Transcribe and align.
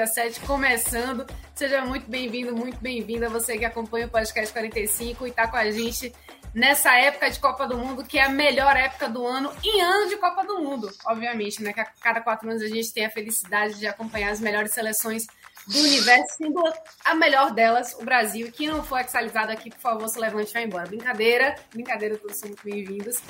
Dia 0.00 0.06
7 0.06 0.40
começando. 0.46 1.26
Seja 1.54 1.84
muito 1.84 2.10
bem-vindo, 2.10 2.56
muito 2.56 2.80
bem-vinda 2.80 3.28
você 3.28 3.58
que 3.58 3.66
acompanha 3.66 4.06
o 4.06 4.08
podcast 4.08 4.50
45 4.50 5.26
e 5.26 5.28
está 5.28 5.46
com 5.46 5.58
a 5.58 5.70
gente 5.70 6.10
nessa 6.54 6.96
época 6.96 7.30
de 7.30 7.38
Copa 7.38 7.68
do 7.68 7.76
Mundo, 7.76 8.02
que 8.02 8.18
é 8.18 8.24
a 8.24 8.30
melhor 8.30 8.74
época 8.78 9.10
do 9.10 9.26
ano 9.26 9.52
em 9.62 9.82
ano 9.82 10.08
de 10.08 10.16
Copa 10.16 10.42
do 10.42 10.58
Mundo, 10.58 10.90
obviamente, 11.04 11.62
né? 11.62 11.74
Que 11.74 11.80
a 11.80 11.84
cada 11.84 12.22
quatro 12.22 12.48
anos 12.48 12.62
a 12.62 12.68
gente 12.68 12.90
tem 12.94 13.04
a 13.04 13.10
felicidade 13.10 13.78
de 13.78 13.86
acompanhar 13.86 14.30
as 14.30 14.40
melhores 14.40 14.72
seleções 14.72 15.26
do 15.70 15.78
universo, 15.78 16.36
sendo 16.36 16.62
a 17.04 17.14
melhor 17.14 17.52
delas 17.52 17.94
o 17.94 18.04
Brasil. 18.04 18.48
E 18.48 18.52
quem 18.52 18.68
não 18.68 18.82
for 18.82 19.00
exalizado 19.00 19.52
aqui, 19.52 19.70
por 19.70 19.80
favor, 19.80 20.08
se 20.08 20.18
levante 20.18 20.50
e 20.50 20.54
vá 20.54 20.60
embora. 20.60 20.86
Brincadeira, 20.86 21.54
brincadeira, 21.72 22.16
todos 22.18 22.36
são 22.36 22.48
muito 22.48 22.64
bem-vindos. 22.64 23.20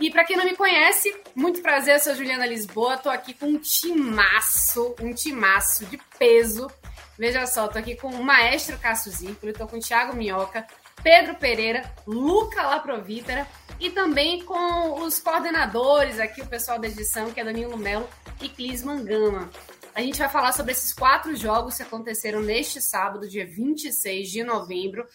E 0.00 0.10
para 0.10 0.24
quem 0.24 0.36
não 0.36 0.44
me 0.44 0.54
conhece, 0.54 1.14
muito 1.34 1.62
prazer, 1.62 1.94
eu 1.94 2.00
sou 2.00 2.14
Juliana 2.14 2.46
Lisboa, 2.46 2.98
tô 2.98 3.08
aqui 3.08 3.32
com 3.32 3.46
um 3.46 3.58
timaço, 3.58 4.94
um 5.00 5.12
timaço 5.12 5.86
de 5.86 5.98
peso. 6.18 6.70
Veja 7.18 7.46
só, 7.46 7.66
tô 7.66 7.78
aqui 7.78 7.96
com 7.96 8.08
o 8.08 8.22
maestro 8.22 8.78
Cássio 8.78 9.10
Zirpoli, 9.10 9.54
tô 9.54 9.66
com 9.66 9.78
o 9.78 9.80
Thiago 9.80 10.14
Minhoca, 10.14 10.66
Pedro 11.02 11.34
Pereira, 11.36 11.90
Luca 12.06 12.62
Laprovítera 12.62 13.46
e 13.80 13.90
também 13.90 14.44
com 14.44 15.00
os 15.00 15.18
coordenadores 15.18 16.20
aqui, 16.20 16.42
o 16.42 16.46
pessoal 16.46 16.78
da 16.78 16.88
edição, 16.88 17.32
que 17.32 17.40
é 17.40 17.44
Danilo 17.44 17.78
Melo 17.78 18.06
e 18.40 18.50
Clis 18.50 18.82
Mangama. 18.82 19.48
A 19.96 20.02
gente 20.02 20.18
vai 20.18 20.28
falar 20.28 20.52
sobre 20.52 20.72
esses 20.72 20.92
quatro 20.92 21.34
jogos 21.34 21.78
que 21.78 21.82
aconteceram 21.82 22.42
neste 22.42 22.82
sábado, 22.82 23.26
dia 23.26 23.46
26 23.46 24.30
de 24.30 24.44
novembro. 24.44 25.08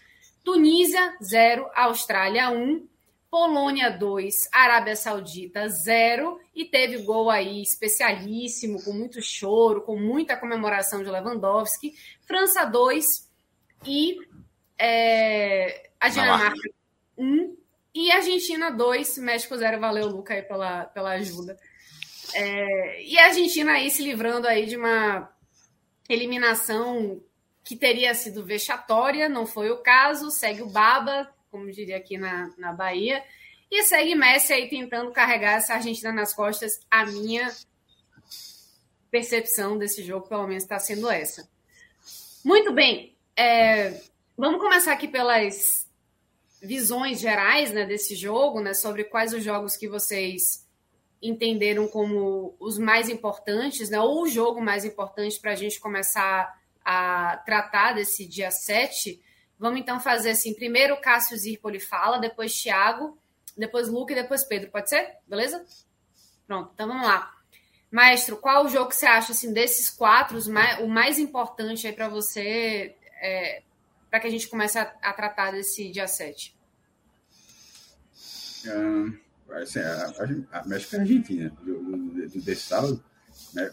Tunísia 0.44 1.16
0, 1.22 1.70
Austrália 1.76 2.50
1, 2.50 2.88
Polônia 3.30 3.92
2, 3.92 4.34
Arábia 4.52 4.96
Saudita 4.96 5.70
0 5.70 6.40
e 6.56 6.66
teve 6.66 6.98
gol 7.04 7.30
aí 7.30 7.62
especialíssimo, 7.62 8.84
com 8.84 8.92
muito 8.92 9.22
choro, 9.22 9.84
com 9.84 9.96
muita 9.96 10.36
comemoração 10.36 11.04
de 11.04 11.12
Lewandowski. 11.12 11.94
França 12.26 12.66
2 12.66 13.30
e 13.86 14.18
é, 14.80 15.92
a 16.00 16.10
Dinamarca 16.10 16.70
1 17.16 17.56
e 17.94 18.12
Argentina 18.12 18.72
2, 18.72 19.20
México 19.20 19.56
0. 19.56 19.80
Valeu, 19.80 20.08
Luca, 20.08 20.34
aí 20.34 20.42
pela, 20.42 20.86
pela 20.86 21.12
ajuda. 21.12 21.56
É, 22.34 23.04
e 23.04 23.18
a 23.18 23.26
Argentina 23.26 23.74
aí 23.74 23.90
se 23.90 24.04
livrando 24.04 24.48
aí 24.48 24.66
de 24.66 24.78
uma 24.78 25.32
eliminação 26.10 27.22
que 27.64 27.76
teria 27.76 28.14
sido 28.14 28.46
vexatória, 28.46 29.30
não 29.30 29.46
foi 29.46 29.70
o 29.70 29.78
caso, 29.78 30.32
segue 30.32 30.62
o 30.62 30.70
Baba, 30.70 31.32
como 31.50 31.72
diria 31.72 31.98
aqui 31.98 32.18
na, 32.18 32.52
na 32.58 32.74
Bahia. 32.74 33.24
E 33.70 33.84
segue 33.84 34.16
Messi 34.16 34.52
aí 34.52 34.70
tentando 34.70 35.12
carregar 35.12 35.54
essa 35.54 35.76
Argentina 35.76 36.12
nas 36.12 36.34
costas. 36.34 36.80
A 36.90 37.06
minha 37.06 37.50
percepção 39.10 39.78
desse 39.78 40.04
jogo, 40.04 40.28
pelo 40.28 40.48
menos, 40.48 40.64
está 40.64 40.78
sendo 40.80 41.10
essa. 41.10 41.48
Muito 42.44 42.74
bem. 42.74 43.16
É, 43.36 44.02
vamos 44.38 44.60
começar 44.60 44.92
aqui 44.92 45.08
pelas 45.08 45.88
visões 46.62 47.20
gerais 47.20 47.72
né, 47.72 47.86
desse 47.86 48.16
jogo, 48.16 48.60
né, 48.60 48.74
sobre 48.74 49.04
quais 49.06 49.34
os 49.34 49.44
jogos 49.44 49.76
que 49.78 49.88
vocês 49.88 50.68
entenderam 51.22 51.88
como 51.88 52.56
os 52.60 52.78
mais 52.78 53.10
importantes, 53.10 53.90
né, 53.90 54.00
ou 54.00 54.24
o 54.24 54.28
jogo 54.28 54.62
mais 54.62 54.84
importante 54.84 55.40
para 55.40 55.52
a 55.52 55.56
gente 55.56 55.80
começar 55.80 56.60
a 56.84 57.38
tratar 57.46 57.94
desse 57.94 58.26
dia 58.26 58.50
7. 58.50 59.22
Vamos 59.60 59.80
então 59.80 60.00
fazer 60.00 60.32
assim: 60.32 60.54
primeiro 60.54 61.00
Cássio 61.00 61.38
Zirpoli 61.38 61.80
fala, 61.80 62.18
depois 62.18 62.60
Thiago, 62.60 63.18
depois 63.56 63.88
Luca 63.88 64.14
e 64.14 64.16
depois 64.16 64.44
Pedro. 64.44 64.72
Pode 64.72 64.90
ser? 64.90 65.18
Beleza? 65.28 65.64
Pronto, 66.48 66.72
então 66.74 66.88
vamos 66.88 67.06
lá. 67.06 67.32
Maestro, 67.92 68.38
qual 68.38 68.66
o 68.66 68.70
jogo 68.70 68.90
que 68.90 68.96
você 68.96 69.06
acha 69.06 69.34
assim 69.34 69.52
desses 69.52 69.90
quatro 69.90 70.40
o 70.80 70.88
mais 70.88 71.20
importante 71.20 71.86
aí 71.86 71.94
para 71.94 72.08
você, 72.08 72.96
é, 73.22 73.64
para 74.10 74.22
que 74.22 74.28
a 74.28 74.30
gente 74.30 74.48
comece 74.48 74.80
a, 74.80 74.84
a, 75.02 75.14
tratar 75.14 75.52
desse 75.52 75.92
dia 75.92 76.08
7? 76.08 76.56
Um, 78.66 79.20
assim, 79.54 79.80
a, 79.80 80.14
a, 80.54 80.60
a 80.60 80.68
México 80.68 80.96
é 80.96 81.00
Argentina 81.00 81.52
do, 81.64 81.84
do, 81.84 82.42
desse 82.42 82.62
sábado, 82.62 83.04
né? 83.54 83.72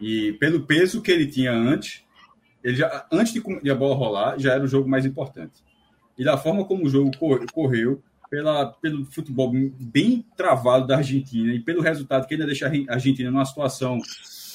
E 0.00 0.32
pelo 0.34 0.66
peso 0.66 1.00
que 1.00 1.12
ele 1.12 1.26
tinha 1.26 1.52
antes, 1.52 2.04
ele 2.62 2.76
já, 2.76 3.06
antes 3.10 3.32
de, 3.32 3.40
de, 3.62 3.70
a 3.70 3.74
bola 3.74 3.94
rolar, 3.94 4.38
já 4.38 4.52
era 4.54 4.64
o 4.64 4.68
jogo 4.68 4.88
mais 4.88 5.06
importante. 5.06 5.62
E 6.18 6.24
da 6.24 6.36
forma 6.36 6.64
como 6.64 6.84
o 6.84 6.88
jogo 6.88 7.10
correu, 7.52 8.02
pela, 8.32 8.66
pelo 8.66 9.04
futebol 9.04 9.52
bem 9.78 10.24
travado 10.34 10.86
da 10.86 10.96
Argentina 10.96 11.52
e 11.52 11.60
pelo 11.60 11.82
resultado 11.82 12.26
que 12.26 12.32
ainda 12.32 12.46
deixa 12.46 12.66
a 12.66 12.94
Argentina 12.94 13.30
numa 13.30 13.44
situação 13.44 13.98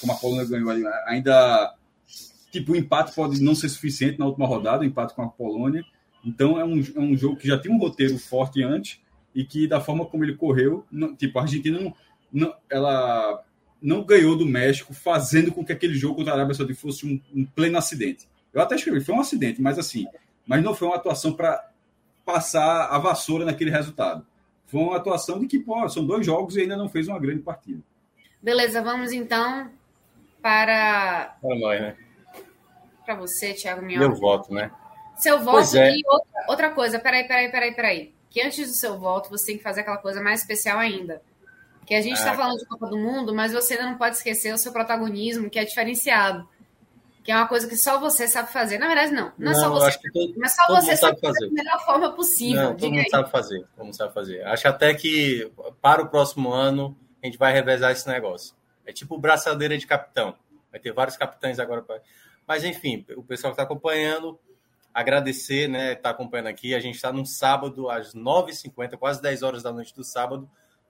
como 0.02 0.12
a 0.12 0.16
Polônia 0.16 0.46
ganhou, 0.46 0.72
ainda 1.06 1.76
tipo 2.52 2.72
o 2.72 2.76
empate 2.76 3.14
pode 3.14 3.40
não 3.40 3.54
ser 3.54 3.70
suficiente 3.70 4.18
na 4.18 4.26
última 4.26 4.48
rodada, 4.48 4.82
o 4.82 4.86
empate 4.86 5.14
com 5.14 5.22
a 5.22 5.30
Polônia. 5.30 5.84
Então 6.26 6.60
é 6.60 6.66
um, 6.66 6.80
é 6.96 7.00
um 7.00 7.16
jogo 7.16 7.38
que 7.38 7.48
já 7.48 7.58
tem 7.58 7.72
um 7.72 7.78
roteiro 7.78 8.18
forte 8.18 8.64
antes 8.64 9.00
e 9.38 9.46
que 9.46 9.68
da 9.68 9.80
forma 9.80 10.04
como 10.04 10.24
ele 10.24 10.36
correu, 10.36 10.84
não, 10.92 11.16
tipo 11.16 11.38
a 11.38 11.44
Argentina 11.44 11.80
não, 11.80 11.94
não, 12.34 12.56
ela 12.68 13.44
não 13.80 14.04
ganhou 14.04 14.36
do 14.36 14.48
México, 14.48 14.96
fazendo 14.96 15.52
com 15.52 15.64
que 15.64 15.72
aquele 15.72 15.94
jogo 15.94 16.16
contra 16.16 16.34
a 16.34 16.36
Arábia 16.38 16.56
Saudita 16.56 16.80
fosse 16.80 17.06
um, 17.06 17.22
um 17.32 17.46
pleno 17.46 17.78
acidente. 17.78 18.28
Eu 18.52 18.60
até 18.60 18.74
escrevi, 18.74 19.00
foi 19.00 19.14
um 19.14 19.20
acidente, 19.20 19.62
mas 19.62 19.78
assim, 19.78 20.08
mas 20.44 20.64
não 20.64 20.74
foi 20.74 20.88
uma 20.88 20.98
atuação 20.98 21.34
para 21.34 21.70
passar 22.26 22.88
a 22.88 22.98
vassoura 22.98 23.46
naquele 23.46 23.70
resultado. 23.70 24.26
Foi 24.66 24.82
uma 24.82 24.98
atuação 24.98 25.40
de 25.40 25.46
que, 25.46 25.60
pô, 25.60 25.88
são 25.88 26.04
dois 26.04 26.26
jogos 26.26 26.56
e 26.56 26.62
ainda 26.62 26.76
não 26.76 26.90
fez 26.90 27.08
uma 27.08 27.20
grande 27.20 27.44
partida. 27.44 27.80
Beleza, 28.42 28.82
vamos 28.82 29.12
então 29.12 29.70
para. 30.42 31.38
Para 31.40 31.56
nós, 31.60 31.80
né? 31.80 31.96
Para 33.06 33.14
você, 33.14 33.54
Thiago 33.54 33.86
Minhoca. 33.86 34.08
Meu 34.08 34.18
voto, 34.18 34.52
né? 34.52 34.72
Seu 35.16 35.40
voto 35.40 35.78
é. 35.78 35.96
e 35.96 36.02
outra, 36.08 36.46
outra 36.50 36.70
coisa, 36.72 37.00
peraí, 37.00 37.28
peraí, 37.28 37.52
peraí, 37.52 37.76
peraí. 37.76 38.17
Que 38.38 38.44
antes 38.44 38.68
do 38.68 38.76
seu 38.76 39.00
voto 39.00 39.32
você 39.32 39.48
tem 39.48 39.58
que 39.58 39.64
fazer 39.64 39.82
aquela 39.82 39.98
coisa 39.98 40.22
mais 40.22 40.42
especial 40.42 40.78
ainda 40.78 41.24
que 41.88 41.96
a 41.96 42.02
gente 42.02 42.18
está 42.18 42.34
ah, 42.34 42.36
falando 42.36 42.60
de 42.60 42.66
Copa 42.66 42.86
do 42.86 42.98
Mundo, 42.98 43.34
mas 43.34 43.54
você 43.54 43.76
ainda 43.76 43.86
não 43.86 43.98
pode 43.98 44.18
esquecer 44.18 44.54
o 44.54 44.58
seu 44.58 44.74
protagonismo, 44.74 45.50
que 45.50 45.58
é 45.58 45.64
diferenciado. 45.64 46.48
Que 47.24 47.32
é 47.32 47.36
uma 47.36 47.48
coisa 47.48 47.66
que 47.66 47.78
só 47.78 47.98
você 47.98 48.28
sabe 48.28 48.52
fazer. 48.52 48.78
Na 48.78 48.88
verdade, 48.88 49.14
não. 49.14 49.32
Não, 49.38 49.54
é 49.54 49.56
só 49.56 49.70
você. 49.70 49.98
Todo, 50.12 50.34
mas 50.38 50.54
só 50.54 50.68
você 50.68 50.98
sabe 50.98 51.20
fazer 51.22 51.48
da 51.48 51.54
melhor 51.54 51.86
forma 51.86 52.12
possível. 52.12 52.62
Não, 52.62 52.76
todo 52.76 52.90
mundo 52.90 53.00
aí. 53.00 53.10
sabe 53.10 53.32
fazer. 53.32 53.66
Todo 53.74 53.86
mundo 53.86 53.96
sabe 53.96 54.14
fazer. 54.14 54.46
Acho 54.46 54.68
até 54.68 54.94
que 54.94 55.50
para 55.82 56.02
o 56.02 56.10
próximo 56.10 56.52
ano 56.52 56.96
a 57.24 57.26
gente 57.26 57.38
vai 57.38 57.54
revezar 57.54 57.94
esse 57.94 58.08
negócio. 58.08 58.54
É 58.86 58.92
tipo 58.92 59.18
braçadeira 59.18 59.78
de 59.78 59.88
capitão. 59.88 60.36
Vai 60.70 60.82
ter 60.82 60.92
vários 60.92 61.16
capitães 61.16 61.58
agora. 61.58 61.82
Pra... 61.82 62.02
Mas, 62.46 62.66
enfim, 62.66 63.06
o 63.16 63.24
pessoal 63.24 63.54
que 63.54 63.62
está 63.62 63.64
acompanhando, 63.64 64.38
agradecer, 64.98 65.70
né? 65.70 65.94
Está 65.94 66.10
acompanhando 66.10 66.48
aqui. 66.48 66.74
A 66.74 66.80
gente 66.80 66.96
está 66.96 67.14
num 67.14 67.24
sábado, 67.24 67.88
às 67.88 68.16
9h50, 68.16 68.98
quase 68.98 69.22
10 69.22 69.44
horas 69.44 69.62
da 69.62 69.72
noite 69.72 69.94
do 69.94 70.04
sábado 70.04 70.50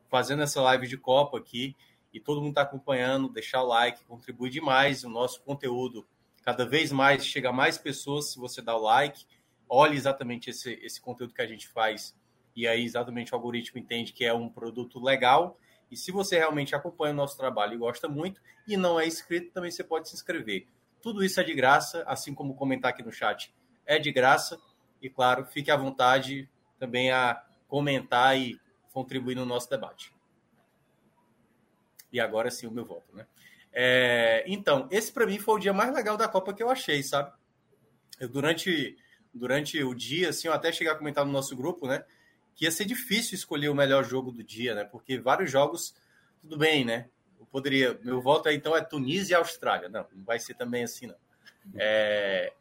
fazendo 0.09 0.44
essa 0.44 0.62
live 0.62 0.88
de 0.88 0.98
Copa 0.98 1.38
aqui 1.38 1.75
e 2.13 2.19
todo 2.21 2.39
mundo 2.39 2.51
está 2.51 2.62
acompanhando, 2.62 3.27
deixar 3.27 3.62
o 3.62 3.68
like, 3.68 4.06
contribui 4.06 4.50
demais 4.50 5.04
o 5.04 5.09
nosso 5.09 5.42
conteúdo. 5.42 6.07
Cada 6.42 6.65
vez 6.65 6.89
mais 6.89 7.25
chega 7.25 7.50
a 7.50 7.51
mais 7.51 7.77
pessoas 7.77 8.31
se 8.31 8.39
você 8.39 8.62
dá 8.62 8.77
o 8.77 8.81
like, 8.81 9.25
olhe 9.68 9.98
exatamente 9.98 10.51
esse, 10.51 10.80
esse 10.81 11.01
conteúdo 11.01 11.33
que 11.33 11.42
a 11.42 11.48
gente 11.48 11.68
faz 11.68 12.15
e 12.56 12.65
aí 12.65 12.86
exatamente 12.86 13.33
o 13.33 13.36
algoritmo 13.36 13.77
entende 13.77 14.13
que 14.13 14.24
é 14.24 14.33
um 14.33 14.48
produto 14.48 15.03
legal. 15.03 15.60
E 15.92 15.98
se 15.98 16.13
você 16.13 16.38
realmente 16.38 16.74
acompanha 16.74 17.13
o 17.13 17.18
nosso 17.18 17.36
trabalho 17.36 17.74
e 17.74 17.77
gosta 17.77 18.07
muito 18.07 18.39
e 18.65 18.77
não 18.77 18.98
é 18.98 19.06
inscrito, 19.06 19.51
também 19.51 19.69
você 19.69 19.83
pode 19.83 20.07
se 20.07 20.15
inscrever. 20.15 20.65
Tudo 21.01 21.25
isso 21.25 21.42
é 21.42 21.44
de 21.44 21.53
graça, 21.53 22.06
assim 22.07 22.33
como 22.33 22.56
comentar 22.56 22.92
aqui 22.92 23.03
no 23.03 23.12
chat 23.12 23.53
é 23.88 23.98
de 23.98 24.12
graça. 24.12 24.60
E 25.01 25.10
claro, 25.10 25.45
fique 25.45 25.72
à 25.72 25.78
vontade 25.78 26.48
também 26.78 27.12
a 27.12 27.44
comentar 27.68 28.38
e 28.38 28.60
contribuir 28.94 29.36
no 29.36 29.45
nosso 29.45 29.69
debate. 29.69 30.13
E 32.12 32.19
agora 32.19 32.51
sim 32.51 32.68
o 32.68 32.72
meu 32.72 32.86
voto, 32.86 33.16
né? 33.16 33.25
É, 33.72 34.44
então, 34.48 34.88
esse 34.89 35.12
para 35.12 35.25
mim 35.25 35.38
foi 35.38 35.56
o 35.56 35.60
dia 35.60 35.74
mais 35.74 35.94
legal 35.94 36.18
da 36.18 36.28
Copa 36.28 36.54
que 36.54 36.63
eu 36.63 36.69
achei, 36.69 37.04
sabe? 37.04 37.31
Eu, 38.19 38.28
durante, 38.28 38.98
durante 39.34 39.84
o 39.84 39.94
dia, 39.94 40.30
assim, 40.30 40.48
eu 40.48 40.54
até 40.54 40.72
cheguei 40.72 40.92
a 40.92 40.95
comentar 40.95 41.25
no 41.25 41.31
nosso 41.31 41.56
grupo, 41.56 41.88
né? 41.88 42.04
Que 42.56 42.66
ia 42.66 42.72
ser 42.72 42.86
difícil 42.86 43.36
escolher 43.36 43.69
o 43.69 43.75
melhor 43.75 44.04
jogo 44.04 44.31
do 44.31 44.44
dia, 44.44 44.74
né? 44.74 44.84
Porque 44.84 45.19
vários 45.19 45.51
jogos, 45.51 45.94
tudo 46.42 46.57
bem, 46.57 46.84
né? 46.84 47.07
Eu 47.39 47.45
poderia. 47.45 48.00
Meu 48.04 48.19
voto 48.19 48.50
é, 48.50 48.54
então 48.56 48.75
é 48.75 48.81
Tunísia 48.81 49.36
e 49.36 49.38
Austrália. 49.38 49.89
Não, 49.89 50.07
não 50.12 50.24
vai 50.24 50.39
ser 50.39 50.56
também 50.56 50.84
assim, 50.84 51.06
não. 51.06 51.16
É, 51.75 52.51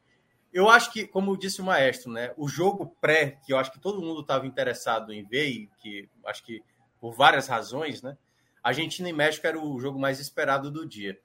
eu 0.57 0.71
acho 0.71 0.91
que, 0.91 1.07
como 1.07 1.37
disse 1.37 1.61
o 1.61 1.65
maestro, 1.65 2.11
né? 2.11 2.33
O 2.35 2.49
jogo 2.49 2.97
pré, 2.99 3.39
que 3.45 3.53
eu 3.53 3.59
acho 3.59 3.71
que 3.71 3.79
todo 3.79 4.01
mundo 4.01 4.23
estava 4.23 4.47
interessado 4.47 5.13
em 5.13 5.23
ver, 5.23 5.51
e 5.51 5.71
que 5.83 6.09
acho 6.25 6.43
que 6.43 6.63
por 6.99 7.13
várias 7.13 7.47
razões, 7.47 8.01
né? 8.01 8.17
Argentina 8.63 9.07
e 9.07 9.13
México 9.13 9.47
era 9.47 9.61
o 9.61 9.79
jogo 9.79 9.99
mais 9.99 10.19
esperado 10.19 10.71
do 10.71 10.89
dia. 10.89 11.21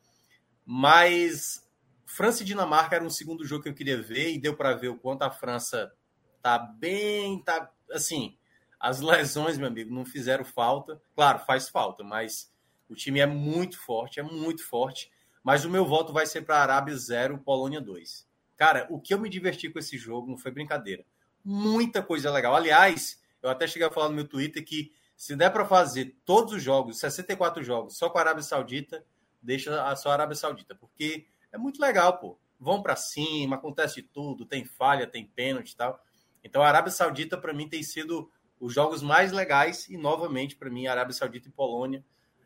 Mas 0.66 1.66
França 2.06 2.44
e 2.44 2.46
Dinamarca 2.46 2.98
era 2.98 3.06
um 3.06 3.10
segundo 3.10 3.46
jogo 3.46 3.64
que 3.64 3.70
eu 3.70 3.74
queria 3.74 4.02
ver 4.02 4.34
e 4.34 4.38
deu 4.38 4.54
para 4.54 4.76
ver 4.76 4.90
o 4.90 4.98
quanto 4.98 5.22
a 5.22 5.32
França 5.32 5.94
tá 6.42 6.60
bem, 6.60 7.42
tá 7.42 7.72
assim, 7.90 8.38
as 8.78 9.00
lesões, 9.00 9.58
meu 9.58 9.68
amigo, 9.68 9.96
não 9.96 10.04
fizeram 10.04 10.44
falta. 10.44 11.02
Claro, 11.16 11.40
faz 11.40 11.70
falta, 11.70 12.04
mas 12.04 12.52
o 12.90 12.96
time 12.96 13.22
é 13.22 13.26
muito 13.26 13.80
forte, 13.80 14.20
é 14.20 14.24
muito 14.24 14.68
forte. 14.68 15.10
Mas 15.42 15.64
o 15.64 15.70
meu 15.70 15.86
voto 15.86 16.12
vai 16.12 16.26
ser 16.26 16.42
para 16.42 16.62
Arábia 16.62 16.98
0, 16.98 17.38
Polônia 17.38 17.80
2. 17.80 18.30
Cara, 18.62 18.86
o 18.92 19.00
que 19.00 19.12
eu 19.12 19.18
me 19.18 19.28
diverti 19.28 19.72
com 19.72 19.80
esse 19.80 19.98
jogo 19.98 20.30
não 20.30 20.38
foi 20.38 20.52
brincadeira. 20.52 21.04
Muita 21.44 22.00
coisa 22.04 22.30
legal. 22.30 22.56
Aliás, 22.56 23.20
eu 23.42 23.50
até 23.50 23.66
cheguei 23.66 23.88
a 23.88 23.92
falar 23.92 24.10
no 24.10 24.14
meu 24.14 24.28
Twitter 24.28 24.64
que 24.64 24.94
se 25.18 25.36
der 25.36 25.50
para 25.50 25.66
fazer 25.66 26.16
todos 26.24 26.54
os 26.54 26.62
jogos, 26.62 27.00
64 27.00 27.64
jogos, 27.64 27.98
só 27.98 28.08
com 28.08 28.20
a 28.20 28.22
Arábia 28.22 28.44
Saudita, 28.44 29.04
deixa 29.42 29.84
a 29.84 29.96
sua 29.96 30.14
Arábia 30.14 30.36
Saudita, 30.36 30.76
porque 30.76 31.26
é 31.52 31.58
muito 31.58 31.82
legal, 31.82 32.20
pô. 32.20 32.38
Vão 32.60 32.84
para 32.84 32.96
cima, 32.96 33.56
acontece 33.56 34.04
tudo, 34.04 34.46
tem 34.46 34.64
falha, 34.64 35.08
tem 35.08 35.26
pênalti 35.26 35.72
e 35.72 35.76
tal. 35.76 36.00
Então 36.44 36.62
a 36.62 36.68
Arábia 36.68 36.92
Saudita 36.92 37.40
para 37.40 37.56
mim 37.56 37.68
tem 37.68 37.82
sido 37.82 38.32
os 38.60 38.72
jogos 38.72 39.02
mais 39.02 39.32
legais 39.32 39.90
e 39.90 39.98
novamente 39.98 40.56
para 40.56 40.70
mim 40.70 40.86
a 40.86 40.92
Arábia 40.92 41.16
Saudita 41.16 41.48
e 41.48 41.52
Polônia 41.52 42.06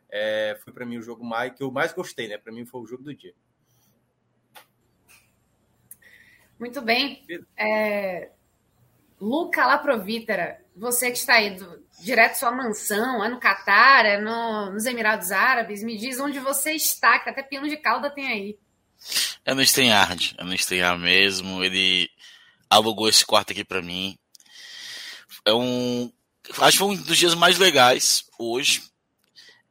é, 0.10 0.58
foi 0.64 0.72
para 0.72 0.86
mim 0.86 0.98
o 0.98 1.02
jogo 1.02 1.26
mais 1.26 1.54
que 1.54 1.62
eu 1.62 1.70
mais 1.70 1.92
gostei, 1.92 2.30
né? 2.30 2.38
Para 2.38 2.54
mim 2.54 2.66
foi 2.66 2.80
o 2.80 2.88
jogo 2.88 3.04
do 3.04 3.14
dia. 3.14 3.36
Muito 6.60 6.82
bem. 6.82 7.26
É... 7.58 8.30
Luca 9.20 9.66
Laprovítera, 9.66 10.60
você 10.76 11.10
que 11.10 11.18
está 11.18 11.36
aí 11.36 11.56
do, 11.56 11.84
direto 12.02 12.36
sua 12.36 12.52
mansão, 12.52 13.24
é 13.24 13.30
no 13.30 13.40
Catar, 13.40 14.06
é 14.06 14.20
no, 14.20 14.72
nos 14.72 14.86
Emirados 14.86 15.32
Árabes, 15.32 15.84
me 15.84 15.98
diz 15.98 16.20
onde 16.20 16.40
você 16.40 16.74
está, 16.74 17.20
que 17.20 17.30
até 17.30 17.42
pino 17.42 17.68
de 17.68 17.78
cauda 17.78 18.10
tem 18.10 18.28
aí. 18.28 18.60
É 19.46 19.54
no 19.54 19.66
Steinhard, 19.66 20.36
é 20.38 20.44
no 20.44 20.58
Steinhard 20.58 21.02
mesmo, 21.02 21.64
ele 21.64 22.10
alugou 22.70 23.08
esse 23.08 23.26
quarto 23.26 23.52
aqui 23.52 23.64
para 23.64 23.82
mim. 23.82 24.18
É 25.46 25.54
um, 25.54 26.12
acho 26.60 26.72
que 26.72 26.78
foi 26.78 26.88
um 26.88 26.96
dos 26.96 27.18
dias 27.18 27.36
mais 27.36 27.58
legais 27.58 28.26
hoje. 28.38 28.84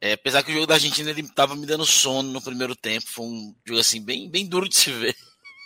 É, 0.01 0.13
apesar 0.13 0.43
que 0.43 0.51
o 0.51 0.53
jogo 0.53 0.67
da 0.67 0.75
Argentina 0.75 1.09
ele 1.09 1.27
tava 1.29 1.55
me 1.55 1.65
dando 1.65 1.85
sono 1.85 2.31
no 2.31 2.41
primeiro 2.41 2.75
tempo, 2.75 3.05
foi 3.09 3.25
um 3.25 3.55
jogo 3.65 3.79
assim 3.79 4.03
bem, 4.03 4.29
bem 4.29 4.45
duro 4.45 4.67
de 4.69 4.75
se 4.75 4.91
ver, 4.91 5.15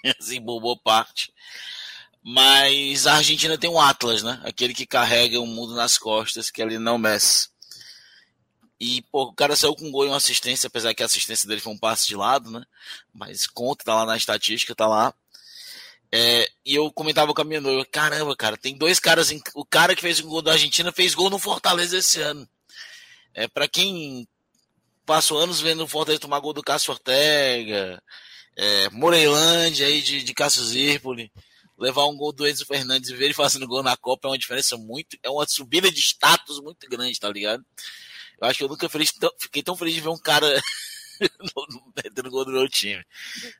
assim, 0.19 0.39
boa 0.41 0.77
parte. 0.77 1.33
Mas 2.21 3.07
a 3.07 3.15
Argentina 3.15 3.57
tem 3.57 3.69
um 3.69 3.79
Atlas, 3.79 4.23
né? 4.23 4.41
Aquele 4.43 4.73
que 4.73 4.85
carrega 4.85 5.39
o 5.39 5.47
mundo 5.47 5.73
nas 5.73 5.97
costas, 5.97 6.51
que 6.51 6.61
é 6.61 6.65
ali 6.65 6.77
não 6.77 6.97
Messi. 6.97 7.49
E, 8.79 9.01
pô, 9.11 9.23
o 9.23 9.33
cara 9.33 9.55
saiu 9.55 9.75
com 9.75 9.91
gol 9.91 10.05
e 10.05 10.07
uma 10.07 10.17
assistência, 10.17 10.67
apesar 10.67 10.93
que 10.93 11.03
a 11.03 11.05
assistência 11.05 11.47
dele 11.47 11.59
foi 11.59 11.73
um 11.73 11.77
passe 11.77 12.07
de 12.07 12.15
lado, 12.15 12.49
né? 12.49 12.63
Mas 13.13 13.45
conta, 13.45 13.83
tá 13.83 13.93
lá 13.93 14.05
na 14.05 14.15
estatística, 14.15 14.73
tá 14.73 14.87
lá. 14.87 15.13
É, 16.11 16.49
e 16.65 16.75
eu 16.75 16.91
comentava 16.91 17.33
com 17.33 17.41
a 17.41 17.45
minha 17.45 17.61
noiva, 17.61 17.85
caramba, 17.85 18.35
cara, 18.35 18.57
tem 18.57 18.77
dois 18.77 18.99
caras. 18.99 19.31
Em... 19.31 19.41
O 19.53 19.65
cara 19.65 19.95
que 19.95 20.01
fez 20.01 20.19
o 20.19 20.27
gol 20.27 20.41
da 20.41 20.53
Argentina 20.53 20.91
fez 20.91 21.13
gol 21.13 21.29
no 21.29 21.37
Fortaleza 21.37 21.97
esse 21.97 22.21
ano. 22.21 22.47
É, 23.33 23.47
para 23.47 23.67
quem 23.67 24.27
passou 25.05 25.39
anos 25.39 25.59
vendo 25.59 25.83
o 25.83 25.87
Fortaleza 25.87 26.21
tomar 26.21 26.39
gol 26.39 26.53
do 26.53 26.63
Cássio 26.63 26.93
Ortega, 26.93 28.01
é, 28.61 28.89
Moreilândia 28.89 29.87
aí 29.87 30.01
de, 30.01 30.21
de 30.21 30.33
Cássio 30.33 30.65
Zirpoli 30.65 31.31
levar 31.77 32.05
um 32.07 32.17
gol 32.17 32.33
do 32.33 32.45
Enzo 32.45 32.65
Fernandes 32.65 33.09
e 33.09 33.15
ver 33.15 33.25
ele 33.25 33.33
fazendo 33.33 33.65
gol 33.65 33.81
na 33.81 33.95
Copa 33.95 34.27
é 34.27 34.31
uma 34.31 34.37
diferença 34.37 34.75
muito. 34.75 35.17
É 35.23 35.29
uma 35.29 35.47
subida 35.47 35.89
de 35.89 36.01
status 36.01 36.59
muito 36.59 36.85
grande, 36.89 37.17
tá 37.17 37.29
ligado? 37.29 37.65
Eu 38.41 38.49
acho 38.49 38.57
que 38.57 38.63
eu 38.65 38.67
nunca 38.67 38.89
feliz, 38.89 39.13
fiquei 39.39 39.63
tão 39.63 39.77
feliz 39.77 39.93
de 39.93 40.01
ver 40.01 40.09
um 40.09 40.17
cara 40.17 40.61
metendo 41.95 42.29
gol 42.29 42.43
do 42.43 42.51
meu 42.51 42.67
time. 42.67 43.01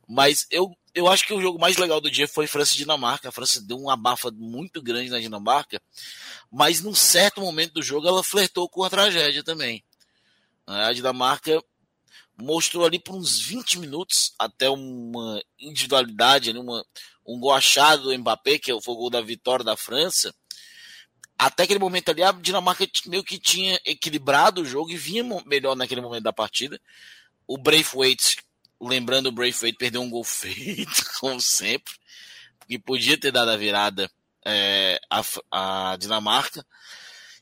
Mas 0.05 0.45
eu, 0.51 0.69
eu 0.93 1.07
acho 1.07 1.25
que 1.25 1.33
o 1.33 1.41
jogo 1.41 1.57
mais 1.57 1.77
legal 1.77 2.01
do 2.01 2.11
dia 2.11 2.27
foi 2.27 2.45
França 2.45 2.73
e 2.73 2.77
Dinamarca. 2.77 3.29
A 3.29 3.31
França 3.31 3.61
deu 3.61 3.77
uma 3.77 3.93
abafa 3.93 4.29
muito 4.31 4.81
grande 4.81 5.09
na 5.09 5.19
Dinamarca, 5.19 5.81
mas 6.51 6.81
num 6.81 6.93
certo 6.93 7.39
momento 7.39 7.75
do 7.75 7.81
jogo 7.81 8.05
ela 8.05 8.21
flertou 8.21 8.67
com 8.67 8.83
a 8.83 8.89
tragédia 8.89 9.45
também. 9.45 9.81
A 10.67 10.91
Dinamarca 10.91 11.63
mostrou 12.41 12.85
ali 12.85 12.99
por 12.99 13.15
uns 13.15 13.39
20 13.39 13.79
minutos 13.79 14.33
até 14.39 14.69
uma 14.69 15.41
individualidade, 15.59 16.51
uma, 16.51 16.85
um 17.25 17.39
gol 17.39 17.53
achado 17.53 18.03
do 18.03 18.17
Mbappé, 18.17 18.57
que 18.57 18.81
foi 18.81 18.93
o 18.93 18.97
gol 18.97 19.09
da 19.09 19.21
vitória 19.21 19.63
da 19.63 19.75
França. 19.75 20.33
Até 21.37 21.63
aquele 21.63 21.79
momento 21.79 22.09
ali, 22.09 22.23
a 22.23 22.31
Dinamarca 22.31 22.87
meio 23.05 23.23
que 23.23 23.39
tinha 23.39 23.79
equilibrado 23.85 24.61
o 24.61 24.65
jogo 24.65 24.91
e 24.91 24.97
vinha 24.97 25.23
melhor 25.45 25.75
naquele 25.75 26.01
momento 26.01 26.23
da 26.23 26.33
partida. 26.33 26.79
O 27.47 27.57
Braithwaite, 27.57 28.43
lembrando 28.79 29.27
o 29.27 29.31
Braithwaite, 29.31 29.77
perdeu 29.77 30.01
um 30.01 30.09
gol 30.09 30.23
feito, 30.25 31.05
como 31.19 31.39
sempre, 31.39 31.93
porque 32.57 32.77
podia 32.79 33.17
ter 33.17 33.31
dado 33.31 33.51
a 33.51 33.57
virada 33.57 34.11
é, 34.45 34.99
a, 35.09 35.23
a 35.91 35.97
Dinamarca. 35.97 36.65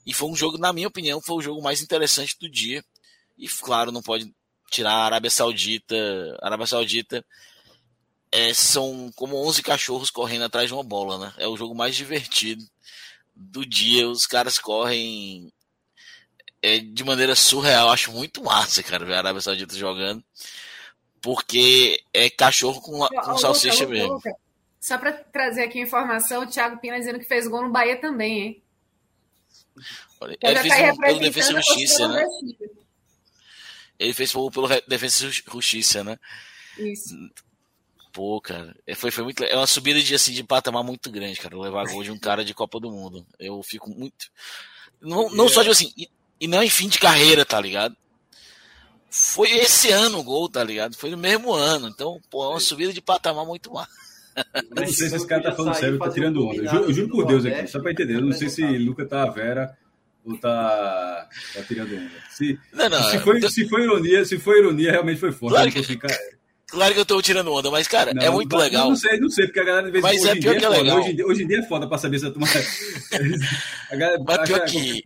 E 0.05 0.13
foi 0.13 0.29
um 0.29 0.35
jogo, 0.35 0.57
na 0.57 0.71
minha 0.71 0.87
opinião, 0.87 1.19
foi 1.21 1.35
o 1.35 1.41
jogo 1.41 1.61
mais 1.61 1.81
interessante 1.81 2.37
do 2.39 2.49
dia. 2.49 2.83
E 3.37 3.47
claro, 3.47 3.91
não 3.91 4.01
pode 4.01 4.33
tirar 4.69 4.91
a 4.91 5.05
Arábia 5.05 5.29
Saudita. 5.29 5.95
A 6.41 6.47
Arábia 6.47 6.67
Saudita 6.67 7.25
é, 8.31 8.53
são 8.53 9.11
como 9.15 9.37
11 9.47 9.63
cachorros 9.63 10.09
correndo 10.09 10.45
atrás 10.45 10.67
de 10.67 10.73
uma 10.73 10.83
bola, 10.83 11.17
né? 11.17 11.33
É 11.37 11.47
o 11.47 11.57
jogo 11.57 11.73
mais 11.75 11.95
divertido 11.95 12.63
do 13.35 13.65
dia. 13.65 14.07
Os 14.07 14.25
caras 14.25 14.59
correm 14.59 15.51
é, 16.61 16.79
de 16.79 17.03
maneira 17.03 17.35
surreal. 17.35 17.89
Acho 17.89 18.11
muito 18.11 18.43
massa, 18.43 18.83
cara, 18.83 19.05
ver 19.05 19.13
a 19.13 19.19
Arábia 19.19 19.41
Saudita 19.41 19.75
jogando. 19.75 20.23
Porque 21.21 22.01
é 22.13 22.29
cachorro 22.29 22.81
com, 22.81 23.05
com 23.07 23.37
salsicha 23.37 23.83
Luca, 23.83 23.93
mesmo. 23.93 24.13
Luca. 24.13 24.35
Só 24.79 24.97
para 24.97 25.11
trazer 25.11 25.63
aqui 25.63 25.79
a 25.79 25.83
informação, 25.83 26.43
o 26.43 26.47
Thiago 26.47 26.79
Pina 26.79 26.97
dizendo 26.97 27.19
que 27.19 27.25
fez 27.25 27.47
gol 27.47 27.63
no 27.63 27.71
Bahia 27.71 27.99
também, 27.99 28.39
hein? 28.39 28.63
Olha, 30.19 30.37
ele 30.41 30.59
fez 30.59 31.17
um, 31.17 31.19
Defesa 31.19 31.53
Justiça, 31.53 32.07
né? 32.07 32.25
Ele 33.99 34.13
fez 34.13 34.33
gol 34.33 34.51
pelo 34.51 34.67
Defesa 34.87 35.27
e 35.27 35.31
Justiça, 35.51 36.03
né? 36.03 36.17
Isso. 36.77 37.15
Pô, 38.13 38.39
cara, 38.41 38.75
é, 38.85 38.95
foi, 38.95 39.11
foi 39.11 39.23
muito. 39.23 39.43
É 39.43 39.55
uma 39.55 39.67
subida 39.67 40.01
de, 40.01 40.15
assim, 40.15 40.33
de 40.33 40.43
patamar 40.43 40.83
muito 40.83 41.11
grande, 41.11 41.39
cara. 41.39 41.59
Levar 41.59 41.85
gol 41.85 42.03
de 42.03 42.11
um 42.11 42.17
cara 42.17 42.43
de 42.43 42.53
Copa 42.53 42.79
do 42.79 42.89
Mundo. 42.89 43.25
Eu 43.39 43.61
fico 43.61 43.89
muito. 43.89 44.27
Não, 45.01 45.29
não 45.29 45.47
só 45.47 45.61
de 45.61 45.69
assim. 45.69 45.91
E, 45.97 46.09
e 46.39 46.47
não 46.47 46.63
em 46.63 46.69
fim 46.69 46.87
de 46.87 46.99
carreira, 46.99 47.45
tá 47.45 47.59
ligado? 47.59 47.95
Foi 49.09 49.49
esse 49.51 49.91
ano 49.91 50.19
o 50.19 50.23
gol, 50.23 50.49
tá 50.49 50.63
ligado? 50.63 50.95
Foi 50.95 51.09
no 51.09 51.17
mesmo 51.17 51.53
ano. 51.53 51.87
Então, 51.87 52.19
pô, 52.29 52.43
é 52.43 52.49
uma 52.49 52.59
subida 52.59 52.91
de 52.91 53.01
patamar 53.01 53.45
muito 53.45 53.71
má. 53.73 53.87
não 54.75 54.85
sei 54.87 55.09
se 55.09 55.15
esse 55.15 55.27
cara 55.27 55.43
tá 55.43 55.51
falando 55.51 55.75
sério, 55.75 55.97
tá 55.97 56.09
tirando 56.09 56.45
onda. 56.45 56.55
Eu 56.55 56.67
juro, 56.69 56.83
eu 56.85 56.93
juro 56.93 57.09
por 57.09 57.25
Deus 57.25 57.45
aqui, 57.45 57.67
só 57.67 57.79
pra 57.79 57.91
entender. 57.91 58.15
Eu 58.15 58.21
não 58.21 58.31
sei 58.31 58.49
se 58.49 58.63
Luca 58.77 59.05
tá 59.05 59.23
a 59.23 59.29
Vera 59.29 59.77
ou 60.27 60.37
tá, 60.37 61.29
tá 61.53 61.63
tirando 61.63 61.95
onda. 61.95 62.11
Se, 62.29 62.59
não, 62.73 62.89
não, 62.89 63.03
se, 63.09 63.19
foi, 63.19 63.39
tô... 63.39 63.49
se 63.49 63.67
foi 63.67 63.83
ironia, 63.83 64.25
se 64.25 64.37
foi 64.37 64.59
ironia, 64.59 64.91
realmente 64.91 65.19
foi 65.19 65.31
forte. 65.31 65.53
Claro 65.53 65.71
que... 65.71 65.97
Claro 66.69 66.93
que 66.93 66.99
eu 66.99 67.05
tô 67.05 67.21
tirando 67.21 67.53
onda, 67.53 67.71
mas, 67.71 67.87
cara, 67.87 68.13
não, 68.13 68.21
é 68.21 68.29
muito 68.29 68.51
não, 68.51 68.59
legal. 68.59 68.89
Não 68.89 68.95
sei, 68.97 69.17
não 69.17 69.29
sei, 69.29 69.45
porque 69.45 69.61
a 69.61 69.63
galera 69.63 69.89
vez 69.89 70.03
Mas 70.03 70.25
é 70.25 70.35
pior 70.35 70.57
que 70.57 70.65
é, 70.65 70.67
é 70.67 70.69
legal. 70.69 70.99
Hoje, 70.99 71.23
hoje, 71.23 71.43
em 71.43 71.47
dia 71.47 71.59
é 71.59 71.63
foda 71.63 71.87
pra 71.87 71.97
saber 71.97 72.19
se 72.19 72.25
a 72.25 72.31
turma. 72.31 72.45
a 73.89 73.95
galera 73.95 74.21
mas 74.25 74.49
pior 74.49 74.65
que. 74.65 75.01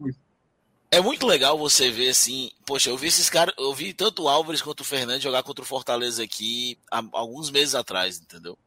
É 0.90 1.00
muito 1.00 1.28
legal 1.28 1.58
você 1.58 1.92
ver 1.92 2.10
assim, 2.10 2.52
poxa, 2.66 2.90
eu 2.90 2.98
vi 2.98 3.08
esses 3.08 3.30
caras, 3.30 3.54
eu 3.58 3.74
vi 3.74 3.94
tanto 3.94 4.24
o 4.24 4.28
Álvares 4.28 4.62
quanto 4.62 4.82
o 4.82 4.84
Fernandes 4.84 5.24
jogar 5.24 5.44
contra 5.44 5.64
o 5.64 5.68
Fortaleza 5.68 6.24
aqui 6.24 6.78
há 6.92 7.02
alguns 7.14 7.52
meses 7.52 7.76
atrás, 7.76 8.20
entendeu? 8.20 8.58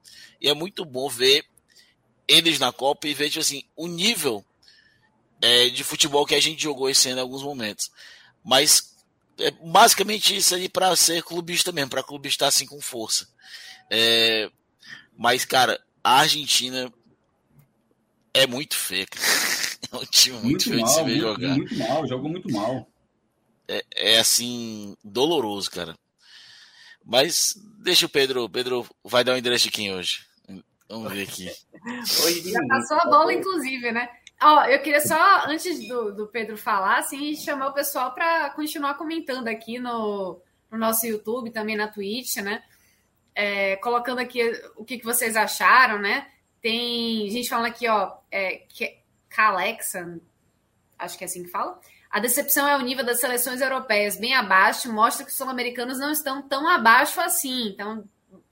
E 0.40 0.48
é 0.48 0.54
muito 0.54 0.84
bom 0.84 1.08
ver 1.08 1.44
eles 2.28 2.58
na 2.58 2.72
Copa 2.72 3.08
e 3.08 3.12
ver, 3.12 3.28
tipo 3.28 3.40
assim, 3.40 3.64
o 3.76 3.88
nível 3.88 4.42
é, 5.44 5.68
de 5.68 5.84
futebol 5.84 6.24
que 6.24 6.34
a 6.34 6.40
gente 6.40 6.62
jogou 6.62 6.88
esse 6.88 7.06
ano 7.10 7.18
em 7.18 7.22
alguns 7.22 7.42
momentos. 7.42 7.90
Mas 8.42 8.94
é 9.38 9.50
basicamente 9.50 10.34
isso 10.34 10.54
aí 10.54 10.70
para 10.70 10.96
ser 10.96 11.22
clubista 11.22 11.70
mesmo, 11.70 11.90
para 11.90 12.02
clubistar 12.02 12.48
assim 12.48 12.64
com 12.64 12.80
força. 12.80 13.28
É, 13.90 14.50
mas, 15.18 15.44
cara, 15.44 15.78
a 16.02 16.20
Argentina 16.20 16.90
é 18.32 18.46
muito 18.46 18.74
feia. 18.74 19.06
É 19.92 19.96
um 19.96 20.06
time 20.06 20.38
muito, 20.38 20.46
Muito 20.46 20.64
feio 20.70 20.82
de 20.82 20.90
se 20.90 20.96
ver 20.96 21.04
muito, 21.04 21.20
jogar. 21.20 21.56
muito 21.56 21.76
mal, 21.76 22.08
jogou 22.08 22.30
muito 22.30 22.50
mal. 22.50 22.88
É, 23.68 23.84
é, 23.94 24.18
assim, 24.18 24.96
doloroso, 25.04 25.70
cara. 25.70 25.94
Mas 27.04 27.54
deixa 27.80 28.06
o 28.06 28.08
Pedro. 28.08 28.48
Pedro 28.48 28.88
vai 29.04 29.22
dar 29.22 29.34
o 29.34 29.36
endereço 29.36 29.64
de 29.64 29.70
quem 29.70 29.94
hoje? 29.94 30.24
Vamos 30.88 31.12
ver 31.12 31.28
aqui. 31.28 31.48
Hoje 32.24 32.50
Já 32.50 32.66
passou 32.66 32.96
a 32.96 33.04
bola, 33.04 33.32
inclusive, 33.34 33.92
né? 33.92 34.08
Ó, 34.42 34.64
eu 34.64 34.80
queria 34.82 35.00
só, 35.00 35.46
antes 35.46 35.86
do, 35.88 36.14
do 36.14 36.26
Pedro 36.26 36.56
falar, 36.56 36.98
assim, 36.98 37.34
chamar 37.34 37.68
o 37.68 37.74
pessoal 37.74 38.12
para 38.12 38.50
continuar 38.50 38.94
comentando 38.94 39.48
aqui 39.48 39.78
no, 39.78 40.40
no 40.70 40.78
nosso 40.78 41.06
YouTube, 41.06 41.50
também 41.50 41.76
na 41.76 41.88
Twitch, 41.88 42.36
né? 42.36 42.62
É, 43.34 43.76
colocando 43.76 44.18
aqui 44.18 44.40
o 44.76 44.84
que, 44.84 44.98
que 44.98 45.04
vocês 45.04 45.36
acharam, 45.36 45.98
né? 45.98 46.28
Tem 46.60 47.28
gente 47.30 47.48
falando 47.48 47.66
aqui, 47.66 47.88
ó, 47.88 48.16
é, 48.30 48.62
que 48.68 48.98
Calexa, 49.28 50.18
acho 50.98 51.18
que 51.18 51.24
é 51.24 51.26
assim 51.26 51.42
que 51.42 51.50
fala. 51.50 51.80
A 52.10 52.20
decepção 52.20 52.68
é 52.68 52.76
o 52.76 52.80
nível 52.80 53.04
das 53.04 53.18
seleções 53.18 53.60
europeias 53.60 54.16
bem 54.16 54.34
abaixo, 54.34 54.92
mostra 54.92 55.24
que 55.24 55.32
os 55.32 55.36
sul-americanos 55.36 55.98
não 55.98 56.12
estão 56.12 56.40
tão 56.42 56.68
abaixo 56.68 57.20
assim. 57.20 57.68
Então, 57.68 58.08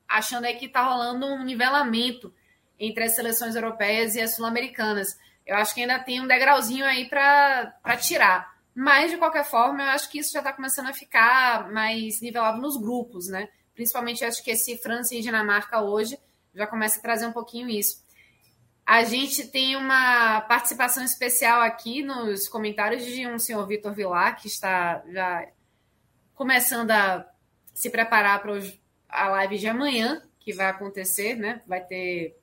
achando 0.09 0.47
aí 0.47 0.57
que 0.57 0.67
está 0.67 0.83
rolando 0.83 1.27
um 1.27 1.45
nivelamento 1.45 2.35
entre 2.79 3.05
as 3.05 3.15
seleções 3.15 3.55
europeias 3.55 4.17
e 4.17 4.21
as 4.21 4.35
sul-americanas. 4.35 5.17
Eu 5.47 5.57
acho 5.57 5.75
que 5.75 5.81
ainda 5.81 5.99
tem 5.99 6.21
um 6.21 6.27
degrauzinho 6.27 6.85
aí 6.85 7.09
para 7.09 7.97
tirar. 8.01 8.53
Mas, 8.75 9.11
de 9.11 9.19
qualquer 9.19 9.45
forma, 9.45 9.83
eu 9.83 9.91
acho 9.91 10.11
que 10.11 10.19
isso 10.19 10.33
já 10.33 10.39
está 10.39 10.53
começando 10.53 10.89
a 10.89 10.95
ficar 10.95 11.71
mais 11.71 12.21
nivelado 12.21 12.61
nos 12.61 12.81
grupos, 12.81 13.29
né? 13.29 13.49
Principalmente, 13.75 14.25
acho 14.25 14.43
que 14.43 14.51
esse 14.51 14.79
França 14.79 15.15
e 15.15 15.21
Dinamarca 15.21 15.83
hoje 15.83 16.19
já 16.55 16.67
começa 16.67 16.99
a 16.99 17.03
trazer 17.03 17.27
um 17.27 17.33
pouquinho 17.33 17.69
isso. 17.69 18.03
A 18.85 19.05
gente 19.05 19.47
tem 19.49 19.77
uma 19.77 20.41
participação 20.43 21.05
especial 21.05 21.61
aqui 21.61 22.03
nos 22.03 22.49
comentários 22.49 23.05
de 23.05 23.27
um 23.27 23.39
senhor 23.39 23.67
Vitor 23.67 23.93
Vilar, 23.93 24.41
que 24.41 24.49
está 24.49 25.03
já 25.09 25.47
começando 26.35 26.91
a 26.91 27.27
se 27.73 27.91
preparar 27.91 28.43
para 28.43 28.53
a 29.09 29.29
live 29.29 29.59
de 29.59 29.69
amanhã, 29.69 30.23
que 30.41 30.53
vai 30.53 30.67
acontecer, 30.67 31.37
né? 31.37 31.63
Vai 31.67 31.83
ter 31.85 32.37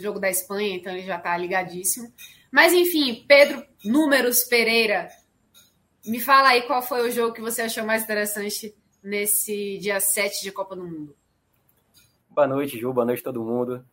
jogo 0.00 0.18
da 0.18 0.30
Espanha, 0.30 0.76
então 0.76 0.92
ele 0.92 1.06
já 1.06 1.16
está 1.16 1.36
ligadíssimo. 1.36 2.12
Mas 2.50 2.72
enfim, 2.72 3.24
Pedro 3.26 3.64
Números 3.84 4.44
Pereira, 4.44 5.08
me 6.06 6.20
fala 6.20 6.48
aí 6.48 6.62
qual 6.62 6.82
foi 6.82 7.06
o 7.06 7.10
jogo 7.10 7.34
que 7.34 7.40
você 7.40 7.62
achou 7.62 7.84
mais 7.84 8.02
interessante 8.02 8.74
nesse 9.02 9.78
dia 9.78 10.00
7 10.00 10.42
de 10.42 10.52
Copa 10.52 10.74
do 10.74 10.84
Mundo. 10.84 11.14
Boa 12.30 12.46
noite, 12.46 12.78
Ju. 12.78 12.92
Boa 12.92 13.04
noite, 13.04 13.22
todo 13.22 13.42
mundo. 13.42 13.84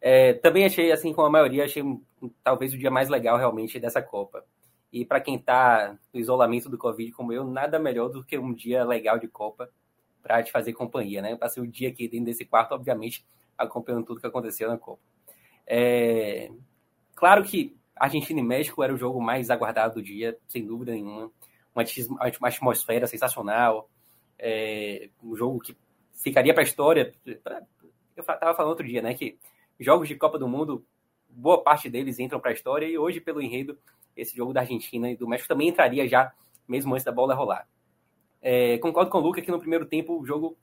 É, 0.00 0.34
também 0.34 0.66
achei, 0.66 0.92
assim 0.92 1.12
como 1.12 1.26
a 1.26 1.30
maioria, 1.30 1.64
achei 1.64 1.82
talvez 2.42 2.74
o 2.74 2.78
dia 2.78 2.90
mais 2.90 3.08
legal 3.08 3.38
realmente 3.38 3.80
dessa 3.80 4.02
Copa. 4.02 4.44
E 4.92 5.04
para 5.04 5.20
quem 5.20 5.36
está 5.36 5.96
no 6.12 6.20
isolamento 6.20 6.68
do 6.68 6.78
Covid 6.78 7.10
como 7.12 7.32
eu, 7.32 7.44
nada 7.44 7.78
melhor 7.78 8.08
do 8.08 8.22
que 8.22 8.38
um 8.38 8.52
dia 8.52 8.84
legal 8.84 9.18
de 9.18 9.26
Copa 9.26 9.70
para 10.22 10.42
te 10.42 10.52
fazer 10.52 10.72
companhia, 10.72 11.20
né? 11.20 11.32
Eu 11.32 11.38
passei 11.38 11.62
o 11.62 11.66
dia 11.66 11.88
aqui 11.88 12.06
dentro 12.06 12.26
desse 12.26 12.44
quarto, 12.44 12.72
obviamente, 12.72 13.26
acompanhando 13.58 14.04
tudo 14.04 14.20
que 14.20 14.26
aconteceu 14.26 14.68
na 14.68 14.78
Copa. 14.78 15.02
É... 15.66 16.50
Claro 17.14 17.44
que 17.44 17.76
Argentina 17.96 18.40
e 18.40 18.42
México 18.42 18.82
era 18.82 18.92
o 18.92 18.98
jogo 18.98 19.20
mais 19.20 19.50
aguardado 19.50 19.94
do 19.94 20.02
dia, 20.02 20.36
sem 20.46 20.64
dúvida 20.64 20.92
nenhuma. 20.92 21.30
Uma, 21.74 22.48
atmosfera 22.48 23.06
sensacional. 23.06 23.88
É... 24.38 25.08
Um 25.22 25.36
jogo 25.36 25.60
que 25.60 25.76
ficaria 26.14 26.52
para 26.52 26.62
a 26.62 26.66
história. 26.66 27.12
Eu 27.24 28.20
estava 28.20 28.54
falando 28.54 28.70
outro 28.70 28.86
dia, 28.86 29.02
né? 29.02 29.14
Que 29.14 29.38
jogos 29.78 30.08
de 30.08 30.14
Copa 30.16 30.38
do 30.38 30.48
Mundo, 30.48 30.84
boa 31.28 31.62
parte 31.62 31.88
deles 31.88 32.18
entram 32.18 32.40
para 32.40 32.50
a 32.50 32.54
história. 32.54 32.86
E 32.86 32.98
hoje, 32.98 33.20
pelo 33.20 33.40
enredo, 33.40 33.78
esse 34.16 34.36
jogo 34.36 34.52
da 34.52 34.60
Argentina 34.60 35.10
e 35.10 35.16
do 35.16 35.28
México 35.28 35.48
também 35.48 35.68
entraria 35.68 36.06
já, 36.08 36.32
mesmo 36.68 36.94
antes 36.94 37.04
da 37.04 37.12
bola 37.12 37.34
rolar. 37.34 37.68
É... 38.40 38.78
Concordo 38.78 39.10
com 39.10 39.18
o 39.18 39.20
Luca 39.20 39.40
que 39.40 39.50
no 39.50 39.58
primeiro 39.58 39.86
tempo 39.86 40.20
o 40.20 40.26
jogo 40.26 40.56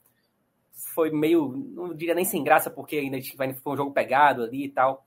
foi 0.74 1.12
meio, 1.12 1.52
não 1.74 1.94
diria 1.94 2.16
nem 2.16 2.26
sem 2.26 2.44
graça, 2.44 2.70
porque 2.70 2.98
ainda 2.98 3.18
foi 3.62 3.74
um 3.74 3.78
jogo 3.78 3.92
pegado 3.92 4.44
ali 4.44 4.66
e 4.66 4.70
tal, 4.70 5.06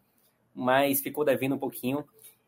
mas 0.54 1.00
ficou 1.00 1.24
devendo 1.24 1.54
um 1.54 1.58
pouquinho. 1.58 2.04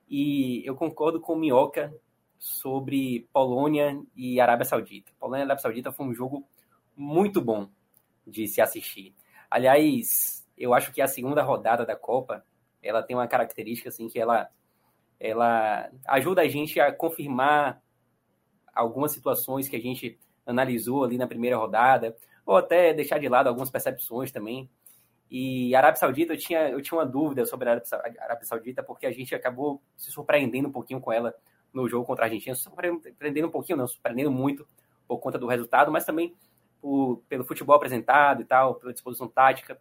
E 0.09 0.63
eu 0.65 0.77
concordo 0.77 1.21
com 1.21 1.35
o 1.35 1.39
Minhoca 1.39 1.93
sobre 2.39 3.29
Polônia 3.33 4.01
e 4.15 4.41
Arábia 4.41 4.65
Saudita. 4.65 5.13
Polônia 5.19 5.43
e 5.43 5.45
Arábia 5.45 5.63
Saudita 5.63 5.93
foi 5.93 6.07
um 6.07 6.15
jogo 6.15 6.47
muito 6.97 7.41
bom 7.41 7.69
de 8.27 8.47
se 8.47 8.61
assistir. 8.61 9.15
Aliás, 9.51 10.47
eu 10.57 10.75
acho 10.75 10.93
que 10.93 11.01
a 11.01 11.07
segunda 11.07 11.43
rodada 11.43 11.85
da 11.85 11.97
Copa, 11.97 12.45
ela 12.83 13.03
tem 13.03 13.17
uma 13.17 13.29
característica 13.29 13.89
assim 13.89 14.09
que 14.09 14.19
ela 14.19 14.49
ela 15.19 15.91
ajuda 16.07 16.43
a 16.43 16.49
gente 16.49 16.79
a 16.79 16.93
confirmar 16.93 17.83
algumas 18.75 19.13
situações 19.13 19.67
que 19.67 19.77
a 19.77 19.81
gente 19.81 20.19
analisou 20.45 21.05
ali 21.05 21.17
na 21.17 21.27
primeira 21.27 21.57
rodada, 21.57 22.15
ou 22.47 22.57
até 22.57 22.95
deixar 22.95 23.19
de 23.19 23.29
lado 23.29 23.49
algumas 23.49 23.69
percepções 23.69 24.31
também. 24.31 24.71
E 25.29 25.75
Arábia 25.75 25.99
Saudita, 25.99 26.33
eu 26.33 26.39
tinha, 26.39 26.69
eu 26.71 26.81
tinha 26.81 26.97
uma 26.97 27.05
dúvida 27.05 27.45
sobre 27.45 27.69
a 27.69 27.73
Arábia 27.73 28.45
Saudita, 28.45 28.83
porque 28.85 29.05
a 29.07 29.13
gente 29.13 29.35
acabou 29.35 29.83
se 29.97 30.13
surpreendendo 30.13 30.69
um 30.69 30.73
pouquinho 30.73 31.01
com 31.01 31.13
ela 31.13 31.35
no 31.75 31.89
jogo 31.89 32.07
contra 32.07 32.25
a 32.25 32.27
Argentina. 32.29 32.55
Surpreendendo 32.55 33.49
um 33.49 33.51
pouquinho, 33.51 33.77
não, 33.77 33.89
surpreendendo 33.89 34.31
muito 34.31 34.67
por 35.09 35.19
conta 35.19 35.37
do 35.37 35.49
resultado, 35.49 35.91
mas 35.91 36.05
também 36.05 36.35
por, 36.81 37.23
pelo 37.29 37.45
futebol 37.45 37.75
apresentado 37.75 38.43
e 38.43 38.45
tal, 38.45 38.77
pela 38.77 38.93
disposição 38.93 39.27
tática. 39.27 39.79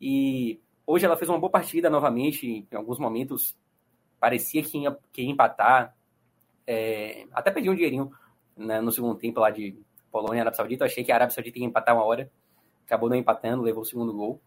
E 0.00 0.60
hoje 0.84 1.06
ela 1.06 1.16
fez 1.16 1.28
uma 1.28 1.38
boa 1.38 1.50
partida 1.50 1.88
novamente, 1.88 2.66
em 2.70 2.76
alguns 2.76 2.98
momentos 2.98 3.56
parecia 4.18 4.62
que 4.62 4.78
ia, 4.78 4.98
que 5.12 5.22
ia 5.22 5.30
empatar. 5.30 5.96
É, 6.66 7.26
até 7.32 7.50
pediu 7.52 7.72
um 7.72 7.76
dinheirinho 7.76 8.10
né, 8.56 8.80
no 8.80 8.90
segundo 8.90 9.14
tempo 9.16 9.40
lá 9.40 9.50
de 9.50 9.80
Polônia 10.10 10.38
e 10.38 10.40
Arábia 10.40 10.56
Saudita. 10.56 10.84
Eu 10.84 10.86
achei 10.86 11.04
que 11.04 11.12
a 11.12 11.14
Arábia 11.14 11.34
Saudita 11.34 11.58
ia 11.58 11.64
empatar 11.64 11.94
uma 11.94 12.04
hora, 12.04 12.30
acabou 12.86 13.08
não 13.08 13.16
empatando, 13.16 13.62
levou 13.62 13.82
o 13.82 13.86
segundo 13.86 14.12
gol. 14.12 14.40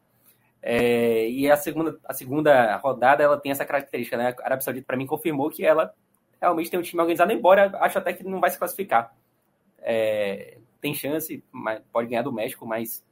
É, 0.62 1.30
e 1.30 1.50
a 1.52 1.58
segunda, 1.58 2.00
a 2.06 2.14
segunda 2.14 2.78
rodada 2.78 3.22
ela 3.24 3.38
tem 3.38 3.52
essa 3.52 3.66
característica, 3.66 4.16
né? 4.16 4.36
A 4.40 4.46
Arábia 4.46 4.62
Saudita, 4.62 4.86
para 4.86 4.98
mim, 4.98 5.06
confirmou 5.06 5.50
que 5.50 5.66
ela 5.66 5.94
realmente 6.40 6.70
tem 6.70 6.80
um 6.80 6.84
time 6.84 7.02
organizado, 7.02 7.32
embora 7.32 7.72
acho 7.80 7.98
até 7.98 8.14
que 8.14 8.24
não 8.24 8.40
vai 8.40 8.50
se 8.50 8.58
classificar. 8.58 9.16
É, 9.80 10.58
tem 10.80 10.94
chance, 10.94 11.44
pode 11.92 12.08
ganhar 12.10 12.22
do 12.22 12.32
México, 12.32 12.66
mas 12.66 13.04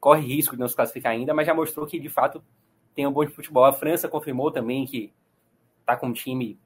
corre 0.00 0.26
risco 0.26 0.54
de 0.54 0.60
não 0.60 0.68
se 0.68 0.76
classificar 0.76 1.12
ainda, 1.12 1.34
mas 1.34 1.46
já 1.46 1.54
mostrou 1.54 1.86
que 1.86 1.98
de 1.98 2.08
fato 2.08 2.42
tem 2.94 3.06
um 3.06 3.12
bom 3.12 3.24
de 3.24 3.32
futebol. 3.32 3.64
A 3.64 3.72
França 3.72 4.08
confirmou 4.08 4.50
também 4.50 4.84
que 4.84 5.12
está 5.80 5.96
com 5.96 6.08
um 6.08 6.12
time 6.12 6.58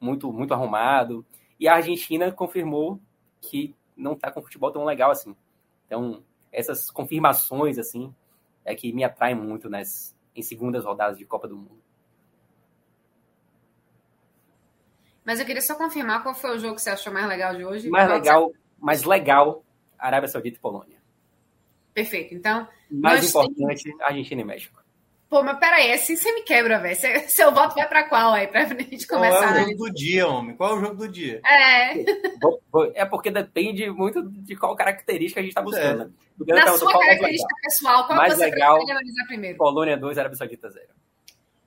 muito, 0.00 0.32
muito 0.32 0.54
arrumado. 0.54 1.24
E 1.58 1.68
a 1.68 1.74
Argentina 1.74 2.30
confirmou 2.32 3.00
que 3.40 3.74
não 4.00 4.12
está 4.14 4.30
com 4.30 4.42
futebol 4.42 4.72
tão 4.72 4.84
legal 4.84 5.10
assim. 5.10 5.36
Então, 5.86 6.24
essas 6.50 6.90
confirmações, 6.90 7.78
assim, 7.78 8.14
é 8.64 8.74
que 8.74 8.92
me 8.92 9.04
atraem 9.04 9.34
muito 9.34 9.68
nas, 9.68 10.16
em 10.34 10.42
segundas 10.42 10.84
rodadas 10.84 11.18
de 11.18 11.24
Copa 11.24 11.46
do 11.46 11.56
Mundo. 11.56 11.80
Mas 15.24 15.38
eu 15.38 15.46
queria 15.46 15.62
só 15.62 15.76
confirmar 15.76 16.22
qual 16.22 16.34
foi 16.34 16.56
o 16.56 16.58
jogo 16.58 16.74
que 16.74 16.82
você 16.82 16.90
achou 16.90 17.12
mais 17.12 17.28
legal 17.28 17.54
de 17.54 17.64
hoje. 17.64 17.88
Mais 17.88 18.08
legal, 18.08 18.52
mais 18.78 19.04
legal, 19.04 19.62
Arábia 19.98 20.28
Saudita 20.28 20.56
e 20.56 20.60
Polônia. 20.60 21.00
Perfeito. 21.92 22.34
Então. 22.34 22.66
Mais 22.90 23.28
importante, 23.28 23.84
tem... 23.84 24.02
Argentina 24.02 24.40
e 24.40 24.44
México. 24.44 24.79
Pô, 25.30 25.44
mas 25.44 25.60
peraí, 25.60 25.92
assim 25.92 26.16
você 26.16 26.34
me 26.34 26.42
quebra, 26.42 26.80
velho. 26.80 26.98
Seu 27.30 27.54
voto 27.54 27.76
vai 27.76 27.88
pra 27.88 28.08
qual 28.08 28.32
aí? 28.32 28.48
Pra 28.48 28.64
gente 28.64 29.06
começar. 29.06 29.38
Qual 29.38 29.54
é 29.54 29.62
o 29.62 29.64
jogo 29.64 29.76
do 29.76 29.94
dia, 29.94 30.26
homem? 30.26 30.56
Qual 30.56 30.70
é 30.70 30.74
o 30.74 30.80
jogo 30.80 30.96
do 30.96 31.08
dia? 31.08 31.40
É. 31.46 32.00
É 32.96 33.04
porque 33.04 33.30
depende 33.30 33.88
muito 33.90 34.28
de 34.28 34.56
qual 34.56 34.74
característica 34.74 35.40
a 35.40 35.44
gente 35.44 35.54
tá 35.54 35.62
buscando. 35.62 36.12
É. 36.48 36.54
Na 36.54 36.76
sua 36.76 36.92
característica 36.92 37.54
pessoal, 37.62 38.06
qual 38.08 38.18
mais 38.18 38.34
você 38.34 38.44
legal, 38.46 38.82
analisar 38.82 39.24
primeiro? 39.28 39.56
Polônia 39.56 39.96
2, 39.96 40.18
Arábia 40.18 40.36
Saudita 40.36 40.68
0. 40.68 40.86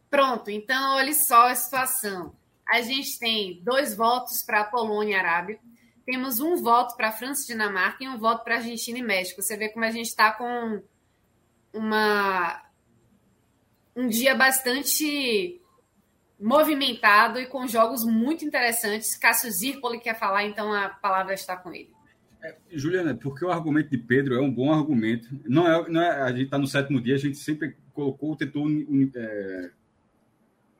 Pronto, 0.09 0.51
então 0.51 0.97
olha 0.97 1.13
só 1.13 1.47
a 1.47 1.55
situação. 1.55 2.35
A 2.67 2.81
gente 2.81 3.17
tem 3.17 3.61
dois 3.63 3.95
votos 3.95 4.43
para 4.43 4.65
Polônia 4.65 5.13
e 5.13 5.19
Arábia. 5.19 5.57
Temos 6.05 6.41
um 6.41 6.61
voto 6.61 6.97
para 6.97 7.13
França 7.13 7.43
e 7.43 7.47
Dinamarca 7.47 8.03
e 8.03 8.09
um 8.09 8.17
voto 8.17 8.43
para 8.43 8.55
Argentina 8.55 8.99
e 8.99 9.03
México. 9.03 9.41
Você 9.41 9.55
vê 9.55 9.69
como 9.69 9.85
a 9.85 9.91
gente 9.91 10.07
está 10.07 10.31
com 10.31 10.83
uma 11.73 12.61
um 13.95 14.07
dia 14.07 14.35
bastante 14.35 15.59
movimentado 16.39 17.39
e 17.39 17.45
com 17.45 17.67
jogos 17.67 18.03
muito 18.03 18.43
interessantes. 18.43 19.15
Cássio 19.15 19.51
Zirpoli 19.51 19.99
quer 19.99 20.19
falar, 20.19 20.43
então 20.43 20.73
a 20.73 20.89
palavra 20.89 21.33
está 21.33 21.55
com 21.55 21.73
ele. 21.73 21.91
É, 22.43 22.55
Juliana, 22.71 23.15
porque 23.15 23.45
o 23.45 23.51
argumento 23.51 23.89
de 23.89 23.97
Pedro 23.97 24.35
é 24.35 24.41
um 24.41 24.51
bom 24.51 24.73
argumento. 24.73 25.29
Não 25.45 25.65
é, 25.65 25.89
não 25.89 26.01
é 26.01 26.21
a 26.21 26.31
gente 26.31 26.43
está 26.43 26.57
no 26.57 26.67
sétimo 26.67 26.99
dia, 26.99 27.15
a 27.15 27.19
gente 27.19 27.37
sempre 27.37 27.77
colocou, 27.93 28.35
tentou 28.35 28.67
é, 29.15 29.71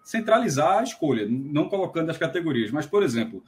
centralizar 0.03 0.79
a 0.79 0.83
escolha, 0.83 1.25
não 1.29 1.69
colocando 1.69 2.09
as 2.09 2.17
categorias. 2.17 2.69
Mas, 2.69 2.85
por 2.85 3.01
exemplo, 3.01 3.41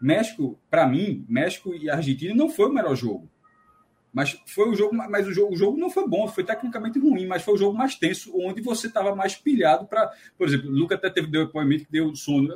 México, 0.00 0.58
para 0.70 0.86
mim, 0.86 1.24
México 1.28 1.74
e 1.74 1.90
Argentina 1.90 2.34
não 2.34 2.48
foi 2.48 2.66
o 2.66 2.72
melhor 2.72 2.94
jogo. 2.94 3.28
Mas 4.16 4.34
foi 4.46 4.70
o 4.70 4.74
jogo, 4.74 4.96
mas 4.96 5.26
o 5.26 5.34
jogo, 5.34 5.52
o 5.52 5.56
jogo 5.58 5.76
não 5.76 5.90
foi 5.90 6.08
bom, 6.08 6.26
foi 6.26 6.42
tecnicamente 6.42 6.98
ruim, 6.98 7.26
mas 7.26 7.42
foi 7.42 7.52
o 7.52 7.58
jogo 7.58 7.76
mais 7.76 7.96
tenso, 7.96 8.32
onde 8.34 8.62
você 8.62 8.86
estava 8.86 9.14
mais 9.14 9.34
pilhado 9.34 9.84
para, 9.84 10.10
por 10.38 10.48
exemplo, 10.48 10.70
o 10.70 10.72
Lucas 10.72 10.96
até 10.96 11.10
teve 11.10 11.26
depoimento 11.26 11.84
que 11.84 11.92
deu 11.92 12.16
sono. 12.16 12.48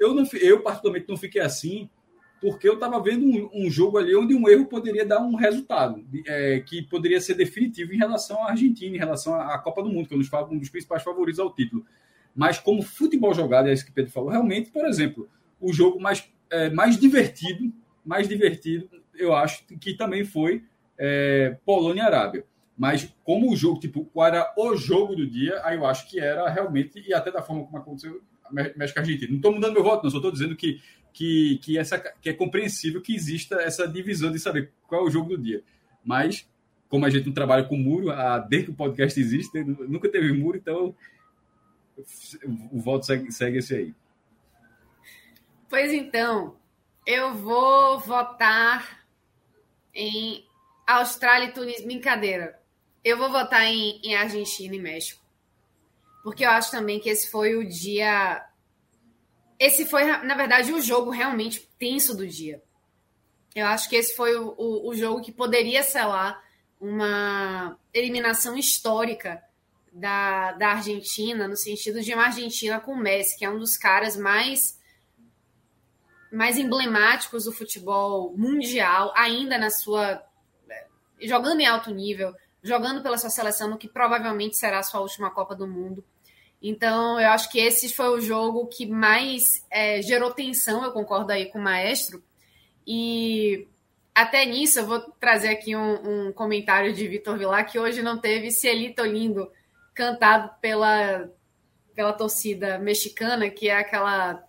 eu, 0.00 0.14
não, 0.14 0.24
eu 0.40 0.62
particularmente 0.62 1.10
não 1.10 1.16
fiquei 1.18 1.42
assim, 1.42 1.90
porque 2.40 2.66
eu 2.66 2.72
estava 2.72 2.98
vendo 3.02 3.26
um, 3.26 3.66
um, 3.66 3.70
jogo 3.70 3.98
ali 3.98 4.16
onde 4.16 4.34
um 4.34 4.48
erro 4.48 4.64
poderia 4.64 5.04
dar 5.04 5.20
um 5.20 5.34
resultado, 5.34 6.02
é, 6.26 6.60
que 6.60 6.80
poderia 6.80 7.20
ser 7.20 7.34
definitivo 7.34 7.92
em 7.92 7.98
relação 7.98 8.42
à 8.42 8.52
Argentina, 8.52 8.96
em 8.96 8.98
relação 8.98 9.34
à 9.38 9.58
Copa 9.58 9.82
do 9.82 9.90
Mundo, 9.90 10.08
que 10.08 10.14
eu 10.14 10.18
nos 10.18 10.28
falo 10.28 10.50
um 10.54 10.58
dos 10.58 10.70
principais 10.70 11.02
favoritos 11.02 11.38
ao 11.38 11.54
título. 11.54 11.84
Mas 12.34 12.58
como 12.58 12.80
futebol 12.80 13.34
jogado, 13.34 13.68
é 13.68 13.74
isso 13.74 13.84
que 13.84 13.92
Pedro 13.92 14.10
falou, 14.10 14.30
realmente, 14.30 14.70
por 14.70 14.86
exemplo, 14.86 15.28
o 15.60 15.70
jogo 15.70 16.00
mais, 16.00 16.26
é, 16.48 16.70
mais 16.70 16.96
divertido, 16.96 17.70
mais 18.02 18.26
divertido, 18.26 18.88
eu 19.18 19.34
acho 19.34 19.64
que 19.64 19.94
também 19.94 20.24
foi 20.24 20.64
é, 20.98 21.56
Polônia 21.64 22.02
e 22.02 22.06
Arábia. 22.06 22.44
Mas 22.76 23.14
como 23.24 23.50
o 23.50 23.56
jogo, 23.56 23.80
tipo, 23.80 24.04
qual 24.06 24.26
era 24.26 24.52
o 24.56 24.76
jogo 24.76 25.16
do 25.16 25.26
dia, 25.26 25.60
aí 25.64 25.76
eu 25.76 25.86
acho 25.86 26.08
que 26.08 26.20
era 26.20 26.48
realmente, 26.48 27.02
e 27.06 27.14
até 27.14 27.30
da 27.30 27.42
forma 27.42 27.64
como 27.64 27.78
aconteceu, 27.78 28.20
México 28.50 28.98
Argentina. 28.98 29.30
Não 29.30 29.36
estou 29.36 29.52
mudando 29.52 29.72
meu 29.72 29.82
voto, 29.82 30.04
não, 30.04 30.10
só 30.10 30.18
estou 30.18 30.30
dizendo 30.30 30.54
que, 30.54 30.80
que, 31.12 31.58
que, 31.62 31.78
essa, 31.78 31.98
que 31.98 32.28
é 32.28 32.32
compreensível 32.32 33.00
que 33.00 33.14
exista 33.14 33.56
essa 33.56 33.88
divisão 33.88 34.30
de 34.30 34.38
saber 34.38 34.72
qual 34.86 35.02
é 35.02 35.04
o 35.04 35.10
jogo 35.10 35.30
do 35.30 35.42
dia. 35.42 35.62
Mas, 36.04 36.48
como 36.88 37.06
a 37.06 37.10
gente 37.10 37.26
não 37.26 37.32
trabalha 37.32 37.64
com 37.64 37.76
muro, 37.76 38.10
a, 38.10 38.38
desde 38.38 38.66
que 38.66 38.72
o 38.72 38.76
podcast 38.76 39.18
existe, 39.18 39.64
nunca 39.64 40.08
teve 40.08 40.32
muro, 40.32 40.58
então 40.58 40.94
o 42.70 42.78
voto 42.78 43.06
segue, 43.06 43.32
segue 43.32 43.58
esse 43.58 43.74
aí. 43.74 43.94
Pois 45.68 45.92
então, 45.92 46.56
eu 47.06 47.34
vou 47.34 47.98
votar 48.00 49.05
em 49.96 50.46
Austrália 50.86 51.46
e 51.46 51.52
Tunísia. 51.52 51.86
Brincadeira. 51.86 52.60
Eu 53.02 53.16
vou 53.16 53.30
votar 53.30 53.64
em, 53.64 53.98
em 54.04 54.14
Argentina 54.14 54.76
e 54.76 54.78
México. 54.78 55.24
Porque 56.22 56.44
eu 56.44 56.50
acho 56.50 56.70
também 56.70 57.00
que 57.00 57.08
esse 57.08 57.30
foi 57.30 57.56
o 57.56 57.66
dia. 57.66 58.44
Esse 59.58 59.86
foi, 59.86 60.04
na 60.04 60.34
verdade, 60.34 60.72
o 60.72 60.82
jogo 60.82 61.10
realmente 61.10 61.68
tenso 61.78 62.14
do 62.14 62.26
dia. 62.26 62.62
Eu 63.54 63.66
acho 63.66 63.88
que 63.88 63.96
esse 63.96 64.14
foi 64.14 64.36
o, 64.36 64.54
o, 64.58 64.90
o 64.90 64.94
jogo 64.94 65.22
que 65.22 65.32
poderia 65.32 65.82
selar 65.82 66.44
uma 66.78 67.78
eliminação 67.94 68.56
histórica 68.56 69.42
da, 69.90 70.52
da 70.52 70.72
Argentina, 70.72 71.48
no 71.48 71.56
sentido 71.56 72.02
de 72.02 72.12
uma 72.12 72.26
Argentina 72.26 72.78
com 72.78 72.94
Messi, 72.94 73.38
que 73.38 73.46
é 73.46 73.50
um 73.50 73.58
dos 73.58 73.78
caras 73.78 74.14
mais 74.14 74.78
mais 76.32 76.58
emblemáticos 76.58 77.44
do 77.44 77.52
futebol 77.52 78.32
mundial, 78.36 79.12
ainda 79.16 79.58
na 79.58 79.70
sua 79.70 80.22
jogando 81.22 81.60
em 81.60 81.66
alto 81.66 81.90
nível, 81.90 82.34
jogando 82.62 83.02
pela 83.02 83.16
sua 83.16 83.30
seleção 83.30 83.70
no 83.70 83.78
que 83.78 83.88
provavelmente 83.88 84.56
será 84.56 84.80
a 84.80 84.82
sua 84.82 85.00
última 85.00 85.30
Copa 85.30 85.54
do 85.54 85.66
Mundo. 85.66 86.04
Então, 86.60 87.20
eu 87.20 87.30
acho 87.30 87.50
que 87.50 87.58
esse 87.58 87.94
foi 87.94 88.08
o 88.08 88.20
jogo 88.20 88.66
que 88.66 88.86
mais 88.86 89.64
é, 89.70 90.02
gerou 90.02 90.32
tensão, 90.32 90.82
eu 90.82 90.92
concordo 90.92 91.32
aí 91.32 91.46
com 91.46 91.58
o 91.58 91.62
maestro. 91.62 92.22
E 92.86 93.68
até 94.14 94.44
nisso, 94.46 94.80
eu 94.80 94.86
vou 94.86 95.00
trazer 95.20 95.48
aqui 95.48 95.76
um, 95.76 96.28
um 96.28 96.32
comentário 96.32 96.92
de 96.92 97.06
Vitor 97.06 97.36
Vilar, 97.36 97.70
que 97.70 97.78
hoje 97.78 98.02
não 98.02 98.18
teve 98.18 98.50
Cielito 98.50 99.04
Lindo 99.04 99.50
cantado 99.94 100.50
pela, 100.60 101.30
pela 101.94 102.12
torcida 102.12 102.78
mexicana, 102.78 103.50
que 103.50 103.68
é 103.68 103.76
aquela. 103.76 104.42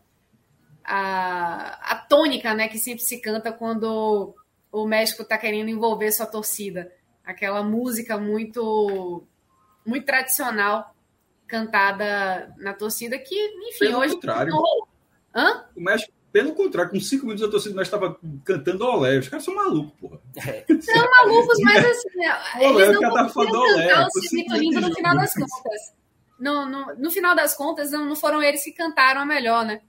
A, 0.87 1.91
a 1.91 1.95
tônica 1.97 2.53
né, 2.53 2.69
que 2.69 2.79
sempre 2.79 3.03
se 3.03 3.19
canta 3.19 3.51
quando 3.51 4.33
o 4.71 4.87
México 4.87 5.23
está 5.23 5.37
querendo 5.37 5.69
envolver 5.69 6.11
sua 6.11 6.25
torcida. 6.25 6.91
Aquela 7.25 7.61
música 7.61 8.17
muito, 8.17 9.23
muito 9.85 10.05
tradicional 10.05 10.95
cantada 11.47 12.53
na 12.57 12.73
torcida 12.73 13.17
que, 13.17 13.35
enfim, 13.69 13.79
pelo 13.79 13.99
hoje. 13.99 14.13
Contrário. 14.15 14.53
Hã? 15.33 15.65
O 15.75 15.81
México, 15.81 16.13
pelo 16.31 16.53
contrário, 16.53 16.91
com 16.91 16.99
cinco 16.99 17.25
minutos 17.25 17.47
a 17.47 17.51
torcida 17.51 17.73
do 17.73 17.77
México 17.77 17.95
estava 17.95 18.19
cantando 18.43 18.85
olé. 18.85 19.17
Os 19.17 19.29
caras 19.29 19.45
são 19.45 19.55
malucos, 19.55 19.93
porra. 19.99 20.19
É. 20.37 20.65
São 20.81 21.09
malucos, 21.11 21.57
mas 21.63 21.85
assim, 21.85 22.19
olé, 22.59 22.85
eles 22.85 23.01
não 23.01 23.09
conseguiram 23.09 23.75
cantar 23.75 24.07
o 24.07 24.21
Cimito 24.21 24.55
Lindo 24.55 24.81
no 24.81 24.93
final 24.93 25.15
das 25.15 25.33
contas. 25.33 25.97
No, 26.39 26.65
no, 26.69 26.95
no 26.95 27.11
final 27.11 27.35
das 27.35 27.55
contas, 27.55 27.91
não, 27.91 28.05
não 28.05 28.15
foram 28.15 28.43
eles 28.43 28.63
que 28.63 28.71
cantaram 28.71 29.21
a 29.21 29.25
melhor, 29.25 29.65
né? 29.65 29.81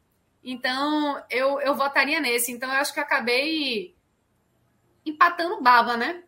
Então, 0.51 1.23
eu, 1.31 1.61
eu 1.61 1.75
votaria 1.75 2.21
nesse. 2.21 2.51
Então, 2.51 2.73
eu 2.73 2.77
acho 2.77 2.95
que 2.95 2.99
eu 2.99 3.05
acabei 3.05 3.95
empatando 5.05 5.61
baba, 5.61 5.95
né? 5.95 6.23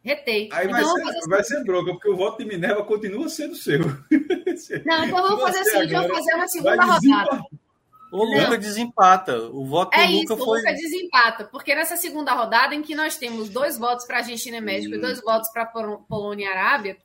Retei. 0.00 0.48
Aí 0.52 0.68
então, 0.68 0.94
vai, 0.94 1.12
ser, 1.12 1.28
vai 1.28 1.44
ser 1.44 1.64
bronca, 1.64 1.90
porque 1.90 2.08
o 2.08 2.16
voto 2.16 2.38
de 2.38 2.44
Minerva 2.44 2.84
continua 2.84 3.28
sendo 3.28 3.56
seu. 3.56 3.80
Não, 4.86 5.04
então 5.04 5.18
eu 5.18 5.36
vou 5.36 5.40
fazer 5.40 5.58
assim, 5.58 5.92
eu 5.92 6.02
vou 6.02 6.14
fazer 6.14 6.34
uma 6.34 6.48
segunda 6.48 6.84
rodada. 6.84 7.42
O 8.12 8.24
Luca 8.24 8.50
Não. 8.50 8.58
desempata. 8.58 9.42
O 9.50 9.66
voto 9.66 9.92
é 9.94 10.06
do 10.06 10.12
Luca 10.12 10.34
isso, 10.34 10.44
foi. 10.44 10.58
O 10.58 10.60
Luca 10.60 10.72
desempata, 10.72 11.44
porque 11.46 11.74
nessa 11.74 11.96
segunda 11.96 12.32
rodada, 12.32 12.76
em 12.76 12.82
que 12.82 12.94
nós 12.94 13.16
temos 13.16 13.48
dois 13.48 13.76
votos 13.76 14.06
para 14.06 14.18
Argentina 14.18 14.58
e 14.58 14.60
México 14.60 14.94
hum. 14.94 14.98
e 14.98 15.00
dois 15.00 15.20
votos 15.20 15.50
para 15.50 15.66
Polônia 15.66 16.44
e 16.44 16.48
Arábia, 16.48 16.96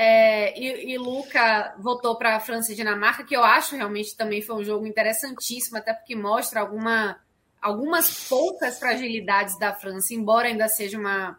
é, 0.00 0.56
e, 0.56 0.92
e 0.92 0.96
Luca 0.96 1.74
votou 1.76 2.16
para 2.16 2.38
França 2.38 2.72
e 2.72 2.76
Dinamarca, 2.76 3.24
que 3.24 3.34
eu 3.34 3.42
acho 3.42 3.74
realmente 3.74 4.16
também 4.16 4.40
foi 4.40 4.54
um 4.54 4.62
jogo 4.62 4.86
interessantíssimo, 4.86 5.76
até 5.76 5.92
porque 5.92 6.14
mostra 6.14 6.60
alguma, 6.60 7.18
algumas 7.60 8.28
poucas 8.28 8.78
fragilidades 8.78 9.58
da 9.58 9.74
França, 9.74 10.14
embora 10.14 10.46
ainda 10.46 10.68
seja 10.68 10.96
uma, 10.96 11.36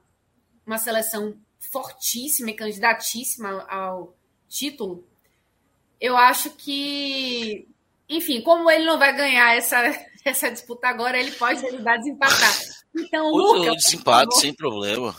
uma 0.68 0.78
seleção 0.78 1.38
fortíssima 1.72 2.50
e 2.50 2.54
candidatíssima 2.54 3.66
ao 3.70 4.14
título. 4.50 5.08
Eu 6.02 6.18
acho 6.18 6.50
que 6.50 7.66
enfim, 8.10 8.42
como 8.42 8.70
ele 8.70 8.84
não 8.84 9.00
vai 9.00 9.16
ganhar 9.16 9.56
essa, 9.56 9.78
essa 10.26 10.52
disputa 10.52 10.90
agora, 10.90 11.18
ele 11.18 11.32
pode 11.32 11.66
ajudar 11.66 11.94
a 11.94 11.98
desempatar. 11.98 12.60
Então, 12.94 13.32
Luca, 13.32 13.74
desempate 13.74 14.36
sem 14.38 14.54
problema. 14.54 15.16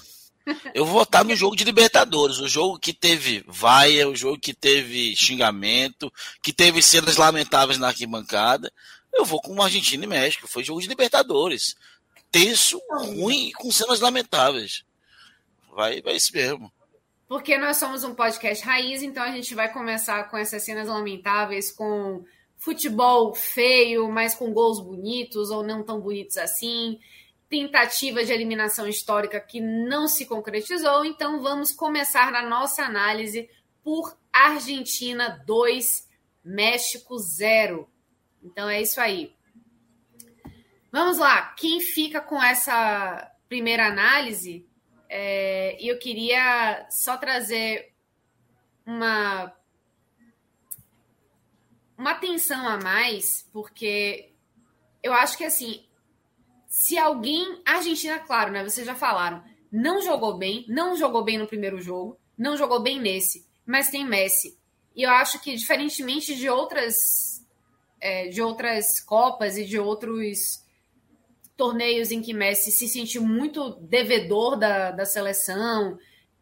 Eu 0.75 0.85
vou 0.85 0.95
votar 0.95 1.25
no 1.25 1.37
jogo 1.37 1.55
de 1.55 1.65
Libertadores, 1.65 2.39
o 2.39 2.49
jogo 2.49 2.79
que 2.79 2.93
teve 2.93 3.45
vaia, 3.47 4.09
o 4.09 4.17
jogo 4.17 4.39
que 4.39 4.55
teve 4.55 5.15
xingamento, 5.17 6.13
que 6.43 6.53
teve 6.53 6.83
cenas 6.83 7.17
lamentáveis 7.17 7.79
na 7.79 7.89
arquibancada. 7.89 8.73
Eu 9.13 9.25
vou 9.25 9.41
com 9.41 9.61
Argentina 9.63 10.05
e 10.05 10.09
México, 10.09 10.49
foi 10.49 10.65
jogo 10.65 10.81
de 10.81 10.89
Libertadores. 10.89 11.77
Tenso, 12.31 12.81
ruim 12.91 13.51
com 13.53 13.71
cenas 13.71 14.01
lamentáveis. 14.01 14.85
Vai, 15.75 16.01
vai 16.01 16.17
isso 16.17 16.33
mesmo. 16.33 16.73
Porque 17.29 17.57
nós 17.59 17.77
somos 17.77 18.03
um 18.03 18.15
podcast 18.15 18.65
raiz, 18.65 19.03
então 19.03 19.23
a 19.23 19.31
gente 19.31 19.55
vai 19.55 19.73
começar 19.73 20.25
com 20.25 20.37
essas 20.37 20.63
cenas 20.63 20.89
lamentáveis, 20.89 21.71
com 21.71 22.25
futebol 22.59 23.35
feio, 23.35 24.11
mas 24.11 24.35
com 24.35 24.53
gols 24.53 24.81
bonitos 24.81 25.51
ou 25.51 25.63
não 25.63 25.83
tão 25.83 26.01
bonitos 26.01 26.37
assim, 26.37 26.99
tentativa 27.51 28.25
de 28.25 28.33
eliminação 28.33 28.87
histórica 28.87 29.41
que 29.41 29.61
não 29.61 30.07
se 30.07 30.25
concretizou. 30.25 31.05
Então 31.05 31.43
vamos 31.43 31.73
começar 31.73 32.31
na 32.31 32.49
nossa 32.49 32.85
análise 32.85 33.51
por 33.83 34.17
Argentina 34.33 35.43
2, 35.45 36.09
México 36.45 37.19
0. 37.19 37.91
Então 38.43 38.71
é 38.71 38.81
isso 38.81 39.01
aí. 39.01 39.35
Vamos 40.93 41.19
lá, 41.19 41.53
quem 41.55 41.81
fica 41.81 42.21
com 42.21 42.43
essa 42.43 43.31
primeira 43.49 43.87
análise? 43.87 44.67
É, 45.09 45.77
eu 45.81 45.99
queria 45.99 46.87
só 46.89 47.17
trazer 47.17 47.93
uma 48.87 49.53
uma 51.99 52.13
atenção 52.13 52.67
a 52.67 52.79
mais, 52.79 53.47
porque 53.53 54.33
eu 55.03 55.13
acho 55.13 55.37
que 55.37 55.45
assim, 55.45 55.85
se 56.71 56.97
alguém. 56.97 57.61
A 57.67 57.75
Argentina, 57.75 58.21
claro, 58.21 58.53
né? 58.53 58.63
Vocês 58.63 58.87
já 58.87 58.95
falaram, 58.95 59.43
não 59.71 60.01
jogou 60.01 60.39
bem, 60.39 60.65
não 60.69 60.97
jogou 60.97 61.25
bem 61.25 61.37
no 61.37 61.49
primeiro 61.49 61.81
jogo, 61.83 62.17
não 62.39 62.57
jogou 62.57 62.81
bem 62.81 63.01
nesse, 63.01 63.45
mas 63.67 63.91
tem 63.91 64.07
Messi. 64.07 64.57
E 64.95 65.03
eu 65.03 65.11
acho 65.11 65.41
que, 65.41 65.55
diferentemente 65.57 66.35
de 66.37 66.49
outras, 66.49 67.45
é, 68.01 68.29
de 68.29 68.41
outras 68.41 69.01
Copas 69.01 69.59
e 69.59 69.65
de 69.65 69.79
outros 69.79 70.65
torneios 71.57 72.11
em 72.11 72.23
que 72.23 72.33
Messi 72.33 72.71
se 72.71 72.89
sentiu 72.89 73.23
muito 73.23 73.71
devedor 73.81 74.57
da, 74.57 74.93
da 74.93 75.05
seleção, 75.05 75.99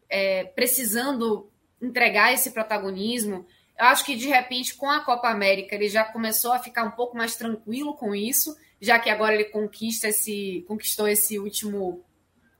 é, 0.07 0.43
precisando 0.43 1.49
entregar 1.81 2.33
esse 2.33 2.51
protagonismo. 2.51 3.45
Eu 3.77 3.85
acho 3.85 4.05
que 4.05 4.15
de 4.15 4.27
repente 4.27 4.75
com 4.75 4.89
a 4.89 5.03
Copa 5.03 5.29
América 5.29 5.75
ele 5.75 5.89
já 5.89 6.03
começou 6.03 6.53
a 6.53 6.59
ficar 6.59 6.83
um 6.83 6.91
pouco 6.91 7.17
mais 7.17 7.35
tranquilo 7.35 7.95
com 7.95 8.13
isso, 8.15 8.55
já 8.81 8.99
que 8.99 9.09
agora 9.09 9.33
ele 9.33 9.45
conquista 9.45 10.07
esse, 10.07 10.63
conquistou 10.67 11.07
esse 11.07 11.37
último, 11.37 12.03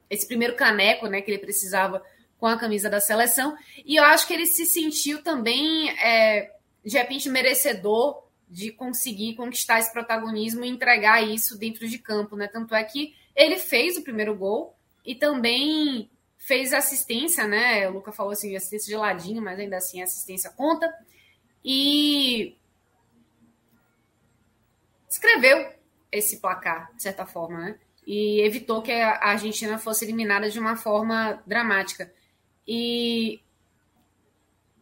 esse 0.09 0.27
primeiro 0.27 0.55
caneco, 0.55 1.07
né, 1.07 1.21
que 1.21 1.31
ele 1.31 1.39
precisava 1.39 2.03
com 2.37 2.47
a 2.47 2.57
camisa 2.57 2.89
da 2.89 2.99
seleção. 2.99 3.55
E 3.85 3.95
eu 3.95 4.03
acho 4.03 4.27
que 4.27 4.33
ele 4.33 4.45
se 4.45 4.65
sentiu 4.65 5.21
também 5.21 5.89
é, 5.99 6.51
de 6.83 6.97
repente 6.97 7.29
merecedor 7.29 8.23
de 8.49 8.71
conseguir 8.71 9.35
conquistar 9.35 9.79
esse 9.79 9.91
protagonismo 9.93 10.65
e 10.65 10.69
entregar 10.69 11.21
isso 11.21 11.57
dentro 11.57 11.87
de 11.87 11.99
campo, 11.99 12.35
né? 12.35 12.47
Tanto 12.47 12.73
é 12.73 12.83
que 12.83 13.13
ele 13.35 13.57
fez 13.57 13.95
o 13.95 14.01
primeiro 14.01 14.35
gol 14.35 14.75
e 15.05 15.13
também 15.13 16.09
fez 16.37 16.73
assistência, 16.73 17.47
né? 17.47 17.87
O 17.87 17.93
Luca 17.93 18.11
falou 18.11 18.31
assim, 18.31 18.55
assistência 18.55 18.87
de 18.87 18.95
ladinho, 18.95 19.41
mas 19.41 19.59
ainda 19.59 19.77
assim 19.77 20.01
a 20.01 20.05
assistência 20.05 20.49
conta. 20.49 20.91
E 21.63 22.55
escreveu 25.07 25.78
esse 26.11 26.39
placar, 26.39 26.91
de 26.95 27.03
certa 27.03 27.25
forma, 27.25 27.59
né? 27.59 27.79
E 28.05 28.41
evitou 28.41 28.81
que 28.81 28.91
a 28.91 29.19
Argentina 29.29 29.77
fosse 29.77 30.05
eliminada 30.05 30.49
de 30.49 30.59
uma 30.59 30.75
forma 30.75 31.41
dramática. 31.45 32.11
E, 32.67 33.39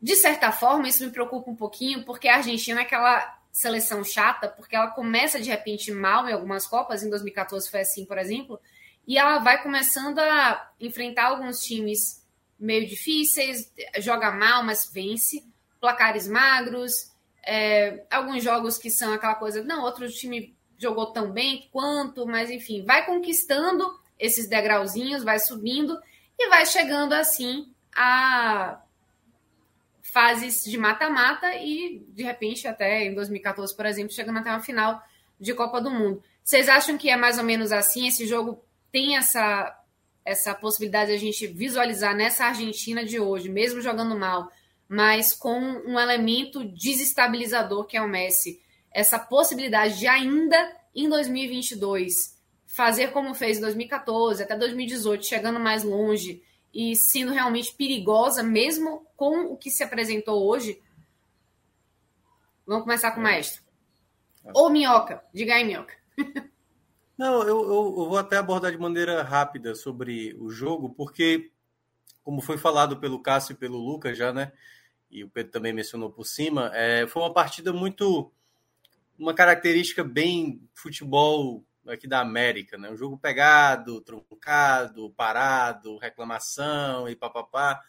de 0.01 0.15
certa 0.15 0.51
forma, 0.51 0.87
isso 0.87 1.05
me 1.05 1.11
preocupa 1.11 1.49
um 1.49 1.55
pouquinho, 1.55 2.05
porque 2.05 2.27
a 2.27 2.37
Argentina 2.37 2.81
é 2.81 2.83
aquela 2.83 3.37
seleção 3.51 4.03
chata, 4.03 4.47
porque 4.47 4.75
ela 4.75 4.91
começa 4.91 5.41
de 5.41 5.49
repente 5.49 5.91
mal 5.91 6.29
em 6.29 6.33
algumas 6.33 6.67
Copas, 6.67 7.01
em 7.01 7.09
2014 7.09 7.69
foi 7.71 7.81
assim, 7.81 8.05
por 8.05 8.17
exemplo, 8.17 8.59
e 9.07 9.17
ela 9.17 9.39
vai 9.39 9.63
começando 9.63 10.19
a 10.19 10.69
enfrentar 10.79 11.27
alguns 11.27 11.63
times 11.63 12.23
meio 12.59 12.87
difíceis, 12.87 13.71
joga 13.99 14.31
mal, 14.31 14.63
mas 14.63 14.91
vence, 14.91 15.43
placares 15.79 16.27
magros, 16.27 17.11
é, 17.45 18.05
alguns 18.11 18.43
jogos 18.43 18.77
que 18.77 18.89
são 18.89 19.13
aquela 19.13 19.35
coisa, 19.35 19.63
não, 19.63 19.83
outro 19.83 20.07
time 20.09 20.56
jogou 20.77 21.07
tão 21.07 21.31
bem 21.31 21.67
quanto, 21.71 22.25
mas 22.25 22.49
enfim, 22.49 22.83
vai 22.83 23.05
conquistando 23.05 23.85
esses 24.19 24.47
degrauzinhos, 24.47 25.23
vai 25.23 25.39
subindo 25.39 25.97
e 26.37 26.49
vai 26.49 26.65
chegando 26.65 27.13
assim 27.13 27.71
a 27.95 28.81
fases 30.01 30.63
de 30.63 30.77
mata-mata 30.77 31.55
e 31.55 32.05
de 32.09 32.23
repente 32.23 32.67
até 32.67 33.03
em 33.05 33.13
2014, 33.13 33.75
por 33.75 33.85
exemplo, 33.85 34.13
chegando 34.13 34.39
até 34.39 34.49
uma 34.49 34.61
final 34.61 35.01
de 35.39 35.53
Copa 35.53 35.81
do 35.81 35.91
Mundo. 35.91 36.23
Vocês 36.43 36.69
acham 36.69 36.97
que 36.97 37.09
é 37.09 37.17
mais 37.17 37.37
ou 37.37 37.43
menos 37.43 37.71
assim? 37.71 38.07
Esse 38.07 38.25
jogo 38.25 38.63
tem 38.91 39.17
essa 39.17 39.73
essa 40.23 40.53
possibilidade 40.53 41.11
de 41.11 41.15
a 41.15 41.19
gente 41.19 41.47
visualizar 41.47 42.13
nessa 42.13 42.47
Argentina 42.47 43.05
de 43.05 43.17
hoje, 43.17 43.47
mesmo 43.47 43.79
jogando 43.79 44.13
mal, 44.13 44.51
mas 44.89 45.33
com 45.33 45.57
um 45.57 45.97
elemento 45.97 46.65
desestabilizador 46.65 47.85
que 47.85 47.95
é 47.95 48.01
o 48.01 48.09
Messi. 48.09 48.61
Essa 48.97 49.19
possibilidade 49.19 49.99
de 49.99 50.07
ainda 50.07 50.75
em 50.95 51.07
2022 51.07 52.35
fazer 52.65 53.11
como 53.11 53.35
fez 53.35 53.59
em 53.59 53.61
2014 53.61 54.41
até 54.41 54.57
2018, 54.57 55.23
chegando 55.23 55.59
mais 55.59 55.83
longe 55.83 56.43
e 56.73 56.95
sendo 56.95 57.31
realmente 57.31 57.75
perigosa, 57.75 58.41
mesmo 58.41 59.05
com 59.15 59.53
o 59.53 59.55
que 59.55 59.69
se 59.69 59.83
apresentou 59.83 60.47
hoje. 60.47 60.81
Vamos 62.65 62.85
começar 62.85 63.11
com 63.11 63.19
o 63.19 63.23
maestro. 63.23 63.61
Ou 64.51 64.71
Minhoca, 64.71 65.23
diga 65.31 65.53
aí, 65.53 65.63
Minhoca. 65.63 65.93
Não, 67.15 67.43
eu, 67.43 67.49
eu, 67.49 67.69
eu, 67.69 68.09
vou 68.09 68.17
até 68.17 68.37
abordar 68.37 68.71
de 68.71 68.79
maneira 68.79 69.21
rápida 69.21 69.75
sobre 69.75 70.35
o 70.39 70.49
jogo, 70.49 70.89
porque, 70.89 71.51
como 72.23 72.41
foi 72.41 72.57
falado 72.57 72.97
pelo 72.97 73.21
Cássio 73.21 73.53
e 73.53 73.57
pelo 73.57 73.77
Lucas 73.77 74.17
já, 74.17 74.33
né? 74.33 74.51
e 75.09 75.23
o 75.23 75.29
Pedro 75.29 75.51
também 75.51 75.73
mencionou 75.73 76.09
por 76.11 76.25
cima, 76.25 76.71
é, 76.73 77.07
foi 77.07 77.21
uma 77.21 77.33
partida 77.33 77.71
muito. 77.71 78.31
Uma 79.17 79.33
característica 79.33 80.03
bem 80.03 80.61
futebol 80.73 81.65
aqui 81.87 82.07
da 82.07 82.21
América, 82.21 82.77
né? 82.77 82.89
Um 82.89 82.97
jogo 82.97 83.17
pegado, 83.17 84.01
truncado, 84.01 85.09
parado, 85.11 85.97
reclamação 85.97 87.07
e 87.07 87.15
papapá. 87.15 87.81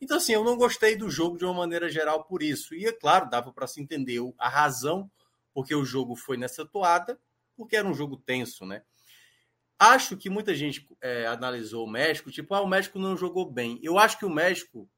Então, 0.00 0.16
assim, 0.16 0.32
eu 0.32 0.44
não 0.44 0.56
gostei 0.56 0.96
do 0.96 1.08
jogo 1.08 1.38
de 1.38 1.44
uma 1.44 1.54
maneira 1.54 1.88
geral 1.88 2.24
por 2.24 2.42
isso. 2.42 2.74
E, 2.74 2.84
é 2.86 2.92
claro, 2.92 3.30
dava 3.30 3.52
para 3.52 3.66
se 3.66 3.80
entender 3.80 4.20
a 4.38 4.48
razão 4.48 5.10
porque 5.52 5.74
o 5.74 5.84
jogo 5.84 6.16
foi 6.16 6.36
nessa 6.36 6.66
toada, 6.66 7.18
porque 7.56 7.76
era 7.76 7.86
um 7.86 7.94
jogo 7.94 8.16
tenso, 8.16 8.66
né? 8.66 8.82
Acho 9.78 10.16
que 10.16 10.28
muita 10.28 10.54
gente 10.54 10.86
é, 11.00 11.26
analisou 11.26 11.86
o 11.86 11.90
México, 11.90 12.30
tipo, 12.30 12.54
ah, 12.54 12.60
o 12.60 12.66
México 12.66 12.98
não 12.98 13.16
jogou 13.16 13.50
bem. 13.50 13.78
Eu 13.82 13.98
acho 13.98 14.18
que 14.18 14.24
o 14.24 14.30
México 14.30 14.88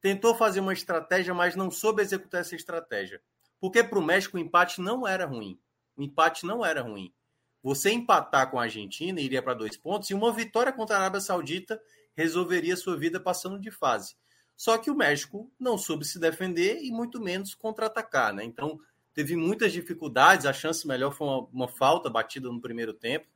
tentou 0.00 0.34
fazer 0.34 0.60
uma 0.60 0.72
estratégia, 0.72 1.32
mas 1.32 1.56
não 1.56 1.70
soube 1.70 2.02
executar 2.02 2.42
essa 2.42 2.54
estratégia. 2.54 3.22
Porque 3.62 3.84
para 3.84 4.00
o 4.00 4.02
México 4.02 4.36
o 4.36 4.40
empate 4.40 4.80
não 4.80 5.06
era 5.06 5.24
ruim. 5.24 5.56
O 5.96 6.02
empate 6.02 6.44
não 6.44 6.66
era 6.66 6.82
ruim. 6.82 7.14
Você 7.62 7.92
empatar 7.92 8.50
com 8.50 8.58
a 8.58 8.64
Argentina 8.64 9.20
iria 9.20 9.40
para 9.40 9.54
dois 9.54 9.76
pontos 9.76 10.10
e 10.10 10.14
uma 10.14 10.32
vitória 10.32 10.72
contra 10.72 10.96
a 10.96 10.98
Arábia 10.98 11.20
Saudita 11.20 11.80
resolveria 12.12 12.76
sua 12.76 12.96
vida 12.96 13.20
passando 13.20 13.60
de 13.60 13.70
fase. 13.70 14.16
Só 14.56 14.76
que 14.78 14.90
o 14.90 14.96
México 14.96 15.48
não 15.60 15.78
soube 15.78 16.04
se 16.04 16.18
defender 16.18 16.82
e 16.82 16.90
muito 16.90 17.20
menos 17.20 17.54
contra-atacar, 17.54 18.34
né? 18.34 18.42
Então 18.42 18.80
teve 19.14 19.36
muitas 19.36 19.72
dificuldades. 19.72 20.44
A 20.44 20.52
chance 20.52 20.84
melhor 20.84 21.12
foi 21.12 21.28
uma, 21.28 21.38
uma 21.52 21.68
falta 21.68 22.10
batida 22.10 22.50
no 22.50 22.60
primeiro 22.60 22.92
tempo, 22.92 23.28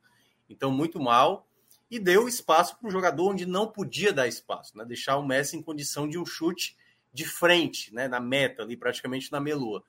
então 0.49 0.69
muito 0.69 0.99
mal 0.99 1.47
e 1.89 1.97
deu 1.97 2.27
espaço 2.27 2.77
para 2.77 2.89
um 2.89 2.91
jogador 2.91 3.29
onde 3.29 3.45
não 3.45 3.65
podia 3.65 4.11
dar 4.11 4.27
espaço, 4.27 4.77
né? 4.77 4.83
deixar 4.83 5.15
o 5.15 5.25
Messi 5.25 5.55
em 5.55 5.63
condição 5.63 6.05
de 6.05 6.17
um 6.17 6.25
chute 6.25 6.75
de 7.13 7.23
frente, 7.23 7.93
né? 7.93 8.09
na 8.09 8.19
meta, 8.19 8.63
ali 8.63 8.75
praticamente 8.75 9.31
na 9.31 9.39
melua. 9.39 9.85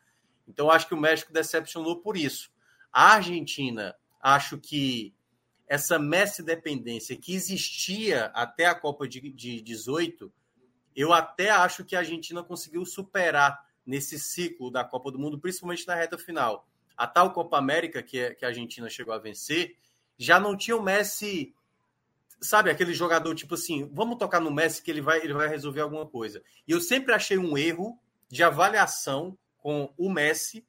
Então 0.49 0.71
acho 0.71 0.89
que 0.89 0.95
o 0.95 1.01
México 1.01 1.33
decepcionou 1.33 2.01
por 2.01 2.17
isso. 2.17 2.51
A 2.93 3.15
Argentina, 3.15 3.95
acho 4.21 4.59
que 4.59 5.15
essa 5.67 5.99
Messi 5.99 6.43
dependência 6.43 7.17
que 7.17 7.35
existia 7.35 8.27
até 8.35 8.67
a 8.67 8.75
Copa 8.75 9.07
de, 9.07 9.21
de 9.31 9.61
18, 9.61 10.33
eu 10.97 11.13
até 11.13 11.51
acho 11.51 11.85
que 11.85 11.95
a 11.95 11.99
Argentina 11.99 12.43
conseguiu 12.43 12.85
superar 12.87 13.63
nesse 13.85 14.19
ciclo 14.19 14.71
da 14.71 14.83
Copa 14.83 15.13
do 15.13 15.19
Mundo, 15.19 15.39
principalmente 15.39 15.87
na 15.87 15.95
reta 15.95 16.17
final. 16.17 16.67
A 16.97 17.07
tal 17.07 17.33
Copa 17.33 17.59
América 17.59 18.03
que, 18.03 18.19
é, 18.19 18.35
que 18.35 18.45
a 18.45 18.49
Argentina 18.49 18.89
chegou 18.89 19.13
a 19.13 19.19
vencer, 19.19 19.77
já 20.17 20.41
não 20.41 20.57
tinha 20.57 20.77
o 20.77 20.83
Messi 20.83 21.55
sabe, 22.41 22.71
aquele 22.71 22.95
jogador 22.95 23.35
tipo 23.35 23.55
assim, 23.55 23.89
vamos 23.93 24.17
tocar 24.17 24.41
no 24.41 24.51
Messi 24.51 24.83
que 24.83 24.91
ele 24.91 25.01
vai, 25.01 25.19
ele 25.19 25.33
vai 25.33 25.49
resolver 25.49 25.81
alguma 25.81 26.07
coisa. 26.07 26.43
E 26.67 26.73
eu 26.73 26.81
sempre 26.81 27.13
achei 27.13 27.37
um 27.37 27.59
erro 27.59 27.99
de 28.29 28.43
avaliação 28.43 29.37
com 29.59 29.93
o 29.97 30.11
Messi 30.11 30.67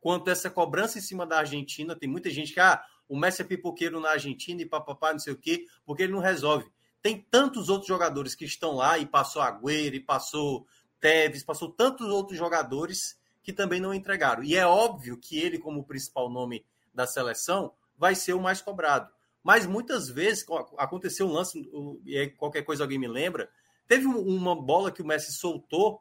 quanto 0.00 0.28
essa 0.30 0.50
cobrança 0.50 0.98
em 0.98 1.02
cima 1.02 1.24
da 1.24 1.38
Argentina. 1.38 1.94
Tem 1.96 2.08
muita 2.08 2.28
gente 2.28 2.52
que, 2.52 2.60
ah, 2.60 2.82
o 3.08 3.16
Messi 3.16 3.42
é 3.42 3.44
pipoqueiro 3.44 4.00
na 4.00 4.10
Argentina 4.10 4.60
e 4.60 4.66
papapá, 4.66 5.12
não 5.12 5.20
sei 5.20 5.32
o 5.32 5.38
quê, 5.38 5.66
porque 5.84 6.02
ele 6.02 6.12
não 6.12 6.20
resolve. 6.20 6.70
Tem 7.00 7.20
tantos 7.30 7.68
outros 7.68 7.88
jogadores 7.88 8.34
que 8.34 8.44
estão 8.44 8.72
lá 8.72 8.98
e 8.98 9.06
passou 9.06 9.42
Agüero, 9.42 9.96
e 9.96 10.00
passou 10.00 10.66
Tevez, 11.00 11.42
passou 11.42 11.70
tantos 11.70 12.08
outros 12.08 12.38
jogadores 12.38 13.18
que 13.42 13.52
também 13.52 13.80
não 13.80 13.92
entregaram. 13.92 14.42
E 14.44 14.54
é 14.54 14.66
óbvio 14.66 15.18
que 15.18 15.38
ele, 15.38 15.58
como 15.58 15.84
principal 15.84 16.30
nome 16.30 16.64
da 16.94 17.06
seleção, 17.06 17.72
vai 17.96 18.14
ser 18.14 18.34
o 18.34 18.40
mais 18.40 18.62
cobrado. 18.62 19.12
Mas 19.42 19.66
muitas 19.66 20.08
vezes 20.08 20.46
aconteceu 20.78 21.26
um 21.26 21.32
lance, 21.32 21.68
e 22.06 22.28
qualquer 22.30 22.62
coisa 22.62 22.84
alguém 22.84 22.98
me 22.98 23.08
lembra, 23.08 23.50
teve 23.88 24.06
uma 24.06 24.54
bola 24.54 24.92
que 24.92 25.02
o 25.02 25.06
Messi 25.06 25.32
soltou 25.32 26.00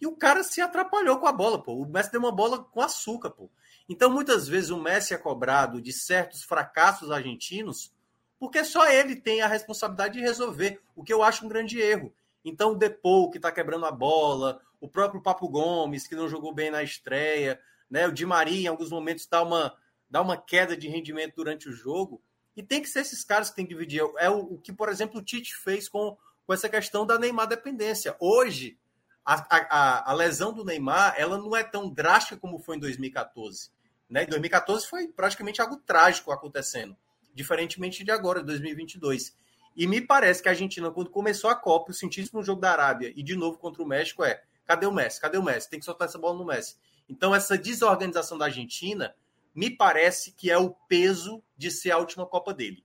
e 0.00 0.06
o 0.06 0.16
cara 0.16 0.42
se 0.42 0.60
atrapalhou 0.60 1.18
com 1.18 1.26
a 1.26 1.32
bola, 1.32 1.62
pô. 1.62 1.74
O 1.74 1.86
Messi 1.86 2.10
deu 2.10 2.20
uma 2.20 2.32
bola 2.32 2.62
com 2.62 2.80
açúcar, 2.80 3.30
pô. 3.30 3.50
Então, 3.88 4.08
muitas 4.08 4.48
vezes, 4.48 4.70
o 4.70 4.80
Messi 4.80 5.12
é 5.12 5.18
cobrado 5.18 5.80
de 5.80 5.92
certos 5.92 6.42
fracassos 6.42 7.10
argentinos 7.10 7.92
porque 8.40 8.64
só 8.64 8.90
ele 8.90 9.14
tem 9.14 9.42
a 9.42 9.46
responsabilidade 9.46 10.14
de 10.14 10.20
resolver, 10.20 10.80
o 10.96 11.04
que 11.04 11.12
eu 11.12 11.22
acho 11.22 11.44
um 11.44 11.48
grande 11.48 11.78
erro. 11.78 12.10
Então, 12.42 12.72
o 12.72 12.74
Depou, 12.74 13.30
que 13.30 13.36
está 13.36 13.52
quebrando 13.52 13.84
a 13.84 13.92
bola, 13.92 14.62
o 14.80 14.88
próprio 14.88 15.22
Papo 15.22 15.46
Gomes, 15.46 16.06
que 16.06 16.16
não 16.16 16.26
jogou 16.26 16.54
bem 16.54 16.70
na 16.70 16.82
estreia, 16.82 17.60
né? 17.90 18.06
o 18.08 18.12
Di 18.12 18.24
Maria, 18.24 18.62
em 18.62 18.66
alguns 18.66 18.90
momentos, 18.90 19.26
dá 19.26 19.42
uma, 19.42 19.76
dá 20.08 20.22
uma 20.22 20.38
queda 20.38 20.74
de 20.74 20.88
rendimento 20.88 21.34
durante 21.36 21.68
o 21.68 21.72
jogo. 21.72 22.22
E 22.56 22.62
tem 22.62 22.80
que 22.80 22.88
ser 22.88 23.00
esses 23.00 23.22
caras 23.22 23.50
que 23.50 23.56
tem 23.56 23.66
que 23.66 23.74
dividir. 23.74 24.02
É 24.16 24.30
o, 24.30 24.54
o 24.54 24.58
que, 24.58 24.72
por 24.72 24.88
exemplo, 24.88 25.20
o 25.20 25.22
Tite 25.22 25.54
fez 25.54 25.86
com, 25.86 26.16
com 26.46 26.54
essa 26.54 26.68
questão 26.68 27.04
da 27.04 27.18
Neymar 27.18 27.46
dependência. 27.46 28.16
Hoje, 28.18 28.78
a, 29.24 29.34
a, 29.34 30.10
a, 30.10 30.14
lesão 30.14 30.52
do 30.52 30.64
Neymar 30.64 31.14
ela 31.16 31.38
não 31.38 31.54
é 31.54 31.62
tão 31.62 31.88
drástica 31.88 32.36
como 32.36 32.58
foi 32.58 32.76
em 32.76 32.80
2014. 32.80 33.70
Né? 34.08 34.24
Em 34.24 34.26
2014 34.26 34.86
foi 34.88 35.08
praticamente 35.08 35.60
algo 35.60 35.76
trágico 35.76 36.32
acontecendo, 36.32 36.96
diferentemente 37.34 38.02
de 38.02 38.10
agora, 38.10 38.42
2022. 38.42 39.36
E 39.76 39.86
me 39.86 40.00
parece 40.00 40.42
que 40.42 40.48
a 40.48 40.52
Argentina, 40.52 40.90
quando 40.90 41.10
começou 41.10 41.48
a 41.48 41.54
Copa, 41.54 41.90
o 41.90 41.94
sentíssimo 41.94 42.42
jogo 42.42 42.60
da 42.60 42.72
Arábia 42.72 43.12
e 43.14 43.22
de 43.22 43.36
novo 43.36 43.58
contra 43.58 43.82
o 43.82 43.86
México 43.86 44.24
é: 44.24 44.42
cadê 44.66 44.86
o 44.86 44.92
Messi? 44.92 45.20
Cadê 45.20 45.38
o 45.38 45.42
Messi? 45.42 45.70
Tem 45.70 45.78
que 45.78 45.84
soltar 45.84 46.08
essa 46.08 46.18
bola 46.18 46.38
no 46.38 46.44
Messi. 46.44 46.76
Então, 47.08 47.34
essa 47.34 47.56
desorganização 47.56 48.38
da 48.38 48.46
Argentina 48.46 49.14
me 49.54 49.70
parece 49.70 50.32
que 50.32 50.50
é 50.50 50.58
o 50.58 50.70
peso 50.88 51.42
de 51.56 51.70
ser 51.70 51.90
a 51.90 51.98
última 51.98 52.26
Copa 52.26 52.54
dele. 52.54 52.84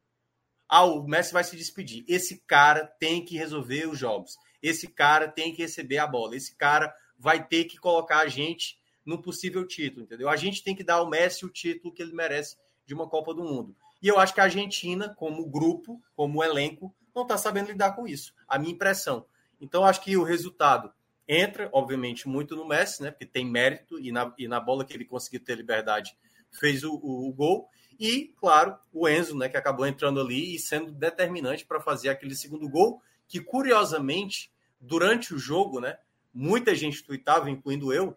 Ah, 0.68 0.84
o 0.84 1.08
Messi 1.08 1.32
vai 1.32 1.44
se 1.44 1.56
despedir. 1.56 2.04
Esse 2.08 2.40
cara 2.48 2.86
tem 3.00 3.24
que 3.24 3.38
resolver 3.38 3.88
os 3.88 4.00
jogos. 4.00 4.38
Esse 4.68 4.88
cara 4.88 5.28
tem 5.28 5.54
que 5.54 5.62
receber 5.62 5.98
a 5.98 6.08
bola. 6.08 6.36
Esse 6.36 6.56
cara 6.56 6.94
vai 7.18 7.46
ter 7.46 7.66
que 7.66 7.78
colocar 7.78 8.20
a 8.20 8.28
gente 8.28 8.80
no 9.06 9.22
possível 9.22 9.66
título, 9.66 10.04
entendeu? 10.04 10.28
A 10.28 10.36
gente 10.36 10.64
tem 10.64 10.76
que 10.76 10.84
dar 10.84 10.96
ao 10.96 11.10
Messi 11.10 11.46
o 11.46 11.50
título 11.50 11.94
que 11.94 12.02
ele 12.02 12.14
merece 12.14 12.58
de 12.86 12.94
uma 12.94 13.08
Copa 13.08 13.34
do 13.34 13.44
Mundo. 13.44 13.76
E 14.02 14.08
eu 14.08 14.20
acho 14.20 14.34
que 14.34 14.40
a 14.40 14.44
Argentina, 14.44 15.14
como 15.16 15.48
grupo, 15.48 16.02
como 16.16 16.44
elenco, 16.44 16.94
não 17.16 17.24
está 17.24 17.38
sabendo 17.38 17.68
lidar 17.68 17.96
com 17.96 18.08
isso. 18.08 18.34
A 18.48 18.60
minha 18.60 18.74
impressão. 18.74 19.26
Então, 19.60 19.86
acho 19.86 20.02
que 20.02 20.18
o 20.18 20.24
resultado 20.24 20.92
entra, 21.28 21.70
obviamente, 21.72 22.28
muito 22.28 22.56
no 22.56 22.68
Messi, 22.68 23.02
né? 23.02 23.12
Porque 23.12 23.26
tem 23.26 23.46
mérito 23.46 24.00
e 24.00 24.12
na, 24.12 24.34
e 24.38 24.48
na 24.48 24.60
bola 24.60 24.86
que 24.86 24.94
ele 24.94 25.06
conseguiu 25.06 25.44
ter 25.44 25.56
liberdade 25.56 26.16
fez 26.52 26.84
o, 26.84 26.94
o, 26.96 27.30
o, 27.30 27.34
gol. 27.34 27.70
E, 28.00 28.34
claro, 28.38 28.78
o 28.92 29.08
Enzo, 29.08 29.38
né, 29.38 29.50
que 29.50 29.58
acabou 29.58 29.86
entrando 29.86 30.20
ali 30.20 30.56
e 30.56 30.60
sendo 30.60 30.92
determinante 30.92 31.66
para 31.66 31.80
fazer 31.80 32.10
aquele 32.10 32.36
segundo 32.36 32.68
gol, 32.70 33.02
que 33.28 33.40
curiosamente, 33.40 34.52
durante 34.80 35.34
o 35.34 35.40
jogo, 35.40 35.80
né, 35.80 35.98
muita 36.34 36.76
gente 36.76 37.04
tweetava, 37.04 37.50
incluindo 37.50 37.94
eu, 37.94 38.16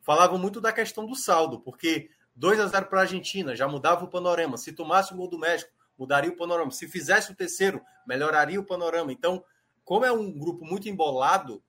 falava 0.00 0.36
muito 0.36 0.60
da 0.60 0.72
questão 0.72 1.06
do 1.06 1.14
saldo, 1.14 1.60
porque 1.60 2.10
2 2.34 2.58
a 2.60 2.66
0 2.66 2.86
para 2.86 3.00
a 3.00 3.02
Argentina, 3.02 3.54
já 3.54 3.68
mudava 3.68 4.04
o 4.04 4.08
panorama. 4.08 4.56
Se 4.56 4.72
tomasse 4.72 5.12
o 5.12 5.16
gol 5.16 5.28
do 5.28 5.38
México, 5.38 5.70
mudaria 5.98 6.30
o 6.30 6.36
panorama. 6.36 6.70
Se 6.70 6.88
fizesse 6.88 7.30
o 7.30 7.34
terceiro, 7.34 7.82
melhoraria 8.06 8.58
o 8.58 8.64
panorama. 8.64 9.12
Então, 9.12 9.44
como 9.84 10.04
é 10.04 10.12
um 10.12 10.32
grupo 10.32 10.64
muito 10.64 10.88
embolado, 10.88 11.62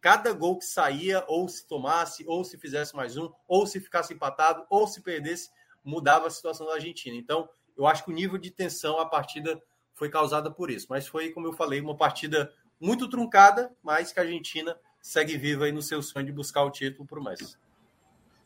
cada 0.00 0.32
gol 0.32 0.58
que 0.58 0.64
saía, 0.64 1.24
ou 1.26 1.48
se 1.48 1.66
tomasse, 1.66 2.24
ou 2.26 2.44
se 2.44 2.58
fizesse 2.58 2.94
mais 2.94 3.16
um, 3.16 3.32
ou 3.48 3.66
se 3.66 3.80
ficasse 3.80 4.12
empatado, 4.12 4.66
ou 4.68 4.86
se 4.86 5.00
perdesse, 5.00 5.50
mudava 5.82 6.26
a 6.26 6.30
situação 6.30 6.66
da 6.66 6.74
Argentina. 6.74 7.16
Então, 7.16 7.48
eu 7.76 7.86
acho 7.86 8.04
que 8.04 8.10
o 8.10 8.14
nível 8.14 8.38
de 8.38 8.50
tensão, 8.50 8.98
a 8.98 9.06
partida 9.06 9.60
foi 9.94 10.10
causada 10.10 10.50
por 10.50 10.70
isso. 10.70 10.86
Mas 10.90 11.06
foi, 11.06 11.30
como 11.30 11.46
eu 11.46 11.52
falei, 11.52 11.80
uma 11.80 11.96
partida 11.96 12.52
muito 12.80 13.08
truncada, 13.08 13.70
mas 13.82 14.12
que 14.12 14.18
a 14.18 14.22
Argentina 14.22 14.76
segue 15.00 15.36
viva 15.36 15.66
aí 15.66 15.72
no 15.72 15.82
seu 15.82 16.02
sonho 16.02 16.26
de 16.26 16.32
buscar 16.32 16.64
o 16.64 16.70
título 16.70 17.06
para 17.06 17.20
o 17.20 17.24
Messi. 17.24 17.56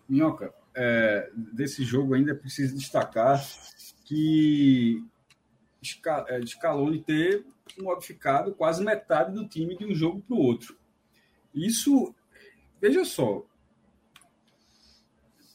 Minhoca, 0.09 0.53
é, 0.75 1.31
desse 1.35 1.85
jogo 1.85 2.15
ainda 2.15 2.33
é 2.33 2.35
preciso 2.35 2.77
destacar 2.77 3.43
que 4.05 5.03
é, 6.29 6.47
Scaloni 6.47 7.03
ter 7.03 7.45
modificado 7.79 8.55
quase 8.55 8.85
metade 8.85 9.33
do 9.33 9.49
time 9.49 9.77
de 9.77 9.85
um 9.85 9.95
jogo 9.95 10.21
para 10.21 10.37
o 10.37 10.41
outro. 10.41 10.77
Isso, 11.55 12.15
veja 12.81 13.05
só, 13.05 13.47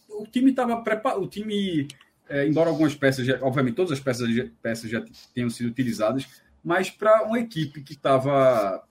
o 0.09 0.25
time 0.25 0.51
estava 0.51 0.81
preparado, 0.81 1.21
o 1.21 1.27
time, 1.27 1.87
é, 2.27 2.47
embora 2.47 2.69
algumas 2.69 2.95
peças, 2.95 3.25
já, 3.25 3.39
obviamente 3.41 3.75
todas 3.75 3.91
as 3.91 3.99
peças, 3.99 4.27
peças 4.61 4.89
já 4.89 5.03
tenham 5.33 5.49
sido 5.49 5.69
utilizadas, 5.69 6.27
mas 6.63 6.89
para 6.89 7.23
uma 7.23 7.39
equipe 7.39 7.81
que 7.81 7.93
estava 7.93 8.83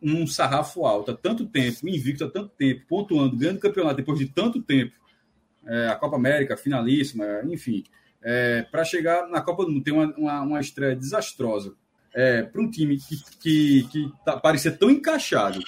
num 0.00 0.26
sarrafo 0.26 0.84
alto 0.84 1.10
há 1.10 1.16
tanto 1.16 1.46
tempo, 1.46 1.88
invicto 1.88 2.24
há 2.24 2.30
tanto 2.30 2.50
tempo, 2.50 2.86
pontuando, 2.88 3.36
ganhando 3.36 3.58
campeonato 3.58 3.96
depois 3.96 4.18
de 4.18 4.26
tanto 4.26 4.62
tempo, 4.62 4.94
é, 5.66 5.88
a 5.88 5.96
Copa 5.96 6.16
América, 6.16 6.56
finalíssima, 6.56 7.24
enfim, 7.44 7.84
é, 8.22 8.62
para 8.62 8.84
chegar 8.84 9.28
na 9.28 9.40
Copa 9.40 9.64
do 9.64 9.72
Mundo, 9.72 9.84
tem 9.84 9.92
uma, 9.92 10.14
uma, 10.16 10.42
uma 10.42 10.60
estreia 10.60 10.94
desastrosa 10.94 11.74
é, 12.14 12.42
para 12.42 12.60
um 12.60 12.70
time 12.70 12.98
que, 12.98 13.16
que, 13.40 13.88
que 13.88 14.12
tá, 14.24 14.36
parecia 14.38 14.72
tão 14.72 14.90
encaixado 14.90 15.60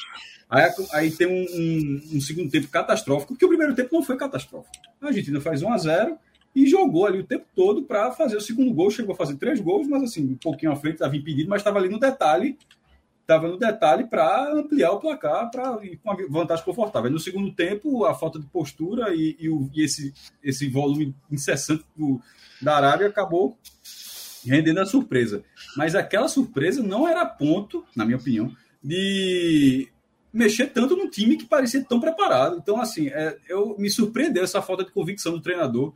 Aí, 0.50 0.68
aí 0.92 1.10
tem 1.12 1.28
um, 1.28 1.46
um, 1.54 2.16
um, 2.16 2.20
segundo 2.20 2.50
tempo 2.50 2.66
catastrófico, 2.66 3.34
porque 3.34 3.44
o 3.44 3.48
primeiro 3.48 3.72
tempo 3.72 3.94
não 3.94 4.02
foi 4.02 4.16
catastrófico. 4.16 4.74
A 5.00 5.06
Argentina 5.06 5.40
faz 5.40 5.62
1 5.62 5.72
a 5.72 5.78
0 5.78 6.18
e 6.54 6.66
jogou 6.66 7.06
ali 7.06 7.20
o 7.20 7.26
tempo 7.26 7.46
todo 7.54 7.82
para 7.82 8.10
fazer 8.12 8.36
o 8.36 8.40
segundo 8.40 8.72
gol. 8.72 8.90
Chegou 8.90 9.14
a 9.14 9.16
fazer 9.16 9.36
três 9.36 9.60
gols, 9.60 9.86
mas 9.86 10.02
assim, 10.02 10.32
um 10.32 10.36
pouquinho 10.36 10.72
à 10.72 10.76
frente 10.76 10.94
estava 10.94 11.16
impedido, 11.16 11.48
mas 11.48 11.60
estava 11.60 11.78
ali 11.78 11.88
no 11.88 11.98
detalhe. 11.98 12.58
Estava 13.20 13.46
no 13.46 13.56
detalhe 13.56 14.08
para 14.08 14.52
ampliar 14.52 14.90
o 14.90 14.98
placar 14.98 15.48
para 15.52 15.76
com 15.76 16.10
uma 16.10 16.16
vantagem 16.28 16.64
confortável. 16.64 17.10
No 17.10 17.20
segundo 17.20 17.52
tempo, 17.52 18.04
a 18.04 18.12
falta 18.12 18.40
de 18.40 18.46
postura 18.46 19.14
e, 19.14 19.36
e, 19.38 19.48
o, 19.48 19.70
e 19.72 19.84
esse, 19.84 20.12
esse 20.42 20.68
volume 20.68 21.14
incessante 21.30 21.84
do, 21.96 22.20
da 22.60 22.76
Arábia 22.76 23.06
acabou 23.06 23.56
rendendo 24.44 24.80
a 24.80 24.86
surpresa. 24.86 25.44
Mas 25.76 25.94
aquela 25.94 26.26
surpresa 26.26 26.82
não 26.82 27.06
era 27.06 27.24
ponto, 27.24 27.84
na 27.94 28.04
minha 28.04 28.16
opinião, 28.16 28.50
de 28.82 29.88
mexer 30.32 30.66
tanto 30.68 30.96
num 30.96 31.08
time 31.08 31.36
que 31.36 31.44
parecia 31.44 31.84
tão 31.84 32.00
preparado. 32.00 32.56
Então, 32.56 32.80
assim, 32.80 33.08
é, 33.08 33.36
eu 33.48 33.76
me 33.78 33.90
surpreendeu 33.90 34.42
essa 34.42 34.62
falta 34.62 34.84
de 34.84 34.90
convicção 34.90 35.32
do 35.32 35.40
treinador, 35.40 35.92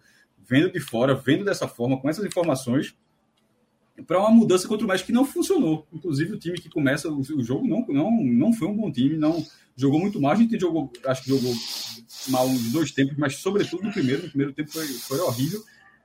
vendo 0.48 0.70
de 0.70 0.80
fora, 0.80 1.14
vendo 1.14 1.44
dessa 1.44 1.66
forma, 1.66 1.98
com 2.00 2.08
essas 2.08 2.24
informações, 2.24 2.94
para 4.06 4.18
uma 4.18 4.30
mudança 4.30 4.66
contra 4.66 4.84
o 4.84 4.88
México 4.88 5.06
que 5.06 5.12
não 5.12 5.24
funcionou. 5.24 5.86
Inclusive, 5.92 6.32
o 6.32 6.38
time 6.38 6.58
que 6.58 6.68
começa 6.68 7.08
o, 7.08 7.22
jogo 7.42 7.66
não, 7.66 7.86
não, 7.86 8.10
não 8.10 8.52
foi 8.52 8.68
um 8.68 8.76
bom 8.76 8.90
time, 8.90 9.16
não 9.16 9.44
jogou 9.76 10.00
muito 10.00 10.20
mal. 10.20 10.32
A 10.32 10.36
gente 10.36 10.58
jogou, 10.58 10.92
acho 11.06 11.22
que 11.22 11.28
jogou 11.28 11.54
mal 12.28 12.48
nos 12.48 12.72
dois 12.72 12.90
tempos, 12.90 13.16
mas 13.16 13.36
sobretudo 13.36 13.84
no 13.84 13.92
primeiro. 13.92 14.24
No 14.24 14.28
primeiro 14.28 14.52
tempo 14.52 14.72
foi, 14.72 14.86
foi 14.86 15.18
horrível. 15.20 15.62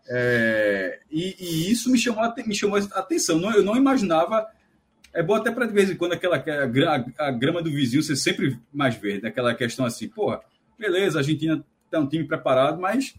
É, 0.08 1.00
e, 1.12 1.36
e, 1.40 1.72
isso 1.72 1.92
me 1.92 1.98
chamou, 1.98 2.24
me 2.46 2.56
chamou 2.56 2.78
a 2.78 3.00
atenção. 3.00 3.40
Não, 3.40 3.52
eu 3.52 3.64
não 3.64 3.76
imaginava 3.76 4.48
é 5.14 5.24
bom 5.24 5.36
até 5.36 5.52
para 5.52 5.66
de 5.66 5.74
vez 5.74 5.90
em 5.90 5.96
quando 5.96 6.14
aquela 6.14 6.38
a, 6.38 7.28
a 7.28 7.32
grama 7.32 7.62
do 7.62 7.72
vizinho 7.72 8.04
ser 8.04 8.16
sempre 8.16 8.60
mais 8.72 8.96
verde, 8.96 9.26
aquela 9.26 9.56
questão 9.56 9.86
assim, 9.86 10.08
porra, 10.08 10.42
beleza, 10.78 11.18
a 11.18 11.22
Argentina 11.22 11.64
tá 11.90 12.00
um 12.00 12.08
time 12.08 12.24
preparado, 12.24 12.80
mas 12.80 13.16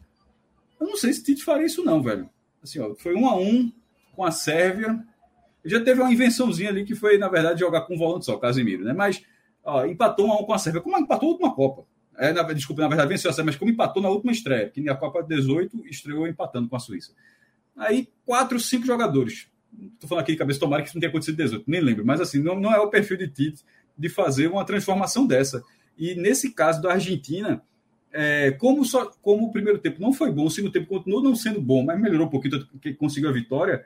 eu 0.80 0.86
não 0.86 0.96
sei 0.96 1.12
se 1.12 1.22
Tite 1.22 1.44
faria 1.44 1.66
isso 1.66 1.84
não, 1.84 2.02
velho. 2.02 2.28
Assim, 2.62 2.80
ó, 2.80 2.94
foi 2.94 3.14
um 3.14 3.28
a 3.28 3.36
um 3.36 3.72
com 4.14 4.24
a 4.24 4.30
Sérvia. 4.30 4.98
Já 5.64 5.82
teve 5.82 6.00
uma 6.00 6.12
invençãozinha 6.12 6.70
ali 6.70 6.84
que 6.84 6.94
foi, 6.94 7.18
na 7.18 7.28
verdade, 7.28 7.60
jogar 7.60 7.82
com 7.82 7.94
um 7.94 7.98
volante 7.98 8.24
só, 8.24 8.36
Casemiro, 8.38 8.84
né? 8.84 8.92
Mas 8.92 9.22
ó, 9.62 9.84
empatou 9.84 10.26
um 10.26 10.32
a 10.32 10.40
um 10.40 10.44
com 10.44 10.52
a 10.52 10.58
Sérvia. 10.58 10.80
Como 10.80 10.98
empatou 10.98 11.28
a 11.28 11.32
última 11.32 11.54
Copa? 11.54 11.84
É, 12.16 12.32
na, 12.32 12.42
desculpa, 12.52 12.82
na 12.82 12.88
verdade, 12.88 13.08
venceu 13.08 13.30
a 13.30 13.32
Sérvia, 13.32 13.52
mas 13.52 13.56
como 13.56 13.70
empatou 13.70 14.02
na 14.02 14.08
última 14.08 14.32
estreia, 14.32 14.68
que 14.68 14.80
na 14.80 14.94
Copa 14.94 15.22
18 15.22 15.86
estreou 15.86 16.26
empatando 16.26 16.68
com 16.68 16.76
a 16.76 16.80
Suíça. 16.80 17.12
Aí, 17.76 18.08
quatro, 18.24 18.58
cinco 18.58 18.86
jogadores 18.86 19.50
Estou 19.94 20.08
falando 20.08 20.22
aqui 20.22 20.32
de 20.32 20.38
cabeça, 20.38 20.60
tomara 20.60 20.82
que 20.82 20.88
isso 20.88 20.96
não 20.96 21.00
tenha 21.00 21.10
acontecido 21.10 21.34
em 21.34 21.44
18, 21.44 21.64
nem 21.66 21.80
lembro. 21.80 22.04
Mas 22.04 22.20
assim, 22.20 22.42
não, 22.42 22.58
não 22.58 22.72
é 22.72 22.80
o 22.80 22.88
perfil 22.88 23.16
de 23.16 23.28
Tite 23.28 23.64
de 23.96 24.08
fazer 24.08 24.48
uma 24.48 24.64
transformação 24.64 25.26
dessa. 25.26 25.62
E 25.96 26.14
nesse 26.14 26.52
caso 26.52 26.82
da 26.82 26.92
Argentina, 26.92 27.62
é, 28.12 28.50
como, 28.52 28.84
só, 28.84 29.06
como 29.22 29.46
o 29.46 29.52
primeiro 29.52 29.78
tempo 29.78 30.00
não 30.00 30.12
foi 30.12 30.32
bom, 30.32 30.46
o 30.46 30.50
segundo 30.50 30.72
tempo 30.72 30.86
continuou 30.86 31.22
não 31.22 31.34
sendo 31.34 31.60
bom, 31.60 31.84
mas 31.84 32.00
melhorou 32.00 32.26
um 32.26 32.30
pouquinho, 32.30 32.66
porque 32.66 32.92
conseguiu 32.94 33.28
a 33.30 33.32
vitória. 33.32 33.84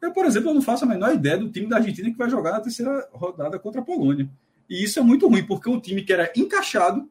Eu, 0.00 0.12
por 0.12 0.26
exemplo, 0.26 0.50
eu 0.50 0.54
não 0.54 0.62
faço 0.62 0.84
a 0.84 0.88
menor 0.88 1.14
ideia 1.14 1.38
do 1.38 1.50
time 1.50 1.66
da 1.66 1.76
Argentina 1.76 2.10
que 2.10 2.18
vai 2.18 2.30
jogar 2.30 2.52
na 2.52 2.60
terceira 2.60 3.08
rodada 3.12 3.58
contra 3.58 3.80
a 3.80 3.84
Polônia. 3.84 4.28
E 4.68 4.82
isso 4.82 4.98
é 4.98 5.02
muito 5.02 5.28
ruim, 5.28 5.44
porque 5.44 5.68
um 5.68 5.80
time 5.80 6.02
que 6.02 6.12
era 6.12 6.30
encaixado, 6.36 7.08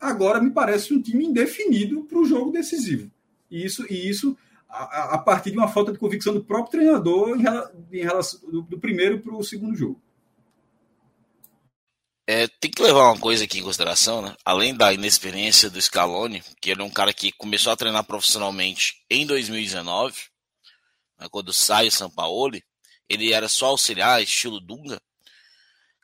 agora 0.00 0.40
me 0.40 0.50
parece 0.50 0.92
um 0.92 1.00
time 1.00 1.24
indefinido 1.24 2.02
para 2.04 2.18
o 2.18 2.24
jogo 2.24 2.50
decisivo. 2.50 3.10
E 3.50 3.64
isso, 3.64 3.86
e 3.90 4.08
isso 4.08 4.36
a, 4.68 5.14
a, 5.14 5.18
partir 5.18 5.50
de 5.50 5.56
uma 5.56 5.68
falta 5.68 5.92
de 5.92 5.98
convicção 5.98 6.34
do 6.34 6.44
próprio 6.44 6.72
treinador 6.72 7.36
em, 7.38 7.98
em 7.98 8.02
relação 8.02 8.40
do, 8.50 8.62
do 8.62 8.78
primeiro 8.78 9.20
para 9.20 9.34
o 9.34 9.42
segundo 9.42 9.74
jogo. 9.74 10.00
É, 12.30 12.46
tem 12.46 12.70
que 12.70 12.82
levar 12.82 13.10
uma 13.10 13.18
coisa 13.18 13.44
aqui 13.44 13.58
em 13.58 13.62
consideração, 13.62 14.20
né? 14.20 14.36
Além 14.44 14.76
da 14.76 14.92
inexperiência 14.92 15.70
do 15.70 15.80
Scaloni, 15.80 16.42
que 16.60 16.70
ele 16.70 16.82
é 16.82 16.84
um 16.84 16.90
cara 16.90 17.12
que 17.12 17.32
começou 17.32 17.72
a 17.72 17.76
treinar 17.76 18.04
profissionalmente 18.04 19.02
em 19.08 19.26
2019, 19.26 20.14
né, 21.18 21.26
quando 21.30 21.52
sai 21.54 21.88
o 21.88 21.90
Sampaoli, 21.90 22.62
ele 23.08 23.32
era 23.32 23.48
só 23.48 23.68
auxiliar, 23.68 24.22
estilo 24.22 24.60
Dunga. 24.60 25.00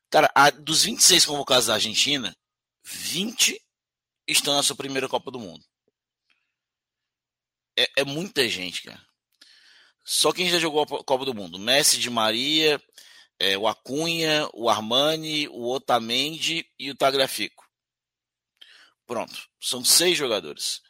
Cara, 0.09 0.31
a, 0.35 0.49
dos 0.49 0.85
26 0.85 1.27
convocados 1.27 1.67
da 1.67 1.75
Argentina, 1.75 2.35
20 2.85 3.61
estão 4.27 4.55
na 4.55 4.63
sua 4.63 4.77
primeira 4.77 5.09
Copa 5.09 5.31
do 5.31 5.39
Mundo 5.39 5.63
é, 7.77 7.89
é 7.99 8.05
muita 8.05 8.49
gente, 8.49 8.83
cara. 8.83 9.01
Só 10.05 10.33
quem 10.33 10.51
já 10.51 10.59
jogou 10.59 10.83
a 10.83 10.87
Copa 10.87 11.25
do 11.25 11.35
Mundo: 11.35 11.59
Messi 11.59 11.99
de 11.99 12.11
Maria, 12.11 12.81
é, 13.39 13.57
o 13.59 13.67
Acunha, 13.67 14.49
o 14.53 14.69
Armani, 14.69 15.49
o 15.49 15.71
Otamendi 15.71 16.67
e 16.79 16.91
o 16.91 16.95
Tagliafico. 16.95 17.65
Pronto, 19.07 19.35
são 19.61 19.85
seis 19.85 20.17
jogadores. 20.17 20.81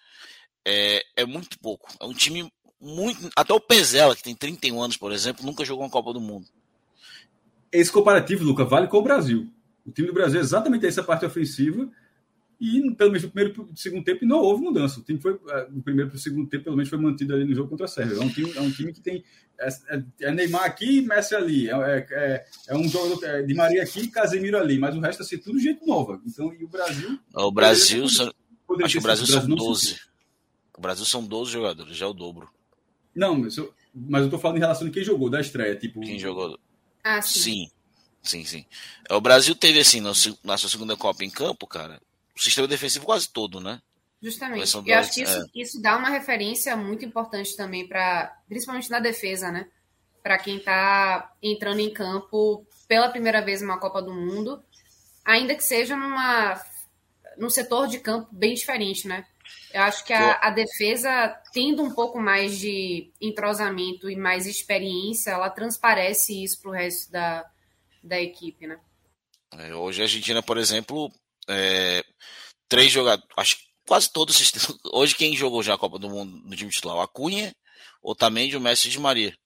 É, 0.64 1.04
é 1.16 1.26
muito 1.26 1.58
pouco. 1.58 1.92
É 2.00 2.04
um 2.04 2.14
time 2.14 2.50
muito. 2.80 3.30
Até 3.36 3.52
o 3.52 3.60
Pezela, 3.60 4.14
que 4.14 4.22
tem 4.22 4.34
31 4.34 4.82
anos, 4.82 4.96
por 4.96 5.12
exemplo, 5.12 5.44
nunca 5.44 5.64
jogou 5.64 5.84
uma 5.84 5.90
Copa 5.90 6.12
do 6.12 6.20
Mundo. 6.20 6.46
Esse 7.72 7.90
comparativo, 7.90 8.44
Luca, 8.44 8.64
vale 8.64 8.86
com 8.86 8.98
o 8.98 9.02
Brasil. 9.02 9.52
O 9.84 9.90
time 9.90 10.08
do 10.08 10.14
Brasil 10.14 10.38
é 10.38 10.42
exatamente 10.42 10.86
essa 10.86 11.02
parte 11.02 11.26
ofensiva 11.26 11.90
e 12.64 12.94
pelo 12.94 13.10
menos 13.10 13.24
no 13.24 13.30
primeiro 13.30 13.68
e 13.74 13.78
segundo 13.78 14.04
tempo 14.04 14.24
não 14.24 14.38
houve 14.38 14.62
mudança. 14.62 14.98
O 14.98 15.02
time 15.02 15.20
foi, 15.20 15.38
é, 15.50 15.68
no 15.68 15.82
primeiro 15.82 16.10
para 16.10 16.16
o 16.16 16.20
segundo 16.20 16.48
tempo, 16.48 16.64
pelo 16.64 16.76
menos 16.76 16.88
foi 16.88 16.98
mantido 16.98 17.34
ali 17.34 17.44
no 17.44 17.54
jogo 17.54 17.68
contra 17.68 17.84
a 17.84 17.88
Sérvia. 17.88 18.16
É 18.16 18.20
um 18.20 18.28
time, 18.30 18.52
é 18.56 18.60
um 18.60 18.70
time 18.70 18.92
que 18.92 19.00
tem. 19.00 19.22
É, 19.60 19.68
é, 19.68 20.04
é 20.22 20.30
Neymar 20.30 20.64
aqui 20.64 20.98
e 20.98 21.02
Messi 21.02 21.34
ali. 21.34 21.68
É, 21.68 22.06
é, 22.10 22.46
é 22.68 22.76
um 22.76 22.88
jogador 22.88 23.42
de 23.44 23.54
Maria 23.54 23.82
aqui 23.82 24.00
e 24.00 24.08
Casemiro 24.08 24.56
ali. 24.56 24.78
Mas 24.78 24.96
o 24.96 25.00
resto 25.00 25.22
é 25.22 25.24
assim, 25.26 25.36
tudo 25.36 25.60
jeito 25.60 25.86
novo. 25.86 26.20
Então, 26.26 26.54
e 26.54 26.64
o 26.64 26.68
Brasil. 26.68 27.18
O 27.34 27.52
Brasil. 27.52 28.02
Poderia, 28.02 28.34
poderia 28.66 28.86
acho 28.86 28.92
que 28.94 28.98
o 28.98 29.02
Brasil, 29.02 29.26
Brasil 29.26 29.40
são 29.40 29.56
12. 29.56 30.00
O 30.76 30.80
Brasil 30.80 31.04
são 31.04 31.24
12 31.24 31.52
jogadores, 31.52 31.96
já 31.96 32.06
é 32.06 32.08
o 32.08 32.14
dobro. 32.14 32.48
Não, 33.14 33.38
mas 33.38 33.56
eu, 33.56 33.72
mas 33.94 34.24
eu 34.24 34.30
tô 34.30 34.38
falando 34.38 34.56
em 34.56 34.60
relação 34.60 34.88
a 34.88 34.90
quem 34.90 35.04
jogou 35.04 35.28
da 35.28 35.40
estreia. 35.40 35.76
Tipo... 35.76 36.00
Quem 36.00 36.18
jogou. 36.18 36.58
Ah, 37.04 37.20
sim. 37.20 37.40
sim. 37.40 37.70
Sim, 38.24 38.42
sim. 38.42 38.64
O 39.10 39.20
Brasil 39.20 39.54
teve, 39.54 39.78
assim, 39.78 40.00
na 40.00 40.14
sua 40.56 40.70
segunda 40.70 40.96
Copa 40.96 41.22
em 41.22 41.30
campo, 41.30 41.66
cara, 41.66 42.00
o 42.36 42.40
sistema 42.40 42.66
defensivo 42.66 43.04
quase 43.04 43.28
todo, 43.28 43.60
né? 43.60 43.80
Justamente. 44.20 44.74
Eu 44.86 44.98
acho 44.98 45.12
que 45.12 45.22
isso, 45.22 45.38
é. 45.38 45.46
isso 45.54 45.82
dá 45.82 45.96
uma 45.96 46.08
referência 46.08 46.74
muito 46.76 47.04
importante 47.04 47.54
também 47.56 47.86
para, 47.86 48.34
principalmente 48.48 48.90
na 48.90 48.98
defesa, 48.98 49.52
né? 49.52 49.68
Para 50.22 50.38
quem 50.38 50.56
está 50.56 51.30
entrando 51.42 51.80
em 51.80 51.92
campo 51.92 52.66
pela 52.88 53.10
primeira 53.10 53.42
vez 53.42 53.60
numa 53.60 53.78
Copa 53.78 54.00
do 54.00 54.14
Mundo, 54.14 54.64
ainda 55.24 55.54
que 55.54 55.62
seja 55.62 55.94
numa 55.94 56.60
num 57.36 57.50
setor 57.50 57.88
de 57.88 57.98
campo 57.98 58.28
bem 58.32 58.54
diferente, 58.54 59.06
né? 59.06 59.26
Eu 59.72 59.82
acho 59.82 60.04
que 60.04 60.12
a, 60.12 60.38
a, 60.40 60.50
defesa, 60.50 61.28
tendo 61.52 61.82
um 61.82 61.92
pouco 61.92 62.20
mais 62.20 62.58
de 62.58 63.10
entrosamento 63.20 64.08
e 64.08 64.14
mais 64.14 64.46
experiência, 64.46 65.32
ela 65.32 65.50
transparece 65.50 66.44
isso 66.44 66.62
para 66.62 66.70
o 66.70 66.74
resto 66.74 67.10
da, 67.10 67.44
da 68.02 68.20
equipe, 68.20 68.68
né? 68.68 68.78
É, 69.58 69.74
hoje 69.74 70.00
a 70.00 70.04
Argentina, 70.04 70.42
por 70.42 70.58
exemplo, 70.58 71.12
é, 71.48 72.04
três 72.68 72.90
jogadores, 72.90 73.28
acho 73.36 73.56
quase 73.86 74.10
todos. 74.10 74.52
Hoje, 74.92 75.14
quem 75.14 75.36
jogou 75.36 75.62
já 75.62 75.74
a 75.74 75.78
Copa 75.78 75.98
do 75.98 76.10
Mundo 76.10 76.40
no 76.44 76.56
time 76.56 76.70
titular? 76.70 76.96
O 76.96 77.00
Acunha, 77.00 77.54
Otamendi, 78.02 78.56
o 78.56 78.60
Messi 78.60 78.88
de 78.88 78.98
Maria. 78.98 79.36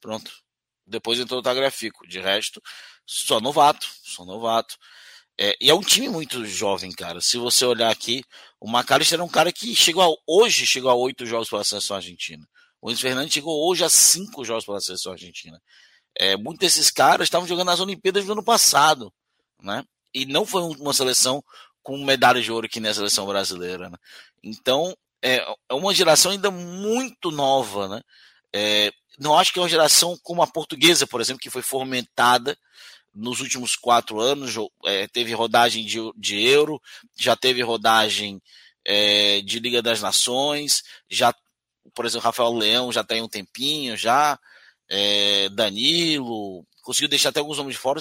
Pronto. 0.00 0.32
Depois 0.86 1.18
entrou 1.18 1.40
o 1.40 1.42
Tagliafico. 1.42 2.06
De 2.06 2.20
resto, 2.20 2.62
só 3.06 3.40
novato, 3.40 3.86
só 4.02 4.24
novato. 4.24 4.76
É, 5.40 5.56
e 5.60 5.70
é 5.70 5.74
um 5.74 5.82
time 5.82 6.08
muito 6.08 6.44
jovem, 6.44 6.90
cara. 6.90 7.20
Se 7.20 7.38
você 7.38 7.64
olhar 7.64 7.90
aqui, 7.90 8.24
o 8.60 8.68
McAllister 8.68 9.16
era 9.16 9.24
um 9.24 9.28
cara 9.28 9.52
que 9.52 9.74
chegou 9.74 10.02
a, 10.02 10.16
hoje 10.26 10.66
chegou 10.66 10.90
a 10.90 10.94
oito 10.94 11.24
jogos 11.24 11.48
pela 11.48 11.62
seleção 11.62 11.96
argentina. 11.96 12.44
O 12.80 12.88
Luiz 12.88 13.00
Fernandes 13.00 13.34
chegou 13.34 13.68
hoje 13.68 13.84
a 13.84 13.88
cinco 13.88 14.44
jogos 14.44 14.64
pela 14.64 14.80
seleção 14.80 15.12
argentina. 15.12 15.60
É, 16.18 16.36
muitos 16.36 16.60
desses 16.60 16.90
caras 16.90 17.26
estavam 17.26 17.46
jogando 17.46 17.66
nas 17.66 17.78
Olimpíadas 17.78 18.24
do 18.24 18.32
ano 18.32 18.42
passado, 18.42 19.12
né? 19.62 19.84
E 20.22 20.26
não 20.26 20.44
foi 20.44 20.62
uma 20.62 20.92
seleção 20.92 21.42
com 21.82 22.04
medalha 22.04 22.40
de 22.40 22.50
ouro 22.52 22.66
aqui 22.66 22.80
na 22.80 22.92
seleção 22.92 23.26
brasileira, 23.26 23.88
né? 23.88 23.96
Então, 24.42 24.96
é, 25.22 25.36
é 25.68 25.74
uma 25.74 25.94
geração 25.94 26.32
ainda 26.32 26.50
muito 26.50 27.30
nova, 27.30 27.88
né? 27.88 28.02
É, 28.52 28.92
não 29.18 29.38
acho 29.38 29.52
que 29.52 29.58
é 29.58 29.62
uma 29.62 29.68
geração 29.68 30.16
como 30.22 30.42
a 30.42 30.46
portuguesa, 30.46 31.06
por 31.06 31.20
exemplo, 31.20 31.40
que 31.40 31.50
foi 31.50 31.62
fomentada 31.62 32.56
nos 33.14 33.40
últimos 33.40 33.74
quatro 33.74 34.20
anos. 34.20 34.54
É, 34.84 35.06
teve 35.08 35.32
rodagem 35.32 35.84
de, 35.84 35.98
de 36.16 36.40
Euro, 36.40 36.80
já 37.16 37.34
teve 37.34 37.62
rodagem 37.62 38.40
é, 38.84 39.40
de 39.40 39.58
Liga 39.58 39.82
das 39.82 40.00
Nações, 40.00 40.82
já, 41.10 41.34
por 41.94 42.06
exemplo, 42.06 42.24
Rafael 42.24 42.52
Leão 42.52 42.92
já 42.92 43.02
tem 43.02 43.20
um 43.22 43.28
tempinho 43.28 43.96
já 43.96 44.38
é, 44.88 45.48
Danilo, 45.50 46.64
conseguiu 46.82 47.08
deixar 47.08 47.28
até 47.28 47.40
alguns 47.40 47.58
nomes 47.58 47.74
de 47.74 47.80
fora. 47.80 48.00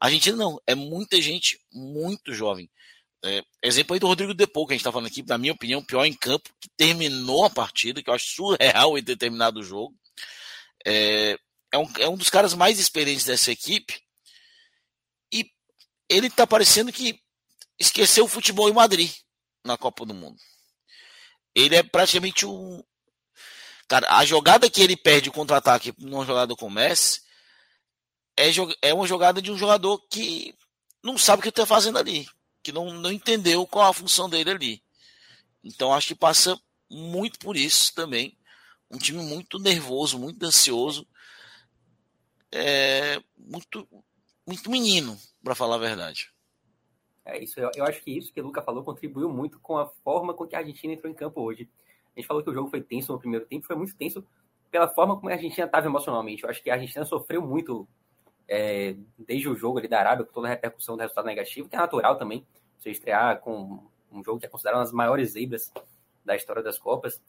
A 0.00 0.06
Argentina 0.06 0.36
não, 0.36 0.60
é 0.66 0.74
muita 0.74 1.20
gente 1.20 1.60
muito 1.72 2.32
jovem. 2.32 2.70
É, 3.24 3.42
exemplo 3.62 3.94
aí 3.94 4.00
do 4.00 4.06
Rodrigo 4.06 4.34
Depou, 4.34 4.66
que 4.66 4.72
a 4.72 4.74
gente 4.74 4.82
está 4.82 4.92
falando 4.92 5.08
aqui, 5.08 5.22
na 5.26 5.38
minha 5.38 5.52
opinião, 5.52 5.84
pior 5.84 6.04
em 6.04 6.12
campo, 6.12 6.50
que 6.60 6.68
terminou 6.76 7.44
a 7.44 7.50
partida, 7.50 8.02
que 8.02 8.10
eu 8.10 8.14
acho 8.14 8.34
surreal 8.34 8.96
em 8.96 9.02
ter 9.02 9.16
terminado 9.16 9.60
o 9.60 9.64
jogo. 9.64 9.94
É, 10.86 11.38
é, 11.72 11.78
um, 11.78 11.90
é 11.98 12.08
um 12.08 12.16
dos 12.16 12.30
caras 12.30 12.54
mais 12.54 12.78
experientes 12.78 13.24
dessa 13.24 13.50
equipe. 13.50 14.00
E 15.32 15.50
ele 16.08 16.28
está 16.28 16.46
parecendo 16.46 16.92
que 16.92 17.18
esqueceu 17.78 18.24
o 18.24 18.28
futebol 18.28 18.68
em 18.68 18.74
Madrid 18.74 19.12
na 19.64 19.76
Copa 19.76 20.04
do 20.04 20.14
Mundo. 20.14 20.38
Ele 21.54 21.74
é 21.74 21.82
praticamente 21.82 22.44
um, 22.44 22.82
Cara, 23.88 24.06
a 24.16 24.24
jogada 24.24 24.68
que 24.68 24.82
ele 24.82 24.96
perde 24.96 25.28
o 25.28 25.32
contra-ataque 25.32 25.94
numa 25.98 26.24
jogada 26.24 26.56
com 26.56 26.66
o 26.66 26.70
Messi 26.70 27.20
é, 28.36 28.50
é 28.82 28.94
uma 28.94 29.06
jogada 29.06 29.40
de 29.40 29.50
um 29.50 29.56
jogador 29.56 29.98
que 30.08 30.54
não 31.02 31.16
sabe 31.16 31.40
o 31.40 31.42
que 31.42 31.48
está 31.48 31.64
fazendo 31.64 31.98
ali, 31.98 32.28
que 32.62 32.72
não, 32.72 32.92
não 32.92 33.10
entendeu 33.10 33.66
qual 33.66 33.88
a 33.88 33.94
função 33.94 34.28
dele 34.28 34.50
ali. 34.50 34.82
Então 35.64 35.94
acho 35.94 36.08
que 36.08 36.14
passa 36.14 36.60
muito 36.90 37.38
por 37.38 37.56
isso 37.56 37.94
também. 37.94 38.36
Um 38.90 38.98
time 38.98 39.22
muito 39.22 39.58
nervoso, 39.58 40.18
muito 40.18 40.44
ansioso, 40.44 41.06
é, 42.52 43.20
muito, 43.36 43.88
muito 44.46 44.70
menino, 44.70 45.18
para 45.42 45.54
falar 45.54 45.76
a 45.76 45.78
verdade. 45.78 46.30
É 47.24 47.42
isso. 47.42 47.58
Eu, 47.58 47.70
eu, 47.74 47.84
acho 47.84 48.00
que 48.02 48.16
isso 48.16 48.32
que 48.32 48.40
o 48.40 48.44
Luca 48.44 48.62
falou 48.62 48.84
contribuiu 48.84 49.28
muito 49.28 49.58
com 49.58 49.76
a 49.76 49.86
forma 50.04 50.32
com 50.32 50.46
que 50.46 50.54
a 50.54 50.60
Argentina 50.60 50.94
entrou 50.94 51.10
em 51.10 51.16
campo 51.16 51.40
hoje. 51.40 51.68
A 52.14 52.20
gente 52.20 52.28
falou 52.28 52.42
que 52.42 52.50
o 52.50 52.54
jogo 52.54 52.70
foi 52.70 52.80
tenso 52.80 53.12
no 53.12 53.18
primeiro 53.18 53.44
tempo, 53.44 53.66
foi 53.66 53.74
muito 53.74 53.96
tenso 53.96 54.24
pela 54.70 54.88
forma 54.88 55.16
como 55.16 55.28
a 55.28 55.32
Argentina 55.32 55.66
estava 55.66 55.86
emocionalmente. 55.86 56.44
Eu 56.44 56.50
acho 56.50 56.62
que 56.62 56.70
a 56.70 56.74
Argentina 56.74 57.04
sofreu 57.04 57.42
muito 57.42 57.88
é, 58.48 58.94
desde 59.18 59.48
o 59.48 59.56
jogo 59.56 59.78
ali 59.78 59.88
da 59.88 59.98
Arábia, 59.98 60.24
com 60.24 60.32
toda 60.32 60.46
a 60.46 60.50
repercussão 60.50 60.96
do 60.96 61.00
resultado 61.00 61.26
negativo, 61.26 61.68
que 61.68 61.76
é 61.76 61.78
natural 61.78 62.16
também, 62.16 62.46
você 62.78 62.90
estrear 62.90 63.40
com 63.40 63.82
um 64.10 64.22
jogo 64.24 64.38
que 64.38 64.46
é 64.46 64.48
considerado 64.48 64.78
uma 64.78 64.84
das 64.84 64.92
maiores 64.92 65.32
zebras 65.32 65.72
da 66.24 66.36
história 66.36 66.62
das 66.62 66.78
Copas. 66.78 67.22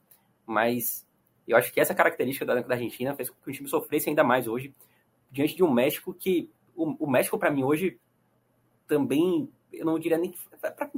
Mas 0.45 1.07
eu 1.47 1.57
acho 1.57 1.73
que 1.73 1.79
essa 1.79 1.95
característica 1.95 2.45
da, 2.45 2.53
Argentina 2.73 3.15
fez 3.15 3.29
com 3.29 3.35
que 3.43 3.49
o 3.49 3.53
time 3.53 3.67
sofresse 3.67 4.09
ainda 4.09 4.23
mais 4.23 4.47
hoje, 4.47 4.73
diante 5.31 5.55
de 5.55 5.63
um 5.63 5.71
México 5.71 6.13
que. 6.13 6.49
O, 6.75 7.05
o 7.05 7.09
México, 7.09 7.39
para 7.39 7.49
mim, 7.49 7.63
hoje 7.63 7.99
também, 8.87 9.51
eu 9.73 9.83
não 9.83 9.97
diria 9.97 10.17
nem 10.17 10.33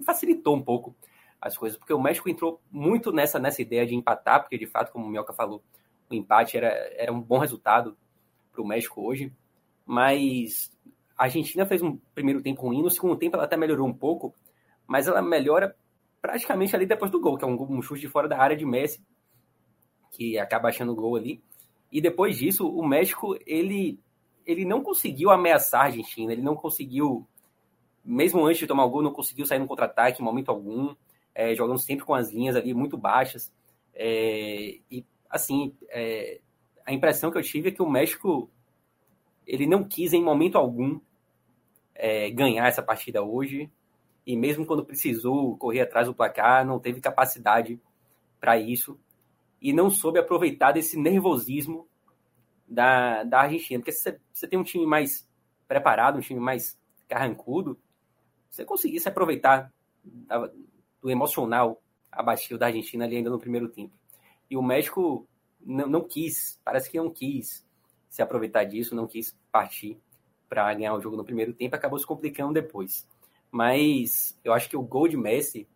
facilitou 0.06 0.56
um 0.56 0.62
pouco 0.62 0.94
as 1.40 1.58
coisas, 1.58 1.78
porque 1.78 1.94
o 1.94 2.02
México 2.02 2.30
entrou 2.30 2.60
muito 2.70 3.14
nessa, 3.14 3.40
nessa 3.40 3.62
ideia 3.62 3.86
de 3.86 3.96
empatar, 3.96 4.42
porque 4.42 4.58
de 4.58 4.68
fato, 4.68 4.92
como 4.92 5.06
o 5.06 5.10
Mioca 5.10 5.32
falou, 5.32 5.64
o 6.10 6.14
empate 6.14 6.58
era, 6.58 6.68
era 6.98 7.14
um 7.14 7.22
bom 7.22 7.38
resultado 7.38 7.98
para 8.52 8.62
o 8.62 8.68
México 8.68 9.02
hoje, 9.02 9.32
mas 9.89 10.71
a 11.17 11.23
Argentina 11.23 11.65
fez 11.65 11.82
um 11.82 11.97
primeiro 12.13 12.43
tempo 12.43 12.62
ruim, 12.62 12.84
no 12.84 12.91
segundo 12.91 13.17
tempo 13.17 13.36
ela 13.36 13.45
até 13.45 13.58
melhorou 13.58 13.88
um 13.88 13.93
pouco, 13.93 14.36
mas 14.86 15.08
ela 15.08 15.19
melhora 15.19 15.75
praticamente 16.21 16.75
ali 16.75 16.86
depois 16.86 17.10
do 17.10 17.19
gol, 17.19 17.39
que 17.39 17.43
é 17.43 17.47
um, 17.47 17.60
um 17.60 17.82
chute 17.82 18.02
de 18.02 18.08
fora 18.08 18.28
da 18.28 18.38
área 18.38 18.56
de 18.56 18.67
Messi, 18.67 19.04
que 20.12 20.38
acaba 20.38 20.69
achando 20.69 20.91
o 20.91 20.95
gol 20.95 21.15
ali. 21.15 21.41
E 21.91 21.99
depois 21.99 22.38
disso, 22.38 22.69
o 22.69 22.88
México, 22.88 23.36
ele, 23.47 23.99
ele 24.45 24.63
não 24.63 24.84
conseguiu 24.84 25.32
ameaçar 25.32 25.82
a 25.82 25.86
Argentina, 25.86 26.32
ele 26.32 26.43
não 26.43 26.56
conseguiu, 26.56 27.28
mesmo 28.06 28.45
antes 28.45 28.60
de 28.60 28.67
tomar 28.67 28.86
o 28.86 28.91
gol, 28.91 29.02
não 29.02 29.12
conseguiu 29.12 29.47
sair 29.47 29.58
no 29.58 29.65
contra-ataque 29.65 30.21
em 30.21 30.25
momento 30.25 30.49
algum 30.49 30.93
é, 31.34 31.56
jogando 31.56 31.80
sempre 31.80 32.06
com 32.06 32.13
as 32.13 32.32
linhas 32.32 32.56
ali 32.56 32.75
muito 32.75 32.95
baixas. 32.95 33.52
É, 33.95 34.78
e, 34.91 35.04
assim, 35.28 35.75
é, 35.89 36.41
a 36.86 36.93
impressão 36.93 37.32
que 37.32 37.39
eu 37.39 37.43
tive 37.43 37.69
é 37.69 37.71
que 37.71 37.82
o 37.82 37.89
México 37.89 38.52
ele 39.50 39.66
não 39.66 39.84
quis 39.84 40.14
em 40.14 40.24
momento 40.24 40.60
algum 40.60 41.02
é, 41.96 42.30
ganhar 42.30 42.68
essa 42.68 42.84
partida 42.84 43.24
hoje. 43.24 43.70
E 44.24 44.38
mesmo 44.38 44.64
quando 44.64 44.86
precisou 44.86 45.58
correr 45.58 45.82
atrás 45.82 46.06
do 46.08 46.14
placar, 46.14 46.64
não 46.64 46.80
teve 46.80 47.02
capacidade 47.02 47.82
para 48.40 48.60
isso. 48.60 49.00
E 49.60 49.74
não 49.74 49.90
soube 49.90 50.20
aproveitar 50.20 50.72
desse 50.72 51.00
nervosismo 51.00 51.88
da, 52.68 53.24
da 53.24 53.42
Argentina. 53.42 53.80
Porque 53.80 53.92
se 53.92 54.20
você 54.32 54.48
tem 54.48 54.60
um 54.60 54.64
time 54.64 54.86
mais 54.86 55.28
preparado, 55.68 56.20
um 56.20 56.22
time 56.22 56.40
mais 56.40 56.80
carrancudo, 57.08 57.76
você 58.52 58.64
conseguisse 58.64 59.10
aproveitar 59.10 59.74
do 61.02 61.10
emocional 61.10 61.82
abatido 62.12 62.60
da 62.60 62.68
Argentina 62.68 63.06
ali 63.06 63.18
ainda 63.18 63.32
no 63.32 63.40
primeiro 63.40 63.68
tempo. 63.68 63.96
E 64.48 64.56
o 64.56 64.62
México 64.62 65.28
não, 65.60 65.88
não 65.88 66.08
quis, 66.08 66.60
parece 66.64 66.90
que 66.90 66.98
não 66.98 67.10
quis 67.10 67.68
se 68.10 68.22
aproveitar 68.22 68.64
disso, 68.64 68.96
não 68.96 69.08
quis 69.08 69.38
partir 69.52 69.98
para 70.48 70.74
ganhar 70.74 70.94
o 70.94 71.02
jogo 71.02 71.16
no 71.16 71.24
primeiro 71.24 71.54
tempo, 71.54 71.76
acabou 71.76 72.00
se 72.00 72.06
complicando 72.06 72.54
depois. 72.54 73.08
Mas 73.52 74.38
eu 74.44 74.54
acho 74.54 74.70
que 74.70 74.78
o 74.78 74.82
gol 74.82 75.08
de 75.08 75.18
Messi, 75.18 75.68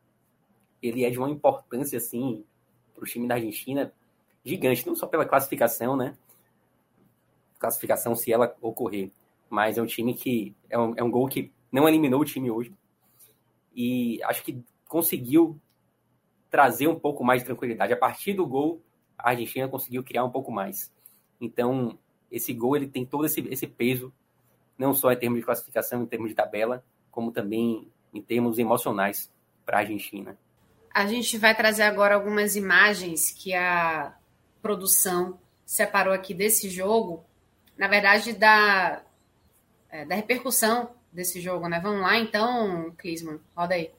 ele 0.82 1.06
é 1.06 1.10
de 1.10 1.18
uma 1.18 1.30
importância, 1.30 1.98
assim, 1.98 2.44
para 2.94 3.04
o 3.04 3.08
time 3.08 3.28
da 3.28 3.36
Argentina 3.36 3.94
gigante, 4.44 4.86
não 4.86 4.96
só 4.96 5.08
pela 5.08 5.26
classificação, 5.26 5.96
né? 5.96 6.18
Classificação 7.60 8.16
se 8.16 8.32
ela 8.32 8.56
ocorrer, 8.62 9.12
mas 9.50 9.78
é 9.78 9.82
um 9.82 9.86
time 9.86 10.14
que 10.14 10.56
é 10.70 10.78
um, 10.78 10.94
é 10.98 11.04
um 11.04 11.10
gol 11.10 11.28
que 11.28 11.52
não 11.72 11.88
eliminou 11.88 12.22
o 12.22 12.26
time 12.26 12.52
hoje. 12.52 12.76
E 13.76 14.22
acho 14.24 14.44
que 14.44 14.64
conseguiu 14.88 15.60
trazer 16.52 16.88
um 16.88 17.00
pouco 17.00 17.24
mais 17.24 17.42
de 17.42 17.48
tranquilidade. 17.48 17.94
A 17.94 17.98
partir 17.98 18.34
do 18.34 18.46
gol, 18.46 18.82
a 19.18 19.30
Argentina 19.30 19.68
conseguiu 19.68 20.04
criar 20.04 20.24
um 20.24 20.30
pouco 20.30 20.52
mais. 20.52 20.94
Então, 21.42 21.98
esse 22.34 22.52
gol 22.52 22.76
ele 22.76 22.88
tem 22.88 23.06
todo 23.06 23.26
esse, 23.26 23.48
esse 23.50 23.67
peso, 23.67 24.12
não 24.76 24.91
só 24.91 25.12
em 25.12 25.17
termos 25.17 25.39
de 25.39 25.46
classificação, 25.46 26.02
em 26.02 26.08
termos 26.08 26.30
de 26.30 26.36
tabela, 26.36 26.84
como 27.12 27.32
também 27.32 27.88
em 28.12 28.22
termos 28.22 28.58
emocionais 28.58 29.32
para 29.63 29.78
a 29.78 29.80
Argentina. 29.82 30.36
A 30.91 31.06
gente 31.06 31.38
vai 31.38 31.56
trazer 31.56 31.84
agora 31.84 32.15
algumas 32.15 32.56
imagens 32.56 33.32
que 33.32 33.54
a 33.54 34.15
produção 34.62 35.39
separou 35.65 36.13
aqui 36.13 36.34
desse 36.34 36.69
jogo, 36.69 37.24
na 37.78 37.88
verdade, 37.88 38.34
da, 38.34 39.04
é, 39.89 40.06
da 40.06 40.15
repercussão 40.15 40.89
desse 41.12 41.39
jogo, 41.39 41.67
né? 41.67 41.80
Vamos 41.80 42.02
lá, 42.02 42.17
então, 42.17 42.91
Clisman, 42.98 43.39
roda 43.55 43.76
aí. 43.76 43.91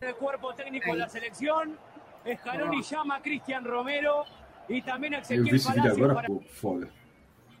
El 0.00 0.14
cuerpo 0.14 0.52
técnico 0.54 0.92
de 0.92 0.98
la 0.98 1.08
selección, 1.08 1.76
Scaloni 2.24 2.82
llama 2.82 3.16
a 3.16 3.20
Cristian 3.20 3.64
Romero 3.64 4.24
y 4.68 4.80
también 4.80 5.14
a 5.14 5.18
Ezequiel 5.18 5.60
Palacios 5.60 6.14
para 6.14 6.26
el 6.28 6.99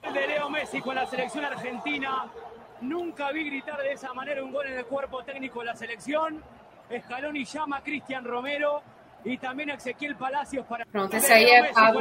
de 0.02 0.26
Leo 0.26 0.48
Messi 0.48 0.80
con 0.80 0.94
la 0.94 1.06
selección 1.06 1.44
argentina. 1.44 2.26
Nunca 2.80 3.30
vi 3.32 3.44
gritar 3.44 3.80
de 3.82 3.92
esa 3.92 4.12
manera 4.14 4.42
un 4.42 4.52
gol 4.52 4.66
en 4.66 4.78
el 4.78 4.86
cuerpo 4.86 5.22
técnico 5.22 5.60
de 5.60 5.66
la 5.66 5.76
selección. 5.76 6.42
Scaloni 7.04 7.44
llama 7.44 7.76
a 7.76 7.82
Cristian 7.82 8.24
Romero 8.24 8.82
e 9.24 9.36
também 9.36 9.70
Ezequiel 9.70 10.16
Palacios 10.16 10.66
para. 10.66 10.84
Pronto, 10.86 11.14
esse 11.14 11.30
aí 11.30 11.44
é 11.44 11.72
Pablo 11.72 12.00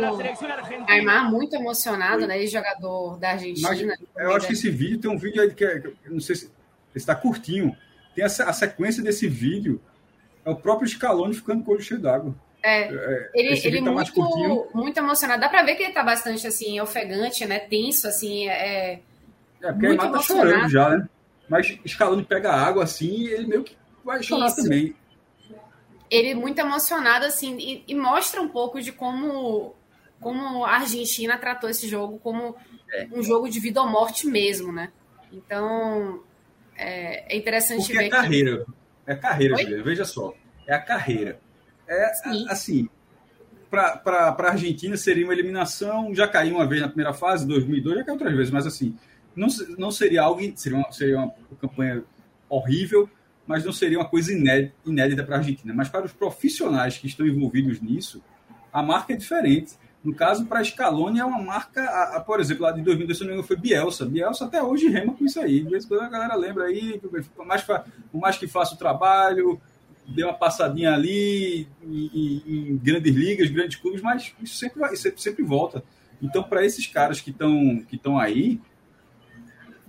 Aymar, 0.88 1.30
muito 1.30 1.56
emocionado, 1.56 2.26
né? 2.26 2.46
Jogador 2.48 3.18
da 3.18 3.32
Argentina. 3.32 3.70
Mas, 3.70 3.82
eu 4.18 4.36
acho 4.36 4.48
que 4.48 4.54
esse 4.54 4.70
vídeo 4.72 5.00
tem 5.00 5.12
um 5.12 5.18
vídeo 5.18 5.42
aí 5.42 5.54
que 5.54 5.66
é, 5.66 5.84
não 6.08 6.22
sei 6.22 6.36
se 6.36 6.52
está 6.96 7.14
curtinho. 7.14 7.76
Tem 8.16 8.24
a, 8.24 8.28
a 8.28 8.54
sequência 8.54 9.04
desse 9.04 9.28
vídeo 9.28 9.82
é 10.46 10.50
o 10.50 10.56
próprio 10.56 10.88
Scaloni 10.88 11.36
ficando 11.36 11.64
com 11.64 11.72
o 11.72 11.74
olho 11.76 11.84
cheio 11.84 12.00
d'água. 12.00 12.34
É, 12.62 12.94
é, 12.94 13.30
ele, 13.34 13.60
ele 13.64 13.84
tá 13.84 13.92
muito, 13.92 14.68
muito 14.74 14.98
emocionado. 14.98 15.42
Dá 15.42 15.50
pra 15.50 15.64
ver 15.64 15.76
que 15.76 15.84
ele 15.84 15.94
tá 15.94 16.04
bastante, 16.04 16.46
assim, 16.46 16.80
ofegante, 16.80 17.46
né? 17.46 17.60
Tenso, 17.60 18.08
assim, 18.08 18.48
é... 18.48 19.00
É, 19.62 19.72
porque 19.72 19.88
muito 19.88 20.04
ele 20.04 20.12
tá 20.12 20.22
chorando 20.22 20.70
já, 20.70 20.98
né? 20.98 21.10
Mas 21.48 21.80
Scaloni 21.88 22.24
pega 22.24 22.52
água, 22.52 22.84
assim, 22.84 23.08
e 23.08 23.28
ele 23.28 23.48
meio 23.48 23.64
que 23.64 23.76
vai 24.04 24.22
chorar 24.22 24.48
Isso. 24.48 24.58
também. 24.58 24.96
ele 26.12 26.36
muito 26.36 26.60
emocionado, 26.60 27.26
assim, 27.26 27.58
e, 27.58 27.84
e, 27.88 27.96
mostra 27.96 28.42
um 28.42 28.48
pouco 28.48 28.82
de 28.82 28.92
como, 28.92 29.76
como 30.20 30.66
a 30.66 30.76
Argentina 30.76 31.38
tratou 31.38 31.70
esse 31.70 31.88
jogo 31.88 32.20
como 32.20 32.56
é. 32.92 33.08
um 33.12 33.24
jogo 33.24 33.50
de 33.50 33.60
vida 33.60 33.82
ou 33.82 33.90
morte 33.90 34.28
mesmo, 34.28 34.72
né? 34.72 34.92
Então, 35.32 36.24
é, 36.76 37.34
é 37.34 37.38
interessante 37.38 37.82
Porque 37.82 37.98
é 37.98 38.02
ver. 38.02 38.06
É 38.06 38.10
carreira. 38.10 38.66
Que... 38.66 39.12
É 39.12 39.16
carreira, 39.16 39.58
Juliana. 39.58 39.84
Veja 39.84 40.06
só. 40.06 40.34
É 40.68 40.74
a 40.74 40.80
carreira. 40.80 41.40
É 41.90 42.14
Sim. 42.14 42.46
assim. 42.48 42.90
Para 43.70 44.02
a 44.38 44.50
Argentina 44.52 44.96
seria 44.96 45.26
uma 45.26 45.34
eliminação. 45.34 46.14
Já 46.14 46.28
caiu 46.28 46.56
uma 46.56 46.68
vez 46.68 46.82
na 46.82 46.88
primeira 46.88 47.14
fase, 47.14 47.48
2002, 47.48 47.98
já 47.98 48.04
caiu 48.04 48.14
outras 48.14 48.36
vezes, 48.36 48.52
mas 48.52 48.66
assim, 48.66 48.96
não, 49.36 49.48
não 49.78 49.92
seria 49.92 50.22
algo. 50.22 50.42
Seria 50.56 50.78
uma, 50.78 50.92
seria 50.92 51.18
uma 51.18 51.34
campanha 51.60 52.04
horrível, 52.48 53.10
mas 53.46 53.66
não 53.66 53.74
seria 53.74 54.00
uma 54.00 54.08
coisa 54.08 54.32
inédita, 54.32 54.74
inédita 54.86 55.24
para 55.24 55.36
a 55.36 55.38
Argentina. 55.40 55.74
Mas 55.74 55.90
para 55.90 56.06
os 56.06 56.14
profissionais 56.14 56.98
que 56.98 57.08
estão 57.08 57.26
envolvidos 57.26 57.82
nisso, 57.82 58.24
a 58.72 58.82
marca 58.82 59.14
é 59.14 59.16
diferente. 59.16 59.74
No 60.04 60.16
caso, 60.16 60.46
para 60.46 60.60
a 60.60 60.64
Scaloni 60.64 61.20
é 61.20 61.26
uma 61.26 61.42
marca, 61.42 61.82
a, 61.82 62.18
a, 62.18 62.20
por 62.22 62.40
exemplo, 62.40 62.64
lá 62.64 62.72
de 62.72 62.82
2002, 62.82 63.46
foi 63.46 63.58
Bielsa. 63.58 64.06
Bielsa 64.06 64.46
até 64.46 64.64
hoje 64.64 64.88
rema 64.88 65.14
com 65.14 65.26
isso 65.26 65.40
aí. 65.40 65.62
De 65.62 65.70
vez 65.70 65.84
em 65.84 65.88
quando 65.90 66.04
a 66.04 66.10
galera 66.10 66.36
lembra 66.36 66.66
aí, 66.66 67.00
por 67.36 67.46
mais, 67.46 67.62
por 67.64 67.84
mais 68.14 68.38
que 68.38 68.48
faça 68.48 68.76
o 68.76 68.78
trabalho, 68.78 69.60
deu 70.14 70.28
uma 70.28 70.34
passadinha 70.34 70.94
ali 70.94 71.68
em, 71.84 72.44
em, 72.48 72.78
grandes 72.78 73.16
ligas, 73.16 73.50
grandes 73.50 73.78
clubes, 73.78 74.02
mas 74.02 74.34
isso 74.42 74.56
sempre, 74.58 74.80
vai, 74.80 74.96
sempre, 74.96 75.22
sempre 75.22 75.44
volta. 75.44 75.84
Então, 76.22 76.44
para 76.44 76.66
esses 76.66 76.86
caras 76.88 77.22
que 77.22 77.32
estão 77.32 77.84
que 77.88 78.00
aí, 78.20 78.60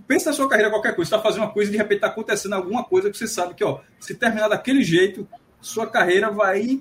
pensa 0.06 0.30
na 0.30 0.36
sua 0.36 0.48
carreira 0.48 0.70
qualquer 0.70 0.94
coisa, 0.94 1.08
você 1.08 1.14
está 1.14 1.22
fazendo 1.22 1.42
uma 1.42 1.52
coisa 1.52 1.70
e 1.70 1.72
de 1.72 1.78
repente 1.78 1.96
está 1.96 2.08
acontecendo 2.08 2.54
alguma 2.54 2.84
coisa 2.84 3.10
que 3.10 3.16
você 3.16 3.26
sabe 3.26 3.54
que, 3.54 3.64
ó, 3.64 3.80
se 3.98 4.14
terminar 4.14 4.48
daquele 4.48 4.82
jeito, 4.82 5.28
sua 5.60 5.86
carreira 5.86 6.30
vai 6.30 6.80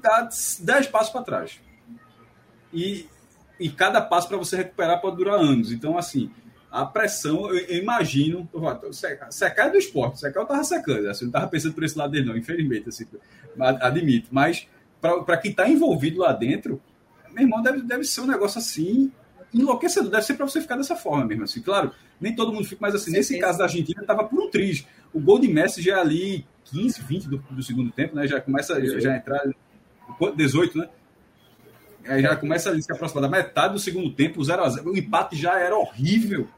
dar 0.00 0.28
10 0.60 0.86
passos 0.88 1.10
para 1.10 1.22
trás 1.22 1.60
e, 2.72 3.06
e 3.58 3.70
cada 3.70 4.00
passo 4.00 4.28
para 4.28 4.36
você 4.36 4.56
recuperar 4.56 5.00
pode 5.00 5.16
durar 5.16 5.36
anos. 5.36 5.72
Então, 5.72 5.96
assim, 5.96 6.30
a 6.70 6.84
pressão, 6.84 7.50
eu, 7.50 7.58
eu 7.58 7.78
imagino. 7.78 8.48
Secar 9.30 9.68
é 9.68 9.70
do 9.70 9.78
esporte, 9.78 10.20
secar 10.20 10.40
eu 10.40 10.44
estava 10.44 10.64
secando, 10.64 11.08
assim, 11.08 11.24
não 11.24 11.30
estava 11.30 11.48
pensando 11.48 11.74
por 11.74 11.84
esse 11.84 11.96
lado 11.96 12.10
dele, 12.10 12.26
não, 12.26 12.36
infelizmente, 12.36 12.88
assim, 12.88 13.06
admito. 13.80 14.28
Mas 14.30 14.66
para 15.00 15.36
quem 15.36 15.50
está 15.50 15.68
envolvido 15.68 16.20
lá 16.20 16.32
dentro, 16.32 16.80
meu 17.32 17.44
irmão, 17.44 17.62
deve, 17.62 17.82
deve 17.82 18.04
ser 18.04 18.20
um 18.20 18.26
negócio 18.26 18.58
assim 18.58 19.12
enlouquecedor. 19.52 20.10
Deve 20.10 20.24
ser 20.24 20.34
para 20.34 20.46
você 20.46 20.60
ficar 20.60 20.76
dessa 20.76 20.96
forma 20.96 21.24
mesmo. 21.24 21.44
Assim. 21.44 21.60
Claro, 21.60 21.92
nem 22.20 22.34
todo 22.34 22.52
mundo 22.52 22.64
fica, 22.64 22.78
mas 22.80 22.94
assim, 22.94 23.10
nesse 23.10 23.38
caso 23.38 23.58
da 23.58 23.64
Argentina, 23.64 24.00
estava 24.00 24.24
por 24.24 24.38
um 24.38 24.50
triz. 24.50 24.86
O 25.12 25.20
gol 25.20 25.38
de 25.38 25.48
Messi 25.48 25.80
já 25.82 25.96
é 25.96 26.00
ali 26.00 26.46
15, 26.64 27.02
20 27.02 27.28
do, 27.28 27.38
do 27.38 27.62
segundo 27.62 27.90
tempo, 27.90 28.14
né? 28.14 28.26
Já 28.26 28.40
começa 28.40 28.84
já, 28.84 29.00
já 29.00 29.16
entrar 29.16 29.42
18, 30.36 30.78
né? 30.78 30.88
Aí 32.06 32.22
já 32.22 32.36
começa 32.36 32.70
a 32.70 32.80
se 32.80 32.90
aproximar 32.90 33.22
da 33.22 33.28
metade 33.28 33.74
do 33.74 33.78
segundo 33.78 34.10
tempo, 34.10 34.42
0 34.42 34.62
a 34.62 34.68
0 34.68 34.90
O 34.90 34.96
empate 34.96 35.36
já 35.36 35.58
era 35.58 35.76
horrível. 35.76 36.48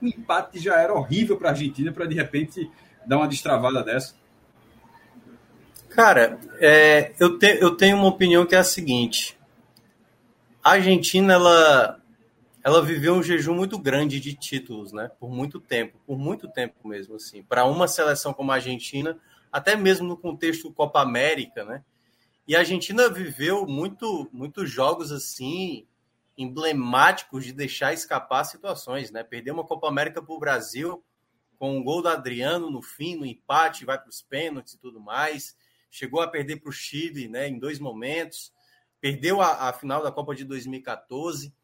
O 0.00 0.06
empate 0.06 0.58
já 0.58 0.80
era 0.80 0.94
horrível 0.94 1.36
para 1.36 1.48
a 1.48 1.52
Argentina, 1.52 1.92
para 1.92 2.06
de 2.06 2.14
repente 2.14 2.70
dar 3.06 3.18
uma 3.18 3.28
destravada 3.28 3.82
dessa. 3.82 4.14
Cara, 5.90 6.38
é, 6.58 7.12
eu, 7.18 7.38
te, 7.38 7.58
eu 7.60 7.76
tenho 7.76 7.96
uma 7.96 8.06
opinião 8.06 8.46
que 8.46 8.54
é 8.54 8.58
a 8.58 8.64
seguinte: 8.64 9.38
a 10.62 10.72
Argentina 10.72 11.32
ela, 11.32 12.00
ela 12.62 12.82
viveu 12.82 13.14
um 13.14 13.22
jejum 13.22 13.54
muito 13.54 13.78
grande 13.78 14.20
de 14.20 14.34
títulos, 14.34 14.92
né? 14.92 15.10
Por 15.18 15.30
muito 15.30 15.60
tempo, 15.60 15.98
por 16.06 16.18
muito 16.18 16.48
tempo 16.48 16.86
mesmo, 16.86 17.16
assim. 17.16 17.42
Para 17.42 17.64
uma 17.64 17.88
seleção 17.88 18.32
como 18.32 18.52
a 18.52 18.54
Argentina, 18.54 19.18
até 19.52 19.74
mesmo 19.76 20.06
no 20.06 20.16
contexto 20.16 20.72
Copa 20.72 21.00
América, 21.00 21.64
né? 21.64 21.82
E 22.46 22.54
a 22.54 22.60
Argentina 22.60 23.08
viveu 23.08 23.66
muito, 23.66 24.28
muitos 24.32 24.70
jogos 24.70 25.12
assim 25.12 25.86
emblemáticos 26.42 27.44
de 27.44 27.52
deixar 27.52 27.92
escapar 27.92 28.44
situações, 28.44 29.10
né? 29.10 29.22
Perdeu 29.22 29.54
uma 29.54 29.66
Copa 29.66 29.88
América 29.88 30.22
para 30.22 30.34
o 30.34 30.38
Brasil 30.38 31.04
com 31.58 31.76
um 31.76 31.84
gol 31.84 32.00
do 32.00 32.08
Adriano 32.08 32.70
no 32.70 32.80
fim, 32.80 33.16
no 33.16 33.26
empate, 33.26 33.84
vai 33.84 33.98
para 33.98 34.08
os 34.08 34.22
pênaltis 34.22 34.74
e 34.74 34.78
tudo 34.78 34.98
mais. 34.98 35.56
Chegou 35.90 36.20
a 36.20 36.28
perder 36.28 36.60
para 36.60 36.70
o 36.70 36.72
Chile, 36.72 37.28
né? 37.28 37.48
Em 37.48 37.58
dois 37.58 37.78
momentos. 37.78 38.52
Perdeu 39.00 39.40
a, 39.40 39.68
a 39.68 39.72
final 39.72 40.02
da 40.02 40.10
Copa 40.10 40.34
de 40.34 40.44
2014. 40.44 41.54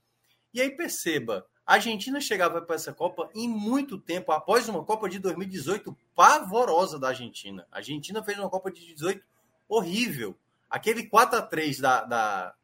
E 0.53 0.61
aí 0.61 0.70
perceba, 0.70 1.47
a 1.64 1.74
Argentina 1.74 2.20
chegava 2.20 2.61
para 2.62 2.77
essa 2.77 2.93
Copa 2.93 3.31
em 3.35 3.49
muito 3.49 3.99
tempo 3.99 4.33
após 4.33 4.68
uma 4.68 4.85
Copa 4.85 5.09
de 5.09 5.18
2018 5.18 5.97
pavorosa 6.14 6.99
da 6.99 7.09
Argentina. 7.09 7.66
A 7.70 7.79
Argentina 7.79 8.22
fez 8.22 8.39
uma 8.39 8.51
Copa 8.51 8.70
de 8.70 8.85
18 8.95 9.22
horrível 9.68 10.39
Aquele 10.68 11.07
4 11.07 11.39
a 11.39 11.43
3 11.43 11.79
da, 11.79 12.05
da 12.05 12.55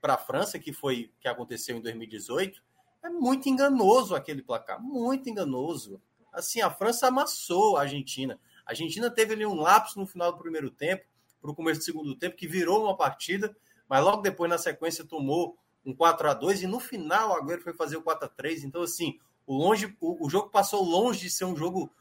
para 0.00 0.14
a 0.14 0.18
França, 0.18 0.58
que 0.58 0.72
foi 0.72 1.12
que 1.20 1.28
aconteceu 1.28 1.76
em 1.76 1.80
2018, 1.80 2.62
é 3.02 3.08
muito 3.08 3.48
enganoso 3.48 4.14
aquele 4.14 4.42
placar, 4.42 4.82
muito 4.82 5.28
enganoso. 5.28 6.00
Assim, 6.32 6.60
a 6.60 6.70
França 6.70 7.08
amassou 7.08 7.76
a 7.76 7.82
Argentina. 7.82 8.38
A 8.64 8.72
Argentina 8.72 9.10
teve 9.10 9.34
ali 9.34 9.46
um 9.46 9.54
lapso 9.54 9.98
no 9.98 10.06
final 10.06 10.32
do 10.32 10.38
primeiro 10.38 10.70
tempo, 10.70 11.04
para 11.40 11.50
o 11.50 11.54
começo 11.54 11.80
do 11.80 11.84
segundo 11.84 12.16
tempo, 12.16 12.36
que 12.36 12.48
virou 12.48 12.84
uma 12.84 12.96
partida, 12.96 13.56
mas 13.88 14.02
logo 14.02 14.22
depois, 14.22 14.50
na 14.50 14.58
sequência, 14.58 15.04
tomou 15.04 15.56
um 15.84 15.94
4 15.94 16.30
a 16.30 16.34
2 16.34 16.62
e 16.62 16.66
no 16.66 16.80
final 16.80 17.30
o 17.30 17.34
Agüero 17.34 17.62
foi 17.62 17.72
fazer 17.72 17.96
o 17.96 18.02
4 18.02 18.26
a 18.26 18.28
3 18.28 18.64
Então, 18.64 18.82
assim, 18.82 19.20
o, 19.46 19.54
longe, 19.54 19.96
o, 20.00 20.26
o 20.26 20.28
jogo 20.28 20.50
passou 20.50 20.82
longe 20.82 21.20
de 21.20 21.30
ser 21.30 21.44
um 21.44 21.54
jogo 21.54 21.92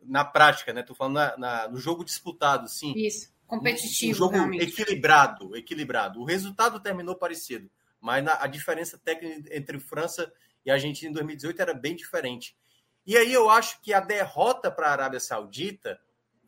na 0.00 0.24
prática, 0.24 0.72
né? 0.72 0.82
Tô 0.82 0.94
falando 0.94 1.14
na, 1.14 1.36
na, 1.36 1.68
no 1.68 1.78
jogo 1.78 2.04
disputado, 2.04 2.68
sim. 2.68 2.92
Isso 2.96 3.32
competitivo. 3.52 4.12
Um 4.12 4.14
jogo 4.14 4.32
realmente. 4.32 4.64
equilibrado, 4.64 5.56
equilibrado. 5.56 6.20
O 6.20 6.24
resultado 6.24 6.80
terminou 6.80 7.14
parecido, 7.14 7.70
mas 8.00 8.26
a 8.26 8.46
diferença 8.46 8.98
técnica 8.98 9.54
entre 9.54 9.78
França 9.78 10.32
e 10.64 10.70
Argentina 10.70 11.10
em 11.10 11.14
2018 11.14 11.60
era 11.60 11.74
bem 11.74 11.94
diferente. 11.94 12.56
E 13.04 13.16
aí 13.16 13.32
eu 13.32 13.50
acho 13.50 13.80
que 13.82 13.92
a 13.92 14.00
derrota 14.00 14.70
para 14.70 14.88
a 14.88 14.92
Arábia 14.92 15.20
Saudita 15.20 16.00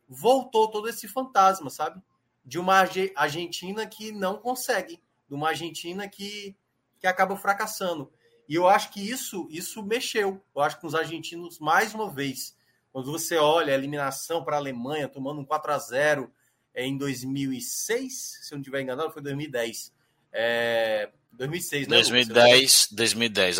voltou 0.07 0.69
todo 0.69 0.87
esse 0.87 1.07
fantasma, 1.07 1.69
sabe? 1.69 2.01
De 2.43 2.57
uma 2.57 2.83
Argentina 3.15 3.85
que 3.85 4.11
não 4.11 4.37
consegue, 4.37 5.01
de 5.27 5.35
uma 5.35 5.49
Argentina 5.49 6.07
que, 6.07 6.55
que 6.99 7.07
acaba 7.07 7.35
fracassando. 7.35 8.11
E 8.47 8.55
eu 8.55 8.67
acho 8.67 8.91
que 8.91 9.01
isso 9.01 9.47
isso 9.51 9.83
mexeu. 9.83 10.41
Eu 10.55 10.61
acho 10.61 10.79
que 10.79 10.85
os 10.87 10.95
argentinos, 10.95 11.59
mais 11.59 11.93
uma 11.93 12.09
vez, 12.09 12.55
quando 12.91 13.11
você 13.11 13.37
olha 13.37 13.73
a 13.73 13.77
eliminação 13.77 14.43
para 14.43 14.55
a 14.55 14.59
Alemanha, 14.59 15.09
tomando 15.09 15.41
um 15.41 15.45
4 15.45 15.71
a 15.71 15.77
0 15.77 16.23
é 16.23 16.44
em 16.75 16.97
2006, 16.97 18.39
se 18.41 18.53
eu 18.53 18.57
não 18.57 18.61
estiver 18.61 18.81
enganado, 18.81 19.11
foi 19.11 19.21
2010. 19.21 19.93
É, 20.33 21.09
2006, 21.31 21.87
né? 21.87 21.95
2010, 21.95 22.89
2010. 22.91 23.57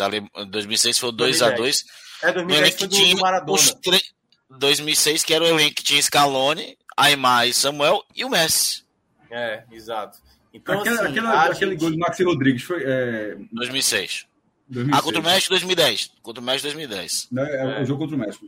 2006 0.48 0.98
foi 0.98 1.12
2x2. 1.12 1.84
É, 2.22 2.32
2010 2.32 2.74
foi 2.76 2.88
do, 2.88 2.94
tinha 2.94 3.14
do 3.14 3.20
Maradona. 3.22 3.58
2006, 4.50 5.24
que 5.24 5.34
era 5.34 5.44
o 5.44 5.46
elenco 5.46 5.76
que 5.76 5.82
tinha 5.82 6.02
Scaloni, 6.02 6.76
Aymar 6.96 7.48
e 7.48 7.54
Samuel 7.54 8.04
e 8.14 8.24
o 8.24 8.28
Messi. 8.28 8.84
É, 9.30 9.64
exato. 9.72 10.18
Então, 10.52 10.80
aquele, 10.80 10.94
assim, 10.94 11.04
aquele, 11.06 11.26
aquele 11.26 11.70
gente... 11.72 11.80
gol 11.80 11.90
do 11.90 11.98
Maxi 11.98 12.22
Rodrigues 12.22 12.62
foi. 12.62 12.82
É... 12.84 13.36
2006. 13.52 14.26
2006. 14.68 14.98
Ah, 14.98 15.02
contra 15.02 15.20
o 15.20 15.24
México 15.24 15.50
2010. 15.50 16.10
Contra 16.22 16.42
o 16.42 16.44
México 16.44 16.62
2010. 16.64 17.28
Não, 17.30 17.44
é, 17.44 17.78
é. 17.78 17.82
o 17.82 17.84
jogo 17.86 18.00
contra 18.00 18.16
o 18.16 18.18
México. 18.18 18.46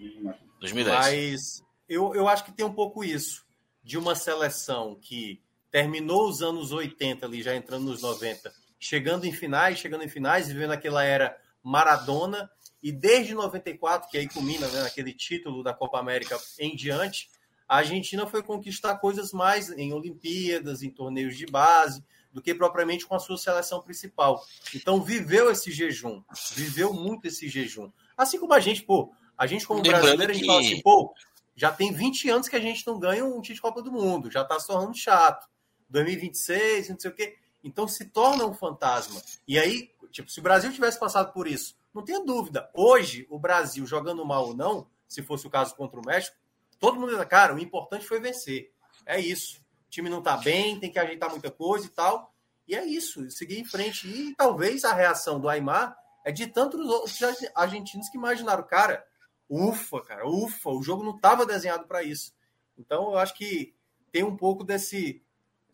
2010. 0.60 0.98
Mas 0.98 1.62
eu, 1.88 2.14
eu 2.14 2.28
acho 2.28 2.44
que 2.44 2.52
tem 2.52 2.64
um 2.64 2.72
pouco 2.72 3.02
isso 3.02 3.47
de 3.89 3.97
uma 3.97 4.14
seleção 4.14 4.99
que 5.01 5.41
terminou 5.70 6.28
os 6.28 6.43
anos 6.43 6.72
80 6.72 7.24
ali, 7.24 7.43
já 7.43 7.57
entrando 7.57 7.86
nos 7.86 8.03
90, 8.03 8.53
chegando 8.78 9.24
em 9.24 9.32
finais, 9.32 9.78
chegando 9.78 10.05
em 10.05 10.09
finais, 10.09 10.47
vivendo 10.47 10.72
aquela 10.72 11.03
era 11.03 11.34
Maradona, 11.62 12.51
e 12.82 12.93
desde 12.93 13.32
94, 13.32 14.11
que 14.11 14.18
aí 14.18 14.28
culmina 14.28 14.68
né, 14.68 14.82
naquele 14.82 15.14
título 15.14 15.62
da 15.62 15.72
Copa 15.72 15.99
América 15.99 16.39
em 16.59 16.76
diante, 16.76 17.30
a 17.66 17.78
Argentina 17.78 18.26
foi 18.26 18.43
conquistar 18.43 18.99
coisas 18.99 19.32
mais 19.32 19.70
em 19.70 19.95
Olimpíadas, 19.95 20.82
em 20.82 20.91
torneios 20.91 21.34
de 21.34 21.47
base, 21.47 22.05
do 22.30 22.43
que 22.43 22.55
propriamente 22.55 23.07
com 23.07 23.14
a 23.14 23.18
sua 23.18 23.39
seleção 23.39 23.80
principal. 23.80 24.45
Então 24.74 25.03
viveu 25.03 25.51
esse 25.51 25.72
jejum, 25.72 26.22
viveu 26.55 26.93
muito 26.93 27.26
esse 27.26 27.49
jejum. 27.49 27.91
Assim 28.14 28.39
como 28.39 28.53
a 28.53 28.61
gente, 28.61 28.82
pô, 28.82 29.14
a 29.34 29.47
gente 29.47 29.66
como 29.66 29.80
brasileiro, 29.80 30.30
a 30.30 30.34
gente 30.34 30.45
fala 30.45 30.61
assim, 30.61 30.82
pô, 30.82 31.14
já 31.59 31.72
tem 31.72 31.92
20 31.92 32.30
anos 32.30 32.48
que 32.48 32.54
a 32.54 32.61
gente 32.61 32.86
não 32.86 33.00
ganha 33.00 33.24
um 33.24 33.40
título 33.40 33.54
de 33.56 33.61
Copa 33.61 33.82
do 33.82 33.90
Mundo, 33.90 34.30
já 34.30 34.42
está 34.42 34.61
se 34.61 34.68
tornando 34.68 34.96
chato. 34.96 35.48
2026, 35.88 36.90
não 36.90 37.00
sei 37.00 37.11
o 37.11 37.14
quê. 37.14 37.36
Então 37.64 37.88
se 37.88 38.04
torna 38.04 38.46
um 38.46 38.54
fantasma. 38.54 39.20
E 39.46 39.59
aí, 39.59 39.90
tipo, 40.12 40.30
se 40.30 40.38
o 40.38 40.42
Brasil 40.42 40.72
tivesse 40.72 41.00
passado 41.00 41.32
por 41.32 41.48
isso, 41.48 41.76
não 41.92 42.04
tenha 42.04 42.24
dúvida. 42.24 42.70
Hoje, 42.72 43.26
o 43.28 43.40
Brasil 43.40 43.84
jogando 43.84 44.24
mal 44.24 44.46
ou 44.46 44.54
não, 44.54 44.86
se 45.09 45.20
fosse 45.20 45.48
o 45.48 45.50
caso 45.50 45.74
contra 45.74 45.98
o 45.98 46.06
México, 46.06 46.36
todo 46.78 47.00
mundo 47.00 47.16
diz, 47.16 47.24
cara, 47.26 47.52
o 47.52 47.59
importante 47.59 48.06
foi 48.06 48.20
vencer. 48.20 48.70
É 49.04 49.18
isso. 49.18 49.59
O 49.88 49.90
time 49.90 50.09
não 50.09 50.20
está 50.20 50.36
bem, 50.36 50.78
tem 50.78 50.92
que 50.92 50.98
ajeitar 51.00 51.28
muita 51.28 51.50
coisa 51.50 51.86
e 51.86 51.90
tal. 51.90 52.32
E 52.68 52.76
é 52.76 52.84
isso, 52.84 53.28
seguir 53.32 53.59
em 53.59 53.64
frente. 53.64 54.06
E 54.06 54.32
talvez 54.36 54.84
a 54.84 54.94
reação 54.94 55.40
do 55.40 55.48
Aymar 55.48 55.96
é 56.24 56.30
de 56.30 56.46
tantos 56.46 56.86
outros 56.86 57.18
argentinos 57.52 58.09
que 58.11 58.16
imaginaram, 58.16 58.62
cara, 58.62 59.04
ufa, 59.49 60.01
cara, 60.03 60.28
ufa, 60.28 60.70
o 60.70 60.82
jogo 60.82 61.05
não 61.05 61.16
estava 61.16 61.46
desenhado 61.46 61.86
para 61.86 62.03
isso. 62.03 62.32
Então 62.76 63.12
eu 63.12 63.18
acho 63.18 63.34
que 63.34 63.74
tem 64.12 64.22
um 64.22 64.36
pouco 64.36 64.64
desse 64.64 65.22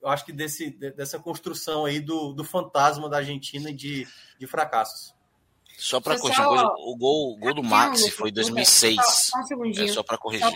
eu 0.05 0.11
acho 0.11 0.27
que 0.27 0.33
desse, 0.33 0.71
dessa 0.71 1.19
construção 1.19 1.87
aí 1.87 1.99
do, 1.99 2.35
do 2.35 2.45
fantasma 2.45 3.09
da 3.09 3.17
Argentina 3.17 3.73
de, 3.73 4.07
de 4.39 4.47
fracassos. 4.47 5.15
Só 5.79 5.99
para 5.99 6.19
corrigir 6.19 6.43
só... 6.43 6.49
coisa, 6.49 6.67
o 6.67 6.97
gol, 6.97 7.33
o 7.33 7.39
gol 7.39 7.55
do 7.55 7.63
Maxi 7.63 8.11
foi 8.11 8.29
em 8.29 8.33
2006. 8.35 8.97
Só, 8.97 9.03
só 9.03 9.39
um 9.39 9.47
segundinho. 9.47 9.89
É 9.89 9.93
só 9.93 10.03
para 10.03 10.19
corrigir. 10.19 10.47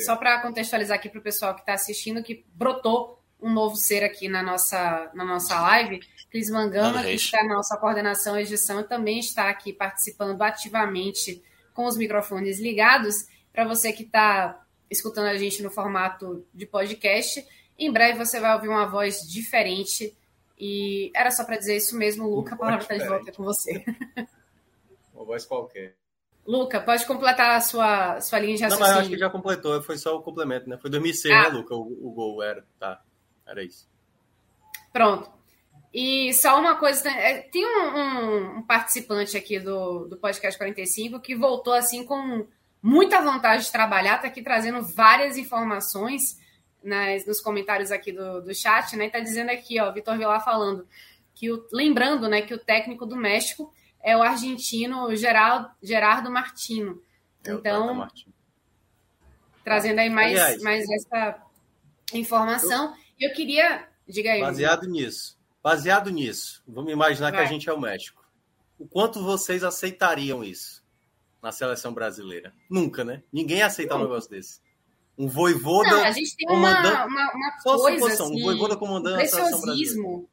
Só 0.00 0.16
para 0.16 0.40
contextualizar 0.40 0.96
aqui 0.96 1.10
para 1.10 1.20
o 1.20 1.22
pessoal 1.22 1.54
que 1.54 1.60
está 1.60 1.74
assistindo, 1.74 2.22
que 2.22 2.44
brotou 2.54 3.22
um 3.42 3.52
novo 3.52 3.76
ser 3.76 4.02
aqui 4.02 4.26
na 4.26 4.42
nossa, 4.42 5.10
na 5.14 5.24
nossa 5.24 5.60
live. 5.60 6.00
Cris 6.30 6.50
Mangama, 6.50 7.02
que 7.02 7.12
está 7.12 7.42
na 7.44 7.56
nossa 7.56 7.76
coordenação 7.76 8.38
e 8.38 8.42
edição, 8.42 8.82
também 8.82 9.18
está 9.18 9.50
aqui 9.50 9.72
participando 9.72 10.40
ativamente 10.42 11.42
com 11.80 11.86
os 11.86 11.96
microfones 11.96 12.60
ligados. 12.60 13.26
Para 13.50 13.66
você 13.66 13.90
que 13.90 14.02
está 14.02 14.62
escutando 14.90 15.28
a 15.28 15.38
gente 15.38 15.62
no 15.62 15.70
formato 15.70 16.46
de 16.52 16.66
podcast, 16.66 17.42
em 17.78 17.90
breve 17.90 18.18
você 18.18 18.38
vai 18.38 18.54
ouvir 18.54 18.68
uma 18.68 18.84
voz 18.84 19.20
diferente. 19.26 20.14
E 20.58 21.10
era 21.16 21.30
só 21.30 21.42
para 21.42 21.56
dizer 21.56 21.78
isso 21.78 21.96
mesmo, 21.96 22.28
Luca. 22.28 22.54
A 22.54 22.58
palavra 22.58 22.82
está 22.82 22.98
de 22.98 23.08
volta 23.08 23.32
com 23.32 23.42
você. 23.42 23.82
Uma 25.14 25.24
voz 25.24 25.46
qualquer. 25.46 25.94
Luca, 26.46 26.82
pode 26.82 27.06
completar 27.06 27.56
a 27.56 27.60
sua, 27.62 28.20
sua 28.20 28.38
linha 28.38 28.56
de 28.56 28.62
raciocínio. 28.62 28.86
Não, 28.86 28.96
mas 28.96 29.06
acho 29.06 29.10
que 29.14 29.18
já 29.18 29.30
completou, 29.30 29.82
foi 29.82 29.96
só 29.96 30.14
o 30.16 30.22
complemento, 30.22 30.68
né? 30.68 30.76
Foi 30.76 30.90
2006, 30.90 31.34
ah. 31.34 31.42
né, 31.44 31.48
Luca? 31.48 31.74
O, 31.74 32.08
o 32.08 32.10
gol 32.10 32.42
era, 32.42 32.62
tá. 32.78 33.00
Era 33.46 33.64
isso. 33.64 33.88
Pronto. 34.92 35.30
E 35.92 36.32
só 36.34 36.58
uma 36.58 36.76
coisa, 36.76 37.02
né, 37.04 37.30
é, 37.30 37.38
tem 37.42 37.66
um, 37.66 37.96
um, 37.96 38.58
um, 38.58 38.62
participante 38.62 39.36
aqui 39.36 39.58
do, 39.58 40.06
do 40.06 40.16
podcast 40.16 40.56
45 40.56 41.18
que 41.20 41.34
voltou 41.34 41.72
assim 41.72 42.04
com 42.04 42.46
muita 42.80 43.20
vontade 43.20 43.64
de 43.64 43.72
trabalhar, 43.72 44.16
está 44.16 44.28
aqui 44.28 44.40
trazendo 44.40 44.82
várias 44.82 45.36
informações 45.36 46.38
nas, 46.82 47.26
nos 47.26 47.40
comentários 47.40 47.90
aqui 47.90 48.12
do, 48.12 48.40
do 48.40 48.54
chat, 48.54 48.96
né? 48.96 49.06
Está 49.06 49.18
dizendo 49.18 49.50
aqui, 49.50 49.80
ó, 49.80 49.92
Vitor 49.92 50.16
Vilar 50.16 50.44
falando 50.44 50.86
que 51.34 51.50
o, 51.50 51.66
lembrando, 51.72 52.28
né, 52.28 52.42
que 52.42 52.54
o 52.54 52.58
técnico 52.58 53.04
do 53.04 53.16
México 53.16 53.72
é 54.00 54.16
o 54.16 54.22
argentino 54.22 55.14
Geraldo, 55.16 55.70
Gerardo 55.82 56.30
Martino. 56.30 57.02
É 57.44 57.50
então, 57.50 58.06
trazendo 59.64 59.98
aí 59.98 60.08
mais, 60.08 60.62
mais 60.62 60.84
essa 60.88 61.42
informação. 62.14 62.94
Eu, 63.18 63.30
eu 63.30 63.34
queria, 63.34 63.88
diga 64.06 64.30
aí. 64.30 64.40
Baseado 64.40 64.86
nisso 64.86 65.39
Baseado 65.62 66.10
nisso, 66.10 66.62
vamos 66.66 66.92
imaginar 66.92 67.30
Vai. 67.30 67.40
que 67.40 67.46
a 67.46 67.48
gente 67.48 67.68
é 67.68 67.72
o 67.72 67.80
México. 67.80 68.24
O 68.78 68.86
quanto 68.86 69.22
vocês 69.22 69.62
aceitariam 69.62 70.42
isso 70.42 70.82
na 71.42 71.52
seleção 71.52 71.92
brasileira? 71.92 72.52
Nunca, 72.68 73.04
né? 73.04 73.22
Ninguém 73.30 73.62
aceita 73.62 73.94
um 73.94 74.00
negócio 74.00 74.30
desse. 74.30 74.60
Um 75.18 75.28
voivoda. 75.28 75.90
Não, 75.90 76.04
a 76.04 76.12
gente 76.12 76.34
tem 76.34 76.48
uma, 76.48 77.04
uma, 77.04 77.32
uma 77.34 77.52
coisa. 77.62 78.06
Assim, 78.06 78.40
um 78.40 78.42
voivoda 78.42 78.74
comandando 78.74 79.16
um 79.16 79.20
a 79.20 79.28
brasileira. 79.28 80.24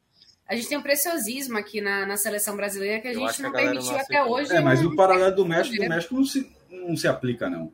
A 0.48 0.56
gente 0.56 0.66
tem 0.66 0.78
um 0.78 0.82
preciosismo 0.82 1.58
aqui 1.58 1.82
na, 1.82 2.06
na 2.06 2.16
seleção 2.16 2.56
brasileira 2.56 3.02
que 3.02 3.08
a 3.08 3.12
gente 3.12 3.42
não 3.42 3.52
permitiu 3.52 3.92
não 3.92 4.00
até 4.00 4.24
hoje. 4.24 4.50
É, 4.50 4.60
mas 4.60 4.82
o 4.82 4.96
paralelo 4.96 5.36
do 5.36 5.44
México, 5.44 5.76
do 5.76 5.86
México 5.86 6.14
não 6.14 6.24
se, 6.24 6.50
não 6.70 6.96
se 6.96 7.06
aplica, 7.06 7.50
não. 7.50 7.70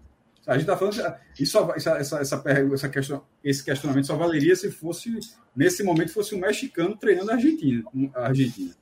A 0.47 0.53
gente 0.55 0.63
está 0.63 0.77
falando. 0.77 1.17
Isso 1.39 1.59
essa, 1.75 1.91
essa, 1.97 2.19
essa, 2.21 2.43
essa 2.47 2.89
questão, 2.89 3.25
esse 3.43 3.65
questionamento 3.65 4.07
só 4.07 4.17
valeria 4.17 4.55
se 4.55 4.71
fosse, 4.71 5.19
nesse 5.57 5.83
momento, 5.83 6.13
fosse 6.13 6.35
um 6.35 6.39
mexicano 6.39 6.97
treinando 6.97 7.31
a 7.31 7.35
Argentina. 7.35 7.83
A 8.15 8.27
Argentina. 8.27 8.75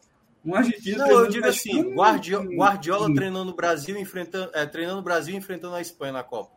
Um 0.44 0.54
argentino 0.54 0.98
Não, 0.98 1.08
eu 1.08 1.28
digo 1.28 1.46
assim, 1.46 1.94
Guardiola, 1.94 2.46
Guardiola 2.46 3.08
hum. 3.08 3.14
treinando 3.14 3.44
no 3.44 3.54
Brasil, 3.54 3.96
enfrentando, 3.96 4.50
é, 4.54 4.66
treinando 4.66 4.98
o 4.98 5.02
Brasil 5.02 5.36
enfrentando 5.36 5.76
a 5.76 5.80
Espanha 5.80 6.12
na 6.12 6.24
Copa. 6.24 6.50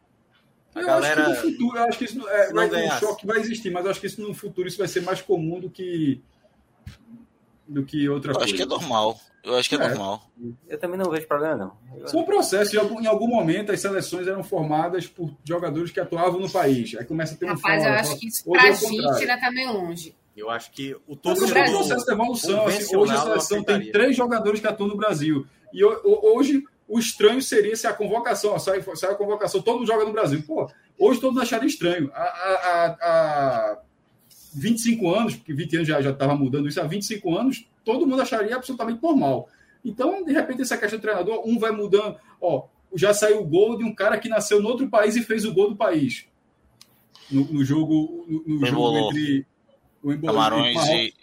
A 0.73 0.81
eu 0.81 0.87
galera. 0.87 1.27
Acho 1.27 1.41
que 1.41 1.47
no 1.47 1.51
futuro, 1.51 1.79
acho 1.79 1.97
que 1.99 2.05
isso 2.05 2.27
é, 2.27 2.51
vai, 2.51 2.87
um 2.87 2.91
choque 2.91 3.27
vai 3.27 3.39
existir, 3.39 3.69
mas 3.69 3.85
eu 3.85 3.91
acho 3.91 4.01
que 4.01 4.07
isso 4.07 4.21
no 4.21 4.33
futuro 4.33 4.67
isso 4.67 4.77
vai 4.77 4.87
ser 4.87 5.01
mais 5.01 5.21
comum 5.21 5.59
do 5.59 5.69
que 5.69 6.21
do 7.67 7.85
que 7.85 8.09
outra 8.09 8.31
eu 8.31 8.35
coisa. 8.35 8.45
Acho 8.45 8.55
que 8.55 8.63
é 8.63 8.65
normal. 8.65 9.19
Eu 9.45 9.55
acho 9.55 9.69
que 9.69 9.75
é, 9.75 9.77
é, 9.77 9.87
normal. 9.89 10.23
Eu 10.67 10.79
também 10.79 10.97
não 10.97 11.09
vejo 11.11 11.27
problema, 11.27 11.55
não. 11.55 12.07
São 12.07 12.23
processos. 12.23 12.73
Em 12.73 12.77
algum, 12.77 12.99
em 12.99 13.05
algum 13.05 13.27
momento, 13.27 13.71
as 13.71 13.79
seleções 13.79 14.27
eram 14.27 14.43
formadas 14.43 15.05
por 15.05 15.31
jogadores 15.43 15.91
que 15.91 15.99
atuavam 15.99 16.39
no 16.39 16.51
país. 16.51 16.95
Aí 16.97 17.05
começa 17.05 17.35
a 17.35 17.37
ter 17.37 17.45
um 17.45 17.49
Rapaz, 17.49 17.85
eu 17.85 17.91
acho 17.93 18.17
que 18.17 18.27
isso 18.27 18.43
pra 18.43 18.71
gente 18.71 19.01
ainda 19.03 19.39
tá 19.39 19.51
meio 19.51 19.71
longe. 19.71 20.15
Eu 20.35 20.49
acho 20.49 20.71
que 20.71 20.95
o 21.07 21.15
todo 21.15 21.39
Mas 21.39 21.51
é 21.51 21.61
um 21.61 21.71
processo 21.71 22.05
de 22.05 22.11
evolução. 22.11 22.67
Assim, 22.67 22.95
hoje 22.97 23.13
a 23.13 23.21
seleção 23.21 23.63
tem 23.63 23.91
três 23.91 24.17
jogadores 24.17 24.59
que 24.59 24.67
atuam 24.67 24.89
no 24.89 24.97
Brasil. 24.97 25.45
E 25.71 25.83
hoje 25.83 26.63
o 26.87 26.99
estranho 26.99 27.41
seria 27.41 27.75
se 27.75 27.85
a 27.87 27.93
convocação, 27.93 28.51
ó, 28.51 28.59
sai, 28.59 28.81
sai 28.95 29.11
a 29.11 29.15
convocação, 29.15 29.61
todo 29.61 29.79
mundo 29.79 29.87
joga 29.87 30.05
no 30.05 30.11
Brasil. 30.11 30.43
Pô, 30.45 30.69
hoje 30.97 31.19
todo 31.21 31.31
mundo 31.31 31.43
acharia 31.43 31.67
estranho. 31.67 32.11
A, 32.13 32.21
a, 32.21 32.85
a, 33.01 33.77
25 34.55 35.13
anos, 35.13 35.35
porque 35.35 35.53
20 35.53 35.75
anos 35.75 35.87
já 35.87 36.09
estava 36.09 36.35
mudando 36.35 36.67
isso, 36.67 36.79
há 36.79 36.85
25 36.85 37.37
anos, 37.37 37.67
todo 37.83 38.07
mundo 38.07 38.21
acharia 38.21 38.55
absolutamente 38.55 39.03
normal. 39.03 39.49
Então, 39.83 40.23
de 40.23 40.31
repente, 40.31 40.61
essa 40.61 40.77
questão 40.77 40.97
do 40.97 41.01
treinador, 41.01 41.47
um 41.47 41.59
vai 41.59 41.71
mudando. 41.71 42.17
Ó, 42.41 42.67
já 42.95 43.13
saiu 43.13 43.41
o 43.41 43.45
gol 43.45 43.77
de 43.77 43.83
um 43.83 43.93
cara 43.93 44.17
que 44.17 44.29
nasceu 44.29 44.61
no 44.61 44.69
outro 44.69 44.89
país 44.89 45.15
e 45.15 45.23
fez 45.23 45.45
o 45.45 45.53
gol 45.53 45.69
do 45.69 45.75
país. 45.75 46.25
No, 47.29 47.45
no 47.45 47.63
jogo, 47.63 48.25
no, 48.27 48.59
no 48.59 48.65
jogo 48.65 48.97
entre 49.09 49.45
o 50.01 50.19
Camarões 50.19 50.87
e... 50.87 51.13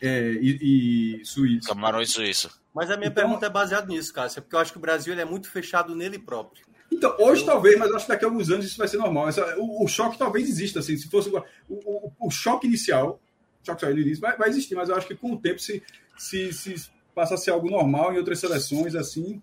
É, 0.00 0.32
e, 0.32 1.20
e 1.20 1.24
Suíça. 1.24 1.68
Camarões 1.68 2.10
e 2.10 2.12
Suíça. 2.12 2.50
Mas 2.74 2.90
a 2.90 2.96
minha 2.96 3.08
então, 3.08 3.22
pergunta 3.22 3.46
é 3.46 3.50
baseada 3.50 3.86
nisso, 3.86 4.12
cara, 4.12 4.28
porque 4.28 4.54
eu 4.54 4.60
acho 4.60 4.72
que 4.72 4.78
o 4.78 4.80
Brasil 4.80 5.18
é 5.18 5.24
muito 5.24 5.50
fechado 5.50 5.94
nele 5.94 6.18
próprio. 6.18 6.64
Então, 6.92 7.14
hoje 7.18 7.42
eu... 7.42 7.46
talvez, 7.46 7.78
mas 7.78 7.92
acho 7.92 8.04
que 8.04 8.12
daqui 8.12 8.24
a 8.24 8.28
alguns 8.28 8.50
anos 8.50 8.66
isso 8.66 8.78
vai 8.78 8.88
ser 8.88 8.96
normal. 8.96 9.28
Essa, 9.28 9.56
o, 9.58 9.84
o, 9.84 9.88
choque 9.88 10.18
talvez 10.18 10.48
exista, 10.48 10.80
assim, 10.80 10.96
se 10.96 11.08
fosse 11.08 11.28
o, 11.28 11.44
o, 11.68 12.12
o 12.20 12.30
choque 12.30 12.66
inicial, 12.66 13.20
o 13.62 13.66
choque 13.66 13.86
no 13.86 13.98
início, 13.98 14.20
vai, 14.20 14.36
vai, 14.36 14.48
existir, 14.48 14.74
mas 14.74 14.88
eu 14.88 14.96
acho 14.96 15.06
que 15.06 15.14
com 15.14 15.32
o 15.32 15.38
tempo, 15.38 15.60
se, 15.60 15.82
se, 16.18 16.52
se 16.52 16.74
passa 17.14 17.34
a 17.34 17.38
ser 17.38 17.50
algo 17.50 17.70
normal 17.70 18.12
em 18.12 18.18
outras 18.18 18.38
seleções, 18.38 18.94
assim, 18.94 19.40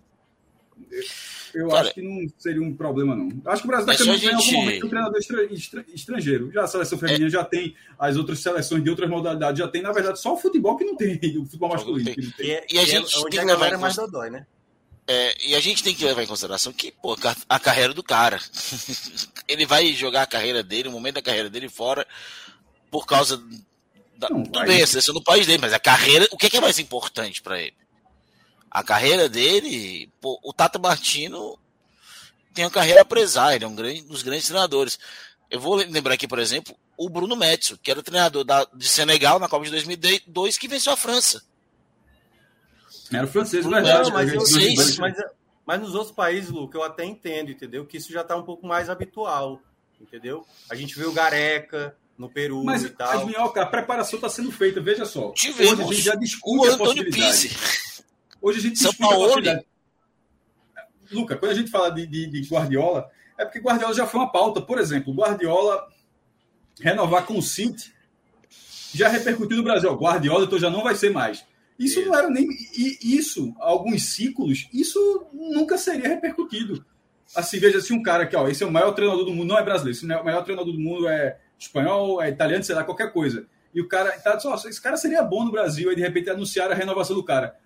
eu 1.54 1.68
Cara, 1.68 1.80
acho 1.80 1.94
que 1.94 2.02
não 2.02 2.26
seria 2.38 2.62
um 2.62 2.74
problema, 2.74 3.16
não. 3.16 3.28
Acho 3.46 3.62
que 3.62 3.68
o 3.68 3.70
Brasil 3.70 3.90
está 3.90 4.04
caminhando 4.04 4.40
gente... 4.40 4.50
em 4.50 4.54
algum 4.54 4.64
momento 4.64 4.86
um 4.86 4.88
treinador 4.88 5.18
estra, 5.18 5.84
estrangeiro. 5.94 6.52
Já 6.52 6.64
a 6.64 6.66
seleção 6.66 6.98
feminina 6.98 7.26
é... 7.26 7.30
já 7.30 7.44
tem, 7.44 7.74
as 7.98 8.16
outras 8.16 8.40
seleções 8.40 8.84
de 8.84 8.90
outras 8.90 9.08
modalidades 9.08 9.58
já 9.58 9.66
tem, 9.66 9.82
na 9.82 9.92
verdade, 9.92 10.20
só 10.20 10.34
o 10.34 10.36
futebol 10.36 10.76
que 10.76 10.84
não 10.84 10.96
tem, 10.96 11.18
o 11.38 11.44
futebol 11.44 11.70
masculino. 11.70 12.14
Que 12.14 12.22
não 12.22 12.30
tem. 12.32 12.46
E, 12.46 12.74
e, 12.74 12.78
a 12.78 12.84
gente 12.84 13.18
é, 13.18 13.22
tem 13.22 13.40
que 13.40 13.44
levar 13.44 13.72
em 13.72 13.78
mais 13.78 13.96
dodói, 13.96 14.30
né? 14.30 14.46
É, 15.10 15.48
e 15.48 15.54
a 15.54 15.60
gente 15.60 15.82
tem 15.82 15.94
que 15.94 16.04
levar 16.04 16.22
em 16.22 16.26
consideração 16.26 16.70
que, 16.70 16.92
pô, 16.92 17.16
a 17.48 17.58
carreira 17.58 17.94
do 17.94 18.02
cara. 18.02 18.38
ele 19.48 19.64
vai 19.64 19.94
jogar 19.94 20.22
a 20.22 20.26
carreira 20.26 20.62
dele, 20.62 20.88
o 20.88 20.92
momento 20.92 21.14
da 21.14 21.22
carreira 21.22 21.48
dele 21.48 21.70
fora, 21.70 22.06
por 22.90 23.06
causa 23.06 23.42
da, 24.18 24.28
não, 24.28 24.42
tudo 24.42 24.66
bem, 24.66 24.82
a 24.82 24.86
seleção 24.86 25.14
do 25.14 25.22
país 25.22 25.46
dele, 25.46 25.62
mas 25.62 25.72
a 25.72 25.78
carreira, 25.78 26.28
o 26.30 26.36
que 26.36 26.46
é, 26.46 26.50
que 26.50 26.56
é 26.58 26.60
mais 26.60 26.78
importante 26.78 27.40
para 27.40 27.58
ele? 27.58 27.74
A 28.70 28.82
carreira 28.82 29.30
dele, 29.30 30.12
pô, 30.20 30.38
o 30.42 30.52
Tata 30.52 30.78
Martino 30.78 31.58
tem 32.52 32.66
uma 32.66 32.70
carreira 32.70 33.00
a 33.00 33.04
prezar, 33.04 33.54
ele 33.54 33.64
é 33.64 33.68
um, 33.68 33.74
grande, 33.74 34.02
um 34.02 34.08
dos 34.08 34.22
grandes 34.22 34.46
treinadores. 34.46 34.98
Eu 35.50 35.58
vou 35.58 35.76
lembrar 35.76 36.14
aqui, 36.14 36.28
por 36.28 36.38
exemplo, 36.38 36.76
o 36.98 37.08
Bruno 37.08 37.34
Metso, 37.34 37.78
que 37.78 37.90
era 37.90 38.02
treinador 38.02 38.44
da, 38.44 38.66
de 38.74 38.86
Senegal 38.86 39.38
na 39.38 39.48
Copa 39.48 39.64
de 39.64 39.70
2002, 39.70 40.58
que 40.58 40.68
venceu 40.68 40.92
a 40.92 40.96
França. 40.96 41.42
Era 43.12 43.24
o 43.24 43.28
francês, 43.28 43.64
não, 43.64 43.72
verdade. 43.72 44.12
Mas, 44.12 44.32
eu, 44.32 44.40
mas, 44.76 44.98
mas, 44.98 45.16
mas, 45.64 45.80
nos 45.80 45.94
outros 45.94 46.14
países, 46.14 46.50
Luca, 46.50 46.76
eu 46.76 46.82
até 46.82 47.04
entendo, 47.04 47.50
entendeu? 47.50 47.86
Que 47.86 47.96
isso 47.96 48.12
já 48.12 48.20
está 48.22 48.36
um 48.36 48.42
pouco 48.42 48.66
mais 48.66 48.90
habitual, 48.90 49.60
entendeu? 50.00 50.44
A 50.70 50.74
gente 50.74 50.96
vê 50.98 51.06
o 51.06 51.12
Gareca 51.12 51.96
no 52.18 52.28
Peru 52.28 52.64
mas, 52.64 52.82
e 52.82 52.90
tal. 52.90 53.14
Mas, 53.14 53.26
Minhoca, 53.26 53.62
a 53.62 53.66
preparação 53.66 54.16
está 54.16 54.28
sendo 54.28 54.50
feita, 54.50 54.80
veja 54.80 55.04
só. 55.04 55.30
Tivemos 55.32 55.72
Hoje 55.72 55.82
a 55.82 55.92
gente 55.92 56.02
já 56.02 56.14
discute 56.16 56.68
o 56.68 56.72
Antônio 56.72 57.04
Pizzi. 57.10 57.56
Hoje 58.42 58.58
a 58.58 58.62
gente 58.62 58.78
São 58.78 58.90
discute 58.90 59.08
Paulo. 59.08 59.24
a 59.24 59.28
possibilidade. 59.28 59.66
Luca, 61.10 61.36
quando 61.36 61.52
a 61.52 61.54
gente 61.54 61.70
fala 61.70 61.90
de, 61.90 62.06
de, 62.06 62.26
de 62.26 62.48
Guardiola, 62.48 63.08
é 63.38 63.44
porque 63.44 63.60
Guardiola 63.60 63.94
já 63.94 64.06
foi 64.06 64.20
uma 64.20 64.30
pauta. 64.30 64.60
Por 64.60 64.78
exemplo, 64.78 65.14
Guardiola 65.14 65.88
renovar 66.80 67.24
com 67.24 67.38
o 67.38 67.42
City 67.42 67.94
já 68.94 69.08
repercutiu 69.08 69.56
no 69.56 69.62
Brasil. 69.62 69.92
Guardiola 69.94 70.44
então 70.44 70.58
já 70.58 70.70
não 70.70 70.82
vai 70.82 70.94
ser 70.94 71.10
mais. 71.10 71.44
Isso 71.78 72.04
não 72.04 72.14
era 72.14 72.28
nem. 72.28 72.48
Isso, 72.76 73.54
alguns 73.60 74.14
ciclos, 74.14 74.68
isso 74.72 75.26
nunca 75.32 75.78
seria 75.78 76.08
repercutido. 76.08 76.84
Assim, 77.36 77.58
veja, 77.58 77.80
se 77.80 77.92
um 77.92 78.02
cara 78.02 78.26
que, 78.26 78.34
ó, 78.34 78.48
esse 78.48 78.62
é 78.62 78.66
o 78.66 78.72
maior 78.72 78.92
treinador 78.92 79.24
do 79.24 79.32
mundo, 79.32 79.48
não 79.48 79.58
é 79.58 79.62
brasileiro, 79.62 79.96
esse 79.96 80.10
é 80.10 80.16
o 80.16 80.24
maior 80.24 80.42
treinador 80.42 80.72
do 80.72 80.80
mundo 80.80 81.06
é 81.08 81.38
espanhol, 81.58 82.22
é 82.22 82.30
italiano, 82.30 82.64
sei 82.64 82.74
lá, 82.74 82.84
qualquer 82.84 83.12
coisa. 83.12 83.46
E 83.74 83.80
o 83.80 83.88
cara 83.88 84.10
tá 84.18 84.38
só, 84.40 84.54
esse 84.54 84.80
cara 84.80 84.96
seria 84.96 85.22
bom 85.22 85.44
no 85.44 85.52
Brasil, 85.52 85.90
aí 85.90 85.96
de 85.96 86.02
repente 86.02 86.30
anunciar 86.30 86.70
a 86.72 86.74
renovação 86.74 87.14
do 87.14 87.22
cara. 87.22 87.56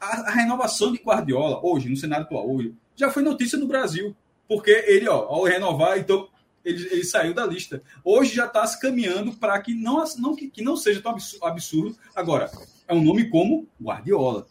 A, 0.00 0.28
a, 0.28 0.30
renovação 0.32 0.92
de 0.92 0.98
Guardiola, 0.98 1.60
hoje, 1.64 1.88
no 1.88 1.96
cenário 1.96 2.26
atual, 2.26 2.50
hoje, 2.50 2.74
já 2.96 3.10
foi 3.10 3.22
notícia 3.22 3.58
no 3.58 3.68
Brasil. 3.68 4.14
Porque 4.48 4.70
ele, 4.86 5.08
ó, 5.08 5.14
ao 5.14 5.44
renovar, 5.44 5.98
então 5.98 6.28
ele, 6.64 6.86
ele 6.90 7.04
saiu 7.04 7.32
da 7.32 7.46
lista. 7.46 7.82
Hoje 8.04 8.34
já 8.34 8.46
está 8.46 8.66
se 8.66 8.78
caminhando 8.78 9.32
para 9.32 9.58
que 9.60 9.72
não, 9.72 10.02
não, 10.18 10.36
que, 10.36 10.48
que 10.48 10.62
não 10.62 10.76
seja 10.76 11.00
tão 11.00 11.16
absurdo. 11.42 11.96
Agora, 12.14 12.50
é 12.92 12.94
um 12.94 13.02
nome 13.02 13.28
como 13.28 13.66
Guardiola. 13.80 14.46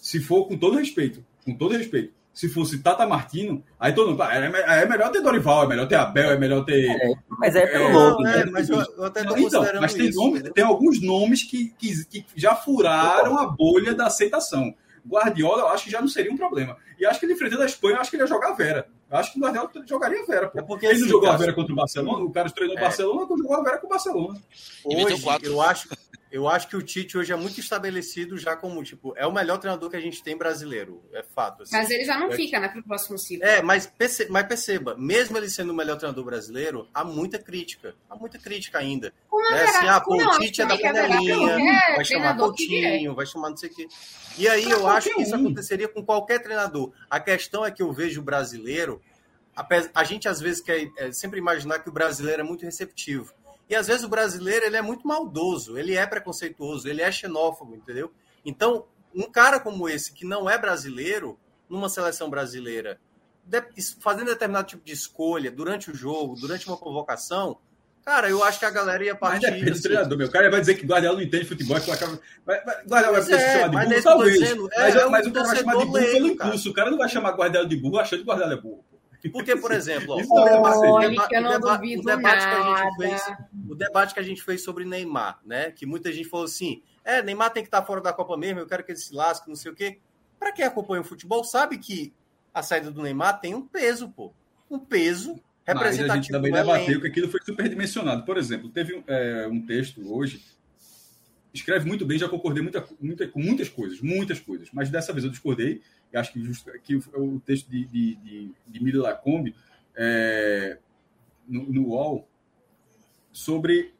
Se 0.00 0.20
for 0.20 0.46
com 0.46 0.56
todo 0.56 0.76
respeito, 0.76 1.24
com 1.44 1.54
todo 1.54 1.76
respeito, 1.76 2.12
se 2.32 2.48
fosse 2.48 2.78
Tata 2.78 3.06
Martino, 3.06 3.62
aí 3.78 3.92
todo 3.92 4.10
mundo, 4.10 4.22
é, 4.22 4.82
é 4.82 4.86
melhor 4.86 5.10
ter 5.10 5.20
Dorival, 5.20 5.64
é 5.64 5.68
melhor 5.68 5.88
ter 5.88 5.96
Abel, 5.96 6.30
é 6.30 6.38
melhor 6.38 6.64
ter. 6.64 6.88
É, 6.88 7.12
mas 7.28 7.56
é 7.56 7.66
pelo 7.66 7.84
é, 7.84 7.92
nome, 7.92 8.22
né? 8.22 8.44
mas 8.50 8.70
eu, 8.70 8.78
eu 8.96 9.04
até 9.04 9.24
tô 9.24 9.36
então, 9.36 9.64
mas 9.80 9.92
tem, 9.92 10.08
isso, 10.08 10.18
nome, 10.18 10.42
tem 10.42 10.64
alguns 10.64 11.02
nomes 11.02 11.42
que, 11.42 11.74
que, 11.78 12.04
que 12.06 12.24
já 12.36 12.54
furaram 12.54 13.36
a 13.36 13.46
bolha 13.46 13.94
da 13.94 14.06
aceitação. 14.06 14.74
Guardiola, 15.06 15.62
eu 15.62 15.68
acho 15.68 15.84
que 15.84 15.90
já 15.90 16.00
não 16.00 16.08
seria 16.08 16.32
um 16.32 16.36
problema. 16.36 16.76
E 16.98 17.06
acho 17.06 17.18
que 17.18 17.26
ele 17.26 17.32
enfrentando 17.32 17.62
a 17.62 17.66
Espanha, 17.66 17.96
eu 17.96 18.00
acho 18.00 18.10
que 18.10 18.16
ele 18.16 18.22
ia 18.22 18.28
jogar 18.28 18.50
a 18.50 18.54
Vera. 18.54 18.86
Eu 19.10 19.16
acho 19.16 19.32
que 19.32 19.38
o 19.38 19.42
Guardiola 19.42 19.70
jogaria 19.86 20.22
a 20.22 20.26
Vera. 20.26 20.48
Pô. 20.48 20.58
É 20.58 20.62
porque 20.62 20.86
ele 20.86 20.94
assim, 20.94 21.02
não 21.02 21.08
jogou 21.08 21.30
a 21.30 21.36
Vera 21.36 21.52
contra 21.52 21.72
o 21.72 21.76
Barcelona, 21.76 22.24
o 22.24 22.30
cara 22.30 22.50
treinou 22.50 22.76
o 22.76 22.78
é. 22.78 22.82
Barcelona, 22.82 23.26
jogou 23.28 23.56
a 23.56 23.62
Vera 23.62 23.78
com 23.78 23.86
o 23.86 23.90
Barcelona. 23.90 24.40
Hoje, 24.84 25.24
eu 25.42 25.60
acho, 25.60 25.88
eu 26.30 26.48
acho 26.48 26.68
que 26.68 26.76
o 26.76 26.82
Tite 26.82 27.18
hoje 27.18 27.32
é 27.32 27.36
muito 27.36 27.58
estabelecido 27.58 28.38
já 28.38 28.54
como, 28.54 28.82
tipo, 28.84 29.12
é 29.16 29.26
o 29.26 29.32
melhor 29.32 29.58
treinador 29.58 29.90
que 29.90 29.96
a 29.96 30.00
gente 30.00 30.22
tem 30.22 30.36
brasileiro, 30.36 31.02
é 31.12 31.22
fato. 31.22 31.64
Assim. 31.64 31.76
Mas 31.76 31.90
ele 31.90 32.04
já 32.04 32.18
não 32.18 32.28
é, 32.28 32.36
fica, 32.36 32.60
né, 32.60 32.68
pro 32.68 32.82
próximo 32.82 33.18
ciclo. 33.18 33.44
É, 33.44 33.60
mas, 33.60 33.86
perceba, 33.86 34.32
mas 34.32 34.46
perceba, 34.46 34.94
mesmo 34.96 35.36
ele 35.36 35.50
sendo 35.50 35.72
o 35.72 35.74
melhor 35.74 35.96
treinador 35.96 36.24
brasileiro, 36.24 36.88
há 36.94 37.04
muita 37.04 37.38
crítica, 37.38 37.94
há 38.08 38.14
muita 38.14 38.38
crítica 38.38 38.78
ainda. 38.78 39.12
Como 39.28 39.50
né? 39.50 39.62
Assim, 39.62 39.88
ah, 39.88 40.00
pô, 40.00 40.14
o 40.14 40.38
Tite 40.38 40.62
é 40.62 40.66
da 40.66 40.78
panelinha, 40.78 41.58
vai 41.96 42.04
chamar 42.04 42.36
Coutinho, 42.36 43.14
vai 43.14 43.26
chamar 43.26 43.50
não 43.50 43.56
sei 43.56 43.68
o 43.68 43.74
quê. 43.74 43.88
E 44.38 44.48
aí 44.48 44.64
pra 44.64 44.72
eu 44.72 44.86
acho 44.86 45.12
que 45.12 45.22
isso 45.22 45.34
aconteceria 45.34 45.88
com 45.88 46.04
qualquer 46.04 46.40
treinador. 46.40 46.92
A 47.08 47.18
questão 47.18 47.64
é 47.64 47.70
que 47.70 47.82
eu 47.82 47.92
vejo 47.92 48.20
o 48.20 48.24
brasileiro, 48.24 49.02
a 49.94 50.04
gente 50.04 50.28
às 50.28 50.40
vezes 50.40 50.62
quer 50.62 50.88
é, 50.96 51.12
sempre 51.12 51.38
imaginar 51.38 51.80
que 51.80 51.88
o 51.88 51.92
brasileiro 51.92 52.40
é 52.40 52.44
muito 52.44 52.64
receptivo. 52.64 53.34
E 53.70 53.76
às 53.76 53.86
vezes 53.86 54.02
o 54.02 54.08
brasileiro 54.08 54.66
ele 54.66 54.76
é 54.76 54.82
muito 54.82 55.06
maldoso, 55.06 55.78
ele 55.78 55.94
é 55.94 56.04
preconceituoso, 56.04 56.88
ele 56.88 57.02
é 57.02 57.12
xenófobo, 57.12 57.76
entendeu? 57.76 58.12
Então, 58.44 58.84
um 59.14 59.30
cara 59.30 59.60
como 59.60 59.88
esse, 59.88 60.12
que 60.12 60.26
não 60.26 60.50
é 60.50 60.58
brasileiro, 60.58 61.38
numa 61.68 61.88
seleção 61.88 62.28
brasileira, 62.28 62.98
fazendo 64.00 64.26
determinado 64.26 64.66
tipo 64.66 64.84
de 64.84 64.92
escolha 64.92 65.52
durante 65.52 65.88
o 65.88 65.94
jogo, 65.94 66.34
durante 66.34 66.66
uma 66.66 66.76
convocação, 66.76 67.58
cara, 68.04 68.28
eu 68.28 68.42
acho 68.42 68.58
que 68.58 68.64
a 68.64 68.70
galera 68.70 69.04
ia 69.04 69.14
partir. 69.14 69.46
Mas 69.46 69.54
depende 69.54 69.78
do 69.78 69.82
treinador, 69.82 70.18
meu. 70.18 70.26
O 70.26 70.30
cara 70.32 70.50
vai 70.50 70.60
dizer 70.60 70.74
que 70.74 70.84
Guardiola 70.84 71.16
não 71.18 71.24
entende 71.24 71.44
futebol, 71.44 71.80
que 71.80 71.90
vai, 72.44 72.64
vai, 72.64 72.84
Guardiola 72.84 73.12
vai 73.12 73.22
se 73.22 73.34
é, 73.34 73.60
chamar 73.60 73.84
de 73.84 73.88
burro, 73.88 74.02
talvez. 74.02 74.38
Dizendo, 74.40 74.68
é, 74.72 74.80
mas, 74.80 74.96
é 74.96 75.06
mas 75.06 75.26
o 75.28 75.32
cara 75.32 75.46
vai 75.46 75.56
chamar 75.56 75.76
de 75.76 75.84
burro 75.84 75.92
pelo 75.92 76.26
impulso. 76.26 76.70
O 76.70 76.74
cara 76.74 76.90
não 76.90 76.98
vai 76.98 77.08
chamar 77.08 77.36
Guardiola 77.36 77.68
de 77.68 77.76
burro 77.76 77.98
achando 78.00 78.18
que 78.18 78.26
Guardiola 78.26 78.52
é 78.52 78.56
burro. 78.56 78.84
Porque, 79.28 79.54
por 79.56 79.72
exemplo, 79.72 80.14
ó, 80.14 80.16
o, 80.16 80.44
debate, 80.44 80.78
o, 80.78 82.02
debate, 82.02 82.46
que 82.46 82.54
a 82.54 82.62
gente 82.76 82.96
fez, 82.96 83.36
o 83.68 83.74
debate 83.74 84.14
que 84.14 84.20
a 84.20 84.22
gente 84.22 84.42
fez 84.42 84.62
sobre 84.62 84.84
Neymar, 84.84 85.40
né? 85.44 85.70
Que 85.70 85.84
muita 85.84 86.10
gente 86.10 86.28
falou 86.28 86.46
assim: 86.46 86.82
é, 87.04 87.22
Neymar 87.22 87.50
tem 87.50 87.62
que 87.62 87.68
estar 87.68 87.82
fora 87.82 88.00
da 88.00 88.12
Copa 88.12 88.36
mesmo, 88.36 88.60
eu 88.60 88.66
quero 88.66 88.82
que 88.82 88.92
ele 88.92 88.98
se 88.98 89.14
lasque, 89.14 89.48
não 89.48 89.56
sei 89.56 89.72
o 89.72 89.74
quê. 89.74 89.98
Para 90.38 90.52
quem 90.52 90.64
acompanha 90.64 91.02
o 91.02 91.04
futebol, 91.04 91.44
sabe 91.44 91.76
que 91.76 92.12
a 92.54 92.62
saída 92.62 92.90
do 92.90 93.02
Neymar 93.02 93.40
tem 93.40 93.54
um 93.54 93.66
peso, 93.66 94.08
pô. 94.08 94.32
Um 94.70 94.78
peso 94.78 95.38
representativo. 95.66 96.08
Mas 96.08 96.10
a 96.10 96.16
gente 96.16 96.30
também 96.30 96.52
debateu 96.52 97.00
que 97.00 97.06
aquilo 97.06 97.28
foi 97.28 97.40
superdimensionado. 97.44 98.24
Por 98.24 98.38
exemplo, 98.38 98.70
teve 98.70 99.02
é, 99.06 99.46
um 99.48 99.60
texto 99.60 100.00
hoje 100.12 100.40
escreve 101.52 101.86
muito 101.86 102.06
bem, 102.06 102.18
já 102.18 102.28
concordei 102.28 102.62
muita, 102.62 102.86
muita, 103.00 103.26
com 103.26 103.40
muitas 103.40 103.68
coisas, 103.68 104.00
muitas 104.00 104.38
coisas, 104.40 104.68
mas 104.72 104.88
dessa 104.88 105.12
vez 105.12 105.24
eu 105.24 105.30
discordei, 105.30 105.82
acho 106.16 106.32
que, 106.32 106.96
o 107.14 107.40
texto 107.40 107.68
de, 107.68 107.86
de, 107.86 108.16
de, 108.16 108.54
de 108.66 108.92
Lacombe 108.96 109.54
é, 109.96 110.78
no, 111.46 111.64
no 111.70 111.88
UOL 111.88 112.28
sobre 113.32 113.94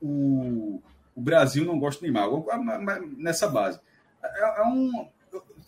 o, 0.00 0.80
o 1.14 1.20
Brasil 1.20 1.64
não 1.64 1.78
gosta 1.78 2.04
de 2.04 2.12
Neymar, 2.12 2.28
nessa 3.16 3.48
base. 3.48 3.80
É, 4.22 4.60
é, 4.60 4.64
um, 4.64 5.08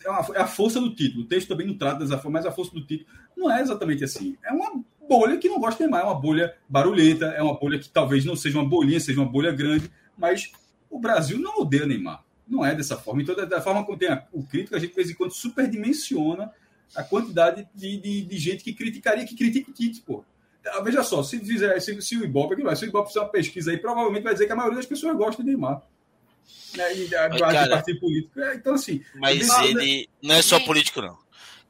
é, 0.05 0.11
uma, 0.11 0.37
é 0.37 0.41
a 0.41 0.47
força 0.47 0.81
do 0.81 0.95
título, 0.95 1.25
o 1.25 1.27
texto 1.27 1.49
também 1.49 1.67
não 1.67 1.77
trata 1.77 2.01
dessa 2.01 2.19
forma, 2.19 2.39
mas 2.39 2.47
a 2.47 2.53
força 2.53 2.73
do 2.73 2.85
título 2.85 3.09
não 3.37 3.51
é 3.51 3.61
exatamente 3.61 4.05
assim. 4.05 4.37
É 4.45 4.53
uma 4.53 4.83
bolha 5.09 5.39
que 5.39 5.49
não 5.49 5.59
gosta 5.59 5.83
de 5.83 5.91
Neymar, 5.91 6.03
é 6.03 6.11
uma 6.11 6.21
bolha 6.21 6.55
barulhenta, 6.69 7.27
é 7.27 7.43
uma 7.43 7.59
bolha 7.59 7.79
que 7.79 7.89
talvez 7.89 8.25
não 8.25 8.37
seja 8.37 8.59
uma 8.59 8.69
bolinha, 8.69 9.01
seja 9.01 9.21
uma 9.21 9.31
bolha 9.31 9.53
grande, 9.53 9.91
mas 10.17 10.53
o 10.91 10.99
Brasil 10.99 11.39
não 11.39 11.61
odeia 11.61 11.87
Neymar. 11.87 12.23
Não 12.49 12.65
é 12.65 12.75
dessa 12.75 12.97
forma. 12.97 13.23
Então, 13.23 13.35
da 13.35 13.61
forma 13.61 13.85
como 13.85 13.99
tem 13.99 14.09
o 14.33 14.43
crítico, 14.43 14.75
a 14.75 14.79
gente 14.79 14.91
de 14.91 14.97
vez 14.97 15.11
em 15.11 15.15
quando 15.15 15.33
superdimensiona 15.33 16.51
a 16.95 17.03
quantidade 17.03 17.69
de, 17.75 17.99
de, 17.99 18.23
de 18.23 18.39
gente 18.39 18.65
que 18.65 18.73
criticaria, 18.73 19.27
que 19.27 19.37
critica 19.37 19.71
o 19.71 19.75
Tite, 19.75 20.01
pô. 20.01 20.25
Ah, 20.67 20.81
veja 20.81 21.03
só, 21.03 21.23
se, 21.23 21.39
fizer, 21.41 21.79
se, 21.81 22.01
se 22.03 22.17
o 22.17 22.25
Ibope, 22.25 22.57
se 22.77 22.85
o 22.85 22.89
Ibope 22.89 23.09
fizer 23.09 23.21
uma 23.21 23.29
pesquisa 23.29 23.71
aí, 23.71 23.79
provavelmente 23.79 24.23
vai 24.23 24.33
dizer 24.33 24.47
que 24.47 24.53
a 24.53 24.57
maioria 24.57 24.77
das 24.77 24.87
pessoas 24.87 25.17
gosta 25.17 25.43
de 25.43 25.49
Neymar. 25.49 25.83
Né? 26.77 26.97
E 26.97 27.15
a 27.15 27.29
mas, 27.29 27.41
cara, 27.41 27.69
partido 27.69 28.01
político. 28.01 28.41
É, 28.41 28.55
então, 28.55 28.75
assim. 28.75 29.03
Mas 29.15 29.49
ele 29.61 30.09
não 30.23 30.35
é 30.35 30.43
só 30.43 30.61
político, 30.61 31.01
não. 31.01 31.17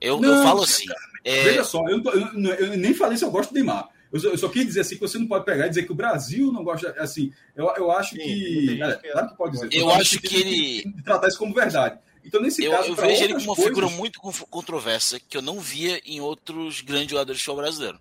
Eu, 0.01 0.21
não, 0.21 0.37
eu 0.37 0.43
falo 0.43 0.63
assim. 0.63 0.87
Cara, 0.87 1.01
é... 1.25 1.45
Veja 1.45 1.65
só, 1.65 1.87
eu, 1.89 2.03
eu, 2.03 2.55
eu, 2.55 2.77
nem 2.77 2.95
falei 2.95 3.17
se 3.17 3.25
eu 3.25 3.31
gosto 3.31 3.51
de 3.51 3.57
Neymar. 3.57 3.89
Eu 4.13 4.21
só, 4.21 4.29
eu 4.29 4.39
só 4.39 4.49
queria 4.49 4.65
dizer 4.65 4.81
assim 4.81 4.95
que 4.95 5.01
você 5.01 5.19
não 5.19 5.27
pode 5.27 5.45
pegar 5.45 5.67
e 5.67 5.69
dizer 5.69 5.85
que 5.85 5.93
o 5.93 5.95
Brasil 5.95 6.51
não 6.53 6.65
gosta. 6.65 6.95
Assim, 6.99 7.33
eu, 7.55 7.67
eu 7.77 7.91
acho 7.91 8.17
Sim, 8.17 8.23
que. 8.23 8.83
É, 8.83 9.13
claro 9.13 9.29
que 9.29 9.37
pode 9.37 9.53
dizer. 9.53 9.69
Eu, 9.73 9.91
acho 9.91 10.21
que, 10.21 10.29
que 10.29 10.37
ele. 10.37 11.03
tratar 11.03 11.29
isso 11.29 11.39
como 11.39 11.55
verdade. 11.55 11.99
Então, 12.25 12.41
nesse 12.41 12.65
eu, 12.65 12.71
caso. 12.71 12.89
Eu 12.89 12.95
vejo 12.95 13.25
ele 13.25 13.35
como 13.35 13.45
uma 13.45 13.55
coisas... 13.55 13.75
figura 13.75 13.89
muito 13.89 14.21
controversa 14.21 15.21
que 15.21 15.37
eu 15.37 15.43
não 15.43 15.61
via 15.61 16.01
em 16.07 16.21
outros 16.21 16.81
grandes 16.81 17.11
jogadores 17.11 17.39
de 17.39 17.45
show 17.45 17.57
brasileiro. 17.57 17.99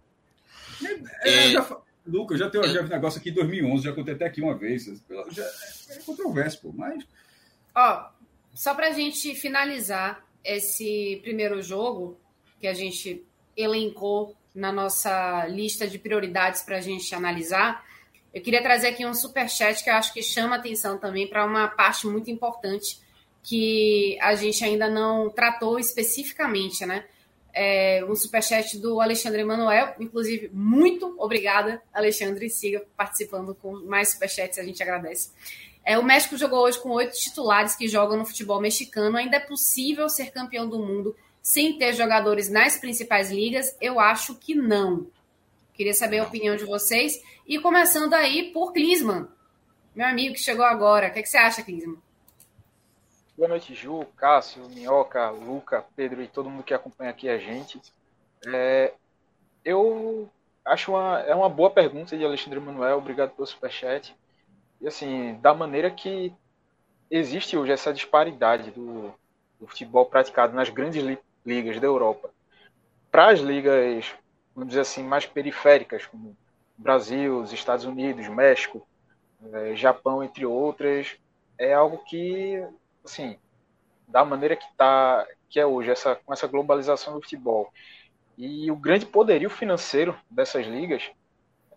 É, 1.24 1.47
é, 1.47 1.51
já, 1.51 1.78
Lucas, 2.05 2.39
já 2.39 2.49
tem 2.49 2.62
um 2.62 2.88
negócio 2.88 3.20
aqui 3.20 3.30
em 3.30 3.34
2011, 3.34 3.84
já 3.84 3.93
contei 3.93 4.14
até 4.14 4.26
aqui 4.26 4.41
uma 4.41 4.55
vez. 4.55 4.86
Já, 5.32 5.43
é, 5.43 5.95
é 5.95 5.99
controverso, 6.05 6.62
pô, 6.62 6.72
mas. 6.74 7.03
Ó, 7.76 8.10
só 8.53 8.74
pra 8.74 8.91
gente 8.91 9.36
finalizar 9.36 10.26
esse 10.43 11.20
primeiro 11.22 11.62
jogo 11.62 12.18
que 12.62 12.68
a 12.68 12.74
gente 12.74 13.26
elencou 13.55 14.37
na 14.58 14.72
nossa 14.72 15.45
lista 15.45 15.88
de 15.88 15.99
prioridades 15.99 16.64
para 16.64 16.78
a 16.78 16.82
gente 16.82 17.14
analisar, 17.14 17.86
eu 18.34 18.41
queria 18.41 18.62
trazer 18.62 18.88
aqui 18.88 19.05
um 19.05 19.14
super 19.14 19.47
chat 19.47 19.84
que 19.84 19.89
eu 19.89 19.93
acho 19.93 20.12
que 20.12 20.24
chama 20.24 20.55
atenção 20.55 20.97
também 20.97 21.28
para 21.28 21.45
uma 21.45 21.68
parte 21.68 22.08
muito 22.08 22.32
importante 22.32 22.99
que 23.43 24.18
a 24.20 24.34
gente 24.34 24.66
ainda 24.66 24.89
não 24.89 25.30
tratou 25.30 25.80
especificamente, 25.80 26.86
né? 26.88 27.05
É 27.53 28.03
um 28.05 28.16
superchat 28.16 28.80
do 28.80 28.99
Alexandre 28.99 29.41
Emanuel. 29.41 29.95
Inclusive, 29.99 30.49
muito 30.51 31.16
obrigada, 31.20 31.82
Alexandre. 31.93 32.49
Siga 32.49 32.84
participando 32.97 33.53
com 33.55 33.80
mais 33.86 34.10
superchats, 34.10 34.58
a 34.58 34.64
gente 34.64 34.82
agradece. 34.82 35.32
É, 35.86 35.97
o 35.97 36.03
México 36.03 36.36
jogou 36.36 36.60
hoje 36.64 36.82
com 36.82 36.89
oito 36.89 37.14
titulares 37.14 37.76
que 37.76 37.88
jogam 37.88 38.18
no 38.18 38.26
futebol 38.26 38.60
mexicano. 38.60 39.18
Ainda 39.18 39.38
é 39.38 39.39
possível 39.39 40.10
ser 40.10 40.32
campeão 40.32 40.68
do 40.68 40.80
mundo 40.80 41.16
sem 41.48 41.78
ter 41.78 41.93
jogadores 41.93 42.50
nas 42.50 42.78
principais 42.78 43.32
ligas? 43.32 43.74
Eu 43.80 44.02
acho 44.02 44.36
que 44.36 44.54
não. 44.54 45.08
Queria 45.74 45.93
saber 45.93 46.20
a 46.20 46.26
opinião 46.26 46.58
de 46.58 46.66
vocês. 46.66 47.24
E 47.48 47.58
começando 47.58 48.14
aí 48.16 48.52
por 48.52 48.74
Clisman, 48.74 49.30
meu 49.95 50.06
amigo 50.06 50.34
que 50.34 50.41
chegou 50.41 50.66
agora. 50.66 51.08
O 51.08 51.14
que, 51.14 51.20
é 51.20 51.22
que 51.22 51.30
você 51.30 51.38
acha, 51.38 51.64
Clisman? 51.64 51.95
Boa 53.38 53.48
noite, 53.48 53.74
Ju, 53.74 54.06
Cássio, 54.18 54.68
Minhoca, 54.68 55.30
Luca, 55.30 55.86
Pedro 55.95 56.22
e 56.22 56.28
todo 56.28 56.50
mundo 56.50 56.64
que 56.64 56.74
acompanha 56.74 57.12
aqui 57.12 57.30
a 57.30 57.38
gente. 57.38 57.82
É, 58.45 58.93
eu 59.64 60.30
acho 60.66 60.91
uma, 60.91 61.22
é 61.22 61.34
uma 61.34 61.48
boa 61.48 61.70
pergunta 61.70 62.18
de 62.18 62.26
Alexandre 62.26 62.60
Manuel, 62.60 62.98
obrigado 62.98 63.32
pelo 63.32 63.48
superchat. 63.48 64.14
E 64.82 64.88
assim, 64.88 65.36
da 65.36 65.54
maneira 65.54 65.89
que 65.89 66.34
existe 67.10 67.56
hoje 67.56 67.72
essa 67.72 67.93
disparidade 67.93 68.70
do, 68.72 69.14
do 69.58 69.66
futebol 69.66 70.06
praticado 70.08 70.54
nas 70.54 70.70
grandes 70.70 71.02
ligas 71.48 71.80
da 71.80 71.88
Europa. 71.88 72.30
Para 73.10 73.30
as 73.30 73.39
ligas, 73.39 74.14
vamos 74.54 74.70
dizer 74.70 74.82
assim, 74.82 75.02
mais 75.02 75.26
periféricas, 75.26 76.06
como 76.06 76.36
Brasil, 76.78 77.39
os 77.39 77.54
Estados 77.54 77.86
Unidos, 77.86 78.28
México, 78.28 78.86
é, 79.54 79.76
Japão, 79.76 80.24
entre 80.24 80.45
outras, 80.45 81.16
é 81.58 81.74
algo 81.74 82.00
que, 82.00 82.62
assim, 83.04 83.38
da 84.08 84.26
maneira 84.26 84.56
que 84.56 84.68
tá, 84.76 85.26
que 85.50 85.60
é 85.60 85.66
hoje, 85.66 85.89
essa, 85.89 86.16
com 86.16 86.34
essa 86.34 86.48
globalização 86.48 87.14
do 87.14 87.22
futebol 87.22 87.72
e 88.38 88.70
o 88.70 88.76
grande 88.76 89.06
poderio 89.06 89.50
financeiro 89.50 90.16
dessas 90.30 90.68
ligas, 90.68 91.10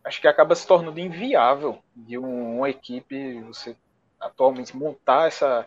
acho 0.05 0.21
que 0.21 0.29
acaba 0.29 0.55
se 0.55 0.67
tornando 0.67 1.01
inviável 1.01 1.79
de 1.97 2.19
um, 2.19 2.59
uma 2.59 2.69
equipe, 2.69 3.41
você 3.41 3.75
atualmente 4.19 4.77
montar 4.77 5.29
essa 5.29 5.67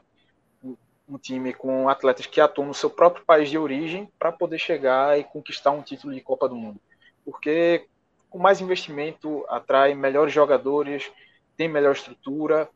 um 1.07 1.17
time 1.17 1.53
com 1.53 1.89
atletas 1.89 2.25
que 2.25 2.39
atuam 2.39 2.67
no 2.67 2.73
seu 2.73 2.89
próprio 2.89 3.25
país 3.25 3.49
de 3.49 3.57
origem 3.57 4.09
para 4.17 4.31
poder 4.31 4.57
chegar 4.57 5.19
e 5.19 5.23
conquistar 5.23 5.71
um 5.71 5.81
título 5.81 6.13
de 6.13 6.21
Copa 6.21 6.47
do 6.47 6.55
Mundo. 6.55 6.79
Porque 7.25 7.87
com 8.29 8.39
mais 8.39 8.61
investimento 8.61 9.45
atrai 9.47 9.93
melhores 9.93 10.33
jogadores, 10.33 11.11
tem 11.55 11.67
melhor 11.67 11.91
estrutura, 11.91 12.69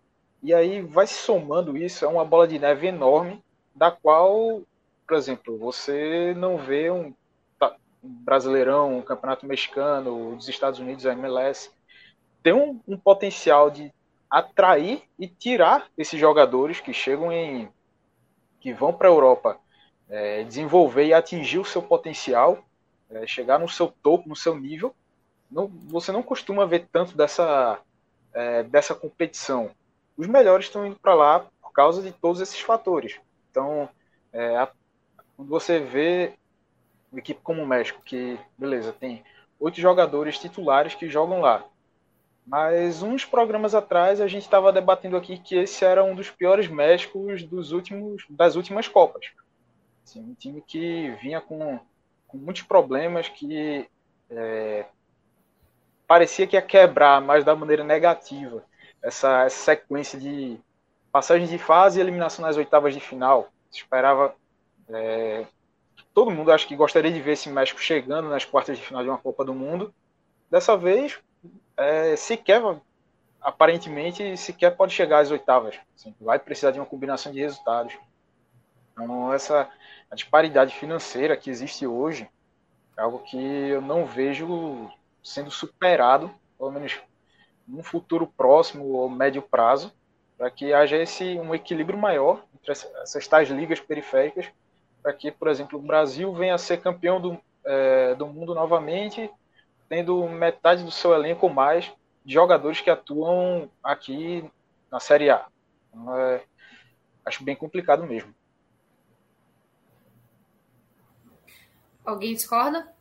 e 0.43 0.53
aí 0.53 0.82
vai 0.82 1.07
se 1.07 1.15
somando 1.15 1.75
isso, 1.75 2.05
é 2.05 2.07
uma 2.07 2.23
bola 2.23 2.47
de 2.47 2.59
neve 2.59 2.88
enorme, 2.88 3.43
da 3.75 3.89
qual, 3.89 4.61
por 5.07 5.17
exemplo, 5.17 5.57
você 5.57 6.34
não 6.36 6.57
vê 6.57 6.91
um, 6.91 7.13
um 8.03 8.09
Brasileirão, 8.23 8.97
um 8.97 9.01
Campeonato 9.01 9.47
Mexicano, 9.47 10.36
dos 10.36 10.47
Estados 10.47 10.80
Unidos, 10.80 11.05
a 11.05 11.13
MLS, 11.13 11.71
tem 12.43 12.53
um, 12.53 12.80
um 12.88 12.97
potencial 12.97 13.71
de 13.71 13.91
atrair 14.30 15.01
e 15.17 15.28
tirar 15.28 15.88
esses 15.97 16.19
jogadores 16.19 16.80
que 16.80 16.93
chegam 16.93 17.32
em 17.32 17.69
que 18.68 18.74
vão 18.74 18.91
para 18.91 19.07
a 19.07 19.11
Europa 19.11 19.57
é, 20.09 20.43
desenvolver 20.43 21.05
e 21.05 21.13
atingir 21.13 21.57
o 21.57 21.63
seu 21.63 21.82
potencial, 21.82 22.65
é, 23.09 23.26
chegar 23.26 23.57
no 23.57 23.70
seu 23.70 23.88
topo, 24.03 24.28
no 24.28 24.36
seu 24.36 24.59
nível, 24.59 24.93
não, 25.49 25.68
você 25.86 26.11
não 26.11 26.22
costuma 26.22 26.65
ver 26.65 26.86
tanto 26.91 27.15
dessa, 27.15 27.80
é, 28.34 28.63
dessa 28.63 28.93
competição. 28.93 29.72
Os 30.18 30.28
melhores 30.28 30.65
estão 30.65 30.86
indo 30.86 30.97
para 30.97 31.15
lá 31.15 31.47
por 31.61 31.72
causa 31.72 32.01
de 32.01 32.11
todos 32.11 32.41
esses 32.41 32.59
fatores. 32.59 33.18
Então, 33.49 33.88
é, 34.34 34.57
a, 34.57 34.70
quando 35.38 35.47
você 35.47 35.80
vê 35.80 36.34
uma 37.09 37.20
equipe 37.20 37.39
como 37.41 37.63
o 37.63 37.68
México, 37.68 38.01
que, 38.03 38.38
beleza, 38.57 38.91
tem 38.91 39.24
oito 39.61 39.80
jogadores 39.80 40.38
titulares 40.39 40.93
que 40.93 41.09
jogam 41.09 41.39
lá. 41.39 41.63
Mas 42.47 43.03
uns 43.03 43.25
programas 43.25 43.75
atrás 43.75 44.21
a 44.21 44.27
gente 44.27 44.43
estava 44.43 44.71
debatendo 44.71 45.17
aqui 45.17 45.37
que 45.37 45.55
esse 45.57 45.83
era 45.83 46.01
um 46.01 46.15
dos 46.15 46.31
piores 46.31 46.69
Méxicos 46.69 47.43
dos 47.43 47.73
últimos, 47.73 48.23
das 48.29 48.55
últimas 48.55 48.87
Copas. 48.87 49.25
Assim, 50.05 50.21
um 50.21 50.33
time 50.33 50.63
que 50.65 51.11
vinha 51.21 51.41
com, 51.41 51.77
com 52.25 52.37
muitos 52.37 52.61
problemas, 52.61 53.27
que 53.27 53.85
é, 54.29 54.85
parecia 56.07 56.47
que 56.47 56.55
ia 56.55 56.61
quebrar, 56.61 57.19
mas 57.19 57.43
da 57.43 57.53
maneira 57.53 57.83
negativa, 57.83 58.63
essa, 59.03 59.43
essa 59.43 59.65
sequência 59.65 60.17
de 60.17 60.57
passagem 61.11 61.47
de 61.47 61.57
fase 61.57 61.99
e 61.99 62.01
eliminação 62.01 62.45
nas 62.45 62.55
oitavas 62.55 62.93
de 62.93 63.01
final. 63.01 63.49
Se 63.69 63.79
esperava. 63.79 64.33
É, 64.87 65.45
todo 66.13 66.31
mundo 66.31 66.53
acho 66.53 66.65
que 66.65 66.77
gostaria 66.77 67.11
de 67.11 67.19
ver 67.19 67.33
esse 67.33 67.49
México 67.49 67.81
chegando 67.81 68.29
nas 68.29 68.45
quartas 68.45 68.77
de 68.77 68.85
final 68.85 69.03
de 69.03 69.09
uma 69.09 69.17
Copa 69.17 69.43
do 69.43 69.53
Mundo. 69.53 69.93
Dessa 70.49 70.77
vez, 70.77 71.19
é, 71.78 72.15
sequer, 72.15 72.61
aparentemente, 73.41 74.36
sequer 74.36 74.75
pode 74.75 74.93
chegar 74.93 75.19
às 75.19 75.32
oitavas. 75.32 75.75
Assim, 75.95 76.13
vai 76.19 76.39
precisar 76.39 76.71
de 76.71 76.80
uma 76.80 76.86
combinação 76.86 77.32
de 77.32 77.39
resultados. 77.39 77.97
Então, 78.91 79.32
essa 79.34 79.69
a 80.09 80.15
disparidade 80.15 80.73
financeira 80.73 81.36
que 81.36 81.49
existe 81.49 81.86
hoje 81.86 82.28
é 82.97 83.01
algo 83.01 83.19
que 83.19 83.38
eu 83.38 83.82
não 83.82 84.05
vejo 84.05 84.89
sendo 85.21 85.51
superado, 85.51 86.32
pelo 86.57 86.71
menos 86.71 86.99
num 87.67 87.84
futuro 87.84 88.25
próximo 88.25 88.86
ou 88.93 89.09
médio 89.09 89.41
prazo, 89.41 89.91
para 90.38 90.49
que 90.49 90.73
haja 90.73 90.95
esse 90.95 91.38
um 91.39 91.53
equilíbrio 91.53 91.97
maior 91.97 92.41
entre 92.55 92.71
essas 92.71 93.28
tais 93.28 93.49
ligas 93.49 93.80
periféricas, 93.80 94.47
para 95.03 95.11
que, 95.11 95.32
por 95.32 95.47
exemplo, 95.47 95.78
o 95.78 95.82
Brasil 95.82 96.34
venha 96.34 96.55
a 96.55 96.57
ser 96.57 96.82
campeão 96.82 97.19
do, 97.19 97.39
é, 97.65 98.15
do 98.15 98.25
mundo 98.28 98.55
novamente, 98.55 99.30
tendo 99.89 100.27
metade 100.27 100.83
do 100.83 100.91
seu 100.91 101.13
elenco 101.13 101.47
ou 101.47 101.53
mais 101.53 101.91
de 102.25 102.33
jogadores 102.33 102.81
que 102.81 102.89
atuam 102.89 103.69
aqui 103.83 104.49
na 104.91 104.99
Série 104.99 105.29
A. 105.29 105.47
Então, 105.89 106.15
é, 106.17 106.43
acho 107.25 107.43
bem 107.43 107.55
complicado 107.55 108.05
mesmo. 108.05 108.33
Alguém 112.05 112.33
discorda? 112.33 112.93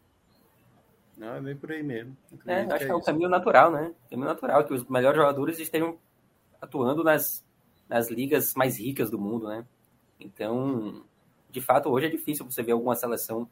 Não, 1.17 1.35
é 1.35 1.41
bem 1.41 1.57
por 1.57 1.73
aí 1.73 1.83
mesmo. 1.83 2.17
É, 2.45 2.63
acho 2.63 2.79
que 2.79 2.85
é, 2.85 2.89
é 2.89 2.95
o 2.95 3.03
caminho 3.03 3.29
natural, 3.29 3.71
né? 3.71 3.95
Caminho 4.11 4.29
natural, 4.29 4.65
que 4.65 4.75
os 4.75 4.85
melhores 4.87 5.17
jogadores 5.17 5.59
estejam 5.59 5.99
atuando 6.61 7.03
nas, 7.03 7.45
nas 7.89 8.11
ligas 8.11 8.55
mais 8.55 8.79
ricas 8.79 9.11
do 9.11 9.19
mundo, 9.19 9.49
né? 9.49 9.65
Então, 10.21 11.05
de 11.51 11.61
fato, 11.61 11.89
hoje 11.89 12.07
é 12.07 12.11
difícil 12.11 12.45
você 12.45 12.63
ver 12.63 12.73
alguma 12.73 12.95
seleção 12.95 13.49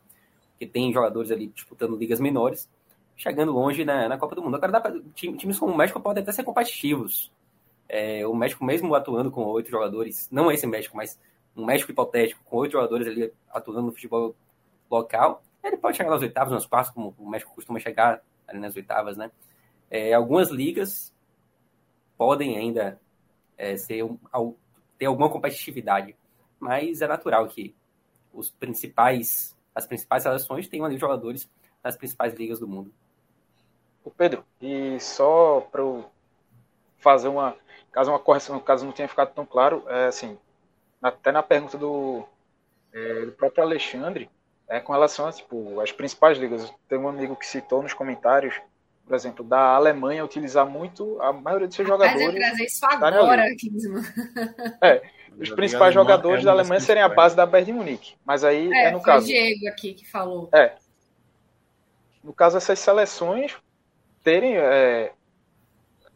que 0.58 0.66
tem 0.66 0.92
jogadores 0.92 1.30
ali 1.30 1.46
disputando 1.46 1.96
ligas 1.96 2.20
menores, 2.20 2.68
chegando 3.16 3.52
longe 3.52 3.84
na, 3.84 4.08
na 4.08 4.18
Copa 4.18 4.34
do 4.34 4.42
Mundo. 4.42 4.56
Agora, 4.56 4.72
dá 4.72 4.80
pra, 4.80 4.92
times 5.14 5.58
como 5.58 5.72
o 5.72 5.76
México 5.76 6.00
podem 6.00 6.22
até 6.22 6.32
ser 6.32 6.44
competitivos. 6.44 7.32
É, 7.88 8.26
o 8.26 8.34
México, 8.34 8.64
mesmo 8.64 8.94
atuando 8.94 9.30
com 9.30 9.44
oito 9.44 9.70
jogadores, 9.70 10.28
não 10.30 10.50
esse 10.50 10.66
México, 10.66 10.96
mas 10.96 11.18
um 11.56 11.64
México 11.64 11.92
hipotético, 11.92 12.42
com 12.44 12.56
oito 12.58 12.72
jogadores 12.72 13.06
ali 13.06 13.32
atuando 13.50 13.82
no 13.82 13.92
futebol 13.92 14.34
local, 14.90 15.42
ele 15.62 15.76
pode 15.76 15.96
chegar 15.96 16.10
nas 16.10 16.22
oitavas, 16.22 16.52
nos 16.52 16.66
quartos, 16.66 16.92
como 16.92 17.14
o 17.18 17.28
México 17.28 17.54
costuma 17.54 17.78
chegar 17.78 18.22
ali 18.46 18.58
nas 18.58 18.74
oitavas, 18.76 19.16
né? 19.16 19.30
É, 19.90 20.12
algumas 20.12 20.50
ligas 20.50 21.14
podem 22.16 22.56
ainda 22.56 23.00
é, 23.56 23.76
ser 23.76 24.04
ter 24.98 25.06
alguma 25.06 25.30
competitividade, 25.30 26.16
mas 26.58 27.00
é 27.00 27.06
natural 27.06 27.46
que 27.48 27.74
os 28.32 28.50
principais, 28.50 29.56
as 29.74 29.86
principais 29.86 30.22
seleções 30.22 30.68
tenham 30.68 30.86
ali 30.86 30.96
jogadores 30.98 31.48
nas 31.82 31.96
principais 31.96 32.34
ligas 32.34 32.58
do 32.58 32.68
mundo. 32.68 32.92
O 34.04 34.10
Pedro, 34.10 34.44
e 34.60 35.00
só 35.00 35.66
para 35.72 35.82
fazer 36.98 37.28
uma, 37.28 37.56
caso 37.90 38.10
uma 38.10 38.18
correção, 38.18 38.60
caso 38.60 38.84
não 38.84 38.92
tenha 38.92 39.08
ficado 39.08 39.32
tão 39.32 39.46
claro, 39.46 39.82
é 39.88 40.06
assim, 40.06 40.38
até 41.02 41.32
na 41.32 41.42
pergunta 41.42 41.78
do, 41.78 42.24
é, 42.92 43.26
do 43.26 43.32
próprio 43.32 43.64
Alexandre, 43.64 44.30
é, 44.68 44.80
com 44.80 44.92
relação 44.92 45.26
a 45.26 45.32
tipo, 45.32 45.80
as 45.80 45.92
principais 45.92 46.38
ligas. 46.38 46.72
Tem 46.88 46.98
um 46.98 47.08
amigo 47.08 47.36
que 47.36 47.46
citou 47.46 47.82
nos 47.82 47.92
comentários, 47.92 48.60
por 49.06 49.14
exemplo, 49.14 49.44
da 49.44 49.74
Alemanha 49.74 50.24
utilizar 50.24 50.66
muito 50.66 51.20
a 51.20 51.32
maioria 51.32 51.66
dos 51.66 51.76
seus 51.76 51.88
jogadores. 51.88 52.26
Mas 52.26 52.34
trazer 52.34 52.64
isso 52.64 52.86
agora, 52.86 53.44
É, 54.82 55.02
os 55.38 55.50
principais 55.50 55.92
jogadores 55.92 56.42
é 56.42 56.46
da 56.46 56.52
Alemanha 56.52 56.80
serem 56.80 57.02
a 57.02 57.08
base 57.08 57.34
da 57.34 57.44
Bayern 57.44 57.72
de 57.72 57.78
Munique. 57.78 58.14
Mas 58.24 58.44
aí 58.44 58.72
é, 58.72 58.86
é 58.86 58.90
no 58.90 59.02
caso. 59.02 59.24
o 59.24 59.28
Diego 59.28 59.68
aqui 59.68 59.94
que 59.94 60.10
falou. 60.10 60.48
É. 60.52 60.74
No 62.22 62.32
caso, 62.32 62.56
essas 62.56 62.78
seleções 62.78 63.56
terem, 64.24 64.56
é, 64.56 65.12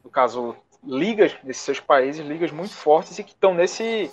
no 0.02 0.10
caso, 0.10 0.56
ligas 0.82 1.36
desses 1.44 1.62
seus 1.62 1.78
países, 1.78 2.26
ligas 2.26 2.50
muito 2.50 2.72
fortes 2.72 3.18
e 3.18 3.22
que 3.22 3.30
estão 3.30 3.54
nesse 3.54 4.10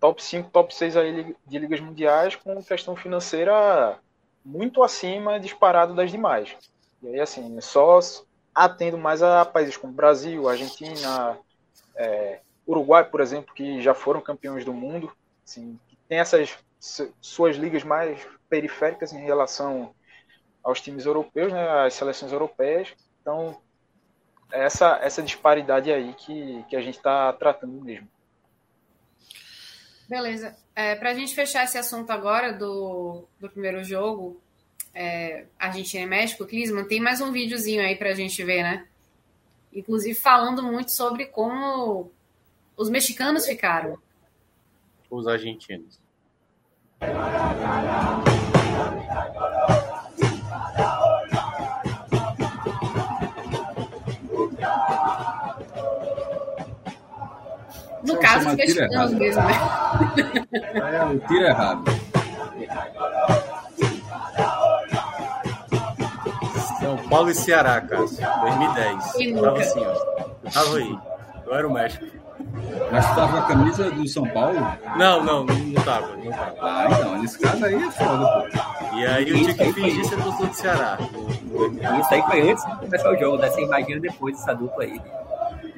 top 0.00 0.22
5, 0.22 0.50
top 0.50 0.74
6 0.74 0.96
aí 0.96 1.36
de 1.46 1.58
ligas 1.58 1.80
mundiais 1.80 2.36
com 2.36 2.62
questão 2.62 2.96
financeira 2.96 3.98
muito 4.44 4.82
acima, 4.82 5.38
disparado 5.38 5.94
das 5.94 6.10
demais. 6.10 6.56
E 7.02 7.08
aí, 7.08 7.20
assim, 7.20 7.60
só 7.60 7.98
atendo 8.54 8.96
mais 8.96 9.22
a 9.22 9.44
países 9.44 9.76
como 9.76 9.92
Brasil, 9.92 10.48
Argentina, 10.48 11.38
é, 11.96 12.40
Uruguai, 12.66 13.04
por 13.04 13.20
exemplo, 13.20 13.54
que 13.54 13.80
já 13.80 13.94
foram 13.94 14.20
campeões 14.20 14.64
do 14.64 14.72
mundo, 14.72 15.12
assim, 15.44 15.78
que 15.88 15.96
tem 16.08 16.18
essas 16.18 16.56
suas 17.20 17.56
ligas 17.56 17.84
mais 17.84 18.26
periféricas 18.48 19.12
em 19.12 19.20
relação 19.20 19.94
aos 20.62 20.80
times 20.80 21.06
europeus, 21.06 21.52
né, 21.52 21.68
às 21.84 21.94
seleções 21.94 22.32
europeias. 22.32 22.94
Então, 23.22 23.56
essa, 24.50 24.98
essa 25.02 25.22
disparidade 25.22 25.90
aí 25.90 26.12
que, 26.14 26.64
que 26.68 26.76
a 26.76 26.80
gente 26.82 26.96
está 26.96 27.32
tratando 27.32 27.80
mesmo. 27.80 28.08
Beleza. 30.08 30.54
É, 30.74 30.94
para 30.96 31.10
a 31.10 31.14
gente 31.14 31.34
fechar 31.34 31.64
esse 31.64 31.78
assunto 31.78 32.10
agora 32.10 32.52
do, 32.52 33.24
do 33.40 33.48
primeiro 33.48 33.82
jogo, 33.84 34.40
é, 34.92 35.46
Argentina 35.58 36.02
e 36.02 36.06
México, 36.06 36.44
Clisman, 36.44 36.84
tem 36.84 37.00
mais 37.00 37.20
um 37.20 37.32
videozinho 37.32 37.82
aí 37.82 37.96
para 37.96 38.10
a 38.10 38.14
gente 38.14 38.42
ver, 38.44 38.62
né? 38.62 38.86
Inclusive 39.72 40.14
falando 40.14 40.62
muito 40.62 40.90
sobre 40.90 41.26
como 41.26 42.10
os 42.76 42.90
mexicanos 42.90 43.46
ficaram. 43.46 43.96
Os 45.10 45.26
argentinos. 45.26 46.00
No 58.12 58.20
caso, 58.20 58.48
os 58.48 58.54
mexicanos 58.54 59.12
mesmo, 59.12 59.42
né? 59.42 59.54
É, 60.74 61.04
o 61.04 61.18
tiro 61.20 61.44
errado. 61.44 61.84
São 66.80 66.96
Paulo 67.08 67.30
e 67.30 67.34
Ceará, 67.34 67.80
Cássio. 67.80 68.26
2010. 68.42 69.14
E 69.20 69.34
tava 69.34 69.58
assim, 69.58 69.80
ó. 69.84 70.50
tava 70.50 70.76
aí. 70.76 70.98
Eu 71.46 71.54
era 71.54 71.68
o 71.68 71.72
México. 71.72 72.06
Mas 72.90 73.06
tu 73.08 73.14
tava 73.14 73.32
com 73.32 73.38
a 73.38 73.46
camisa 73.46 73.90
do 73.90 74.08
São 74.08 74.24
Paulo? 74.28 74.58
Não, 74.96 75.22
não, 75.22 75.44
não 75.44 75.82
tava, 75.84 76.16
não 76.16 76.30
tava. 76.30 76.54
Ah, 76.60 76.88
então, 76.90 77.18
nesse 77.18 77.38
caso 77.38 77.64
aí 77.64 77.74
é 77.74 77.90
foda, 77.90 78.26
pô. 78.26 78.96
E 78.96 79.06
aí 79.06 79.28
eu 79.28 79.36
tinha 79.36 79.54
que 79.54 79.72
fingir 79.72 80.04
ser 80.04 80.16
torcedor 80.16 80.48
do 80.48 80.54
Ceará. 80.54 80.98
Isso 81.00 82.14
aí 82.14 82.22
foi 82.22 82.50
antes 82.50 82.64
de 82.64 82.76
começar 82.76 83.10
o 83.10 83.16
jogo, 83.16 83.36
né? 83.38 83.50
Você 83.50 83.62
imagina 83.62 84.00
depois 84.00 84.36
dessa 84.36 84.54
dupla 84.54 84.84
aí. 84.84 85.00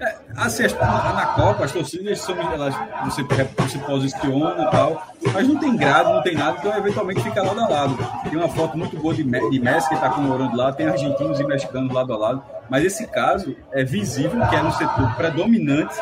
É, 0.01 0.16
assim, 0.36 0.64
na 0.64 1.26
Copa, 1.36 1.64
as 1.64 1.72
torcidas 1.72 2.18
são, 2.18 2.36
elas, 2.53 2.74
você, 3.05 3.22
você 3.22 3.78
posiciona 3.78 4.64
e 4.64 4.70
tal, 4.70 5.07
mas 5.32 5.47
não 5.47 5.57
tem 5.57 5.76
grado, 5.76 6.14
não 6.14 6.22
tem 6.22 6.34
nada, 6.34 6.59
então 6.59 6.76
eventualmente 6.76 7.22
fica 7.22 7.42
lado 7.42 7.61
a 7.61 7.68
lado. 7.68 7.99
Tem 8.24 8.36
uma 8.36 8.49
foto 8.49 8.76
muito 8.76 8.97
boa 8.99 9.14
de, 9.14 9.22
de 9.22 9.61
Messi 9.61 9.88
que 9.88 9.95
está 9.95 10.11
comemorando 10.11 10.57
lá, 10.57 10.72
tem 10.72 10.88
argentinos 10.88 11.38
e 11.38 11.45
mexicanos 11.45 11.92
lado 11.92 12.12
a 12.12 12.16
lado, 12.16 12.42
mas 12.68 12.84
esse 12.84 13.07
caso 13.07 13.57
é 13.72 13.84
visível 13.84 14.45
que 14.49 14.57
é 14.57 14.62
no 14.62 14.72
setor 14.72 15.14
predominante, 15.14 15.95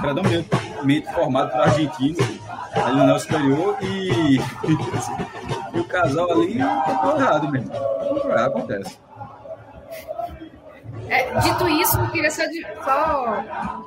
predominantemente 0.00 1.12
formado 1.12 1.50
por 1.50 1.60
argentinos, 1.60 2.18
ali 2.74 3.06
no 3.06 3.20
superior, 3.20 3.76
e, 3.82 4.36
e 5.74 5.80
o 5.80 5.84
casal 5.84 6.32
ali 6.32 6.58
tá 6.58 7.14
errado 7.14 7.50
mesmo. 7.50 7.70
Acontece. 8.34 9.07
É, 11.10 11.40
dito 11.40 11.68
isso, 11.68 11.98
eu 11.98 12.10
queria 12.10 12.30
só, 12.30 12.46
de, 12.46 12.62
só, 12.84 13.84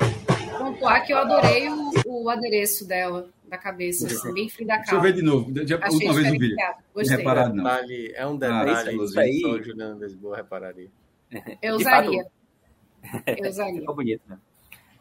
pontuar 0.58 1.06
que 1.06 1.14
eu 1.14 1.18
adorei 1.18 1.70
o, 1.70 1.92
o 2.06 2.30
adereço 2.30 2.88
dela, 2.88 3.30
da 3.46 3.58
cabeça, 3.58 4.08
assim, 4.08 4.34
bem 4.34 4.50
frio 4.50 4.68
da 4.68 4.76
calma. 4.76 4.86
Deixa 4.86 4.96
eu 4.96 5.02
ver 5.02 5.14
de 5.14 5.22
novo. 5.22 5.68
Já, 5.68 5.76
última 5.90 6.14
vez 6.14 6.28
no 6.34 6.40
vídeo. 6.40 6.58
Gostei. 6.94 7.18
Reparado, 7.18 7.54
não. 7.54 7.64
Detalhe, 7.64 8.12
é 8.16 8.28
um 8.28 8.38
detalhe 8.38 8.72
Ah, 8.72 9.04
isso 9.04 9.20
aí- 9.20 9.40
só 9.42 9.50
o 9.52 9.64
Juliano 9.64 10.00
Lisboa 10.00 10.38
repararia. 10.38 10.90
Eu 11.62 11.78
De 11.78 11.84
usaria. 11.84 12.24
fato, 12.24 13.24
Eu 13.28 13.50
usaria. 13.50 13.80
Ficou 13.80 13.96
bonito, 13.96 14.22
né? 14.28 14.38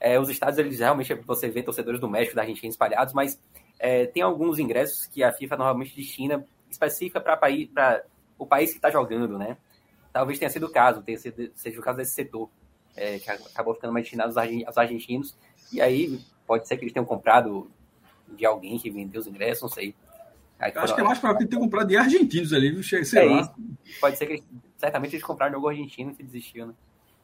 É, 0.01 0.19
os 0.19 0.31
estados, 0.31 0.59
eles 0.59 0.79
realmente, 0.79 1.13
você 1.27 1.49
vê 1.51 1.63
torcedores 1.63 2.01
do 2.01 2.09
México, 2.09 2.35
da 2.35 2.43
Argentina 2.43 2.71
espalhados, 2.71 3.13
mas 3.13 3.39
é, 3.79 4.07
tem 4.07 4.23
alguns 4.23 4.59
ingressos 4.59 5.07
que 5.07 5.23
a 5.23 5.31
FIFA 5.31 5.57
normalmente 5.59 5.95
destina 5.95 6.43
específica 6.71 7.21
para 7.21 7.35
o 8.39 8.47
país 8.47 8.71
que 8.71 8.77
está 8.79 8.91
jogando, 8.91 9.37
né? 9.39 9.59
Talvez 10.13 10.39
tenha 10.39 10.51
sido 10.51 10.67
o 10.67 10.71
caso, 10.73 11.03
tenha 11.03 11.19
sido, 11.19 11.51
seja 11.55 11.79
o 11.79 11.83
caso 11.83 11.99
desse 11.99 12.13
setor, 12.13 12.51
é, 12.97 13.19
que 13.19 13.31
acabou 13.31 13.75
ficando 13.75 13.93
mais 13.93 14.05
destinado 14.05 14.31
aos 14.31 14.37
argen- 14.37 14.65
aos 14.67 14.77
argentinos, 14.77 15.37
e 15.73 15.81
aí 15.81 16.21
pode 16.47 16.67
ser 16.67 16.77
que 16.77 16.85
eles 16.85 16.93
tenham 16.93 17.07
comprado 17.07 17.71
de 18.29 18.45
alguém 18.45 18.79
que 18.79 18.91
vendeu 18.91 19.21
os 19.21 19.27
ingressos, 19.27 19.63
não 19.63 19.69
sei. 19.69 19.95
Aí 20.59 20.71
acho 20.71 20.81
foram- 20.81 20.95
que 20.95 21.01
é 21.01 21.05
mais 21.05 21.19
provável 21.19 21.49
ter 21.49 21.57
comprado 21.57 21.89
de 21.89 21.97
argentinos 21.97 22.53
ali, 22.53 22.71
viu? 22.71 22.83
sei 22.83 23.03
É 23.19 23.25
lá. 23.25 23.41
isso. 23.41 23.55
Pode 24.01 24.19
ser 24.19 24.27
que 24.27 24.33
eles, 24.35 24.45
certamente 24.77 25.15
eles 25.15 25.25
compraram 25.25 25.55
jogo 25.55 25.69
argentino 25.69 26.15
e 26.19 26.23
desistiu, 26.23 26.67
né? 26.67 26.75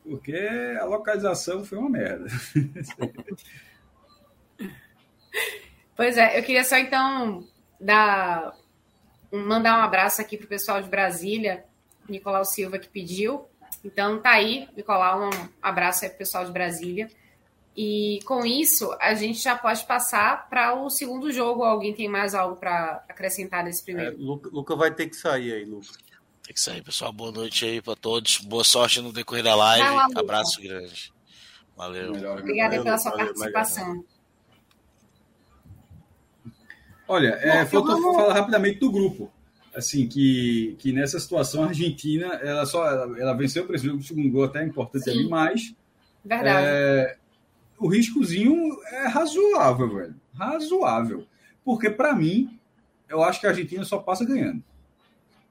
Porque 0.03 0.37
a 0.80 0.84
localização 0.84 1.64
foi 1.64 1.78
uma 1.78 1.91
merda. 1.91 2.26
Pois 5.97 6.18
é, 6.18 6.39
eu 6.39 6.43
queria 6.43 6.62
só 6.64 6.76
então 6.76 7.47
dar, 7.80 8.53
mandar 9.32 9.78
um 9.78 9.82
abraço 9.82 10.20
aqui 10.20 10.37
pro 10.37 10.47
pessoal 10.47 10.82
de 10.82 10.89
Brasília, 10.91 11.64
Nicolau 12.09 12.44
Silva 12.44 12.78
que 12.78 12.88
pediu. 12.88 13.46
Então 13.84 14.20
tá 14.20 14.30
aí, 14.30 14.68
Nicolau, 14.76 15.28
um 15.28 15.48
abraço 15.62 16.04
aí 16.04 16.11
pro 16.11 16.18
pessoal 16.18 16.44
de 16.44 16.52
Brasília. 16.52 17.09
E 17.76 18.20
com 18.24 18.44
isso, 18.46 18.90
a 19.00 19.12
gente 19.14 19.38
já 19.38 19.54
pode 19.57 19.84
passar 19.84 20.48
para 20.48 20.74
o 20.74 20.88
segundo 20.88 21.30
jogo. 21.30 21.62
Alguém 21.62 21.92
tem 21.94 22.09
mais 22.09 22.34
algo 22.34 22.57
para 22.57 23.04
acrescentar 23.09 23.62
nesse 23.62 23.82
É, 23.82 23.84
primeiro? 23.84 24.16
Luca, 24.18 24.48
Luca 24.50 24.74
vai 24.76 24.90
ter 24.94 25.09
que 25.09 25.16
sair 25.16 25.52
aí, 25.52 25.64
Luca. 25.64 25.88
É 26.48 26.52
isso 26.54 26.70
aí, 26.70 26.80
pessoal. 26.82 27.12
Boa 27.12 27.30
noite 27.32 27.64
aí 27.66 27.82
pra 27.82 27.94
todos. 27.94 28.38
Boa 28.38 28.64
sorte 28.64 29.00
no 29.02 29.12
decorrer 29.12 29.44
da 29.44 29.54
live. 29.54 29.88
Lá. 29.94 30.07
Abraço 30.16 30.62
grande. 30.62 31.12
Valeu. 31.76 32.12
Melhor, 32.12 32.38
Obrigada 32.38 32.70
valeu, 32.70 32.84
pela 32.84 32.98
sua 32.98 33.11
valeu, 33.11 33.26
participação. 33.26 34.04
Olha, 37.09 37.28
é, 37.40 37.64
Bom, 37.64 37.70
falta 37.70 37.92
vamos- 38.00 38.16
falar 38.16 38.34
rapidamente 38.34 38.80
do 38.80 38.90
grupo. 38.90 39.30
Assim, 39.77 40.09
que, 40.09 40.74
que 40.79 40.91
nessa 40.91 41.20
situação 41.20 41.64
a 41.64 41.68
Argentina, 41.68 42.29
ela 42.37 42.64
só 42.64 42.87
ela, 42.87 43.20
ela 43.20 43.35
venceu 43.35 43.62
o 43.62 43.66
primeiro 43.66 43.99
o 43.99 44.03
segundo 44.03 44.31
gol 44.31 44.45
até 44.45 44.62
é 44.62 44.64
importante 44.66 45.05
Sim. 45.05 45.11
ali, 45.11 45.29
mas 45.29 45.74
Verdade. 46.24 46.66
é, 46.66 47.16
o 47.79 47.87
riscozinho 47.87 48.55
é 48.87 49.07
razoável, 49.07 49.95
velho. 49.95 50.14
Razoável. 50.35 51.27
Porque, 51.62 51.91
para 51.91 52.14
mim, 52.14 52.59
eu 53.07 53.22
acho 53.22 53.39
que 53.39 53.47
a 53.47 53.51
Argentina 53.51 53.85
só 53.85 53.99
passa 53.99 54.24
ganhando. 54.24 54.62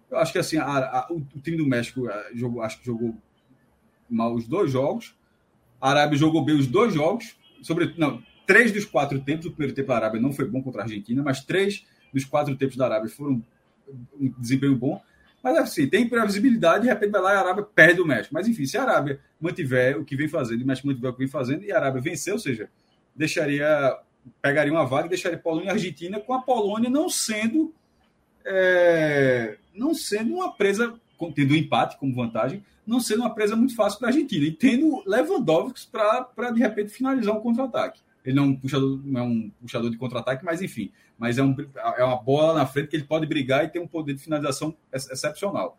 Eu 0.09 0.17
acho 0.17 0.31
que 0.31 0.39
assim, 0.39 0.57
a- 0.57 0.65
a- 0.65 1.07
o, 1.11 1.21
time 1.41 1.57
do 1.57 1.67
México 1.67 2.09
eh, 2.09 2.31
jogou, 2.33 2.61
acho 2.63 2.79
que 2.79 2.85
jogou 2.85 3.15
mal 4.09 4.33
os 4.33 4.47
dois 4.47 4.71
jogos. 4.71 5.15
A 5.79 5.89
Arábia 5.91 6.17
jogou 6.17 6.43
bem 6.43 6.55
os 6.57 6.65
dois 6.67 6.93
jogos. 6.93 7.35
Sobre, 7.61 7.93
não, 7.97 8.23
três 8.47 8.71
dos 8.71 8.85
quatro 8.85 9.19
tempos. 9.19 9.45
O 9.45 9.51
primeiro 9.51 9.75
tempo 9.75 9.89
da 9.89 9.95
Arábia 9.97 10.19
não 10.21 10.33
foi 10.33 10.45
bom 10.45 10.63
contra 10.63 10.81
a 10.81 10.83
Argentina, 10.85 11.21
mas 11.21 11.43
três 11.43 11.85
dos 12.13 12.25
quatro 12.25 12.55
tempos 12.55 12.75
da 12.75 12.85
Arábia 12.85 13.09
foram 13.09 13.43
um 14.19 14.33
desempenho 14.37 14.75
bom. 14.75 15.01
Mas 15.43 15.57
assim, 15.57 15.87
tem 15.87 16.09
previsibilidade, 16.09 16.83
de 16.83 16.89
repente 16.89 17.11
vai 17.11 17.21
lá 17.21 17.33
e 17.33 17.37
a 17.37 17.39
Arábia 17.41 17.63
perde 17.63 18.01
o 18.01 18.05
México. 18.05 18.33
Mas 18.33 18.47
enfim, 18.47 18.65
se 18.65 18.77
a 18.77 18.81
Arábia 18.81 19.19
mantiver 19.39 19.99
o 19.99 20.03
que 20.03 20.15
vem 20.15 20.27
fazendo, 20.27 20.63
o 20.63 20.65
México 20.65 20.87
mantiver 20.87 21.11
o 21.11 21.13
que 21.13 21.19
vem 21.19 21.27
fazendo, 21.27 21.63
e 21.63 21.71
a 21.71 21.77
Arábia 21.77 22.01
vencer, 22.01 22.33
ou 22.33 22.39
seja, 22.39 22.69
deixaria, 23.15 23.95
pegaria 24.41 24.73
uma 24.73 24.85
vaga 24.85 25.05
e 25.05 25.09
deixaria 25.09 25.37
Polônia 25.37 25.67
e 25.67 25.71
Argentina, 25.71 26.19
com 26.19 26.33
a 26.33 26.41
Polônia 26.41 26.89
não 26.89 27.07
sendo 27.07 27.73
é, 28.45 29.57
não 29.73 29.93
sendo 29.93 30.35
uma 30.35 30.51
presa, 30.51 30.93
tendo 31.33 31.53
um 31.53 31.57
empate 31.57 31.97
como 31.97 32.13
vantagem, 32.13 32.63
não 32.85 32.99
sendo 32.99 33.21
uma 33.21 33.33
presa 33.33 33.55
muito 33.55 33.75
fácil 33.75 33.99
para 33.99 34.09
a 34.09 34.11
Argentina, 34.11 34.45
e 34.45 34.51
tendo 34.51 35.03
Lewandowski 35.05 35.87
para 35.91 36.51
de 36.51 36.59
repente 36.59 36.91
finalizar 36.91 37.35
um 37.35 37.41
contra-ataque. 37.41 37.99
Ele 38.23 38.35
não 38.35 38.43
é 38.43 38.47
um 38.47 38.55
puxador, 38.55 38.99
não 39.03 39.19
é 39.19 39.23
um 39.23 39.51
puxador 39.61 39.89
de 39.89 39.97
contra-ataque, 39.97 40.45
mas 40.45 40.61
enfim, 40.61 40.91
mas 41.17 41.37
é, 41.37 41.43
um, 41.43 41.55
é 41.97 42.03
uma 42.03 42.17
bola 42.21 42.53
na 42.53 42.65
frente 42.65 42.89
que 42.89 42.95
ele 42.95 43.05
pode 43.05 43.25
brigar 43.25 43.63
e 43.65 43.69
tem 43.69 43.81
um 43.81 43.87
poder 43.87 44.13
de 44.13 44.21
finalização 44.23 44.75
ex- 44.91 45.09
excepcional. 45.09 45.77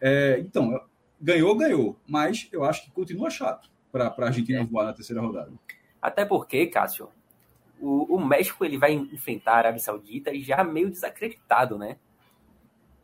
É, 0.00 0.38
então, 0.40 0.80
ganhou, 1.20 1.56
ganhou, 1.56 1.96
mas 2.06 2.48
eu 2.52 2.64
acho 2.64 2.84
que 2.84 2.90
continua 2.90 3.30
chato 3.30 3.70
para 3.90 4.06
a 4.08 4.24
Argentina 4.24 4.64
voar 4.64 4.86
na 4.86 4.92
terceira 4.92 5.20
rodada. 5.20 5.52
Até 6.00 6.24
porque, 6.24 6.66
Cássio, 6.66 7.08
o, 7.80 8.16
o 8.16 8.24
México 8.24 8.64
ele 8.64 8.78
vai 8.78 8.92
enfrentar 8.92 9.52
a 9.52 9.58
Arábia 9.58 9.80
Saudita 9.80 10.32
já 10.40 10.64
meio 10.64 10.90
desacreditado, 10.90 11.76
né? 11.78 11.96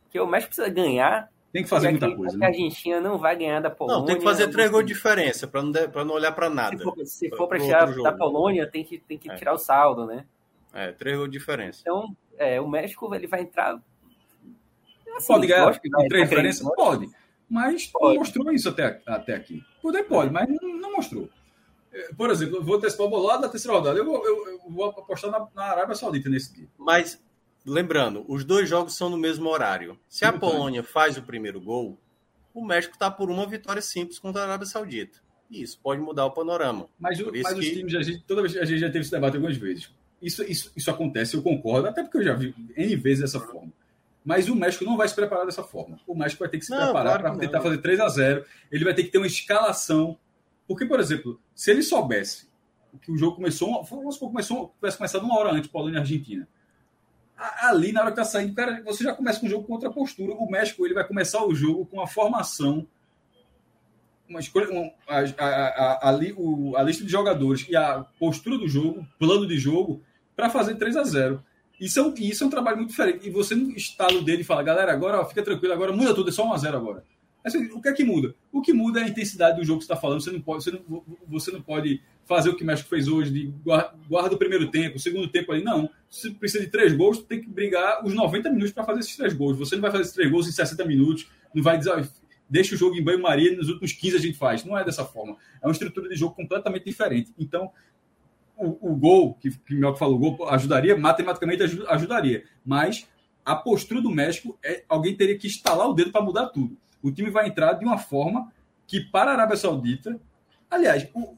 Porque 0.03 0.19
o 0.19 0.25
México 0.27 0.49
precisa 0.55 0.69
ganhar. 0.69 1.29
Tem 1.53 1.63
que 1.63 1.69
fazer 1.69 1.87
a- 1.87 1.91
muita 1.91 2.15
coisa, 2.15 2.35
A 2.35 2.39
né? 2.39 2.47
Argentina 2.47 2.99
não 2.99 3.17
vai 3.17 3.35
ganhar 3.35 3.59
da 3.59 3.69
Polônia. 3.69 3.99
Não, 3.99 4.05
tem 4.05 4.17
que 4.17 4.23
fazer 4.23 4.47
três 4.49 4.69
gols 4.71 4.85
de 4.85 4.93
diferença 4.93 5.47
para 5.47 5.61
não, 5.63 5.71
de- 5.71 5.87
não 5.87 6.13
olhar 6.15 6.31
para 6.31 6.49
nada. 6.49 6.77
Se 7.05 7.29
for, 7.29 7.47
para 7.47 7.59
tirar 7.59 7.93
da 8.01 8.11
Polônia, 8.11 8.69
tem 8.69 8.83
que, 8.83 8.97
tem 8.99 9.17
que 9.17 9.29
É. 9.31 9.35
tirar 9.35 9.53
o 9.53 9.57
saldo, 9.57 10.05
né? 10.05 10.25
É, 10.73 10.91
três 10.91 11.17
gols 11.17 11.29
de 11.31 11.37
diferença. 11.37 11.79
Então, 11.81 12.15
é, 12.37 12.59
o 12.61 12.67
México 12.67 13.13
ele 13.13 13.27
vai 13.27 13.41
entrar. 13.41 13.81
assim, 15.15 15.27
Pode 15.27 15.47
ganhar 15.47 15.79
com 15.79 16.07
três 16.07 16.29
diferenças? 16.29 16.67
Pode. 16.75 17.09
Mas 17.49 17.87
Pode. 17.87 18.13
não 18.13 18.19
mostrou 18.21 18.51
isso 18.51 18.69
até, 18.69 19.01
até 19.07 19.33
aqui. 19.35 19.63
Poder 19.81 20.03
pode, 20.03 20.31
mas 20.31 20.47
não, 20.47 20.77
não 20.77 20.91
mostrou. 20.93 21.27
É, 21.91 22.13
Por 22.13 22.29
exemplo, 22.29 22.57
eu 22.57 22.63
vou 22.63 22.75
antecipar 22.75 23.07
o 23.07 23.09
bolado 23.09 23.41
da 23.41 23.49
terceira 23.49 23.75
rodada. 23.75 23.97
Eu 23.97 24.05
vou, 24.05 24.23
eu- 24.23 24.47
eu 24.47 24.59
vou 24.69 24.85
apostar 24.85 25.31
na, 25.31 25.47
na 25.55 25.63
Arábia 25.63 25.95
Saudita 25.95 26.29
nesse 26.29 26.53
dia. 26.53 26.67
Mas, 26.77 27.19
lembrando, 27.65 28.23
os 28.27 28.43
dois 28.45 28.69
jogos 28.69 28.95
são 28.95 29.09
no 29.09 29.17
mesmo 29.17 29.49
horário. 29.49 29.99
Se 30.07 30.23
a 30.25 30.31
Polônia 30.31 30.83
faz 30.83 31.17
o 31.17 31.23
primeiro 31.23 31.59
gol, 31.59 31.97
o 32.53 32.63
México 32.63 32.93
está 32.93 33.09
por 33.09 33.31
uma 33.31 33.47
vitória 33.47 33.81
simples 33.81 34.19
contra 34.19 34.41
a 34.41 34.45
Arábia 34.45 34.67
Saudita. 34.67 35.17
E 35.49 35.63
isso 35.63 35.79
pode 35.81 35.99
mudar 35.99 36.25
o 36.27 36.31
panorama. 36.31 36.87
Mas, 36.99 37.19
o- 37.19 37.31
mas 37.31 37.57
os 37.57 37.65
que- 37.65 37.73
times, 37.73 37.95
a 37.95 38.03
gente, 38.03 38.23
toda 38.27 38.43
vez 38.43 38.55
a 38.55 38.65
gente 38.65 38.79
já 38.79 38.87
teve 38.87 38.99
esse 38.99 39.09
debate 39.11 39.35
algumas 39.37 39.57
vezes. 39.57 39.91
Isso, 40.21 40.43
isso, 40.43 40.71
isso 40.75 40.91
acontece, 40.91 41.35
eu 41.35 41.41
concordo, 41.41 41.87
até 41.87 42.03
porque 42.03 42.17
eu 42.17 42.23
já 42.23 42.33
vi 42.33 42.53
N 42.75 42.95
vezes 42.97 43.21
dessa 43.21 43.39
forma. 43.39 43.71
Mas 44.25 44.49
o 44.49 44.55
México 44.55 44.83
não 44.83 44.97
vai 44.97 45.07
se 45.07 45.15
preparar 45.15 45.45
dessa 45.45 45.63
forma. 45.63 45.97
O 46.05 46.13
México 46.13 46.39
vai 46.41 46.49
ter 46.49 46.59
que 46.59 46.65
se 46.65 46.71
Não, 46.71 46.77
preparar 46.77 47.19
claro 47.19 47.23
para 47.23 47.39
tentar 47.39 47.61
fazer 47.61 47.77
3 47.79 47.99
a 48.01 48.09
0 48.09 48.45
Ele 48.71 48.83
vai 48.83 48.93
ter 48.93 49.03
que 49.03 49.09
ter 49.11 49.17
uma 49.17 49.25
escalação. 49.27 50.17
Porque, 50.67 50.85
por 50.85 50.99
exemplo, 50.99 51.39
se 51.55 51.71
ele 51.71 51.81
soubesse 51.81 52.47
que 53.01 53.11
o 53.11 53.17
jogo 53.17 53.37
começou, 53.37 53.81
vamos 53.83 54.15
supor, 54.15 54.29
começou, 54.29 54.73
tivesse 54.75 54.97
começado 54.97 55.23
uma 55.23 55.37
hora 55.39 55.51
antes, 55.53 55.69
Polônia 55.69 55.97
e 55.97 55.99
Argentina. 56.01 56.47
A- 57.37 57.69
Ali, 57.69 57.91
na 57.93 58.01
hora 58.01 58.09
que 58.11 58.17
tá 58.17 58.25
saindo, 58.25 58.53
cara, 58.53 58.83
você 58.83 59.03
já 59.03 59.13
começa 59.13 59.39
com 59.39 59.45
o 59.47 59.49
jogo 59.49 59.65
com 59.65 59.73
outra 59.73 59.89
postura. 59.89 60.33
O 60.33 60.49
México 60.51 60.85
ele 60.85 60.93
vai 60.93 61.07
começar 61.07 61.43
o 61.45 61.55
jogo 61.55 61.85
com 61.85 61.97
uma 61.97 62.07
formação 62.07 62.85
uma 64.27 64.39
escolha, 64.39 64.67
a, 65.07 65.19
a, 65.21 65.47
a, 65.47 65.93
a, 65.93 66.09
a 66.09 66.83
lista 66.83 67.03
de 67.03 67.09
jogadores 67.09 67.65
e 67.67 67.75
a 67.75 68.05
postura 68.19 68.59
do 68.59 68.67
jogo, 68.67 69.03
plano 69.17 69.47
de 69.47 69.57
jogo, 69.57 70.03
para 70.39 70.49
fazer 70.49 70.75
3 70.75 70.95
a 70.95 71.03
0 71.03 71.43
isso 71.81 71.99
é, 71.99 72.03
um, 72.03 72.13
e 72.17 72.29
isso 72.29 72.43
é 72.43 72.47
um 72.47 72.49
trabalho 72.49 72.77
muito 72.77 72.89
diferente. 72.89 73.27
E 73.27 73.29
você 73.29 73.55
no 73.55 73.71
estalo 73.71 74.21
dele 74.21 74.43
fala, 74.43 74.61
galera, 74.61 74.91
agora 74.91 75.21
ó, 75.21 75.25
fica 75.25 75.41
tranquilo, 75.41 75.73
agora 75.73 75.93
muda 75.93 76.13
tudo, 76.13 76.29
é 76.29 76.31
só 76.31 76.45
1 76.45 76.53
a 76.53 76.57
0 76.57 76.77
agora. 76.77 77.03
Assim, 77.41 77.71
o 77.71 77.81
que 77.81 77.87
é 77.87 77.93
que 77.93 78.03
muda? 78.03 78.35
O 78.51 78.61
que 78.61 78.73
muda 78.73 78.99
é 78.99 79.03
a 79.03 79.07
intensidade 79.07 79.57
do 79.57 79.65
jogo 79.65 79.79
que 79.79 79.85
você 79.85 79.93
está 79.93 80.01
falando. 80.01 80.21
Você 80.21 80.29
não, 80.29 80.41
pode, 80.41 80.61
você, 80.61 80.71
não, 80.71 81.03
você 81.25 81.51
não 81.51 81.61
pode 81.61 82.01
fazer 82.25 82.49
o 82.49 82.55
que 82.55 82.63
o 82.63 82.67
México 82.67 82.89
fez 82.89 83.07
hoje, 83.07 83.31
de 83.31 83.45
guarda, 83.63 83.93
guarda 84.09 84.35
o 84.35 84.37
primeiro 84.37 84.69
tempo, 84.69 84.97
o 84.97 84.99
segundo 84.99 85.29
tempo 85.29 85.53
ali. 85.53 85.63
Não. 85.63 85.89
Se 86.09 86.31
precisa 86.31 86.65
de 86.65 86.69
três 86.69 86.93
gols, 86.93 87.19
tem 87.19 87.39
que 87.39 87.47
brigar 87.47 88.05
os 88.05 88.13
90 88.13 88.49
minutos 88.49 88.73
para 88.73 88.83
fazer 88.83 88.99
esses 88.99 89.15
três 89.15 89.33
gols. 89.33 89.57
Você 89.57 89.75
não 89.75 89.81
vai 89.81 89.91
fazer 89.91 90.03
esses 90.03 90.13
três 90.13 90.29
gols 90.29 90.49
em 90.49 90.51
60 90.51 90.83
minutos, 90.85 91.29
não 91.55 91.63
vai 91.63 91.77
dizer, 91.77 92.09
deixa 92.49 92.75
o 92.75 92.77
jogo 92.77 92.97
em 92.97 93.03
banho-maria, 93.03 93.55
nos 93.55 93.69
últimos 93.69 93.93
15 93.93 94.17
a 94.17 94.19
gente 94.19 94.37
faz. 94.37 94.65
Não 94.65 94.77
é 94.77 94.83
dessa 94.83 95.05
forma. 95.05 95.37
É 95.61 95.65
uma 95.65 95.71
estrutura 95.71 96.09
de 96.09 96.15
jogo 96.15 96.35
completamente 96.35 96.83
diferente. 96.83 97.33
Então, 97.39 97.71
o, 98.59 98.91
o 98.91 98.95
gol, 98.95 99.35
que, 99.35 99.49
que 99.51 99.83
o 99.83 99.95
falou, 99.95 100.15
o 100.15 100.19
gol 100.19 100.49
ajudaria, 100.49 100.97
matematicamente 100.97 101.63
aju- 101.63 101.87
ajudaria. 101.87 102.43
Mas 102.65 103.07
a 103.45 103.55
postura 103.55 104.01
do 104.01 104.09
México, 104.11 104.57
é 104.63 104.83
alguém 104.87 105.15
teria 105.15 105.37
que 105.37 105.47
estalar 105.47 105.89
o 105.89 105.93
dedo 105.93 106.11
para 106.11 106.21
mudar 106.21 106.47
tudo. 106.49 106.77
O 107.01 107.11
time 107.11 107.29
vai 107.29 107.47
entrar 107.47 107.73
de 107.73 107.85
uma 107.85 107.97
forma 107.97 108.51
que, 108.85 108.99
para 108.99 109.31
a 109.31 109.33
Arábia 109.33 109.55
Saudita, 109.55 110.19
aliás, 110.69 111.07
o, 111.13 111.35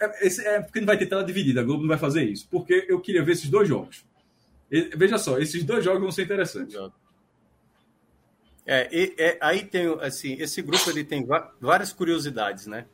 é, 0.00 0.26
esse 0.26 0.44
é 0.46 0.60
porque 0.60 0.80
não 0.80 0.86
vai 0.86 0.96
ter 0.96 1.06
tela 1.06 1.22
dividida, 1.24 1.60
a 1.60 1.64
Globo 1.64 1.82
não 1.82 1.88
vai 1.88 1.98
fazer 1.98 2.24
isso, 2.24 2.48
porque 2.50 2.86
eu 2.88 3.00
queria 3.00 3.22
ver 3.22 3.32
esses 3.32 3.50
dois 3.50 3.68
jogos. 3.68 4.04
E- 4.70 4.90
veja 4.96 5.18
só, 5.18 5.38
esses 5.38 5.62
dois 5.62 5.84
jogos 5.84 6.00
vão 6.00 6.10
ser 6.10 6.22
interessantes. 6.24 6.74
É, 8.66 8.88
e- 8.92 9.14
é, 9.18 9.38
aí 9.40 9.64
tem, 9.64 9.86
assim, 10.00 10.34
esse 10.34 10.62
grupo 10.62 10.88
ele 10.90 11.04
tem 11.04 11.26
várias 11.60 11.92
curiosidades, 11.92 12.66
né? 12.66 12.86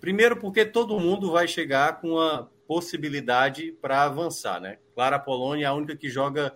Primeiro 0.00 0.36
porque 0.36 0.64
todo 0.64 0.98
mundo 0.98 1.30
vai 1.30 1.46
chegar 1.46 2.00
com 2.00 2.18
a 2.18 2.48
possibilidade 2.70 3.72
para 3.82 4.04
avançar, 4.04 4.60
né? 4.60 4.78
Claro, 4.94 5.16
a 5.16 5.18
Polônia 5.18 5.64
é 5.64 5.66
a 5.66 5.74
única 5.74 5.96
que 5.96 6.08
joga 6.08 6.52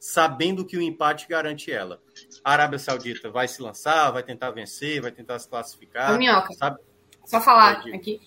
sabendo 0.00 0.64
que 0.64 0.78
o 0.78 0.80
empate 0.80 1.28
garante 1.28 1.70
ela. 1.70 2.00
A 2.42 2.52
Arábia 2.52 2.78
Saudita 2.78 3.30
vai 3.30 3.46
se 3.46 3.60
lançar, 3.60 4.10
vai 4.10 4.22
tentar 4.22 4.50
vencer, 4.50 5.02
vai 5.02 5.12
tentar 5.12 5.38
se 5.38 5.46
classificar. 5.46 6.14
Ô, 6.14 6.16
Minhoca. 6.16 6.54
sabe? 6.54 6.78
Só 7.26 7.38
falar 7.38 7.86
ir. 7.86 7.94
aqui. 7.94 8.18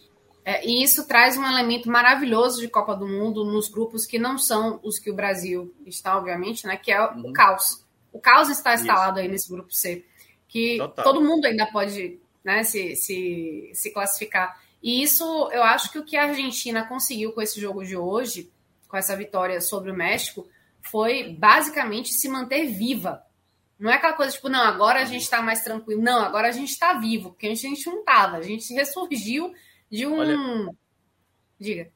É, 0.46 0.64
e 0.68 0.84
isso 0.84 1.08
traz 1.08 1.36
um 1.36 1.44
elemento 1.44 1.90
maravilhoso 1.90 2.62
de 2.62 2.68
Copa 2.68 2.96
do 2.96 3.08
Mundo 3.08 3.44
nos 3.44 3.70
grupos 3.70 4.06
que 4.06 4.20
não 4.20 4.38
são 4.38 4.80
os 4.84 5.00
que 5.00 5.10
o 5.10 5.16
Brasil 5.16 5.74
está, 5.84 6.16
obviamente, 6.20 6.68
né? 6.68 6.78
Que 6.78 6.92
é 6.92 7.02
uhum. 7.04 7.32
o 7.32 7.34
caos. 7.34 7.84
O 8.14 8.20
caos 8.20 8.50
está 8.50 8.76
instalado 8.76 9.18
isso. 9.18 9.26
aí 9.26 9.28
nesse 9.28 9.50
grupo 9.50 9.74
C. 9.74 10.06
Que 10.48 10.78
Total. 10.78 11.04
todo 11.04 11.24
mundo 11.24 11.46
ainda 11.46 11.66
pode 11.66 12.20
né, 12.44 12.64
se, 12.64 12.96
se, 12.96 13.72
se 13.74 13.92
classificar. 13.92 14.61
E 14.82 15.04
isso, 15.04 15.24
eu 15.52 15.64
acho 15.64 15.92
que 15.92 16.00
o 16.00 16.06
que 16.06 16.18
a 16.18 16.26
Argentina 16.26 16.86
conseguiu 16.86 17.32
com 17.34 17.42
esse 17.42 17.60
jogo 17.60 17.84
de 17.86 17.96
hoje, 17.96 18.52
com 18.88 18.98
essa 18.98 19.16
vitória 19.16 19.62
sobre 19.62 19.92
o 19.92 19.96
México, 19.96 20.48
foi 20.82 21.34
basicamente 21.34 22.12
se 22.14 22.28
manter 22.28 22.66
viva. 22.68 23.24
Não 23.78 23.90
é 23.90 23.96
aquela 23.96 24.14
coisa 24.14 24.34
tipo, 24.34 24.50
não, 24.50 24.62
agora 24.62 25.02
a 25.02 25.06
gente 25.06 25.22
está 25.22 25.42
mais 25.42 25.64
tranquilo. 25.64 26.02
Não, 26.02 26.20
agora 26.20 26.48
a 26.48 26.52
gente 26.52 26.70
está 26.70 26.94
vivo, 26.94 27.32
porque 27.32 27.48
a 27.48 27.56
gente 27.56 27.86
não 27.88 28.00
estava. 28.00 28.38
A 28.38 28.42
gente 28.42 28.74
ressurgiu 28.74 29.54
de 29.90 30.06
um. 30.06 30.18
Olha... 30.18 30.38
Diga. 31.60 31.92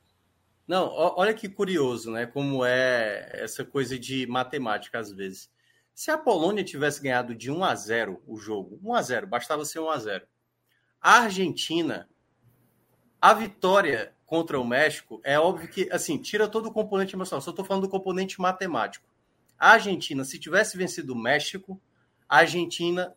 Não, 0.68 0.90
olha 0.92 1.34
que 1.34 1.48
curioso, 1.48 2.12
né? 2.12 2.26
Como 2.26 2.66
é 2.66 3.30
essa 3.34 3.64
coisa 3.64 4.00
de 4.00 4.26
matemática 4.26 4.98
às 4.98 5.12
vezes. 5.12 5.50
Se 5.94 6.10
a 6.10 6.18
Polônia 6.18 6.64
tivesse 6.64 7.02
ganhado 7.02 7.36
de 7.36 7.52
1 7.52 7.64
a 7.64 7.76
0 7.76 8.22
o 8.28 8.36
jogo, 8.36 8.80
1 8.84 8.94
a 8.94 9.02
0, 9.02 9.28
bastava 9.28 9.64
ser 9.64 9.80
1 9.80 9.90
a 9.90 9.98
0. 9.98 10.28
A 11.00 11.20
Argentina, 11.20 12.10
a 13.26 13.34
vitória 13.34 14.14
contra 14.24 14.60
o 14.60 14.64
México 14.64 15.20
é 15.24 15.40
óbvio 15.40 15.68
que, 15.68 15.90
assim, 15.92 16.16
tira 16.16 16.48
todo 16.48 16.68
o 16.68 16.72
componente 16.72 17.16
emocional. 17.16 17.42
Só 17.42 17.50
estou 17.50 17.66
falando 17.66 17.82
do 17.82 17.90
componente 17.90 18.40
matemático. 18.40 19.04
A 19.58 19.72
Argentina, 19.72 20.24
se 20.24 20.38
tivesse 20.38 20.78
vencido 20.78 21.14
o 21.14 21.18
México, 21.18 21.82
a 22.30 22.38
Argentina, 22.38 23.16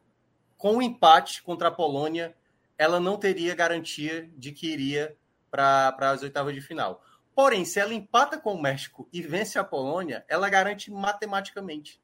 com 0.57 0.79
o 0.79 0.83
empate 0.83 1.43
contra 1.43 1.69
a 1.69 1.71
Polônia, 1.71 2.35
ela 2.79 2.99
não 2.99 3.19
teria 3.19 3.55
garantia 3.55 4.31
de 4.35 4.51
que 4.51 4.73
iria 4.73 5.15
para 5.51 5.95
as 6.01 6.23
oitavas 6.23 6.55
de 6.55 6.63
final. 6.63 7.05
Porém, 7.35 7.67
se 7.67 7.79
ela 7.79 7.93
empata 7.93 8.39
com 8.39 8.55
o 8.55 8.63
México 8.63 9.07
e 9.13 9.21
vence 9.21 9.59
a 9.59 9.65
Polônia, 9.65 10.25
ela 10.27 10.49
garante 10.49 10.91
matematicamente. 10.91 12.01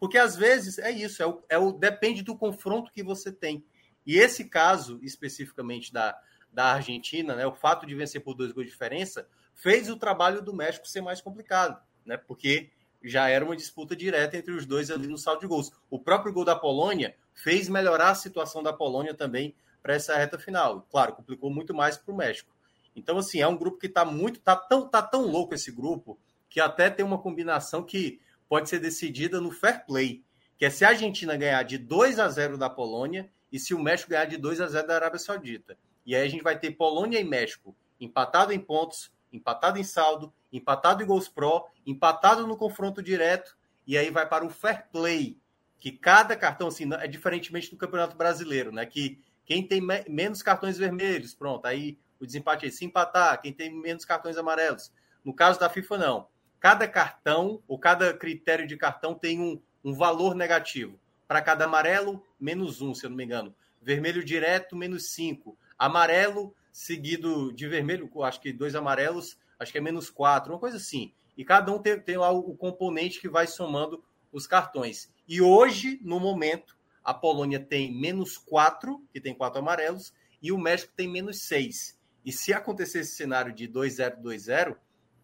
Porque 0.00 0.18
às 0.18 0.34
vezes 0.34 0.76
é 0.80 0.90
isso, 0.90 1.22
é 1.22 1.26
o, 1.28 1.44
é 1.48 1.56
o 1.56 1.70
depende 1.70 2.20
do 2.20 2.36
confronto 2.36 2.90
que 2.90 3.04
você 3.04 3.30
tem. 3.30 3.64
E 4.04 4.16
esse 4.18 4.46
caso, 4.46 4.98
especificamente 5.04 5.92
da, 5.92 6.18
da 6.54 6.74
Argentina, 6.74 7.34
né, 7.34 7.46
o 7.46 7.52
fato 7.52 7.84
de 7.84 7.94
vencer 7.94 8.22
por 8.22 8.34
dois 8.34 8.52
gols 8.52 8.66
de 8.66 8.72
diferença, 8.72 9.28
fez 9.52 9.90
o 9.90 9.96
trabalho 9.96 10.40
do 10.40 10.54
México 10.54 10.86
ser 10.86 11.00
mais 11.00 11.20
complicado, 11.20 11.80
né? 12.06 12.16
Porque 12.16 12.70
já 13.02 13.28
era 13.28 13.44
uma 13.44 13.56
disputa 13.56 13.94
direta 13.94 14.36
entre 14.36 14.52
os 14.52 14.64
dois 14.64 14.90
ali 14.90 15.06
no 15.06 15.18
saldo 15.18 15.40
de 15.40 15.46
gols. 15.46 15.70
O 15.90 15.98
próprio 15.98 16.32
gol 16.32 16.44
da 16.44 16.56
Polônia 16.56 17.14
fez 17.34 17.68
melhorar 17.68 18.10
a 18.10 18.14
situação 18.14 18.62
da 18.62 18.72
Polônia 18.72 19.12
também 19.12 19.54
para 19.82 19.94
essa 19.94 20.16
reta 20.16 20.38
final. 20.38 20.86
Claro, 20.90 21.14
complicou 21.14 21.50
muito 21.50 21.74
mais 21.74 21.98
para 21.98 22.12
o 22.12 22.16
México. 22.16 22.50
Então, 22.96 23.18
assim, 23.18 23.40
é 23.40 23.46
um 23.46 23.56
grupo 23.56 23.78
que 23.78 23.86
está 23.86 24.04
muito. 24.04 24.40
Tá 24.40 24.56
tão, 24.56 24.88
tá 24.88 25.02
tão 25.02 25.26
louco 25.26 25.54
esse 25.54 25.70
grupo 25.70 26.18
que 26.48 26.60
até 26.60 26.88
tem 26.88 27.04
uma 27.04 27.18
combinação 27.18 27.82
que 27.82 28.20
pode 28.48 28.68
ser 28.68 28.78
decidida 28.78 29.40
no 29.40 29.50
fair 29.50 29.84
play. 29.84 30.24
Que 30.56 30.64
é 30.64 30.70
se 30.70 30.84
a 30.84 30.90
Argentina 30.90 31.36
ganhar 31.36 31.62
de 31.64 31.76
2 31.76 32.18
a 32.18 32.28
0 32.28 32.56
da 32.56 32.70
Polônia 32.70 33.28
e 33.52 33.58
se 33.58 33.74
o 33.74 33.78
México 33.78 34.10
ganhar 34.10 34.24
de 34.24 34.38
2 34.38 34.60
a 34.60 34.68
0 34.68 34.86
da 34.86 34.94
Arábia 34.94 35.18
Saudita. 35.18 35.76
E 36.04 36.14
aí 36.14 36.22
a 36.22 36.28
gente 36.28 36.42
vai 36.42 36.58
ter 36.58 36.72
Polônia 36.72 37.20
e 37.20 37.24
México 37.24 37.76
empatado 38.00 38.52
em 38.52 38.58
pontos, 38.58 39.12
empatado 39.32 39.78
em 39.78 39.84
saldo, 39.84 40.32
empatado 40.52 41.02
em 41.02 41.06
gols 41.06 41.28
pró, 41.28 41.68
empatado 41.86 42.46
no 42.46 42.56
confronto 42.56 43.02
direto, 43.02 43.56
e 43.86 43.98
aí 43.98 44.10
vai 44.10 44.28
para 44.28 44.44
o 44.44 44.50
fair 44.50 44.86
play, 44.92 45.38
que 45.78 45.92
cada 45.92 46.36
cartão, 46.36 46.68
assim, 46.68 46.88
é 46.94 47.06
diferentemente 47.06 47.70
do 47.70 47.76
Campeonato 47.76 48.16
Brasileiro, 48.16 48.72
né? 48.72 48.86
Que 48.86 49.20
quem 49.44 49.66
tem 49.66 49.80
me 49.80 50.04
menos 50.08 50.42
cartões 50.42 50.78
vermelhos, 50.78 51.34
pronto, 51.34 51.66
aí 51.66 51.98
o 52.18 52.24
desempate 52.24 52.66
é 52.66 52.70
se 52.70 52.84
empatar, 52.84 53.40
quem 53.42 53.52
tem 53.52 53.74
menos 53.74 54.04
cartões 54.04 54.38
amarelos. 54.38 54.92
No 55.24 55.34
caso 55.34 55.60
da 55.60 55.68
FIFA, 55.68 55.98
não. 55.98 56.28
Cada 56.58 56.88
cartão, 56.88 57.62
ou 57.68 57.78
cada 57.78 58.14
critério 58.14 58.66
de 58.66 58.76
cartão 58.76 59.14
tem 59.14 59.40
um, 59.40 59.60
um 59.84 59.92
valor 59.92 60.34
negativo. 60.34 60.98
Para 61.28 61.42
cada 61.42 61.66
amarelo, 61.66 62.24
menos 62.40 62.80
um, 62.80 62.94
se 62.94 63.04
eu 63.04 63.10
não 63.10 63.16
me 63.16 63.24
engano. 63.24 63.54
Vermelho 63.82 64.24
direto, 64.24 64.74
menos 64.74 65.10
cinco. 65.10 65.58
Amarelo, 65.78 66.54
seguido 66.72 67.52
de 67.52 67.68
vermelho, 67.68 68.10
acho 68.22 68.40
que 68.40 68.52
dois 68.52 68.74
amarelos, 68.74 69.38
acho 69.58 69.72
que 69.72 69.78
é 69.78 69.80
menos 69.80 70.10
quatro, 70.10 70.52
uma 70.52 70.58
coisa 70.58 70.76
assim. 70.76 71.12
E 71.36 71.44
cada 71.44 71.72
um 71.72 71.78
tem, 71.78 71.98
tem 72.00 72.16
lá 72.16 72.30
o, 72.30 72.56
componente 72.56 73.20
que 73.20 73.28
vai 73.28 73.46
somando 73.46 74.04
os 74.32 74.46
cartões. 74.46 75.12
E 75.26 75.40
hoje, 75.40 75.98
no 76.02 76.20
momento, 76.20 76.76
a 77.02 77.12
Polônia 77.12 77.60
tem 77.60 77.92
menos 77.92 78.38
4, 78.38 79.02
que 79.12 79.20
tem 79.20 79.34
quatro 79.34 79.60
amarelos, 79.60 80.12
e 80.40 80.52
o 80.52 80.58
México 80.58 80.92
tem 80.96 81.08
menos 81.08 81.42
6. 81.42 81.98
E 82.24 82.32
se 82.32 82.52
acontecer 82.52 83.00
esse 83.00 83.14
cenário 83.14 83.52
de 83.52 83.68
2-0, 83.68 84.20
2-0, 84.20 84.76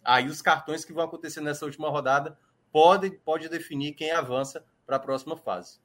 aí 0.04 0.26
os 0.26 0.42
cartões 0.42 0.84
que 0.84 0.92
vão 0.92 1.04
acontecer 1.04 1.40
nessa 1.40 1.64
última 1.64 1.88
rodada 1.88 2.38
podem 2.72 3.10
pode 3.10 3.48
definir 3.48 3.94
quem 3.94 4.10
avança 4.10 4.64
para 4.86 4.96
a 4.96 5.00
próxima 5.00 5.36
fase. 5.36 5.78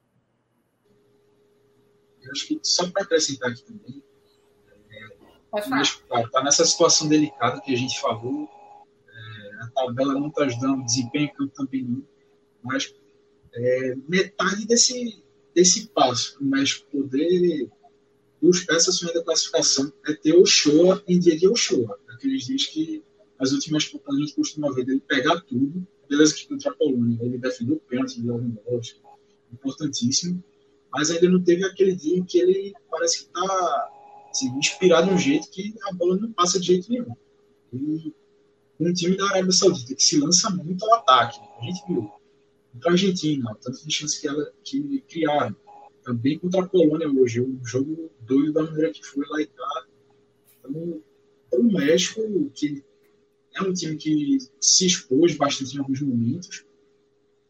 Eu 2.22 2.32
acho 2.32 2.48
que 2.48 2.60
só 2.62 2.90
para 2.90 3.02
acrescentar 3.02 3.50
aqui 3.50 3.62
também, 3.64 4.02
é, 5.54 5.68
México 5.68 6.02
está 6.18 6.42
nessa 6.42 6.64
situação 6.64 7.08
delicada 7.08 7.60
que 7.60 7.72
a 7.72 7.76
gente 7.76 8.00
falou. 8.00 8.48
É, 9.08 9.64
a 9.64 9.70
tabela 9.74 10.14
não 10.14 10.28
está 10.28 10.44
ajudando, 10.44 10.80
o 10.80 10.84
desempenho 10.84 11.30
também 11.54 11.82
não. 11.82 12.02
Mas 12.62 12.94
é, 13.54 13.94
metade 14.08 14.66
desse, 14.66 15.22
desse 15.54 15.88
passo, 15.88 16.36
mas 16.40 16.74
poder 16.74 17.70
buscar 18.40 18.76
essa 18.76 18.92
sonhada 18.92 19.24
classificação 19.24 19.92
é 20.06 20.12
ter 20.12 20.34
o 20.34 20.44
show 20.44 21.00
em 21.06 21.18
dia 21.18 21.36
de 21.36 21.48
Ochoa. 21.48 21.98
Aqueles 22.08 22.44
dias 22.44 22.66
que 22.66 23.02
as 23.38 23.52
últimas 23.52 23.86
Copas 23.86 24.14
a 24.14 24.18
gente 24.18 24.34
costuma 24.34 24.72
ver 24.72 24.84
dele 24.84 25.02
pegar 25.06 25.40
tudo. 25.40 25.86
Beleza 26.08 26.34
que 26.34 26.46
contra 26.46 26.70
a 26.70 26.74
Polônia 26.74 27.18
ele 27.20 27.38
defendeu 27.38 27.76
o 27.76 27.80
pênalti 27.80 28.20
de 28.20 28.26
Lewandowski, 28.26 29.00
importantíssimo. 29.52 30.42
Mas 30.92 31.10
ainda 31.10 31.28
não 31.28 31.42
teve 31.42 31.64
aquele 31.64 31.94
dia 31.94 32.16
em 32.16 32.24
que 32.24 32.38
ele 32.38 32.74
parece 32.90 33.22
que 33.22 33.26
está 33.26 33.90
assim, 34.36 34.58
inspirado 34.58 35.08
de 35.08 35.14
um 35.14 35.18
jeito 35.18 35.50
que 35.50 35.74
a 35.88 35.94
bola 35.94 36.16
não 36.16 36.30
passa 36.32 36.60
de 36.60 36.66
jeito 36.66 36.90
nenhum. 36.90 37.16
E 37.72 38.12
um 38.78 38.92
time 38.92 39.16
da 39.16 39.24
Arábia 39.30 39.52
Saudita 39.52 39.94
que 39.94 40.02
se 40.02 40.18
lança 40.18 40.50
muito 40.50 40.84
ao 40.84 40.98
ataque. 40.98 41.40
A 41.60 41.64
gente 41.64 41.82
viu 41.88 42.10
contra 42.72 42.90
a 42.90 42.92
Argentina, 42.92 43.56
tanto 43.62 43.86
de 43.86 43.92
chance 43.92 44.20
que, 44.20 44.28
ela, 44.28 44.52
que 44.62 45.00
criaram. 45.08 45.56
Também 46.02 46.38
contra 46.38 46.62
a 46.62 46.68
Polônia 46.68 47.08
hoje, 47.08 47.40
um 47.40 47.58
jogo 47.64 48.10
doido 48.20 48.52
da 48.52 48.62
maneira 48.62 48.92
que 48.92 49.02
foi 49.02 49.24
lá 49.28 49.40
e 49.40 49.46
cá. 49.46 49.86
Então, 50.58 51.02
o 51.52 51.62
México, 51.64 52.50
que 52.54 52.84
é 53.54 53.62
um 53.62 53.72
time 53.72 53.96
que 53.96 54.38
se 54.60 54.86
expôs 54.86 55.34
bastante 55.36 55.74
em 55.74 55.78
alguns 55.80 56.00
momentos, 56.00 56.64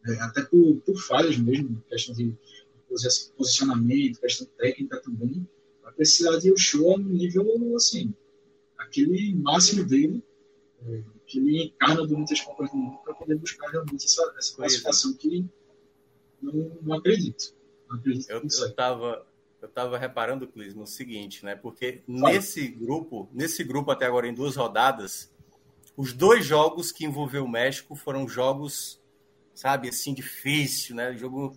é, 0.06 0.12
até 0.20 0.42
por, 0.42 0.76
por 0.76 0.96
falhas 1.02 1.36
mesmo, 1.36 1.82
questão 1.88 2.14
de 2.14 2.32
posicionamento, 3.36 4.20
questão 4.20 4.46
técnica 4.56 5.02
também, 5.02 5.46
vai 5.86 5.94
precisar 5.94 6.36
de 6.38 6.52
show 6.56 6.98
no 6.98 7.08
nível, 7.08 7.46
assim, 7.76 8.12
aquele 8.76 9.36
máximo 9.36 9.84
dele, 9.84 10.22
é, 10.84 11.02
que 11.24 11.38
ele 11.38 11.64
encarna 11.64 12.04
durante 12.04 12.32
as 12.32 12.40
Copas 12.40 12.70
do 12.70 12.76
Mundo 12.76 12.98
para 13.04 13.14
poder 13.14 13.36
buscar 13.36 13.70
realmente 13.70 14.04
essa, 14.04 14.34
essa 14.36 14.52
é. 14.52 14.56
classificação 14.56 15.14
que 15.14 15.46
não, 16.42 16.76
não 16.82 16.96
acredito. 16.96 17.54
Não 17.88 17.98
acredito 17.98 18.30
eu 18.30 18.42
estava 18.44 19.24
eu 19.62 19.68
estava 19.68 19.96
reparando, 19.96 20.46
Clis, 20.46 20.74
no 20.74 20.86
seguinte, 20.86 21.44
né? 21.44 21.56
Porque 21.56 22.02
nesse 22.06 22.68
grupo, 22.68 23.28
nesse 23.32 23.64
grupo 23.64 23.90
até 23.90 24.06
agora 24.06 24.28
em 24.28 24.34
duas 24.34 24.54
rodadas, 24.54 25.32
os 25.96 26.12
dois 26.12 26.44
jogos 26.44 26.92
que 26.92 27.04
envolveu 27.04 27.44
o 27.44 27.48
México 27.48 27.96
foram 27.96 28.28
jogos, 28.28 29.00
sabe, 29.54 29.88
assim 29.88 30.12
difícil, 30.12 30.94
né? 30.94 31.16
Jogo 31.16 31.56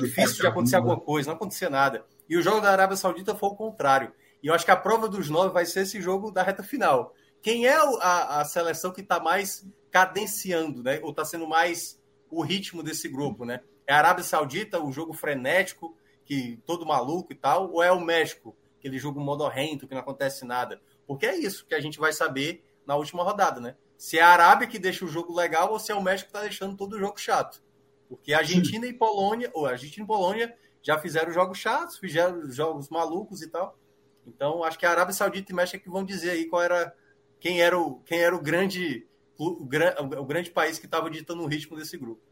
difícil 0.00 0.36
de 0.36 0.46
acontecer 0.46 0.76
alguma 0.76 0.98
coisa, 0.98 1.28
não 1.28 1.36
acontecia 1.36 1.68
nada. 1.68 2.06
E 2.28 2.36
o 2.36 2.42
jogo 2.42 2.60
da 2.60 2.70
Arábia 2.70 2.96
Saudita 2.96 3.34
foi 3.34 3.48
o 3.50 3.54
contrário. 3.54 4.12
E 4.42 4.48
eu 4.48 4.54
acho 4.54 4.64
que 4.64 4.70
a 4.70 4.76
prova 4.76 5.08
dos 5.08 5.28
nove 5.28 5.52
vai 5.52 5.66
ser 5.66 5.80
esse 5.80 6.00
jogo 6.00 6.30
da 6.30 6.42
reta 6.42 6.62
final. 6.62 7.14
Quem 7.42 7.66
é 7.66 7.76
a, 7.76 8.40
a 8.40 8.44
seleção 8.44 8.92
que 8.92 9.00
está 9.00 9.20
mais 9.20 9.66
cadenciando, 9.90 10.82
né? 10.82 11.00
Ou 11.02 11.10
está 11.10 11.24
sendo 11.24 11.46
mais 11.46 12.00
o 12.30 12.42
ritmo 12.42 12.82
desse 12.82 13.08
grupo, 13.08 13.44
né? 13.44 13.60
É 13.86 13.92
a 13.92 13.98
Arábia 13.98 14.24
Saudita, 14.24 14.82
o 14.82 14.92
jogo 14.92 15.12
frenético, 15.12 15.96
que 16.24 16.60
todo 16.66 16.84
maluco 16.84 17.32
e 17.32 17.36
tal, 17.36 17.70
ou 17.70 17.82
é 17.82 17.90
o 17.92 18.00
México, 18.00 18.56
aquele 18.78 18.98
jogo 18.98 19.20
modorrento, 19.20 19.86
que 19.86 19.94
não 19.94 20.00
acontece 20.00 20.44
nada? 20.44 20.80
Porque 21.06 21.24
é 21.24 21.36
isso 21.36 21.64
que 21.66 21.74
a 21.74 21.80
gente 21.80 21.98
vai 21.98 22.12
saber 22.12 22.64
na 22.84 22.96
última 22.96 23.22
rodada, 23.22 23.60
né? 23.60 23.76
Se 23.96 24.18
é 24.18 24.22
a 24.22 24.28
Arábia 24.28 24.66
que 24.66 24.78
deixa 24.78 25.04
o 25.04 25.08
jogo 25.08 25.34
legal 25.34 25.72
ou 25.72 25.78
se 25.78 25.92
é 25.92 25.94
o 25.94 26.02
México 26.02 26.30
que 26.30 26.36
está 26.36 26.46
deixando 26.46 26.76
todo 26.76 26.94
o 26.94 26.98
jogo 26.98 27.18
chato. 27.18 27.62
Porque 28.08 28.32
a 28.32 28.38
Argentina 28.38 28.86
Sim. 28.86 28.92
e 28.92 28.94
Polônia, 28.94 29.50
ou 29.54 29.66
a 29.66 29.70
Argentina 29.70 30.04
e 30.04 30.06
Polônia 30.06 30.54
já 30.86 30.96
fizeram 30.98 31.32
jogos 31.32 31.58
chatos, 31.58 31.98
fizeram 31.98 32.48
jogos 32.48 32.88
malucos 32.88 33.42
e 33.42 33.48
tal. 33.48 33.76
Então, 34.24 34.62
acho 34.62 34.78
que 34.78 34.86
a 34.86 34.90
Arábia 34.90 35.12
Saudita 35.12 35.50
e 35.50 35.54
México 35.54 35.76
é 35.76 35.80
que 35.80 35.90
vão 35.90 36.04
dizer 36.04 36.30
aí 36.30 36.46
qual 36.46 36.62
era 36.62 36.94
quem 37.40 37.60
era 37.60 37.76
o, 37.76 37.98
quem 38.00 38.20
era 38.20 38.34
o 38.34 38.40
grande 38.40 39.04
o, 39.36 39.64
o, 39.64 40.20
o 40.20 40.24
grande 40.24 40.50
país 40.50 40.78
que 40.78 40.86
estava 40.86 41.10
ditando 41.10 41.42
o 41.42 41.46
ritmo 41.46 41.76
desse 41.76 41.98
grupo. 41.98 42.22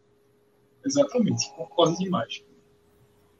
Exatamente, 0.84 1.50
concordo 1.56 1.96
demais. 1.98 2.44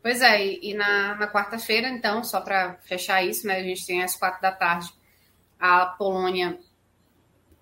Pois 0.02 0.20
é, 0.20 0.44
e, 0.44 0.70
e 0.70 0.74
na, 0.74 1.14
na 1.14 1.30
quarta-feira, 1.30 1.88
então, 1.88 2.24
só 2.24 2.40
para 2.40 2.74
fechar 2.78 3.24
isso, 3.24 3.46
né, 3.46 3.58
a 3.58 3.62
gente 3.62 3.86
tem 3.86 4.02
às 4.02 4.16
quatro 4.16 4.42
da 4.42 4.50
tarde 4.50 4.92
a 5.58 5.86
Polônia 5.86 6.58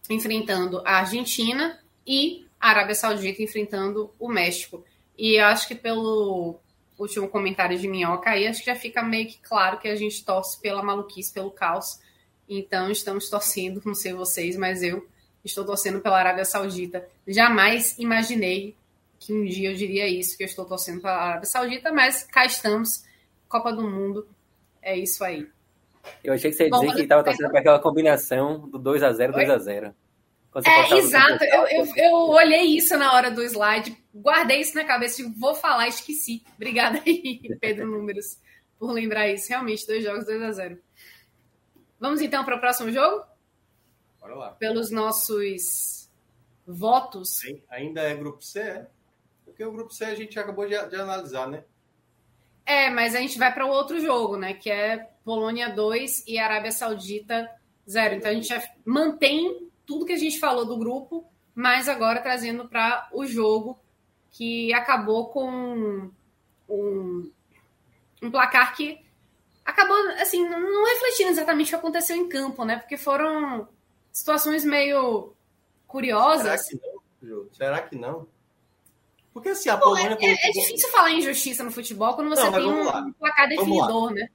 enfrentando 0.08 0.82
a 0.86 0.98
Argentina 0.98 1.78
e 2.06 2.46
a 2.58 2.70
Arábia 2.70 2.94
Saudita 2.94 3.42
enfrentando 3.42 4.10
o 4.18 4.28
México. 4.28 4.82
E 5.16 5.38
acho 5.38 5.68
que 5.68 5.74
pelo 5.74 6.61
último 7.02 7.28
comentário 7.28 7.78
de 7.78 7.88
Minhoca 7.88 8.30
aí, 8.30 8.46
acho 8.46 8.60
que 8.60 8.66
já 8.66 8.74
fica 8.74 9.02
meio 9.02 9.26
que 9.26 9.38
claro 9.38 9.78
que 9.78 9.88
a 9.88 9.96
gente 9.96 10.24
torce 10.24 10.60
pela 10.60 10.82
maluquice, 10.82 11.32
pelo 11.32 11.50
caos. 11.50 12.00
Então 12.48 12.90
estamos 12.90 13.28
torcendo, 13.28 13.82
não 13.84 13.94
sei 13.94 14.12
vocês, 14.12 14.56
mas 14.56 14.82
eu 14.82 15.06
estou 15.44 15.64
torcendo 15.64 16.00
pela 16.00 16.18
Arábia 16.18 16.44
Saudita. 16.44 17.06
Jamais 17.26 17.98
imaginei 17.98 18.76
que 19.18 19.32
um 19.32 19.44
dia 19.44 19.70
eu 19.70 19.74
diria 19.74 20.08
isso, 20.08 20.36
que 20.36 20.42
eu 20.42 20.46
estou 20.46 20.64
torcendo 20.64 21.00
pela 21.00 21.14
Arábia 21.14 21.46
Saudita, 21.46 21.92
mas 21.92 22.24
cá 22.24 22.44
estamos, 22.44 23.04
Copa 23.48 23.72
do 23.72 23.88
Mundo, 23.88 24.26
é 24.80 24.96
isso 24.96 25.22
aí. 25.24 25.46
Eu 26.24 26.34
achei 26.34 26.50
que 26.50 26.56
você 26.56 26.64
ia 26.64 26.70
dizer 26.70 26.86
Bom, 26.86 26.94
que 26.94 27.02
estava 27.02 27.22
torcendo 27.22 27.50
para 27.50 27.60
aquela 27.60 27.78
combinação 27.78 28.68
do 28.68 28.78
2 28.78 29.02
a 29.02 29.12
0 29.12 29.32
2 29.32 29.50
a 29.50 29.58
0 29.58 29.94
é, 30.64 30.98
exato. 30.98 31.44
Eu, 31.44 31.66
eu, 31.66 31.96
eu, 31.96 32.14
olhei 32.28 32.76
isso 32.76 32.96
na 32.96 33.14
hora 33.14 33.30
do 33.30 33.42
slide, 33.42 33.96
guardei 34.14 34.60
isso 34.60 34.74
na 34.74 34.84
cabeça 34.84 35.22
e 35.22 35.24
vou 35.24 35.54
falar, 35.54 35.88
esqueci. 35.88 36.42
Obrigada 36.56 37.00
aí, 37.06 37.40
Pedro 37.60 37.86
Números, 37.90 38.38
por 38.78 38.92
lembrar 38.92 39.28
isso. 39.28 39.48
Realmente, 39.48 39.86
dois 39.86 40.04
jogos, 40.04 40.26
2 40.26 40.42
a 40.42 40.52
0 40.52 40.78
Vamos 41.98 42.20
então 42.20 42.44
para 42.44 42.56
o 42.56 42.60
próximo 42.60 42.90
jogo? 42.90 43.24
Bora 44.20 44.34
lá. 44.34 44.50
Pelos 44.52 44.90
nossos 44.90 46.10
votos. 46.66 47.40
Ainda 47.70 48.02
é 48.02 48.14
grupo 48.14 48.42
C, 48.42 48.60
é? 48.60 48.86
Porque 49.44 49.64
o 49.64 49.72
grupo 49.72 49.92
C 49.94 50.04
a 50.04 50.14
gente 50.14 50.38
acabou 50.38 50.66
de, 50.66 50.76
de 50.88 50.96
analisar, 50.96 51.48
né? 51.48 51.64
É, 52.66 52.90
mas 52.90 53.14
a 53.14 53.20
gente 53.20 53.38
vai 53.38 53.52
para 53.52 53.66
o 53.66 53.70
outro 53.70 54.00
jogo, 54.00 54.36
né? 54.36 54.54
Que 54.54 54.70
é 54.70 55.10
Polônia 55.24 55.70
2 55.70 56.26
e 56.26 56.38
Arábia 56.38 56.70
Saudita 56.70 57.50
0. 57.88 58.16
Então 58.16 58.30
a 58.30 58.34
gente 58.34 58.52
mantém 58.84 59.71
tudo 59.86 60.06
que 60.06 60.12
a 60.12 60.18
gente 60.18 60.38
falou 60.38 60.64
do 60.64 60.76
grupo, 60.76 61.24
mas 61.54 61.88
agora 61.88 62.22
trazendo 62.22 62.68
para 62.68 63.08
o 63.12 63.26
jogo 63.26 63.78
que 64.30 64.72
acabou 64.72 65.28
com 65.28 66.10
um, 66.68 67.30
um 68.22 68.30
placar 68.30 68.74
que 68.74 68.98
acabou 69.64 69.96
assim 70.20 70.48
não 70.48 70.84
refletindo 70.86 71.30
exatamente 71.30 71.66
o 71.66 71.70
que 71.70 71.74
aconteceu 71.76 72.16
em 72.16 72.28
campo, 72.28 72.64
né? 72.64 72.78
Porque 72.78 72.96
foram 72.96 73.68
situações 74.10 74.64
meio 74.64 75.34
curiosas. 75.86 76.66
Será 76.66 76.78
que 76.78 77.26
não? 77.26 77.48
Será 77.52 77.82
que 77.82 77.96
não? 77.96 78.26
Porque 79.32 79.48
assim, 79.50 79.68
a 79.68 79.76
Bom, 79.76 79.84
Polônia. 79.86 80.16
É, 80.20 80.26
é, 80.26 80.48
é, 80.48 80.52
difícil 80.52 80.90
falar 80.90 81.10
em 81.10 81.18
injustiça 81.18 81.64
no 81.64 81.70
futebol 81.70 82.14
quando 82.14 82.28
você 82.28 82.44
não, 82.44 82.52
tem 82.52 82.66
um 82.66 82.84
lá. 82.84 83.06
placar 83.18 83.48
definidor, 83.48 84.10
né? 84.12 84.28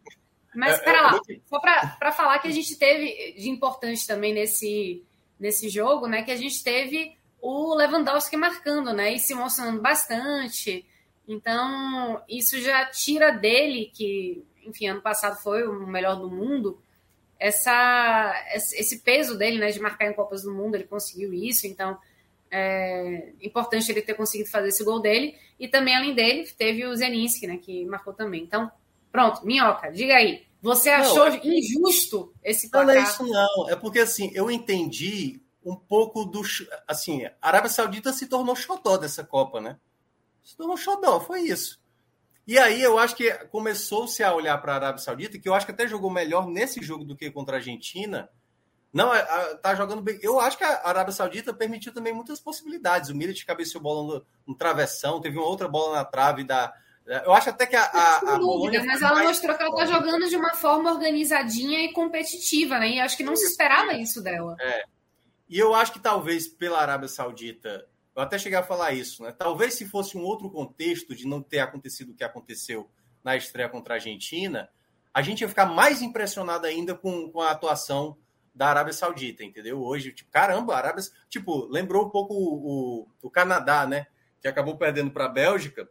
Mas, 0.56 0.80
é, 0.80 0.84
pera 0.84 0.98
é, 0.98 1.02
lá, 1.02 1.20
só 1.46 1.60
para 1.60 2.12
falar 2.12 2.40
que 2.40 2.48
a 2.48 2.52
gente 2.52 2.76
teve 2.78 3.34
de 3.38 3.48
importante 3.48 4.08
também 4.08 4.34
nesse, 4.34 5.06
nesse 5.40 5.70
jogo, 5.70 6.08
né? 6.08 6.24
Que 6.24 6.32
a 6.32 6.36
gente 6.36 6.64
teve 6.64 7.18
o 7.42 7.76
Lewandowski 7.76 8.36
marcando, 8.36 8.94
né? 8.94 9.14
E 9.14 9.20
se 9.20 9.34
mostrando 9.34 9.82
bastante. 9.82 10.86
Então, 11.28 12.22
isso 12.28 12.60
já 12.60 12.86
tira 12.86 13.32
dele, 13.32 13.92
que, 13.94 14.44
enfim, 14.66 14.88
ano 14.88 15.02
passado 15.02 15.42
foi 15.42 15.68
o 15.68 15.86
melhor 15.86 16.16
do 16.16 16.30
mundo, 16.30 16.80
essa, 17.40 18.34
esse 18.54 19.00
peso 19.00 19.38
dele, 19.38 19.60
né? 19.60 19.70
De 19.70 19.80
marcar 19.80 20.08
em 20.08 20.14
Copas 20.14 20.42
do 20.44 20.54
Mundo, 20.54 20.76
ele 20.76 20.86
conseguiu 20.86 21.34
isso. 21.34 21.68
Então, 21.68 21.98
é 22.50 23.34
importante 23.42 23.92
ele 23.92 24.02
ter 24.02 24.16
conseguido 24.16 24.50
fazer 24.50 24.70
esse 24.70 24.84
gol 24.84 25.00
dele. 25.00 25.38
E 25.60 25.68
também, 25.68 25.96
além 25.96 26.16
dele, 26.16 26.50
teve 26.58 26.86
o 26.86 26.96
Zeninski, 26.96 27.46
né? 27.46 27.58
Que 27.58 27.86
marcou 27.86 28.14
também. 28.14 28.42
Então, 28.42 28.72
pronto, 29.12 29.46
Minhoca, 29.46 29.92
diga 29.92 30.16
aí. 30.16 30.47
Você 30.62 30.90
achou 30.90 31.30
não, 31.30 31.40
injusto 31.44 32.34
esse 32.44 32.70
placar? 32.70 32.96
Não, 32.96 33.02
é 33.02 33.04
isso 33.04 33.26
não. 33.26 33.70
É 33.70 33.76
porque, 33.76 34.00
assim, 34.00 34.32
eu 34.34 34.50
entendi 34.50 35.42
um 35.64 35.76
pouco 35.76 36.26
do... 36.26 36.42
Assim, 36.88 37.26
a 37.26 37.34
Arábia 37.42 37.70
Saudita 37.70 38.12
se 38.12 38.28
tornou 38.28 38.56
xodó 38.56 38.98
dessa 38.98 39.24
Copa, 39.24 39.62
né? 39.62 39.78
Se 40.44 40.56
tornou 40.56 40.78
xodó, 40.78 41.20
foi 41.20 41.42
isso. 41.42 41.80
E 42.48 42.58
aí 42.58 42.82
eu 42.82 42.98
acho 42.98 43.16
que 43.16 43.30
começou-se 43.48 44.24
a 44.24 44.34
olhar 44.34 44.58
para 44.60 44.72
a 44.72 44.76
Arábia 44.76 45.04
Saudita, 45.04 45.38
que 45.38 45.50
eu 45.50 45.54
acho 45.54 45.66
que 45.66 45.74
até 45.74 45.86
jogou 45.86 46.10
melhor 46.10 46.48
nesse 46.48 46.82
jogo 46.82 47.04
do 47.04 47.16
que 47.16 47.30
contra 47.30 47.58
a 47.58 47.60
Argentina. 47.60 48.30
Não, 48.94 49.12
tá 49.62 49.76
jogando 49.76 50.02
bem. 50.02 50.18
Eu 50.22 50.40
acho 50.40 50.58
que 50.58 50.64
a 50.64 50.88
Arábia 50.88 51.12
Saudita 51.12 51.54
permitiu 51.54 51.94
também 51.94 52.14
muitas 52.14 52.40
possibilidades. 52.40 53.10
O 53.10 53.16
Milit 53.16 53.46
cabeceou 53.46 53.84
bola 53.84 54.16
no, 54.16 54.26
no 54.48 54.56
travessão, 54.56 55.20
teve 55.20 55.38
uma 55.38 55.46
outra 55.46 55.68
bola 55.68 55.98
na 55.98 56.06
trave 56.06 56.46
da, 56.46 56.74
eu 57.08 57.34
acho 57.34 57.50
até 57.50 57.66
que 57.66 57.76
a, 57.76 57.84
a, 57.84 58.36
a 58.36 58.38
dúvida, 58.38 58.84
mas 58.84 59.02
ela 59.02 59.16
mais... 59.16 59.28
mostrou 59.28 59.56
que 59.56 59.64
ela 59.64 59.72
está 59.72 59.86
jogando 59.86 60.28
de 60.28 60.36
uma 60.36 60.54
forma 60.54 60.92
organizadinha 60.92 61.86
e 61.86 61.94
competitiva, 61.94 62.78
né? 62.80 62.90
E 62.90 63.00
acho 63.00 63.16
que 63.16 63.24
não 63.24 63.36
se 63.36 63.46
esperava 63.46 63.94
isso 63.94 64.22
dela. 64.22 64.58
É. 64.60 64.84
E 65.50 65.58
eu 65.58 65.74
acho 65.74 65.94
que 65.94 66.00
talvez 66.00 66.48
pela 66.48 66.82
Arábia 66.82 67.08
Saudita, 67.08 67.88
eu 68.14 68.22
até 68.22 68.38
cheguei 68.38 68.60
a 68.60 68.64
falar 68.64 68.92
isso, 68.92 69.24
né? 69.24 69.32
Talvez 69.32 69.76
se 69.76 69.86
fosse 69.86 70.18
um 70.18 70.24
outro 70.24 70.50
contexto 70.50 71.16
de 71.16 71.26
não 71.26 71.42
ter 71.42 71.60
acontecido 71.60 72.12
o 72.12 72.14
que 72.14 72.26
aconteceu 72.26 72.90
na 73.24 73.38
estreia 73.38 73.70
contra 73.70 73.94
a 73.94 73.98
Argentina, 73.98 74.70
a 75.14 75.22
gente 75.22 75.42
ia 75.42 75.50
ficar 75.50 75.66
mais 75.66 76.02
impressionado 76.02 76.68
ainda 76.68 76.94
com, 76.94 77.32
com 77.32 77.40
a 77.42 77.52
atuação 77.52 78.18
da 78.54 78.68
Arábia 78.68 78.92
Saudita, 78.92 79.46
entendeu? 79.46 79.82
Hoje, 79.82 80.12
tipo, 80.12 80.30
caramba, 80.30 80.74
a 80.74 80.78
Arábia. 80.78 81.04
Tipo, 81.30 81.68
lembrou 81.68 82.06
um 82.06 82.10
pouco 82.10 82.34
o, 82.34 83.04
o, 83.04 83.08
o 83.22 83.30
Canadá, 83.30 83.88
né? 83.88 84.08
Que 84.42 84.48
acabou 84.48 84.76
perdendo 84.76 85.12
para 85.12 85.26
a 85.26 85.30
Bélgica 85.30 85.88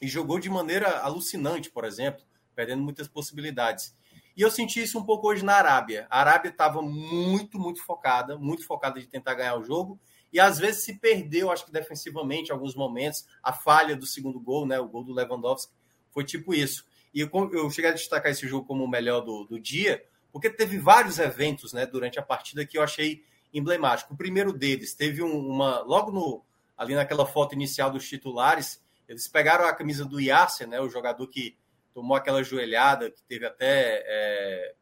e 0.00 0.06
jogou 0.06 0.38
de 0.38 0.48
maneira 0.48 1.00
alucinante, 1.00 1.70
por 1.70 1.84
exemplo, 1.84 2.24
perdendo 2.54 2.82
muitas 2.82 3.08
possibilidades. 3.08 3.96
E 4.36 4.42
eu 4.42 4.50
senti 4.50 4.82
isso 4.82 4.98
um 4.98 5.04
pouco 5.04 5.28
hoje 5.28 5.44
na 5.44 5.54
Arábia. 5.54 6.06
A 6.08 6.20
Arábia 6.20 6.50
estava 6.50 6.80
muito, 6.80 7.58
muito 7.58 7.84
focada, 7.84 8.38
muito 8.38 8.64
focada 8.64 9.00
de 9.00 9.06
tentar 9.06 9.34
ganhar 9.34 9.56
o 9.56 9.64
jogo, 9.64 9.98
e 10.32 10.38
às 10.38 10.58
vezes 10.58 10.84
se 10.84 10.98
perdeu, 10.98 11.50
acho 11.50 11.64
que 11.64 11.72
defensivamente, 11.72 12.50
em 12.50 12.52
alguns 12.52 12.74
momentos. 12.74 13.26
A 13.42 13.52
falha 13.52 13.96
do 13.96 14.06
segundo 14.06 14.38
gol, 14.38 14.66
né, 14.66 14.78
o 14.78 14.88
gol 14.88 15.02
do 15.02 15.12
Lewandowski, 15.12 15.72
foi 16.10 16.24
tipo 16.24 16.54
isso. 16.54 16.84
E 17.12 17.20
eu, 17.20 17.30
eu 17.52 17.70
cheguei 17.70 17.90
a 17.90 17.94
destacar 17.94 18.30
esse 18.30 18.46
jogo 18.46 18.66
como 18.66 18.84
o 18.84 18.88
melhor 18.88 19.22
do, 19.22 19.44
do 19.44 19.58
dia, 19.58 20.04
porque 20.30 20.50
teve 20.50 20.78
vários 20.78 21.18
eventos 21.18 21.72
né, 21.72 21.86
durante 21.86 22.18
a 22.18 22.22
partida 22.22 22.64
que 22.66 22.76
eu 22.76 22.82
achei 22.82 23.24
emblemático. 23.52 24.12
O 24.12 24.16
primeiro 24.16 24.52
deles 24.52 24.94
teve 24.94 25.22
um, 25.22 25.48
uma. 25.48 25.80
Logo 25.80 26.12
no, 26.12 26.44
ali 26.76 26.94
naquela 26.94 27.26
foto 27.26 27.54
inicial 27.54 27.90
dos 27.90 28.06
titulares, 28.06 28.80
eles 29.08 29.26
pegaram 29.26 29.64
a 29.64 29.72
camisa 29.72 30.04
do 30.04 30.20
Yasser, 30.20 30.68
né, 30.68 30.80
o 30.80 30.90
jogador 30.90 31.26
que 31.26 31.56
tomou 31.94 32.16
aquela 32.16 32.42
joelhada, 32.42 33.10
que 33.10 33.22
teve 33.24 33.46
até 33.46 34.04
é, 34.06 34.74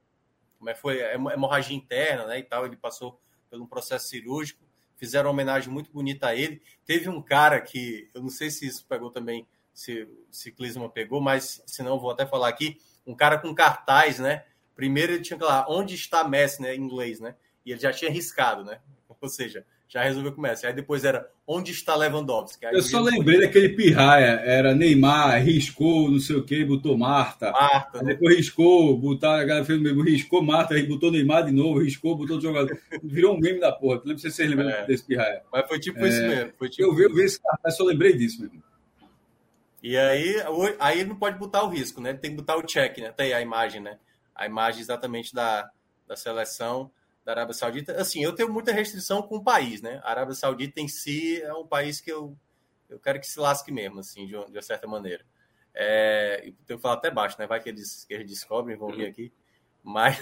como 0.59 0.71
é 0.71 0.75
foi 0.75 1.01
hemorragia 1.01 1.77
interna, 1.77 2.27
né, 2.27 2.39
e 2.41 2.43
tal. 2.43 2.67
Ele 2.67 2.77
passou 2.77 3.21
por 3.49 3.61
um 3.61 3.67
processo 3.67 4.09
cirúrgico. 4.09 4.65
Fizeram 4.97 5.29
uma 5.29 5.35
homenagem 5.35 5.71
muito 5.71 5.93
bonita 5.93 6.29
a 6.29 6.35
ele. 6.35 6.63
Teve 6.85 7.09
um 7.09 7.23
cara 7.23 7.61
que 7.61 8.11
eu 8.15 8.23
não 8.23 8.31
sei 8.31 8.51
se 8.51 8.67
isso 8.67 8.85
pegou 8.87 9.11
também, 9.11 9.47
se 9.73 10.09
ciclismo 10.31 10.91
pegou, 10.91 11.21
mas 11.21 11.63
se 11.67 11.83
não 11.83 11.99
vou 11.99 12.11
até 12.11 12.27
falar 12.27 12.49
aqui, 12.49 12.81
um 13.07 13.15
cara 13.15 13.39
com 13.39 13.55
cartaz, 13.55 14.19
né? 14.19 14.45
Primeiro 14.75 15.13
ele 15.13 15.23
tinha 15.23 15.39
que 15.39 15.45
falar 15.45 15.67
onde 15.69 15.95
está 15.95 16.27
Messi, 16.27 16.63
né, 16.63 16.75
em 16.75 16.81
inglês, 16.81 17.21
né? 17.21 17.37
E 17.65 17.73
ele 17.73 17.81
já 17.81 17.93
tinha 17.93 18.11
riscado, 18.11 18.65
né? 18.65 18.81
Ou 19.21 19.29
seja, 19.29 19.67
já 19.89 20.03
resolveu 20.03 20.33
com 20.33 20.39
o 20.39 20.43
Messi. 20.43 20.67
Aí 20.67 20.73
depois 20.73 21.05
era 21.05 21.31
onde 21.47 21.71
está 21.71 21.95
Lewandowski? 21.95 22.67
Aí 22.67 22.75
eu 22.75 22.83
só 22.83 23.01
lembrei 23.01 23.41
daquele 23.41 23.71
pirraia, 23.71 24.41
era 24.45 24.75
Neymar, 24.75 25.43
riscou, 25.43 26.11
não 26.11 26.19
sei 26.19 26.37
o 26.37 26.45
que, 26.45 26.65
botou 26.65 26.99
Marta. 26.99 27.53
Marta. 27.53 28.03
Né? 28.03 28.15
Depois 28.15 28.37
riscou, 28.37 28.97
botar, 28.99 29.41
a 29.41 29.45
galera 29.45 29.65
fez 29.65 29.79
o 29.79 29.83
mesmo, 29.83 30.03
riscou 30.03 30.43
Marta, 30.43 30.75
aí 30.75 30.87
botou 30.87 31.11
Neymar 31.11 31.45
de 31.45 31.53
novo, 31.53 31.81
riscou, 31.81 32.17
botou 32.17 32.37
outro 32.37 32.49
jogador. 32.49 32.77
Virou 33.03 33.37
um 33.37 33.41
meme 33.41 33.61
da 33.61 33.73
porra. 33.73 33.97
Não 33.97 34.07
lembro 34.07 34.19
se 34.19 34.31
vocês 34.31 34.51
lembram 34.51 34.69
é. 34.69 34.87
desse 34.87 35.05
pirraia. 35.05 35.43
Mas 35.53 35.67
foi 35.69 35.79
tipo 35.79 35.99
é, 36.01 36.09
isso 36.09 36.23
mesmo. 36.23 36.53
Foi 36.59 36.69
tipo 36.69 36.83
eu, 36.83 36.95
vi, 36.95 37.05
eu 37.05 37.15
vi 37.15 37.23
esse 37.23 37.41
cartaz, 37.41 37.77
só 37.77 37.85
lembrei 37.85 38.13
disso 38.17 38.43
mesmo. 38.43 38.63
E 39.83 39.97
aí, 39.97 40.35
aí 40.81 41.05
não 41.05 41.15
pode 41.15 41.39
botar 41.39 41.63
o 41.63 41.69
risco, 41.69 42.01
né? 42.01 42.13
Tem 42.13 42.33
que 42.33 42.37
botar 42.39 42.57
o 42.57 42.63
check, 42.63 42.99
né? 42.99 43.13
Tem 43.13 43.33
a 43.33 43.41
imagem, 43.41 43.81
né? 43.81 43.99
A 44.35 44.45
imagem 44.45 44.81
exatamente 44.81 45.33
da, 45.33 45.71
da 46.09 46.17
seleção 46.17 46.91
da 47.27 47.33
Arábia 47.33 47.55
Saudita. 47.55 48.01
Assim, 48.01 48.23
eu 48.23 48.33
tenho 48.33 48.53
muita 48.53 48.71
restrição 48.71 49.21
com 49.21 49.39
o 49.39 49.43
país, 49.43 49.83
né? 49.83 50.01
A 50.05 50.11
Arábia 50.11 50.33
Saudita 50.33 50.81
em 50.81 50.87
si 50.87 51.43
é 51.43 51.53
um 51.53 51.67
país 51.67 52.01
que 52.01 52.11
eu, 52.11 52.39
eu 52.89 53.01
quero 53.01 53.19
que 53.19 53.27
se 53.27 53.41
lasque 53.41 53.73
mesmo, 53.73 53.99
assim, 53.99 54.29
de, 54.29 54.37
uma, 54.37 54.49
de 54.49 54.63
certa 54.63 54.87
maneira. 54.87 55.27
É, 55.75 56.43
eu 56.47 56.55
tenho 56.65 56.79
que 56.79 56.83
falar 56.83 56.95
até 56.95 57.11
baixo, 57.11 57.37
né? 57.37 57.47
Vai 57.49 57.61
que 57.61 57.69
eles, 57.69 58.05
que 58.05 58.15
eles 58.15 58.31
descobrem, 58.31 58.77
vão 58.77 58.93
vir 58.93 59.09
aqui. 59.09 59.33
Mas, 59.83 60.17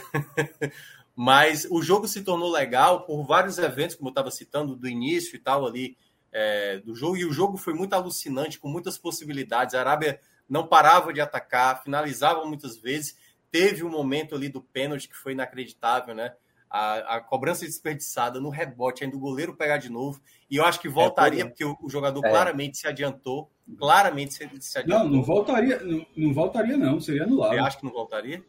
mas 1.14 1.66
o 1.70 1.82
jogo 1.82 2.09
se 2.09 2.24
tornou 2.24 2.51
legal 2.51 3.05
por 3.05 3.22
vários 3.26 3.59
eventos, 3.59 3.97
como 3.97 4.09
eu 4.09 4.12
estava 4.12 4.31
citando, 4.31 4.74
do 4.74 4.89
início 4.89 5.36
e 5.36 5.39
tal 5.39 5.66
ali 5.66 5.98
é, 6.32 6.78
do 6.78 6.94
jogo. 6.94 7.18
E 7.18 7.26
o 7.26 7.32
jogo 7.35 7.59
foi 7.59 7.74
muito 7.74 7.93
alucinante, 7.93 8.59
com 8.59 8.68
muitas 8.68 8.97
possibilidades. 8.97 9.74
A 9.74 9.81
Arábia 9.81 10.18
não 10.48 10.66
parava 10.66 11.12
de 11.12 11.20
atacar, 11.20 11.82
finalizava 11.82 12.47
muitas 12.47 12.78
vezes. 12.78 13.14
Teve 13.51 13.85
um 13.85 13.90
momento 13.90 14.35
ali 14.35 14.48
do 14.48 14.62
pênalti 14.62 15.06
que 15.06 15.14
foi 15.14 15.32
inacreditável, 15.32 16.14
né? 16.14 16.35
A, 16.70 17.16
a, 17.16 17.20
cobrança 17.20 17.64
desperdiçada 17.64 18.40
no 18.40 18.48
rebote, 18.48 19.04
ainda 19.04 19.16
o 19.16 19.20
goleiro 19.20 19.54
pegar 19.54 19.78
de 19.78 19.90
novo. 19.90 20.20
E 20.50 20.56
eu 20.56 20.64
acho 20.64 20.80
que 20.80 20.88
voltaria, 20.88 21.42
é, 21.42 21.44
porque 21.46 21.64
o, 21.64 21.76
o 21.82 21.88
jogador 21.88 22.24
é. 22.24 22.30
claramente 22.30 22.78
se 22.78 22.86
adiantou. 22.86 23.50
Claramente 23.78 24.34
se, 24.34 24.48
se, 24.60 24.78
adiantou. 24.78 25.08
Não, 25.08 25.16
não 25.16 25.22
voltaria, 25.22 25.78
não, 25.80 26.06
não 26.16 26.34
voltaria, 26.34 26.76
não, 26.76 27.00
seria 27.00 27.24
anulado. 27.24 27.52
Você 27.52 27.58
acha 27.58 27.78
que 27.78 27.84
não 27.84 27.92
voltaria? 27.92 28.42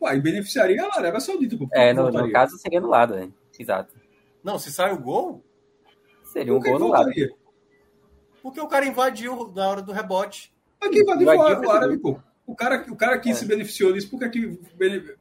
Uai, 0.00 0.20
beneficiaria 0.20 0.82
a 0.84 0.98
Arábia 0.98 1.20
Saudita. 1.20 1.56
É, 1.72 1.92
no, 1.92 2.10
no, 2.10 2.32
caso 2.32 2.56
seria 2.58 2.78
anulado, 2.78 3.14
né? 3.14 3.30
Exato. 3.58 3.94
Não, 4.42 4.58
se 4.58 4.72
sai 4.72 4.92
o 4.92 4.98
gol. 4.98 5.44
Seria 6.24 6.54
um 6.54 6.60
gol 6.60 6.76
anulado. 6.76 7.10
Porque 8.42 8.60
o 8.60 8.66
cara 8.66 8.86
invadiu 8.86 9.52
na 9.54 9.68
hora 9.68 9.82
do 9.82 9.92
rebote. 9.92 10.52
Mas 10.80 10.90
quem 10.90 11.02
invadiu 11.02 11.28
o, 11.28 11.36
o 11.36 11.70
árabe, 11.70 11.98
pô. 11.98 12.18
O 12.46 12.54
cara, 12.54 12.84
o 12.90 12.96
cara 12.96 13.18
que 13.18 13.30
é. 13.30 13.34
se 13.34 13.46
beneficiou 13.46 13.92
disso, 13.92 14.10
por 14.10 14.18
que, 14.18 14.28
que, 14.28 14.60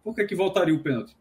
por 0.03 0.13
que, 0.13 0.25
que 0.25 0.35
voltaria 0.35 0.75
o 0.75 0.83
pênalti? 0.83 1.15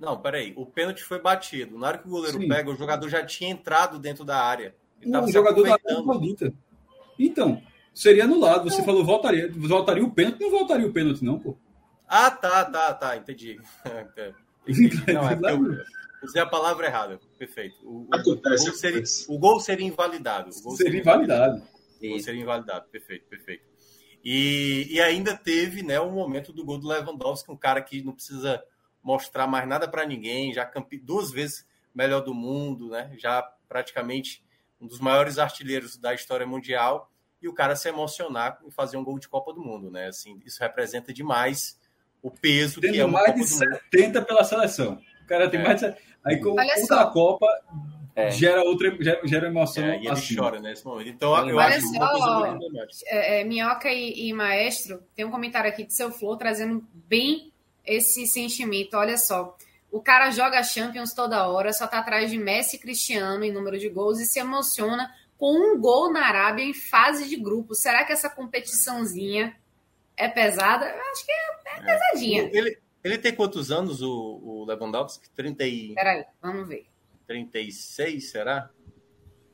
Não, 0.00 0.18
peraí. 0.18 0.54
O 0.56 0.64
pênalti 0.64 1.04
foi 1.04 1.20
batido. 1.20 1.78
Na 1.78 1.88
hora 1.88 1.98
que 1.98 2.08
o 2.08 2.10
goleiro 2.10 2.40
Sim. 2.40 2.48
pega, 2.48 2.70
o 2.70 2.74
jogador 2.74 3.08
já 3.10 3.24
tinha 3.24 3.50
entrado 3.50 3.98
dentro 3.98 4.24
da 4.24 4.42
área. 4.42 4.74
Ele 5.00 5.14
o 5.14 5.28
jogador 5.28 5.62
da 5.62 5.74
Arábia 5.74 6.04
Saudita. 6.04 6.54
Então, 7.18 7.62
seria 7.94 8.24
anulado. 8.24 8.70
Você 8.70 8.82
falou 8.82 9.04
voltaria. 9.04 9.52
Voltaria 9.52 10.02
o 10.02 10.10
pênalti? 10.10 10.40
Não 10.40 10.50
voltaria 10.50 10.86
o 10.86 10.92
pênalti, 10.92 11.22
não, 11.22 11.38
pô. 11.38 11.54
Ah, 12.08 12.30
tá, 12.30 12.64
tá, 12.64 12.94
tá. 12.94 13.16
Entendi. 13.18 13.60
entendi. 14.66 15.12
Não, 15.12 15.28
é 15.28 15.34
eu 15.52 15.84
usei 16.22 16.40
a 16.40 16.46
palavra 16.46 16.86
errada. 16.86 17.20
Perfeito. 17.38 17.76
O, 17.84 18.08
o, 18.10 18.32
o, 18.32 18.40
gol, 18.40 18.58
seria, 18.58 19.02
o 19.28 19.38
gol 19.38 19.60
seria 19.60 19.86
invalidado. 19.86 20.50
O 20.50 20.62
gol 20.62 20.76
seria, 20.76 20.92
seria 20.92 21.00
invalidado. 21.00 21.62
O 22.02 22.08
gol 22.08 22.20
seria 22.20 22.40
invalidado. 22.40 22.88
Perfeito, 22.90 23.26
perfeito. 23.28 23.64
E, 24.24 24.86
e 24.90 25.00
ainda 25.00 25.36
teve 25.36 25.82
né, 25.82 26.00
o 26.00 26.10
momento 26.10 26.52
do 26.52 26.64
gol 26.64 26.78
do 26.78 26.88
Lewandowski, 26.88 27.50
um 27.50 27.56
cara 27.56 27.80
que 27.80 28.02
não 28.02 28.12
precisa 28.12 28.62
mostrar 29.02 29.46
mais 29.46 29.66
nada 29.66 29.88
para 29.88 30.06
ninguém, 30.06 30.52
já 30.52 30.64
campe... 30.64 30.98
duas 30.98 31.30
vezes 31.30 31.66
melhor 31.94 32.20
do 32.20 32.34
mundo, 32.34 32.90
né? 32.90 33.10
Já 33.16 33.42
praticamente 33.68 34.44
um 34.80 34.86
dos 34.86 35.00
maiores 35.00 35.38
artilheiros 35.38 35.96
da 35.96 36.14
história 36.14 36.46
mundial 36.46 37.10
e 37.42 37.48
o 37.48 37.54
cara 37.54 37.76
se 37.76 37.88
emocionar 37.88 38.58
em 38.64 38.70
fazer 38.70 38.96
um 38.96 39.04
gol 39.04 39.18
de 39.18 39.28
Copa 39.28 39.52
do 39.52 39.60
Mundo, 39.60 39.90
né? 39.90 40.08
Assim, 40.08 40.40
isso 40.44 40.60
representa 40.60 41.12
demais 41.12 41.78
o 42.22 42.30
peso 42.30 42.80
tem 42.80 42.92
que 42.92 43.00
é 43.00 43.04
uma 43.04 43.22
mais 43.22 43.34
de 43.34 43.44
70 43.44 44.22
pela 44.22 44.44
seleção. 44.44 44.98
O 45.22 45.26
cara 45.26 45.48
tem 45.48 45.60
é. 45.60 45.62
mais 45.62 45.80
de... 45.80 45.94
aí 46.24 46.38
com 46.38 46.54
a 46.58 47.06
Copa 47.06 47.46
é. 48.14 48.30
gera 48.30 48.62
outra 48.62 48.94
gera, 49.00 49.20
gera 49.26 49.46
emoção. 49.46 49.84
É, 49.84 49.96
e 49.96 50.00
ele 50.00 50.10
assim. 50.10 50.36
chora 50.36 50.60
nesse 50.60 50.84
momento. 50.84 51.08
Então 51.08 51.48
eu 51.48 51.56
Olha 51.56 51.76
acho 51.76 51.86
só, 51.88 52.58
é, 53.06 53.40
é, 53.40 53.44
Minhoca 53.44 53.90
e, 53.90 54.28
e, 54.28 54.32
Maestro 54.32 55.02
tem 55.14 55.24
um 55.24 55.30
comentário 55.30 55.70
aqui 55.70 55.84
de 55.84 55.94
seu 55.94 56.10
Flor 56.10 56.36
trazendo 56.36 56.86
bem 56.92 57.49
esse 57.90 58.26
sentimento. 58.26 58.94
Olha 58.96 59.18
só. 59.18 59.56
O 59.90 60.00
cara 60.00 60.30
joga 60.30 60.62
Champions 60.62 61.12
toda 61.12 61.48
hora, 61.48 61.72
só 61.72 61.86
tá 61.86 61.98
atrás 61.98 62.30
de 62.30 62.38
Messi 62.38 62.76
e 62.76 62.78
Cristiano 62.78 63.44
em 63.44 63.52
número 63.52 63.78
de 63.78 63.88
gols 63.88 64.20
e 64.20 64.26
se 64.26 64.38
emociona 64.38 65.12
com 65.36 65.52
um 65.52 65.80
gol 65.80 66.12
na 66.12 66.26
Arábia 66.26 66.62
em 66.62 66.72
fase 66.72 67.28
de 67.28 67.36
grupo. 67.36 67.74
Será 67.74 68.04
que 68.04 68.12
essa 68.12 68.30
competiçãozinha 68.30 69.56
é 70.16 70.28
pesada? 70.28 70.86
Eu 70.86 71.02
acho 71.10 71.26
que 71.26 71.32
é, 71.32 71.36
é, 71.36 71.78
é. 71.78 71.82
pesadinha. 71.82 72.50
Ele, 72.52 72.78
ele 73.02 73.18
tem 73.18 73.34
quantos 73.34 73.72
anos, 73.72 74.00
o, 74.00 74.40
o 74.42 74.64
Lewandowski? 74.64 75.28
30 75.30 75.64
e... 75.64 75.94
Peraí, 75.94 76.24
vamos 76.40 76.68
ver. 76.68 76.86
36, 77.26 78.30
será? 78.30 78.70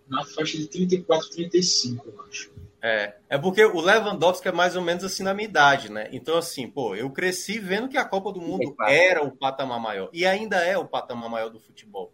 Na 0.08 0.24
faixa 0.24 0.56
de 0.58 0.66
34, 0.68 1.30
35, 1.30 2.08
eu 2.08 2.24
acho. 2.28 2.50
É, 2.82 3.16
é 3.28 3.38
porque 3.38 3.64
o 3.64 3.80
Lewandowski 3.80 4.48
é 4.48 4.52
mais 4.52 4.76
ou 4.76 4.82
menos 4.82 5.02
assim 5.02 5.22
na 5.22 5.34
minha 5.34 5.48
idade, 5.48 5.90
né? 5.90 6.08
Então, 6.12 6.38
assim, 6.38 6.68
pô, 6.68 6.94
eu 6.94 7.10
cresci 7.10 7.58
vendo 7.58 7.88
que 7.88 7.96
a 7.96 8.04
Copa 8.04 8.32
do 8.32 8.40
Mundo 8.40 8.76
era 8.86 9.24
o 9.24 9.32
patamar 9.36 9.80
maior. 9.80 10.08
E 10.12 10.24
ainda 10.24 10.58
é 10.58 10.78
o 10.78 10.86
patamar 10.86 11.28
maior 11.28 11.48
do 11.48 11.58
futebol. 11.58 12.12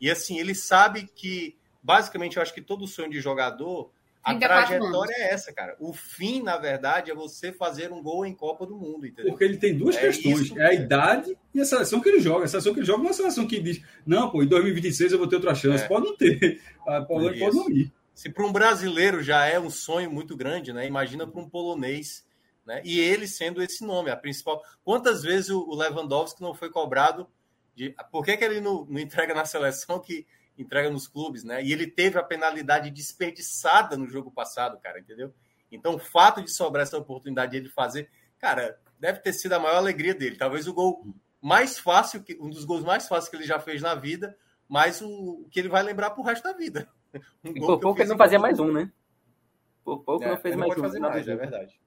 E, 0.00 0.10
assim, 0.10 0.38
ele 0.38 0.54
sabe 0.54 1.10
que, 1.14 1.56
basicamente, 1.82 2.36
eu 2.36 2.42
acho 2.42 2.54
que 2.54 2.62
todo 2.62 2.86
sonho 2.86 3.10
de 3.10 3.20
jogador, 3.20 3.90
a 4.26 4.38
trajetória 4.38 5.14
é 5.14 5.32
essa, 5.32 5.52
cara. 5.52 5.76
O 5.78 5.92
fim, 5.92 6.42
na 6.42 6.56
verdade, 6.56 7.10
é 7.10 7.14
você 7.14 7.52
fazer 7.52 7.92
um 7.92 8.02
gol 8.02 8.26
em 8.26 8.34
Copa 8.34 8.66
do 8.66 8.76
Mundo, 8.76 9.06
entendeu? 9.06 9.30
Porque 9.30 9.44
ele 9.44 9.56
tem 9.56 9.76
duas 9.76 9.96
é 9.96 10.00
questões. 10.00 10.40
Isso, 10.40 10.58
é 10.58 10.66
a 10.66 10.74
idade 10.74 11.36
e 11.54 11.60
a 11.60 11.64
seleção 11.64 12.00
que 12.00 12.08
ele 12.08 12.20
joga. 12.20 12.44
A 12.44 12.48
seleção 12.48 12.72
que 12.72 12.80
ele 12.80 12.86
joga 12.86 12.98
não 12.98 13.06
é 13.06 13.08
uma 13.08 13.14
seleção 13.14 13.46
que 13.46 13.60
diz, 13.60 13.80
não, 14.04 14.30
pô, 14.30 14.42
em 14.42 14.46
2026 14.46 15.12
eu 15.12 15.18
vou 15.18 15.28
ter 15.28 15.36
outra 15.36 15.54
chance. 15.54 15.84
É. 15.84 15.88
Pode 15.88 16.06
não 16.06 16.16
ter. 16.16 16.60
A 16.86 17.02
Polônia 17.02 17.38
pode 17.38 17.56
não 17.56 17.70
ir 17.70 17.92
se 18.16 18.30
para 18.30 18.46
um 18.46 18.52
brasileiro 18.52 19.22
já 19.22 19.44
é 19.44 19.60
um 19.60 19.68
sonho 19.68 20.10
muito 20.10 20.34
grande, 20.34 20.72
né? 20.72 20.86
Imagina 20.86 21.26
para 21.26 21.38
um 21.38 21.46
polonês, 21.46 22.24
né? 22.64 22.80
E 22.82 22.98
ele 22.98 23.28
sendo 23.28 23.62
esse 23.62 23.84
nome, 23.84 24.10
a 24.10 24.16
principal. 24.16 24.62
Quantas 24.82 25.22
vezes 25.22 25.50
o 25.50 25.74
Lewandowski 25.74 26.40
não 26.40 26.54
foi 26.54 26.70
cobrado 26.70 27.28
de 27.74 27.94
por 28.10 28.24
que, 28.24 28.34
que 28.38 28.42
ele 28.42 28.58
não, 28.58 28.86
não 28.86 28.98
entrega 28.98 29.34
na 29.34 29.44
seleção 29.44 30.00
que 30.00 30.26
entrega 30.58 30.90
nos 30.90 31.06
clubes, 31.06 31.44
né? 31.44 31.62
E 31.62 31.72
ele 31.72 31.86
teve 31.86 32.18
a 32.18 32.22
penalidade 32.22 32.90
desperdiçada 32.90 33.96
no 33.96 34.08
jogo 34.08 34.30
passado, 34.30 34.78
cara, 34.78 34.98
entendeu? 34.98 35.32
Então, 35.70 35.94
o 35.94 35.98
fato 35.98 36.42
de 36.42 36.50
sobrar 36.50 36.82
essa 36.82 36.98
oportunidade 36.98 37.52
de 37.52 37.58
ele 37.58 37.68
fazer, 37.68 38.08
cara, 38.38 38.78
deve 38.98 39.20
ter 39.20 39.32
sido 39.32 39.52
a 39.52 39.58
maior 39.58 39.76
alegria 39.76 40.14
dele. 40.14 40.36
Talvez 40.36 40.66
o 40.66 40.74
gol 40.74 41.14
mais 41.40 41.78
fácil, 41.78 42.24
um 42.40 42.50
dos 42.50 42.64
gols 42.64 42.84
mais 42.84 43.06
fáceis 43.06 43.28
que 43.28 43.36
ele 43.36 43.46
já 43.46 43.58
fez 43.58 43.82
na 43.82 43.94
vida, 43.94 44.36
mas 44.68 45.00
o, 45.00 45.46
que 45.50 45.60
ele 45.60 45.68
vai 45.68 45.82
lembrar 45.82 46.10
pro 46.10 46.22
resto 46.22 46.44
da 46.44 46.52
vida. 46.52 46.88
Um 47.42 47.50
e 47.50 47.60
por 47.60 47.80
pouco 47.80 48.00
ele 48.00 48.10
não 48.10 48.18
fazia 48.18 48.38
mais 48.38 48.58
um, 48.60 48.70
né? 48.70 48.92
Por 49.82 50.02
pouco 50.02 50.24
é, 50.24 50.28
não 50.28 50.36
fez 50.36 50.54
mais 50.54 50.76
um. 50.76 50.80
Fazer 50.82 50.98
mais, 50.98 51.26
é 51.26 51.34
verdade. 51.34 51.80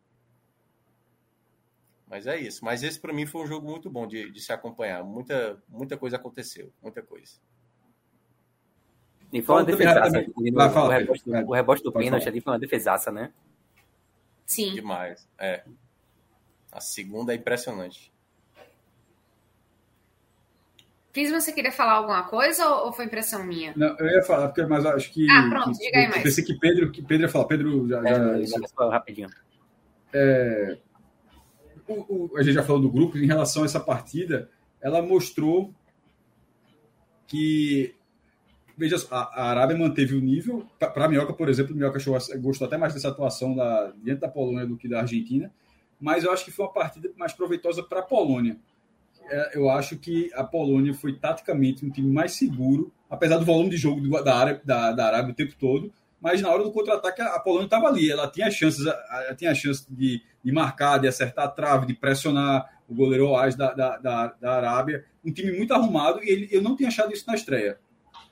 Mas 2.07 2.25
é 2.25 2.39
isso. 2.39 2.65
Mas 2.65 2.81
esse 2.81 2.99
para 2.99 3.13
mim 3.13 3.27
foi 3.27 3.43
um 3.43 3.45
jogo 3.45 3.69
muito 3.69 3.89
bom 3.91 4.07
de, 4.07 4.31
de 4.31 4.41
se 4.41 4.51
acompanhar. 4.51 5.03
Muita, 5.03 5.61
muita 5.67 5.97
coisa 5.97 6.15
aconteceu. 6.15 6.73
Muita 6.81 7.03
coisa. 7.03 7.33
E 9.31 9.41
foi 9.41 9.55
uma 9.55 9.63
defesaça. 9.63 10.25
O 10.35 10.87
rebote, 10.87 11.23
o 11.29 11.53
rebote 11.53 11.83
do 11.83 11.91
pênalti 11.91 12.27
ali 12.27 12.41
foi 12.41 12.53
uma 12.53 12.59
defesaça, 12.59 13.11
né? 13.11 13.31
Sim. 14.45 14.73
Demais. 14.73 15.27
É. 15.37 15.63
A 16.71 16.81
segunda 16.81 17.33
é 17.33 17.35
impressionante. 17.35 18.11
Cris, 21.11 21.31
você 21.31 21.51
queria 21.51 21.71
falar 21.71 21.93
alguma 21.93 22.23
coisa 22.23 22.67
ou 22.67 22.93
foi 22.93 23.05
impressão 23.05 23.43
minha? 23.43 23.73
Não, 23.75 23.95
eu 23.97 24.07
ia 24.07 24.23
falar, 24.23 24.47
porque, 24.47 24.63
mas 24.63 24.85
acho 24.85 25.11
que. 25.11 25.29
Ah, 25.29 25.47
pronto, 25.49 25.77
que, 25.77 25.85
diga 25.85 25.97
aí 25.99 26.07
mais. 26.07 26.23
Pensei 26.23 26.43
que 26.43 26.53
Pedro, 26.53 26.91
que 26.91 27.01
Pedro 27.01 27.25
ia 27.25 27.29
falar. 27.29 27.45
Pedro 27.45 27.87
já. 27.87 27.99
É, 27.99 28.45
já, 28.45 28.57
já 28.59 28.89
rapidinho. 28.89 29.29
É, 30.13 30.77
o, 31.87 32.31
o, 32.33 32.37
a 32.37 32.43
gente 32.43 32.53
já 32.53 32.63
falou 32.63 32.81
do 32.81 32.91
grupo, 32.91 33.17
em 33.17 33.25
relação 33.25 33.63
a 33.63 33.65
essa 33.65 33.79
partida, 33.79 34.49
ela 34.79 35.01
mostrou 35.01 35.73
que. 37.27 37.95
Veja, 38.79 38.95
a, 39.11 39.41
a 39.41 39.49
Arábia 39.49 39.77
manteve 39.77 40.15
o 40.15 40.21
nível. 40.21 40.65
Para 40.79 41.05
a 41.05 41.07
Minhoca, 41.09 41.33
por 41.33 41.49
exemplo, 41.49 41.75
Minhoca 41.75 41.99
gostou 42.37 42.65
até 42.65 42.77
mais 42.77 42.93
dessa 42.93 43.09
atuação 43.09 43.53
da, 43.53 43.91
diante 44.01 44.21
da 44.21 44.29
Polônia 44.29 44.65
do 44.65 44.77
que 44.77 44.87
da 44.87 45.01
Argentina, 45.01 45.51
mas 45.99 46.23
eu 46.23 46.31
acho 46.31 46.45
que 46.45 46.51
foi 46.51 46.65
uma 46.65 46.71
partida 46.71 47.11
mais 47.17 47.33
proveitosa 47.33 47.83
para 47.83 47.99
a 47.99 48.03
Polônia 48.03 48.57
é, 49.29 49.57
eu 49.57 49.69
acho 49.69 49.97
que 49.97 50.31
a 50.33 50.43
Polônia 50.43 50.93
foi 50.93 51.13
taticamente 51.13 51.85
um 51.85 51.89
time 51.89 52.11
mais 52.11 52.33
seguro, 52.33 52.91
apesar 53.09 53.37
do 53.37 53.45
volume 53.45 53.69
de 53.69 53.77
jogo 53.77 54.01
da 54.23 54.35
Arábia, 54.35 54.61
da, 54.65 54.91
da 54.91 55.05
Arábia 55.05 55.31
o 55.31 55.35
tempo 55.35 55.53
todo, 55.57 55.93
mas 56.19 56.41
na 56.41 56.49
hora 56.49 56.63
do 56.63 56.71
contra-ataque 56.71 57.21
a 57.21 57.39
Polônia 57.39 57.65
estava 57.65 57.87
ali, 57.87 58.11
ela 58.11 58.27
tinha 58.27 58.49
chances, 58.49 58.85
ela 58.85 59.35
tinha 59.35 59.51
a 59.51 59.55
chance 59.55 59.85
de, 59.89 60.21
de 60.43 60.51
marcar, 60.51 60.97
de 60.97 61.07
acertar 61.07 61.45
a 61.45 61.49
trave, 61.49 61.85
de 61.85 61.93
pressionar 61.93 62.69
o 62.87 62.95
goleiro 62.95 63.29
Oaz 63.29 63.55
da, 63.55 63.71
da, 63.73 63.97
da, 63.97 64.27
da, 64.27 64.55
Arábia, 64.55 65.05
um 65.23 65.31
time 65.31 65.51
muito 65.51 65.73
arrumado, 65.73 66.23
e 66.23 66.29
ele, 66.29 66.49
eu 66.51 66.61
não 66.61 66.75
tinha 66.75 66.89
achado 66.89 67.13
isso 67.13 67.25
na 67.27 67.35
estreia. 67.35 67.77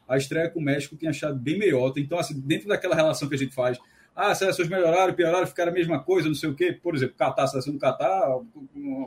A 0.08 0.18
estreia 0.18 0.50
com 0.50 0.60
o 0.60 0.64
México 0.64 0.96
tinha 0.96 1.12
achado 1.12 1.38
bem 1.38 1.58
melhor, 1.58 1.92
então 1.98 2.18
assim, 2.18 2.40
dentro 2.40 2.68
daquela 2.68 2.96
relação 2.96 3.28
que 3.28 3.36
a 3.36 3.38
gente 3.38 3.54
faz, 3.54 3.78
ah, 4.18 4.32
as 4.32 4.40
seleções 4.40 4.68
melhoraram, 4.68 5.14
pioraram, 5.14 5.46
ficaram 5.46 5.72
a 5.72 5.76
mesma 5.76 6.00
coisa, 6.00 6.28
não 6.28 6.34
sei 6.34 6.50
o 6.50 6.56
quê. 6.56 6.74
Por 6.74 6.96
exemplo, 6.96 7.14
Catar, 7.16 7.44
a 7.44 7.48
seleção 7.48 7.72
do 7.72 7.78
Catar, 7.78 8.40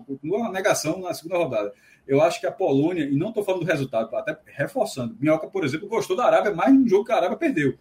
continua 0.07 0.39
uma 0.39 0.53
negação 0.53 1.01
na 1.01 1.13
segunda 1.13 1.37
rodada. 1.37 1.73
Eu 2.07 2.23
acho 2.23 2.39
que 2.39 2.47
a 2.47 2.53
Polônia, 2.53 3.05
e 3.05 3.17
não 3.17 3.31
estou 3.31 3.43
falando 3.43 3.63
do 3.63 3.67
resultado, 3.67 4.15
até 4.15 4.39
reforçando, 4.47 5.17
Minhoca, 5.19 5.49
por 5.49 5.65
exemplo, 5.65 5.89
gostou 5.89 6.17
da 6.17 6.27
Arábia 6.27 6.55
mais 6.55 6.73
no 6.73 6.89
jogo 6.89 7.05
que 7.05 7.11
a 7.11 7.17
Arábia 7.17 7.37
perdeu. 7.37 7.77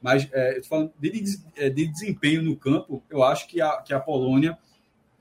Mas, 0.00 0.28
é, 0.32 0.60
falando 0.68 0.92
de, 0.98 1.22
é, 1.56 1.70
de, 1.70 1.86
desempenho 1.86 2.42
no 2.42 2.56
campo, 2.56 3.00
eu 3.08 3.22
acho 3.22 3.46
que 3.46 3.60
a, 3.60 3.76
que 3.76 3.94
a 3.94 4.00
Polônia, 4.00 4.58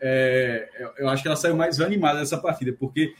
é, 0.02 0.68
eu 0.98 1.08
acho 1.10 1.22
que 1.22 1.28
ela 1.28 1.38
saiu 1.38 1.56
mais 1.56 1.80
animada 1.80 2.20
dessa 2.20 2.40
partida, 2.40 2.74
porque 2.74 3.14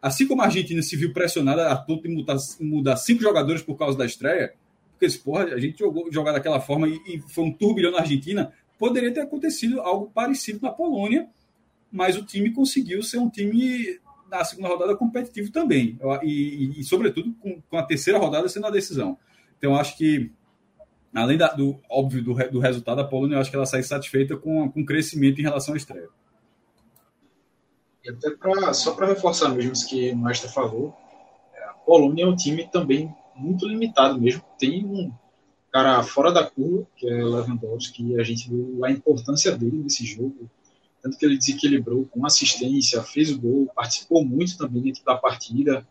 assim 0.00 0.26
como 0.26 0.42
a 0.42 0.46
Argentina 0.46 0.80
se 0.82 0.96
viu 0.96 1.12
pressionada 1.12 1.70
a 1.70 1.76
ponto 1.76 2.02
de 2.02 2.14
mudar, 2.14 2.36
mudar 2.60 2.96
cinco 2.96 3.22
jogadores 3.22 3.62
por 3.62 3.76
causa 3.76 3.96
da 3.98 4.06
estreia, 4.06 4.54
porque 4.98 5.18
porra, 5.18 5.44
a 5.44 5.58
gente 5.58 5.78
jogou 5.78 6.10
jogar 6.12 6.32
daquela 6.32 6.60
forma 6.60 6.88
e, 6.88 7.00
e 7.06 7.20
foi 7.28 7.44
um 7.44 7.52
turbilhão 7.52 7.92
na 7.92 8.00
Argentina, 8.00 8.52
poderia 8.78 9.12
ter 9.12 9.20
acontecido 9.20 9.80
algo 9.80 10.10
parecido 10.12 10.60
na 10.62 10.70
Polônia, 10.70 11.28
mas 11.92 12.16
o 12.16 12.24
time 12.24 12.50
conseguiu 12.50 13.02
ser 13.02 13.18
um 13.18 13.28
time 13.28 13.98
na 14.30 14.44
segunda 14.44 14.68
rodada 14.68 14.96
competitivo 14.96 15.50
também, 15.50 15.98
e, 16.22 16.28
e, 16.28 16.80
e 16.80 16.84
sobretudo 16.84 17.34
com, 17.40 17.60
com, 17.62 17.76
a 17.76 17.82
terceira 17.82 18.18
rodada 18.18 18.48
sendo 18.48 18.66
a 18.66 18.70
decisão. 18.70 19.18
Então, 19.58 19.74
acho 19.74 19.96
que, 19.98 20.30
além 21.12 21.36
da, 21.36 21.48
do 21.48 21.80
óbvio 21.90 22.22
do, 22.22 22.34
do 22.48 22.60
resultado, 22.60 23.00
a 23.00 23.04
Polônia, 23.04 23.34
eu 23.34 23.40
acho 23.40 23.50
que 23.50 23.56
ela 23.56 23.66
sai 23.66 23.82
satisfeita 23.82 24.36
com, 24.36 24.70
com 24.70 24.82
o 24.82 24.86
crescimento 24.86 25.40
em 25.40 25.42
relação 25.42 25.74
à 25.74 25.76
estreia. 25.76 26.08
Até 28.10 28.30
pra, 28.30 28.72
só 28.72 28.92
para 28.92 29.06
reforçar 29.06 29.48
mesmo 29.50 29.72
isso 29.72 29.88
que 29.88 30.10
o 30.10 30.18
Mestre 30.18 30.50
falou, 30.50 30.94
a 31.68 31.72
Polônia 31.72 32.24
é 32.24 32.26
um 32.26 32.36
time 32.36 32.68
também 32.70 33.12
muito 33.36 33.66
limitado 33.66 34.20
mesmo. 34.20 34.42
Tem 34.58 34.84
um 34.84 35.12
cara 35.72 36.02
fora 36.02 36.32
da 36.32 36.44
curva, 36.44 36.86
que 36.96 37.08
é 37.08 37.14
Lewandowski, 37.14 38.12
e 38.12 38.20
a 38.20 38.24
gente 38.24 38.48
viu 38.48 38.84
a 38.84 38.90
importância 38.90 39.56
dele 39.56 39.78
nesse 39.82 40.04
jogo. 40.04 40.50
tanto 41.02 41.16
que 41.16 41.24
ele 41.24 41.38
desequilibrou 41.38 42.06
com 42.10 42.26
assistência, 42.26 43.02
fez 43.02 43.30
o 43.30 43.40
gol, 43.40 43.70
participou 43.74 44.22
muito 44.22 44.58
também 44.58 44.82
dentro 44.82 45.02
da 45.02 45.16
partida. 45.16 45.86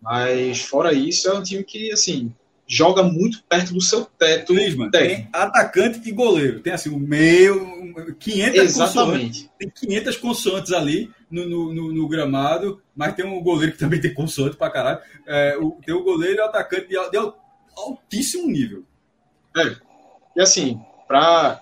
Mas 0.00 0.60
fora 0.60 0.92
isso, 0.92 1.28
é 1.28 1.34
um 1.34 1.42
time 1.42 1.62
que 1.62 1.92
assim 1.92 2.34
joga 2.66 3.02
muito 3.02 3.44
perto 3.44 3.74
do 3.74 3.80
seu 3.80 4.04
teto. 4.04 4.52
Lisman, 4.52 4.90
tem 4.90 5.28
atacante 5.32 6.00
e 6.08 6.12
goleiro. 6.12 6.60
Tem 6.60 6.72
assim 6.72 6.88
o 6.88 6.98
meio, 6.98 8.14
500 8.18 8.58
Exatamente. 8.58 8.94
Consoantes, 8.94 9.50
tem 9.58 9.70
500 9.70 10.16
consoantes 10.16 10.72
ali 10.72 11.10
no, 11.32 11.48
no, 11.48 11.74
no, 11.74 11.92
no, 11.92 12.08
gramado, 12.08 12.80
mas 12.94 13.14
tem 13.14 13.24
um 13.24 13.42
goleiro 13.42 13.72
que 13.72 13.78
também 13.78 14.00
tem 14.00 14.12
consoante 14.12 14.56
pra 14.56 14.70
caralho. 14.70 15.00
É, 15.26 15.56
o, 15.58 15.72
tem 15.84 15.94
o 15.94 16.04
goleiro 16.04 16.36
e 16.36 16.40
o 16.40 16.44
atacante 16.44 16.88
de, 16.88 17.10
de 17.10 17.32
altíssimo 17.76 18.46
nível. 18.46 18.84
É. 19.56 19.76
E 20.36 20.40
assim, 20.40 20.80
para 21.08 21.60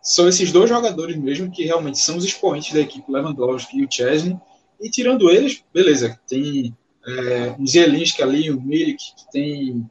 são 0.00 0.28
esses 0.28 0.50
dois 0.52 0.70
jogadores 0.70 1.16
mesmo 1.16 1.50
que 1.50 1.64
realmente 1.64 1.98
são 1.98 2.16
os 2.16 2.24
expoentes 2.24 2.72
da 2.72 2.80
equipe, 2.80 3.10
Lewandowski 3.10 3.78
e 3.78 3.84
o 3.84 3.88
Chesney. 3.90 4.38
E 4.80 4.88
tirando 4.88 5.28
eles, 5.28 5.62
beleza, 5.74 6.18
tem 6.26 6.74
é, 7.06 7.54
o 7.58 7.66
Zielinski 7.66 8.22
ali, 8.22 8.50
o 8.50 8.60
Milik, 8.60 8.96
que 8.96 9.30
tem 9.32 9.90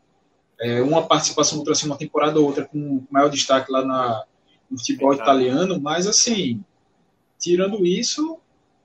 é, 0.60 0.82
uma 0.82 1.06
participação 1.06 1.58
outra 1.58 1.74
assim, 1.74 1.86
uma 1.86 1.98
temporada 1.98 2.40
ou 2.40 2.45
outra 2.45 2.66
com 2.66 3.06
maior 3.12 3.30
destaque 3.30 3.72
lá 3.72 3.86
na, 3.86 4.24
no 4.72 4.78
futebol 4.78 5.14
italiano, 5.14 5.80
mas 5.80 6.08
assim, 6.08 6.64
tirando 7.40 7.86
isso, 7.86 8.40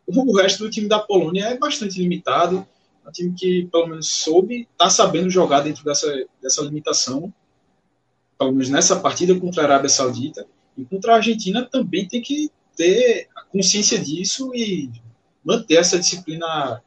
o 0.07 0.37
resto 0.37 0.65
do 0.65 0.71
time 0.71 0.89
da 0.89 0.99
Polônia 0.99 1.47
é 1.47 1.59
bastante 1.59 2.01
limitado. 2.01 2.67
É 3.05 3.09
um 3.09 3.13
time 3.13 3.35
que, 3.35 3.69
pelo 3.71 3.89
menos, 3.89 4.09
soube, 4.09 4.69
está 4.73 4.89
sabendo 4.89 5.31
jogar 5.31 5.61
dentro 5.61 5.85
dessa, 5.85 6.25
dessa 6.41 6.63
limitação, 6.63 7.33
pelo 8.39 8.53
menos 8.53 8.69
nessa 8.69 8.99
partida 8.99 9.39
contra 9.39 9.63
a 9.63 9.67
Arábia 9.67 9.89
Saudita. 9.89 10.47
E 10.77 10.85
contra 10.85 11.13
a 11.13 11.17
Argentina 11.17 11.65
também 11.65 12.07
tem 12.07 12.21
que 12.21 12.51
ter 12.77 13.29
a 13.37 13.43
consciência 13.45 13.99
disso 13.99 14.55
e 14.55 14.91
manter 15.45 15.77
essa 15.77 15.99
disciplina 15.99 16.83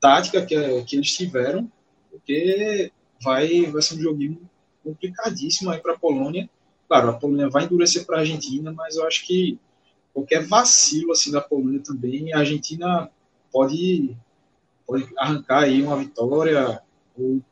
tática 0.00 0.44
que, 0.44 0.82
que 0.84 0.96
eles 0.96 1.16
tiveram, 1.16 1.70
porque 2.10 2.92
vai, 3.22 3.62
vai 3.66 3.82
ser 3.82 3.94
um 3.94 4.02
joguinho 4.02 4.38
complicadíssimo 4.82 5.70
aí 5.70 5.80
para 5.80 5.94
a 5.94 5.98
Polônia. 5.98 6.48
Claro, 6.86 7.10
a 7.10 7.12
Polônia 7.14 7.48
vai 7.48 7.64
endurecer 7.64 8.04
para 8.04 8.18
a 8.18 8.20
Argentina, 8.20 8.70
mas 8.72 8.96
eu 8.96 9.06
acho 9.06 9.26
que 9.26 9.58
qualquer 10.14 10.46
vacilo 10.46 11.12
assim 11.12 11.32
da 11.32 11.40
Polônia 11.40 11.82
também, 11.82 12.32
a 12.32 12.38
Argentina 12.38 13.10
pode, 13.52 14.16
pode 14.86 15.12
arrancar 15.18 15.64
aí 15.64 15.82
uma 15.82 15.96
vitória 15.96 16.80
ou, 17.18 17.42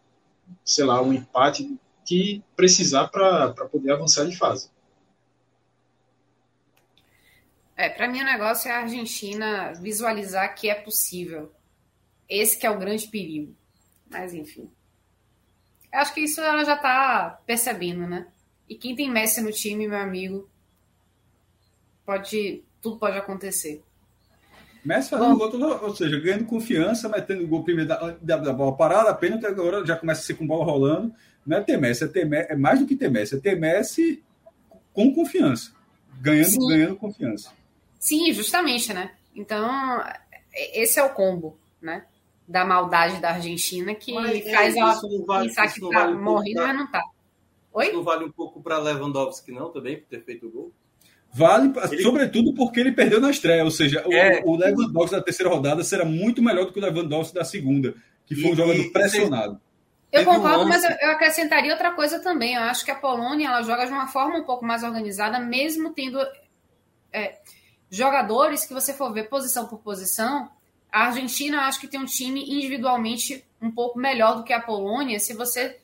sei 0.65 0.85
lá, 0.85 1.03
um 1.03 1.13
empate 1.13 1.77
que 2.05 2.43
precisar 2.55 3.09
para 3.09 3.53
poder 3.67 3.93
avançar 3.93 4.25
de 4.25 4.37
fase. 4.37 4.71
É, 7.77 7.89
para 7.89 8.07
mim 8.07 8.21
o 8.21 8.25
negócio 8.25 8.69
é 8.69 8.73
a 8.73 8.83
Argentina 8.83 9.73
visualizar 9.73 10.55
que 10.55 10.71
é 10.71 10.75
possível. 10.75 11.53
Esse 12.29 12.57
que 12.57 12.67
é 12.67 12.71
o 12.71 12.79
grande 12.79 13.09
perigo. 13.09 13.57
Mas 14.09 14.33
enfim. 14.33 14.71
Eu 15.93 15.99
acho 15.99 16.15
que 16.15 16.21
isso 16.21 16.41
ela 16.41 16.65
já 16.65 16.77
está 16.77 17.41
percebendo, 17.45 18.07
né? 18.07 18.29
E 18.69 18.77
quem 18.77 18.95
tem 18.95 19.11
Messi 19.11 19.41
no 19.41 19.51
time, 19.51 19.89
meu 19.89 19.99
amigo, 19.99 20.49
pode 22.05 22.63
tudo 22.81 22.99
pode 22.99 23.17
acontecer. 23.17 23.83
Messi 24.85 25.11
fazendo 25.11 25.37
gol, 25.37 25.49
todo, 25.49 25.65
ou 25.65 25.95
seja, 25.95 26.19
ganhando 26.19 26.45
confiança, 26.45 27.09
metendo 27.09 27.47
gol 27.47 27.63
primeiro 27.63 27.89
da, 27.89 28.17
da, 28.21 28.37
da 28.39 28.53
bola 28.53 28.77
parada, 28.77 29.11
apenas 29.11 29.43
agora 29.45 29.87
já 29.87 29.97
começa 29.97 30.21
a 30.21 30.25
ser 30.25 30.35
com 30.35 30.47
bola 30.47 30.65
rolando. 30.65 31.15
Não 31.47 31.59
é 31.59 31.61
ter 31.61 31.77
Messi, 31.77 32.05
é, 32.05 32.09
ter, 32.09 32.33
é 32.33 32.57
mais 32.57 32.81
do 32.81 32.87
que 32.87 32.97
ter 32.97 33.09
Messi, 33.09 33.37
é 33.37 33.39
ter 33.39 33.57
Messi 33.57 34.23
com 34.93 35.15
confiança, 35.15 35.73
ganhando, 36.21 36.67
ganhando 36.67 36.97
confiança. 36.97 37.53
Sim, 37.99 38.33
justamente, 38.33 38.93
né? 38.93 39.13
Então, 39.35 40.03
esse 40.53 40.99
é 40.99 41.05
o 41.05 41.11
combo, 41.11 41.57
né? 41.81 42.05
Da 42.47 42.65
maldade 42.65 43.21
da 43.21 43.31
Argentina 43.31 43.95
que 43.95 44.13
mas, 44.13 44.45
é, 44.45 44.53
faz 44.53 44.75
é, 44.75 44.81
ela 44.81 45.01
vale, 45.25 45.49
pensar 45.49 45.73
que 45.73 45.81
tá 45.81 45.87
vale 45.87 46.17
morrendo, 46.17 46.57
pra... 46.57 46.67
mas 46.67 46.77
não 46.77 46.91
tá. 46.91 47.03
Oi? 47.73 47.87
Isso 47.87 47.95
não 47.95 48.03
vale 48.03 48.25
um 48.25 48.33
pouco 48.33 48.61
para 48.61 48.79
Lewandowski, 48.79 49.53
não, 49.53 49.71
também, 49.71 49.99
por 49.99 50.09
ter 50.09 50.25
feito 50.25 50.49
o 50.49 50.51
gol? 50.51 50.73
Vale, 51.33 51.73
ele... 51.91 52.03
sobretudo 52.03 52.55
porque 52.55 52.79
ele 52.79 52.93
perdeu 52.93 53.21
na 53.21 53.31
estreia, 53.31 53.65
ou 53.65 53.71
seja, 53.71 54.05
é. 54.11 54.43
o, 54.45 54.51
o, 54.51 54.57
Lewandowski 54.57 55.17
da 55.17 55.23
terceira 55.23 55.51
rodada 55.51 55.83
será 55.83 56.05
muito 56.05 56.43
melhor 56.43 56.67
do 56.67 56.73
que 56.73 56.79
o 56.79 56.83
Lewandowski 56.83 57.35
da 57.35 57.45
segunda, 57.45 57.95
que 58.27 58.35
foi 58.35 58.51
e, 58.51 58.53
um 58.53 58.57
jogador 58.57 58.93
pressionado. 58.93 59.61
Eu 60.13 60.27
concordo, 60.27 60.69
mas 60.69 60.85
eu, 60.85 60.91
eu, 61.01 61.11
acrescentaria 61.11 61.73
outra 61.73 61.93
coisa 61.93 62.19
também. 62.19 62.55
Eu 62.55 62.63
acho 62.63 62.85
que 62.85 62.91
a 62.91 62.95
Polônia 62.95 63.49
ela 63.49 63.63
joga 63.63 63.87
de 63.87 63.93
uma 63.93 64.07
forma 64.07 64.41
um 64.41 64.45
pouco 64.45 64.63
mais 64.63 64.83
organizada, 64.83 65.41
mesmo 65.41 65.95
tendo 65.95 66.19
é, 67.11 67.39
jogadores 67.91 68.67
que 68.67 68.75
você 68.75 68.93
for 68.93 69.11
ver 69.11 69.31
posição 69.31 69.67
por 69.67 69.79
posição, 69.79 70.51
a 70.93 71.07
Argentina 71.07 71.63
acho 71.63 71.81
que 71.81 71.89
tem 71.89 71.99
um 71.99 72.05
time 72.05 72.43
individualmente 72.43 73.43
um 73.61 73.71
pouco 73.71 73.99
melhor 73.99 74.37
do 74.37 74.45
que 74.45 74.53
a 74.53 74.61
Polônia, 74.61 75.19
se 75.19 75.33
você 75.33 75.79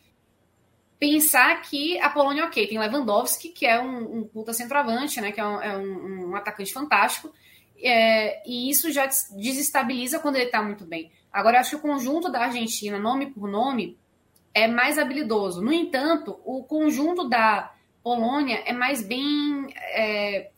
pensar 0.98 1.62
que 1.62 1.98
a 2.00 2.10
Polônia, 2.10 2.44
ok, 2.44 2.66
tem 2.66 2.78
Lewandowski, 2.78 3.50
que 3.50 3.66
é 3.66 3.80
um, 3.80 4.18
um 4.18 4.24
puta 4.24 4.52
centroavante, 4.52 5.20
né, 5.20 5.32
que 5.32 5.40
é 5.40 5.46
um, 5.46 5.62
é 5.62 5.76
um, 5.76 6.30
um 6.30 6.36
atacante 6.36 6.72
fantástico, 6.72 7.32
é, 7.80 8.42
e 8.48 8.68
isso 8.68 8.90
já 8.90 9.06
desestabiliza 9.06 10.18
quando 10.18 10.36
ele 10.36 10.46
está 10.46 10.62
muito 10.62 10.84
bem. 10.84 11.10
Agora, 11.32 11.56
eu 11.56 11.60
acho 11.60 11.70
que 11.70 11.76
o 11.76 11.80
conjunto 11.80 12.30
da 12.30 12.40
Argentina, 12.40 12.98
nome 12.98 13.26
por 13.26 13.48
nome, 13.48 13.96
é 14.52 14.66
mais 14.66 14.98
habilidoso. 14.98 15.62
No 15.62 15.72
entanto, 15.72 16.40
o 16.44 16.64
conjunto 16.64 17.28
da 17.28 17.72
Polônia 18.02 18.62
é 18.66 18.72
mais 18.72 19.02
bem 19.02 19.68
é, 19.92 20.50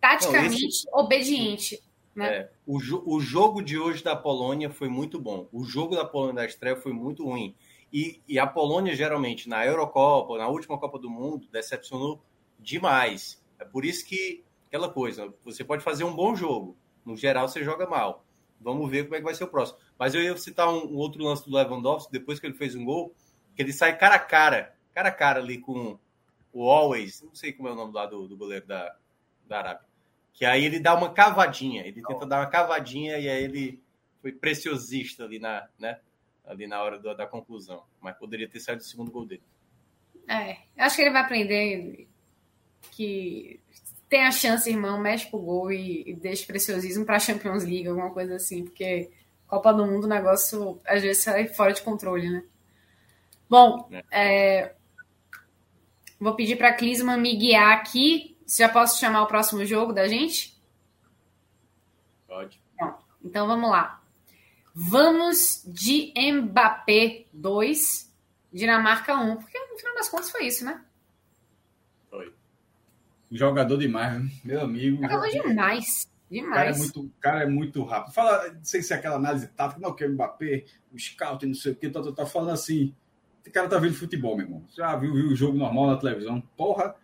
taticamente 0.00 0.66
esse... 0.66 0.88
obediente. 0.92 1.82
Né? 2.14 2.28
É, 2.28 2.50
o, 2.66 2.78
jo 2.80 3.02
o 3.04 3.20
jogo 3.20 3.62
de 3.62 3.78
hoje 3.78 4.04
da 4.04 4.14
Polônia 4.14 4.70
foi 4.70 4.88
muito 4.88 5.18
bom. 5.18 5.48
O 5.52 5.64
jogo 5.64 5.96
da 5.96 6.04
Polônia 6.04 6.34
da 6.34 6.46
estreia 6.46 6.76
foi 6.76 6.92
muito 6.92 7.24
ruim. 7.24 7.54
E, 7.92 8.20
e, 8.28 8.38
a 8.38 8.46
Polônia, 8.46 8.94
geralmente, 8.94 9.48
na 9.48 9.64
Eurocopa, 9.64 10.36
na 10.36 10.48
última 10.48 10.78
Copa 10.78 10.98
do 10.98 11.08
Mundo, 11.08 11.48
decepcionou 11.50 12.22
demais. 12.58 13.42
É 13.58 13.64
por 13.64 13.84
isso 13.84 14.06
que, 14.06 14.44
aquela 14.66 14.90
coisa, 14.90 15.32
você 15.44 15.64
pode 15.64 15.82
fazer 15.82 16.04
um 16.04 16.14
bom 16.14 16.36
jogo. 16.36 16.76
No 17.04 17.16
geral, 17.16 17.48
você 17.48 17.64
joga 17.64 17.86
mal. 17.86 18.24
Vamos 18.60 18.90
ver 18.90 19.04
como 19.04 19.14
é 19.14 19.18
que 19.18 19.24
vai 19.24 19.34
ser 19.34 19.44
o 19.44 19.48
próximo. 19.48 19.78
Mas 19.98 20.14
eu 20.14 20.22
ia 20.22 20.36
citar 20.36 20.68
um, 20.68 20.92
um 20.92 20.96
outro 20.96 21.22
lance 21.22 21.48
do 21.48 21.56
Lewandowski, 21.56 22.12
depois 22.12 22.38
que 22.38 22.46
ele 22.46 22.54
fez 22.54 22.74
um 22.74 22.84
gol, 22.84 23.14
que 23.56 23.62
ele 23.62 23.72
sai 23.72 23.96
cara 23.96 24.16
a 24.16 24.18
cara, 24.18 24.74
cara 24.92 25.08
a 25.08 25.12
cara 25.12 25.40
ali 25.40 25.58
com 25.58 25.98
o 26.52 26.70
Always, 26.70 27.22
não 27.22 27.34
sei 27.34 27.52
como 27.52 27.68
é 27.68 27.72
o 27.72 27.74
nome 27.74 27.92
lá 27.92 28.06
do, 28.06 28.26
do 28.26 28.36
goleiro 28.36 28.66
da, 28.66 28.94
da 29.46 29.58
Arábia. 29.58 29.86
Que 30.32 30.44
aí 30.44 30.64
ele 30.64 30.78
dá 30.78 30.94
uma 30.94 31.12
cavadinha, 31.12 31.86
ele 31.86 32.02
tenta 32.02 32.26
dar 32.26 32.40
uma 32.40 32.46
cavadinha 32.46 33.18
e 33.18 33.28
aí 33.28 33.42
ele 33.42 33.82
foi 34.20 34.32
preciosista 34.32 35.24
ali 35.24 35.38
na, 35.38 35.68
né, 35.78 36.00
ali 36.48 36.66
na 36.66 36.82
hora 36.82 36.98
do, 36.98 37.14
da 37.14 37.26
conclusão. 37.26 37.84
Mas 38.00 38.16
poderia 38.16 38.48
ter 38.48 38.60
saído 38.60 38.82
o 38.82 38.84
segundo 38.84 39.10
gol 39.10 39.24
dele. 39.24 39.42
É, 40.26 40.58
acho 40.76 40.96
que 40.96 41.02
ele 41.02 41.12
vai 41.12 41.22
aprender 41.22 42.08
que 42.90 43.60
tem 44.08 44.24
a 44.24 44.32
chance, 44.32 44.68
irmão, 44.68 44.98
mexe 45.00 45.30
pro 45.30 45.38
gol 45.38 45.70
e, 45.70 46.10
e 46.10 46.14
deixa 46.14 46.46
preciosismo 46.46 47.04
pra 47.04 47.18
Champions 47.18 47.64
League, 47.64 47.88
alguma 47.88 48.10
coisa 48.10 48.36
assim, 48.36 48.64
porque 48.64 49.10
Copa 49.46 49.72
do 49.72 49.86
Mundo 49.86 50.04
o 50.04 50.08
negócio 50.08 50.80
às 50.86 51.02
vezes 51.02 51.22
sai 51.22 51.48
fora 51.48 51.72
de 51.72 51.82
controle, 51.82 52.28
né? 52.28 52.42
Bom, 53.48 53.88
é. 53.90 54.04
É, 54.10 54.74
vou 56.18 56.34
pedir 56.34 56.56
para 56.56 56.68
a 56.68 56.74
Clisman 56.74 57.18
me 57.18 57.36
guiar 57.36 57.72
aqui 57.72 58.36
já 58.56 58.68
posso 58.68 58.98
chamar 58.98 59.22
o 59.22 59.26
próximo 59.26 59.64
jogo 59.64 59.92
da 59.92 60.08
gente? 60.08 60.56
Pode. 62.26 62.60
então 63.22 63.46
vamos 63.46 63.70
lá. 63.70 63.97
Vamos 64.80 65.64
de 65.66 66.12
Mbappé 66.16 67.24
2, 67.32 68.14
Dinamarca 68.52 69.16
1, 69.16 69.36
porque 69.38 69.58
no 69.58 69.76
final 69.76 69.94
das 69.96 70.08
contas 70.08 70.30
foi 70.30 70.46
isso, 70.46 70.64
né? 70.64 70.80
Foi. 72.08 72.32
Jogador 73.28 73.76
demais, 73.76 74.22
né? 74.22 74.30
meu 74.44 74.60
amigo. 74.60 75.02
Jogador 75.02 75.28
demais. 75.30 76.08
Demais. 76.30 76.54
Cara 76.54 76.70
é 76.70 76.78
muito, 76.78 77.12
cara 77.20 77.42
é 77.42 77.46
muito 77.46 77.82
rápido. 77.82 78.14
Fala, 78.14 78.52
não 78.52 78.64
sei 78.64 78.80
se 78.80 78.92
é 78.92 78.96
aquela 78.96 79.16
análise 79.16 79.48
tática, 79.48 79.80
não, 79.80 79.96
que 79.96 80.04
é 80.04 80.06
o 80.06 80.12
Mbappé, 80.12 80.64
o 80.92 80.98
scout, 80.98 81.44
não 81.44 81.54
sei 81.54 81.72
o 81.72 81.74
que, 81.74 81.90
tá, 81.90 82.00
tá, 82.00 82.12
tá 82.12 82.26
falando 82.26 82.50
assim. 82.50 82.94
Esse 83.40 83.50
cara 83.50 83.68
tá 83.68 83.80
vendo 83.80 83.94
futebol, 83.94 84.36
meu 84.36 84.46
irmão. 84.46 84.64
Já 84.76 84.94
viu, 84.94 85.12
viu 85.12 85.26
o 85.26 85.34
jogo 85.34 85.58
normal 85.58 85.88
na 85.88 85.96
televisão. 85.96 86.40
Porra, 86.56 86.94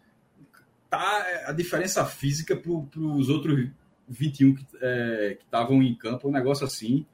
tá 0.89 1.27
a 1.47 1.53
diferença 1.53 2.05
física 2.05 2.55
para 2.55 2.71
os 2.71 3.29
outros 3.29 3.69
21 4.07 4.55
que 4.55 4.65
é, 4.81 5.39
estavam 5.41 5.83
em 5.83 5.93
campo, 5.97 6.29
um 6.29 6.33
negócio 6.33 6.65
assim. 6.65 7.05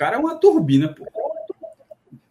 O 0.00 0.02
cara 0.02 0.16
é 0.16 0.18
uma 0.18 0.34
turbina, 0.34 0.88
pô. 0.88 1.04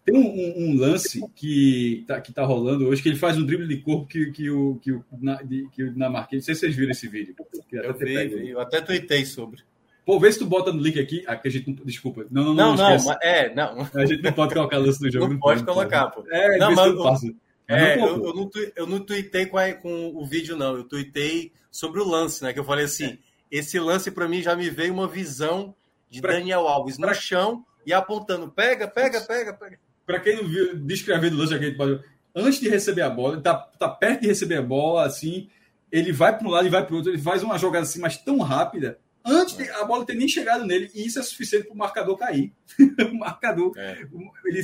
Tem 0.03 0.17
um, 0.17 0.25
um, 0.25 0.69
um, 0.71 0.79
lance 0.79 1.23
que 1.35 2.03
tá, 2.07 2.19
que 2.19 2.33
tá 2.33 2.43
rolando 2.43 2.87
hoje, 2.87 2.99
que 2.99 3.09
ele 3.09 3.15
faz 3.15 3.37
um 3.37 3.45
drible 3.45 3.67
de 3.67 3.77
corpo 3.77 4.07
que, 4.07 4.31
que, 4.31 4.49
o, 4.49 4.79
que, 4.81 4.91
o, 4.91 5.05
na, 5.21 5.35
de, 5.43 5.69
que 5.71 5.83
o 5.83 5.93
Dinamarquês. 5.93 6.41
Não 6.41 6.45
sei 6.45 6.55
se 6.55 6.61
vocês 6.61 6.75
viram 6.75 6.89
esse 6.89 7.07
vídeo. 7.07 7.35
Eu, 7.71 7.93
vi, 7.93 8.27
vi, 8.27 8.49
eu 8.49 8.59
até 8.59 8.81
tuitei 8.81 9.23
sobre. 9.23 9.61
Pô, 10.03 10.19
vê 10.19 10.31
se 10.31 10.39
tu 10.39 10.47
bota 10.47 10.73
no 10.73 10.81
link 10.81 10.99
aqui. 10.99 11.23
Ah, 11.27 11.39
a 11.45 11.47
gente 11.49 11.69
não. 11.69 11.85
Desculpa. 11.85 12.25
Não, 12.31 12.43
não, 12.43 12.55
não. 12.55 12.75
Não, 12.75 12.97
não, 12.97 13.17
é, 13.21 13.53
não. 13.53 13.87
A 13.93 14.05
gente 14.07 14.23
não 14.23 14.33
pode 14.33 14.55
colocar 14.55 14.79
lance 14.79 14.99
no 14.99 15.11
jogo. 15.11 15.25
Não, 15.27 15.33
não 15.33 15.39
pode, 15.39 15.63
pode 15.63 15.77
colocar, 15.77 16.07
pô. 16.07 16.25
É, 16.31 16.57
não, 16.57 16.73
mas, 16.73 17.23
é, 17.67 17.99
eu, 17.99 18.25
eu, 18.25 18.33
não, 18.33 18.49
eu 18.75 18.87
não 18.87 18.99
tuitei 18.99 19.45
com, 19.45 19.59
a, 19.59 19.71
com 19.75 20.07
o 20.15 20.25
vídeo, 20.25 20.57
não. 20.57 20.75
Eu 20.75 20.85
tuitei 20.85 21.51
sobre 21.69 22.01
o 22.01 22.07
lance, 22.07 22.43
né? 22.43 22.51
Que 22.51 22.59
eu 22.59 22.65
falei 22.65 22.85
assim: 22.85 23.19
esse 23.51 23.79
lance 23.79 24.09
para 24.09 24.27
mim 24.27 24.41
já 24.41 24.55
me 24.55 24.71
veio 24.71 24.91
uma 24.91 25.07
visão 25.07 25.75
de 26.09 26.21
pra, 26.21 26.33
Daniel 26.33 26.67
Alves 26.67 26.97
no 26.97 27.05
pra... 27.05 27.13
chão 27.13 27.65
e 27.85 27.93
apontando: 27.93 28.49
pega, 28.49 28.87
pega, 28.87 29.21
pega, 29.21 29.53
pega. 29.53 29.79
Para 30.05 30.19
quem 30.19 30.37
não 30.37 30.47
viu, 30.47 30.75
descrevendo 30.75 31.35
o 31.35 31.39
lance, 31.39 31.53
aqui, 31.53 31.75
antes 32.35 32.59
de 32.59 32.69
receber 32.69 33.01
a 33.01 33.09
bola, 33.09 33.35
ele 33.35 33.41
tá, 33.41 33.55
tá 33.55 33.87
perto 33.87 34.21
de 34.21 34.27
receber 34.27 34.55
a 34.55 34.61
bola, 34.61 35.05
assim, 35.05 35.49
ele 35.91 36.11
vai 36.11 36.35
para 36.35 36.47
um 36.47 36.51
lado 36.51 36.67
e 36.67 36.69
vai 36.69 36.83
para 36.83 36.93
o 36.93 36.97
outro, 36.97 37.11
ele 37.11 37.21
faz 37.21 37.43
uma 37.43 37.57
jogada 37.57 37.83
assim, 37.83 37.99
mas 37.99 38.17
tão 38.17 38.39
rápida, 38.39 38.99
antes 39.25 39.55
de 39.55 39.69
a 39.69 39.83
bola 39.85 40.05
ter 40.05 40.15
nem 40.15 40.27
chegado 40.27 40.65
nele, 40.65 40.89
e 40.95 41.05
isso 41.05 41.19
é 41.19 41.23
suficiente 41.23 41.65
para 41.65 41.73
o 41.73 41.77
marcador 41.77 42.17
cair. 42.17 42.51
o 43.11 43.17
marcador, 43.17 43.73
é. 43.77 44.03
ele 44.45 44.63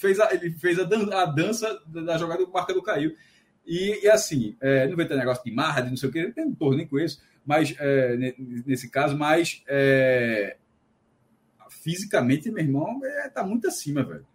fez, 0.00 0.20
a, 0.20 0.32
ele 0.32 0.50
fez 0.52 0.78
a, 0.78 0.84
dança, 0.84 1.14
a 1.14 1.26
dança 1.26 1.82
da 1.86 2.16
jogada, 2.16 2.44
o 2.44 2.52
marcador 2.52 2.82
caiu. 2.82 3.14
E, 3.66 4.04
e 4.04 4.08
assim, 4.08 4.56
é, 4.60 4.86
não 4.86 4.96
vai 4.96 5.06
ter 5.06 5.16
negócio 5.16 5.44
de 5.44 5.50
marra, 5.50 5.80
de 5.80 5.90
não 5.90 5.96
sei 5.96 6.08
o 6.08 6.12
que, 6.12 6.32
não 6.36 6.54
torno 6.54 6.76
nem 6.76 6.86
com 6.86 6.98
isso, 6.98 7.20
mas 7.44 7.74
é, 7.78 8.16
nesse 8.64 8.88
caso, 8.88 9.16
mas 9.16 9.62
é, 9.66 10.56
fisicamente, 11.86 12.50
meu 12.50 12.64
irmão, 12.64 13.00
é, 13.04 13.28
tá 13.28 13.44
muito 13.44 13.68
acima, 13.68 14.02
velho. 14.02 14.26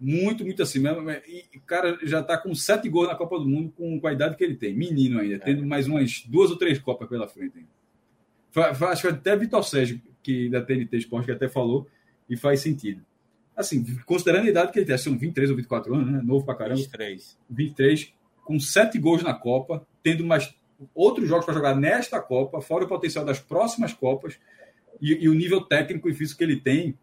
Muito, 0.00 0.42
muito 0.42 0.62
acima. 0.62 0.90
E 1.28 1.58
o 1.58 1.60
cara 1.60 1.98
já 2.02 2.22
tá 2.22 2.38
com 2.38 2.54
sete 2.54 2.88
gols 2.88 3.08
na 3.08 3.14
Copa 3.14 3.38
do 3.38 3.46
Mundo 3.46 3.70
com, 3.76 4.00
com 4.00 4.06
a 4.06 4.12
idade 4.14 4.36
que 4.38 4.42
ele 4.42 4.56
tem. 4.56 4.74
Menino 4.74 5.20
ainda, 5.20 5.34
é. 5.34 5.38
tendo 5.38 5.66
mais 5.66 5.86
umas 5.86 6.24
duas 6.26 6.50
ou 6.50 6.56
três 6.56 6.78
Copas 6.78 7.10
pela 7.10 7.28
frente. 7.28 7.58
Ainda. 7.58 8.88
Acho 8.88 9.02
que 9.02 9.08
até 9.08 9.36
Vitor 9.36 9.62
Sérgio, 9.62 10.00
que 10.22 10.48
da 10.48 10.62
TNT 10.62 10.96
Esporte, 10.96 11.26
que 11.26 11.32
até 11.32 11.46
falou, 11.46 11.86
e 12.28 12.38
faz 12.38 12.60
sentido. 12.60 13.04
Assim, 13.54 13.84
considerando 14.06 14.46
a 14.46 14.50
idade 14.50 14.72
que 14.72 14.78
ele 14.78 14.86
tem, 14.86 14.96
são 14.96 15.18
23 15.18 15.50
ou 15.50 15.56
24 15.56 15.94
anos, 15.94 16.10
né? 16.10 16.22
Novo 16.24 16.46
pra 16.46 16.54
caramba. 16.54 16.76
23. 16.76 17.38
23 17.50 18.14
com 18.46 18.58
sete 18.58 18.98
gols 18.98 19.22
na 19.22 19.34
Copa, 19.34 19.86
tendo 20.02 20.24
mais 20.24 20.54
outros 20.94 21.28
jogos 21.28 21.44
para 21.44 21.54
jogar 21.54 21.76
nesta 21.76 22.18
Copa, 22.18 22.62
fora 22.62 22.86
o 22.86 22.88
potencial 22.88 23.26
das 23.26 23.38
próximas 23.38 23.92
Copas 23.92 24.38
e, 25.02 25.24
e, 25.24 25.28
o 25.28 25.34
nível 25.34 25.60
técnico 25.60 26.08
e 26.08 26.14
físico 26.14 26.38
que 26.38 26.44
ele 26.44 26.60
tem, 26.60 26.96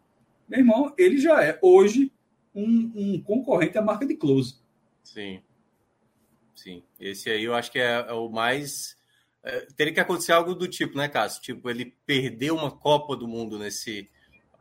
meu 0.48 0.60
irmão, 0.60 0.94
ele 0.98 1.18
já 1.18 1.44
é 1.44 1.60
hoje 1.62 2.12
um, 2.56 2.92
um 2.96 3.22
concorrente 3.22 3.78
à 3.78 3.82
marca 3.82 4.06
de 4.06 4.16
Close. 4.16 4.56
Sim. 5.04 5.42
Sim. 6.56 6.84
Esse 7.00 7.30
aí 7.30 7.44
eu 7.44 7.54
acho 7.54 7.72
que 7.72 7.80
é, 7.80 8.06
é 8.08 8.14
o 8.14 8.30
mais. 8.30 8.98
É, 9.44 9.68
teria 9.76 9.94
que 9.94 10.00
acontecer 10.00 10.32
algo 10.32 10.56
do 10.56 10.68
tipo, 10.68 10.98
né, 10.98 11.08
Cássio? 11.08 11.42
Tipo, 11.42 11.70
ele 11.70 11.94
perdeu 12.06 12.56
uma 12.56 12.72
Copa 12.72 13.16
do 13.16 13.28
Mundo 13.28 13.58
nesse, 13.58 14.10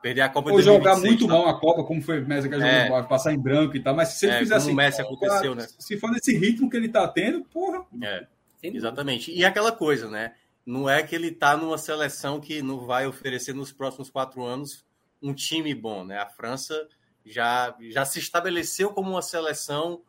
perder 0.00 0.22
a 0.22 0.28
Copa 0.28 0.50
Ou 0.50 0.62
jogar 0.62 0.96
muito 0.96 1.26
tá? 1.26 1.32
mal 1.32 1.48
a 1.48 1.58
Copa, 1.58 1.84
como 1.84 2.00
foi 2.00 2.20
o 2.20 2.26
Messi 2.26 2.48
que 2.48 2.54
é. 2.54 3.02
passar 3.02 3.32
em 3.32 3.38
branco 3.38 3.76
e 3.76 3.82
tal, 3.82 3.94
mas 3.94 4.08
se 4.10 4.26
ele 4.26 4.36
é, 4.36 4.38
fizer 4.38 4.54
assim, 4.54 4.72
o 4.72 4.74
Messi 4.74 5.00
aconteceu, 5.00 5.54
né? 5.54 5.66
Se 5.78 5.96
for 5.96 6.10
nesse 6.10 6.36
ritmo 6.36 6.70
que 6.70 6.76
ele 6.76 6.88
tá 6.88 7.06
tendo, 7.08 7.42
porra. 7.44 7.84
É, 8.02 8.26
exatamente. 8.62 9.32
E 9.32 9.44
aquela 9.44 9.72
coisa, 9.72 10.08
né? 10.08 10.34
Não 10.68 10.88
é 10.88 11.02
que 11.02 11.14
ele 11.14 11.30
tá 11.30 11.56
numa 11.56 11.78
seleção 11.78 12.38
que 12.38 12.60
não 12.60 12.84
vai 12.84 13.06
oferecer 13.06 13.54
nos 13.54 13.72
próximos 13.72 14.10
quatro 14.10 14.44
anos 14.44 14.84
um 15.22 15.32
time 15.32 15.74
bom, 15.74 16.04
né? 16.04 16.18
A 16.18 16.26
França 16.26 16.86
já, 17.24 17.74
já 17.90 18.04
se 18.04 18.18
estabeleceu 18.18 18.90
como 18.90 19.12
uma 19.12 19.22
seleção 19.22 20.02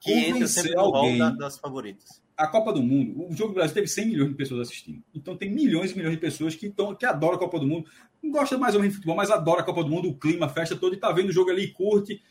que 0.00 0.12
entra 0.12 0.48
sempre 0.48 0.74
no 0.74 0.90
rol 0.90 1.16
da, 1.16 1.30
das 1.30 1.58
favoritas 1.58 2.20
a 2.40 2.46
Copa 2.46 2.72
do 2.72 2.82
Mundo, 2.82 3.28
o 3.28 3.36
jogo 3.36 3.52
do 3.52 3.56
Brasil 3.56 3.74
teve 3.74 3.86
100 3.86 4.06
milhões 4.06 4.30
de 4.30 4.34
pessoas 4.34 4.66
assistindo. 4.66 5.02
Então 5.14 5.36
tem 5.36 5.50
milhões 5.50 5.90
e 5.90 5.96
milhões 5.96 6.14
de 6.14 6.20
pessoas 6.20 6.54
que, 6.54 6.70
tão, 6.70 6.94
que 6.94 7.04
adoram 7.04 7.34
a 7.34 7.38
Copa 7.38 7.60
do 7.60 7.66
Mundo. 7.66 7.86
Não 8.22 8.30
gosta 8.30 8.56
mais 8.56 8.74
ou 8.74 8.80
menos 8.80 8.94
de 8.94 8.96
futebol, 8.96 9.14
mas 9.14 9.30
adora 9.30 9.60
a 9.60 9.64
Copa 9.64 9.84
do 9.84 9.90
Mundo, 9.90 10.08
o 10.08 10.16
clima, 10.16 10.46
a 10.46 10.48
festa 10.48 10.74
toda, 10.74 10.96
e 10.96 10.98
tá 10.98 11.12
vendo 11.12 11.28
o 11.28 11.32
jogo 11.32 11.50
ali, 11.50 11.68
curte. 11.68 12.22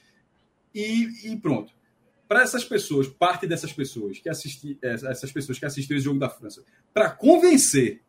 E, 0.73 1.31
e 1.31 1.37
pronto. 1.37 1.71
Para 2.29 2.43
essas 2.43 2.63
pessoas, 2.63 3.09
parte 3.09 3.45
dessas 3.45 3.73
pessoas 3.73 4.19
que 4.19 4.29
assistem, 4.29 4.77
é, 4.81 4.93
essas 4.93 5.31
pessoas 5.33 5.59
que 5.59 5.65
assistiram 5.65 5.97
esse 5.97 6.05
jogo 6.05 6.19
da 6.19 6.29
França, 6.29 6.63
para 6.93 7.09
convencer 7.09 8.01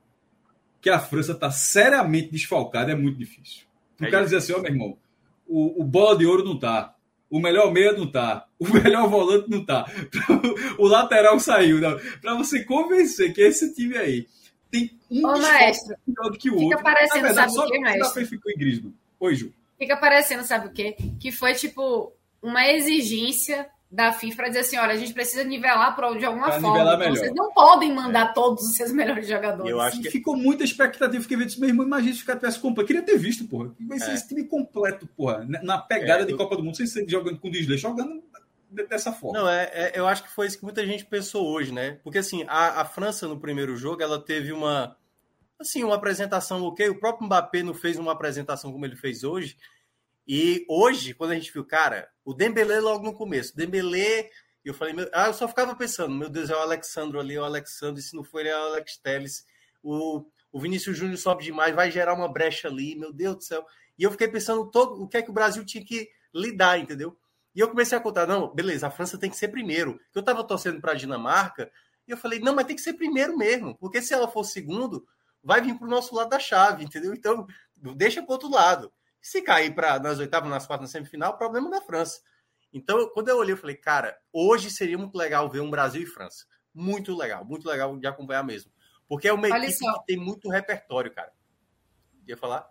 que 0.81 0.89
a 0.89 1.01
França 1.01 1.33
está 1.33 1.51
seriamente 1.51 2.31
desfalcada 2.31 2.93
é 2.93 2.95
muito 2.95 3.19
difícil. 3.19 3.65
O 4.01 4.05
é 4.05 4.11
cara 4.11 4.25
dizer 4.25 4.37
assim, 4.37 4.53
ó, 4.53 4.59
oh, 4.59 4.61
meu 4.61 4.71
irmão, 4.71 4.99
o, 5.49 5.83
o 5.83 5.85
bola 5.85 6.17
de 6.17 6.25
ouro 6.25 6.45
não 6.45 6.57
tá 6.57 6.95
o 7.31 7.39
melhor 7.39 7.73
meia 7.73 7.93
não 7.93 8.11
tá, 8.11 8.47
o 8.59 8.69
melhor 8.75 9.09
volante 9.09 9.49
não 9.49 9.65
tá, 9.65 9.87
o 10.77 10.87
lateral 10.87 11.39
saiu. 11.39 11.79
Para 12.21 12.35
você 12.35 12.65
convencer 12.65 13.33
que 13.33 13.41
esse 13.41 13.73
time 13.73 13.97
aí 13.97 14.27
tem 14.71 14.99
um 15.11 15.27
Ô, 15.27 15.39
maestro, 15.39 15.97
melhor 16.07 16.31
do 16.31 16.39
que 16.39 16.51
o 16.51 16.55
fica 16.55 16.65
outro. 16.65 16.83
parecendo, 16.83 17.23
verdade, 17.23 17.55
sabe 17.55 17.69
o 17.69 17.71
que, 17.71 17.79
maestro? 17.79 18.27
Ficou 18.27 18.53
em 18.53 18.59
Grisman. 18.59 18.95
Oi, 19.21 19.35
Ju. 19.35 19.53
Fica 19.79 19.97
parecendo, 19.97 20.45
sabe 20.45 20.67
o 20.67 20.73
quê? 20.73 20.97
Que 21.19 21.31
foi, 21.31 21.55
tipo, 21.55 22.13
uma 22.43 22.67
exigência 22.69 23.69
da 23.91 24.13
FIFA 24.13 24.37
para 24.37 24.49
dizer 24.49 24.61
assim, 24.61 24.77
olha, 24.79 24.93
a 24.93 24.97
gente 24.97 25.13
precisa 25.13 25.43
nivelar 25.43 25.97
por, 25.97 26.17
de 26.17 26.25
alguma 26.25 26.47
pra 26.47 26.61
forma. 26.61 26.95
Então, 26.95 27.11
vocês 27.11 27.35
não 27.35 27.53
podem 27.53 27.93
mandar 27.93 28.31
é. 28.31 28.33
todos 28.33 28.65
os 28.65 28.77
seus 28.77 28.93
melhores 28.95 29.27
jogadores. 29.27 29.69
Eu 29.71 29.81
acho 29.81 30.01
que 30.01 30.11
ficou 30.11 30.37
muita 30.37 30.63
expectativa, 30.63 31.21
fiquei 31.21 31.37
vendo 31.37 31.49
isso 31.49 31.61
mesmo, 31.61 31.83
imagina 31.83 32.13
se 32.13 32.21
ficar 32.21 32.37
tivesse 32.37 32.61
completo. 32.61 32.87
Queria 32.87 33.03
ter 33.03 33.19
visto, 33.19 33.45
porra. 33.49 33.75
Vai 33.81 33.99
ser 33.99 34.13
é. 34.13 34.15
esse 34.15 34.29
time 34.29 34.45
completo, 34.45 35.09
porra, 35.17 35.45
na 35.45 35.79
pegada 35.79 36.23
é, 36.23 36.27
de 36.27 36.33
eu... 36.33 36.37
Copa 36.39 36.57
do 36.57 36.63
Mundo, 36.63 36.77
sem 36.77 36.87
ser 36.87 37.09
jogando 37.09 37.41
com 37.41 37.49
o 37.49 37.51
Disney, 37.51 37.77
jogando 37.77 38.23
dessa 38.89 39.13
forma. 39.13 39.41
Não, 39.41 39.49
é, 39.49 39.65
é, 39.73 39.93
eu 39.97 40.07
acho 40.07 40.23
que 40.23 40.31
foi 40.31 40.47
isso 40.47 40.59
que 40.59 40.65
muita 40.65 40.87
gente 40.87 41.05
pensou 41.05 41.49
hoje, 41.49 41.73
né? 41.73 41.99
Porque 42.05 42.19
assim, 42.19 42.45
a, 42.47 42.83
a 42.83 42.85
França 42.85 43.27
no 43.27 43.41
primeiro 43.41 43.77
jogo, 43.77 44.03
ela 44.03 44.21
teve 44.21 44.53
uma 44.53 44.97
assim, 45.59 45.85
uma 45.85 45.97
apresentação 45.97 46.63
ok, 46.63 46.89
o 46.89 46.99
próprio 46.99 47.27
Mbappé 47.27 47.63
não 47.63 47.75
fez 47.75 47.99
uma 47.99 48.13
apresentação 48.13 48.73
como 48.73 48.87
ele 48.87 48.97
fez 48.97 49.25
hoje. 49.25 49.57
E 50.33 50.65
hoje, 50.69 51.13
quando 51.13 51.33
a 51.33 51.35
gente 51.35 51.53
viu, 51.53 51.65
cara, 51.65 52.09
o 52.25 52.33
Dembélé 52.33 52.79
logo 52.79 53.03
no 53.05 53.13
começo, 53.13 53.57
Dembélé 53.57 54.31
e 54.65 54.69
eu 54.69 54.73
falei, 54.73 54.95
meu... 54.95 55.11
ah, 55.13 55.27
eu 55.27 55.35
só 55.35 55.49
ficava 55.49 55.75
pensando, 55.75 56.15
meu 56.15 56.29
Deus, 56.29 56.51
é 56.51 56.55
o 56.55 56.61
Alexandro 56.61 57.19
ali, 57.19 57.35
é 57.35 57.41
o 57.41 57.45
Alexandre, 57.45 58.01
se 58.01 58.15
não 58.15 58.23
for, 58.23 58.47
é 58.47 58.55
o 58.55 58.63
Alex 58.67 58.97
Telles. 58.99 59.45
O, 59.83 60.25
o 60.53 60.61
Vinícius 60.61 60.97
Júnior 60.97 61.19
sobe 61.19 61.43
demais, 61.43 61.75
vai 61.75 61.91
gerar 61.91 62.15
uma 62.15 62.33
brecha 62.33 62.69
ali, 62.69 62.95
meu 62.95 63.13
Deus 63.13 63.39
do 63.39 63.43
céu. 63.43 63.67
E 63.99 64.05
eu 64.05 64.11
fiquei 64.13 64.29
pensando 64.29 64.71
todo 64.71 65.03
o 65.03 65.09
que 65.09 65.17
é 65.17 65.23
que 65.23 65.31
o 65.31 65.35
Brasil 65.35 65.65
tinha 65.65 65.85
que 65.85 66.09
lidar, 66.33 66.79
entendeu? 66.79 67.19
E 67.53 67.59
eu 67.59 67.69
comecei 67.69 67.99
a 67.99 68.01
contar, 68.01 68.25
não, 68.25 68.55
beleza, 68.55 68.87
a 68.87 68.91
França 68.93 69.19
tem 69.19 69.31
que 69.31 69.37
ser 69.37 69.49
primeiro. 69.49 69.99
Eu 70.15 70.23
tava 70.23 70.45
torcendo 70.45 70.81
para 70.81 70.93
a 70.93 70.95
Dinamarca, 70.95 71.73
e 72.07 72.13
eu 72.13 72.17
falei, 72.17 72.39
não, 72.39 72.55
mas 72.55 72.67
tem 72.67 72.77
que 72.77 72.83
ser 72.83 72.93
primeiro 72.93 73.37
mesmo, 73.37 73.77
porque 73.79 74.01
se 74.01 74.15
ela 74.15 74.29
for 74.29 74.45
segundo, 74.45 75.05
vai 75.43 75.61
vir 75.61 75.77
para 75.77 75.89
o 75.89 75.91
nosso 75.91 76.15
lado 76.15 76.31
da 76.31 76.39
chave, 76.39 76.85
entendeu? 76.85 77.13
Então, 77.15 77.49
deixa 77.97 78.23
para 78.23 78.33
outro 78.33 78.49
lado. 78.49 78.93
Se 79.21 79.43
cair 79.43 79.75
para 79.75 79.99
nas 79.99 80.19
oitavas, 80.19 80.51
nas 80.51 80.67
quartas, 80.67 80.89
na 80.89 80.93
semifinal, 80.93 81.37
problema 81.37 81.71
da 81.71 81.81
França. 81.81 82.21
Então, 82.73 83.09
quando 83.13 83.29
eu 83.29 83.39
olhei, 83.39 83.53
eu 83.53 83.59
falei, 83.59 83.77
cara, 83.77 84.19
hoje 84.33 84.71
seria 84.71 84.97
muito 84.97 85.17
legal 85.17 85.49
ver 85.51 85.61
um 85.61 85.71
Brasil 85.71 86.03
e 86.03 86.07
França. 86.07 86.47
Muito 86.73 87.17
legal, 87.17 87.45
muito 87.45 87.69
legal 87.69 87.97
de 87.99 88.07
acompanhar 88.07 88.45
mesmo. 88.45 88.71
Porque 89.09 89.27
é 89.27 89.33
uma 89.33 89.49
Olha 89.49 89.65
equipe 89.65 89.73
só. 89.73 89.99
que 89.99 90.07
tem 90.07 90.17
muito 90.17 90.49
repertório, 90.49 91.13
cara. 91.13 91.33
Ia 92.27 92.37
falar? 92.37 92.71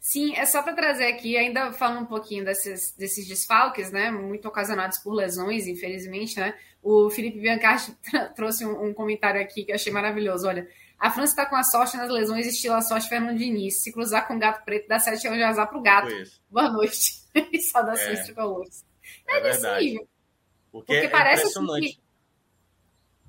Sim, 0.00 0.34
é 0.34 0.44
só 0.44 0.62
para 0.62 0.74
trazer 0.74 1.06
aqui, 1.06 1.36
ainda 1.36 1.72
falando 1.72 2.02
um 2.02 2.06
pouquinho 2.06 2.44
desses, 2.44 2.94
desses 2.96 3.26
desfalques, 3.26 3.90
né? 3.90 4.10
Muito 4.10 4.46
ocasionados 4.46 4.98
por 4.98 5.12
lesões, 5.12 5.66
infelizmente, 5.66 6.38
né? 6.38 6.54
O 6.82 7.08
Felipe 7.10 7.40
Biancardi 7.40 7.96
trouxe 8.34 8.64
um, 8.66 8.86
um, 8.86 8.94
comentário 8.94 9.40
aqui 9.40 9.64
que 9.64 9.70
eu 9.70 9.76
achei 9.76 9.92
maravilhoso. 9.92 10.46
Olha, 10.46 10.68
a 11.02 11.10
França 11.10 11.32
está 11.32 11.46
com 11.46 11.56
a 11.56 11.64
sorte 11.64 11.96
nas 11.96 12.08
lesões, 12.08 12.46
estilo 12.46 12.76
a 12.76 12.80
sorte 12.80 13.08
Fernando 13.08 13.36
Diniz. 13.36 13.82
Se 13.82 13.92
cruzar 13.92 14.28
com 14.28 14.36
o 14.36 14.38
gato 14.38 14.64
preto, 14.64 14.86
dá 14.86 15.00
sete 15.00 15.26
anos 15.26 15.36
de 15.36 15.42
azar 15.42 15.68
pro 15.68 15.82
gato. 15.82 16.14
Boa 16.48 16.70
noite. 16.70 17.14
Saudações 17.72 18.20
é. 18.20 18.22
tricolores. 18.22 18.84
É, 19.26 19.36
é 19.36 19.40
verdade. 19.40 19.94
Porque, 20.70 20.92
Porque 20.92 21.06
é 21.06 21.08
parece 21.08 21.42
assim 21.42 21.66
que. 21.80 22.00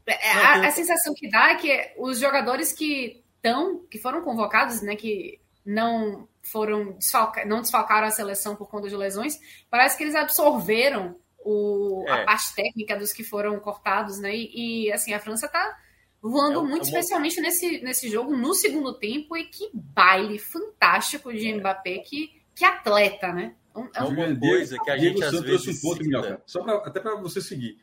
É, 0.05 0.31
a, 0.33 0.67
a, 0.67 0.71
sensação 0.71 1.15
que 1.15 1.27
dá 1.27 1.49
é 1.49 1.55
que 1.55 1.93
os 1.97 2.19
jogadores 2.19 2.73
que 2.73 3.23
estão, 3.37 3.83
que 3.89 3.97
foram 3.97 4.21
convocados, 4.21 4.83
né, 4.83 4.95
que 4.95 5.41
não 5.65 6.27
foram 6.43 6.91
desfalca, 6.91 7.43
não 7.43 7.61
desfalcaram 7.61 8.05
a 8.05 8.11
seleção 8.11 8.55
por 8.55 8.69
conta 8.69 8.87
de 8.87 8.95
lesões, 8.95 9.39
parece 9.67 9.97
que 9.97 10.03
eles 10.03 10.13
absorveram 10.13 11.17
o, 11.39 12.05
é. 12.07 12.21
a 12.21 12.25
parte 12.25 12.53
técnica 12.53 12.95
dos 12.95 13.11
que 13.11 13.23
foram 13.23 13.59
cortados, 13.59 14.19
né? 14.19 14.31
E, 14.35 14.85
e 14.85 14.91
assim, 14.91 15.11
a 15.11 15.19
França 15.19 15.47
está 15.47 15.75
voando 16.23 16.61
é, 16.61 16.63
muito, 16.63 16.85
especialmente 16.85 17.41
nesse, 17.41 17.81
nesse 17.81 18.09
jogo, 18.09 18.33
no 18.35 18.53
segundo 18.53 18.93
tempo, 18.97 19.35
e 19.35 19.43
que 19.43 19.69
baile 19.73 20.39
fantástico 20.39 21.33
de 21.33 21.49
é. 21.49 21.57
Mbappé, 21.57 21.97
que, 21.97 22.31
que 22.55 22.63
atleta, 22.63 23.33
né? 23.33 23.53
É 23.93 24.03
uma 24.03 24.39
coisa 24.39 24.77
que 24.81 24.89
a 24.89 24.97
gente 24.97 25.15
Diego 25.15 25.35
às 25.35 25.41
vezes... 25.41 25.83
Um 25.83 25.89
ponto, 25.89 26.03
Minhoca, 26.03 26.41
só 26.45 26.63
pra, 26.63 26.75
até 26.77 27.01
para 27.01 27.15
você 27.15 27.41
seguir. 27.41 27.77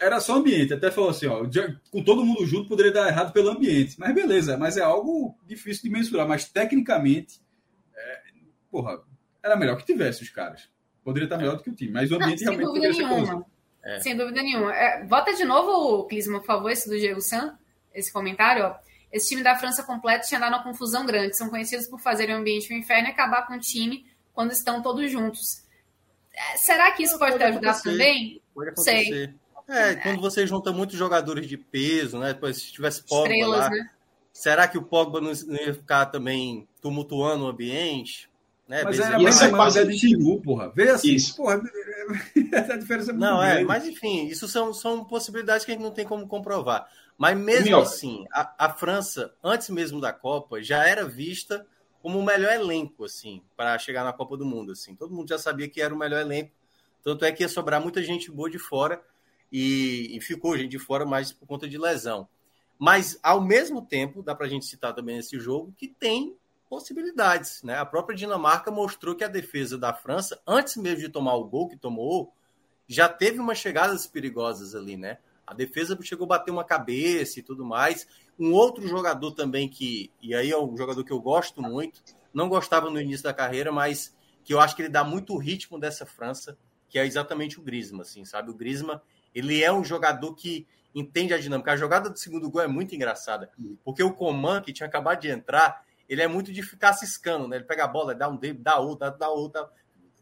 Era 0.00 0.18
só 0.18 0.36
ambiente, 0.36 0.72
até 0.72 0.90
falou 0.90 1.10
assim, 1.10 1.26
ó, 1.26 1.44
com 1.90 2.02
todo 2.02 2.24
mundo 2.24 2.46
junto 2.46 2.68
poderia 2.68 2.92
dar 2.92 3.08
errado 3.08 3.32
pelo 3.32 3.50
ambiente. 3.50 3.96
Mas 3.98 4.14
beleza, 4.14 4.56
mas 4.56 4.76
é 4.76 4.80
algo 4.80 5.36
difícil 5.46 5.84
de 5.84 5.90
mensurar. 5.90 6.26
Mas 6.26 6.48
tecnicamente, 6.48 7.40
é, 7.94 8.22
porra, 8.70 9.00
era 9.42 9.56
melhor 9.56 9.76
que 9.76 9.84
tivesse 9.84 10.22
os 10.22 10.30
caras. 10.30 10.68
Poderia 11.04 11.26
estar 11.26 11.36
melhor 11.36 11.56
do 11.56 11.62
que 11.62 11.70
o 11.70 11.74
time. 11.74 11.92
Mas 11.92 12.10
o 12.10 12.16
ambiente 12.16 12.44
Não, 12.44 12.56
realmente 12.56 12.68
poderia 12.68 12.90
nenhuma. 12.90 13.26
ser 13.26 13.32
coisa. 13.32 13.46
É. 13.88 14.00
Sem 14.00 14.14
dúvida 14.14 14.42
nenhuma. 14.42 14.74
É, 14.74 15.02
bota 15.02 15.32
de 15.32 15.46
novo, 15.46 16.04
Clisma, 16.04 16.40
por 16.40 16.46
favor, 16.46 16.70
esse 16.70 16.86
do 16.86 16.98
Diego 16.98 17.22
San, 17.22 17.56
esse 17.94 18.12
comentário, 18.12 18.66
ó. 18.66 18.76
Esse 19.10 19.30
time 19.30 19.42
da 19.42 19.56
França 19.56 19.82
completo 19.82 20.28
tinha 20.28 20.38
dado 20.38 20.52
uma 20.52 20.62
confusão 20.62 21.06
grande. 21.06 21.34
São 21.34 21.48
conhecidos 21.48 21.86
por 21.86 21.98
fazerem 21.98 22.34
o 22.34 22.38
ambiente 22.38 22.70
um 22.72 22.76
inferno 22.76 23.08
e 23.08 23.10
acabar 23.10 23.46
com 23.46 23.54
o 23.54 23.58
time 23.58 24.06
quando 24.34 24.52
estão 24.52 24.82
todos 24.82 25.10
juntos. 25.10 25.62
É, 26.34 26.58
será 26.58 26.92
que 26.92 27.02
isso 27.02 27.18
pode, 27.18 27.32
pode 27.32 27.44
te 27.44 27.48
ajudar 27.48 27.70
acontecer. 27.70 27.90
também? 27.90 28.42
Pode 28.54 28.68
acontecer. 28.68 29.04
Sei. 29.04 29.34
É, 29.68 29.94
quando 29.96 30.20
você 30.20 30.46
junta 30.46 30.70
muitos 30.70 30.96
jogadores 30.96 31.46
de 31.46 31.56
peso, 31.56 32.18
né? 32.18 32.34
Depois 32.34 32.58
se 32.58 32.70
tivesse 32.70 33.02
Pogba 33.02 33.32
Estrelas, 33.32 33.60
lá, 33.60 33.70
né? 33.70 33.90
Será 34.32 34.68
que 34.68 34.76
o 34.76 34.82
Pogba 34.82 35.20
não 35.20 35.32
ia 35.32 35.74
ficar 35.74 36.06
também 36.06 36.68
tumultuando 36.82 37.44
o 37.44 37.48
ambiente? 37.48 38.30
Né? 38.68 38.82
Mas 38.84 39.00
era 39.00 39.18
mais 39.18 39.50
mais 39.50 39.76
é 39.76 39.84
de 39.86 39.96
Giroud, 39.96 40.42
porra. 40.42 40.70
Vê 40.74 40.90
assim, 40.90 41.14
isso. 41.14 41.34
porra, 41.34 41.54
a 42.70 42.76
diferença 42.76 43.10
é 43.10 43.14
muito 43.14 43.18
Não, 43.18 43.42
é, 43.42 43.46
grande. 43.46 43.62
é, 43.62 43.64
mas 43.64 43.86
enfim, 43.86 44.26
isso 44.26 44.46
são, 44.46 44.74
são 44.74 45.02
possibilidades 45.04 45.64
que 45.64 45.70
a 45.70 45.74
gente 45.74 45.82
não 45.82 45.90
tem 45.90 46.04
como 46.04 46.28
comprovar. 46.28 46.86
Mas 47.16 47.36
mesmo 47.36 47.76
assim, 47.78 48.26
a, 48.30 48.66
a, 48.66 48.74
França, 48.74 49.34
antes 49.42 49.70
mesmo 49.70 50.00
da 50.00 50.12
Copa, 50.12 50.62
já 50.62 50.86
era 50.86 51.04
vista 51.06 51.66
como 52.02 52.18
o 52.18 52.22
melhor 52.22 52.52
elenco, 52.52 53.04
assim, 53.04 53.42
para 53.56 53.76
chegar 53.78 54.04
na 54.04 54.12
Copa 54.12 54.36
do 54.36 54.44
Mundo, 54.44 54.72
assim. 54.72 54.94
Todo 54.94 55.14
mundo 55.14 55.28
já 55.28 55.38
sabia 55.38 55.68
que 55.68 55.80
era 55.80 55.92
o 55.92 55.98
melhor 55.98 56.20
elenco. 56.20 56.52
Tanto 57.02 57.24
é 57.24 57.32
que 57.32 57.42
ia 57.42 57.48
sobrar 57.48 57.80
muita 57.80 58.02
gente 58.02 58.30
boa 58.30 58.50
de 58.50 58.58
fora 58.58 59.02
e, 59.50 60.14
e 60.14 60.20
ficou 60.20 60.56
gente 60.56 60.70
de 60.70 60.78
fora 60.78 61.06
mais 61.06 61.32
por 61.32 61.46
conta 61.46 61.66
de 61.66 61.78
lesão. 61.78 62.28
Mas, 62.78 63.18
ao 63.22 63.40
mesmo 63.40 63.82
tempo, 63.82 64.22
dá 64.22 64.34
para 64.34 64.46
a 64.46 64.48
gente 64.48 64.66
citar 64.66 64.94
também 64.94 65.18
esse 65.18 65.40
jogo, 65.40 65.74
que 65.76 65.88
tem 65.88 66.36
possibilidades. 66.68 67.62
Né? 67.62 67.76
A 67.76 67.86
própria 67.86 68.16
Dinamarca 68.16 68.70
mostrou 68.70 69.14
que 69.14 69.24
a 69.24 69.28
defesa 69.28 69.78
da 69.78 69.92
França, 69.92 70.40
antes 70.46 70.76
mesmo 70.76 71.00
de 71.00 71.08
tomar 71.08 71.34
o 71.34 71.44
gol 71.44 71.68
que 71.68 71.76
tomou, 71.76 72.32
já 72.86 73.08
teve 73.08 73.38
umas 73.38 73.58
chegadas 73.58 74.06
perigosas 74.06 74.74
ali, 74.74 74.96
né? 74.96 75.18
A 75.46 75.54
defesa 75.54 75.98
chegou 76.02 76.24
a 76.24 76.28
bater 76.28 76.50
uma 76.50 76.64
cabeça 76.64 77.38
e 77.38 77.42
tudo 77.42 77.64
mais. 77.64 78.06
Um 78.38 78.52
outro 78.52 78.86
jogador 78.86 79.32
também 79.32 79.68
que, 79.68 80.10
e 80.22 80.34
aí 80.34 80.50
é 80.50 80.58
um 80.58 80.76
jogador 80.76 81.02
que 81.04 81.12
eu 81.12 81.20
gosto 81.20 81.62
muito, 81.62 82.02
não 82.32 82.48
gostava 82.48 82.90
no 82.90 83.00
início 83.00 83.24
da 83.24 83.32
carreira, 83.32 83.72
mas 83.72 84.14
que 84.44 84.52
eu 84.52 84.60
acho 84.60 84.76
que 84.76 84.82
ele 84.82 84.88
dá 84.88 85.02
muito 85.04 85.36
ritmo 85.36 85.78
dessa 85.78 86.06
França, 86.06 86.56
que 86.88 86.98
é 86.98 87.06
exatamente 87.06 87.58
o 87.58 87.62
Griezmann, 87.62 88.02
assim, 88.02 88.24
sabe? 88.24 88.50
O 88.50 88.54
Griezmann, 88.54 89.00
ele 89.34 89.62
é 89.62 89.72
um 89.72 89.84
jogador 89.84 90.34
que 90.34 90.66
entende 90.94 91.34
a 91.34 91.38
dinâmica. 91.38 91.72
A 91.72 91.76
jogada 91.76 92.08
do 92.10 92.18
segundo 92.18 92.50
gol 92.50 92.62
é 92.62 92.66
muito 92.66 92.94
engraçada, 92.94 93.50
porque 93.84 94.02
o 94.02 94.12
Coman, 94.12 94.60
que 94.60 94.72
tinha 94.72 94.86
acabado 94.86 95.20
de 95.20 95.28
entrar, 95.28 95.84
ele 96.08 96.22
é 96.22 96.28
muito 96.28 96.52
de 96.52 96.62
ficar 96.62 96.92
ciscando, 96.94 97.46
né? 97.46 97.56
Ele 97.56 97.64
pega 97.64 97.84
a 97.84 97.88
bola, 97.88 98.14
dá 98.14 98.28
um 98.28 98.36
dedo, 98.36 98.62
dá 98.62 98.78
outra, 98.78 99.10
dá 99.10 99.28
outra, 99.28 99.68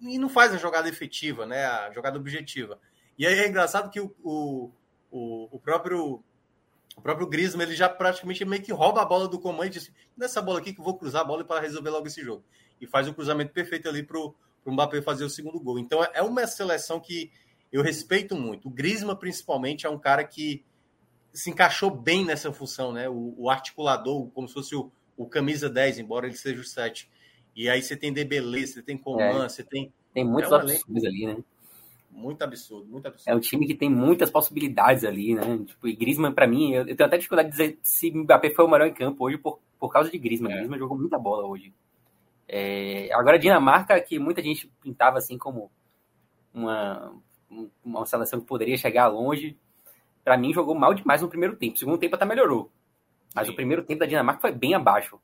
e 0.00 0.18
não 0.18 0.28
faz 0.28 0.52
a 0.52 0.58
jogada 0.58 0.88
efetiva, 0.88 1.46
né? 1.46 1.64
A 1.64 1.92
jogada 1.92 2.18
objetiva. 2.18 2.78
E 3.18 3.26
aí 3.26 3.38
é 3.38 3.48
engraçado 3.48 3.90
que 3.90 4.00
o, 4.00 4.14
o, 4.22 4.70
o, 5.50 5.58
próprio 5.60 6.22
o 6.96 7.00
próprio 7.00 7.26
Griezmann, 7.26 7.66
ele 7.66 7.76
já 7.76 7.88
praticamente 7.88 8.44
meio 8.44 8.62
que 8.62 8.72
rouba 8.72 9.00
a 9.00 9.04
bola 9.04 9.28
do 9.28 9.38
Coman 9.38 9.66
e 9.66 9.70
diz, 9.70 9.90
nessa 10.16 10.42
bola 10.42 10.58
aqui 10.58 10.72
que 10.72 10.80
eu 10.80 10.84
vou 10.84 10.98
cruzar 10.98 11.22
a 11.22 11.24
bola 11.24 11.44
para 11.44 11.60
resolver 11.60 11.90
logo 11.90 12.06
esse 12.06 12.22
jogo. 12.22 12.44
E 12.80 12.86
faz 12.86 13.08
o 13.08 13.14
cruzamento 13.14 13.52
perfeito 13.52 13.88
ali 13.88 14.02
para 14.02 14.18
o 14.18 14.34
Mbappé 14.66 15.00
fazer 15.00 15.24
o 15.24 15.30
segundo 15.30 15.60
gol. 15.60 15.78
Então 15.78 16.04
é 16.12 16.20
uma 16.20 16.46
seleção 16.46 17.00
que 17.00 17.30
eu 17.72 17.82
respeito 17.82 18.34
muito. 18.34 18.68
O 18.68 18.70
Griezmann, 18.70 19.16
principalmente, 19.16 19.86
é 19.86 19.90
um 19.90 19.98
cara 19.98 20.24
que 20.24 20.64
se 21.32 21.50
encaixou 21.50 21.90
bem 21.90 22.24
nessa 22.24 22.52
função, 22.52 22.92
né? 22.92 23.08
O, 23.08 23.34
o 23.36 23.50
articulador, 23.50 24.28
como 24.30 24.48
se 24.48 24.54
fosse 24.54 24.74
o, 24.74 24.90
o, 25.16 25.26
camisa 25.26 25.68
10, 25.68 25.98
embora 25.98 26.26
ele 26.26 26.36
seja 26.36 26.60
o 26.60 26.64
7. 26.64 27.10
E 27.54 27.68
aí 27.68 27.82
você 27.82 27.96
tem 27.96 28.12
Debele, 28.12 28.66
você 28.66 28.82
tem 28.82 28.96
Coman, 28.98 29.44
é, 29.44 29.48
você 29.48 29.62
tem. 29.62 29.92
Tem 30.12 30.24
muitas 30.24 30.52
é 30.52 30.56
opções 30.56 31.04
ali, 31.04 31.26
né? 31.26 31.38
Muito 32.10 32.42
absurdo, 32.42 32.86
muito 32.86 33.06
absurdo. 33.06 33.30
É 33.30 33.36
um 33.36 33.40
time 33.40 33.66
que 33.66 33.74
tem 33.74 33.90
muitas 33.90 34.30
possibilidades 34.30 35.04
ali, 35.04 35.34
né? 35.34 35.42
Tipo, 35.66 35.86
e 35.86 35.94
Griezmann, 35.94 36.32
para 36.32 36.46
mim, 36.46 36.72
eu, 36.72 36.86
eu, 36.86 36.96
tenho 36.96 37.06
até 37.06 37.18
dificuldade 37.18 37.50
de 37.50 37.56
dizer 37.56 37.78
se 37.82 38.10
Mbappé 38.10 38.50
foi 38.50 38.64
o 38.64 38.68
melhor 38.68 38.88
em 38.88 38.94
campo 38.94 39.24
hoje 39.24 39.36
por, 39.36 39.58
por 39.78 39.92
causa 39.92 40.10
de 40.10 40.18
Griezmann. 40.18 40.52
É. 40.52 40.56
Griezmann 40.56 40.78
jogou 40.78 40.98
muita 40.98 41.18
bola 41.18 41.46
hoje. 41.46 41.72
É, 42.48 43.12
agora, 43.12 43.38
Dinamarca, 43.38 44.00
que 44.00 44.18
muita 44.18 44.40
gente 44.42 44.70
pintava 44.80 45.18
assim 45.18 45.36
como 45.36 45.70
uma, 46.54 47.12
uma 47.84 48.06
seleção 48.06 48.40
que 48.40 48.46
poderia 48.46 48.76
chegar 48.76 49.08
longe, 49.08 49.56
para 50.24 50.36
mim 50.36 50.52
jogou 50.52 50.74
mal 50.74 50.94
demais 50.94 51.20
no 51.20 51.28
primeiro 51.28 51.56
tempo. 51.56 51.74
O 51.74 51.78
segundo 51.78 51.98
tempo 51.98 52.14
até 52.14 52.24
melhorou. 52.24 52.70
Mas 53.36 53.48
Sim. 53.48 53.52
o 53.52 53.56
primeiro 53.56 53.84
tempo 53.84 54.00
da 54.00 54.06
Dinamarca 54.06 54.40
foi 54.40 54.52
bem 54.52 54.72
abaixo. 54.72 55.20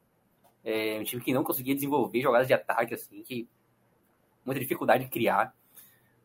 É 0.62 0.98
um 1.00 1.02
time 1.02 1.22
que 1.22 1.32
não 1.32 1.42
conseguia 1.42 1.74
desenvolver 1.74 2.20
jogadas 2.20 2.46
de 2.46 2.52
ataque, 2.52 2.92
assim, 2.92 3.22
que 3.22 3.48
muita 4.44 4.60
dificuldade 4.60 5.04
de 5.04 5.10
criar. 5.10 5.54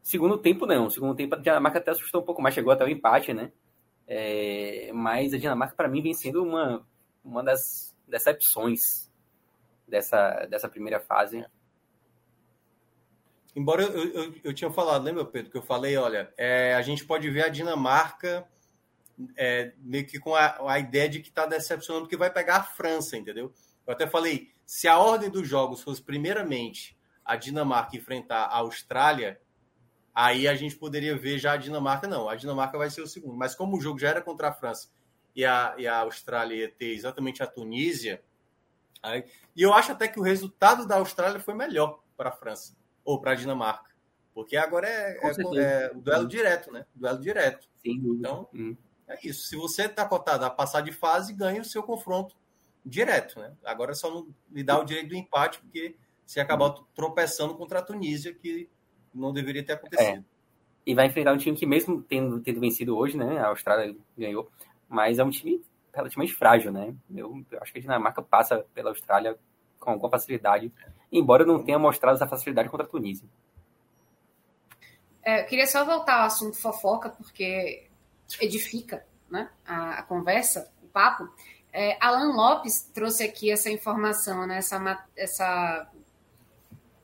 Segundo 0.03 0.37
tempo, 0.37 0.65
não. 0.65 0.89
Segundo 0.89 1.15
tempo, 1.15 1.35
a 1.35 1.37
Dinamarca 1.37 1.79
até 1.79 1.91
assustou 1.91 2.21
um 2.21 2.25
pouco 2.25 2.41
mais, 2.41 2.53
chegou 2.53 2.73
até 2.73 2.83
o 2.83 2.89
empate, 2.89 3.33
né? 3.33 3.53
É, 4.05 4.91
mas 4.93 5.33
a 5.33 5.37
Dinamarca, 5.37 5.77
para 5.77 5.87
mim, 5.87 6.01
vem 6.01 6.13
sendo 6.13 6.43
uma, 6.43 6.85
uma 7.23 7.41
das 7.41 7.95
decepções 8.05 9.09
dessa, 9.87 10.45
dessa 10.47 10.67
primeira 10.67 10.99
fase. 10.99 11.45
Embora 13.55 13.83
eu, 13.83 14.13
eu, 14.13 14.35
eu, 14.43 14.53
tinha 14.53 14.69
falado, 14.69 15.05
lembra, 15.05 15.23
Pedro, 15.23 15.51
que 15.51 15.57
eu 15.57 15.61
falei, 15.61 15.95
olha, 15.95 16.33
é, 16.37 16.73
a 16.73 16.81
gente 16.81 17.05
pode 17.05 17.29
ver 17.29 17.45
a 17.45 17.49
Dinamarca 17.49 18.45
é, 19.35 19.73
meio 19.79 20.05
que 20.05 20.19
com 20.19 20.35
a, 20.35 20.71
a 20.71 20.79
ideia 20.79 21.09
de 21.09 21.19
que 21.21 21.29
está 21.29 21.45
decepcionando, 21.45 22.07
que 22.07 22.17
vai 22.17 22.31
pegar 22.31 22.57
a 22.57 22.63
França, 22.63 23.17
entendeu? 23.17 23.53
Eu 23.85 23.93
até 23.93 24.05
falei, 24.05 24.51
se 24.65 24.87
a 24.87 24.97
ordem 24.99 25.29
dos 25.29 25.47
jogos 25.47 25.81
fosse 25.81 26.01
primeiramente 26.01 26.97
a 27.23 27.35
Dinamarca 27.35 27.95
enfrentar 27.95 28.43
a 28.43 28.57
Austrália, 28.57 29.39
aí 30.13 30.47
a 30.47 30.55
gente 30.55 30.75
poderia 30.75 31.17
ver 31.17 31.37
já 31.37 31.53
a 31.53 31.57
Dinamarca. 31.57 32.07
Não, 32.07 32.29
a 32.29 32.35
Dinamarca 32.35 32.77
vai 32.77 32.89
ser 32.89 33.01
o 33.01 33.07
segundo. 33.07 33.35
Mas 33.35 33.55
como 33.55 33.77
o 33.77 33.81
jogo 33.81 33.99
já 33.99 34.09
era 34.09 34.21
contra 34.21 34.49
a 34.49 34.53
França 34.53 34.89
e 35.35 35.45
a, 35.45 35.75
e 35.77 35.87
a 35.87 35.99
Austrália 35.99 36.55
ia 36.55 36.71
ter 36.71 36.93
exatamente 36.93 37.41
a 37.41 37.47
Tunísia, 37.47 38.23
aí, 39.01 39.25
e 39.55 39.61
eu 39.61 39.73
acho 39.73 39.91
até 39.91 40.07
que 40.07 40.19
o 40.19 40.23
resultado 40.23 40.87
da 40.87 40.95
Austrália 40.95 41.39
foi 41.39 41.53
melhor 41.53 42.01
para 42.15 42.29
a 42.29 42.31
França 42.33 42.75
ou 43.03 43.19
para 43.19 43.31
a 43.31 43.35
Dinamarca. 43.35 43.87
Porque 44.33 44.55
agora 44.55 44.87
é, 44.87 45.17
é, 45.21 45.27
é, 45.57 45.91
o 45.95 45.99
duelo 45.99 46.27
direto, 46.27 46.71
né? 46.71 46.85
Duelo 46.93 47.19
direto. 47.19 47.67
Sim. 47.81 47.99
Então, 48.05 48.47
hum. 48.53 48.75
É 49.07 49.17
isso. 49.23 49.47
Se 49.47 49.55
você 49.55 49.83
está 49.83 50.05
cotado 50.05 50.45
a 50.45 50.49
passar 50.49 50.81
de 50.81 50.91
fase, 50.91 51.33
ganha 51.33 51.61
o 51.61 51.65
seu 51.65 51.81
confronto 51.81 52.35
direto, 52.85 53.39
né? 53.39 53.53
Agora 53.63 53.91
é 53.91 53.95
só 53.95 54.09
não 54.09 54.27
lhe 54.51 54.63
dá 54.63 54.79
o 54.79 54.83
direito 54.83 55.09
do 55.09 55.15
empate, 55.15 55.59
porque 55.59 55.95
você 56.25 56.39
acabou 56.39 56.69
hum. 56.69 56.83
tropeçando 56.93 57.55
contra 57.55 57.79
a 57.79 57.81
Tunísia, 57.81 58.33
que 58.33 58.69
não 59.13 59.31
deveria 59.31 59.65
ter 59.65 59.73
acontecido. 59.73 60.19
É. 60.19 60.37
E 60.85 60.95
vai 60.95 61.07
enfrentar 61.07 61.33
um 61.33 61.37
time 61.37 61.55
que, 61.55 61.65
mesmo 61.65 62.01
tendo, 62.01 62.39
tendo 62.39 62.59
vencido 62.59 62.97
hoje, 62.97 63.17
né? 63.17 63.39
A 63.39 63.47
Austrália 63.47 63.95
ganhou, 64.17 64.49
mas 64.87 65.19
é 65.19 65.23
um 65.23 65.29
time 65.29 65.61
relativamente 65.93 66.33
frágil, 66.33 66.71
né? 66.71 66.93
Eu, 67.13 67.43
eu 67.51 67.61
acho 67.61 67.73
que 67.73 67.79
a 67.79 67.81
Dinamarca 67.81 68.21
passa 68.21 68.65
pela 68.73 68.91
Austrália 68.91 69.37
com, 69.79 69.97
com 69.99 70.09
facilidade. 70.09 70.71
Embora 71.11 71.45
não 71.45 71.63
tenha 71.63 71.79
mostrado 71.79 72.15
essa 72.15 72.27
facilidade 72.27 72.69
contra 72.69 72.85
a 72.85 72.89
Tunísia. 72.89 73.27
É, 75.23 75.41
eu 75.41 75.45
queria 75.45 75.67
só 75.67 75.83
voltar 75.83 76.19
ao 76.19 76.27
assunto 76.27 76.61
fofoca, 76.61 77.09
porque 77.09 77.86
edifica 78.39 79.05
né, 79.29 79.49
a, 79.65 79.99
a 79.99 80.03
conversa, 80.03 80.71
o 80.83 80.87
papo. 80.87 81.29
É, 81.71 81.97
Alan 81.99 82.33
Lopes 82.33 82.89
trouxe 82.93 83.23
aqui 83.23 83.51
essa 83.51 83.69
informação, 83.69 84.47
né, 84.47 84.57
essa, 84.57 85.05
essa 85.15 85.89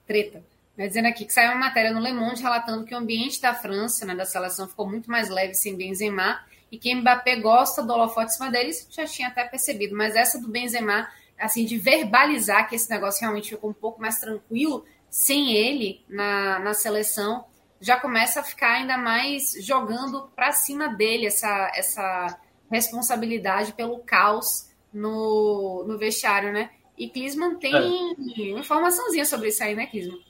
treta, 0.08 0.44
né, 0.76 0.88
dizendo 0.88 1.08
aqui 1.08 1.26
que 1.26 1.34
saiu 1.34 1.52
uma 1.52 1.60
matéria 1.60 1.92
no 1.92 2.00
Le 2.00 2.14
Monde 2.14 2.42
relatando 2.42 2.86
que 2.86 2.94
o 2.94 2.98
ambiente 2.98 3.42
da 3.42 3.54
França, 3.54 4.06
né, 4.06 4.16
da 4.16 4.26
seleção, 4.26 4.68
ficou 4.68 4.90
muito 4.90 5.10
mais 5.10 5.30
leve 5.30 5.54
sem 5.54 5.76
Benzema 5.76 6.40
e 6.72 6.78
que 6.78 6.94
Mbappé 6.96 7.36
gosta 7.36 7.84
do 7.84 7.94
holofote 7.94 8.32
em 8.32 8.36
cima 8.36 8.50
dele, 8.50 8.70
isso 8.70 8.88
já 8.90 9.06
tinha 9.06 9.28
até 9.28 9.44
percebido, 9.44 9.96
mas 9.96 10.16
essa 10.16 10.40
do 10.40 10.48
Benzema 10.48 11.08
assim, 11.38 11.66
de 11.66 11.78
verbalizar 11.78 12.68
que 12.68 12.76
esse 12.76 12.90
negócio 12.90 13.22
realmente 13.22 13.50
ficou 13.50 13.70
um 13.70 13.74
pouco 13.74 14.02
mais 14.02 14.20
tranquilo 14.20 14.86
sem 15.10 15.54
ele 15.54 16.04
na, 16.08 16.60
na 16.60 16.74
seleção, 16.74 17.46
já 17.84 18.00
começa 18.00 18.40
a 18.40 18.44
ficar 18.44 18.76
ainda 18.76 18.98
mais 18.98 19.54
jogando 19.60 20.30
para 20.34 20.54
cima 20.54 20.88
dele 20.96 21.26
essa, 21.26 21.70
essa 21.76 22.40
responsabilidade 22.72 23.74
pelo 23.74 24.00
caos 24.00 24.70
no, 24.94 25.84
no 25.86 25.98
vestiário, 25.98 26.54
né? 26.54 26.70
E 26.98 27.10
Klinsmann 27.10 27.56
tem 27.56 27.76
é. 27.76 28.58
informaçãozinha 28.58 29.26
sobre 29.26 29.50
isso 29.50 29.62
aí, 29.62 29.76
né, 29.76 29.86
Klinsmann? 29.88 30.22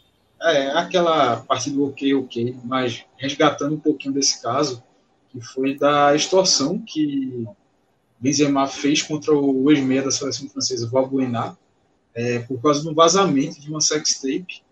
É, 0.41 0.71
aquela 0.71 1.37
parte 1.41 1.69
do 1.69 1.87
ok, 1.87 2.15
ok, 2.15 2.57
mas 2.63 3.05
resgatando 3.17 3.75
um 3.75 3.79
pouquinho 3.79 4.15
desse 4.15 4.41
caso, 4.41 4.83
que 5.29 5.39
foi 5.39 5.77
da 5.77 6.15
extorsão 6.15 6.79
que 6.79 7.47
Benzema 8.19 8.65
fez 8.65 9.03
contra 9.03 9.31
o 9.31 9.69
ex-meia 9.69 10.01
da 10.01 10.11
seleção 10.11 10.49
francesa, 10.49 10.89
Valbuena, 10.89 11.55
é, 12.15 12.39
por 12.39 12.59
causa 12.59 12.83
do 12.83 12.95
vazamento 12.95 13.61
de 13.61 13.69
uma 13.69 13.79
sextape, 13.79 14.63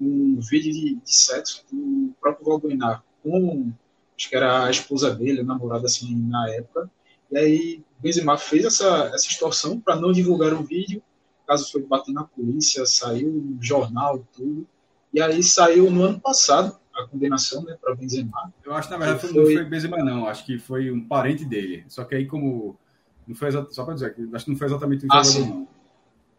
um 0.00 0.40
vídeo 0.40 0.72
de, 0.72 0.94
de 0.94 1.14
sexo 1.14 1.64
do 1.70 2.14
próprio 2.20 2.46
Valbuena 2.46 3.02
com, 3.22 3.72
acho 4.16 4.28
que 4.28 4.36
era 4.36 4.64
a 4.64 4.70
esposa 4.70 5.14
dele, 5.14 5.40
a 5.40 5.44
namorada 5.44 5.86
assim, 5.86 6.14
na 6.16 6.48
época, 6.50 6.90
e 7.30 7.38
aí 7.38 7.84
Benzema 7.98 8.38
fez 8.38 8.64
essa, 8.64 9.10
essa 9.14 9.26
extorsão 9.28 9.78
para 9.78 9.96
não 9.96 10.10
divulgar 10.12 10.52
o 10.52 10.62
vídeo, 10.62 11.02
o 11.44 11.46
caso 11.46 11.70
foi 11.70 11.82
bater 11.82 12.12
na 12.12 12.24
polícia, 12.24 12.86
saiu 12.86 13.30
no 13.30 13.62
jornal 13.62 14.18
e 14.18 14.36
tudo, 14.36 14.66
e 15.12 15.20
aí 15.20 15.42
saiu 15.42 15.90
no 15.90 16.02
ano 16.02 16.20
passado 16.20 16.78
a 16.94 17.06
condenação 17.06 17.62
né, 17.62 17.76
para 17.80 17.94
Benzema. 17.94 18.52
Eu 18.64 18.74
acho 18.74 18.88
que 18.88 18.94
na 18.94 19.04
verdade 19.04 19.28
foi... 19.28 19.32
não 19.32 19.44
foi 19.44 19.64
Benzema 19.64 19.98
não, 19.98 20.26
acho 20.26 20.44
que 20.44 20.58
foi 20.58 20.90
um 20.90 21.06
parente 21.06 21.44
dele, 21.44 21.84
só 21.88 22.04
que 22.04 22.14
aí 22.14 22.26
como 22.26 22.78
não 23.26 23.34
foi 23.34 23.52
só 23.52 23.84
para 23.84 23.94
dizer, 23.94 24.16
acho 24.32 24.44
que 24.44 24.50
não 24.50 24.58
foi 24.58 24.66
exatamente 24.66 25.04
o 25.04 25.08
ah, 25.12 25.22
jogador, 25.22 25.54
não. 25.54 25.68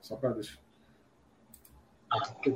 Só 0.01 0.15
para 0.15 0.31
deixar. 0.31 0.57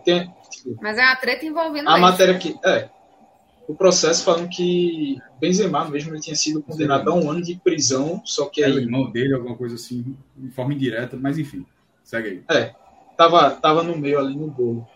Tem, 0.03 0.33
Mas 0.81 0.97
é 0.97 1.01
uma 1.01 1.15
treta 1.15 1.45
envolvendo. 1.45 1.89
A 1.89 1.97
matéria 1.97 2.37
que. 2.37 2.55
É. 2.63 2.89
o 3.67 3.73
processo 3.73 4.23
falando 4.23 4.49
que 4.49 5.17
Benzema 5.39 5.89
mesmo 5.89 6.13
ele 6.13 6.21
tinha 6.21 6.35
sido 6.35 6.61
condenado 6.61 7.09
a 7.09 7.15
um 7.15 7.29
ano 7.29 7.41
de 7.41 7.55
prisão, 7.55 8.21
só 8.25 8.45
que 8.47 8.63
aí... 8.63 8.71
É 8.71 8.75
o 8.75 8.79
irmão 8.79 9.09
dele, 9.09 9.33
alguma 9.33 9.55
coisa 9.55 9.75
assim, 9.75 10.15
de 10.35 10.51
forma 10.51 10.73
indireta, 10.73 11.17
mas 11.17 11.37
enfim, 11.37 11.65
segue 12.03 12.29
aí. 12.29 12.43
É, 12.49 12.75
tava, 13.17 13.51
tava 13.51 13.83
no 13.83 13.97
meio 13.97 14.19
ali 14.19 14.35
no 14.35 14.47
bolo. 14.47 14.87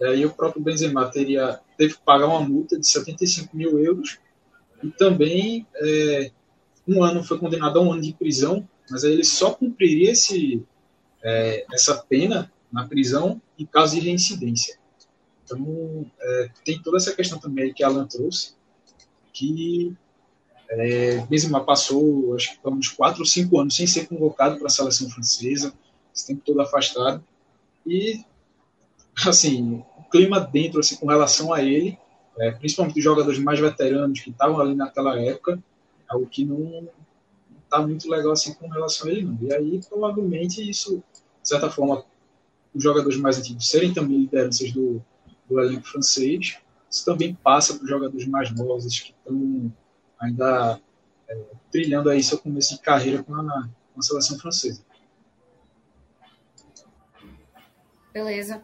E 0.00 0.04
aí 0.04 0.26
o 0.26 0.30
próprio 0.30 0.62
Benzema 0.62 1.10
teria, 1.10 1.60
teve 1.76 1.94
que 1.94 2.00
pagar 2.00 2.26
uma 2.26 2.40
multa 2.40 2.78
de 2.78 2.86
75 2.86 3.56
mil 3.56 3.78
euros 3.78 4.18
e 4.82 4.90
também 4.90 5.66
é, 5.76 6.30
um 6.86 7.02
ano 7.02 7.24
foi 7.24 7.38
condenado 7.38 7.78
a 7.78 7.82
um 7.82 7.92
ano 7.92 8.02
de 8.02 8.12
prisão, 8.12 8.68
mas 8.90 9.04
aí 9.04 9.12
ele 9.12 9.24
só 9.24 9.50
cumpriria 9.50 10.12
esse, 10.12 10.62
é, 11.22 11.64
essa 11.72 11.96
pena 12.08 12.50
na 12.72 12.86
prisão 12.86 13.40
em 13.58 13.66
caso 13.66 13.94
de 13.94 14.00
reincidência. 14.00 14.78
Então, 15.44 16.06
é, 16.20 16.50
tem 16.64 16.80
toda 16.82 16.98
essa 16.98 17.14
questão 17.14 17.38
também 17.38 17.72
que 17.72 17.82
a 17.82 17.86
Alan 17.86 18.06
trouxe, 18.06 18.54
que 19.32 19.96
é, 20.68 21.24
Benzema 21.26 21.64
passou, 21.64 22.34
acho 22.34 22.60
que 22.60 22.68
uns 22.68 22.88
4 22.88 23.20
ou 23.20 23.26
5 23.26 23.58
anos 23.58 23.76
sem 23.76 23.86
ser 23.86 24.06
convocado 24.06 24.58
para 24.58 24.66
a 24.66 24.70
seleção 24.70 25.08
francesa, 25.08 25.72
esse 26.14 26.26
tempo 26.26 26.42
todo 26.44 26.60
afastado, 26.60 27.24
e, 27.86 28.22
assim, 29.26 29.82
o 29.96 30.02
clima 30.10 30.40
dentro, 30.40 30.80
assim, 30.80 30.96
com 30.96 31.06
relação 31.06 31.52
a 31.52 31.62
ele, 31.62 31.98
é, 32.38 32.50
principalmente 32.52 32.98
os 32.98 33.04
jogadores 33.04 33.38
mais 33.38 33.58
veteranos 33.58 34.20
que 34.20 34.30
estavam 34.30 34.60
ali 34.60 34.74
naquela 34.74 35.18
época, 35.18 35.62
é 36.00 36.12
algo 36.12 36.26
que 36.26 36.44
não 36.44 36.88
está 37.64 37.80
muito 37.80 38.08
legal, 38.10 38.32
assim, 38.32 38.52
com 38.54 38.68
relação 38.68 39.08
a 39.08 39.10
ele, 39.10 39.22
não. 39.22 39.38
E 39.40 39.52
aí, 39.52 39.80
provavelmente, 39.88 40.68
isso, 40.68 41.02
de 41.42 41.48
certa 41.48 41.70
forma, 41.70 42.04
os 42.74 42.82
jogadores 42.82 43.18
mais 43.18 43.38
antigos 43.38 43.68
serem 43.68 43.92
também 43.92 44.18
lideranças 44.18 44.72
do, 44.72 45.02
do 45.48 45.60
elenco 45.60 45.86
francês, 45.86 46.58
isso 46.90 47.04
também 47.04 47.34
passa 47.34 47.74
para 47.74 47.84
os 47.84 47.90
jogadores 47.90 48.26
mais 48.26 48.50
novos 48.54 48.98
que 49.00 49.12
estão 49.12 49.72
ainda 50.20 50.80
é, 51.28 51.42
trilhando 51.70 52.10
aí 52.10 52.22
seu 52.22 52.38
começo 52.38 52.74
de 52.74 52.80
carreira 52.80 53.22
com 53.22 53.34
a, 53.34 53.68
com 53.94 54.00
a 54.00 54.02
seleção 54.02 54.38
francesa. 54.38 54.82
Beleza. 58.12 58.62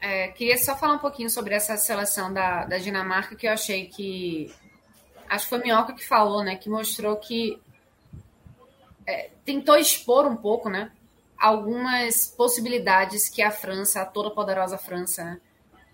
É, 0.00 0.28
queria 0.28 0.58
só 0.58 0.76
falar 0.76 0.94
um 0.94 0.98
pouquinho 0.98 1.30
sobre 1.30 1.54
essa 1.54 1.76
seleção 1.76 2.32
da, 2.32 2.64
da 2.64 2.78
Dinamarca, 2.78 3.36
que 3.36 3.46
eu 3.46 3.52
achei 3.52 3.86
que. 3.86 4.52
Acho 5.28 5.44
que 5.44 5.50
foi 5.50 5.58
Minhoca 5.60 5.92
que 5.92 6.04
falou, 6.04 6.42
né? 6.42 6.56
Que 6.56 6.68
mostrou 6.68 7.16
que. 7.16 7.60
É, 9.06 9.30
tentou 9.44 9.76
expor 9.76 10.26
um 10.26 10.36
pouco, 10.36 10.68
né? 10.68 10.90
Algumas 11.42 12.26
possibilidades 12.26 13.28
que 13.28 13.42
a 13.42 13.50
França, 13.50 14.02
a 14.02 14.06
toda 14.06 14.30
poderosa 14.30 14.78
França, 14.78 15.40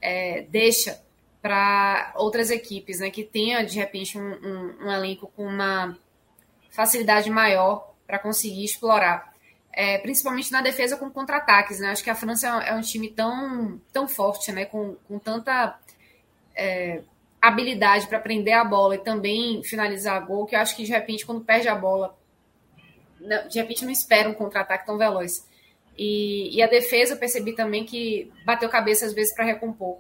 é, 0.01 0.43
deixa 0.43 1.03
para 1.41 2.13
outras 2.17 2.51
equipes, 2.51 3.01
né? 3.01 3.11
Que 3.11 3.25
tenha, 3.25 3.65
de 3.65 3.79
repente, 3.79 4.19
um, 4.19 4.33
um, 4.33 4.87
um 4.87 4.93
elenco 4.93 5.33
com 5.35 5.47
uma 5.47 5.97
facilidade 6.71 7.31
maior 7.31 7.95
para 8.07 8.19
conseguir 8.19 8.65
explorar 8.65 9.33
é, 9.79 9.97
principalmente 9.99 10.51
na 10.51 10.61
defesa 10.61 10.97
com 10.97 11.09
contra-ataques. 11.09 11.79
Né? 11.79 11.91
Acho 11.91 12.03
que 12.03 12.11
a 12.11 12.15
França 12.15 12.49
é 12.65 12.75
um 12.75 12.81
time 12.81 13.09
tão, 13.11 13.81
tão 13.93 14.09
forte, 14.09 14.51
né? 14.51 14.65
com, 14.65 14.97
com 15.07 15.21
tanta 15.21 15.79
é, 16.57 17.03
habilidade 17.41 18.09
para 18.09 18.19
prender 18.19 18.55
a 18.55 18.65
bola 18.65 18.97
e 18.97 18.99
também 18.99 19.63
finalizar 19.63 20.27
gol, 20.27 20.47
que 20.47 20.57
eu 20.57 20.61
acho 20.61 20.75
que 20.75 20.83
de 20.83 20.91
repente, 20.91 21.25
quando 21.25 21.45
perde 21.45 21.69
a 21.69 21.77
bola, 21.77 22.17
de 23.49 23.59
repente 23.59 23.85
não 23.85 23.93
espera 23.93 24.29
um 24.29 24.35
contra-ataque 24.35 24.87
tão 24.87 24.99
veloz. 24.99 25.47
E, 25.97 26.57
e, 26.57 26.63
a 26.63 26.69
defesa 26.69 27.15
eu 27.15 27.19
percebi 27.19 27.55
também 27.55 27.85
que 27.85 28.33
bateu 28.45 28.69
cabeça 28.69 29.05
às 29.05 29.13
vezes 29.13 29.35
para 29.35 29.45
recompor 29.45 29.99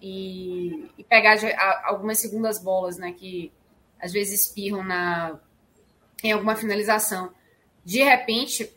e, 0.00 0.88
e 0.96 1.02
pegar 1.02 1.34
de, 1.34 1.46
a, 1.46 1.88
algumas 1.88 2.20
segundas 2.20 2.62
bolas, 2.62 2.96
né? 2.96 3.12
Que 3.12 3.52
às 4.00 4.12
vezes 4.12 4.46
espirram 4.46 4.84
na, 4.84 5.38
em 6.22 6.32
alguma 6.32 6.56
finalização. 6.56 7.32
De 7.84 8.02
repente, 8.02 8.72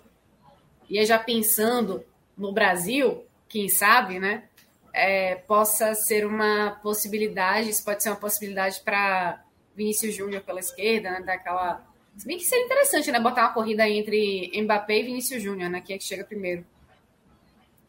e 0.90 1.04
já 1.06 1.20
pensando 1.20 2.04
no 2.38 2.52
Brasil, 2.52 3.26
quem 3.48 3.70
sabe, 3.70 4.20
né? 4.20 4.44
É, 4.94 5.36
possa 5.36 5.94
ser 5.94 6.26
uma 6.26 6.80
possibilidade, 6.82 7.70
isso 7.70 7.84
pode 7.84 8.02
ser 8.02 8.10
uma 8.10 8.16
possibilidade 8.16 8.82
para 8.82 9.44
Vinícius 9.76 10.16
Júnior 10.16 10.42
pela 10.44 10.60
esquerda, 10.60 11.12
né? 11.12 11.22
Daquela. 11.22 11.86
Se 12.18 12.26
bem 12.26 12.38
que 12.38 12.44
seria 12.44 12.66
interessante, 12.66 13.12
né? 13.12 13.20
Botar 13.20 13.42
uma 13.42 13.54
corrida 13.54 13.88
entre 13.88 14.52
Mbappé 14.62 15.00
e 15.00 15.04
Vinícius 15.04 15.44
Júnior, 15.44 15.70
né? 15.70 15.82
Quem 15.82 15.96
é 15.96 16.00
que 16.00 16.06
chega 16.06 16.24
primeiro? 16.24 16.66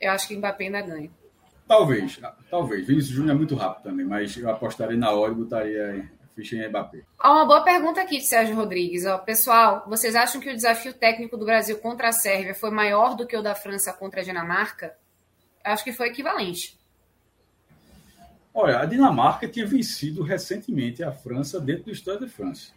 Eu 0.01 0.11
acho 0.11 0.27
que 0.29 0.37
Mbappé 0.37 0.65
ainda 0.65 0.83
ganha. 0.83 1.11
Talvez, 1.67 2.21
talvez. 2.51 2.87
Vinícius 2.87 3.15
Júnior 3.15 3.35
é 3.35 3.39
muito 3.39 3.55
rápido 3.55 3.85
também, 3.85 4.07
mas 4.07 4.37
eu 4.37 4.49
apostaria 4.51 4.97
na 4.97 5.11
hora 5.11 5.33
e 5.33 5.35
botaria 5.35 6.11
ficha 6.37 6.55
em 6.55 6.69
Mbappé. 6.69 7.03
Há 7.19 7.33
uma 7.33 7.47
boa 7.47 7.63
pergunta 7.63 8.03
aqui 8.03 8.19
de 8.19 8.27
Sérgio 8.27 8.55
Rodrigues. 8.55 9.07
Ó, 9.07 9.17
pessoal, 9.19 9.85
vocês 9.89 10.15
acham 10.15 10.41
que 10.41 10.51
o 10.51 10.55
desafio 10.55 10.93
técnico 10.93 11.37
do 11.37 11.47
Brasil 11.47 11.79
contra 11.79 12.09
a 12.09 12.13
Sérvia 12.13 12.55
foi 12.55 12.71
maior 12.71 13.17
do 13.17 13.27
que 13.27 13.37
o 13.37 13.43
da 13.43 13.55
França 13.55 13.93
contra 13.93 14.21
a 14.21 14.25
Dinamarca? 14.25 14.95
Eu 15.65 15.73
acho 15.73 15.83
que 15.83 15.93
foi 15.93 16.09
equivalente. 16.09 16.79
Olha, 18.53 18.81
a 18.81 18.87
Dinamarca 18.87 19.49
tinha 19.49 19.67
vencido 19.67 20.23
recentemente 20.23 21.03
a 21.03 21.11
França 21.11 21.59
dentro 21.59 21.85
do 21.85 21.91
Estado 21.91 22.27
de 22.27 22.31
França. 22.31 22.73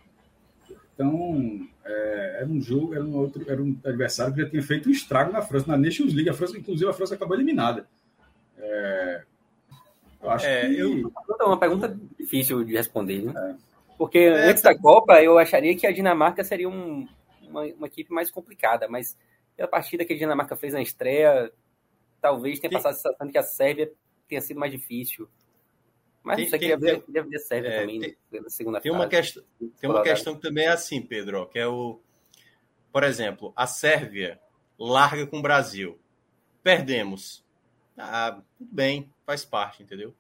Então, 1.00 1.66
é, 1.86 2.40
era 2.42 2.46
um 2.46 2.60
jogo, 2.60 2.94
era 2.94 3.02
um, 3.02 3.16
outro, 3.16 3.50
era 3.50 3.62
um 3.62 3.74
adversário 3.86 4.34
que 4.34 4.42
já 4.42 4.50
tinha 4.50 4.62
feito 4.62 4.90
um 4.90 4.92
estrago 4.92 5.32
na 5.32 5.42
França, 5.42 5.66
na 5.66 5.78
Nations 5.78 6.14
League. 6.14 6.30
A 6.30 6.34
França, 6.34 6.58
inclusive, 6.58 6.90
a 6.90 6.94
França 6.94 7.16
acabou 7.16 7.38
eliminada. 7.38 7.88
É, 8.58 9.24
eu 10.22 10.30
acho 10.30 10.46
é, 10.46 10.68
que. 10.68 10.78
Eu... 10.78 11.10
É 11.40 11.44
uma 11.46 11.58
pergunta 11.58 11.98
difícil 12.20 12.66
de 12.66 12.74
responder, 12.74 13.22
né? 13.22 13.34
É. 13.34 13.56
Porque 13.98 14.18
é, 14.18 14.50
antes 14.50 14.62
da 14.62 14.78
Copa, 14.78 15.24
eu 15.24 15.40
acharia 15.40 15.74
que 15.74 15.88
a 15.88 15.92
Dinamarca 15.94 16.44
seria 16.44 16.68
um, 16.68 17.08
uma, 17.48 17.64
uma, 17.64 17.88
equipe 17.88 18.12
mais 18.12 18.30
complicada, 18.30 18.90
mas 18.90 19.16
pela 19.56 19.70
partida 19.70 20.04
que 20.04 20.12
a 20.12 20.18
Dinamarca 20.18 20.58
fez 20.58 20.74
na 20.74 20.82
estreia, 20.82 21.50
talvez 22.20 22.60
tenha 22.60 22.72
passado 22.74 22.92
a 22.92 22.96
sensação 22.96 23.26
de 23.26 23.32
que 23.32 23.38
a 23.38 23.44
Sérvia 23.44 23.90
tenha 24.28 24.42
sido 24.42 24.60
mais 24.60 24.74
difícil. 24.74 25.30
Mas 26.24 26.40
isso 26.40 26.56
aqui 26.56 26.76
deve, 26.76 27.04
deve 27.08 27.30
ser 27.30 27.40
Sérvia 27.40 27.70
é, 27.70 27.80
também, 27.80 28.00
tem, 28.00 28.42
na 28.42 28.50
segunda 28.50 28.82
tem 28.82 28.92
fase. 28.92 29.04
Uma 29.04 29.10
questão, 29.10 29.44
tem 29.80 29.90
uma 29.90 30.04
questão 30.04 30.36
que 30.36 30.42
também 30.42 30.66
é 30.66 30.70
assim, 30.70 31.02
Pedro, 31.02 31.48
que 31.48 31.60
é 31.60 31.68
o. 31.68 32.00
Por 32.92 33.04
exemplo, 33.04 33.54
a 33.56 33.66
Sérvia 33.68 34.40
larga 34.78 35.26
com 35.28 35.40
o 35.40 35.42
Brasil. 35.42 36.00
Perdemos. 36.62 37.44
Ah, 37.98 38.42
tudo 38.58 38.70
bem, 38.72 39.12
faz 39.26 39.46
parte, 39.46 39.84
entendeu? 39.84 40.14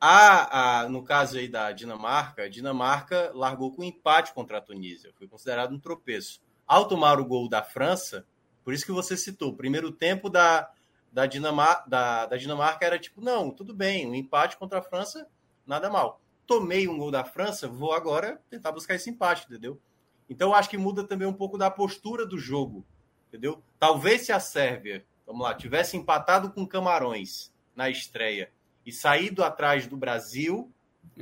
A, 0.00 0.80
a, 0.80 0.88
no 0.88 1.02
caso 1.02 1.36
aí 1.36 1.46
da 1.46 1.72
Dinamarca, 1.72 2.44
a 2.44 2.48
Dinamarca 2.48 3.30
largou 3.34 3.70
com 3.70 3.84
empate 3.84 4.32
contra 4.32 4.58
a 4.58 4.60
Tunísia, 4.60 5.12
foi 5.18 5.28
considerado 5.28 5.74
um 5.74 5.78
tropeço. 5.78 6.40
Ao 6.66 6.88
tomar 6.88 7.20
o 7.20 7.24
gol 7.24 7.48
da 7.48 7.62
França, 7.62 8.24
por 8.64 8.72
isso 8.72 8.86
que 8.86 8.92
você 8.92 9.16
citou, 9.16 9.50
o 9.50 9.56
primeiro 9.56 9.92
tempo 9.92 10.30
da, 10.30 10.70
da, 11.12 11.26
Dinamar, 11.26 11.88
da, 11.88 12.26
da 12.26 12.36
Dinamarca 12.36 12.84
era 12.84 12.98
tipo, 12.98 13.20
não, 13.20 13.50
tudo 13.50 13.74
bem, 13.74 14.06
um 14.06 14.14
empate 14.14 14.56
contra 14.56 14.78
a 14.78 14.82
França, 14.82 15.26
nada 15.66 15.90
mal. 15.90 16.20
Tomei 16.46 16.88
um 16.88 16.98
gol 16.98 17.10
da 17.10 17.24
França, 17.24 17.68
vou 17.68 17.92
agora 17.92 18.40
tentar 18.48 18.72
buscar 18.72 18.94
esse 18.94 19.10
empate, 19.10 19.46
entendeu? 19.46 19.80
Então 20.28 20.54
acho 20.54 20.70
que 20.70 20.78
muda 20.78 21.04
também 21.04 21.26
um 21.26 21.32
pouco 21.32 21.58
da 21.58 21.70
postura 21.70 22.24
do 22.24 22.38
jogo, 22.38 22.84
entendeu? 23.28 23.62
Talvez 23.78 24.22
se 24.22 24.32
a 24.32 24.40
Sérvia, 24.40 25.04
vamos 25.26 25.42
lá, 25.42 25.54
tivesse 25.54 25.96
empatado 25.96 26.50
com 26.52 26.66
Camarões 26.66 27.52
na 27.74 27.88
estreia 27.88 28.52
e 28.84 28.92
saído 28.92 29.42
atrás 29.44 29.86
do 29.86 29.96
Brasil, 29.96 30.72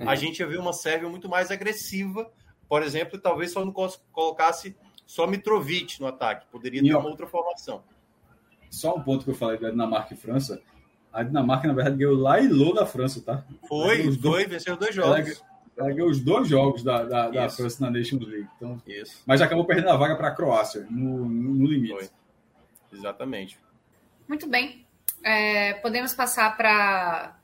a 0.07 0.15
gente 0.15 0.41
ia 0.41 0.47
ver 0.47 0.59
uma 0.59 0.73
Sérvia 0.73 1.09
muito 1.09 1.29
mais 1.29 1.51
agressiva. 1.51 2.31
Por 2.69 2.83
exemplo, 2.83 3.19
talvez 3.19 3.53
só 3.53 3.65
não 3.65 3.73
colocasse 4.13 4.77
só 5.07 5.27
Mitrovic 5.27 6.01
no 6.01 6.07
ataque. 6.07 6.47
Poderia 6.51 6.83
ter 6.83 6.95
uma 6.95 7.09
outra 7.09 7.27
formação. 7.27 7.83
Só 8.71 8.97
um 8.97 9.03
ponto 9.03 9.25
que 9.25 9.31
eu 9.31 9.35
falei 9.35 9.59
da 9.59 9.71
Dinamarca 9.71 10.15
e 10.15 10.17
França. 10.17 10.61
A 11.13 11.23
Dinamarca, 11.23 11.67
na 11.67 11.75
verdade, 11.75 11.97
ganhou 11.97 12.17
lá 12.17 12.39
e 12.41 12.49
Lô 12.49 12.73
da 12.73 12.87
França, 12.87 13.21
tá? 13.21 13.45
Foi, 13.67 14.07
os 14.07 14.17
dois, 14.17 14.49
venceu 14.49 14.77
dois 14.77 14.95
jogos. 14.95 15.43
Ela, 15.77 15.87
ela 15.87 15.89
ganhou 15.91 16.11
os 16.11 16.21
dois 16.21 16.49
jogos 16.49 16.83
da, 16.83 17.05
da, 17.05 17.31
da 17.31 17.49
França 17.49 17.85
na 17.85 17.91
Nations 17.91 18.27
League. 18.27 18.49
Então, 18.57 18.81
Isso. 18.87 19.23
Mas 19.27 19.41
acabou 19.41 19.65
perdendo 19.65 19.91
a 19.91 19.97
vaga 19.97 20.17
para 20.17 20.29
a 20.29 20.35
Croácia, 20.35 20.87
no, 20.91 21.25
no 21.25 21.67
limite. 21.67 21.95
Foi. 21.95 22.09
Exatamente. 22.93 23.59
Muito 24.29 24.49
bem. 24.49 24.87
É, 25.23 25.75
podemos 25.75 26.15
passar 26.15 26.57
para 26.57 27.37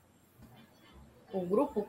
o 1.33 1.41
grupo? 1.41 1.87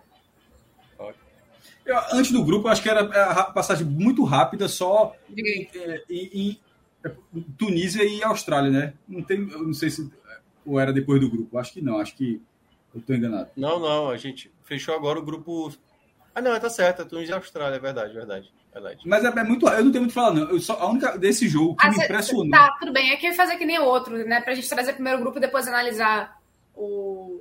Eu, 1.86 1.96
antes 2.12 2.32
do 2.32 2.44
grupo, 2.44 2.66
acho 2.66 2.82
que 2.82 2.90
era 2.90 3.02
a 3.02 3.44
passagem 3.44 3.86
muito 3.86 4.24
rápida, 4.24 4.68
só 4.68 5.14
em, 5.30 5.68
é, 5.72 6.02
em, 6.10 6.50
é, 6.50 6.65
Tunísia 7.56 8.04
e 8.04 8.22
Austrália, 8.22 8.70
né? 8.70 8.94
Não 9.08 9.22
tem, 9.22 9.40
não 9.40 9.74
sei 9.74 9.90
se 9.90 10.10
ou 10.64 10.80
era 10.80 10.92
depois 10.92 11.20
do 11.20 11.30
grupo. 11.30 11.58
Acho 11.58 11.72
que 11.72 11.80
não, 11.80 11.98
acho 11.98 12.16
que 12.16 12.42
eu 12.92 13.00
estou 13.00 13.14
enganado. 13.14 13.50
Não, 13.56 13.78
não, 13.78 14.10
a 14.10 14.16
gente 14.16 14.50
fechou 14.64 14.94
agora 14.94 15.18
o 15.18 15.24
grupo. 15.24 15.72
Ah, 16.34 16.42
não, 16.42 16.58
tá 16.58 16.68
certo, 16.68 17.02
é 17.02 17.04
Tunísia 17.04 17.32
e 17.32 17.36
Austrália, 17.36 17.76
é 17.76 17.80
verdade, 17.80 18.12
verdade. 18.12 18.52
Verdade. 18.72 19.00
Mas 19.06 19.24
é, 19.24 19.28
é, 19.28 19.42
muito. 19.42 19.66
Eu 19.66 19.84
não 19.84 19.90
tenho 19.90 20.02
muito 20.02 20.12
falar, 20.12 20.34
não. 20.34 20.50
Eu 20.50 20.60
só, 20.60 20.74
a 20.74 20.90
única 20.90 21.16
desse 21.16 21.48
jogo 21.48 21.76
que 21.76 21.86
ah, 21.86 21.90
me 21.90 21.96
impressionou. 21.96 22.50
Tá, 22.50 22.76
tudo 22.78 22.92
bem. 22.92 23.10
É 23.10 23.16
que 23.16 23.24
eu 23.24 23.30
ia 23.30 23.36
fazer 23.36 23.56
que 23.56 23.64
nem 23.64 23.78
o 23.78 23.84
outro, 23.84 24.14
né? 24.26 24.42
Pra 24.42 24.54
gente 24.54 24.68
trazer 24.68 24.92
primeiro 24.92 25.18
o 25.18 25.22
grupo 25.22 25.38
e 25.38 25.40
depois 25.40 25.66
analisar 25.66 26.38
o, 26.74 27.40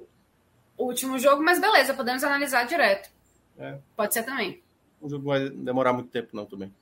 o 0.77 0.85
último 0.85 1.19
jogo, 1.19 1.43
mas 1.43 1.59
beleza, 1.59 1.93
podemos 1.93 2.23
analisar 2.23 2.65
direto. 2.65 3.09
É. 3.57 3.77
Pode 3.97 4.13
ser 4.13 4.23
também. 4.23 4.63
O 5.01 5.09
jogo 5.09 5.25
vai 5.25 5.49
demorar 5.49 5.91
muito 5.91 6.09
tempo, 6.09 6.29
não, 6.31 6.45
também. 6.45 6.73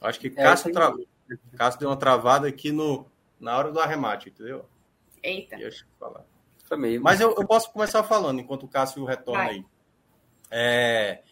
Acho 0.00 0.20
que 0.20 0.28
é, 0.28 0.30
Cássio, 0.30 0.72
tra... 0.72 0.92
Cássio 1.56 1.80
deu 1.80 1.88
uma 1.88 1.96
travada 1.96 2.46
aqui 2.46 2.72
no... 2.72 3.06
na 3.38 3.56
hora 3.56 3.72
do 3.72 3.80
arremate, 3.80 4.28
entendeu? 4.28 4.64
Eita. 5.22 5.56
Deixa 5.56 5.84
eu 5.84 5.88
falar. 5.98 6.24
Mas 7.00 7.20
eu, 7.20 7.34
eu, 7.34 7.46
posso 7.46 7.72
começar 7.72 8.02
falando 8.02 8.40
enquanto 8.40 8.64
o 8.64 8.68
Cássio 8.68 9.04
retorna 9.04 9.44
vai. 9.44 9.54
aí. 9.54 9.64
É, 10.50 11.22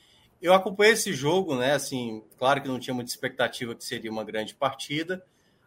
eu 0.41 0.55
acompanhei 0.55 0.95
esse 0.95 1.13
jogo, 1.13 1.57
né? 1.57 1.75
Assim, 1.75 2.25
claro 2.39 2.63
que 2.63 2.69
não 2.69 2.79
tinha 2.79 2.95
muita 2.95 3.11
expectativa 3.11 3.75
que 3.75 3.85
seria 3.85 4.11
uma 4.11 4.25
grande 4.25 4.55
partida. 4.55 5.25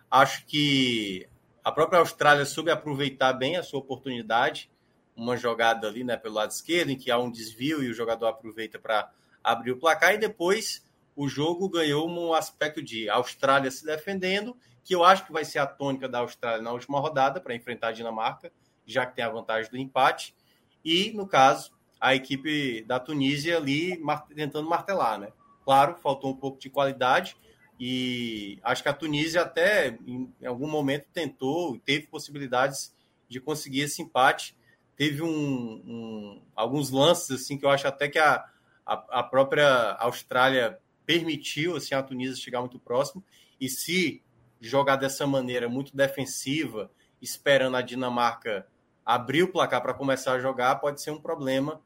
Acho 0.10 0.46
que 0.46 1.28
a 1.64 1.72
própria 1.72 2.00
Austrália 2.00 2.46
soube 2.46 2.72
aproveitar 2.72 3.34
bem 3.34 3.58
a 3.58 3.64
sua 3.64 3.80
oportunidade. 3.80 4.72
Uma 5.16 5.36
jogada 5.36 5.88
ali, 5.88 6.04
né, 6.04 6.16
pelo 6.16 6.36
lado 6.36 6.52
esquerdo, 6.52 6.92
em 6.92 6.98
que 6.98 7.12
há 7.12 7.20
um 7.20 7.30
desvio 7.30 7.84
e 7.84 7.90
o 7.90 7.94
jogador 7.94 8.28
aproveita 8.28 8.80
para 8.80 9.12
abrir 9.44 9.72
o 9.72 9.78
placar. 9.78 10.14
E 10.14 10.18
depois 10.18 10.84
o 11.20 11.28
jogo 11.28 11.68
ganhou 11.68 12.10
um 12.10 12.34
aspecto 12.34 12.82
de 12.82 13.10
Austrália 13.10 13.70
se 13.70 13.86
defendendo, 13.86 14.56
que 14.86 14.96
eu 14.96 15.04
acho 15.04 15.26
que 15.26 15.34
vai 15.34 15.44
ser 15.44 15.60
a 15.60 15.68
tônica 15.68 16.08
da 16.08 16.20
Austrália 16.20 16.62
na 16.62 16.72
última 16.72 16.98
rodada 16.98 17.42
para 17.42 17.54
enfrentar 17.54 17.90
a 17.90 17.92
Dinamarca, 17.92 18.50
já 18.86 19.06
que 19.06 19.18
tem 19.18 19.26
a 19.26 19.30
vantagem 19.30 19.70
do 19.70 19.78
empate. 19.78 20.34
E, 20.82 21.12
no 21.12 21.28
caso, 21.28 21.74
a 22.00 22.16
equipe 22.16 22.86
da 22.86 23.02
Tunísia 23.02 23.58
ali 23.58 24.02
tentando 24.34 24.70
martelar, 24.70 25.20
né? 25.20 25.34
Claro, 25.66 25.98
faltou 26.02 26.32
um 26.32 26.38
pouco 26.38 26.58
de 26.58 26.70
qualidade 26.70 27.36
e 27.78 28.58
acho 28.64 28.82
que 28.82 28.88
a 28.88 28.94
Tunísia 28.94 29.42
até 29.42 30.00
em 30.08 30.34
algum 30.46 30.70
momento 30.70 31.06
tentou, 31.12 31.78
teve 31.80 32.08
possibilidades 32.08 32.96
de 33.28 33.42
conseguir 33.42 33.82
esse 33.82 34.02
empate. 34.02 34.58
Teve 34.96 35.22
um, 35.22 35.28
um, 35.30 36.42
alguns 36.56 36.90
lances 36.90 37.30
assim 37.32 37.58
que 37.58 37.66
eu 37.66 37.70
acho 37.70 37.86
até 37.86 38.08
que 38.08 38.20
a, 38.20 38.46
a, 38.86 39.20
a, 39.20 39.24
própria 39.24 39.98
Austrália 40.00 40.80
permitiu 41.10 41.76
assim 41.76 41.96
a 41.96 42.04
Tunísia 42.04 42.36
chegar 42.36 42.60
muito 42.60 42.78
próximo 42.78 43.24
e 43.60 43.68
se 43.68 44.22
jogar 44.62 44.96
dessa 44.96 45.26
maneira 45.26 45.68
muito 45.68 45.98
defensiva, 45.98 46.92
esperando 47.20 47.78
a 47.78 47.82
Dinamarca 47.82 48.68
abrir 49.04 49.42
o 49.42 49.52
placar 49.52 49.82
para 49.82 49.92
começar 49.92 50.34
a 50.34 50.40
jogar, 50.40 50.76
pode 50.76 51.02
ser 51.02 51.10
um 51.10 51.20
problema 51.20 51.82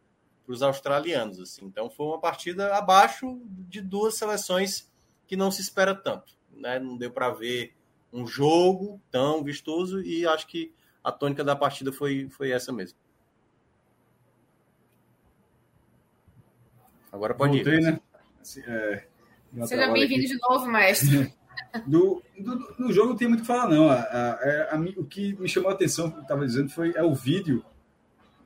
para 0.45 0.53
os 0.53 0.61
australianos. 0.61 1.39
Assim. 1.39 1.63
Então 1.63 1.89
foi 1.89 2.05
uma 2.07 2.19
partida 2.19 2.75
abaixo 2.75 3.41
de 3.45 3.79
duas 3.79 4.15
seleções 4.15 4.91
que 5.25 5.37
não 5.37 5.49
se 5.49 5.61
espera 5.61 5.95
tanto. 5.95 6.33
Né? 6.51 6.77
Não 6.77 6.97
deu 6.97 7.09
para 7.09 7.29
ver 7.29 7.73
um 8.11 8.27
jogo 8.27 8.99
tão 9.09 9.41
vistoso 9.41 10.01
e 10.01 10.27
acho 10.27 10.47
que 10.47 10.73
a 11.01 11.13
tônica 11.13 11.45
da 11.45 11.55
partida 11.55 11.93
foi, 11.93 12.27
foi 12.29 12.51
essa 12.51 12.73
mesmo. 12.73 12.99
Agora 17.09 17.33
pode 17.33 17.63
Voltei, 17.63 17.79
ir. 17.79 17.83
Né? 17.83 17.99
É, 18.67 19.12
Seja 19.65 19.91
bem-vindo 19.91 20.25
de 20.25 20.39
novo, 20.39 20.65
mestre. 20.67 21.33
Do, 21.87 22.21
do, 22.39 22.55
do, 22.75 22.93
jogo 22.93 23.09
não 23.09 23.15
tem 23.15 23.27
muito 23.27 23.39
o 23.39 23.41
que 23.41 23.47
falar, 23.47 23.67
não. 23.67 23.89
A, 23.89 23.95
a, 23.95 24.75
a, 24.75 24.79
o 24.97 25.05
que 25.05 25.33
me 25.39 25.47
chamou 25.47 25.69
a 25.71 25.73
atenção, 25.73 26.09
que 26.09 26.19
estava 26.21 26.45
dizendo, 26.45 26.69
foi 26.69 26.93
é 26.95 27.01
o 27.01 27.15
vídeo 27.15 27.65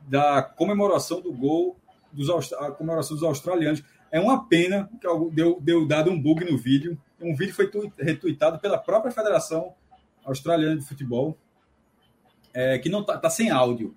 da 0.07 0.41
comemoração 0.41 1.19
do 1.19 1.33
gol 1.33 1.77
dos, 2.11 2.29
a 2.53 2.71
comemoração 2.71 3.15
dos 3.15 3.23
australianos. 3.25 3.83
É 4.11 4.19
uma 4.19 4.45
pena 4.45 4.89
que 5.01 5.07
deu, 5.31 5.59
deu 5.61 5.85
dado 5.85 6.09
um 6.09 6.21
bug 6.21 6.49
no 6.49 6.57
vídeo. 6.57 6.97
Um 7.19 7.35
vídeo 7.35 7.53
foi 7.53 7.69
retweetado 7.97 8.59
pela 8.59 8.77
própria 8.77 9.11
Federação 9.11 9.73
Australiana 10.23 10.77
de 10.77 10.85
Futebol, 10.85 11.37
é, 12.53 12.77
que 12.77 12.89
não 12.89 13.01
está 13.01 13.17
tá 13.17 13.29
sem 13.29 13.49
áudio. 13.49 13.95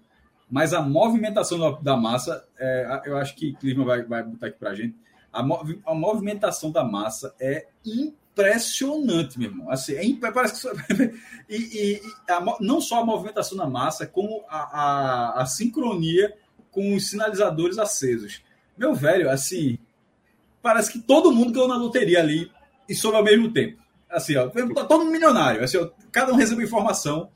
Mas 0.51 0.75
a 0.75 0.83
movimentação 0.83 1.81
da 1.81 1.97
massa, 1.97 2.45
é, 2.59 3.03
eu 3.05 3.17
acho 3.17 3.37
que 3.37 3.55
Clima 3.55 3.85
vai, 3.85 4.03
vai 4.03 4.23
botar 4.25 4.49
aqui 4.49 4.59
para 4.59 4.71
a 4.71 4.75
gente. 4.75 4.97
A, 5.33 5.41
a 5.41 5.95
movimentação 5.95 6.71
da 6.71 6.83
massa 6.83 7.35
é 7.41 7.69
impressionante, 7.85 9.39
meu 9.39 9.51
irmão. 9.51 9.71
Assim, 9.71 9.95
é, 9.95 10.31
parece 10.33 10.69
que 10.69 11.15
e, 11.49 11.57
e 11.57 12.03
a, 12.29 12.41
não 12.61 12.81
só 12.81 13.01
a 13.01 13.05
movimentação 13.05 13.57
da 13.57 13.67
massa, 13.67 14.07
como 14.07 14.45
a, 14.49 14.59
a, 14.59 15.43
a 15.43 15.47
sincronia 15.47 16.37
com 16.71 16.95
os 16.95 17.09
sinalizadores 17.09 17.79
acesos. 17.79 18.43
Meu 18.77 18.95
velho, 18.95 19.29
assim, 19.31 19.79
parece 20.63 20.93
que 20.93 20.99
todo 21.01 21.33
mundo 21.33 21.53
ganhou 21.53 21.69
na 21.69 21.77
loteria 21.77 22.21
ali 22.21 22.51
e 22.89 22.95
soube 22.95 23.17
ao 23.17 23.25
mesmo 23.25 23.53
tempo. 23.53 23.81
Assim, 24.09 24.37
ó, 24.37 24.49
todo 24.49 25.01
mundo 25.01 25.13
milionário. 25.13 25.63
Assim, 25.63 25.77
ó, 25.79 25.89
cada 26.11 26.33
um 26.33 26.37
recebe 26.37 26.65
informação 26.65 27.31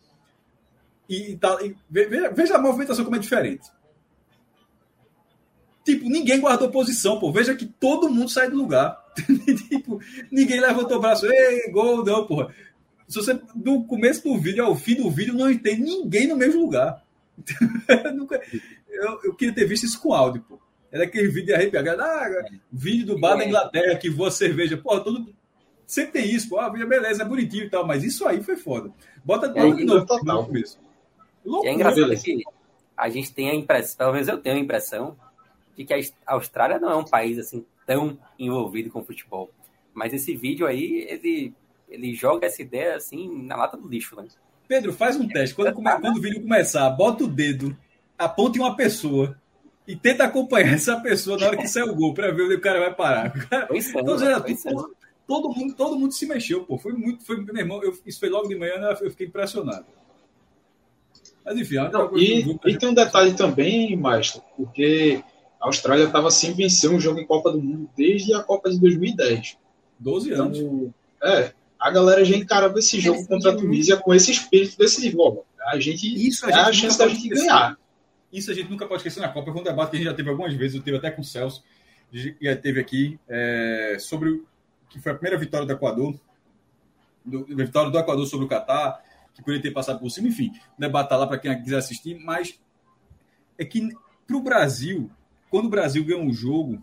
e, 1.08 1.36
tá, 1.36 1.58
e 1.62 1.76
veja, 1.88 2.30
veja, 2.30 2.56
a 2.56 2.60
movimentação 2.60 3.04
como 3.04 3.16
é 3.16 3.20
diferente. 3.20 3.70
Tipo, 5.84 6.08
ninguém 6.08 6.40
guardou 6.40 6.70
posição, 6.70 7.18
pô. 7.20 7.30
Veja 7.30 7.54
que 7.54 7.66
todo 7.66 8.08
mundo 8.08 8.30
sai 8.30 8.50
do 8.50 8.56
lugar. 8.56 9.04
tipo, 9.68 10.00
ninguém 10.30 10.60
levantou 10.60 10.96
o 10.96 11.00
braço, 11.00 11.26
ei, 11.26 11.70
gol, 11.70 12.04
não, 12.04 12.26
porra. 12.26 12.54
Se 13.06 13.16
você, 13.16 13.38
do 13.54 13.84
começo 13.84 14.22
do 14.22 14.38
vídeo 14.38 14.64
ao 14.64 14.74
fim 14.74 14.94
do 14.94 15.10
vídeo, 15.10 15.34
não 15.34 15.56
tem 15.58 15.78
ninguém 15.78 16.26
no 16.26 16.36
mesmo 16.36 16.62
lugar. 16.62 17.04
eu, 18.88 19.20
eu, 19.24 19.34
queria 19.34 19.54
ter 19.54 19.66
visto 19.66 19.84
isso 19.84 20.00
com 20.00 20.14
áudio, 20.14 20.42
pô. 20.48 20.58
Era 20.90 21.04
aquele 21.04 21.28
vídeo 21.28 21.54
arrepiado. 21.54 22.00
Ah, 22.00 22.44
vídeo 22.72 23.06
do 23.06 23.18
bar 23.18 23.36
da 23.36 23.44
Inglaterra 23.44 23.96
que 23.96 24.08
voa 24.08 24.30
cerveja. 24.30 24.76
Pô, 24.76 24.98
todo. 25.00 25.34
Sempre 25.86 26.22
tem 26.22 26.30
isso, 26.30 26.48
pô. 26.48 26.58
Ah, 26.58 26.70
beleza, 26.70 27.22
é 27.22 27.26
bonitinho 27.26 27.64
e 27.64 27.70
tal, 27.70 27.86
mas 27.86 28.02
isso 28.02 28.26
aí 28.26 28.42
foi 28.42 28.56
foda. 28.56 28.90
Bota 29.22 29.52
é, 29.54 29.70
de 29.70 29.84
novo 29.84 30.06
total. 30.06 30.46
começo. 30.46 30.78
é 31.64 31.72
engraçado 31.72 32.16
que 32.16 32.42
a 32.96 33.08
gente 33.08 33.34
tem 33.34 33.50
a 33.50 33.54
impressão, 33.54 33.96
pelo 33.98 34.12
menos 34.12 34.28
eu 34.28 34.38
tenho 34.38 34.56
a 34.56 34.60
impressão, 34.60 35.16
de 35.76 35.84
que 35.84 35.94
a 35.94 36.34
Austrália 36.34 36.78
não 36.78 36.90
é 36.90 36.96
um 36.96 37.04
país 37.04 37.38
assim 37.38 37.64
tão 37.86 38.18
envolvido 38.38 38.90
com 38.90 39.04
futebol. 39.04 39.50
Mas 39.92 40.12
esse 40.12 40.34
vídeo 40.34 40.66
aí, 40.66 41.06
ele, 41.08 41.54
ele 41.88 42.14
joga 42.14 42.46
essa 42.46 42.62
ideia 42.62 42.96
assim 42.96 43.42
na 43.42 43.56
lata 43.56 43.76
do 43.76 43.88
lixo, 43.88 44.16
né? 44.16 44.26
Pedro, 44.66 44.92
faz 44.92 45.16
um 45.16 45.28
teste. 45.28 45.54
Quando, 45.54 45.72
quando 45.74 46.16
o 46.16 46.20
vídeo 46.20 46.42
começar, 46.42 46.88
bota 46.90 47.24
o 47.24 47.28
dedo 47.28 47.76
aponte 48.18 48.58
uma 48.58 48.76
pessoa 48.76 49.36
e 49.86 49.94
tenta 49.94 50.24
acompanhar 50.24 50.74
essa 50.74 50.98
pessoa 51.00 51.36
na 51.36 51.46
hora 51.46 51.56
que 51.56 51.68
sair 51.68 51.82
o 51.82 51.94
gol 51.94 52.14
para 52.14 52.30
ver 52.30 52.44
onde 52.44 52.54
o 52.54 52.60
cara 52.60 52.80
vai 52.80 52.94
parar. 52.94 53.32
Então, 53.74 54.04
todo, 54.04 54.96
todo, 55.26 55.48
mundo, 55.50 55.74
todo 55.74 55.98
mundo 55.98 56.12
se 56.12 56.26
mexeu, 56.26 56.64
pô. 56.64 56.78
Foi 56.78 56.92
muito, 56.92 57.24
foi 57.24 57.40
meu 57.40 57.56
irmão. 57.56 57.82
Eu, 57.82 57.96
isso 58.06 58.18
foi 58.18 58.28
logo 58.28 58.48
de 58.48 58.56
manhã, 58.56 58.78
né? 58.78 58.96
eu 59.00 59.10
fiquei 59.10 59.26
impressionado. 59.26 59.86
Mas 61.44 61.58
enfim, 61.58 61.76
é 61.76 61.90
Não, 61.90 62.16
e, 62.16 62.58
e 62.64 62.78
tem 62.78 62.88
um 62.88 62.94
detalhe 62.94 63.34
também, 63.34 63.94
Maestro, 63.96 64.42
porque 64.56 65.22
a 65.64 65.66
Austrália 65.66 66.04
estava 66.04 66.30
sem 66.30 66.52
vencer 66.52 66.90
um 66.90 67.00
jogo 67.00 67.18
em 67.18 67.26
Copa 67.26 67.50
do 67.50 67.58
Mundo 67.58 67.88
desde 67.96 68.34
a 68.34 68.42
Copa 68.42 68.68
de 68.68 68.78
2010. 68.78 69.56
12 69.98 70.32
anos. 70.32 70.58
Então, 70.58 70.94
é, 71.22 71.54
a 71.80 71.90
galera 71.90 72.22
já 72.22 72.36
encarava 72.36 72.78
esse 72.78 73.00
jogo 73.00 73.26
contra 73.26 73.52
a 73.52 73.56
Tunísia 73.56 73.96
com 73.96 74.12
esse 74.12 74.30
espírito 74.30 74.76
decisivo. 74.76 75.46
A 75.66 75.80
gente 75.80 76.06
isso 76.06 76.44
a, 76.44 76.50
é 76.50 76.54
a 76.54 76.72
chance 76.72 76.98
da 76.98 77.08
gente 77.08 77.30
ganhar. 77.30 77.78
Isso 78.30 78.50
a 78.50 78.54
gente 78.54 78.68
nunca 78.68 78.86
pode 78.86 78.98
esquecer 78.98 79.20
na 79.20 79.30
Copa. 79.30 79.52
Foi 79.52 79.62
um 79.62 79.64
debate 79.64 79.90
que 79.92 79.96
a 79.96 79.98
gente 80.00 80.08
já 80.08 80.14
teve 80.14 80.28
algumas 80.28 80.52
vezes, 80.52 80.76
eu 80.76 80.82
teve 80.82 80.98
até 80.98 81.10
com 81.10 81.22
o 81.22 81.24
Celso, 81.24 81.64
já 82.12 82.56
teve 82.56 82.78
aqui, 82.78 83.18
é, 83.26 83.96
sobre 83.98 84.32
o 84.32 84.46
que 84.90 85.00
foi 85.00 85.12
a 85.12 85.14
primeira 85.14 85.38
vitória 85.38 85.66
do 85.66 85.72
Equador, 85.72 86.14
do, 87.24 87.46
a 87.50 87.64
vitória 87.64 87.90
do 87.90 87.98
Equador 87.98 88.26
sobre 88.26 88.44
o 88.44 88.48
Catar, 88.50 89.02
que 89.32 89.40
poderia 89.40 89.62
ter 89.62 89.70
passado 89.70 89.98
por 89.98 90.10
cima, 90.10 90.28
enfim, 90.28 90.52
debate 90.78 91.08
tá 91.08 91.16
lá 91.16 91.26
para 91.26 91.38
quem 91.38 91.62
quiser 91.62 91.78
assistir, 91.78 92.18
mas 92.22 92.60
é 93.56 93.64
que 93.64 93.88
para 94.26 94.36
o 94.36 94.42
Brasil, 94.42 95.10
quando 95.54 95.66
o 95.66 95.70
Brasil 95.70 96.04
ganha 96.04 96.20
um 96.20 96.32
jogo 96.32 96.82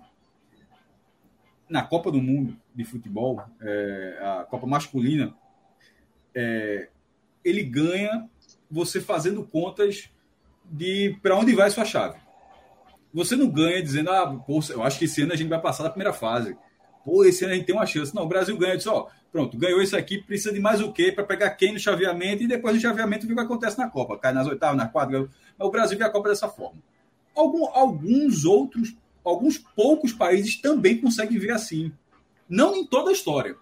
na 1.68 1.84
Copa 1.84 2.10
do 2.10 2.22
Mundo 2.22 2.56
de 2.74 2.86
futebol, 2.86 3.44
é, 3.60 4.18
a 4.22 4.46
Copa 4.50 4.66
masculina, 4.66 5.36
é, 6.34 6.88
ele 7.44 7.64
ganha 7.64 8.30
você 8.70 9.02
fazendo 9.02 9.44
contas 9.44 10.10
de 10.64 11.20
para 11.22 11.36
onde 11.36 11.54
vai 11.54 11.70
sua 11.70 11.84
chave. 11.84 12.18
Você 13.14 13.36
não 13.36 13.50
ganha 13.50 13.84
dizendo, 13.84 14.10
ah, 14.10 14.42
pô, 14.48 14.62
eu 14.70 14.82
acho 14.84 14.98
que 14.98 15.04
esse 15.04 15.22
ano 15.22 15.34
a 15.34 15.36
gente 15.36 15.50
vai 15.50 15.60
passar 15.60 15.84
da 15.84 15.90
primeira 15.90 16.14
fase. 16.14 16.56
Pô, 17.04 17.26
esse 17.26 17.44
ano 17.44 17.54
a 17.54 17.58
gente 17.58 17.66
tem 17.66 17.76
uma 17.76 17.86
chance. 17.86 18.16
Não, 18.16 18.24
o 18.24 18.30
Brasil 18.30 18.58
ganha, 18.58 18.78
diz, 18.78 18.88
ó, 18.88 19.10
pronto, 19.34 19.58
ganhou 19.58 19.82
isso 19.82 19.98
aqui, 19.98 20.18
precisa 20.18 20.54
de 20.54 20.62
mais 20.62 20.80
o 20.80 20.94
quê 20.94 21.12
para 21.12 21.26
pegar 21.26 21.50
quem 21.50 21.74
no 21.74 21.80
chaveamento 21.80 22.44
e 22.44 22.48
depois 22.48 22.74
do 22.74 22.82
chaveamento 22.82 23.26
o 23.26 23.36
que 23.36 23.38
acontece 23.38 23.78
na 23.78 23.90
Copa. 23.90 24.18
Cai 24.18 24.32
nas 24.32 24.48
oitavas, 24.48 24.78
na 24.78 24.88
quarta. 24.88 25.30
Mas 25.58 25.68
o 25.68 25.72
Brasil 25.72 25.98
vê 25.98 26.06
a 26.06 26.10
Copa 26.10 26.30
dessa 26.30 26.48
forma. 26.48 26.80
Algum, 27.36 27.66
alguns 27.68 28.46
outros, 28.46 28.96
alguns 29.24 29.58
poucos 29.58 30.14
países 30.14 30.60
também 30.60 31.00
conseguem 31.00 31.38
ver 31.38 31.52
assim. 31.52 31.92
Não 32.50 32.76
em 32.76 32.86
toda 32.86 33.10
a 33.10 33.14
história 33.14 33.56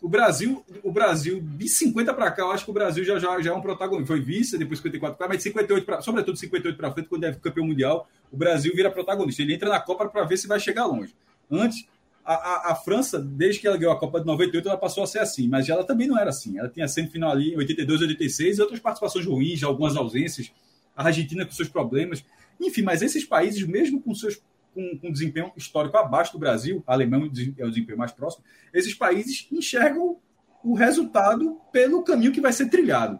o 0.00 0.08
Brasil, 0.08 0.64
o 0.82 0.92
Brasil, 0.92 1.40
de 1.40 1.68
50 1.68 2.14
para 2.14 2.30
cá, 2.30 2.42
eu 2.42 2.50
acho 2.52 2.64
que 2.64 2.70
o 2.70 2.74
Brasil 2.74 3.04
já, 3.04 3.18
já, 3.18 3.40
já 3.40 3.50
é 3.50 3.54
um 3.54 3.60
protagonista. 3.60 4.06
Foi 4.06 4.20
vice, 4.20 4.56
depois 4.56 4.78
54 4.78 5.18
para 5.18 5.28
mas 5.28 5.38
de 5.38 5.42
58 5.44 5.84
para, 5.84 6.00
sobretudo 6.00 6.38
58 6.38 6.76
para 6.76 6.92
frente, 6.92 7.08
quando 7.08 7.24
é 7.24 7.32
campeão 7.32 7.66
mundial, 7.66 8.08
o 8.30 8.36
Brasil 8.36 8.72
vira 8.74 8.90
protagonista. 8.90 9.42
Ele 9.42 9.54
entra 9.54 9.68
na 9.68 9.80
Copa 9.80 10.08
para 10.08 10.24
ver 10.24 10.36
se 10.36 10.46
vai 10.46 10.60
chegar 10.60 10.86
longe. 10.86 11.14
Antes, 11.50 11.84
a, 12.24 12.34
a, 12.34 12.72
a, 12.72 12.74
França, 12.76 13.18
desde 13.18 13.60
que 13.60 13.66
ela 13.66 13.76
ganhou 13.76 13.92
a 13.92 13.98
Copa 13.98 14.20
de 14.20 14.26
98, 14.26 14.68
ela 14.68 14.78
passou 14.78 15.02
a 15.02 15.06
ser 15.06 15.18
assim, 15.18 15.48
mas 15.48 15.68
ela 15.68 15.82
também 15.82 16.06
não 16.06 16.18
era 16.18 16.30
assim. 16.30 16.58
Ela 16.58 16.68
tinha 16.68 16.86
semifinal 16.86 17.32
ali 17.32 17.54
em 17.54 17.56
82, 17.56 18.02
86 18.02 18.58
e 18.58 18.60
outras 18.60 18.80
participações 18.80 19.26
ruins, 19.26 19.62
algumas 19.64 19.96
ausências. 19.96 20.52
a 20.94 21.06
Argentina 21.06 21.44
com 21.44 21.52
seus 21.52 21.68
problemas. 21.68 22.24
Enfim, 22.60 22.82
mas 22.82 23.02
esses 23.02 23.24
países, 23.24 23.62
mesmo 23.66 24.00
com 24.00 24.14
seus 24.14 24.40
com, 24.74 24.98
com 24.98 25.10
desempenho 25.10 25.52
histórico 25.56 25.96
abaixo 25.96 26.32
do 26.32 26.38
Brasil, 26.38 26.82
a 26.86 26.92
Alemanha 26.92 27.30
é 27.58 27.64
o 27.64 27.70
desempenho 27.70 27.98
mais 27.98 28.12
próximo, 28.12 28.44
esses 28.72 28.94
países 28.94 29.48
enxergam 29.50 30.18
o 30.62 30.74
resultado 30.74 31.60
pelo 31.72 32.02
caminho 32.02 32.32
que 32.32 32.40
vai 32.40 32.52
ser 32.52 32.68
trilhado. 32.68 33.18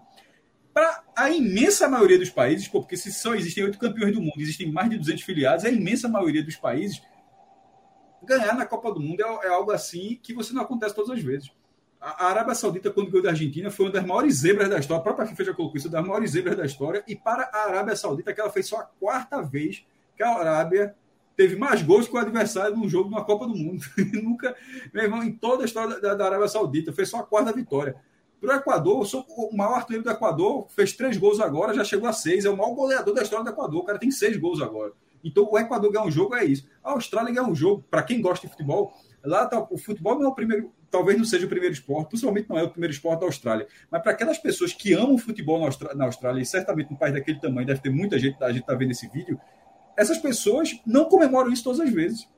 Para 0.72 1.02
a 1.16 1.30
imensa 1.30 1.88
maioria 1.88 2.18
dos 2.18 2.30
países, 2.30 2.68
porque 2.68 2.96
se 2.96 3.12
só 3.12 3.34
existem 3.34 3.64
oito 3.64 3.78
campeões 3.78 4.14
do 4.14 4.20
mundo, 4.20 4.38
existem 4.38 4.70
mais 4.70 4.90
de 4.90 4.98
200 4.98 5.24
filiados, 5.24 5.64
a 5.64 5.70
imensa 5.70 6.08
maioria 6.08 6.42
dos 6.42 6.56
países 6.56 7.02
ganhar 8.22 8.54
na 8.54 8.66
Copa 8.66 8.92
do 8.92 9.00
Mundo 9.00 9.22
é, 9.22 9.46
é 9.46 9.48
algo 9.48 9.70
assim 9.70 10.18
que 10.22 10.34
você 10.34 10.52
não 10.52 10.62
acontece 10.62 10.94
todas 10.94 11.10
as 11.10 11.22
vezes. 11.22 11.50
A, 12.00 12.26
Arábia 12.26 12.54
Saudita, 12.54 12.90
quando 12.90 13.10
ganhou 13.10 13.22
da 13.22 13.30
Argentina, 13.30 13.70
foi 13.70 13.86
uma 13.86 13.92
das 13.92 14.06
maiores 14.06 14.36
zebras 14.36 14.68
da 14.68 14.78
história. 14.78 15.00
A 15.00 15.04
própria 15.04 15.26
FIFA 15.26 15.44
já 15.44 15.54
colocou 15.54 15.76
isso, 15.76 15.88
das 15.88 16.04
maiores 16.04 16.30
zebras 16.30 16.56
da 16.56 16.64
história. 16.64 17.02
E 17.06 17.16
para 17.16 17.50
a 17.52 17.68
Arábia 17.68 17.96
Saudita, 17.96 18.32
que 18.32 18.40
ela 18.40 18.50
fez 18.50 18.66
só 18.66 18.78
a 18.78 18.84
quarta 18.84 19.42
vez 19.42 19.84
que 20.16 20.22
a 20.22 20.30
Arábia 20.30 20.94
teve 21.36 21.54
mais 21.54 21.82
gols 21.82 22.08
que 22.08 22.14
o 22.14 22.18
adversário 22.18 22.76
num 22.76 22.88
jogo 22.88 23.08
de 23.08 23.14
uma 23.14 23.24
Copa 23.24 23.46
do 23.46 23.54
Mundo. 23.54 23.84
Nunca, 24.22 24.56
meu 24.92 25.04
irmão, 25.04 25.22
em 25.22 25.32
toda 25.32 25.62
a 25.62 25.66
história 25.66 26.00
da, 26.00 26.14
da 26.14 26.26
Arábia 26.26 26.48
Saudita, 26.48 26.92
fez 26.92 27.08
só 27.08 27.18
a 27.18 27.22
quarta 27.22 27.52
vitória. 27.52 27.96
Para 28.40 28.54
o 28.54 28.58
Equador, 28.58 29.06
o 29.28 29.56
maior 29.56 29.74
artilheiro 29.74 30.04
do 30.04 30.10
Equador, 30.10 30.66
fez 30.68 30.92
três 30.92 31.16
gols 31.16 31.40
agora, 31.40 31.74
já 31.74 31.84
chegou 31.84 32.08
a 32.08 32.12
seis, 32.12 32.44
é 32.44 32.50
o 32.50 32.56
maior 32.56 32.72
goleador 32.74 33.14
da 33.14 33.22
história 33.22 33.44
do 33.44 33.50
Equador. 33.50 33.82
O 33.82 33.84
cara 33.84 33.98
tem 33.98 34.10
seis 34.10 34.36
gols 34.36 34.60
agora. 34.60 34.92
Então, 35.22 35.48
o 35.50 35.58
Equador 35.58 35.92
ganhar 35.92 36.04
um 36.04 36.10
jogo 36.10 36.34
é 36.34 36.44
isso. 36.44 36.68
A 36.82 36.92
Austrália 36.92 37.32
ganhar 37.32 37.48
um 37.48 37.54
jogo, 37.54 37.84
para 37.90 38.02
quem 38.02 38.20
gosta 38.20 38.46
de 38.46 38.52
futebol, 38.52 38.92
lá 39.24 39.46
tá, 39.46 39.66
o 39.70 39.76
futebol 39.76 40.16
não 40.16 40.26
é 40.26 40.28
o 40.28 40.34
primeiro, 40.34 40.72
talvez 40.90 41.18
não 41.18 41.24
seja 41.24 41.46
o 41.46 41.48
primeiro 41.48 41.72
esporte, 41.74 42.10
possivelmente 42.10 42.48
não 42.48 42.58
é 42.58 42.62
o 42.62 42.70
primeiro 42.70 42.92
esporte 42.92 43.20
da 43.20 43.26
Austrália, 43.26 43.66
mas 43.90 44.02
para 44.02 44.12
aquelas 44.12 44.38
pessoas 44.38 44.72
que 44.72 44.94
amam 44.94 45.18
futebol 45.18 45.58
na 45.60 45.66
Austrália, 45.66 45.96
na 45.96 46.04
Austrália, 46.04 46.42
e 46.42 46.46
certamente 46.46 46.92
um 46.92 46.96
país 46.96 47.14
daquele 47.14 47.40
tamanho, 47.40 47.66
deve 47.66 47.80
ter 47.80 47.90
muita 47.90 48.18
gente, 48.18 48.42
a 48.42 48.50
gente 48.50 48.62
está 48.62 48.74
vendo 48.74 48.92
esse 48.92 49.08
vídeo, 49.08 49.38
essas 49.96 50.18
pessoas 50.18 50.80
não 50.86 51.06
comemoram 51.06 51.52
isso 51.52 51.64
todas 51.64 51.80
as 51.80 51.90
vezes. 51.92 52.28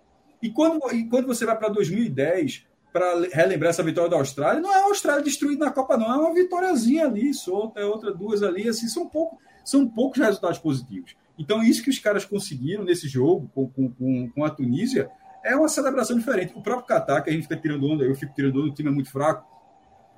E 0.42 0.50
quando, 0.50 0.80
e 0.94 1.06
quando 1.08 1.26
você 1.26 1.44
vai 1.44 1.56
para 1.58 1.68
2010, 1.68 2.64
para 2.92 3.20
relembrar 3.32 3.70
essa 3.70 3.82
vitória 3.82 4.10
da 4.10 4.16
Austrália, 4.16 4.60
não 4.60 4.72
é 4.72 4.80
a 4.80 4.84
Austrália 4.84 5.22
destruída 5.22 5.66
na 5.66 5.70
Copa, 5.70 5.96
não, 5.96 6.12
é 6.12 6.16
uma 6.16 6.34
vitóriazinha 6.34 7.04
ali, 7.04 7.32
solta, 7.34 7.80
é 7.80 7.84
outra, 7.84 8.12
duas 8.12 8.42
ali, 8.42 8.68
assim, 8.68 8.88
são, 8.88 9.06
pouco, 9.06 9.38
são 9.64 9.86
poucos 9.86 10.18
resultados 10.18 10.58
positivos. 10.58 11.14
Então, 11.38 11.62
isso 11.62 11.82
que 11.82 11.90
os 11.90 11.98
caras 11.98 12.24
conseguiram 12.24 12.84
nesse 12.84 13.08
jogo 13.08 13.50
com, 13.54 13.68
com, 13.68 14.30
com 14.30 14.44
a 14.44 14.50
Tunísia 14.50 15.10
é 15.44 15.56
uma 15.56 15.68
celebração 15.68 16.16
diferente. 16.16 16.52
O 16.54 16.62
próprio 16.62 16.86
Qatar, 16.86 17.22
que 17.22 17.30
a 17.30 17.32
gente 17.32 17.42
fica 17.42 17.56
tirando 17.56 17.86
onda, 17.86 18.04
eu 18.04 18.14
fico 18.14 18.34
tirando 18.34 18.60
onda, 18.60 18.68
o 18.68 18.74
time 18.74 18.88
é 18.88 18.92
muito 18.92 19.10
fraco, 19.10 19.46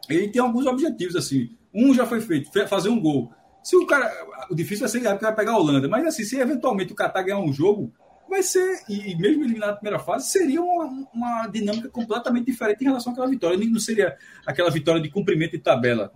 ele 0.09 0.29
tem 0.29 0.41
alguns 0.43 0.67
objetivos, 0.67 1.17
assim. 1.17 1.57
Um 1.73 1.95
já 1.95 2.07
foi 2.07 2.21
feito, 2.21 2.51
fazer 2.69 2.89
um 2.89 3.01
gol. 3.01 3.33
Se 3.63 3.77
o 3.77 3.87
cara. 3.87 4.11
O 4.51 4.55
difícil 4.55 4.81
vai 4.81 4.89
ser 4.89 5.01
que 5.01 5.25
vai 5.25 5.35
pegar 5.35 5.53
a 5.53 5.57
Holanda, 5.57 5.89
mas 5.89 6.05
assim, 6.07 6.25
se 6.25 6.39
eventualmente 6.39 6.93
o 6.93 6.97
Qatar 6.97 7.25
ganhar 7.25 7.39
um 7.39 7.53
jogo, 7.53 7.93
vai 8.29 8.43
ser, 8.43 8.83
e 8.89 9.15
mesmo 9.17 9.45
eliminar 9.45 9.69
na 9.69 9.77
primeira 9.77 9.99
fase, 9.99 10.29
seria 10.29 10.61
uma, 10.61 11.07
uma 11.13 11.47
dinâmica 11.49 11.89
completamente 11.89 12.47
diferente 12.47 12.81
em 12.81 12.87
relação 12.87 13.13
àquela 13.13 13.29
vitória. 13.29 13.59
Não 13.59 13.79
seria 13.79 14.17
aquela 14.47 14.71
vitória 14.71 15.01
de 15.01 15.11
cumprimento 15.11 15.53
de 15.53 15.59
tabela. 15.59 16.11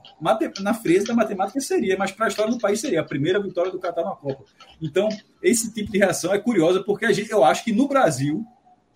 Na 0.60 0.74
fresa 0.74 1.06
da 1.06 1.14
matemática 1.14 1.60
seria, 1.60 1.96
mas 1.96 2.10
para 2.10 2.26
a 2.26 2.28
história 2.28 2.50
do 2.50 2.58
país 2.58 2.80
seria 2.80 3.00
a 3.00 3.04
primeira 3.04 3.40
vitória 3.40 3.70
do 3.70 3.78
Catar 3.78 4.02
na 4.02 4.16
Copa. 4.16 4.44
Então, 4.80 5.08
esse 5.42 5.72
tipo 5.72 5.92
de 5.92 5.98
reação 5.98 6.34
é 6.34 6.38
curiosa, 6.38 6.82
porque 6.82 7.12
gente, 7.12 7.30
eu 7.30 7.44
acho 7.44 7.62
que 7.62 7.72
no 7.72 7.86
Brasil, 7.86 8.44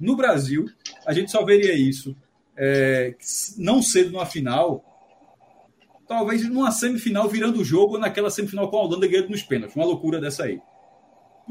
no 0.01 0.17
Brasil, 0.17 0.67
a 1.07 1.13
gente 1.13 1.31
só 1.31 1.45
veria 1.45 1.75
isso 1.75 2.17
é, 2.57 3.15
não 3.57 3.83
cedo 3.83 4.11
numa 4.11 4.27
final, 4.27 4.85
talvez 6.09 6.49
numa 6.49 6.73
semifinal 6.73 7.29
virando 7.29 7.61
o 7.61 7.65
jogo, 7.65 7.95
ou 7.95 8.01
naquela 8.01 8.31
semifinal 8.31 8.71
com 8.71 8.79
a 8.79 8.83
Holanda 8.83 9.07
ganhando 9.07 9.31
nos 9.31 9.43
pênaltis. 9.43 9.77
Uma 9.77 9.85
loucura 9.85 10.21
dessa 10.21 10.45
aí 10.45 10.61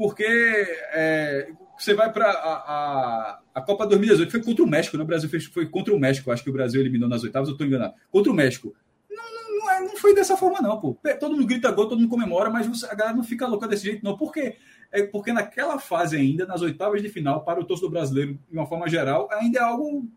porque 0.00 0.24
é, 0.24 1.52
você 1.78 1.92
vai 1.92 2.10
para 2.10 2.30
a, 2.30 3.38
a, 3.54 3.60
Copa 3.60 3.86
2018, 3.86 4.30
foi 4.30 4.42
contra 4.42 4.64
o 4.64 4.66
México, 4.66 4.96
né? 4.96 5.02
O 5.02 5.06
Brasil 5.06 5.28
fez, 5.28 5.44
foi 5.44 5.66
contra 5.66 5.94
o 5.94 6.00
México, 6.00 6.30
acho 6.30 6.42
que 6.42 6.48
o 6.48 6.52
Brasil 6.54 6.80
eliminou 6.80 7.06
nas 7.06 7.22
oitavas, 7.22 7.50
eu 7.50 7.52
estou 7.52 7.66
enganado. 7.66 7.92
Contra 8.10 8.32
o 8.32 8.34
México. 8.34 8.74
Não, 9.10 9.70
é, 9.70 9.80
não, 9.80 9.98
foi 9.98 10.14
dessa 10.14 10.38
forma, 10.38 10.58
não, 10.62 10.80
pô. 10.80 10.96
Todo 11.20 11.32
mundo 11.32 11.46
grita 11.46 11.70
gol, 11.70 11.86
todo 11.86 11.98
mundo 11.98 12.08
comemora, 12.08 12.48
mas 12.48 12.82
a 12.84 12.94
galera 12.94 13.14
não 13.14 13.22
fica 13.22 13.46
louca 13.46 13.68
desse 13.68 13.84
jeito, 13.84 14.02
não. 14.02 14.16
Por 14.16 14.32
quê? 14.32 14.56
É 14.92 15.02
porque 15.04 15.32
naquela 15.32 15.78
fase 15.78 16.16
ainda, 16.16 16.46
nas 16.46 16.62
oitavas 16.62 17.00
de 17.00 17.08
final, 17.08 17.44
para 17.44 17.60
o 17.60 17.64
torcedor 17.64 17.90
brasileiro, 17.90 18.34
de 18.34 18.56
uma 18.56 18.66
forma 18.66 18.88
geral, 18.88 19.28
ainda 19.32 19.60
é 19.60 19.62
algo. 19.62 20.08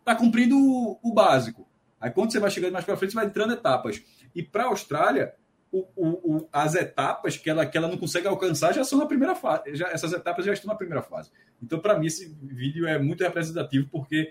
Está 0.00 0.14
cumprindo 0.14 0.56
o, 0.56 0.98
o 1.02 1.12
básico. 1.12 1.68
Aí 2.00 2.10
quando 2.10 2.32
você 2.32 2.38
vai 2.38 2.50
chegando 2.50 2.72
mais 2.72 2.84
para 2.84 2.96
frente, 2.96 3.12
você 3.12 3.16
vai 3.16 3.26
entrando 3.26 3.52
etapas. 3.52 4.02
E 4.34 4.42
para 4.42 4.64
a 4.64 4.66
Austrália, 4.66 5.34
o, 5.72 5.86
o, 5.96 6.48
as 6.52 6.74
etapas 6.74 7.36
que 7.36 7.50
ela, 7.50 7.66
que 7.66 7.76
ela 7.76 7.88
não 7.88 7.96
consegue 7.96 8.26
alcançar 8.26 8.72
já 8.72 8.84
são 8.84 8.98
na 8.98 9.06
primeira 9.06 9.34
fase. 9.34 9.74
Já, 9.74 9.88
essas 9.88 10.12
etapas 10.12 10.44
já 10.44 10.52
estão 10.52 10.68
na 10.68 10.76
primeira 10.76 11.02
fase. 11.02 11.30
Então, 11.62 11.78
para 11.78 11.98
mim, 11.98 12.06
esse 12.06 12.36
vídeo 12.42 12.86
é 12.86 12.98
muito 12.98 13.22
representativo, 13.22 13.88
porque, 13.90 14.30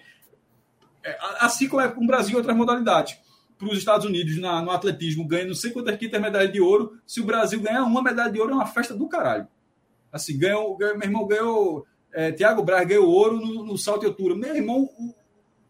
é, 1.04 1.18
assim 1.40 1.68
como 1.68 1.82
é 1.82 1.88
com 1.88 2.04
o 2.04 2.08
Brasil 2.08 2.38
outras 2.38 2.56
modalidades, 2.56 3.20
para 3.58 3.68
os 3.68 3.78
Estados 3.78 4.06
Unidos 4.06 4.38
na, 4.38 4.62
no 4.62 4.72
atletismo 4.72 5.26
ganha 5.26 5.46
não 5.46 5.56
sei 5.56 5.72
quantas 5.72 5.98
quintas 5.98 6.22
medalhas 6.22 6.52
de 6.52 6.60
ouro. 6.60 7.00
Se 7.06 7.22
o 7.22 7.26
Brasil 7.26 7.62
ganhar 7.62 7.84
uma 7.84 8.02
medalha 8.02 8.32
de 8.32 8.40
ouro, 8.40 8.52
é 8.52 8.56
uma 8.56 8.66
festa 8.66 8.94
do 8.96 9.08
caralho. 9.08 9.48
Assim, 10.16 10.38
ganhou, 10.38 10.78
ganhou 10.78 10.98
meu 10.98 11.06
irmão 11.06 11.28
ganhou. 11.28 11.86
É, 12.14 12.32
Tiago 12.32 12.64
Braz 12.64 12.88
ganhou 12.88 13.10
ouro 13.10 13.36
no, 13.36 13.66
no 13.66 13.78
salto 13.78 14.00
de 14.00 14.06
altura. 14.06 14.34
Meu 14.34 14.56
irmão, 14.56 14.90
o, 14.98 15.14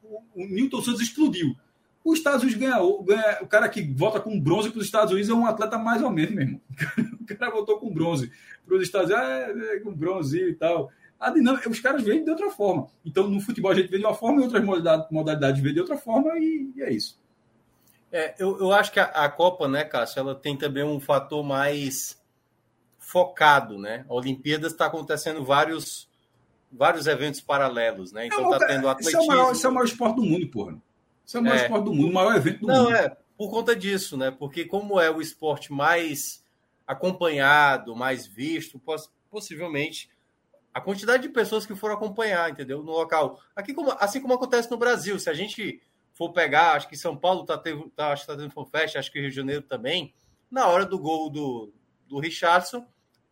o, 0.03 0.22
o 0.35 0.45
Newton 0.45 0.84
Santos 0.84 1.01
explodiu. 1.01 1.55
Os 2.03 2.19
Estados 2.19 2.43
Unidos 2.43 2.59
ganha, 2.59 2.77
ganha, 3.03 3.39
o 3.41 3.47
cara 3.47 3.67
que 3.67 3.81
volta 3.81 4.19
com 4.19 4.39
bronze 4.39 4.69
para 4.69 4.77
os 4.77 4.85
Estados 4.85 5.11
Unidos 5.11 5.31
é 5.31 5.34
um 5.34 5.47
atleta 5.47 5.80
mais 5.80 6.03
ou 6.03 6.11
menos 6.11 6.35
mesmo. 6.35 6.61
O 7.26 7.38
cara 7.38 7.49
voltou 7.49 7.80
com 7.80 7.91
bronze 7.91 8.31
para 8.67 8.77
os 8.77 8.84
Estados 8.84 9.09
Unidos, 9.09 9.72
é, 9.72 9.77
é, 9.77 9.80
com 9.80 9.91
bronze 9.91 10.39
e 10.39 10.53
tal. 10.53 10.91
A 11.19 11.31
dinâmica, 11.31 11.67
os 11.67 11.80
caras 11.80 12.03
veem 12.03 12.23
de 12.23 12.30
outra 12.30 12.51
forma. 12.51 12.85
Então, 13.03 13.27
no 13.27 13.41
futebol 13.41 13.72
a 13.72 13.73
gente 13.73 13.89
vê 13.89 13.97
de 13.97 14.05
uma 14.05 14.13
forma, 14.13 14.41
em 14.41 14.43
outras 14.43 14.63
modalidades, 14.63 15.07
modalidades 15.09 15.59
vê 15.59 15.73
de 15.73 15.80
outra 15.80 15.97
forma 15.97 16.38
e, 16.38 16.72
e 16.76 16.84
é 16.84 16.93
isso. 16.93 17.19
É, 18.11 18.35
eu, 18.38 18.59
eu 18.59 18.72
acho 18.72 18.91
que 18.91 18.99
a, 18.99 19.05
a, 19.05 19.27
Copa, 19.27 19.67
né, 19.67 19.84
Cássio, 19.84 20.19
ela 20.19 20.35
tem 20.35 20.55
também 20.55 20.84
um 20.84 20.99
fator 20.99 21.43
mais 21.43 22.23
focado, 23.06 23.77
né? 23.77 24.03
A 24.10 24.14
Olimpíadas 24.15 24.72
está 24.72 24.88
acontecendo 24.88 25.45
vários 25.45 26.10
vários 26.72 27.06
eventos 27.06 27.40
paralelos, 27.40 28.11
né? 28.11 28.26
Então 28.26 28.52
está 28.52 28.65
tendo 28.65 28.90
atletismo. 28.90 29.22
Esse 29.22 29.30
é, 29.30 29.34
o 29.34 29.38
maior, 29.38 29.52
esse 29.52 29.65
é 29.65 29.69
o 29.69 29.73
maior 29.73 29.86
esporte 29.86 30.15
do 30.15 30.23
mundo, 30.23 30.48
porra. 30.48 30.82
Isso 31.23 31.38
é 31.38 31.40
o 31.40 31.44
maior 31.44 31.56
é. 31.56 31.61
esporte 31.61 31.86
do 31.86 31.94
mundo, 31.94 32.10
o 32.10 32.14
maior 32.14 32.36
evento 32.36 32.61
do 32.61 32.68
Não, 32.68 32.76
mundo. 32.76 32.90
Não, 32.90 32.98
é, 32.98 33.18
por 33.38 33.52
conta 33.52 33.76
disso, 33.76 34.18
né? 34.18 34.32
Porque 34.32 34.65
como 34.65 34.99
é 34.99 35.10
o 35.10 35.22
esporte 35.22 35.72
mais 35.72 36.44
acompanhado, 36.88 37.95
mais 37.95 38.26
visto, 38.26 38.82
possivelmente 39.30 40.10
a 40.73 40.82
quantidade 40.82 41.23
de 41.23 41.30
pessoas 41.30 41.65
que 41.65 41.76
foram 41.76 41.95
acompanhar, 41.95 42.49
entendeu? 42.49 42.84
No 42.84 42.91
local. 42.91 43.40
Aqui 43.56 43.73
como, 43.73 43.95
assim 43.99 44.19
como 44.19 44.34
acontece 44.34 44.69
no 44.69 44.77
Brasil, 44.77 45.18
se 45.19 45.30
a 45.30 45.34
gente 45.34 45.82
for 46.11 46.34
pegar, 46.34 46.73
acho 46.73 46.90
que 46.90 46.98
São 46.98 47.15
Paulo 47.15 47.45
tá 47.45 47.57
tendo, 47.57 47.90
tá, 47.91 48.11
acho 48.11 48.23
que 48.23 48.27
tá 48.27 48.38
tendo 48.38 48.52
FanFest, 48.52 48.95
acho 48.95 49.11
que 49.11 49.19
Rio 49.19 49.30
de 49.30 49.36
Janeiro 49.36 49.61
também, 49.61 50.14
na 50.49 50.68
hora 50.68 50.86
do 50.86 50.98
gol 50.98 51.30
do, 51.30 51.72
do 52.07 52.19
Richardson, 52.19 52.86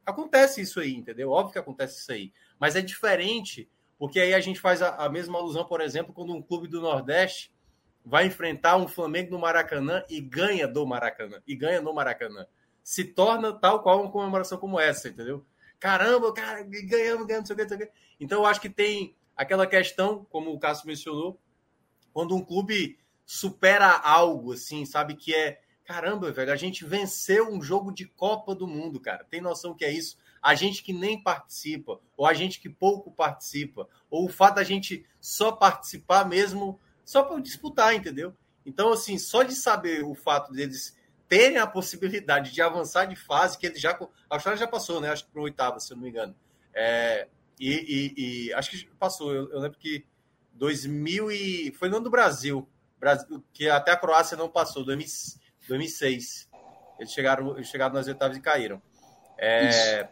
acontece 0.06 0.62
isso 0.62 0.80
aí, 0.80 0.94
entendeu? 0.94 1.32
Óbvio 1.32 1.54
que 1.54 1.60
acontece 1.60 2.00
isso 2.00 2.12
aí. 2.12 2.34
Mas 2.60 2.76
é 2.76 2.82
diferente, 2.82 3.70
porque 3.98 4.20
aí 4.20 4.34
a 4.34 4.40
gente 4.40 4.60
faz 4.60 4.82
a, 4.82 4.96
a 4.96 5.10
mesma 5.10 5.38
alusão, 5.38 5.66
por 5.66 5.82
exemplo, 5.82 6.14
quando 6.14 6.34
um 6.34 6.42
clube 6.42 6.68
do 6.68 6.82
Nordeste 6.82 7.54
vai 8.06 8.26
enfrentar 8.26 8.76
um 8.76 8.88
Flamengo 8.88 9.32
no 9.32 9.40
Maracanã 9.40 10.04
e 10.10 10.20
ganha 10.20 10.68
do 10.68 10.86
Maracanã. 10.86 11.42
E 11.48 11.56
ganha 11.56 11.82
no 11.82 11.94
Maracanã. 11.94 12.46
Se 12.84 13.06
torna 13.06 13.54
tal 13.54 13.82
qual 13.82 14.02
uma 14.02 14.12
comemoração 14.12 14.58
como 14.58 14.80
essa, 14.80 15.08
entendeu? 15.08 15.46
Caramba, 15.80 16.34
cara, 16.34 16.64
ganhamos, 16.64 17.28
ganhamos, 17.28 17.28
não 17.28 17.46
sei 17.46 17.54
o 17.54 17.58
que, 17.58 17.64
não 17.64 17.70
sei 17.70 17.78
o 17.78 17.80
que. 17.80 17.92
Então 18.20 18.40
eu 18.42 18.46
acho 18.46 18.60
que 18.60 18.70
tem 18.70 19.16
aquela 19.36 19.66
questão, 19.66 20.26
como 20.26 20.52
o 20.52 20.60
Cássio 20.60 20.88
mencionou, 20.88 21.40
quando 22.14 22.36
um 22.36 22.44
clube 22.44 23.00
supera 23.26 23.88
algo, 23.88 24.54
assim, 24.54 24.86
sabe, 24.86 25.16
que 25.16 25.34
é 25.34 25.62
caramba, 25.86 26.32
velho, 26.32 26.52
a 26.52 26.56
gente 26.56 26.86
venceu 26.86 27.52
um 27.52 27.62
jogo 27.62 27.92
de 27.92 28.06
Copa 28.06 28.56
do 28.56 28.68
Mundo, 28.68 29.00
cara. 29.00 29.26
Tem 29.30 29.42
noção 29.42 29.74
que 29.74 29.86
é 29.86 29.92
isso? 29.92 30.18
A 30.42 30.56
gente 30.56 30.84
que 30.84 30.94
nem 30.94 31.22
participa, 31.22 32.00
ou 32.18 32.26
a 32.26 32.34
gente 32.34 32.60
que 32.60 32.70
pouco 32.70 33.12
participa, 33.12 33.88
ou 34.10 34.26
o 34.26 34.30
fato 34.30 34.56
da 34.56 34.64
gente 34.64 35.06
só 35.20 35.52
participar 35.52 36.28
mesmo 36.28 36.80
só 37.06 37.24
para 37.24 37.40
disputar, 37.40 37.94
entendeu? 37.94 38.36
Então, 38.66 38.92
assim, 38.92 39.18
só 39.18 39.44
de 39.44 39.56
saber 39.56 40.04
o 40.04 40.16
fato 40.16 40.52
deles 40.52 40.96
terem 41.28 41.58
a 41.58 41.68
possibilidade 41.68 42.52
de 42.52 42.62
avançar 42.62 43.06
de 43.06 43.16
fase, 43.16 43.58
que 43.58 43.66
eles 43.66 43.82
já. 43.82 43.92
A 43.92 44.36
Austrália 44.36 44.60
já 44.60 44.68
passou, 44.68 45.02
né? 45.02 45.10
Acho 45.10 45.26
que 45.26 45.32
para 45.32 45.42
o 45.42 45.46
oitavo, 45.46 45.80
se 45.80 45.92
eu 45.92 45.98
não 45.98 46.04
me 46.04 46.10
engano. 46.10 46.36
É, 46.74 47.28
e, 47.60 47.72
e, 47.72 48.48
e, 48.48 48.54
acho 48.54 48.72
que 48.72 48.86
passou. 48.96 49.34
Eu, 49.34 49.50
eu, 49.52 49.60
lembro 49.60 49.78
que 49.78 50.06
2000 50.54 51.32
e. 51.32 51.72
Foi 51.74 51.90
no 51.90 51.98
ano 51.98 52.06
do 52.06 52.10
Brasil, 52.10 52.68
Brasil, 53.00 53.44
que 53.52 53.70
até 53.70 53.92
a 53.92 53.98
Croácia 53.98 54.38
não 54.38 54.50
passou, 54.50 54.86
2006. 55.68 56.50
Eles 57.00 57.12
chegaram, 57.12 57.56
eles 57.56 57.68
chegaram 57.68 57.94
nas 57.94 58.08
oitavas 58.08 58.38
e 58.38 58.42
caíram. 58.42 58.82
É, 59.38 60.08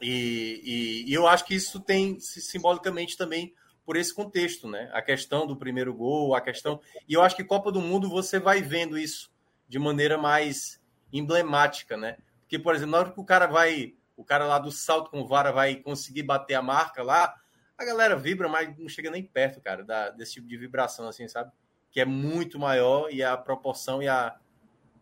e, 0.00 1.04
e, 1.06 1.14
eu 1.14 1.26
acho 1.26 1.44
que 1.44 1.54
isso 1.54 1.80
tem 1.80 2.18
simbolicamente 2.20 3.16
também 3.16 3.54
por 3.84 3.96
esse 3.96 4.14
contexto, 4.14 4.68
né? 4.68 4.90
A 4.92 5.00
questão 5.00 5.46
do 5.46 5.56
primeiro 5.56 5.94
gol, 5.94 6.34
a 6.34 6.40
questão. 6.40 6.80
E 7.08 7.14
eu 7.14 7.22
acho 7.22 7.36
que 7.36 7.44
Copa 7.44 7.70
do 7.70 7.80
Mundo 7.80 8.08
você 8.08 8.38
vai 8.38 8.60
vendo 8.60 8.98
isso 8.98 9.30
de 9.68 9.78
maneira 9.78 10.18
mais 10.18 10.80
emblemática, 11.12 11.96
né? 11.96 12.16
Porque, 12.40 12.58
por 12.58 12.74
exemplo, 12.74 12.92
na 12.92 12.98
hora 12.98 13.12
que 13.12 13.20
o 13.20 13.24
cara 13.24 13.46
vai, 13.46 13.94
o 14.16 14.24
cara 14.24 14.44
lá 14.44 14.58
do 14.58 14.70
salto 14.70 15.10
com 15.10 15.24
vara 15.24 15.52
vai 15.52 15.76
conseguir 15.76 16.22
bater 16.22 16.54
a 16.54 16.62
marca 16.62 17.02
lá, 17.02 17.34
a 17.78 17.84
galera 17.84 18.16
vibra, 18.16 18.48
mas 18.48 18.76
não 18.78 18.88
chega 18.88 19.10
nem 19.10 19.24
perto, 19.24 19.60
cara, 19.60 19.84
da, 19.84 20.10
desse 20.10 20.34
tipo 20.34 20.46
de 20.46 20.56
vibração, 20.56 21.08
assim, 21.08 21.26
sabe? 21.28 21.50
Que 21.92 22.00
é 22.00 22.04
muito 22.04 22.58
maior 22.58 23.08
e 23.12 23.22
a 23.22 23.36
proporção 23.36 24.02
e 24.02 24.08
a. 24.08 24.34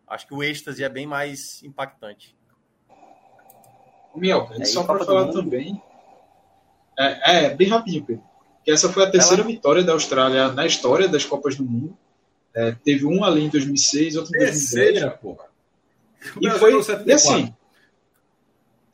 Acho 0.07 0.27
que 0.27 0.35
o 0.35 0.43
êxtase 0.43 0.83
é 0.83 0.89
bem 0.89 1.07
mais 1.07 1.63
impactante. 1.63 2.37
Miel, 4.15 4.51
é, 4.59 4.65
só 4.65 4.83
para 4.83 5.05
falar 5.05 5.29
também. 5.29 5.81
É, 6.99 7.47
é, 7.47 7.55
bem 7.55 7.69
rapidinho, 7.69 8.05
Pedro. 8.05 8.25
Que 8.65 8.73
essa 8.73 8.93
foi 8.93 9.05
a 9.05 9.11
terceira 9.11 9.43
Ela... 9.43 9.51
vitória 9.51 9.85
da 9.85 9.93
Austrália 9.93 10.53
na 10.53 10.67
história 10.67 11.09
das 11.09 11.25
Copas 11.25 11.57
do 11.57 11.65
Mundo. 11.65 11.97
É, 12.53 12.73
teve 12.73 13.07
um 13.07 13.25
ali 13.25 13.45
em 13.45 13.49
2006, 13.49 14.17
outro 14.17 14.35
em 14.35 14.39
2010. 14.41 14.71
Terceira, 14.71 15.11
porra. 15.11 15.45
E 16.41 16.51
foi 16.51 16.75
e 17.07 17.13
assim. 17.13 17.55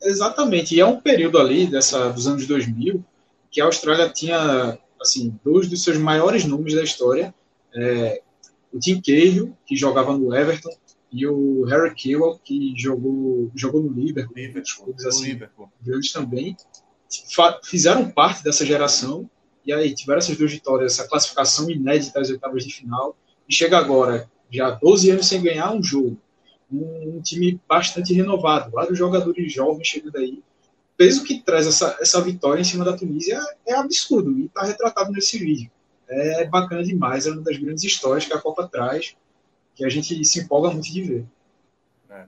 Exatamente. 0.01 0.75
E 0.75 0.79
é 0.79 0.85
um 0.85 1.01
período 1.01 1.39
ali 1.39 1.65
dessa, 1.67 2.09
dos 2.09 2.27
anos 2.27 2.45
2000 2.45 3.03
que 3.49 3.61
a 3.61 3.65
Austrália 3.65 4.09
tinha 4.09 4.77
assim 5.01 5.39
dois 5.43 5.67
dos 5.67 5.83
seus 5.83 5.97
maiores 5.97 6.45
nomes 6.45 6.75
da 6.75 6.83
história. 6.83 7.33
É, 7.75 8.21
o 8.71 8.79
Tim 8.79 9.01
Cahill, 9.01 9.55
que 9.65 9.75
jogava 9.75 10.17
no 10.17 10.35
Everton, 10.35 10.71
e 11.11 11.25
o 11.25 11.63
Harry 11.65 11.93
Kewell, 11.95 12.39
que 12.43 12.73
jogou, 12.75 13.49
jogou 13.55 13.81
no 13.81 13.91
Liverpool, 13.91 14.35
Liverpool 14.35 14.95
assim, 15.07 15.31
Liverpool. 15.31 15.71
grandes 15.81 16.11
também, 16.11 16.55
fizeram 17.63 18.09
parte 18.11 18.43
dessa 18.43 18.65
geração, 18.65 19.29
e 19.65 19.71
aí 19.71 19.93
tiveram 19.93 20.19
essas 20.19 20.37
duas 20.37 20.51
vitórias, 20.51 20.93
essa 20.93 21.07
classificação 21.07 21.69
inédita 21.69 22.19
às 22.19 22.29
oitavas 22.29 22.63
de 22.63 22.73
final, 22.73 23.15
e 23.47 23.53
chega 23.53 23.77
agora, 23.77 24.29
já 24.51 24.71
12 24.71 25.11
anos 25.11 25.27
sem 25.27 25.41
ganhar 25.41 25.73
um 25.73 25.81
jogo, 25.81 26.17
um, 26.71 27.15
um 27.15 27.21
time 27.21 27.59
bastante 27.67 28.13
renovado, 28.13 28.71
vários 28.71 28.97
jogadores 28.97 29.51
jovens 29.51 29.87
chegando 29.87 30.17
aí, 30.17 30.33
o 30.33 30.97
peso 30.97 31.23
que 31.23 31.39
traz 31.39 31.67
essa, 31.67 31.97
essa 32.01 32.21
vitória 32.21 32.61
em 32.61 32.65
cima 32.65 32.83
da 32.83 32.97
Tunísia 32.97 33.39
é, 33.65 33.73
é 33.73 33.75
absurdo, 33.75 34.37
e 34.37 34.45
está 34.45 34.63
retratado 34.63 35.11
nesse 35.11 35.37
vídeo. 35.37 35.71
É 36.09 36.45
bacana 36.45 36.83
demais, 36.83 37.27
é 37.27 37.31
uma 37.31 37.41
das 37.41 37.57
grandes 37.57 37.83
histórias 37.83 38.25
que 38.25 38.33
a 38.33 38.41
Copa 38.41 38.67
traz, 38.67 39.15
que 39.75 39.83
a 39.83 39.89
gente 39.89 40.23
se 40.23 40.39
empolga 40.39 40.69
muito 40.69 40.91
de 40.91 41.01
ver. 41.01 41.25
É, 42.09 42.25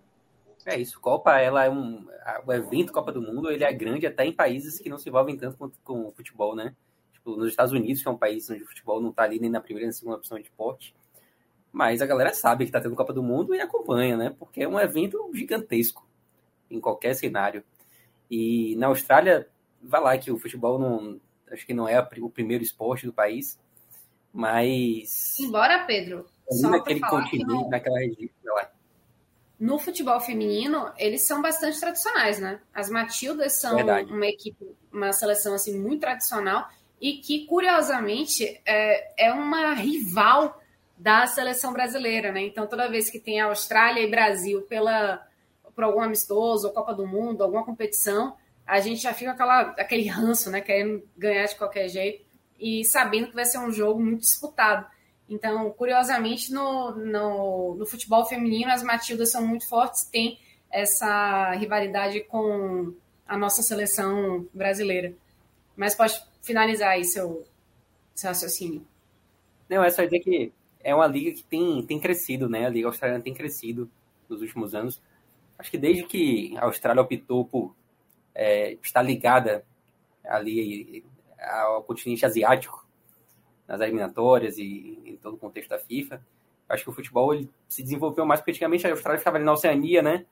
é 0.65 0.80
isso, 0.80 0.99
Copa, 0.99 1.39
ela 1.39 1.64
é 1.64 1.69
um. 1.69 2.07
O 2.45 2.53
evento 2.53 2.93
Copa 2.93 3.11
do 3.11 3.22
Mundo 3.22 3.49
ele 3.49 3.64
é 3.64 3.73
grande 3.73 4.06
até 4.06 4.26
em 4.26 4.34
países 4.34 4.80
que 4.80 4.89
não 4.89 4.99
se 4.99 5.10
envolvem 5.10 5.38
tanto 5.38 5.57
com, 5.57 5.72
com 5.84 6.07
o 6.07 6.11
futebol, 6.11 6.56
né? 6.56 6.76
Tipo, 7.14 7.35
nos 7.35 7.47
Estados 7.47 7.73
Unidos, 7.73 8.01
que 8.01 8.07
é 8.07 8.11
um 8.11 8.18
país 8.18 8.49
onde 8.49 8.64
o 8.64 8.68
futebol 8.68 9.01
não 9.01 9.10
está 9.10 9.23
ali 9.23 9.39
nem 9.39 9.49
na 9.49 9.61
primeira 9.61 9.85
nem 9.85 9.89
na 9.89 9.93
segunda 9.93 10.18
opção 10.18 10.38
de 10.38 10.43
esporte. 10.43 10.93
Mas 11.72 12.01
a 12.01 12.06
galera 12.06 12.34
sabe 12.34 12.65
que 12.65 12.69
está 12.69 12.81
tendo 12.81 12.95
Copa 12.95 13.14
do 13.14 13.23
Mundo 13.23 13.53
e 13.53 13.61
acompanha, 13.61 14.18
né? 14.18 14.35
Porque 14.38 14.64
é 14.64 14.68
um 14.68 14.80
evento 14.80 15.31
gigantesco 15.34 16.07
em 16.69 16.80
qualquer 16.80 17.14
cenário. 17.14 17.64
E 18.30 18.76
na 18.76 18.88
Austrália, 18.88 19.47
vai 19.81 20.01
lá 20.01 20.18
que 20.18 20.31
o 20.31 20.38
futebol 20.38 20.80
não. 20.80 21.19
Acho 21.51 21.65
que 21.65 21.73
não 21.73 21.88
é 21.88 21.99
o 21.99 22.30
primeiro 22.30 22.64
esporte 22.64 23.06
do 23.06 23.14
país. 23.14 23.60
Mas. 24.40 25.38
Embora, 25.38 25.80
Pedro, 25.80 26.26
só 26.49 26.80
que 26.80 26.94
ele 26.94 27.02
continue 27.02 27.44
no, 27.45 27.70
naquela 27.70 27.99
região. 27.99 28.30
No 29.60 29.78
futebol 29.78 30.18
feminino, 30.22 30.90
eles 30.98 31.28
são 31.28 31.41
bastante 31.41 31.78
tradicionais, 31.78 32.40
né? 32.40 32.61
As 32.74 32.90
Matildas 32.90 33.60
são 33.60 33.76
Verdade. 33.76 34.10
uma 34.10 34.26
equipe, 34.26 34.66
uma 34.94 35.11
seleção 35.11 35.53
assim 35.53 35.78
muito 35.78 35.99
tradicional 35.99 36.70
e 37.02 37.18
que, 37.18 37.45
curiosamente, 37.48 38.61
é, 38.66 39.26
é 39.28 39.34
uma 39.34 39.74
rival 39.74 40.61
da 40.98 41.28
seleção 41.28 41.74
brasileira, 41.74 42.32
né? 42.32 42.41
Então, 42.41 42.66
toda 42.66 42.88
vez 42.88 43.10
que 43.10 43.20
tem 43.20 43.41
Austrália 43.41 44.02
e 44.02 44.10
Brasil 44.10 44.61
pela, 44.61 45.22
por 45.76 45.84
algum 45.84 45.99
amistoso, 45.99 46.68
ou 46.68 46.74
Copa 46.74 46.94
do 46.94 47.06
Mundo, 47.06 47.44
alguma 47.44 47.66
competição, 47.66 48.38
a 48.66 48.80
gente 48.80 49.02
já 49.02 49.14
fica 49.14 49.32
aquela, 49.32 49.61
aquele 49.72 50.07
ranço, 50.07 50.49
né? 50.49 50.61
Querendo 50.61 51.03
ganhar 51.18 51.45
de 51.45 51.57
qualquer 51.57 51.90
jeito 51.90 52.28
e 52.60 52.84
sabendo 52.86 53.27
que 53.27 53.36
vai 53.36 53.45
ser 53.45 53.60
um 53.60 53.72
jogo 53.72 54.02
muito 54.02 54.22
disputado. 54.22 54.86
Então, 55.30 55.69
curiosamente, 55.72 56.52
no, 56.52 56.91
no, 56.95 57.76
no, 57.76 57.86
futebol 57.86 58.26
feminino, 58.26 58.72
as 58.72 58.81
Matildas 58.81 59.31
são 59.31 59.45
muito 59.45 59.68
fortes, 59.69 60.03
tem 60.06 60.40
essa 60.72 61.52
rivalidade 61.52 62.22
com 62.22 62.94
a 63.27 63.38
nossa 63.38 63.61
seleção 63.61 64.48
brasileira. 64.53 65.14
Mas 65.76 65.95
pode 65.95 66.19
finalizar 66.41 66.90
aí 66.90 67.06
seu, 67.06 67.45
seu 68.15 68.30
raciocínio. 68.30 68.86
Não, 69.69 69.84
é 69.84 69.90
só 69.91 70.03
dizer 70.03 70.19
que 70.19 70.52
é 70.84 70.95
uma 70.95 71.06
liga 71.06 71.31
que 71.31 71.44
tem, 71.44 71.86
tem 71.86 71.99
crescido, 71.99 72.49
né? 72.49 72.65
A 72.65 72.69
liga 72.69 72.88
australiana 72.88 73.23
tem 73.23 73.34
crescido 73.34 73.90
nos 74.27 74.41
últimos 74.41 74.73
anos. 74.73 74.99
Acho 75.57 75.69
que 75.69 75.77
desde 75.77 76.03
que 76.03 76.57
a 76.57 76.65
Austrália 76.65 77.03
optou 77.03 77.45
por 77.45 77.76
é, 78.34 78.77
estar 78.81 79.02
ligada 79.02 79.64
ali 80.23 81.03
ao 81.41 81.84
continente 81.84 82.26
asiático, 82.26 82.88
nas 83.68 83.80
eliminatórias 83.82 84.57
e 84.57 84.99
em 85.06 85.18
todo 85.18 85.36
o 85.36 85.38
contexto 85.38 85.70
da 85.70 85.80
FIFA. 85.80 86.22
Acho 86.68 86.84
que 86.84 86.90
o 86.90 86.94
futebol 86.94 87.34
ele 87.34 87.49
se 87.68 87.82
desenvolveu 87.84 88.26
mais, 88.26 88.40
porque 88.40 88.52
antigamente 88.52 88.86
a 88.86 88.91
Austrália 88.91 89.20
ficava 89.20 89.38
ali 89.38 89.45
na 89.45 89.53
Oceania, 89.53 90.02
né? 90.02 90.26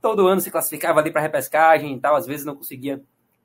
Todo 0.00 0.26
ano 0.26 0.40
se 0.40 0.50
classificava 0.50 1.00
ali 1.00 1.10
para 1.10 1.20
repescagem 1.20 1.94
e 1.94 2.00
tal, 2.00 2.16
às 2.16 2.26
vezes 2.26 2.44
não 2.44 2.56
conseguia 2.56 3.02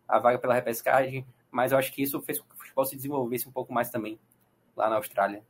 a 0.08 0.20
vaga 0.20 0.40
pela 0.40 0.54
repescagem, 0.54 1.26
mas 1.52 1.72
eu 1.72 1.78
acho 1.78 1.94
que 1.94 2.02
isso 2.02 2.22
fez 2.22 2.40
com 2.40 2.48
que 2.48 2.56
o 2.56 2.58
futebol 2.58 2.86
se 2.86 2.96
desenvolvesse 2.96 3.48
um 3.48 3.52
pouco 3.52 3.74
mais 3.74 3.90
também 3.90 4.20
lá 4.76 4.90
na 4.90 4.96
Austrália. 4.96 5.44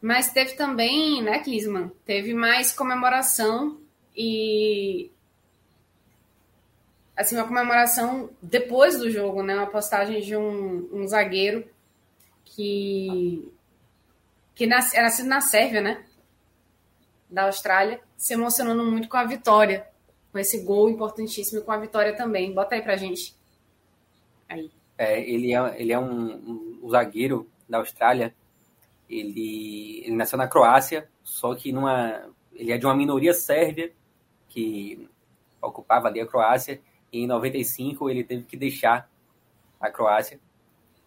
Mas 0.00 0.32
teve 0.32 0.54
também, 0.54 1.22
né, 1.22 1.40
Kisman? 1.40 1.90
Teve 2.04 2.32
mais 2.32 2.72
comemoração 2.72 3.80
e 4.16 5.10
assim, 7.20 7.36
uma 7.36 7.46
comemoração 7.46 8.30
depois 8.40 8.98
do 8.98 9.10
jogo, 9.10 9.42
né? 9.42 9.54
Uma 9.54 9.66
postagem 9.66 10.22
de 10.22 10.34
um, 10.34 10.88
um 10.90 11.06
zagueiro 11.06 11.68
que, 12.46 13.52
que 14.54 14.66
nasce, 14.66 14.96
era 14.96 15.04
nascido 15.04 15.28
na 15.28 15.42
Sérvia, 15.42 15.82
né? 15.82 16.04
Da 17.28 17.44
Austrália, 17.44 18.00
se 18.16 18.32
emocionando 18.32 18.82
muito 18.84 19.06
com 19.06 19.18
a 19.18 19.24
vitória, 19.24 19.86
com 20.32 20.38
esse 20.38 20.64
gol 20.64 20.88
importantíssimo 20.88 21.60
com 21.60 21.70
a 21.70 21.76
vitória 21.76 22.16
também. 22.16 22.54
Bota 22.54 22.74
aí 22.74 22.82
pra 22.82 22.96
gente. 22.96 23.36
Aí. 24.48 24.70
É, 24.96 25.20
ele 25.20 25.54
é, 25.54 25.80
ele 25.80 25.92
é 25.92 25.98
um, 25.98 26.32
um, 26.32 26.80
um 26.82 26.88
zagueiro 26.88 27.46
da 27.68 27.78
Austrália. 27.78 28.34
Ele, 29.08 30.04
ele 30.06 30.16
nasceu 30.16 30.38
na 30.38 30.48
Croácia, 30.48 31.06
só 31.22 31.54
que 31.54 31.70
numa, 31.70 32.30
ele 32.54 32.72
é 32.72 32.78
de 32.78 32.86
uma 32.86 32.94
minoria 32.94 33.34
sérvia 33.34 33.92
que 34.48 35.06
ocupava 35.60 36.08
ali 36.08 36.20
a 36.20 36.26
Croácia 36.26 36.80
em 37.12 37.26
95 37.26 38.08
ele 38.08 38.24
teve 38.24 38.44
que 38.44 38.56
deixar 38.56 39.10
a 39.80 39.90
Croácia 39.90 40.38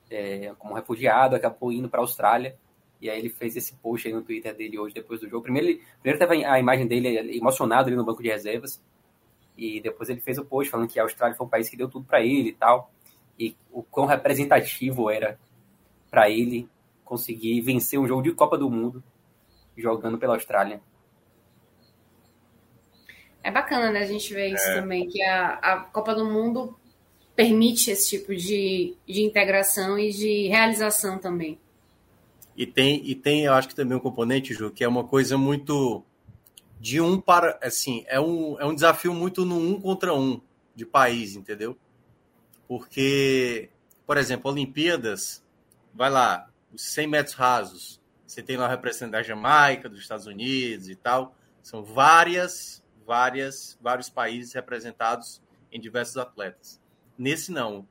é, 0.10 0.54
como 0.60 0.74
refugiado, 0.74 1.36
acabou 1.36 1.72
indo 1.72 1.90
para 1.90 2.00
a 2.00 2.04
Austrália. 2.04 2.58
E 3.02 3.10
aí 3.10 3.20
ele 3.20 3.30
fez 3.30 3.56
esse 3.56 3.76
post 3.76 4.08
aí 4.08 4.14
no 4.14 4.22
Twitter 4.22 4.56
dele 4.56 4.80
hoje, 4.80 4.96
depois 4.96 5.20
do 5.20 5.28
jogo. 5.28 5.44
Primeiro, 5.44 5.68
ele, 5.68 5.82
primeiro 6.02 6.20
teve 6.20 6.46
a 6.46 6.60
imagem 6.60 6.88
dele 6.88 7.38
emocionado 7.38 7.88
ali 7.88 7.98
no 7.98 8.06
banco 8.06 8.24
de 8.24 8.30
reservas. 8.30 8.82
E 9.58 9.82
depois 9.82 10.10
ele 10.10 10.22
fez 10.22 10.38
o 10.38 10.46
post 10.46 10.72
falando 10.72 10.88
que 10.88 11.00
a 11.00 11.04
Austrália 11.04 11.36
foi 11.36 11.46
um 11.46 11.50
país 11.50 11.70
que 11.70 11.76
deu 11.76 11.90
tudo 11.90 12.06
para 12.06 12.22
ele 12.22 12.50
e 12.50 12.54
tal. 12.54 12.92
E 13.38 13.58
o 13.72 13.84
quão 13.84 14.06
representativo 14.06 15.10
era 15.10 15.38
para 16.10 16.30
ele 16.30 16.70
conseguir 17.04 17.60
vencer 17.62 18.00
um 18.00 18.08
jogo 18.08 18.22
de 18.22 18.32
Copa 18.32 18.58
do 18.58 18.70
Mundo 18.70 19.04
jogando 19.76 20.18
pela 20.18 20.36
Austrália. 20.36 20.82
É 23.44 23.52
bacana, 23.52 23.92
né, 23.92 24.00
a 24.00 24.06
gente 24.06 24.34
ver 24.34 24.54
isso 24.54 24.70
é. 24.70 24.76
também, 24.76 25.08
que 25.08 25.22
a, 25.22 25.56
a 25.56 25.80
Copa 25.82 26.16
do 26.16 26.26
Mundo 26.26 26.80
permite 27.36 27.92
esse 27.92 28.10
tipo 28.10 28.34
de, 28.34 28.96
de 29.06 29.22
integração 29.22 30.00
e 30.00 30.12
de 30.12 30.48
realização 30.48 31.18
também. 31.18 31.60
E 32.56 32.66
tem, 32.66 33.02
e 33.04 33.16
tem, 33.16 33.46
eu 33.46 33.54
acho 33.54 33.68
que 33.68 33.76
também 33.76 33.98
um 33.98 34.02
componente, 34.02 34.54
Ju, 34.54 34.72
que 34.72 34.84
é 34.84 34.88
uma 34.88 35.04
coisa 35.04 35.38
muito 35.38 36.04
de 36.80 37.02
um 37.02 37.20
para, 37.20 37.58
assim, 37.62 38.06
é 38.08 38.20
um, 38.20 38.60
é 38.60 38.66
um 38.66 38.76
desafio 38.76 39.14
muito 39.14 39.44
no 39.44 39.58
um 39.58 39.82
contra 39.82 40.14
um 40.14 40.40
de 40.76 40.86
país, 40.86 41.36
entendeu? 41.36 41.78
Porque, 42.68 43.70
por 44.06 44.18
exemplo, 44.18 44.52
Olimpíadas, 44.52 45.44
vai 45.94 46.10
lá, 46.10 46.50
os 46.72 46.84
100 46.84 47.08
metros 47.08 47.36
rasos, 47.36 48.02
você 48.26 48.42
tem 48.42 48.58
lá 48.58 48.68
o 48.68 48.70
representante 48.70 49.12
da 49.12 49.24
Jamaica, 49.24 49.90
dos 49.90 50.00
Estados 50.00 50.28
Unidos 50.28 50.90
e 50.90 50.96
tal, 50.96 51.36
são 51.62 51.84
várias 51.84 52.83
várias, 53.06 53.78
vários 53.82 54.10
países 54.10 54.54
representados 54.54 55.42
em 55.72 55.80
diversos 55.80 56.18
atletas. 56.18 56.82
Nesse 57.18 57.52
não. 57.52 57.88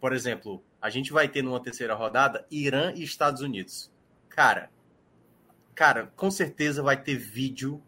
Por 0.00 0.12
exemplo, 0.12 0.62
a 0.80 0.88
gente 0.88 1.12
vai 1.12 1.28
ter 1.28 1.42
numa 1.42 1.62
terceira 1.62 1.94
rodada 1.94 2.46
Irã 2.50 2.92
e 2.94 3.02
Estados 3.02 3.42
Unidos. 3.42 3.92
Cara, 4.28 4.70
cara, 5.74 6.12
com 6.16 6.30
certeza 6.30 6.82
vai 6.82 7.02
ter 7.02 7.16
vídeo, 7.16 7.82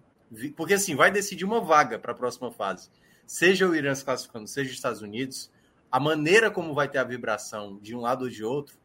porque 0.57 0.75
assim, 0.75 0.95
vai 0.95 1.11
decidir 1.11 1.45
uma 1.45 1.61
vaga 1.61 1.99
para 1.99 2.13
a 2.13 2.15
próxima 2.15 2.51
fase. 2.51 2.91
Seja 3.27 3.67
o 3.67 3.75
Irã 3.75 3.95
se 3.95 4.05
classificando, 4.05 4.47
seja 4.47 4.71
os 4.71 4.77
Estados 4.77 5.01
Unidos, 5.01 5.51
a 5.91 5.99
maneira 5.99 6.51
como 6.51 6.75
vai 6.75 6.89
ter 6.89 6.99
a 6.99 7.05
vibração 7.05 7.79
de 7.79 7.95
um 7.95 8.01
lado 8.01 8.25
ou 8.25 8.31
de 8.31 8.45
outro 8.45 8.77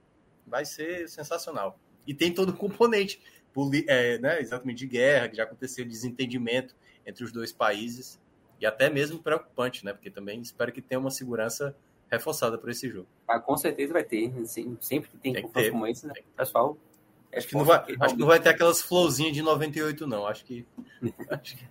vai 0.46 0.66
ser 0.66 1.10
sensacional. 1.10 1.80
E 2.06 2.14
tem 2.14 2.34
todo 2.34 2.50
o 2.50 2.58
componente, 2.58 3.22
é, 3.88 4.18
né, 4.20 4.40
exatamente 4.40 4.80
de 4.80 4.88
guerra, 4.88 5.28
que 5.28 5.36
já 5.36 5.44
aconteceu, 5.44 5.86
desentendimento 5.86 6.76
entre 7.08 7.24
os 7.24 7.32
dois 7.32 7.54
países 7.54 8.20
e 8.60 8.66
até 8.66 8.90
mesmo 8.90 9.20
preocupante, 9.20 9.86
né? 9.86 9.94
Porque 9.94 10.12
também 10.12 10.42
espero 10.42 10.72
que 10.72 10.82
tenha 10.82 11.00
uma 11.00 11.10
segurança 11.10 11.76
reforçada 12.12 12.58
para 12.58 12.70
esse 12.70 12.90
jogo. 12.90 13.08
Ah, 13.28 13.40
com 13.40 13.56
certeza 13.56 13.94
vai 13.94 14.04
ter. 14.04 14.34
Assim, 14.42 14.78
sempre 14.82 15.10
que 15.10 15.18
tem, 15.18 15.34
tem 15.34 15.44
confrontos 15.44 15.72
como 15.72 15.88
esse, 15.88 16.06
né? 16.06 16.14
pessoal. 16.36 16.78
É 17.32 17.38
acho, 17.38 17.48
que 17.48 17.56
não 17.56 17.66
vai, 17.66 17.84
que 17.84 17.96
acho 18.00 18.14
que 18.14 18.20
não 18.20 18.28
vai 18.28 18.40
ter 18.40 18.50
aquelas 18.50 18.82
florzinhas 18.82 19.34
de 19.34 19.42
98, 19.42 20.06
não. 20.06 20.28
Acho 20.28 20.46
que, 20.46 20.66
acho 21.30 21.58
que 21.58 21.66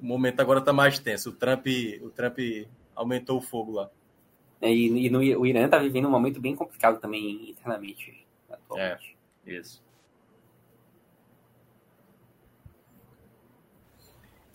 o 0.00 0.04
momento 0.04 0.40
agora 0.40 0.58
está 0.58 0.72
mais 0.72 0.98
tenso. 0.98 1.30
O 1.30 1.32
Trump, 1.32 1.66
o 2.02 2.10
Trump 2.10 2.38
aumentou 2.94 3.38
o 3.38 3.40
fogo 3.40 3.72
lá. 3.72 3.90
É, 4.60 4.72
e, 4.72 5.06
e 5.06 5.10
no, 5.10 5.18
o 5.18 5.46
Irã 5.46 5.64
está 5.64 5.78
vivendo 5.78 6.06
um 6.06 6.10
momento 6.10 6.40
bem 6.40 6.54
complicado 6.54 7.00
também 7.00 7.50
internamente. 7.50 8.26
Atualmente. 8.48 9.16
É, 9.46 9.54
isso. 9.54 9.82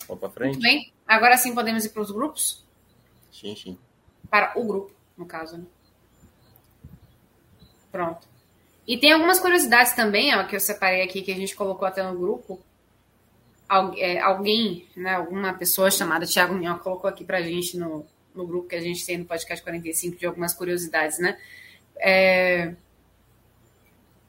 Vamos 0.06 0.20
para 0.20 0.30
frente? 0.30 0.58
Muito 0.58 0.62
bem. 0.62 0.92
Agora 1.06 1.36
sim 1.36 1.54
podemos 1.54 1.84
ir 1.84 1.90
para 1.90 2.02
os 2.02 2.10
grupos? 2.10 2.64
Sim, 3.32 3.54
sim. 3.56 3.78
Para 4.30 4.52
o 4.58 4.64
grupo, 4.64 4.92
no 5.16 5.26
caso. 5.26 5.58
Né? 5.58 5.64
Pronto. 7.90 8.26
E 8.86 8.96
tem 8.96 9.12
algumas 9.12 9.40
curiosidades 9.40 9.92
também, 9.94 10.34
ó, 10.34 10.44
que 10.44 10.54
eu 10.54 10.60
separei 10.60 11.02
aqui, 11.02 11.22
que 11.22 11.32
a 11.32 11.36
gente 11.36 11.56
colocou 11.56 11.86
até 11.86 12.02
no 12.02 12.16
grupo. 12.18 12.60
É, 13.96 14.20
alguém, 14.20 14.86
né, 14.96 15.14
alguma 15.14 15.52
pessoa 15.52 15.90
chamada 15.90 16.24
Thiago 16.24 16.54
Minhoca 16.54 16.84
colocou 16.84 17.10
aqui 17.10 17.24
pra 17.24 17.42
gente 17.42 17.76
no, 17.76 18.06
no 18.32 18.46
grupo 18.46 18.68
que 18.68 18.76
a 18.76 18.80
gente 18.80 19.04
tem 19.04 19.18
no 19.18 19.24
podcast 19.24 19.60
45 19.64 20.16
de 20.16 20.26
algumas 20.26 20.54
curiosidades, 20.54 21.18
né? 21.18 21.36
É, 21.96 22.74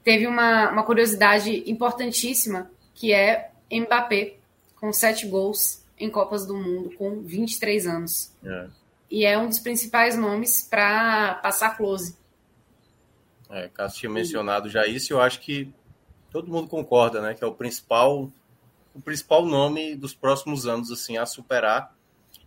teve 0.04 0.26
uma, 0.26 0.72
uma 0.72 0.84
curiosidade 0.84 1.70
importantíssima, 1.70 2.72
que 2.96 3.14
é 3.14 3.52
Mbappé, 3.72 4.38
com 4.88 4.94
sete 4.94 5.28
gols 5.28 5.84
em 6.00 6.10
Copas 6.10 6.46
do 6.46 6.56
Mundo, 6.56 6.96
com 6.96 7.22
23 7.22 7.86
anos. 7.88 8.32
É. 8.42 8.68
E 9.12 9.26
é 9.26 9.38
um 9.38 9.50
dos 9.50 9.60
principais 9.60 10.18
nomes 10.18 10.62
para 10.62 11.36
passar 11.36 11.76
close 11.76 12.16
é, 13.50 13.68
Cássio 13.70 14.02
tinha 14.02 14.10
mencionado 14.10 14.70
já 14.70 14.86
isso, 14.86 15.14
eu 15.14 15.22
acho 15.22 15.40
que 15.40 15.74
todo 16.32 16.52
mundo 16.52 16.68
concorda, 16.68 17.22
né? 17.22 17.34
Que 17.34 17.44
é 17.44 17.48
o 17.48 17.54
principal, 17.54 18.32
o 18.94 19.02
principal 19.02 19.46
nome 19.46 19.96
dos 19.96 20.14
próximos 20.14 20.66
anos, 20.66 20.92
assim, 20.92 21.18
a 21.18 21.26
superar 21.26 21.96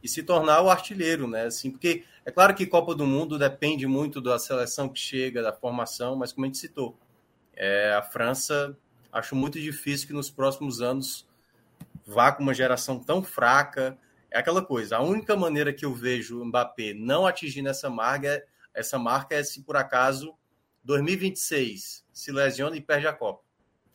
e 0.02 0.08
se 0.08 0.22
tornar 0.22 0.62
o 0.62 0.70
artilheiro, 0.70 1.26
né? 1.26 1.44
Assim, 1.44 1.70
porque 1.70 2.04
é 2.24 2.30
claro 2.30 2.54
que 2.54 2.66
Copa 2.66 2.94
do 2.94 3.06
Mundo 3.06 3.38
depende 3.38 3.86
muito 3.86 4.20
da 4.20 4.38
seleção 4.38 4.88
que 4.88 4.98
chega, 4.98 5.42
da 5.42 5.52
formação, 5.52 6.16
mas 6.16 6.32
como 6.32 6.44
a 6.44 6.48
gente 6.48 6.58
citou, 6.58 6.94
é, 7.54 7.94
a 7.94 8.02
França 8.02 8.76
acho 9.12 9.34
muito 9.34 9.58
difícil 9.58 10.06
que 10.06 10.12
nos 10.12 10.30
próximos 10.30 10.80
anos 10.80 11.26
vá 12.10 12.32
com 12.32 12.42
uma 12.42 12.52
geração 12.52 12.98
tão 12.98 13.22
fraca. 13.22 13.96
É 14.30 14.38
aquela 14.38 14.64
coisa. 14.64 14.96
A 14.96 15.02
única 15.02 15.36
maneira 15.36 15.72
que 15.72 15.84
eu 15.84 15.94
vejo 15.94 16.40
o 16.40 16.44
Mbappé 16.44 16.92
não 16.94 17.26
atingindo 17.26 17.68
essa 17.68 17.88
marca, 17.88 18.44
essa 18.74 18.98
marca 18.98 19.34
é 19.34 19.42
se 19.42 19.62
por 19.62 19.76
acaso 19.76 20.34
2026 20.84 22.04
se 22.12 22.32
lesiona 22.32 22.76
e 22.76 22.80
perde 22.80 23.06
a 23.06 23.12
Copa. 23.12 23.42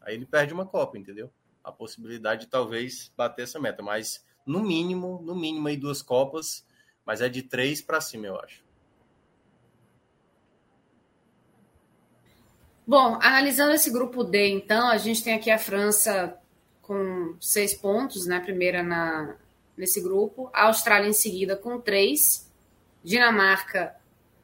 Aí 0.02 0.16
ele 0.16 0.26
perde 0.26 0.54
uma 0.54 0.66
Copa, 0.66 0.98
entendeu? 0.98 1.32
A 1.64 1.72
possibilidade 1.72 2.42
de 2.42 2.48
talvez 2.48 3.12
bater 3.18 3.44
essa 3.44 3.60
meta, 3.60 3.84
mas 3.84 4.26
no 4.46 4.62
mínimo, 4.62 5.22
no 5.24 5.36
mínimo 5.36 5.68
aí 5.68 5.78
duas 5.78 6.02
Copas, 6.02 6.66
mas 7.06 7.22
é 7.22 7.28
de 7.28 7.44
três 7.44 7.82
para 7.82 8.00
cima, 8.00 8.28
eu 8.28 8.40
acho. 8.40 8.64
Bom, 12.88 13.18
analisando 13.20 13.74
esse 13.74 13.90
grupo 13.90 14.24
D, 14.24 14.48
então, 14.50 14.88
a 14.88 14.98
gente 14.98 15.24
tem 15.24 15.34
aqui 15.34 15.50
a 15.50 15.58
França 15.58 16.40
com 16.86 17.36
seis 17.40 17.74
pontos, 17.74 18.26
né? 18.26 18.40
Primeira 18.40 18.84
na, 18.84 19.36
nesse 19.78 20.02
grupo, 20.02 20.50
a 20.54 20.68
Austrália 20.68 21.08
em 21.08 21.14
seguida 21.14 21.56
com 21.56 21.80
três, 21.80 22.52
Dinamarca 23.04 23.96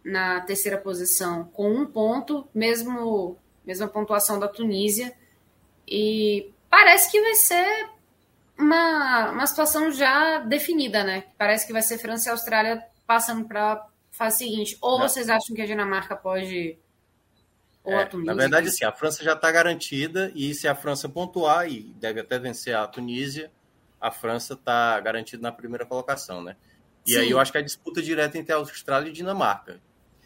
na 0.03 0.41
terceira 0.41 0.77
posição 0.77 1.45
com 1.45 1.71
um 1.71 1.85
ponto, 1.85 2.47
mesmo 2.53 3.37
mesma 3.65 3.87
pontuação 3.87 4.39
da 4.39 4.47
Tunísia. 4.47 5.13
E 5.87 6.51
parece 6.69 7.11
que 7.11 7.21
vai 7.21 7.35
ser 7.35 7.89
uma, 8.57 9.31
uma 9.31 9.47
situação 9.47 9.91
já 9.91 10.39
definida, 10.39 11.03
né? 11.03 11.25
Parece 11.37 11.65
que 11.65 11.73
vai 11.73 11.81
ser 11.81 11.97
França 11.97 12.29
e 12.29 12.31
Austrália 12.31 12.83
passando 13.05 13.45
para 13.47 13.73
a 13.73 13.87
fase 14.11 14.39
seguinte. 14.39 14.77
Ou 14.81 14.99
vocês 14.99 15.29
acham 15.29 15.55
que 15.55 15.61
a 15.61 15.65
Dinamarca 15.65 16.15
pode. 16.15 16.77
Ou 17.83 17.93
é, 17.93 18.03
a 18.03 18.05
Tunísia? 18.05 18.33
Na 18.33 18.39
verdade, 18.39 18.71
sim, 18.71 18.85
a 18.85 18.91
França 18.91 19.23
já 19.23 19.33
está 19.33 19.51
garantida, 19.51 20.31
e 20.35 20.53
se 20.53 20.67
a 20.67 20.75
França 20.75 21.09
pontuar, 21.09 21.69
e 21.69 21.93
deve 21.99 22.19
até 22.19 22.37
vencer 22.37 22.75
a 22.75 22.87
Tunísia, 22.87 23.51
a 23.99 24.11
França 24.11 24.53
está 24.53 24.99
garantida 24.99 25.41
na 25.41 25.51
primeira 25.51 25.85
colocação, 25.85 26.43
né? 26.43 26.55
E 27.05 27.13
sim. 27.13 27.19
aí 27.19 27.31
eu 27.31 27.39
acho 27.39 27.51
que 27.51 27.57
é 27.57 27.61
a 27.61 27.63
disputa 27.63 28.01
direta 28.01 28.37
entre 28.37 28.53
a 28.53 28.57
Austrália 28.57 29.09
e 29.09 29.13
Dinamarca. 29.13 29.79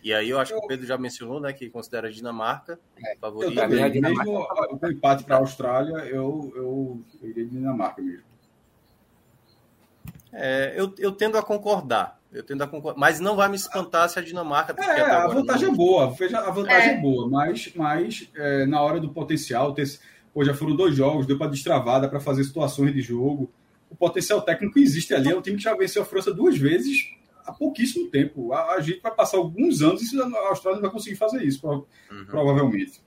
E 0.03 0.13
aí 0.13 0.29
eu 0.29 0.39
acho 0.39 0.53
que 0.53 0.59
o 0.59 0.67
Pedro 0.67 0.85
já 0.85 0.99
mencionou, 0.99 1.39
né, 1.39 1.51
que 1.51 1.67
considera 1.67 2.07
a 2.07 2.11
Dinamarca 2.11 2.79
é, 3.03 3.15
favorita. 3.15 3.63
Eu 3.63 3.69
também, 3.69 4.01
mesmo 4.01 4.47
o 4.81 4.87
empate 4.87 5.23
para 5.23 5.37
a 5.37 5.39
Austrália, 5.39 6.05
eu, 6.05 6.53
eu 6.55 7.03
iria 7.23 7.43
de 7.43 7.49
Dinamarca 7.49 8.03
mesmo. 8.03 8.23
É, 10.31 10.73
eu, 10.75 10.93
eu 10.99 11.11
tendo 11.11 11.39
a 11.39 11.41
concordar. 11.41 12.21
Eu 12.35 12.43
tendo 12.43 12.61
a 12.63 12.67
concordar, 12.67 12.99
mas 12.99 13.21
não 13.21 13.35
vai 13.37 13.47
me 13.47 13.55
espantar 13.55 14.09
se 14.09 14.19
a 14.19 14.21
Dinamarca. 14.21 14.75
É, 14.77 15.01
a 15.01 15.27
vantagem 15.27 15.67
não... 15.67 15.73
é 15.73 15.77
boa. 15.77 16.11
Veja, 16.11 16.39
a 16.39 16.51
vantagem 16.51 16.89
é, 16.89 16.93
é 16.95 16.97
boa, 16.99 17.29
mas, 17.29 17.71
mas 17.73 18.29
é, 18.35 18.65
na 18.65 18.81
hora 18.81 18.99
do 18.99 19.09
potencial, 19.09 19.73
ter, 19.73 19.87
pô, 20.33 20.43
já 20.43 20.53
foram 20.53 20.75
dois 20.75 20.93
jogos, 20.93 21.25
deu 21.25 21.37
para 21.37 21.49
destravar, 21.49 22.01
dá 22.01 22.09
para 22.09 22.19
fazer 22.19 22.43
situações 22.43 22.93
de 22.93 23.01
jogo. 23.01 23.49
O 23.89 23.95
potencial 23.95 24.41
técnico 24.41 24.77
existe 24.77 25.13
ali. 25.13 25.31
É 25.31 25.35
um 25.35 25.41
time 25.41 25.55
que 25.55 25.63
já 25.63 25.73
venceu 25.73 26.01
a 26.01 26.05
França 26.05 26.33
duas 26.33 26.57
vezes 26.57 27.15
há 27.45 27.53
pouquíssimo 27.53 28.09
tempo. 28.09 28.51
A, 28.51 28.73
a, 28.73 28.81
gente 28.81 28.99
vai 28.99 29.15
passar 29.15 29.37
alguns 29.37 29.81
anos 29.81 30.01
e 30.11 30.19
a 30.19 30.49
Austrália 30.49 30.75
não 30.75 30.81
vai 30.81 30.91
conseguir 30.91 31.15
fazer 31.15 31.41
isso, 31.41 31.61
pro, 31.61 31.87
uhum. 32.11 32.25
provavelmente. 32.25 33.01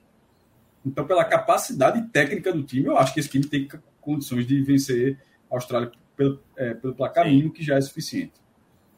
Então, 0.86 1.06
pela 1.06 1.24
capacidade 1.24 2.00
técnica 2.08 2.50
do 2.50 2.62
time, 2.62 2.86
eu 2.86 2.96
acho 2.96 3.12
que 3.12 3.20
esse 3.20 3.28
time 3.28 3.44
tem 3.44 3.68
condições 4.00 4.46
de 4.46 4.62
vencer 4.62 5.18
a 5.50 5.56
Austrália 5.56 5.92
pelo, 6.16 6.40
é, 6.56 6.72
pelo 6.72 6.94
placar 6.94 7.26
mínimo, 7.26 7.52
que 7.52 7.62
já 7.62 7.76
é 7.76 7.80
suficiente. 7.80 8.32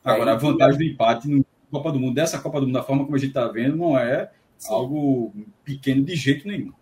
Agora, 0.04 0.32
a 0.32 0.36
vantagem 0.36 0.78
do 0.78 0.84
empate 0.84 1.28
no 1.28 1.44
Copa 1.70 1.92
do 1.92 2.00
Mundo, 2.00 2.14
dessa 2.14 2.38
Copa 2.38 2.60
do 2.60 2.66
Mundo, 2.66 2.74
da 2.74 2.82
forma 2.82 3.04
como 3.04 3.16
a 3.16 3.18
gente 3.18 3.30
está 3.30 3.46
vendo, 3.48 3.76
não 3.76 3.98
é 3.98 4.30
Sim. 4.58 4.72
algo 4.72 5.32
pequeno 5.64 6.02
de 6.04 6.16
jeito 6.16 6.48
nenhum. 6.48 6.72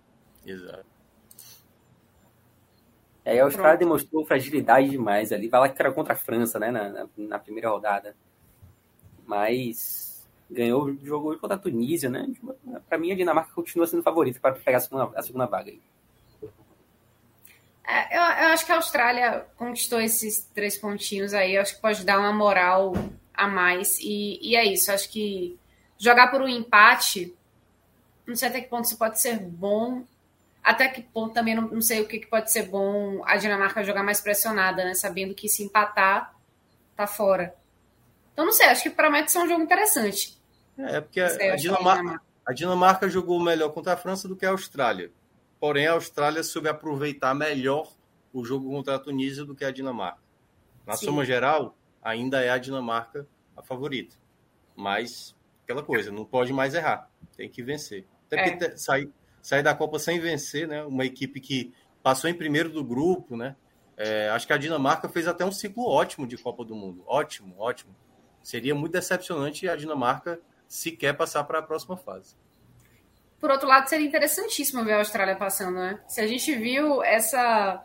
Exato. 0.47 0.87
É, 3.25 3.41
a 3.41 3.45
Austrália 3.45 3.77
Pronto. 3.77 3.89
demonstrou 3.91 4.25
fragilidade 4.25 4.89
demais 4.89 5.33
ali. 5.33 5.49
Vai 5.49 5.61
lá 5.61 5.69
que 5.69 5.81
era 5.81 5.93
contra 5.93 6.15
a 6.15 6.17
França, 6.17 6.59
né, 6.59 6.71
na, 6.71 6.89
na, 6.89 7.09
na 7.17 7.39
primeira 7.39 7.69
rodada 7.69 8.15
mas 9.29 10.27
ganhou 10.51 10.87
o 10.87 11.07
jogo 11.07 11.39
contra 11.39 11.57
a 11.57 11.61
Tunísia, 11.61 12.09
né? 12.09 12.33
Para 12.89 12.97
mim, 12.97 13.13
a 13.13 13.15
Dinamarca 13.15 13.53
continua 13.53 13.87
sendo 13.87 14.03
favorita 14.03 14.41
para 14.41 14.55
pegar 14.55 14.79
a 14.79 14.81
segunda, 14.81 15.11
a 15.15 15.23
segunda 15.23 15.45
vaga. 15.45 15.71
É, 15.71 15.75
eu, 18.11 18.21
eu, 18.21 18.49
acho 18.53 18.67
que 18.67 18.73
a 18.73 18.77
Austrália 18.77 19.47
conquistou 19.57 20.01
esses 20.01 20.45
três 20.55 20.77
pontinhos 20.77 21.33
aí. 21.33 21.55
Eu 21.55 21.63
acho 21.63 21.77
que 21.77 21.81
pode 21.81 22.05
dar 22.05 22.19
uma 22.19 22.33
moral 22.33 22.93
a 23.33 23.49
mais. 23.49 23.99
E, 24.01 24.39
e 24.43 24.57
é 24.57 24.65
isso. 24.65 24.91
Eu 24.91 24.95
acho 24.95 25.09
que 25.11 25.59
jogar 25.97 26.29
por 26.31 26.43
um 26.43 26.49
empate, 26.49 27.35
não 28.27 28.37
sei 28.37 28.49
até 28.49 28.61
que 28.61 28.69
ponto 28.69 28.85
isso 28.85 28.99
pode 28.99 29.21
ser 29.21 29.39
bom. 29.39 30.05
Até 30.63 30.87
que 30.89 31.01
ponto 31.01 31.33
também 31.33 31.55
não, 31.55 31.63
não 31.63 31.81
sei 31.81 32.03
o 32.03 32.07
que, 32.07 32.19
que 32.19 32.27
pode 32.27 32.53
ser 32.53 32.65
bom 32.65 33.23
a 33.25 33.37
Dinamarca 33.39 33.83
jogar 33.83 34.03
mais 34.03 34.21
pressionada, 34.21 34.85
né? 34.85 34.93
Sabendo 34.93 35.35
que 35.35 35.49
se 35.49 35.63
empatar, 35.63 36.35
tá 36.95 37.07
fora. 37.07 37.55
Então, 38.35 38.45
não 38.45 38.53
sei, 38.53 38.67
acho 38.67 38.83
que 38.83 38.91
promete 38.91 39.33
ser 39.33 39.39
um 39.39 39.49
jogo 39.49 39.63
interessante. 39.63 40.39
É, 40.77 41.01
porque 41.01 41.21
a, 41.21 41.27
a, 41.27 41.57
Dinamarca, 41.57 42.21
a 42.47 42.53
Dinamarca 42.53 43.09
jogou 43.09 43.41
melhor 43.41 43.71
contra 43.71 43.95
a 43.95 43.97
França 43.97 44.29
do 44.29 44.37
que 44.37 44.45
a 44.45 44.51
Austrália. 44.51 45.11
Porém, 45.61 45.87
a 45.87 45.93
Austrália 45.93 46.43
soube 46.43 46.69
aproveitar 46.69 47.35
melhor 47.35 47.93
o 48.33 48.45
jogo 48.45 48.71
contra 48.71 48.95
a 48.95 48.99
Tunísia 48.99 49.45
do 49.45 49.55
que 49.55 49.65
a 49.65 49.71
Dinamarca. 49.71 50.21
Na 50.87 50.95
Sim. 50.95 51.07
soma 51.07 51.25
geral, 51.25 51.77
ainda 52.03 52.41
é 52.43 52.51
a 52.51 52.59
Dinamarca 52.59 53.27
a 53.57 53.63
favorita. 53.63 54.17
Mas, 54.77 55.35
aquela 55.65 55.83
coisa, 55.83 56.13
não 56.13 56.25
pode 56.25 56.53
mais 56.53 56.75
errar. 56.75 57.11
Tem 57.37 57.49
que 57.49 57.63
vencer. 57.63 58.07
Até 58.27 58.51
porque 58.51 58.65
é. 58.65 58.77
sair, 58.77 59.11
sair 59.43 59.63
da 59.63 59.75
Copa 59.75 59.99
sem 59.99 60.21
vencer, 60.21 60.69
né? 60.69 60.85
Uma 60.85 61.05
equipe 61.05 61.41
que 61.41 61.73
passou 62.03 62.31
em 62.31 62.35
primeiro 62.35 62.69
do 62.69 62.85
grupo, 62.85 63.37
né? 63.37 63.57
É, 63.97 64.29
acho 64.29 64.47
que 64.47 64.53
a 64.53 64.59
Dinamarca 64.59 65.09
fez 65.09 65.27
até 65.27 65.45
um 65.45 65.51
ciclo 65.51 65.85
ótimo 65.85 66.27
de 66.27 66.37
Copa 66.37 66.65
do 66.65 66.77
Mundo. 66.77 67.03
Ótimo, 67.07 67.55
ótimo 67.59 67.95
seria 68.49 68.75
muito 68.75 68.93
decepcionante 68.93 69.69
a 69.69 69.77
Dinamarca 69.77 70.41
sequer 70.67 71.15
passar 71.15 71.45
para 71.45 71.59
a 71.59 71.63
próxima 71.63 71.99
fase. 71.99 72.35
Por 73.41 73.51
outro 73.51 73.69
lado, 73.69 73.89
seria 73.89 74.07
interessantíssimo 74.07 74.85
ver 74.85 74.95
a 74.95 74.99
Austrália 74.99 75.37
passando, 75.37 75.77
né? 75.77 76.01
Se 76.09 76.21
a 76.21 76.27
gente 76.27 76.55
viu 76.57 77.03
essa 77.03 77.83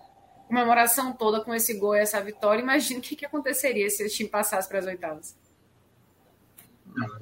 comemoração 0.47 1.13
toda 1.13 1.41
com 1.41 1.53
esse 1.53 1.77
gol 1.77 1.95
e 1.95 1.99
essa 1.99 2.21
vitória, 2.21 2.61
imagina 2.61 2.99
o 2.99 3.03
que, 3.03 3.15
que 3.15 3.25
aconteceria 3.25 3.89
se 3.89 4.03
o 4.03 4.09
time 4.09 4.29
passasse 4.29 4.67
para 4.67 4.79
as 4.79 4.85
oitavas. 4.85 5.35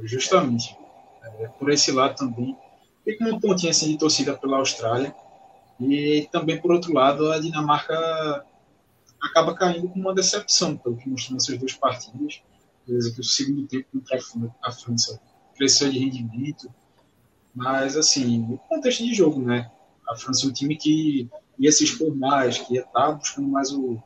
Justamente. 0.04 0.78
É, 1.24 1.48
por 1.48 1.70
esse 1.72 1.92
lado 1.92 2.16
também. 2.16 2.58
Fica 3.04 3.26
um 3.26 3.40
pontinho 3.40 3.72
assim 3.72 3.92
de 3.92 3.98
torcida 3.98 4.38
pela 4.38 4.58
Austrália. 4.58 5.14
E 5.80 6.30
também, 6.32 6.60
por 6.62 6.72
outro 6.72 6.94
lado, 6.94 7.32
a 7.32 7.40
Dinamarca 7.40 8.46
acaba 9.20 9.56
caindo 9.56 9.90
com 9.90 10.00
uma 10.00 10.14
decepção, 10.14 10.78
pelo 10.78 10.98
que 10.98 11.10
mostrou 11.10 11.36
nessas 11.36 11.58
duas 11.58 11.74
partidas. 11.74 12.42
Beleza, 12.88 13.14
que 13.14 13.22
o 13.22 13.24
segundo 13.24 13.68
tempo 13.68 13.88
contra 13.92 14.20
a 14.64 14.72
França 14.72 15.20
cresceu 15.56 15.90
de 15.90 16.00
rendimento, 16.00 16.74
mas 17.54 17.98
assim, 17.98 18.40
no 18.40 18.58
contexto 18.58 19.04
de 19.04 19.14
jogo, 19.14 19.42
né? 19.42 19.70
A 20.08 20.16
França 20.16 20.46
é 20.46 20.50
um 20.50 20.54
time 20.54 20.76
que 20.76 21.30
ia 21.58 21.72
se 21.72 21.84
expor 21.84 22.16
mais, 22.16 22.58
que 22.58 22.76
ia 22.76 22.82
estar 22.82 23.12
buscando 23.12 23.48
mais 23.48 23.72
o, 23.72 24.02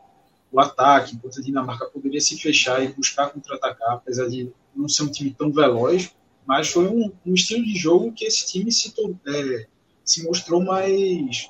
o 0.52 0.60
ataque, 0.60 1.16
enquanto 1.16 1.40
a 1.40 1.44
Dinamarca 1.44 1.86
poderia 1.86 2.22
se 2.22 2.38
fechar 2.38 2.84
e 2.84 2.94
buscar 2.94 3.30
contra-atacar, 3.30 3.94
apesar 3.94 4.28
de 4.28 4.52
não 4.76 4.88
ser 4.88 5.04
um 5.04 5.12
time 5.12 5.34
tão 5.34 5.52
veloz, 5.52 6.16
mas 6.46 6.70
foi 6.70 6.88
um, 6.88 7.12
um 7.26 7.34
estilo 7.34 7.64
de 7.64 7.76
jogo 7.76 8.12
que 8.12 8.26
esse 8.26 8.46
time 8.48 8.72
se, 8.72 8.94
é, 9.28 9.68
se 10.04 10.24
mostrou 10.24 10.64
mais, 10.64 11.50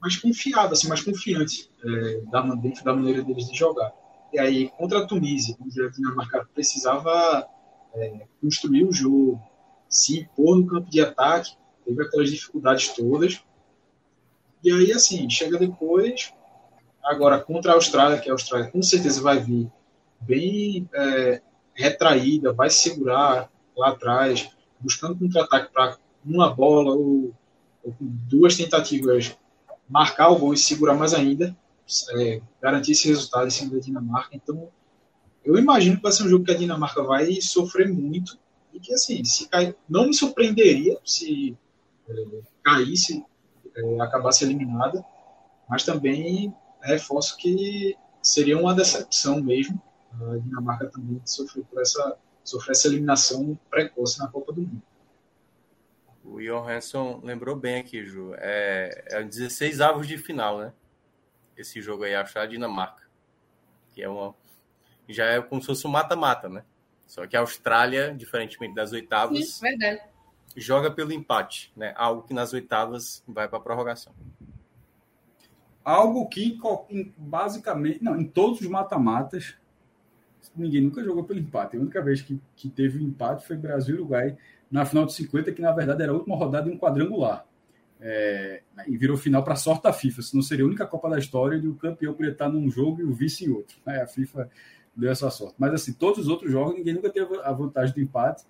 mais 0.00 0.16
confiado, 0.16 0.72
assim, 0.72 0.88
mais 0.88 1.02
confiante 1.02 1.68
é, 1.84 2.20
da, 2.30 2.40
dentro 2.54 2.84
da 2.84 2.94
maneira 2.94 3.22
deles 3.22 3.48
de 3.48 3.56
jogar. 3.56 3.92
E 4.32 4.38
aí, 4.38 4.70
contra 4.78 5.00
a 5.00 5.06
Tunísia, 5.06 5.56
onde 5.60 5.80
a 5.82 5.88
Dinamarca 5.88 6.48
precisava 6.54 7.46
é, 7.94 8.26
construir 8.40 8.84
o 8.84 8.92
jogo, 8.92 9.40
se 9.92 10.20
impor 10.20 10.56
no 10.56 10.66
campo 10.66 10.90
de 10.90 11.02
ataque, 11.02 11.52
teve 11.84 12.02
aquelas 12.02 12.30
dificuldades 12.30 12.88
todas. 12.88 13.42
E 14.64 14.72
aí, 14.72 14.90
assim, 14.90 15.28
chega 15.28 15.58
depois, 15.58 16.32
agora 17.04 17.38
contra 17.38 17.72
a 17.72 17.74
Austrália, 17.74 18.18
que 18.18 18.30
a 18.30 18.32
Austrália 18.32 18.70
com 18.70 18.82
certeza 18.82 19.20
vai 19.20 19.38
vir 19.38 19.70
bem 20.18 20.88
é, 20.94 21.42
retraída, 21.74 22.54
vai 22.54 22.70
segurar 22.70 23.50
lá 23.76 23.90
atrás, 23.90 24.48
buscando 24.80 25.18
contra-ataque 25.18 25.70
para 25.72 25.98
uma 26.24 26.48
bola 26.48 26.94
ou, 26.94 27.34
ou, 27.84 27.94
duas 28.00 28.56
tentativas 28.56 29.36
marcar 29.88 30.30
o 30.30 30.38
gol 30.38 30.54
e 30.54 30.56
segurar 30.56 30.94
mais 30.94 31.12
ainda, 31.12 31.54
é, 32.16 32.40
garantir 32.62 32.92
esse 32.92 33.08
resultado 33.08 33.46
em 33.46 33.50
cima 33.50 33.74
da 33.74 33.80
Dinamarca. 33.80 34.34
Então, 34.34 34.68
eu 35.44 35.58
imagino 35.58 35.96
que 35.96 36.02
vai 36.02 36.12
ser 36.12 36.22
um 36.22 36.28
jogo 36.28 36.44
que 36.46 36.52
a 36.52 36.56
Dinamarca 36.56 37.02
vai 37.02 37.34
sofrer 37.42 37.92
muito 37.92 38.38
e 38.72 38.80
que, 38.80 38.92
assim, 38.92 39.24
se 39.24 39.48
cair, 39.48 39.76
não 39.88 40.06
me 40.06 40.14
surpreenderia 40.14 40.98
se 41.04 41.56
é, 42.08 42.12
caísse, 42.62 43.24
é, 43.74 44.00
acabasse 44.00 44.44
eliminada, 44.44 45.04
mas 45.68 45.84
também 45.84 46.54
reforço 46.80 47.36
que 47.36 47.96
seria 48.22 48.58
uma 48.58 48.74
decepção 48.74 49.42
mesmo 49.42 49.80
a 50.20 50.36
Dinamarca 50.38 50.88
também 50.88 51.20
sofreu 51.24 51.64
por 51.64 51.80
essa, 51.80 52.18
sofreu 52.44 52.72
essa 52.72 52.88
eliminação 52.88 53.58
precoce 53.70 54.18
na 54.18 54.28
Copa 54.28 54.52
do 54.52 54.60
Mundo. 54.60 54.82
O 56.24 56.40
Johansson 56.40 57.20
lembrou 57.22 57.56
bem 57.56 57.80
aqui, 57.80 58.04
Ju. 58.04 58.34
É, 58.36 59.04
é 59.08 59.22
16 59.22 59.80
avos 59.80 60.06
de 60.06 60.18
final, 60.18 60.58
né? 60.58 60.72
Esse 61.56 61.80
jogo 61.80 62.04
aí, 62.04 62.14
achar 62.14 62.42
a 62.42 62.46
Dinamarca. 62.46 63.02
Que 63.92 64.02
é 64.02 64.08
uma. 64.08 64.34
Já 65.08 65.26
é 65.26 65.42
como 65.42 65.60
se 65.60 65.66
fosse 65.66 65.86
um 65.86 65.90
mata-mata, 65.90 66.48
né? 66.48 66.64
Só 67.12 67.26
que 67.26 67.36
a 67.36 67.40
Austrália, 67.40 68.14
diferentemente 68.16 68.74
das 68.74 68.90
oitavas, 68.90 69.56
Sim, 69.56 69.66
joga 70.56 70.90
pelo 70.90 71.12
empate, 71.12 71.70
né? 71.76 71.92
Algo 71.94 72.22
que 72.22 72.32
nas 72.32 72.54
oitavas 72.54 73.22
vai 73.28 73.46
para 73.46 73.58
a 73.58 73.60
prorrogação. 73.60 74.14
Algo 75.84 76.26
que 76.26 76.58
basicamente, 77.18 78.02
não, 78.02 78.18
em 78.18 78.24
todos 78.24 78.62
os 78.62 78.66
mata-matas, 78.66 79.54
ninguém 80.56 80.80
nunca 80.80 81.04
jogou 81.04 81.22
pelo 81.22 81.38
empate. 81.38 81.76
A 81.76 81.80
única 81.80 82.00
vez 82.00 82.22
que, 82.22 82.40
que 82.56 82.70
teve 82.70 83.04
empate 83.04 83.46
foi 83.46 83.58
Brasil 83.58 83.96
e 83.96 83.98
Uruguai 83.98 84.38
na 84.70 84.86
final 84.86 85.04
de 85.04 85.12
50, 85.12 85.52
que 85.52 85.60
na 85.60 85.72
verdade 85.72 86.02
era 86.02 86.12
a 86.12 86.14
última 86.14 86.34
rodada 86.34 86.70
em 86.70 86.72
um 86.72 86.78
quadrangular. 86.78 87.44
É, 88.00 88.62
e 88.88 88.96
virou 88.96 89.18
final 89.18 89.44
para 89.44 89.52
a 89.52 89.56
sorte 89.56 89.82
da 89.82 89.92
FIFA, 89.92 90.22
senão 90.22 90.42
seria 90.42 90.64
a 90.64 90.66
única 90.66 90.86
Copa 90.86 91.10
da 91.10 91.18
história 91.18 91.60
de 91.60 91.68
o 91.68 91.74
campeão 91.74 92.14
poderia 92.14 92.32
estar 92.32 92.48
num 92.48 92.70
jogo 92.70 93.02
e 93.02 93.04
o 93.04 93.12
vice 93.12 93.44
em 93.44 93.50
outro. 93.50 93.76
É, 93.86 94.00
a 94.00 94.06
FIFA 94.06 94.50
deu 94.96 95.10
essa 95.10 95.30
sorte. 95.30 95.54
Mas 95.58 95.72
assim, 95.74 95.92
todos 95.92 96.20
os 96.20 96.28
outros 96.28 96.50
jogos, 96.50 96.74
ninguém 96.74 96.94
nunca 96.94 97.10
teve 97.10 97.36
a 97.42 97.52
vantagem 97.52 97.94
do 97.94 98.00
empate. 98.00 98.44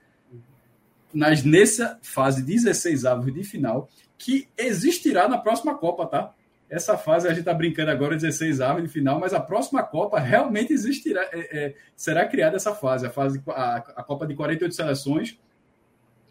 Mas 1.12 1.44
nessa 1.44 1.98
fase 2.02 2.42
16 2.42 3.04
avos 3.04 3.32
de 3.32 3.44
final, 3.44 3.88
que 4.16 4.48
existirá 4.56 5.28
na 5.28 5.38
próxima 5.38 5.76
Copa, 5.76 6.06
tá? 6.06 6.34
Essa 6.70 6.96
fase 6.96 7.26
a 7.26 7.30
gente 7.30 7.40
está 7.40 7.52
brincando 7.52 7.90
agora 7.90 8.16
16 8.16 8.60
avos 8.62 8.82
de 8.82 8.88
final, 8.88 9.20
mas 9.20 9.34
a 9.34 9.40
próxima 9.40 9.82
Copa 9.82 10.18
realmente 10.18 10.72
existirá, 10.72 11.20
é, 11.32 11.64
é, 11.64 11.74
será 11.94 12.26
criada 12.26 12.56
essa 12.56 12.74
fase, 12.74 13.06
a 13.06 13.10
fase 13.10 13.42
a, 13.48 13.76
a 13.76 14.02
Copa 14.02 14.26
de 14.26 14.34
48 14.34 14.74
seleções, 14.74 15.38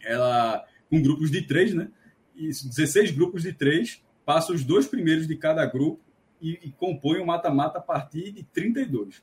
ela 0.02 0.66
com 0.90 1.02
grupos 1.02 1.30
de 1.30 1.44
três, 1.44 1.74
né? 1.74 1.90
Isso, 2.36 2.68
16 2.68 3.12
grupos 3.12 3.44
de 3.44 3.54
três, 3.54 4.04
passa 4.26 4.52
os 4.52 4.64
dois 4.64 4.88
primeiros 4.88 5.28
de 5.28 5.36
cada 5.36 5.64
grupo 5.66 6.02
e, 6.42 6.60
e 6.64 6.72
compõe 6.72 7.20
o 7.20 7.24
um 7.24 7.26
mata-mata 7.28 7.78
a 7.78 7.82
partir 7.82 8.32
de 8.32 8.44
32. 8.44 9.22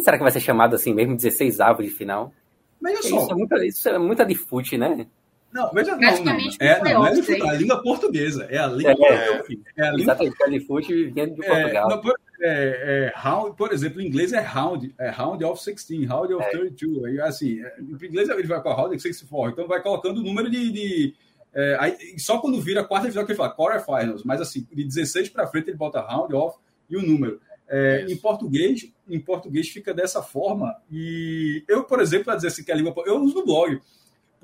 Será 0.00 0.16
que 0.16 0.22
vai 0.22 0.32
ser 0.32 0.40
chamado 0.40 0.74
assim 0.74 0.92
mesmo, 0.92 1.16
16 1.16 1.60
avos 1.60 1.84
de 1.84 1.90
final? 1.90 2.32
Veja 2.80 3.02
só. 3.02 3.22
Isso 3.22 3.30
é 3.30 3.34
muita, 3.34 3.66
isso 3.66 3.88
é 3.88 3.98
muita 3.98 4.26
de 4.26 4.34
fute, 4.34 4.76
né? 4.76 5.06
Não, 5.52 5.70
veja 5.70 5.92
não, 5.92 6.00
não. 6.00 6.32
É, 6.58 6.82
não, 6.82 7.06
é 7.06 7.10
a 7.10 7.52
língua 7.52 7.80
portuguesa. 7.80 8.44
É 8.50 8.58
a 8.58 8.66
língua. 8.66 8.92
É, 9.06 9.40
é 9.76 9.86
a 9.86 9.92
língua... 9.92 10.14
Exatamente, 10.14 10.66
fute 10.66 11.06
vindo 11.06 11.36
de 11.36 11.46
Portugal. 11.46 11.92
É, 11.92 11.96
por, 11.98 12.14
é, 12.40 12.46
é, 12.46 13.12
round, 13.14 13.56
por 13.56 13.72
exemplo, 13.72 14.00
em 14.00 14.06
inglês 14.08 14.32
é 14.32 14.40
round, 14.40 14.92
é 14.98 15.10
round 15.10 15.44
of 15.44 15.64
16, 15.64 16.08
round 16.08 16.34
of 16.34 16.44
é. 16.44 16.50
32. 16.50 17.04
Aí, 17.04 17.20
assim, 17.20 17.60
é, 17.60 17.76
em 17.80 18.06
inglês 18.06 18.28
ele 18.28 18.48
vai 18.48 18.60
com 18.60 18.68
a 18.68 18.74
round 18.74 18.96
of 18.96 19.00
64. 19.00 19.52
Então 19.52 19.68
vai 19.68 19.80
colocando 19.80 20.18
o 20.18 20.22
número 20.24 20.50
de. 20.50 20.72
de 20.72 21.14
é, 21.54 21.76
aí, 21.78 22.18
só 22.18 22.38
quando 22.38 22.60
vira 22.60 22.80
a 22.80 22.84
quarta 22.84 23.08
final 23.08 23.24
que 23.24 23.30
ele 23.30 23.36
fala 23.36 23.54
quarterfinals, 23.54 24.24
mas 24.24 24.40
assim, 24.40 24.66
de 24.72 24.82
16 24.82 25.28
para 25.28 25.46
frente 25.46 25.70
ele 25.70 25.76
bota 25.76 26.00
round 26.00 26.34
off 26.34 26.58
e 26.90 26.96
o 26.96 27.02
número. 27.02 27.40
É, 27.68 28.04
em 28.08 28.16
português, 28.16 28.92
em 29.08 29.18
português 29.18 29.68
fica 29.68 29.94
dessa 29.94 30.22
forma. 30.22 30.76
E 30.90 31.64
eu, 31.66 31.84
por 31.84 32.00
exemplo, 32.00 32.26
para 32.26 32.36
dizer 32.36 32.48
assim 32.48 32.64
que 32.64 32.70
a 32.70 32.74
língua. 32.74 32.94
Eu 33.06 33.20
uso 33.22 33.34
no 33.36 33.44
blog 33.44 33.80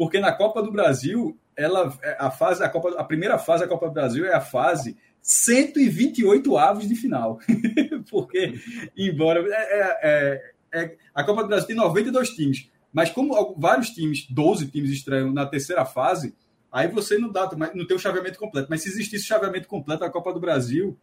porque 0.00 0.18
na 0.18 0.32
Copa 0.32 0.62
do 0.62 0.72
Brasil, 0.72 1.38
ela 1.54 1.94
a 2.18 2.30
fase 2.30 2.64
a 2.64 2.70
Copa 2.70 2.94
a 2.98 3.04
primeira 3.04 3.36
fase 3.36 3.64
da 3.64 3.68
Copa 3.68 3.86
do 3.86 3.92
Brasil 3.92 4.24
é 4.24 4.32
a 4.34 4.40
fase 4.40 4.96
128 5.20 6.56
avos 6.56 6.88
de 6.88 6.94
final. 6.94 7.38
porque 8.10 8.54
embora 8.96 9.46
é, 9.46 9.52
é, 9.52 9.98
é, 10.02 10.52
é, 10.72 10.96
a 11.14 11.22
Copa 11.22 11.42
do 11.42 11.48
Brasil 11.48 11.66
tem 11.66 11.76
92 11.76 12.30
times, 12.30 12.70
mas 12.90 13.10
como 13.10 13.54
vários 13.58 13.90
times, 13.90 14.26
12 14.30 14.68
times 14.68 14.90
estreiam 14.90 15.30
na 15.34 15.44
terceira 15.44 15.84
fase, 15.84 16.34
aí 16.72 16.88
você 16.88 17.18
não 17.18 17.30
dá, 17.30 17.50
não 17.74 17.86
tem 17.86 17.94
o 17.94 18.00
chaveamento 18.00 18.38
completo. 18.38 18.68
Mas 18.70 18.80
se 18.80 18.88
existisse 18.88 19.24
o 19.24 19.28
chaveamento 19.28 19.68
completo 19.68 20.00
da 20.00 20.08
Copa 20.08 20.32
do 20.32 20.40
Brasil, 20.40 20.96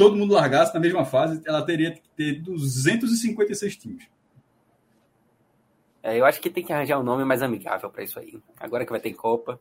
todo 0.00 0.16
mundo 0.16 0.32
largasse 0.32 0.72
na 0.72 0.80
mesma 0.80 1.04
fase, 1.04 1.42
ela 1.44 1.60
teria 1.60 1.92
que 1.92 2.00
ter 2.16 2.40
256 2.40 3.76
times. 3.76 4.08
É, 6.02 6.18
eu 6.18 6.24
acho 6.24 6.40
que 6.40 6.48
tem 6.48 6.64
que 6.64 6.72
arranjar 6.72 6.98
um 6.98 7.02
nome 7.02 7.22
mais 7.22 7.42
amigável 7.42 7.90
para 7.90 8.02
isso 8.02 8.18
aí. 8.18 8.40
Agora 8.58 8.86
que 8.86 8.90
vai 8.90 9.00
ter 9.00 9.12
Copa. 9.12 9.60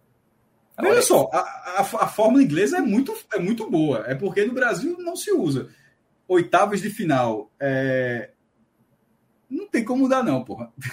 Olha 0.78 1.02
só, 1.02 1.30
a, 1.34 1.40
a, 1.40 1.82
a, 1.82 2.08
fórmula 2.08 2.42
inglesa 2.42 2.78
é 2.78 2.82
muito, 2.82 3.14
é 3.34 3.40
muito 3.40 3.70
boa. 3.70 4.06
É 4.08 4.16
porque 4.16 4.46
no 4.46 4.54
Brasil 4.54 4.96
não 5.00 5.18
se 5.18 5.34
usa. 5.34 5.68
Oitavas 6.26 6.82
de 6.82 6.90
final. 6.90 7.52
É... 7.60 8.32
Não 9.50 9.68
tem 9.68 9.84
como 9.84 10.04
mudar, 10.04 10.24
não, 10.24 10.46
porra. 10.46 10.72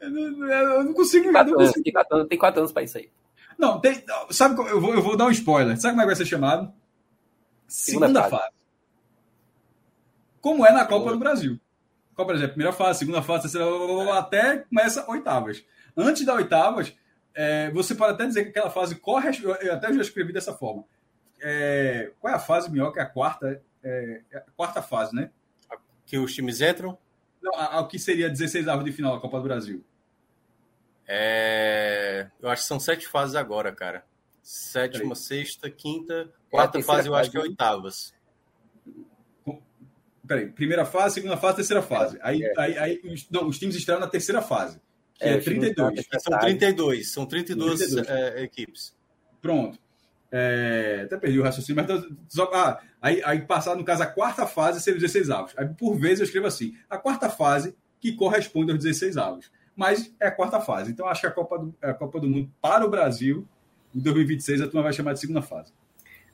eu, 0.00 0.10
não, 0.10 0.48
eu 0.48 0.82
não 0.82 0.94
consigo. 0.94 1.30
Quatro 1.30 1.52
não 1.52 1.64
consigo. 1.64 1.84
Tem, 1.84 1.92
quatro 1.92 2.16
anos, 2.16 2.28
tem 2.28 2.38
quatro 2.38 2.60
anos 2.60 2.72
para 2.72 2.82
isso 2.82 2.98
aí. 2.98 3.08
Não, 3.58 3.80
tem. 3.80 4.04
Sabe, 4.30 4.58
eu 4.68 4.80
vou, 4.80 4.94
eu 4.94 5.02
vou 5.02 5.16
dar 5.16 5.26
um 5.26 5.30
spoiler. 5.30 5.80
Sabe 5.80 5.92
como 5.92 6.02
é 6.02 6.04
que 6.04 6.08
vai 6.08 6.16
ser 6.16 6.26
chamado? 6.26 6.72
Segunda, 7.66 8.06
Segunda 8.06 8.22
fase. 8.28 8.42
fase. 8.42 8.54
Como 10.40 10.66
é 10.66 10.72
na 10.72 10.84
Copa 10.84 11.10
do 11.10 11.18
Brasil. 11.18 11.58
Qual, 12.14 12.26
por 12.26 12.34
exemplo, 12.34 12.54
primeira 12.54 12.72
fase, 12.72 13.00
segunda 13.00 13.22
fase, 13.22 13.42
terceira, 13.42 13.66
até 14.18 14.58
começa 14.58 15.08
oitavas. 15.10 15.64
Antes 15.96 16.24
da 16.24 16.34
oitavas, 16.34 16.94
é, 17.34 17.70
você 17.70 17.94
pode 17.94 18.14
até 18.14 18.26
dizer 18.26 18.44
que 18.44 18.50
aquela 18.50 18.70
fase 18.70 18.96
corre. 18.96 19.30
Eu 19.60 19.74
até 19.74 19.92
já 19.92 20.00
escrevi 20.00 20.32
dessa 20.32 20.54
forma. 20.54 20.84
É, 21.40 22.12
qual 22.20 22.32
é 22.32 22.36
a 22.36 22.40
fase 22.40 22.70
melhor 22.70 22.92
que 22.92 22.98
é 22.98 23.02
a 23.02 23.06
quarta? 23.06 23.62
É, 23.82 24.22
é, 24.30 24.38
a 24.38 24.50
quarta 24.56 24.80
fase, 24.80 25.14
né? 25.14 25.30
Que 26.06 26.16
os 26.18 26.34
times 26.34 26.60
entram? 26.60 26.96
Não, 27.42 27.52
o 27.80 27.86
que 27.86 27.98
seria 27.98 28.30
16 28.30 28.66
avos 28.68 28.84
de 28.84 28.92
final 28.92 29.14
da 29.14 29.20
Copa 29.20 29.38
do 29.38 29.44
Brasil? 29.44 29.84
É, 31.06 32.28
eu 32.40 32.48
acho 32.48 32.62
que 32.62 32.68
são 32.68 32.80
sete 32.80 33.06
fases 33.06 33.36
agora, 33.36 33.72
cara. 33.72 34.04
Sétima, 34.42 35.14
sexta, 35.14 35.70
quinta, 35.70 36.32
quarta 36.50 36.80
fase, 36.82 37.08
eu 37.08 37.14
acho 37.14 37.30
que 37.30 37.36
é 37.36 37.40
oitavas. 37.40 38.14
Peraí, 40.26 40.48
primeira 40.48 40.84
fase, 40.84 41.14
segunda 41.14 41.36
fase, 41.36 41.56
terceira 41.56 41.82
fase. 41.82 42.18
Aí, 42.20 42.42
é. 42.42 42.52
aí, 42.56 42.78
aí 42.78 43.00
os, 43.04 43.28
não, 43.30 43.46
os 43.46 43.58
times 43.58 43.76
estão 43.76 44.00
na 44.00 44.08
terceira 44.08 44.42
fase, 44.42 44.80
que 45.14 45.24
é, 45.24 45.34
é 45.34 45.40
32. 45.40 46.06
São 46.20 46.38
32, 46.38 47.12
são 47.12 47.26
32, 47.26 47.78
32. 47.78 48.08
É, 48.08 48.42
equipes. 48.42 48.94
Pronto. 49.40 49.78
É, 50.30 51.02
até 51.04 51.16
perdi 51.16 51.38
o 51.38 51.42
raciocínio, 51.42 51.82
mas 51.82 52.04
só, 52.28 52.50
ah, 52.52 52.80
aí, 53.00 53.22
aí 53.24 53.40
passar, 53.42 53.76
no 53.76 53.84
caso, 53.84 54.02
a 54.02 54.06
quarta 54.06 54.46
fase 54.46 54.80
seria 54.80 54.96
os 54.96 55.02
16 55.02 55.30
avos. 55.30 55.54
Aí, 55.56 55.68
por 55.68 55.96
vezes, 55.96 56.20
eu 56.20 56.24
escrevo 56.24 56.46
assim: 56.46 56.76
a 56.90 56.98
quarta 56.98 57.30
fase 57.30 57.76
que 58.00 58.12
corresponde 58.12 58.72
aos 58.72 58.82
16 58.82 59.16
avos. 59.16 59.50
Mas 59.76 60.10
é 60.18 60.28
a 60.28 60.32
quarta 60.32 60.58
fase. 60.58 60.90
Então, 60.90 61.06
acho 61.06 61.20
que 61.20 61.26
a 61.26 61.30
Copa 61.30 61.58
do, 61.58 61.74
a 61.82 61.92
Copa 61.92 62.18
do 62.18 62.28
Mundo 62.28 62.50
para 62.60 62.84
o 62.84 62.90
Brasil, 62.90 63.46
em 63.94 64.00
2026, 64.00 64.62
a 64.62 64.66
turma 64.66 64.84
vai 64.84 64.92
chamar 64.92 65.12
de 65.12 65.20
segunda 65.20 65.42
fase. 65.42 65.72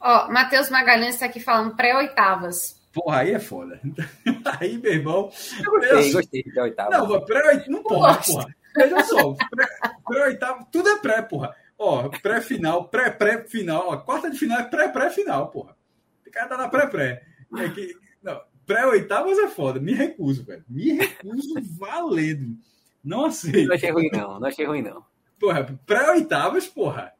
Ó, 0.01 0.31
Matheus 0.31 0.70
Magalhães 0.70 1.14
está 1.14 1.27
aqui 1.27 1.40
falando 1.40 1.77
pré-oitavas. 1.77 2.81
Porra, 2.93 3.20
aí 3.20 3.32
é 3.32 3.39
foda. 3.39 3.81
Aí, 4.60 4.77
meu 4.77 4.93
irmão. 4.93 5.31
Eu 5.64 5.70
gostei, 5.70 6.12
gostei 6.12 6.43
de 6.43 6.60
oitava. 6.60 6.90
Não, 6.90 7.24
pré 7.24 7.64
não 7.69 7.82
pode, 7.82 8.27
porra. 8.27 8.55
Veja 8.77 9.05
só, 9.05 9.36
pré-oitava, 10.06 10.66
tudo 10.70 10.89
é 10.89 10.98
pré, 10.98 11.23
porra. 11.23 11.55
Ó, 11.78 12.09
pré-final, 12.09 12.89
pré-pré-final. 12.89 14.05
Quarta 14.05 14.31
de 14.31 14.39
final 14.39 14.60
é 14.60 14.64
pré-pré-final, 14.64 15.48
porra. 15.48 15.77
O 16.27 16.31
cara 16.31 16.48
tá 16.48 16.56
na 16.56 16.69
pré-pré. 16.69 17.23
É 17.56 17.69
que, 17.70 17.94
não, 18.23 18.40
pré-oitavas 18.66 19.39
é 19.39 19.48
foda. 19.48 19.81
Me 19.81 19.93
recuso, 19.93 20.44
velho. 20.44 20.64
Me 20.69 20.93
recuso 20.93 21.55
valendo. 21.78 22.56
Não 23.05 23.27
aceito. 23.27 23.69
Não 23.69 23.74
achei 23.74 23.91
ruim, 23.91 24.11
não. 24.12 24.41
Não 24.41 24.49
achei 24.49 24.66
ruim, 24.66 24.83
não. 24.83 25.05
Porra, 25.39 25.79
pré-oitavas, 25.87 26.66
porra. 26.69 27.12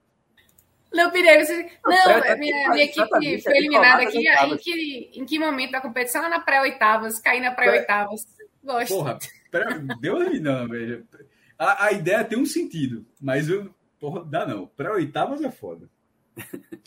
Não, 0.93 1.11
Pirego, 1.11 1.45
você... 1.45 1.71
não, 1.87 2.39
minha, 2.39 2.71
minha 2.71 2.85
equipe 2.85 3.43
foi 3.43 3.57
eliminada 3.57 4.03
aqui. 4.03 4.29
Em 4.29 4.57
que, 4.59 5.11
em 5.15 5.25
que 5.25 5.39
momento 5.39 5.73
da 5.73 5.81
competição? 5.81 6.29
Na 6.29 6.41
pré-oitavas, 6.41 7.19
cair 7.19 7.41
na 7.41 7.51
pré-oitavas. 7.51 8.27
Gosto. 8.63 8.95
Porra, 8.95 9.19
pré... 9.51 9.65
deu 10.01 10.19
não, 10.41 10.69
velho. 10.69 11.07
A, 11.59 11.87
a 11.87 11.93
ideia 11.93 12.25
tem 12.25 12.39
um 12.39 12.47
sentido, 12.47 13.07
mas 13.21 13.49
eu, 13.49 13.75
porra, 13.99 14.25
dá 14.25 14.47
não. 14.47 14.67
Pré-oitavas 14.67 15.43
é 15.43 15.51
foda. 15.51 15.89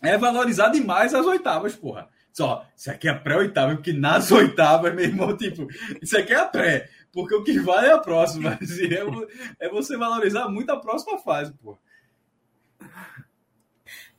É 0.01 0.17
valorizar 0.17 0.69
demais 0.69 1.13
as 1.13 1.25
oitavas, 1.25 1.75
porra. 1.75 2.07
Só, 2.31 2.65
isso 2.75 2.91
aqui 2.91 3.07
é 3.07 3.11
a 3.11 3.17
pré-oitava, 3.17 3.75
porque 3.75 3.93
nas 3.93 4.31
oitavas, 4.31 4.93
meu 4.93 5.05
irmão, 5.05 5.35
tipo, 5.37 5.67
isso 6.01 6.17
aqui 6.17 6.33
é 6.33 6.37
a 6.37 6.45
pré, 6.45 6.89
porque 7.15 7.33
o 7.33 7.43
que 7.45 7.57
vale 7.59 7.87
é 7.87 7.93
a 7.93 7.97
próxima. 7.97 8.59
Assim, 8.61 8.93
é, 8.93 9.65
é 9.65 9.69
você 9.69 9.95
valorizar 9.95 10.49
muito 10.49 10.69
a 10.69 10.79
próxima 10.79 11.17
fase, 11.17 11.53
porra. 11.53 11.79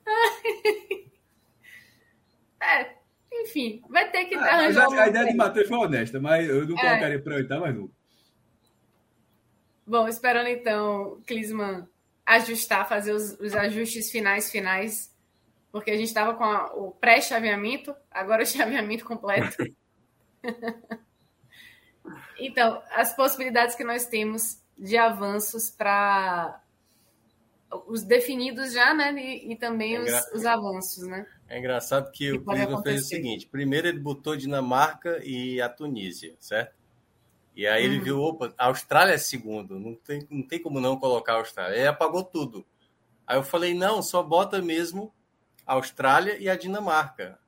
É, 2.59 2.97
enfim, 3.32 3.81
vai 3.89 4.10
ter 4.10 4.24
que 4.24 4.35
ah, 4.35 4.44
arranjar. 4.44 4.93
A, 4.93 5.05
a 5.05 5.09
ideia 5.09 5.27
de 5.27 5.35
Matheus 5.35 5.68
foi 5.68 5.78
honesta, 5.78 6.18
mas 6.18 6.48
eu 6.48 6.66
não 6.66 6.77
é. 6.77 6.81
colocaria 6.81 7.23
para 7.23 7.36
oitava, 7.36 7.60
mas 7.60 7.77
não. 7.77 7.89
Bom, 9.86 10.09
esperando 10.09 10.48
então, 10.48 11.20
Clisman 11.27 11.86
ajustar, 12.24 12.89
fazer 12.89 13.12
os, 13.12 13.39
os, 13.39 13.55
ajustes 13.55 14.10
finais 14.10 14.51
finais, 14.51 15.14
porque 15.70 15.93
a 15.93 15.97
gente 15.97 16.09
estava 16.09 16.35
com 16.35 16.43
a, 16.43 16.74
o 16.74 16.90
pré-chaveamento, 16.90 17.94
agora 18.10 18.43
o 18.43 18.47
chaveamento 18.47 19.05
completo. 19.05 19.56
Então, 22.38 22.82
as 22.90 23.14
possibilidades 23.14 23.74
que 23.74 23.84
nós 23.84 24.06
temos 24.06 24.60
de 24.78 24.96
avanços 24.96 25.70
para 25.70 26.60
os 27.86 28.02
definidos 28.02 28.72
já, 28.72 28.94
né? 28.94 29.12
E, 29.12 29.52
e 29.52 29.56
também 29.56 29.96
é 29.96 30.00
os, 30.00 30.32
os, 30.32 30.46
avanços, 30.46 31.06
né? 31.06 31.26
É 31.48 31.58
engraçado 31.58 32.10
que, 32.10 32.30
que 32.30 32.32
o 32.32 32.44
Cleveland 32.44 32.82
fez 32.82 33.02
o 33.02 33.08
seguinte: 33.08 33.46
primeiro 33.46 33.88
ele 33.88 33.98
botou 33.98 34.36
Dinamarca 34.36 35.20
e 35.24 35.60
a 35.60 35.68
Tunísia, 35.68 36.34
certo? 36.38 36.74
E 37.54 37.66
aí 37.66 37.84
ele 37.84 37.98
uhum. 37.98 38.04
viu, 38.04 38.20
opa, 38.20 38.52
a 38.58 38.66
Austrália 38.66 39.14
é 39.14 39.18
segundo, 39.18 39.80
não 39.80 39.94
tem, 39.94 40.26
não 40.30 40.42
tem 40.42 40.60
como 40.60 40.78
não 40.78 40.98
colocar 40.98 41.32
a 41.32 41.38
Austrália. 41.38 41.76
Ele 41.76 41.86
apagou 41.86 42.22
tudo. 42.22 42.66
Aí 43.26 43.38
eu 43.38 43.42
falei, 43.42 43.72
não, 43.72 44.02
só 44.02 44.22
bota 44.22 44.60
mesmo 44.60 45.12
a 45.66 45.72
Austrália 45.72 46.36
e 46.38 46.50
a 46.50 46.54
Dinamarca. 46.54 47.38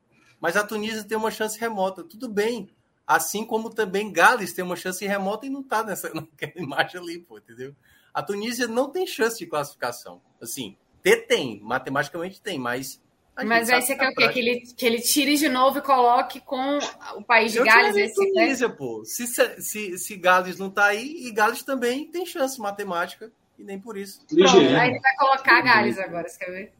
Mas 0.40 0.56
a 0.56 0.66
Tunísia 0.66 1.04
tem 1.04 1.16
uma 1.16 1.30
chance 1.30 1.60
remota, 1.60 2.02
tudo 2.02 2.26
bem. 2.26 2.70
Assim 3.08 3.42
como 3.42 3.70
também 3.70 4.12
Gales 4.12 4.52
tem 4.52 4.62
uma 4.62 4.76
chance 4.76 5.06
remota 5.06 5.46
e 5.46 5.48
não 5.48 5.62
tá 5.62 5.82
nessa 5.82 6.12
naquela 6.12 6.52
imagem 6.56 7.00
ali, 7.00 7.18
pô, 7.18 7.38
entendeu? 7.38 7.74
A 8.12 8.22
Tunísia 8.22 8.68
não 8.68 8.90
tem 8.90 9.06
chance 9.06 9.38
de 9.38 9.46
classificação. 9.46 10.20
Assim, 10.42 10.76
ter 11.02 11.26
tem, 11.26 11.58
matematicamente 11.62 12.38
tem, 12.42 12.58
mas. 12.58 13.02
Mas 13.34 13.70
aí 13.70 13.80
você 13.80 13.96
quer 13.96 14.10
o 14.10 14.14
quê? 14.14 14.28
Que 14.28 14.38
ele, 14.40 14.60
que 14.76 14.84
ele 14.84 15.00
tire 15.00 15.36
de 15.36 15.48
novo 15.48 15.78
e 15.78 15.82
coloque 15.82 16.40
com 16.40 16.78
o 17.16 17.22
país 17.22 17.52
de 17.52 17.58
Eu 17.58 17.64
Gales? 17.64 17.96
Esse, 17.96 18.14
Tunísia, 18.14 18.68
pô. 18.68 19.02
Se, 19.06 19.26
se, 19.26 19.96
se 19.96 20.16
Gales 20.16 20.58
não 20.58 20.68
tá 20.68 20.86
aí, 20.86 21.26
e 21.26 21.30
Gales 21.30 21.62
também 21.62 22.10
tem 22.10 22.26
chance 22.26 22.60
matemática, 22.60 23.32
e 23.58 23.64
nem 23.64 23.78
por 23.78 23.96
isso. 23.96 24.26
Pronto, 24.26 24.56
aí 24.58 24.90
ele 24.90 25.00
vai 25.00 25.16
colocar 25.16 25.62
Gales 25.62 25.98
agora, 25.98 26.28
você 26.28 26.38
quer 26.38 26.50
ver? 26.50 26.72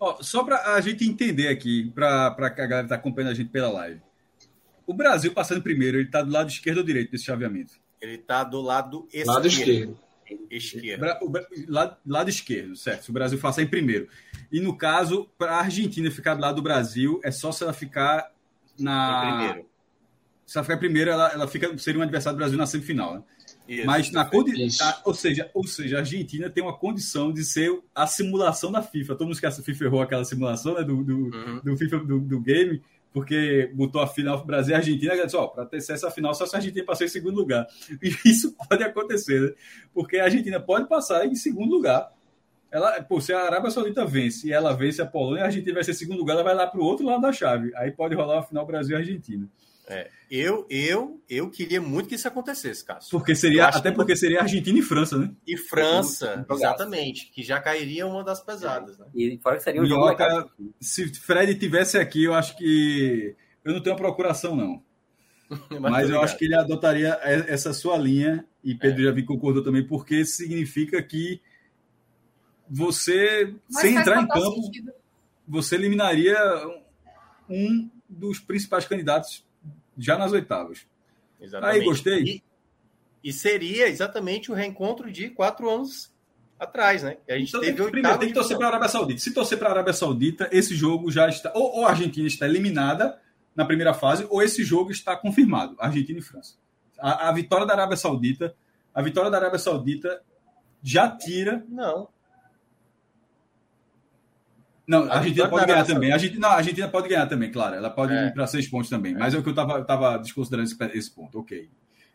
Ó, 0.00 0.16
só 0.20 0.42
para 0.42 0.74
a 0.74 0.80
gente 0.80 1.08
entender 1.08 1.48
aqui, 1.48 1.92
para 1.94 2.28
a 2.28 2.48
galera 2.48 2.82
que 2.84 2.88
tá 2.88 2.94
acompanhando 2.96 3.30
a 3.32 3.34
gente 3.34 3.50
pela 3.50 3.70
live. 3.70 4.00
O 4.86 4.94
Brasil 4.94 5.32
passando 5.32 5.62
primeiro, 5.62 5.96
ele 5.98 6.06
está 6.06 6.22
do 6.22 6.30
lado 6.30 6.48
esquerdo 6.48 6.78
ou 6.78 6.84
direito 6.84 7.10
desse 7.10 7.24
chaveamento? 7.24 7.74
Ele 8.00 8.14
está 8.14 8.44
do 8.44 8.60
lado 8.60 9.06
esquerdo. 9.08 9.26
Lado 9.26 9.46
esquerdo. 9.46 9.98
Esquerda. 10.50 11.18
O, 11.22 11.32
lado, 11.68 11.96
lado 12.06 12.30
esquerdo, 12.30 12.76
certo. 12.76 13.04
Se 13.04 13.10
o 13.10 13.12
Brasil 13.12 13.38
passar 13.38 13.62
em 13.62 13.66
primeiro. 13.66 14.08
E 14.50 14.60
no 14.60 14.76
caso, 14.76 15.28
para 15.38 15.52
a 15.52 15.60
Argentina 15.60 16.10
ficar 16.10 16.34
do 16.34 16.40
lado 16.40 16.56
do 16.56 16.62
Brasil, 16.62 17.20
é 17.24 17.30
só 17.30 17.52
se 17.52 17.62
ela 17.62 17.72
ficar 17.72 18.32
na. 18.78 19.24
Em 19.24 19.36
primeiro. 19.38 19.68
Se 20.44 20.56
ela 20.56 20.64
ficar 20.64 20.76
em 20.76 20.80
primeiro, 20.80 21.10
ela, 21.10 21.32
ela 21.32 21.48
fica, 21.48 21.76
seria 21.78 21.98
um 22.00 22.02
adversário 22.02 22.36
do 22.36 22.38
Brasil 22.38 22.56
na 22.56 22.66
semifinal. 22.66 23.14
Né? 23.14 23.22
Isso, 23.68 23.86
Mas 23.86 24.12
na 24.12 24.24
condição. 24.24 24.94
Ou 25.04 25.14
seja, 25.14 25.50
ou 25.52 25.66
seja, 25.66 25.96
a 25.96 26.00
Argentina 26.00 26.48
tem 26.48 26.62
uma 26.62 26.76
condição 26.76 27.32
de 27.32 27.44
ser 27.44 27.76
a 27.94 28.06
simulação 28.06 28.70
da 28.70 28.80
FIFA. 28.80 29.16
Todo 29.16 29.26
mundo 29.26 29.40
que 29.40 29.46
a 29.46 29.50
FIFA 29.50 29.84
errou 29.84 30.02
aquela 30.02 30.24
simulação 30.24 30.74
né, 30.74 30.84
do, 30.84 31.02
do, 31.02 31.16
uhum. 31.16 31.60
do 31.64 31.76
FIFA 31.76 31.98
do, 31.98 32.20
do 32.20 32.40
game 32.40 32.80
porque 33.16 33.70
botou 33.72 34.02
a 34.02 34.06
final 34.06 34.44
Brasil 34.44 34.74
e 34.74 34.76
Argentina, 34.76 35.14
ó, 35.36 35.46
para 35.46 35.64
ter 35.64 35.78
essa 35.78 36.10
final, 36.10 36.34
só 36.34 36.44
se 36.44 36.54
a 36.54 36.58
Argentina 36.58 36.84
passar 36.84 37.06
em 37.06 37.08
segundo 37.08 37.34
lugar. 37.34 37.66
E 38.02 38.10
isso 38.28 38.54
pode 38.68 38.84
acontecer, 38.84 39.40
né? 39.40 39.54
Porque 39.94 40.18
a 40.18 40.24
Argentina 40.24 40.60
pode 40.60 40.86
passar 40.86 41.24
em 41.24 41.34
segundo 41.34 41.70
lugar. 41.74 42.12
Ela, 42.70 43.02
pô, 43.02 43.18
se 43.18 43.32
a 43.32 43.40
Arábia 43.40 43.70
Saudita 43.70 44.04
vence 44.04 44.48
e 44.48 44.52
ela 44.52 44.74
vence 44.74 45.00
a 45.00 45.06
Polônia, 45.06 45.44
a 45.44 45.46
Argentina 45.46 45.72
vai 45.72 45.82
ser 45.82 45.94
segundo 45.94 46.18
lugar, 46.18 46.34
ela 46.34 46.42
vai 46.42 46.54
lá 46.54 46.66
para 46.66 46.78
o 46.78 46.84
outro 46.84 47.06
lado 47.06 47.22
da 47.22 47.32
chave. 47.32 47.72
Aí 47.76 47.90
pode 47.90 48.14
rolar 48.14 48.40
a 48.40 48.42
final 48.42 48.66
Brasil 48.66 48.94
e 48.94 49.00
Argentina. 49.00 49.48
É, 49.88 50.10
eu, 50.28 50.66
eu, 50.68 51.22
eu 51.30 51.48
queria 51.48 51.80
muito 51.80 52.08
que 52.08 52.16
isso 52.16 52.26
acontecesse, 52.26 52.84
Cássio. 52.84 53.10
Porque 53.10 53.36
seria, 53.36 53.66
até 53.66 53.92
porque 53.92 54.14
que... 54.14 54.18
seria 54.18 54.40
Argentina 54.40 54.76
e 54.76 54.82
França, 54.82 55.16
né? 55.16 55.30
E 55.46 55.56
França, 55.56 56.44
exatamente, 56.50 57.30
que 57.30 57.42
já 57.42 57.60
cairia 57.60 58.04
uma 58.04 58.24
das 58.24 58.40
pesadas, 58.40 58.98
né? 58.98 59.06
E 59.14 59.38
fora 59.40 59.56
que 59.56 59.62
seria 59.62 59.80
um 59.80 59.86
jogo 59.86 60.12
Se 60.80 61.08
Fred 61.14 61.54
tivesse 61.54 61.98
aqui, 61.98 62.24
eu 62.24 62.34
acho 62.34 62.56
que 62.56 63.36
eu 63.64 63.72
não 63.72 63.80
tenho 63.80 63.94
a 63.94 63.98
procuração 63.98 64.56
não. 64.56 64.82
Mas, 65.70 65.92
Mas 65.92 66.10
eu 66.10 66.20
acho 66.20 66.36
que 66.36 66.46
ele 66.46 66.56
adotaria 66.56 67.16
essa 67.22 67.72
sua 67.72 67.96
linha 67.96 68.44
e 68.64 68.74
Pedro 68.74 69.02
é. 69.02 69.04
já 69.04 69.12
vi 69.12 69.24
concordou 69.24 69.62
também, 69.62 69.86
porque 69.86 70.24
significa 70.24 71.00
que 71.00 71.40
você, 72.68 73.54
Mas 73.70 73.82
sem 73.82 73.94
entrar 73.94 74.20
em 74.20 74.26
campo, 74.26 74.60
sentido. 74.60 74.92
você 75.46 75.76
eliminaria 75.76 76.36
um 77.48 77.88
dos 78.08 78.40
principais 78.40 78.84
candidatos 78.84 79.45
já 79.96 80.18
nas 80.18 80.32
oitavas. 80.32 80.86
Exatamente. 81.40 81.78
Aí, 81.80 81.84
gostei. 81.84 82.22
E, 82.22 82.42
e, 83.24 83.32
seria 83.32 83.88
exatamente 83.88 84.50
o 84.50 84.54
reencontro 84.54 85.10
de 85.10 85.30
quatro 85.30 85.68
anos 85.68 86.12
atrás, 86.58 87.02
né? 87.02 87.18
A 87.28 87.38
gente 87.38 87.48
então, 87.48 87.60
teve 87.60 87.76
tem, 87.76 87.90
primeiro, 87.90 88.18
tem 88.18 88.28
que 88.28 88.34
torcer 88.34 88.56
para 88.56 88.66
a 88.66 88.70
Arábia 88.70 88.88
Saudita. 88.88 89.20
Se 89.20 89.34
torcer 89.34 89.58
para 89.58 89.68
a 89.68 89.72
Arábia 89.72 89.92
Saudita, 89.92 90.48
esse 90.52 90.74
jogo 90.74 91.10
já 91.10 91.28
está. 91.28 91.52
Ou, 91.54 91.78
ou, 91.78 91.86
a 91.86 91.90
Argentina 91.90 92.26
está 92.26 92.46
eliminada 92.46 93.20
na 93.54 93.64
primeira 93.64 93.94
fase, 93.94 94.26
ou 94.28 94.42
esse 94.42 94.64
jogo 94.64 94.90
está 94.90 95.16
confirmado. 95.16 95.76
Argentina 95.78 96.18
e 96.18 96.22
França. 96.22 96.54
A, 96.98 97.28
a 97.28 97.32
vitória 97.32 97.66
da 97.66 97.72
Arábia 97.72 97.96
Saudita. 97.96 98.54
A 98.94 99.02
vitória 99.02 99.30
da 99.30 99.36
Arábia 99.36 99.58
Saudita 99.58 100.22
já 100.82 101.10
tira. 101.10 101.64
Não. 101.68 102.08
Não, 104.86 105.10
a, 105.10 105.16
Argentina 105.16 105.48
pode 105.48 105.66
ganhar 105.66 105.84
também. 105.84 106.10
A 106.10 106.14
Argentina, 106.14 106.40
não, 106.40 106.54
a 106.54 106.56
Argentina 106.56 106.88
pode 106.88 107.08
ganhar 107.08 107.26
também, 107.26 107.50
claro. 107.50 107.74
Ela 107.74 107.90
pode 107.90 108.12
é. 108.12 108.26
ir 108.26 108.32
para 108.32 108.46
seis 108.46 108.68
pontos 108.68 108.88
também. 108.88 109.14
É. 109.14 109.18
Mas 109.18 109.34
é 109.34 109.38
o 109.38 109.42
que 109.42 109.48
eu 109.48 109.52
estava 109.52 109.84
tava 109.84 110.18
desconsiderando 110.18 110.70
esse, 110.70 110.98
esse, 110.98 111.10
ponto. 111.10 111.40
Ok. 111.40 111.68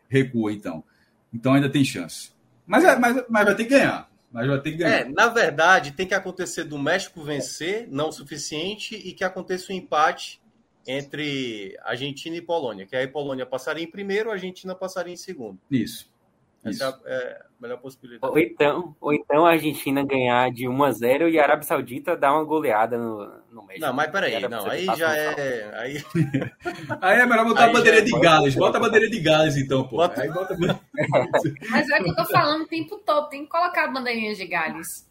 Recua, 0.08 0.52
então. 0.52 0.82
Então 1.32 1.52
ainda 1.54 1.68
tem 1.68 1.84
chance. 1.84 2.30
Mas, 2.66 2.84
é, 2.84 2.98
mas, 2.98 3.24
mas 3.28 3.44
vai 3.44 3.54
ter 3.54 3.64
que 3.64 3.70
ganhar. 3.70 4.08
Mas 4.30 4.46
vai 4.46 4.60
ter 4.60 4.70
que 4.70 4.76
ganhar. 4.78 5.00
É, 5.00 5.04
na 5.04 5.28
verdade, 5.28 5.92
tem 5.92 6.06
que 6.06 6.14
acontecer 6.14 6.64
do 6.64 6.78
México 6.78 7.22
vencer, 7.22 7.86
não 7.90 8.08
o 8.08 8.12
suficiente, 8.12 8.94
e 8.94 9.12
que 9.12 9.24
aconteça 9.24 9.72
um 9.72 9.76
empate 9.76 10.40
entre 10.86 11.78
Argentina 11.84 12.36
e 12.36 12.42
Polônia. 12.42 12.86
Que 12.86 12.96
aí 12.96 13.06
Polônia 13.06 13.46
passaria 13.46 13.84
em 13.84 13.90
primeiro, 13.90 14.30
a 14.30 14.34
Argentina 14.34 14.74
passaria 14.74 15.12
em 15.12 15.16
segundo. 15.16 15.58
Isso. 15.70 16.11
Essa 16.64 16.96
é, 17.04 17.14
é 17.14 17.42
a 17.42 17.46
melhor 17.60 17.78
possibilidade. 17.78 18.32
Ou 18.32 18.38
então, 18.38 18.96
ou 19.00 19.12
então 19.12 19.44
a 19.44 19.50
Argentina 19.50 20.04
ganhar 20.04 20.48
de 20.52 20.68
1 20.68 20.84
a 20.84 20.92
0 20.92 21.28
e 21.28 21.38
a 21.38 21.42
Arábia 21.42 21.64
Saudita 21.64 22.16
dar 22.16 22.32
uma 22.32 22.44
goleada 22.44 22.96
no, 22.96 23.26
no 23.50 23.62
México. 23.64 23.84
Não, 23.84 23.92
mas 23.92 24.10
peraí, 24.10 24.48
não, 24.48 24.66
aí 24.66 24.86
já 24.96 25.16
é. 25.16 25.70
Aí... 25.74 26.04
aí 27.00 27.20
é 27.20 27.26
melhor 27.26 27.46
botar 27.46 27.64
aí 27.64 27.70
a 27.70 27.72
bandeira 27.72 27.98
é... 27.98 28.02
de 28.02 28.12
Gales. 28.12 28.54
Bota 28.54 28.78
a 28.78 28.80
bandeira 28.80 29.10
de 29.10 29.20
Gales, 29.20 29.56
então, 29.56 29.88
pô. 29.88 29.96
Bota... 29.96 30.22
Aí 30.22 30.30
bota... 30.30 30.56
mas 31.68 31.90
é 31.90 32.00
o 32.00 32.04
que 32.04 32.10
eu 32.10 32.14
tô 32.14 32.24
falando 32.26 32.62
o 32.62 32.68
tempo 32.68 32.96
todo, 32.98 33.28
tem 33.28 33.42
que 33.42 33.50
colocar 33.50 33.84
a 33.84 33.90
bandeirinha 33.90 34.34
de 34.34 34.46
Gales. 34.46 35.10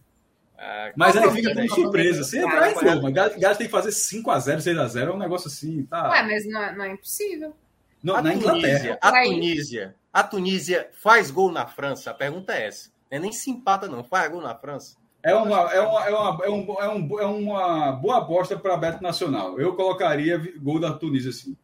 Ah, 0.57 0.91
mas 0.95 1.18
aí 1.18 1.30
fica 1.32 1.53
como 1.53 1.69
surpresa. 1.69 2.38
Entrar 2.38 2.72
em 2.72 2.76
forma, 2.76 3.11
Gales 3.11 3.57
tem 3.57 3.68
que 3.68 3.72
fazer 3.72 3.90
5x0, 3.90 4.57
6x0, 4.57 5.07
é 5.07 5.11
um 5.11 5.18
negócio 5.18 5.48
assim. 5.48 5.84
Tá... 5.84 6.10
Ué, 6.11 6.23
mas 6.23 6.48
não, 6.48 6.64
é, 6.64 6.76
não 6.76 6.86
é 6.86 6.94
impossível. 6.94 7.53
Não, 8.02 8.15
a 8.15 8.22
na 8.22 8.32
Tunísia, 8.32 8.49
Inglaterra. 8.49 8.99
A 9.02 9.11
Tunísia 9.11 10.01
a 10.13 10.23
Tunísia 10.23 10.89
faz 10.93 11.31
gol 11.31 11.51
na 11.51 11.65
França? 11.65 12.11
A 12.11 12.13
pergunta 12.13 12.53
é 12.53 12.67
essa. 12.67 12.89
Não 13.09 13.17
é 13.17 13.21
nem 13.21 13.31
se 13.31 13.49
empata, 13.49 13.88
não. 13.88 14.03
Faz 14.03 14.31
gol 14.31 14.41
na 14.41 14.55
França? 14.55 14.97
É 15.23 15.35
uma, 15.35 15.71
é 15.71 15.79
uma, 15.79 16.05
é 16.05 16.09
uma, 16.09 16.45
é 16.45 16.49
um, 16.49 16.81
é 16.81 16.89
um, 16.89 17.19
é 17.19 17.25
uma 17.25 17.91
boa 17.91 18.17
aposta 18.19 18.57
para 18.57 18.77
Beto 18.77 19.03
Nacional. 19.03 19.59
Eu 19.59 19.75
colocaria 19.75 20.41
gol 20.59 20.79
da 20.79 20.93
Tunísia, 20.93 21.31
sim. 21.31 21.55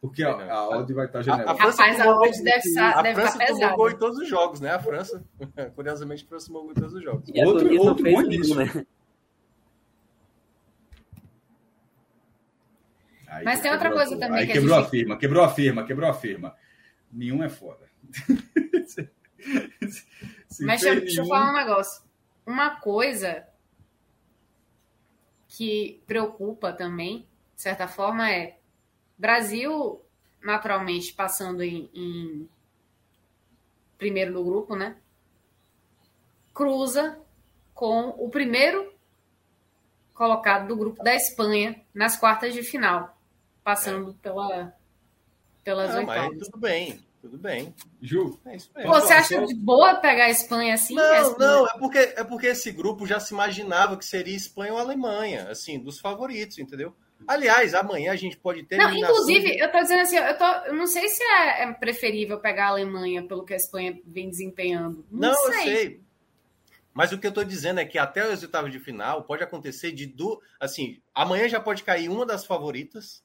Porque 0.00 0.22
a, 0.22 0.30
a 0.30 0.68
odd 0.68 0.92
vai 0.94 1.06
estar 1.06 1.22
generosa. 1.22 1.50
A, 1.50 1.52
a 1.52 1.56
França 1.56 1.82
Rapaz, 1.82 2.00
a 2.00 2.16
odd 2.16 2.42
deve, 2.44 2.68
estar, 2.68 2.98
a 2.98 3.02
deve 3.02 3.20
França 3.20 3.42
estar 3.42 3.46
tomou 3.54 3.76
gol 3.76 3.90
em 3.90 3.96
todos 3.96 4.18
os 4.18 4.28
jogos, 4.28 4.60
né? 4.60 4.70
A 4.70 4.78
França, 4.78 5.24
curiosamente, 5.74 6.24
a 6.24 6.28
França 6.28 6.46
tomou 6.46 6.62
gol 6.62 6.70
em 6.70 6.74
todos 6.74 6.94
os 6.94 7.02
jogos. 7.02 7.28
E 7.34 7.44
outro 7.44 7.82
outro 7.82 8.04
bom 8.04 8.20
nisso. 8.22 8.54
Né? 8.54 8.86
Aí 13.38 13.44
Mas 13.44 13.60
tem 13.60 13.70
outra 13.70 13.92
coisa 13.92 14.18
também 14.18 14.40
aí 14.40 14.46
que 14.46 14.52
quebrou 14.54 14.74
a, 14.74 14.78
gente... 14.78 14.86
a 14.86 14.90
firma, 14.90 15.16
quebrou 15.16 15.44
a 15.44 15.48
firma, 15.48 15.86
quebrou 15.86 16.10
a 16.10 16.14
firma. 16.14 16.56
Nenhum 17.12 17.42
é 17.42 17.48
foda. 17.48 17.88
Mas 20.60 20.80
deixa, 20.80 21.00
deixa 21.00 21.20
eu 21.20 21.26
falar 21.26 21.50
um 21.50 21.56
negócio. 21.56 22.02
Uma 22.44 22.80
coisa 22.80 23.46
que 25.46 26.02
preocupa 26.06 26.72
também, 26.72 27.28
de 27.54 27.62
certa 27.62 27.86
forma, 27.86 28.30
é 28.30 28.58
Brasil, 29.16 30.02
naturalmente, 30.42 31.12
passando 31.12 31.62
em, 31.62 31.90
em 31.94 32.48
primeiro 33.96 34.32
do 34.32 34.44
grupo, 34.44 34.74
né? 34.74 34.96
Cruza 36.52 37.20
com 37.74 38.08
o 38.18 38.28
primeiro 38.28 38.92
colocado 40.14 40.68
do 40.68 40.76
grupo 40.76 41.02
da 41.02 41.14
Espanha 41.14 41.80
nas 41.94 42.16
quartas 42.16 42.52
de 42.52 42.62
final, 42.62 43.17
passando 43.68 44.12
é. 44.12 44.22
pela, 44.22 44.74
pelas 45.62 45.94
oitavas. 45.94 46.38
Tudo 46.38 46.58
bem, 46.58 46.98
tudo 47.20 47.36
bem. 47.36 47.74
Ju, 48.00 48.40
é 48.46 48.56
isso 48.56 48.70
mesmo. 48.74 48.90
Você 48.90 49.12
acha 49.12 49.46
de 49.46 49.54
boa 49.54 49.96
pegar 49.96 50.24
a 50.24 50.30
Espanha 50.30 50.72
assim? 50.72 50.94
Não, 50.94 51.36
não, 51.36 51.66
é 51.66 51.78
porque, 51.78 51.98
é 51.98 52.24
porque 52.24 52.46
esse 52.46 52.72
grupo 52.72 53.06
já 53.06 53.20
se 53.20 53.34
imaginava 53.34 53.98
que 53.98 54.06
seria 54.06 54.34
Espanha 54.34 54.72
ou 54.72 54.78
Alemanha, 54.78 55.50
assim, 55.50 55.78
dos 55.78 56.00
favoritos, 56.00 56.58
entendeu? 56.58 56.96
Aliás, 57.26 57.74
amanhã 57.74 58.12
a 58.12 58.16
gente 58.16 58.38
pode 58.38 58.62
ter. 58.62 58.78
Não, 58.78 58.90
inclusive, 58.90 59.50
de... 59.50 59.58
eu 59.58 59.70
tô 59.70 59.82
dizendo 59.82 60.00
assim, 60.00 60.16
eu, 60.16 60.38
tô, 60.38 60.44
eu 60.44 60.74
não 60.74 60.86
sei 60.86 61.06
se 61.08 61.22
é, 61.22 61.64
é, 61.64 61.72
preferível 61.74 62.40
pegar 62.40 62.68
a 62.68 62.70
Alemanha 62.70 63.22
pelo 63.22 63.44
que 63.44 63.52
a 63.52 63.56
Espanha 63.56 64.00
vem 64.06 64.30
desempenhando. 64.30 65.04
Não, 65.10 65.32
não 65.32 65.52
sei. 65.52 65.60
eu 65.60 65.76
sei. 65.76 66.00
Mas 66.94 67.12
o 67.12 67.18
que 67.18 67.26
eu 67.26 67.30
estou 67.30 67.44
dizendo 67.44 67.80
é 67.80 67.84
que 67.84 67.98
até 67.98 68.26
os 68.32 68.42
oitavos 68.42 68.72
de 68.72 68.80
final 68.80 69.24
pode 69.24 69.42
acontecer 69.42 69.92
de 69.92 70.06
do 70.06 70.40
assim, 70.58 71.02
amanhã 71.14 71.46
já 71.48 71.60
pode 71.60 71.82
cair 71.82 72.08
uma 72.08 72.24
das 72.24 72.46
favoritas 72.46 73.22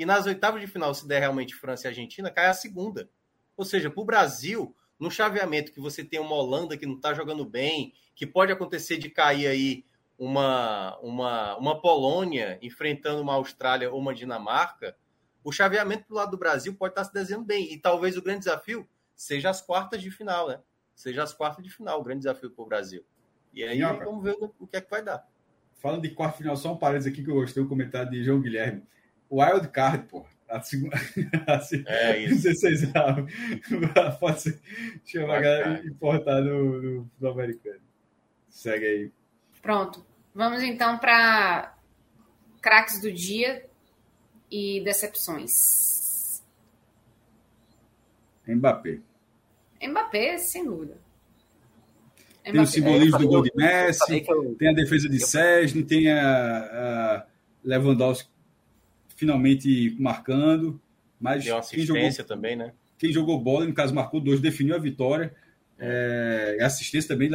e 0.00 0.06
nas 0.06 0.24
oitavas 0.24 0.62
de 0.62 0.66
final, 0.66 0.94
se 0.94 1.06
der 1.06 1.18
realmente 1.18 1.54
França 1.54 1.86
e 1.86 1.88
Argentina, 1.88 2.30
cai 2.30 2.46
a 2.46 2.54
segunda. 2.54 3.10
Ou 3.54 3.66
seja, 3.66 3.90
para 3.90 4.00
o 4.00 4.04
Brasil, 4.06 4.74
no 4.98 5.10
chaveamento 5.10 5.72
que 5.72 5.80
você 5.80 6.02
tem 6.02 6.18
uma 6.18 6.34
Holanda 6.34 6.74
que 6.74 6.86
não 6.86 6.94
está 6.94 7.12
jogando 7.12 7.44
bem, 7.44 7.92
que 8.14 8.26
pode 8.26 8.50
acontecer 8.50 8.96
de 8.96 9.10
cair 9.10 9.46
aí 9.46 9.84
uma, 10.18 10.98
uma, 11.00 11.56
uma 11.58 11.80
Polônia 11.82 12.58
enfrentando 12.62 13.20
uma 13.20 13.34
Austrália 13.34 13.92
ou 13.92 13.98
uma 13.98 14.14
Dinamarca, 14.14 14.96
o 15.44 15.52
chaveamento 15.52 16.08
do 16.08 16.14
lado 16.14 16.30
do 16.30 16.38
Brasil 16.38 16.74
pode 16.74 16.92
estar 16.92 17.02
tá 17.02 17.08
se 17.08 17.12
desenhando 17.12 17.44
bem. 17.44 17.70
E 17.70 17.76
talvez 17.76 18.16
o 18.16 18.22
grande 18.22 18.40
desafio 18.40 18.88
seja 19.14 19.50
as 19.50 19.60
quartas 19.60 20.00
de 20.00 20.10
final, 20.10 20.48
né? 20.48 20.60
seja 20.94 21.22
as 21.22 21.34
quartas 21.34 21.62
de 21.62 21.70
final, 21.70 22.00
o 22.00 22.02
grande 22.02 22.20
desafio 22.20 22.50
para 22.50 22.62
o 22.62 22.66
Brasil. 22.66 23.04
E 23.52 23.62
aí 23.62 23.76
Minhoca. 23.76 24.06
vamos 24.06 24.24
ver 24.24 24.36
o 24.58 24.66
que 24.66 24.78
é 24.78 24.80
que 24.80 24.90
vai 24.90 25.02
dar. 25.02 25.28
Falando 25.74 26.02
de 26.02 26.10
quarta 26.10 26.38
final, 26.38 26.56
só 26.56 26.72
um 26.72 26.76
parênteses 26.76 27.12
aqui 27.12 27.22
que 27.22 27.30
eu 27.30 27.34
gostei 27.34 27.62
do 27.62 27.68
comentário 27.68 28.10
de 28.10 28.22
João 28.22 28.40
Guilherme. 28.40 28.82
Wild 29.30 29.68
Card, 29.68 30.06
pô. 30.08 30.26
A 30.48 30.60
segunda. 30.60 30.96
é 31.86 32.18
isso. 32.18 32.34
Não 32.34 32.40
sei 32.40 32.54
se 32.54 32.60
vocês 32.60 32.92
sabem. 32.92 33.26
Pode 34.18 34.42
ser. 34.42 34.60
Chama 35.04 35.36
a 35.36 35.40
galera 35.40 35.86
importar 35.86 36.40
no, 36.40 36.82
no, 36.82 37.10
no 37.20 37.28
americano. 37.30 37.80
Segue 38.48 38.84
aí. 38.84 39.12
Pronto. 39.62 40.04
Vamos 40.34 40.62
então 40.62 40.98
para 40.98 41.76
craques 42.60 43.00
do 43.00 43.12
dia 43.12 43.64
e 44.50 44.82
decepções. 44.82 46.42
Mbappé. 48.46 48.98
Mbappé, 49.82 50.38
sem 50.38 50.64
dúvida. 50.64 50.98
Mbappé. 52.42 52.52
Tem 52.52 52.60
o 52.60 52.66
simbolismo 52.66 53.18
do 53.18 53.28
gol 53.28 53.42
de 53.42 53.52
Messi, 53.54 54.24
tem 54.58 54.68
a 54.68 54.72
defesa 54.72 55.08
de 55.08 55.20
Sérgio, 55.20 55.86
tem 55.86 56.10
a, 56.10 56.18
a 56.18 57.26
Lewandowski 57.62 58.28
finalmente 59.20 59.94
marcando. 60.00 60.80
Mas 61.20 61.44
Deu 61.44 61.54
uma 61.54 61.60
assistência 61.60 62.24
jogou, 62.24 62.24
também, 62.24 62.56
né? 62.56 62.72
Quem 62.98 63.12
jogou 63.12 63.38
bola, 63.38 63.66
no 63.66 63.74
caso, 63.74 63.94
marcou 63.94 64.18
dois, 64.18 64.40
definiu 64.40 64.74
a 64.74 64.78
vitória. 64.78 65.34
É, 65.78 66.58
assistência 66.62 67.08
também, 67.08 67.30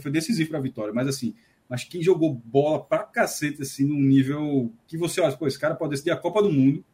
foi 0.00 0.10
decisivo 0.10 0.50
para 0.50 0.58
a 0.58 0.62
vitória. 0.62 0.92
Mas 0.92 1.06
assim, 1.06 1.34
mas 1.68 1.84
quem 1.84 2.02
jogou 2.02 2.34
bola 2.34 2.82
pra 2.82 3.04
cacete, 3.04 3.62
assim, 3.62 3.84
num 3.84 4.00
nível 4.00 4.72
que 4.88 4.98
você 4.98 5.20
olha, 5.20 5.36
pô, 5.36 5.46
esse 5.46 5.58
cara 5.58 5.76
pode 5.76 5.92
decidir 5.92 6.10
a 6.10 6.16
Copa 6.16 6.42
do 6.42 6.50
Mundo. 6.50 6.84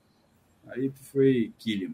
Aí 0.68 0.92
foi 1.10 1.52
Kylian. 1.58 1.92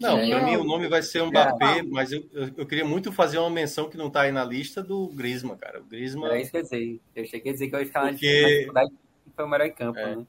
Não, 0.00 0.16
para 0.16 0.44
mim 0.44 0.56
o 0.56 0.64
nome 0.64 0.88
vai 0.88 1.02
ser 1.02 1.22
um 1.22 1.26
Mbappé, 1.26 1.80
é. 1.80 1.82
mas 1.82 2.12
eu, 2.12 2.24
eu, 2.32 2.50
eu, 2.58 2.66
queria 2.66 2.84
muito 2.84 3.10
fazer 3.10 3.36
uma 3.38 3.50
menção 3.50 3.90
que 3.90 3.96
não 3.96 4.06
está 4.06 4.22
aí 4.22 4.32
na 4.32 4.44
lista 4.44 4.80
do 4.80 5.08
Griezmann, 5.08 5.56
cara. 5.58 5.82
O. 5.82 6.32
É 6.32 6.44
que 6.44 6.56
eu 6.56 6.62
dizer. 6.62 7.00
Eu 7.16 7.24
cheguei 7.26 7.50
a 7.50 7.52
dizer 7.52 7.68
que 7.68 7.74
eu 7.74 7.80
ia 7.80 7.86
ficar 7.86 8.08
Porque... 8.08 8.70
na 8.72 8.86
foi 9.34 9.44
o 9.44 9.48
melhor 9.48 9.66
em 9.66 9.72
campo, 9.72 9.98
é. 9.98 10.16
né? 10.16 10.26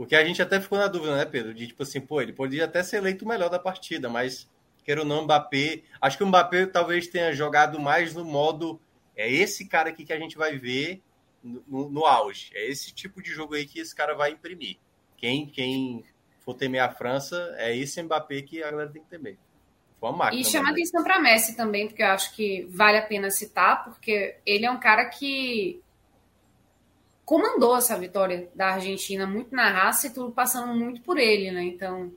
Porque 0.00 0.16
a 0.16 0.24
gente 0.24 0.40
até 0.40 0.58
ficou 0.58 0.78
na 0.78 0.86
dúvida, 0.86 1.14
né, 1.14 1.26
Pedro? 1.26 1.52
De 1.52 1.66
tipo 1.66 1.82
assim, 1.82 2.00
pô, 2.00 2.22
ele 2.22 2.32
podia 2.32 2.64
até 2.64 2.82
ser 2.82 2.96
eleito 2.96 3.22
o 3.22 3.28
melhor 3.28 3.50
da 3.50 3.58
partida, 3.58 4.08
mas 4.08 4.48
quero 4.82 5.02
ou 5.02 5.06
não, 5.06 5.24
Mbappé. 5.24 5.82
Acho 6.00 6.16
que 6.16 6.24
o 6.24 6.26
Mbappé 6.26 6.64
talvez 6.64 7.06
tenha 7.06 7.34
jogado 7.34 7.78
mais 7.78 8.14
no 8.14 8.24
modo. 8.24 8.80
É 9.14 9.30
esse 9.30 9.68
cara 9.68 9.90
aqui 9.90 10.06
que 10.06 10.12
a 10.14 10.18
gente 10.18 10.38
vai 10.38 10.56
ver 10.56 11.02
no, 11.44 11.62
no, 11.68 11.90
no 11.90 12.06
auge. 12.06 12.50
É 12.54 12.66
esse 12.66 12.94
tipo 12.94 13.22
de 13.22 13.30
jogo 13.30 13.54
aí 13.54 13.66
que 13.66 13.78
esse 13.78 13.94
cara 13.94 14.14
vai 14.14 14.30
imprimir. 14.30 14.78
Quem, 15.18 15.44
quem 15.44 16.02
for 16.38 16.54
temer 16.54 16.80
a 16.80 16.88
França, 16.88 17.54
é 17.58 17.76
esse 17.76 18.02
Mbappé 18.02 18.40
que 18.40 18.62
a 18.62 18.70
galera 18.70 18.88
tem 18.88 19.02
que 19.02 19.10
temer. 19.10 19.36
Foi 20.00 20.08
uma 20.08 20.16
máquina. 20.16 20.40
E 20.40 20.46
chama 20.46 20.70
atenção 20.70 21.04
para 21.04 21.20
Messi 21.20 21.54
também, 21.54 21.88
porque 21.88 22.02
eu 22.02 22.08
acho 22.08 22.34
que 22.34 22.66
vale 22.70 22.96
a 22.96 23.02
pena 23.02 23.30
citar, 23.30 23.84
porque 23.84 24.38
ele 24.46 24.64
é 24.64 24.70
um 24.70 24.80
cara 24.80 25.04
que 25.10 25.78
comandou 27.30 27.76
essa 27.76 27.96
vitória 27.96 28.48
da 28.56 28.72
Argentina 28.72 29.24
muito 29.24 29.54
na 29.54 29.70
raça 29.70 30.08
e 30.08 30.10
tudo 30.10 30.32
passando 30.32 30.74
muito 30.74 31.00
por 31.02 31.16
ele, 31.16 31.52
né? 31.52 31.62
Então, 31.62 32.12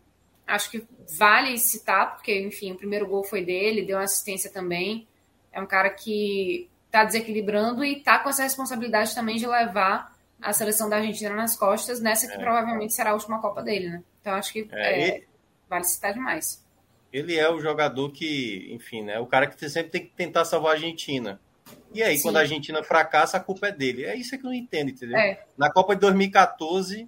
acho 0.48 0.72
que 0.72 0.84
vale 1.20 1.56
citar, 1.60 2.16
porque, 2.16 2.42
enfim, 2.42 2.72
o 2.72 2.76
primeiro 2.76 3.08
gol 3.08 3.24
foi 3.24 3.46
dele, 3.46 3.86
deu 3.86 3.98
uma 3.98 4.06
assistência 4.06 4.52
também. 4.52 5.08
É 5.52 5.62
um 5.62 5.68
cara 5.68 5.92
que 5.92 6.68
tá 6.90 7.04
desequilibrando 7.04 7.86
e 7.86 8.02
tá 8.02 8.18
com 8.18 8.30
essa 8.30 8.42
responsabilidade 8.42 9.14
também 9.14 9.36
de 9.36 9.46
levar 9.46 10.18
a 10.42 10.52
seleção 10.52 10.90
da 10.90 10.96
Argentina 10.96 11.36
nas 11.36 11.56
costas, 11.56 12.02
nessa 12.02 12.26
que 12.26 12.34
é. 12.34 12.40
provavelmente 12.40 12.96
será 12.96 13.12
a 13.12 13.14
última 13.14 13.40
Copa 13.40 13.62
dele, 13.62 13.90
né? 13.90 14.04
Então 14.20 14.34
acho 14.34 14.52
que 14.52 14.68
é, 14.72 15.10
é, 15.10 15.24
vale 15.70 15.84
citar 15.84 16.14
demais. 16.14 16.66
Ele 17.12 17.38
é 17.38 17.48
o 17.52 17.60
jogador 17.60 18.12
que, 18.12 18.68
enfim, 18.72 19.04
né? 19.04 19.20
O 19.20 19.28
cara 19.28 19.46
que 19.46 19.70
sempre 19.70 19.92
tem 19.92 20.06
que 20.08 20.12
tentar 20.16 20.44
salvar 20.44 20.72
a 20.72 20.74
Argentina. 20.74 21.40
E 21.94 22.02
aí, 22.02 22.18
Sim. 22.18 22.24
quando 22.24 22.38
a 22.38 22.40
Argentina 22.40 22.84
fracassa, 22.84 23.38
a 23.38 23.40
culpa 23.40 23.68
é 23.68 23.72
dele. 23.72 24.06
É 24.06 24.16
isso 24.16 24.32
que 24.38 24.46
eu 24.46 24.50
não 24.50 24.54
entendo, 24.54 24.90
entendeu? 24.90 25.18
É. 25.18 25.46
Na 25.58 25.72
Copa 25.72 25.94
de 25.94 26.02
2014, 26.02 27.08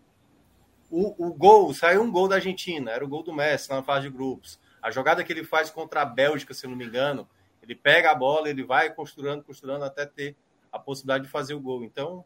o, 0.92 1.28
o 1.28 1.34
gol, 1.34 1.74
saiu 1.74 2.02
um 2.02 2.12
gol 2.12 2.28
da 2.28 2.36
Argentina, 2.36 2.92
era 2.92 3.04
o 3.04 3.08
gol 3.08 3.24
do 3.24 3.34
Messi 3.34 3.70
na 3.70 3.82
fase 3.82 4.08
de 4.08 4.16
grupos. 4.16 4.60
A 4.82 4.92
jogada 4.92 5.24
que 5.24 5.34
ele 5.34 5.44
faz 5.44 5.72
contra 5.72 6.02
a 6.02 6.06
Bélgica, 6.06 6.54
se 6.54 6.66
eu 6.66 6.70
não 6.70 6.78
me 6.78 6.86
engano, 6.86 7.28
ele 7.62 7.76
pega 7.76 8.12
a 8.12 8.16
bola, 8.16 8.48
ele 8.48 8.64
vai 8.64 8.94
construindo, 8.94 9.44
construindo 9.44 9.84
até 9.84 10.06
ter 10.06 10.36
a 10.72 10.78
possibilidade 10.78 11.24
de 11.24 11.32
fazer 11.32 11.56
o 11.56 11.60
gol. 11.60 11.84
Então, 11.84 12.24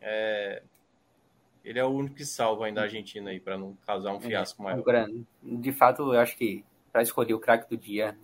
é, 0.00 0.62
ele 1.64 1.78
é 1.78 1.84
o 1.84 1.88
único 1.88 2.14
que 2.14 2.24
salva 2.24 2.66
ainda 2.66 2.82
a 2.82 2.84
Argentina 2.84 3.30
aí, 3.30 3.40
para 3.40 3.56
não 3.56 3.76
causar 3.86 4.12
um 4.12 4.18
é, 4.18 4.20
fiasco 4.20 4.62
maior. 4.62 4.84
De 5.42 5.72
fato, 5.72 6.12
eu 6.12 6.20
acho 6.20 6.36
que 6.36 6.64
para 6.92 7.02
escolher 7.02 7.34
o 7.34 7.40
craque 7.40 7.68
do 7.68 7.76
dia, 7.76 8.18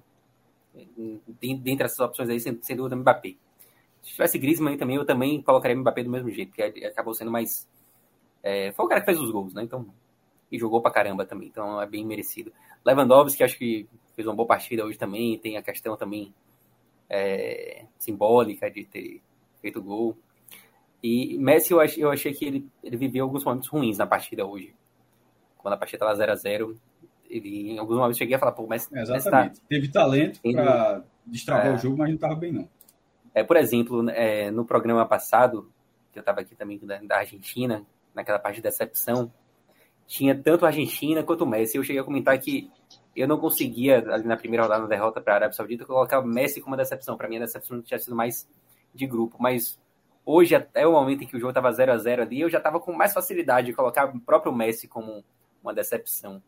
dentre 1.41 1.85
essas 1.85 2.01
opções 2.01 2.29
aí, 2.29 2.41
sem, 2.41 2.61
sem 2.63 2.77
dúvida, 2.77 2.97
Mbappé. 2.97 3.37
Se 4.03 4.13
tivesse 4.13 4.39
Griezmann 4.39 4.77
também, 4.77 4.97
eu 4.97 5.05
também 5.05 5.43
colocaria 5.43 5.77
Mbappé 5.77 6.03
do 6.03 6.11
mesmo 6.11 6.31
jeito, 6.31 6.51
porque 6.51 6.85
acabou 6.85 7.15
sendo 7.15 7.31
mais. 7.31 7.69
É, 8.43 8.73
foi 8.73 8.85
o 8.85 8.89
cara 8.89 9.01
que 9.01 9.07
fez 9.07 9.19
os 9.19 9.31
gols, 9.31 9.55
né? 9.55 9.63
Então, 9.63 9.87
e 10.51 10.59
jogou 10.59 10.81
pra 10.81 10.91
caramba 10.91 11.25
também, 11.25 11.49
então 11.49 11.81
é 11.81 11.87
bem 11.87 12.05
merecido. 12.05 12.53
Lewandowski, 12.85 13.43
acho 13.43 13.59
que 13.59 13.89
fez 14.15 14.27
uma 14.29 14.35
boa 14.35 14.47
partida 14.47 14.85
hoje 14.85 14.99
também, 14.99 15.39
tem 15.39 15.57
a 15.57 15.63
questão 15.63 15.97
também 15.97 16.33
é, 17.09 17.87
simbólica 17.99 18.71
de 18.71 18.85
ter 18.85 19.21
feito 19.61 19.83
gol. 19.83 20.17
E 21.03 21.37
Messi, 21.39 21.73
eu 21.73 21.81
achei, 21.81 22.05
eu 22.05 22.11
achei 22.11 22.33
que 22.33 22.45
ele, 22.45 22.69
ele 22.83 22.97
viveu 22.97 23.25
alguns 23.25 23.45
momentos 23.45 23.69
ruins 23.69 23.99
na 23.99 24.07
partida 24.07 24.47
hoje. 24.47 24.75
Quando 25.59 25.75
a 25.75 25.77
partida 25.77 25.97
estava 25.97 26.15
0 26.15 26.33
a 26.33 26.35
0 26.35 26.81
ele 27.29 27.73
em 27.73 27.79
alguns 27.79 27.97
momentos 27.97 28.19
cheguei 28.19 28.37
a 28.37 28.39
falar, 28.39 28.53
pô, 28.53 28.67
mas. 28.67 28.91
É, 28.93 29.03
exatamente. 29.03 29.61
Tá... 29.61 29.67
Teve 29.69 29.89
talento 29.89 30.41
para 30.41 31.05
destravar 31.27 31.67
é... 31.67 31.75
o 31.75 31.79
jogo, 31.79 31.99
mas 31.99 32.09
não 32.09 32.15
estava 32.15 32.35
bem, 32.35 32.53
não. 32.53 32.69
É, 33.35 33.43
por 33.43 33.57
exemplo, 33.57 34.09
é, 34.11 34.51
no 34.51 34.65
programa 34.65 35.05
passado, 35.07 35.69
que 36.13 36.19
eu 36.19 36.21
estava 36.21 36.41
aqui 36.41 36.55
também 36.55 36.79
da, 36.79 36.99
da, 36.99 37.19
Argentina, 37.19 37.85
naquela 38.15 38.39
parte 38.39 38.57
de 38.57 38.63
decepção, 38.63 39.33
tinha 40.07 40.41
tanto 40.41 40.65
a 40.65 40.69
Argentina 40.69 41.23
quanto 41.25 41.43
o 41.43 41.47
Messi. 41.47 41.77
Eu 41.77 41.83
cheguei 41.83 42.01
a 42.01 42.05
comentar 42.05 42.39
que 42.39 42.71
eu 43.17 43.27
não 43.27 43.39
conseguia, 43.39 43.99
ali 44.13 44.25
na 44.25 44.37
primeira 44.37 44.63
rodada, 44.63 44.83
na 44.83 44.89
derrota 44.89 45.21
para 45.21 45.33
a 45.33 45.37
Arábia 45.37 45.57
Saudita, 45.57 45.85
colocar 45.85 46.21
o 46.21 46.27
Messi 46.27 46.61
como 46.61 46.77
decepção. 46.77 47.17
Para 47.17 47.29
mim, 47.29 47.37
a 47.37 47.41
decepção 47.41 47.83
tinha 47.83 47.99
sido 47.99 48.15
mais 48.15 48.49
de 48.95 49.07
grupo. 49.07 49.37
Mas 49.41 49.81
hoje, 50.25 50.55
até 50.55 50.87
o 50.87 50.93
momento 50.93 51.25
em 51.25 51.27
que 51.27 51.37
o 51.37 51.41
jogo 51.41 51.51
estava 51.51 51.73
0 51.73 51.93
a 51.93 51.99
0 51.99 52.23
ali, 52.23 52.41
eu 52.41 52.49
já 52.49 52.59
estava 52.59 52.79
com 52.79 52.93
mais 52.93 53.13
facilidade 53.13 53.67
de 53.67 53.73
colocar 53.73 54.05
o 54.05 54.21
próprio 54.21 54.55
Messi 54.55 54.87
como 54.87 55.25
uma 55.61 55.75
decepção. 55.75 56.41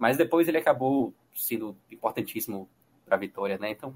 Mas 0.00 0.16
depois 0.16 0.48
ele 0.48 0.56
acabou 0.56 1.12
sendo 1.36 1.76
importantíssimo 1.92 2.66
para 3.04 3.16
a 3.16 3.18
vitória, 3.18 3.58
né? 3.58 3.70
Então, 3.70 3.94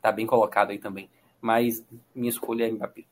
tá 0.00 0.12
bem 0.12 0.28
colocado 0.28 0.70
aí 0.70 0.78
também. 0.78 1.10
Mas 1.40 1.84
minha 2.14 2.30
escolha 2.30 2.68
é 2.68 2.70
Mbappé. 2.70 3.02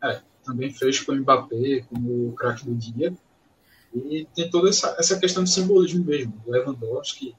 É, 0.00 0.22
também 0.44 0.72
fez 0.72 1.00
com 1.00 1.10
o 1.10 1.16
Mbappé 1.16 1.84
como 1.88 2.28
o 2.28 2.32
craque 2.34 2.64
do 2.64 2.74
dia. 2.76 3.12
E 3.92 4.28
tem 4.32 4.48
toda 4.48 4.68
essa, 4.68 4.94
essa 4.96 5.18
questão 5.18 5.42
de 5.42 5.50
simbolismo 5.50 6.04
mesmo. 6.04 6.40
O 6.46 6.52
Lewandowski 6.52 7.34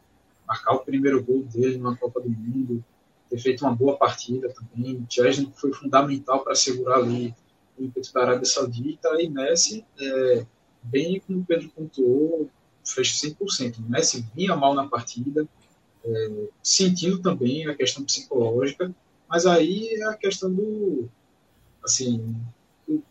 marcar 0.46 0.74
o 0.74 0.80
primeiro 0.80 1.24
gol 1.24 1.44
dele 1.44 1.78
na 1.78 1.96
Copa 1.96 2.20
do 2.20 2.30
Mundo, 2.30 2.84
ter 3.30 3.38
feito 3.38 3.64
uma 3.64 3.74
boa 3.74 3.98
partida 3.98 4.54
também. 4.54 4.98
O 4.98 5.06
Chesney 5.10 5.50
foi 5.56 5.72
fundamental 5.72 6.44
para 6.44 6.54
segurar 6.54 6.98
ali 6.98 7.34
o 7.80 7.86
ímpeto 7.86 8.12
da 8.12 8.24
Arábia 8.24 8.46
Saudita. 8.46 9.10
E 9.22 9.30
Messi, 9.30 9.86
é, 9.98 10.46
bem 10.84 11.22
como 11.22 11.40
o 11.40 11.46
Pedro 11.46 11.70
pontuou, 11.70 12.50
fez 12.84 13.22
100%. 13.22 13.80
O 13.80 13.90
Messi 13.90 14.26
vinha 14.36 14.56
mal 14.56 14.74
na 14.74 14.88
partida, 14.88 15.48
é, 16.04 16.32
sentindo 16.62 17.20
também 17.20 17.68
a 17.68 17.76
questão 17.76 18.04
psicológica, 18.04 18.94
mas 19.30 19.46
aí 19.46 19.90
é 19.96 20.04
a 20.06 20.14
questão 20.14 20.52
do. 20.54 21.08
Assim, 21.84 22.36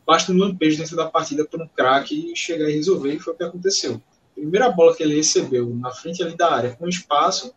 basta 0.07 0.33
um 0.33 0.37
lampejo 0.37 0.79
dentro 0.79 0.97
da 0.97 1.07
partida 1.07 1.45
para 1.45 1.65
um 1.65 1.69
craque 1.69 2.33
chegar 2.37 2.69
e 2.69 2.75
resolver, 2.75 3.15
e 3.15 3.19
foi 3.19 3.33
o 3.33 3.37
que 3.37 3.45
aconteceu. 3.45 4.01
Primeira 4.35 4.71
bola 4.71 4.95
que 4.95 5.03
ele 5.03 5.17
recebeu 5.17 5.75
na 5.75 5.91
frente 5.91 6.23
ali 6.23 6.37
da 6.37 6.53
área, 6.53 6.77
com 6.77 6.89
espaço, 6.89 7.55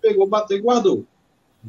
pegou, 0.00 0.26
bateu 0.26 0.56
e 0.56 0.60
guardou. 0.60 1.06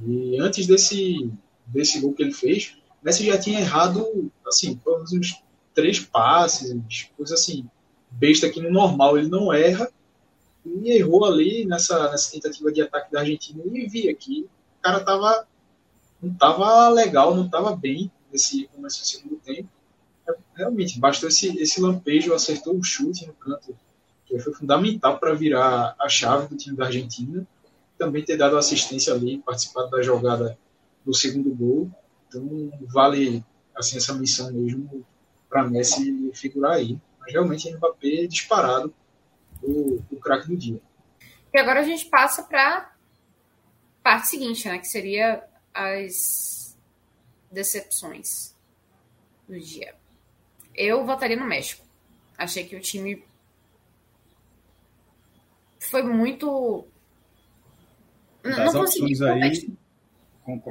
E 0.05 0.39
antes 0.39 0.68
desse, 0.68 1.31
desse 1.65 1.99
gol 1.99 2.14
que 2.14 2.23
ele 2.23 2.34
fez, 2.34 2.77
Messi 3.03 3.26
já 3.26 3.38
tinha 3.38 3.59
errado, 3.59 4.31
assim, 4.45 4.76
pelo 4.76 4.97
menos 4.97 5.14
uns 5.14 5.41
três 5.73 5.99
passes, 5.99 7.09
coisa 7.15 7.35
assim, 7.35 7.65
besta 8.12 8.50
que 8.50 8.62
no 8.62 8.72
normal 8.72 9.18
ele 9.18 9.30
não 9.30 9.54
erra, 9.54 9.90
e 10.66 10.92
errou 10.92 11.26
ali 11.26 11.66
nessa, 11.66 12.12
nessa 12.12 12.32
tentativa 12.32 12.72
de 12.72 12.82
ataque 12.82 13.12
da 13.12 13.22
Argentina 13.22 13.64
e 13.66 13.88
via 13.88 14.14
que 14.14 14.42
o 14.42 14.82
cara 14.82 15.00
tava, 15.00 15.48
não 16.22 16.34
tava 16.34 16.90
legal, 16.90 17.34
não 17.34 17.50
tava 17.50 17.76
bem 17.76 18.12
nesse 18.32 18.68
começo 18.68 19.00
do 19.00 19.08
segundo 19.08 19.36
tempo 19.38 19.70
realmente, 20.56 21.00
bastou 21.00 21.30
esse, 21.30 21.58
esse 21.60 21.80
lampejo, 21.80 22.34
acertou 22.34 22.78
o 22.78 22.84
chute 22.84 23.26
no 23.28 23.34
canto, 23.34 23.76
que 24.26 24.38
foi 24.40 24.54
fundamental 24.54 25.20
para 25.20 25.34
virar 25.34 25.96
a 26.00 26.10
chave 26.10 26.48
do 26.48 26.58
time 26.58 26.76
da 26.76 26.86
Argentina. 26.86 27.48
Também 27.98 28.24
ter 28.24 28.38
dado 28.38 28.58
assistência 28.58 29.14
ali, 29.14 29.40
participado 29.40 29.90
da 29.90 30.02
jogada 30.02 30.58
do 31.06 31.14
segundo 31.14 31.54
gol. 31.54 31.90
Então, 32.28 32.72
vale 32.82 33.44
assim, 33.76 33.98
essa 33.98 34.14
missão 34.14 34.52
mesmo 34.52 35.06
para 35.50 35.68
Messi 35.68 36.30
figurar 36.34 36.74
aí. 36.74 37.00
Mas 37.28 37.34
realmente, 37.34 37.74
Mbappé 37.74 38.24
é 38.24 38.28
disparado 38.28 38.94
o, 39.62 40.02
o 40.10 40.16
craque 40.18 40.48
do 40.48 40.56
dia. 40.56 40.80
E 41.54 41.60
agora 41.60 41.82
a 41.82 41.84
gente 41.84 42.06
passa 42.06 42.41
para 42.44 42.95
parte 44.02 44.30
seguinte, 44.30 44.66
né? 44.66 44.80
Que 44.80 44.88
seria 44.88 45.44
as 45.74 46.78
decepções 47.52 48.56
do 49.45 49.60
dia. 49.60 49.94
Eu 50.74 51.06
votaria 51.06 51.36
no 51.36 51.45
México. 51.45 51.86
Achei 52.38 52.66
que 52.66 52.78
o 52.78 52.80
time 52.80 53.22
foi 55.80 56.04
muito. 56.04 56.88
Das 58.41 58.74
não 58.74 58.82
consegui 58.82 59.22
aí, 59.26 59.76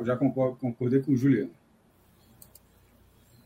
já 0.05 0.16
concordei 0.16 1.03
com 1.03 1.12
o 1.12 1.16
Juliano. 1.16 1.51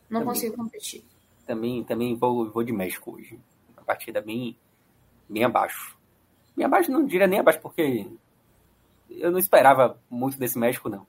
Não 0.09 0.21
também, 0.21 0.35
consigo 0.35 0.57
competir. 0.57 1.10
Também, 1.51 1.83
também 1.83 2.15
vou, 2.15 2.49
vou 2.49 2.63
de 2.63 2.73
México 2.73 3.17
hoje. 3.17 3.37
Uma 3.77 3.83
partida 3.83 4.21
bem, 4.21 4.57
bem 5.29 5.43
abaixo. 5.43 5.99
Bem 6.57 6.65
abaixo, 6.65 6.93
não 6.93 7.05
diria 7.05 7.27
nem 7.27 7.41
abaixo, 7.41 7.61
porque 7.61 8.09
eu 9.11 9.33
não 9.33 9.39
esperava 9.41 10.01
muito 10.09 10.39
desse 10.39 10.57
México, 10.57 10.89
não. 10.89 11.05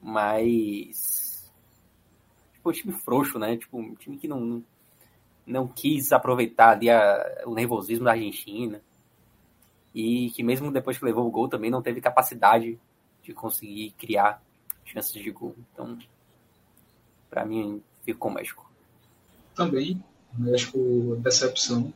Mas 0.00 1.52
tipo, 2.54 2.70
um 2.70 2.72
time 2.72 2.92
frouxo, 2.94 3.38
né? 3.38 3.58
Tipo, 3.58 3.76
um 3.76 3.94
time 3.94 4.16
que 4.16 4.26
não, 4.26 4.64
não 5.46 5.68
quis 5.68 6.12
aproveitar 6.12 6.70
ali 6.70 6.88
a, 6.88 7.42
o 7.44 7.52
nervosismo 7.52 8.06
da 8.06 8.12
Argentina. 8.12 8.80
E 9.94 10.30
que 10.30 10.42
mesmo 10.42 10.72
depois 10.72 10.96
que 10.96 11.04
levou 11.04 11.28
o 11.28 11.30
gol 11.30 11.46
também 11.46 11.70
não 11.70 11.82
teve 11.82 12.00
capacidade 12.00 12.80
de 13.22 13.34
conseguir 13.34 13.90
criar 13.98 14.42
chances 14.82 15.12
de 15.12 15.30
gol. 15.30 15.54
Então, 15.74 15.98
para 17.28 17.44
mim, 17.44 17.82
fico 18.02 18.18
com 18.18 18.30
o 18.30 18.32
México. 18.32 18.71
Também, 19.54 20.02
o 20.36 20.42
México, 20.42 21.16
decepção. 21.20 21.92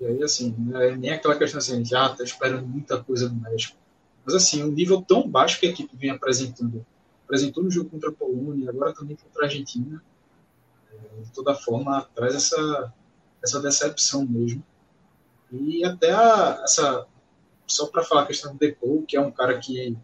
E 0.00 0.06
aí, 0.06 0.22
assim, 0.22 0.54
não 0.58 0.80
é 0.80 0.96
nem 0.96 1.10
aquela 1.10 1.36
questão 1.36 1.58
assim, 1.58 1.84
já 1.84 2.06
ah, 2.06 2.08
tá 2.10 2.24
esperando 2.24 2.66
muita 2.66 3.02
coisa 3.02 3.28
do 3.28 3.34
México. 3.34 3.76
Mas, 4.24 4.34
assim, 4.34 4.62
um 4.62 4.70
nível 4.70 5.02
tão 5.02 5.28
baixo 5.28 5.60
que 5.60 5.66
a 5.66 5.70
equipe 5.70 5.96
vem 5.96 6.10
apresentando 6.10 6.84
apresentou 7.24 7.64
no 7.64 7.70
jogo 7.70 7.90
contra 7.90 8.10
a 8.10 8.12
Polônia, 8.12 8.70
agora 8.70 8.94
também 8.94 9.16
contra 9.16 9.42
a 9.42 9.46
Argentina. 9.46 10.02
É, 10.92 11.22
de 11.22 11.30
toda 11.32 11.54
forma, 11.54 12.06
traz 12.14 12.34
essa, 12.34 12.92
essa 13.42 13.60
decepção 13.60 14.24
mesmo. 14.24 14.62
E 15.50 15.84
até 15.84 16.12
a, 16.12 16.60
essa. 16.62 17.06
Só 17.66 17.86
para 17.86 18.04
falar 18.04 18.22
a 18.22 18.26
questão 18.26 18.52
do 18.52 18.58
Depou, 18.58 19.02
que 19.02 19.16
é 19.16 19.20
um 19.20 19.30
cara 19.30 19.58
que 19.58 19.96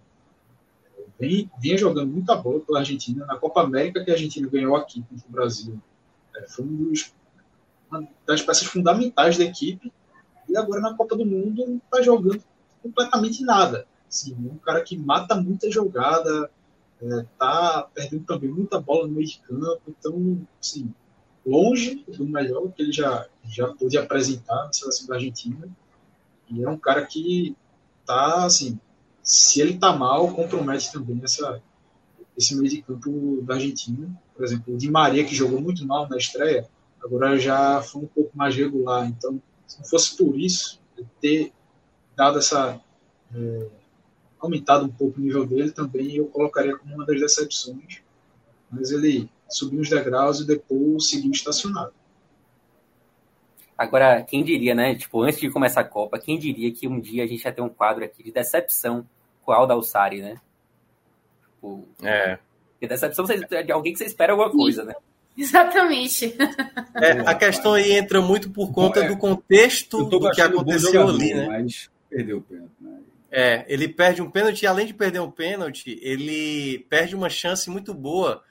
vem, 1.18 1.50
vinha 1.58 1.76
jogando 1.76 2.10
muita 2.10 2.34
bola 2.34 2.60
pela 2.60 2.78
Argentina. 2.78 3.26
Na 3.26 3.36
Copa 3.36 3.62
América 3.62 4.02
que 4.02 4.10
a 4.10 4.14
Argentina 4.14 4.48
ganhou 4.48 4.74
aqui 4.74 5.02
contra 5.02 5.28
o 5.28 5.30
Brasil, 5.30 5.80
é, 6.36 6.46
foi 6.48 6.64
um 6.64 6.92
uma 7.90 8.08
das 8.26 8.40
peças 8.40 8.66
fundamentais 8.66 9.36
da 9.36 9.44
equipe. 9.44 9.92
E 10.48 10.56
agora 10.56 10.80
na 10.80 10.94
Copa 10.94 11.16
do 11.16 11.26
Mundo 11.26 11.66
não 11.66 11.76
está 11.76 12.02
jogando 12.02 12.42
completamente 12.82 13.42
nada. 13.42 13.86
Assim, 14.08 14.34
é 14.34 14.52
um 14.52 14.58
cara 14.58 14.82
que 14.82 14.96
mata 14.96 15.34
muita 15.36 15.70
jogada, 15.70 16.50
é, 17.00 17.26
tá 17.38 17.88
perdendo 17.94 18.24
também 18.24 18.50
muita 18.50 18.80
bola 18.80 19.06
no 19.06 19.14
meio 19.14 19.26
de 19.26 19.38
campo, 19.40 19.82
então, 19.88 20.46
assim, 20.60 20.92
longe 21.46 22.04
do 22.08 22.26
melhor 22.26 22.70
que 22.72 22.82
ele 22.82 22.92
já, 22.92 23.26
já 23.44 23.68
pôde 23.68 23.96
apresentar 23.96 24.66
na 24.66 24.72
seleção 24.72 25.06
da 25.06 25.14
Argentina. 25.14 25.68
E 26.48 26.64
é 26.64 26.68
um 26.68 26.78
cara 26.78 27.06
que 27.06 27.56
tá, 28.04 28.44
assim, 28.44 28.78
se 29.22 29.60
ele 29.60 29.78
tá 29.78 29.96
mal, 29.96 30.34
compromete 30.34 30.92
também 30.92 31.20
essa, 31.22 31.62
esse 32.40 32.56
meio 32.56 32.70
de 32.70 32.82
campo 32.82 33.42
da 33.42 33.54
Argentina. 33.54 34.08
Por 34.34 34.44
exemplo, 34.44 34.74
o 34.74 34.78
Di 34.78 34.90
Maria, 34.90 35.24
que 35.24 35.34
jogou 35.34 35.60
muito 35.60 35.86
mal 35.86 36.08
na 36.08 36.16
estreia, 36.16 36.66
agora 37.02 37.38
já 37.38 37.82
foi 37.82 38.02
um 38.02 38.06
pouco 38.06 38.36
mais 38.36 38.56
regular. 38.56 39.06
Então, 39.06 39.40
se 39.66 39.78
não 39.78 39.84
fosse 39.84 40.16
por 40.16 40.38
isso, 40.38 40.80
ter 41.20 41.52
dado 42.16 42.38
essa. 42.38 42.80
É, 43.34 43.66
aumentado 44.40 44.86
um 44.86 44.88
pouco 44.88 45.20
o 45.20 45.22
nível 45.22 45.46
dele 45.46 45.70
também, 45.70 46.16
eu 46.16 46.24
colocaria 46.26 46.74
como 46.76 46.94
uma 46.94 47.04
das 47.04 47.20
decepções. 47.20 48.00
Mas 48.70 48.90
ele 48.90 49.30
subiu 49.50 49.80
os 49.80 49.90
degraus 49.90 50.40
e 50.40 50.46
depois 50.46 51.10
seguiu 51.10 51.30
estacionado. 51.30 51.92
Agora, 53.76 54.22
quem 54.22 54.42
diria, 54.42 54.74
né? 54.74 54.94
Tipo, 54.94 55.22
antes 55.22 55.38
de 55.38 55.50
começar 55.50 55.82
a 55.82 55.84
Copa, 55.84 56.18
quem 56.18 56.38
diria 56.38 56.72
que 56.72 56.88
um 56.88 56.98
dia 56.98 57.24
a 57.24 57.26
gente 57.26 57.44
ia 57.44 57.52
ter 57.52 57.60
um 57.60 57.68
quadro 57.68 58.02
aqui 58.02 58.22
de 58.22 58.32
decepção 58.32 59.06
com 59.42 59.52
o 59.52 59.54
Alda 59.54 59.74
Alçari, 59.74 60.22
né? 60.22 60.40
Tipo, 61.60 61.86
é. 62.02 62.38
E 62.80 62.88
decepção 62.88 63.26
de 63.26 63.72
alguém 63.72 63.92
que 63.92 63.98
você 63.98 64.06
espera 64.06 64.32
alguma 64.32 64.50
coisa, 64.50 64.82
né? 64.84 64.94
Exatamente. 65.36 66.34
É, 66.94 67.20
a 67.26 67.34
questão 67.34 67.74
aí 67.74 67.92
entra 67.92 68.20
muito 68.22 68.50
por 68.50 68.72
conta 68.72 69.04
é, 69.04 69.08
do 69.08 69.16
contexto 69.18 70.04
do 70.04 70.30
que 70.30 70.40
aconteceu 70.40 71.06
ali, 71.06 71.34
né? 71.34 71.46
Mas 71.46 71.90
perdeu 72.08 72.38
o 72.38 72.42
pênalti, 72.42 72.72
né? 72.80 72.98
É, 73.30 73.64
ele 73.68 73.86
perde 73.86 74.20
um 74.20 74.30
pênalti, 74.30 74.66
além 74.66 74.86
de 74.86 74.94
perder 74.94 75.20
um 75.20 75.30
pênalti, 75.30 75.98
ele 76.02 76.80
perde 76.90 77.14
uma 77.14 77.30
chance 77.30 77.70
muito 77.70 77.94
boa, 77.94 78.42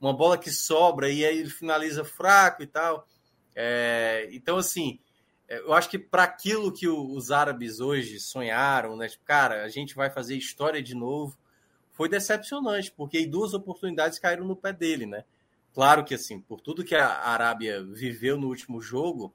uma 0.00 0.12
bola 0.12 0.38
que 0.38 0.50
sobra 0.50 1.10
e 1.10 1.24
aí 1.24 1.38
ele 1.38 1.50
finaliza 1.50 2.04
fraco 2.04 2.62
e 2.62 2.66
tal. 2.66 3.06
É, 3.56 4.28
então, 4.30 4.58
assim, 4.58 5.00
é, 5.48 5.58
eu 5.58 5.72
acho 5.72 5.88
que 5.88 5.98
para 5.98 6.22
aquilo 6.22 6.70
que 6.70 6.86
os 6.86 7.32
árabes 7.32 7.80
hoje 7.80 8.20
sonharam, 8.20 8.96
né? 8.96 9.08
Tipo, 9.08 9.24
cara, 9.24 9.64
a 9.64 9.68
gente 9.68 9.96
vai 9.96 10.08
fazer 10.08 10.36
história 10.36 10.80
de 10.80 10.94
novo, 10.94 11.36
foi 11.98 12.08
decepcionante, 12.08 12.92
porque 12.92 13.26
duas 13.26 13.54
oportunidades 13.54 14.20
caíram 14.20 14.44
no 14.44 14.54
pé 14.54 14.72
dele, 14.72 15.04
né? 15.04 15.24
Claro 15.74 16.04
que, 16.04 16.14
assim, 16.14 16.40
por 16.40 16.60
tudo 16.60 16.84
que 16.84 16.94
a 16.94 17.08
Arábia 17.08 17.84
viveu 17.84 18.38
no 18.38 18.46
último 18.46 18.80
jogo, 18.80 19.34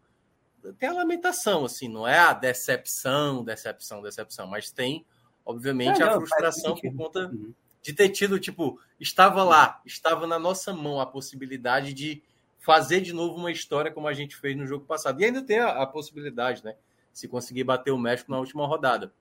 tem 0.80 0.88
a 0.88 0.94
lamentação, 0.94 1.66
assim, 1.66 1.90
não 1.90 2.08
é 2.08 2.18
a 2.18 2.32
decepção, 2.32 3.44
decepção, 3.44 4.02
decepção, 4.02 4.48
mas 4.48 4.72
tem, 4.72 5.06
obviamente, 5.46 6.02
é, 6.02 6.06
não, 6.06 6.14
a 6.14 6.16
frustração 6.16 6.74
por 6.74 6.96
conta 6.96 7.28
uhum. 7.28 7.54
de 7.82 7.92
ter 7.92 8.08
tido, 8.08 8.40
tipo, 8.40 8.80
estava 8.98 9.44
lá, 9.44 9.82
estava 9.86 10.26
na 10.26 10.40
nossa 10.40 10.72
mão 10.72 11.02
a 11.02 11.06
possibilidade 11.06 11.94
de 11.94 12.24
fazer 12.60 13.02
de 13.02 13.12
novo 13.12 13.36
uma 13.36 13.52
história 13.52 13.92
como 13.92 14.08
a 14.08 14.14
gente 14.14 14.38
fez 14.38 14.56
no 14.56 14.66
jogo 14.66 14.86
passado. 14.86 15.20
E 15.22 15.26
ainda 15.26 15.44
tem 15.44 15.60
a, 15.60 15.82
a 15.82 15.86
possibilidade, 15.86 16.64
né? 16.64 16.76
se 17.12 17.28
conseguir 17.28 17.66
bater 17.66 17.92
o 17.92 17.98
México 17.98 18.32
na 18.32 18.40
última 18.40 18.66
rodada. 18.66 19.14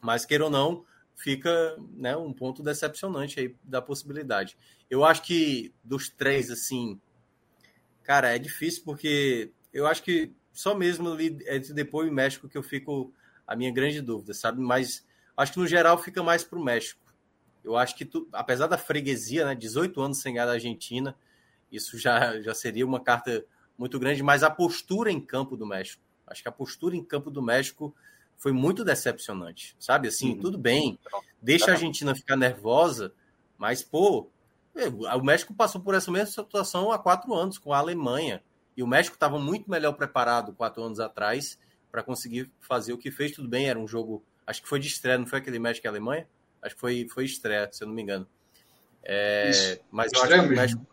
Mas, 0.00 0.24
queira 0.24 0.44
ou 0.44 0.50
não, 0.50 0.82
fica 1.16 1.76
né, 1.92 2.16
um 2.16 2.32
ponto 2.32 2.62
decepcionante 2.62 3.38
aí 3.38 3.56
da 3.62 3.82
possibilidade. 3.82 4.56
Eu 4.88 5.04
acho 5.04 5.22
que 5.22 5.74
dos 5.84 6.08
três, 6.08 6.50
assim, 6.50 7.00
cara, 8.02 8.34
é 8.34 8.38
difícil 8.38 8.82
porque 8.84 9.52
eu 9.72 9.86
acho 9.86 10.02
que 10.02 10.32
só 10.52 10.74
mesmo 10.74 11.12
ali 11.12 11.38
entre 11.48 11.72
depois 11.72 12.08
e 12.08 12.10
México 12.10 12.48
que 12.48 12.58
eu 12.58 12.62
fico 12.62 13.12
a 13.46 13.54
minha 13.54 13.72
grande 13.72 14.00
dúvida, 14.00 14.34
sabe? 14.34 14.60
Mas 14.60 15.06
acho 15.36 15.52
que 15.52 15.58
no 15.58 15.66
geral 15.66 15.98
fica 15.98 16.22
mais 16.22 16.44
para 16.44 16.58
o 16.58 16.64
México. 16.64 17.00
Eu 17.62 17.76
acho 17.76 17.94
que, 17.94 18.04
tu, 18.04 18.28
apesar 18.32 18.66
da 18.66 18.78
freguesia, 18.78 19.44
né, 19.44 19.54
18 19.54 20.00
anos 20.00 20.20
sem 20.20 20.34
ganhar 20.34 20.46
da 20.46 20.52
Argentina, 20.52 21.14
isso 21.70 21.98
já, 21.98 22.40
já 22.40 22.54
seria 22.54 22.86
uma 22.86 23.00
carta 23.00 23.44
muito 23.76 23.98
grande, 23.98 24.22
mas 24.22 24.42
a 24.42 24.50
postura 24.50 25.10
em 25.10 25.20
campo 25.20 25.56
do 25.56 25.66
México, 25.66 26.02
acho 26.26 26.42
que 26.42 26.48
a 26.48 26.52
postura 26.52 26.96
em 26.96 27.04
campo 27.04 27.30
do 27.30 27.42
México 27.42 27.94
foi 28.40 28.52
muito 28.52 28.82
decepcionante, 28.82 29.76
sabe? 29.78 30.08
Assim, 30.08 30.30
uhum. 30.30 30.40
tudo 30.40 30.56
bem, 30.58 30.98
deixa 31.42 31.66
a 31.66 31.74
Argentina 31.74 32.14
ficar 32.14 32.36
nervosa, 32.36 33.12
mas, 33.58 33.82
pô, 33.82 34.30
é, 34.74 34.88
o 34.88 35.22
México 35.22 35.52
passou 35.52 35.78
por 35.82 35.94
essa 35.94 36.10
mesma 36.10 36.26
situação 36.26 36.90
há 36.90 36.98
quatro 36.98 37.34
anos 37.34 37.58
com 37.58 37.70
a 37.74 37.78
Alemanha, 37.78 38.42
e 38.74 38.82
o 38.82 38.86
México 38.86 39.14
estava 39.14 39.38
muito 39.38 39.70
melhor 39.70 39.92
preparado 39.92 40.54
quatro 40.54 40.82
anos 40.82 40.98
atrás 40.98 41.58
para 41.92 42.02
conseguir 42.02 42.50
fazer 42.60 42.94
o 42.94 42.98
que 42.98 43.10
fez. 43.10 43.32
Tudo 43.32 43.46
bem, 43.46 43.68
era 43.68 43.78
um 43.78 43.86
jogo, 43.86 44.24
acho 44.46 44.62
que 44.62 44.68
foi 44.68 44.80
de 44.80 44.86
estreia, 44.86 45.18
não 45.18 45.26
foi 45.26 45.38
aquele 45.38 45.58
México 45.58 45.86
e 45.86 45.88
Alemanha? 45.88 46.26
Acho 46.62 46.74
que 46.74 46.80
foi, 46.80 47.06
foi 47.10 47.26
estreia, 47.26 47.68
se 47.70 47.84
eu 47.84 47.88
não 47.88 47.94
me 47.94 48.00
engano. 48.00 48.26
É, 49.02 49.80
mas 49.90 50.10
eu 50.14 50.22
acho 50.22 50.32
que 50.32 50.40
o 50.40 50.48
México. 50.48 50.86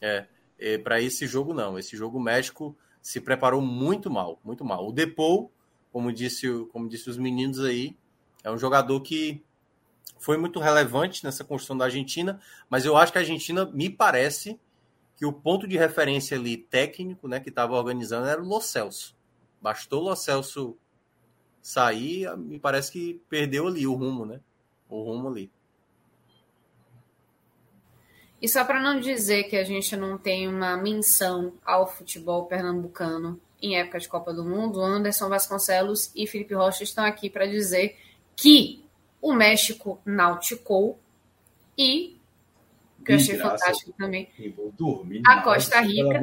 É, 0.00 0.26
é 0.58 0.78
para 0.78 1.02
esse 1.02 1.26
jogo, 1.26 1.52
não. 1.52 1.78
Esse 1.78 1.98
jogo, 1.98 2.16
o 2.16 2.22
México 2.22 2.74
se 3.02 3.20
preparou 3.20 3.60
muito 3.60 4.10
mal, 4.10 4.40
muito 4.42 4.64
mal. 4.64 4.88
O 4.88 4.92
Depou, 4.92 5.52
como 5.92 6.12
disse, 6.12 6.46
como 6.72 6.88
disse 6.88 7.08
os 7.08 7.16
meninos 7.16 7.60
aí, 7.60 7.96
é 8.42 8.50
um 8.50 8.58
jogador 8.58 9.00
que 9.00 9.42
foi 10.18 10.36
muito 10.36 10.60
relevante 10.60 11.24
nessa 11.24 11.44
construção 11.44 11.76
da 11.76 11.86
Argentina, 11.86 12.40
mas 12.68 12.84
eu 12.84 12.96
acho 12.96 13.12
que 13.12 13.18
a 13.18 13.22
Argentina, 13.22 13.64
me 13.66 13.88
parece, 13.88 14.60
que 15.16 15.26
o 15.26 15.32
ponto 15.32 15.66
de 15.66 15.76
referência 15.76 16.36
ali 16.36 16.56
técnico, 16.56 17.28
né, 17.28 17.40
que 17.40 17.48
estava 17.48 17.74
organizando 17.74 18.26
era 18.26 18.40
o 18.40 18.46
Lo 18.46 18.60
Celso. 18.60 19.16
Bastou 19.60 20.02
o 20.02 20.08
Lo 20.10 20.16
Celso 20.16 20.78
sair, 21.62 22.34
me 22.36 22.58
parece 22.58 22.90
que 22.90 23.22
perdeu 23.28 23.66
ali 23.66 23.86
o 23.86 23.94
rumo, 23.94 24.24
né? 24.24 24.40
o 24.90 25.02
rumo 25.02 25.28
ali. 25.28 25.50
E 28.42 28.48
só 28.48 28.64
para 28.64 28.80
não 28.80 28.98
dizer 28.98 29.44
que 29.44 29.56
a 29.56 29.64
gente 29.64 29.96
não 29.96 30.18
tem 30.18 30.48
uma 30.48 30.76
menção 30.76 31.52
ao 31.64 31.86
futebol 31.86 32.46
pernambucano 32.46 33.40
em 33.62 33.76
época 33.76 33.98
de 33.98 34.08
Copa 34.08 34.32
do 34.32 34.44
Mundo, 34.44 34.80
Anderson 34.80 35.28
Vasconcelos 35.28 36.10
e 36.14 36.26
Felipe 36.26 36.54
Rocha 36.54 36.82
estão 36.82 37.04
aqui 37.04 37.28
para 37.28 37.46
dizer 37.46 37.96
que 38.36 38.84
o 39.20 39.32
México 39.32 40.00
nauticou 40.04 40.98
e 41.76 42.18
que 43.04 43.12
eu 43.12 43.16
achei 43.16 43.38
fantástico 43.38 43.92
também. 43.96 44.28
Dormir, 44.78 45.22
a 45.26 45.42
Costa 45.42 45.80
Rica. 45.80 46.20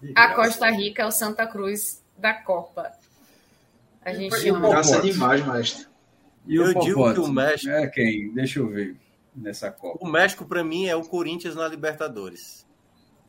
De 0.00 0.12
a 0.14 0.34
Costa 0.34 0.70
Rica 0.70 1.02
é 1.02 1.06
o 1.06 1.10
Santa 1.10 1.46
Cruz 1.46 2.02
da 2.16 2.34
Copa. 2.34 2.90
A 4.02 4.12
gente 4.12 4.48
ama. 4.48 4.70
Graça 4.70 5.00
demais, 5.02 5.46
mestre. 5.46 5.86
E 6.46 6.56
eu 6.56 6.72
digo 6.80 7.12
que 7.12 7.20
o 7.20 7.28
México. 7.28 7.70
É 7.70 7.86
quem? 7.86 8.32
Deixa 8.32 8.58
eu 8.58 8.68
ver 8.68 8.96
nessa 9.34 9.70
Copa. 9.70 9.98
O 10.00 10.08
México, 10.08 10.44
para 10.46 10.64
mim, 10.64 10.86
é 10.86 10.96
o 10.96 11.04
Corinthians 11.04 11.54
na 11.54 11.68
Libertadores. 11.68 12.59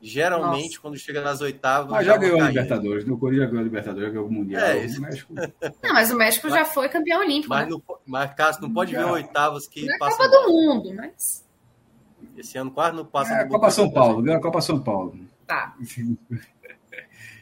Geralmente, 0.01 0.69
Nossa. 0.69 0.79
quando 0.81 0.97
chega 0.97 1.21
nas 1.21 1.41
oitavas. 1.41 1.91
Mas 1.91 2.05
já, 2.05 2.13
já 2.13 2.17
ganhou 2.17 2.41
a 2.41 2.47
Libertadores. 2.47 3.05
No 3.05 3.19
Corinthians 3.19 3.45
já 3.45 3.49
ganhou 3.51 3.61
a 3.61 3.63
Libertadores, 3.63 4.07
já 4.07 4.09
ganhou 4.09 4.27
o 4.27 4.31
Mundial. 4.31 4.61
É, 4.63 4.85
o 4.87 5.01
México... 5.01 5.33
Não, 5.83 5.93
mas 5.93 6.11
o 6.11 6.17
México 6.17 6.47
mas, 6.49 6.59
já 6.59 6.65
foi 6.65 6.89
campeão 6.89 7.21
olímpico. 7.21 7.49
Mas, 7.49 7.65
né? 7.65 7.69
no, 7.69 7.83
mas 8.07 8.33
Cássio, 8.33 8.63
não 8.63 8.73
pode 8.73 8.93
já. 8.93 9.05
ver 9.05 9.11
oitavas 9.11 9.67
que 9.67 9.85
não 9.85 9.93
é 9.93 9.99
Copa 9.99 10.27
do 10.27 10.47
Mundo, 10.47 10.93
mas. 10.95 11.45
Esse 12.35 12.57
ano 12.57 12.71
quase 12.71 12.95
não 12.95 13.05
passa. 13.05 13.33
É, 13.33 13.45
Copa 13.45 13.69
São 13.69 13.91
Paulo, 13.91 14.23
ganhou 14.23 14.39
a 14.39 14.41
Copa 14.41 14.59
São 14.59 14.81
Paulo. 14.81 15.19
Tá. 15.45 15.75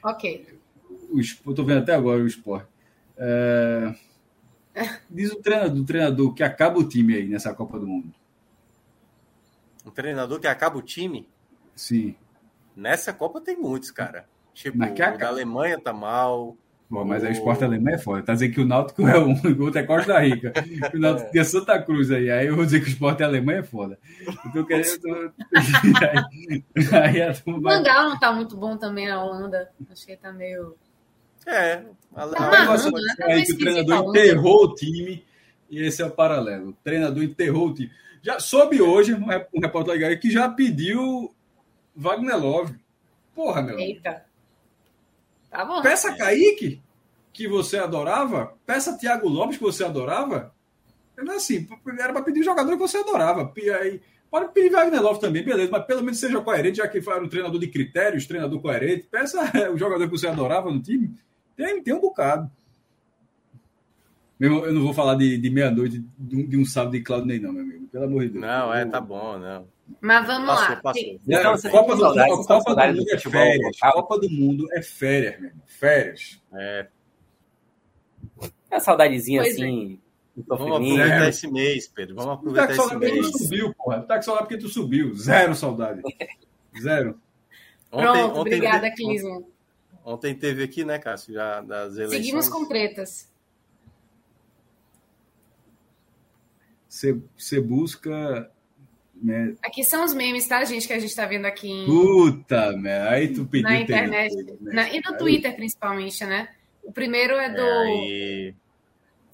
ok. 0.03 0.59
O, 1.09 1.21
eu 1.49 1.55
tô 1.55 1.63
vendo 1.63 1.79
até 1.79 1.95
agora 1.95 2.21
o 2.21 2.27
esporte. 2.27 2.67
É... 3.17 3.95
Diz 5.09 5.31
o 5.31 5.41
treinador, 5.41 5.77
o 5.77 5.85
treinador 5.85 6.33
que 6.33 6.43
acaba 6.43 6.77
o 6.77 6.87
time 6.87 7.15
aí 7.15 7.27
nessa 7.27 7.53
Copa 7.53 7.79
do 7.79 7.87
Mundo. 7.87 8.13
Um 9.85 9.91
treinador 9.91 10.39
que 10.39 10.47
acaba 10.47 10.77
o 10.77 10.81
time? 10.81 11.27
Sim. 11.73 12.15
Nessa 12.79 13.11
Copa 13.11 13.41
tem 13.41 13.57
muitos, 13.57 13.91
cara. 13.91 14.25
Tipo, 14.53 14.77
o 14.77 15.17
da 15.17 15.27
Alemanha 15.27 15.77
tá 15.79 15.91
mal. 15.91 16.55
Bom, 16.89 17.03
mas 17.05 17.23
o... 17.23 17.27
a 17.27 17.29
esporte 17.29 17.63
Alemanha 17.63 17.97
é 17.97 17.99
foda. 17.99 18.23
Tá 18.23 18.33
dizendo 18.33 18.53
que 18.53 18.61
o 18.61 18.65
Náutico 18.65 19.07
é 19.07 19.19
um, 19.19 19.33
o 19.35 19.63
outro 19.63 19.79
é 19.79 19.83
Costa 19.83 20.17
Rica. 20.19 20.53
o 20.93 20.97
Náutico 20.97 21.27
é. 21.27 21.31
tem 21.31 21.43
Santa 21.43 21.79
Cruz 21.81 22.09
aí. 22.09 22.31
Aí 22.31 22.47
eu 22.47 22.55
vou 22.55 22.65
dizer 22.65 22.79
que 22.79 22.87
o 22.87 22.89
esporte 22.89 23.21
Alemanha 23.21 23.59
é 23.59 23.63
foda. 23.63 23.99
Eu 24.55 24.65
tô 24.65 24.73
aí, 24.79 24.83
aí 27.21 27.35
o 27.45 27.61
Mangal 27.61 28.09
não 28.09 28.19
tá 28.19 28.31
muito 28.31 28.57
bom 28.57 28.75
também 28.77 29.07
na 29.07 29.23
Holanda. 29.23 29.69
Acho 29.91 30.05
que 30.05 30.13
ele 30.13 30.21
tá 30.21 30.31
meio. 30.31 30.75
É. 31.45 31.83
A, 32.15 32.27
tá 32.27 32.59
negócio 32.59 32.91
né? 32.91 33.13
tá 33.17 33.25
aí 33.27 33.45
que 33.45 33.53
o 33.53 33.57
treinador 33.57 34.09
enterrou 34.09 34.63
o 34.63 34.73
time 34.73 35.23
e 35.69 35.81
esse 35.81 36.01
é 36.01 36.05
o 36.05 36.11
paralelo. 36.11 36.69
O 36.69 36.73
treinador 36.73 37.23
enterrou 37.23 37.67
o 37.67 37.73
time. 37.73 37.91
Já 38.21 38.39
soube 38.39 38.81
hoje 38.81 39.13
um 39.13 39.27
repórter 39.59 39.93
legal 39.93 40.17
que 40.17 40.31
já 40.31 40.49
pediu 40.49 41.33
Wagner 41.99 42.37
Love. 42.37 42.75
Porra, 43.35 43.61
meu. 43.61 43.77
Eita. 43.77 44.25
Tá 45.51 45.65
bom. 45.65 45.81
Peça 45.81 46.15
Kaique, 46.15 46.81
que 47.33 47.45
você 47.45 47.77
adorava. 47.77 48.53
Peça 48.65 48.97
Thiago 48.97 49.27
Lopes, 49.27 49.57
que 49.57 49.63
você 49.63 49.83
adorava. 49.83 50.55
Não 51.17 51.33
é 51.33 51.35
assim, 51.35 51.67
era 51.99 52.13
para 52.13 52.21
pedir 52.21 52.43
jogador 52.43 52.71
que 52.71 52.77
você 52.77 52.99
adorava. 52.99 53.51
Aí, 53.81 54.01
pode 54.31 54.53
pedir 54.53 54.69
Wagner 54.69 55.01
Love 55.01 55.19
também, 55.19 55.43
beleza, 55.43 55.69
mas 55.69 55.85
pelo 55.85 56.01
menos 56.01 56.17
seja 56.17 56.39
coerente, 56.39 56.77
já 56.77 56.87
que 56.87 57.01
foi 57.01 57.21
um 57.21 57.27
treinador 57.27 57.59
de 57.59 57.67
critérios, 57.67 58.25
treinador 58.25 58.61
coerente. 58.61 59.07
Peça 59.07 59.51
o 59.73 59.77
jogador 59.77 60.05
que 60.05 60.17
você 60.17 60.27
adorava 60.27 60.71
no 60.71 60.81
time. 60.81 61.13
Tem, 61.57 61.83
tem 61.83 61.93
um 61.93 61.99
bocado. 61.99 62.49
Meu, 64.39 64.65
eu 64.65 64.73
não 64.73 64.81
vou 64.81 64.93
falar 64.93 65.15
de, 65.15 65.37
de 65.37 65.49
meia-noite 65.49 65.99
de, 66.17 66.47
de, 66.47 66.57
um 66.57 66.63
sábado 66.63 66.93
de 66.93 67.01
Claudinei, 67.01 67.39
não, 67.39 67.51
meu 67.51 67.61
amigo. 67.61 67.87
Pelo 67.87 68.05
amor 68.05 68.23
de 68.23 68.29
Deus. 68.29 68.41
Não, 68.41 68.73
é, 68.73 68.85
tá 68.85 69.01
bom, 69.01 69.37
não. 69.37 69.67
Mas 69.99 70.25
vamos 70.25 70.47
passou, 70.47 70.69
lá. 70.69 70.81
Passou. 70.81 71.19
Então, 71.27 71.71
Copa, 71.71 71.95
do, 71.95 72.01
saudades, 72.01 72.47
Copa 72.47 72.75
do 72.75 72.87
Mundo 72.87 73.09
é 73.11 73.17
férias. 73.17 73.77
A 73.81 73.91
Copa 73.91 74.19
do 74.19 74.29
Mundo 74.29 74.67
é 74.71 74.81
férias, 74.81 75.41
mesmo. 75.41 75.61
Férias. 75.65 76.41
É. 76.53 76.87
É 78.71 78.75
uma 78.75 78.79
saudadezinha 78.79 79.41
pois 79.41 79.53
assim. 79.55 79.99
É. 80.37 80.43
Vamos 80.47 80.75
aproveitar 80.75 81.27
esse 81.27 81.51
mês, 81.51 81.87
Pedro. 81.87 82.15
Vamos 82.15 82.33
aproveitar 82.35 82.67
tá 82.67 82.73
esse 82.73 82.95
mês. 82.95 83.31
Tu 83.31 83.37
subiu, 83.39 83.73
porra. 83.73 84.01
Tá 84.03 84.15
com 84.15 84.21
saudade 84.21 84.47
porque 84.47 84.63
tu 84.63 84.69
subiu. 84.69 85.13
Zero 85.15 85.53
saudade. 85.53 86.01
Zero. 86.79 87.19
Ontem, 87.91 88.03
Pronto, 88.03 88.39
ontem, 88.39 88.39
obrigada, 88.39 88.91
Clisman. 88.91 89.43
Ontem 90.05 90.33
teve 90.33 90.63
aqui, 90.63 90.85
né, 90.85 90.97
Cássio, 90.97 91.33
já 91.33 91.59
das 91.61 91.95
eleições. 91.95 92.25
Seguimos 92.25 92.47
com 92.47 92.65
tretas. 92.65 93.28
Você 96.89 97.61
busca. 97.61 98.49
Né? 99.21 99.53
Aqui 99.63 99.83
são 99.83 100.03
os 100.03 100.13
memes, 100.13 100.47
tá, 100.47 100.63
gente, 100.63 100.87
que 100.87 100.93
a 100.93 100.99
gente 100.99 101.15
tá 101.15 101.25
vendo 101.25 101.45
aqui. 101.45 101.69
Em... 101.69 101.85
Puta, 101.85 102.75
merda. 102.75 103.11
Aí 103.11 103.27
tu 103.27 103.45
pediu. 103.45 103.69
Na 103.69 103.79
internet. 103.79 104.35
Né? 104.35 104.73
Na, 104.73 104.89
e 104.89 104.99
no 105.05 105.17
Twitter, 105.17 105.55
principalmente, 105.55 106.25
né? 106.25 106.49
O 106.83 106.91
primeiro 106.91 107.35
é 107.35 107.49
do. 107.49 107.61
É, 107.61 107.83
aí... 107.83 108.55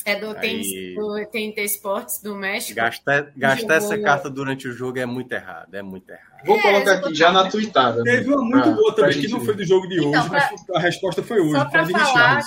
É 0.08 0.20
do, 0.20 0.38
aí... 0.38 0.94
do 0.96 1.26
TNT 1.32 1.64
Sports 1.64 2.22
do 2.22 2.36
México. 2.36 2.76
Gastar, 2.76 3.32
gastar 3.36 3.76
essa 3.76 3.98
carta 3.98 4.30
durante 4.30 4.68
o 4.68 4.72
jogo 4.72 5.00
é 5.00 5.06
muito 5.06 5.32
errado. 5.32 5.74
É 5.74 5.82
muito 5.82 6.10
errado. 6.10 6.46
Vou 6.46 6.62
colocar 6.62 6.92
é, 6.92 6.98
aqui 6.98 7.16
já 7.16 7.32
na 7.32 7.50
tweetada. 7.50 8.04
Teve 8.04 8.30
uma 8.30 8.44
muito 8.44 8.72
boa 8.76 8.96
também, 8.96 9.20
que 9.20 9.28
não 9.28 9.44
foi 9.44 9.56
do 9.56 9.66
jogo 9.66 9.88
de 9.88 9.98
então, 9.98 10.12
hoje, 10.12 10.30
pra... 10.30 10.50
mas 10.52 10.70
a 10.76 10.80
resposta 10.80 11.24
foi 11.24 11.40
hoje. 11.40 11.54
Só 11.54 11.66
pra 11.66 11.86
falar, 11.88 12.42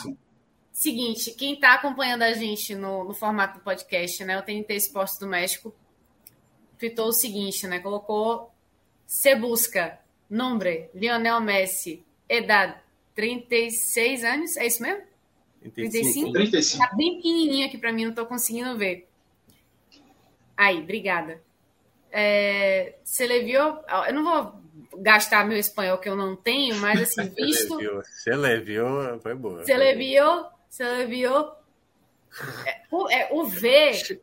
seguinte, 0.81 1.33
quem 1.33 1.55
está 1.55 1.75
acompanhando 1.75 2.23
a 2.23 2.33
gente 2.33 2.75
no, 2.75 3.05
no, 3.05 3.15
formato 3.15 3.59
do 3.59 3.65
podcast, 3.65 4.25
né? 4.25 4.39
O 4.39 4.43
TNT 4.43 4.75
Esportes 4.75 5.19
do 5.19 5.27
México 5.27 5.75
tweetou 6.79 7.09
o 7.09 7.13
seguinte, 7.13 7.67
né? 7.67 7.81
Colocou 7.81 8.53
se 9.07 9.35
busca 9.35 9.99
nombre 10.29 10.91
Lionel 10.95 11.41
Messi, 11.41 12.05
idade 12.29 12.77
36 13.15 14.23
anos, 14.23 14.57
é 14.57 14.67
isso 14.67 14.81
mesmo? 14.81 15.03
35? 15.75 16.33
35. 16.33 16.85
Tá 16.85 16.95
bem 16.95 17.17
pequenininho 17.17 17.67
aqui 17.67 17.77
para 17.77 17.93
mim, 17.93 18.05
não 18.05 18.11
estou 18.11 18.27
conseguindo 18.27 18.77
ver. 18.79 19.09
Aí, 20.57 20.79
obrigada. 20.79 21.43
É, 22.13 22.95
leviou, 23.21 23.83
eu 24.07 24.15
não 24.15 24.23
vou 24.23 24.61
gastar 24.99 25.45
meu 25.45 25.59
espanhol 25.59 25.99
que 25.99 26.09
eu 26.09 26.15
não 26.15 26.37
tenho, 26.37 26.77
mas 26.77 27.03
assim, 27.03 27.29
visto. 27.35 27.77
Você 27.77 28.31
leviou, 28.37 29.19
foi 29.21 29.35
boa. 29.35 29.65
Você 29.65 29.77
leviou, 29.77 30.47
você 30.69 31.07
viu? 31.07 31.33
É, 32.67 32.83
o, 32.91 33.11
é, 33.11 33.29
o 33.33 33.45
V. 33.45 34.21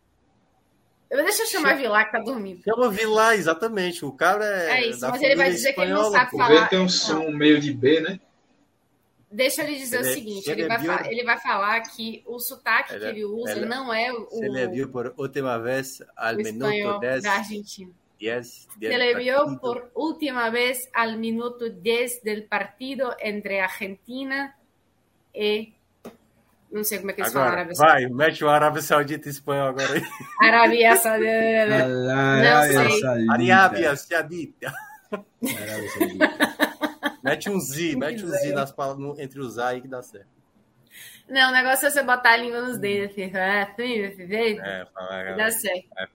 Deixa 1.10 1.44
eu 1.44 1.48
chamar 1.48 1.76
Vilar 1.76 2.06
que 2.06 2.12
tá 2.12 2.20
dormindo. 2.20 2.64
Chama 2.64 2.90
Vilar, 2.90 3.36
exatamente. 3.36 4.04
O 4.04 4.12
cara 4.12 4.46
é. 4.46 4.82
É 4.82 4.88
isso, 4.88 5.02
mas 5.02 5.22
ele 5.22 5.36
vai 5.36 5.52
dizer 5.52 5.74
que 5.74 5.82
ele 5.82 5.94
não 5.94 6.12
sabe 6.12 6.32
falar. 6.32 6.52
O 6.52 6.64
V 6.64 6.70
tem 6.70 6.80
um 6.80 6.90
som 6.90 7.26
não. 7.26 7.32
meio 7.32 7.60
de 7.60 7.74
B, 7.74 8.02
né? 8.02 8.20
Deixa 9.32 9.64
eu 9.64 9.68
lhe 9.68 9.78
dizer 9.78 10.00
ele, 10.00 10.10
o 10.10 10.14
seguinte: 10.14 10.50
ele, 10.50 10.62
ele, 10.62 10.68
vai 10.68 10.78
viu... 10.78 11.12
ele, 11.12 11.24
vai 11.24 11.38
falar 11.40 11.82
que 11.82 12.24
o 12.26 12.40
sotaque 12.40 12.94
ele, 12.94 13.00
que 13.00 13.06
ele 13.08 13.26
usa 13.26 13.66
não 13.66 13.94
é 13.94 14.12
o. 14.12 14.30
Se 14.30 14.46
ele 14.46 14.68
viu 14.68 14.90
por 14.90 15.14
última 15.18 15.58
vez 15.58 16.02
al 16.16 16.38
minuto 16.38 17.00
10 17.00 17.24
da 17.24 17.32
Argentina. 17.34 17.92
10 18.18 18.68
se 18.80 18.98
le 18.98 19.16
vio 19.16 19.60
por 19.60 19.92
última 19.94 20.50
vez 20.50 20.90
al 20.94 21.18
minuto 21.18 21.70
10 21.70 22.24
del 22.24 22.48
partido 22.48 23.14
entre 23.20 23.60
Argentina 23.60 24.56
e. 25.34 25.75
Não 26.76 26.84
sei 26.84 27.00
como 27.00 27.10
é 27.10 27.14
que 27.14 27.22
eles 27.22 27.34
agora, 27.34 27.46
falam 27.46 27.60
Arábia 27.62 27.76
Saudita. 27.76 28.10
Vai, 28.10 28.28
mete 28.28 28.44
o 28.44 28.50
Arábia 28.50 28.82
Saudita 28.82 29.28
e 29.30 29.32
espanhol 29.32 29.68
agora 29.70 29.94
aí. 29.94 30.02
Arábia 30.42 30.96
Saudita. 30.98 31.88
Não 31.88 32.62
sei. 32.64 33.30
Arábia 33.30 33.96
Saudita. 33.96 34.74
Arábia 35.14 35.90
Saudita. 35.90 36.56
Mete 37.24 37.50
um 37.50 37.60
Z, 37.62 37.96
mete 37.96 38.26
um 38.26 38.28
Z 38.28 38.52
nas 38.52 38.74
palavras, 38.74 39.18
entre 39.20 39.40
os 39.40 39.58
A 39.58 39.70
aí 39.70 39.82
que 39.82 39.88
dá 39.88 40.04
certo. 40.04 40.28
Não, 41.30 41.50
o 41.50 41.54
negócio 41.54 41.88
é 41.88 41.90
você 41.90 42.04
botar 42.04 42.34
a 42.34 42.38
língua 42.38 42.62
nos 42.62 42.78
dedos. 42.78 43.12
Assim, 43.12 43.32
é, 43.34 43.62
assim, 43.62 44.60
é, 45.12 45.36
dá 45.36 45.52
certo. 45.52 45.88
É, 45.98 46.08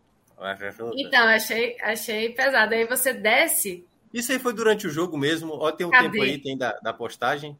então, 0.98 1.26
achei, 1.26 1.76
achei 1.80 2.34
pesado. 2.34 2.74
Aí 2.74 2.86
você 2.86 3.14
desce. 3.14 3.82
Isso 4.12 4.30
aí 4.30 4.38
foi 4.38 4.52
durante 4.52 4.86
o 4.86 4.90
jogo 4.90 5.16
mesmo? 5.16 5.54
Ó, 5.54 5.72
tem 5.72 5.86
um 5.86 5.90
Cadê? 5.90 6.10
tempo 6.10 6.22
aí, 6.22 6.38
tem 6.38 6.56
da, 6.56 6.78
da 6.80 6.92
postagem. 6.92 7.58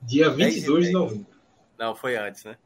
Dia 0.00 0.30
22 0.30 0.86
de 0.86 0.92
novembro. 0.92 1.33
Não, 1.78 1.94
foi 1.94 2.16
antes, 2.16 2.44
né? 2.44 2.56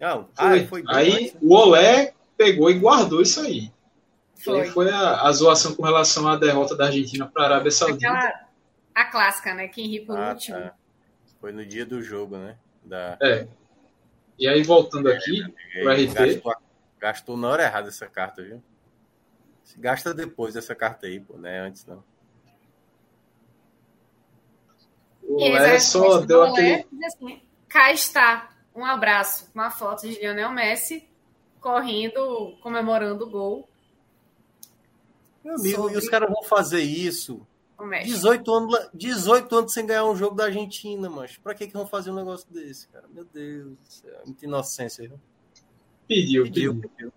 Não, 0.00 0.28
foi. 0.34 0.34
Ah, 0.36 0.66
foi 0.66 0.84
aí 0.88 1.12
antes, 1.12 1.34
né? 1.34 1.40
o 1.42 1.54
Olé 1.54 2.14
pegou 2.36 2.70
e 2.70 2.78
guardou 2.78 3.22
isso 3.22 3.40
aí. 3.40 3.72
Foi, 4.36 4.66
foi 4.66 4.90
a, 4.90 5.22
a, 5.22 5.32
zoação 5.32 5.74
com 5.74 5.84
relação 5.84 6.26
à 6.26 6.36
derrota 6.36 6.76
da 6.76 6.86
Argentina 6.86 7.28
para 7.28 7.42
a 7.42 7.46
Arábia 7.46 7.70
Saudita. 7.70 8.08
Aquela, 8.08 8.46
a 8.94 9.04
clássica, 9.04 9.54
né? 9.54 9.68
Quem 9.68 9.86
ri 9.86 10.00
por 10.00 10.18
ah, 10.18 10.30
último. 10.30 10.58
Tá. 10.58 10.74
Foi 11.40 11.52
no 11.52 11.64
dia 11.64 11.86
do 11.86 12.02
jogo, 12.02 12.36
né? 12.36 12.56
Da... 12.84 13.16
É. 13.22 13.46
E 14.36 14.48
aí, 14.48 14.62
voltando 14.64 15.08
é, 15.08 15.16
aqui, 15.16 15.42
o 15.84 15.88
RT. 15.88 16.14
Gastou, 16.14 16.56
gastou, 16.98 17.36
na 17.36 17.48
hora 17.48 17.62
errada 17.62 17.88
essa 17.88 18.08
carta, 18.08 18.42
viu? 18.42 18.60
Gasta 19.78 20.12
depois 20.12 20.54
dessa 20.54 20.74
carta 20.74 21.06
aí, 21.06 21.20
pô, 21.20 21.36
né? 21.38 21.60
Antes 21.60 21.86
não. 21.86 22.02
O 25.36 25.56
é 25.56 25.78
só 25.78 26.20
deu 26.20 26.42
aquele... 26.42 26.86
assim, 27.04 27.40
cá 27.68 27.92
está, 27.92 28.50
um 28.74 28.84
abraço, 28.84 29.50
uma 29.54 29.70
foto 29.70 30.08
de 30.08 30.18
Lionel 30.20 30.50
Messi 30.50 31.08
correndo, 31.60 32.56
comemorando 32.60 33.24
o 33.24 33.30
gol 33.30 33.68
meu 35.44 35.54
amigo, 35.54 35.76
sobre... 35.76 35.94
e 35.94 35.96
os 35.96 36.08
caras 36.08 36.28
vão 36.28 36.42
fazer 36.42 36.80
isso 36.80 37.46
18 38.04 38.52
anos, 38.52 38.88
18 38.94 39.56
anos 39.56 39.72
sem 39.72 39.84
ganhar 39.84 40.04
um 40.04 40.14
jogo 40.14 40.36
da 40.36 40.44
Argentina, 40.44 41.10
mas 41.10 41.36
pra 41.36 41.54
que, 41.54 41.66
que 41.66 41.72
vão 41.72 41.86
fazer 41.86 42.10
um 42.10 42.14
negócio 42.14 42.46
desse, 42.52 42.86
cara? 42.88 43.06
Meu 43.12 43.24
Deus 43.24 43.72
do 43.72 43.78
céu, 43.84 44.20
muita 44.24 44.44
inocência, 44.44 45.08
viu? 45.08 45.18
Pediu, 46.06 46.44
pediu. 46.44 46.80
pediu. 46.80 47.12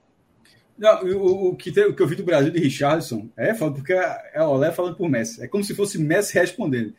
Não, 0.78 1.04
o, 1.04 1.50
o, 1.50 1.56
que 1.56 1.72
tem, 1.72 1.86
o 1.86 1.96
que 1.96 2.02
eu 2.02 2.08
vi 2.08 2.16
do 2.16 2.24
Brasil 2.24 2.52
de 2.52 2.60
Richardson 2.60 3.30
é 3.38 3.54
falando 3.54 3.76
porque 3.76 3.94
é 3.94 4.42
o 4.42 4.50
Olé 4.50 4.72
falando 4.72 4.96
por 4.96 5.08
Messi. 5.08 5.44
É 5.44 5.48
como 5.48 5.64
se 5.64 5.76
fosse 5.76 5.98
Messi 5.98 6.34
respondendo. 6.34 6.94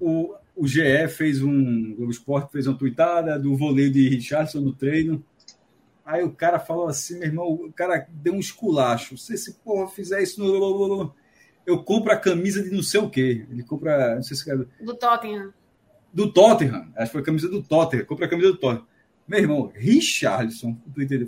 O, 0.00 0.34
o 0.54 0.66
GE 0.66 1.08
fez 1.08 1.42
um. 1.42 1.92
O 1.92 1.96
Globo 1.96 2.10
Esporte 2.10 2.52
fez 2.52 2.66
uma 2.66 2.76
tuitada 2.76 3.38
do 3.38 3.56
voleio 3.56 3.90
de 3.90 4.08
Richardson 4.08 4.60
no 4.60 4.72
treino. 4.72 5.24
Aí 6.04 6.22
o 6.22 6.32
cara 6.32 6.58
falou 6.58 6.88
assim, 6.88 7.18
meu 7.18 7.28
irmão, 7.28 7.52
o 7.52 7.72
cara 7.72 8.06
deu 8.10 8.34
um 8.34 8.40
esculacho. 8.40 9.16
Se 9.16 9.34
esse 9.34 9.54
porra 9.54 9.88
fizer 9.88 10.22
isso 10.22 10.40
no. 10.40 11.14
Eu 11.64 11.82
compro 11.82 12.12
a 12.12 12.16
camisa 12.16 12.62
de 12.62 12.70
não 12.70 12.82
sei 12.82 13.00
o 13.00 13.08
quê. 13.08 13.46
Ele 13.50 13.62
compra. 13.62 14.16
Não 14.16 14.22
sei 14.22 14.36
se 14.36 14.44
Do 14.80 14.94
Tottenham. 14.94 15.52
Do 16.12 16.32
Tottenham. 16.32 16.92
Acho 16.96 17.06
que 17.06 17.12
foi 17.12 17.20
a 17.22 17.24
camisa 17.24 17.48
do 17.48 17.62
Tottenham. 17.62 18.04
Compra 18.04 18.26
a 18.26 18.28
camisa 18.28 18.48
do 18.48 18.58
Tottenham. 18.58 18.86
Meu 19.26 19.38
irmão, 19.38 19.72
Richardson, 19.74 20.76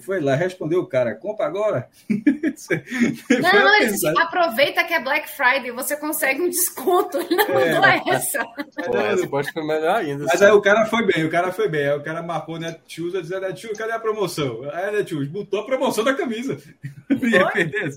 foi 0.01 0.21
lá, 0.21 0.35
respondeu 0.35 0.81
o 0.81 0.87
cara, 0.87 1.15
compra 1.15 1.47
agora. 1.47 1.89
não, 2.11 3.53
não, 3.53 3.77
ele 3.77 3.93
disse, 3.93 4.07
aproveita 4.19 4.85
que 4.85 4.93
é 4.93 5.03
Black 5.03 5.31
Friday, 5.31 5.71
você 5.71 5.97
consegue 5.97 6.43
um 6.43 6.49
desconto. 6.49 7.19
Ele 7.23 7.37
não 7.37 7.59
é. 7.59 7.73
mandou 7.75 8.13
essa. 8.13 8.45
Pô, 8.45 8.99
essa 8.99 9.27
pode 9.29 9.51
ser 9.51 9.63
melhor 9.65 9.97
ainda. 9.97 10.25
Mas 10.25 10.43
aí 10.43 10.51
o 10.51 10.61
cara 10.61 10.87
foi 10.87 11.07
bem, 11.07 11.25
o 11.25 11.31
cara 11.31 11.53
foi 11.53 11.69
bem. 11.69 11.87
Aí 11.87 11.97
o 11.97 12.03
cara 12.03 12.23
marcou 12.23 12.59
Netshoes, 12.59 13.13
dizendo, 13.13 13.43
Netshoes, 13.43 13.79
cadê 13.79 13.93
a 13.93 14.01
promoção? 14.01 14.69
Aí 14.73 14.91
Netshoes, 14.91 15.29
botou 15.29 15.61
a 15.61 15.67
promoção 15.67 16.05
da 16.05 16.15
camisa. 16.15 16.59
Ia 17.23 17.49
perder. 17.49 17.97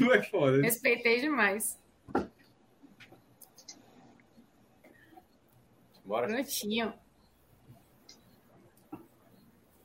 Não 0.00 0.14
é 0.14 0.22
foda. 0.22 0.62
Respeitei 0.62 1.20
demais. 1.20 1.78
Bora. 6.04 6.26
Prontinho. 6.26 6.92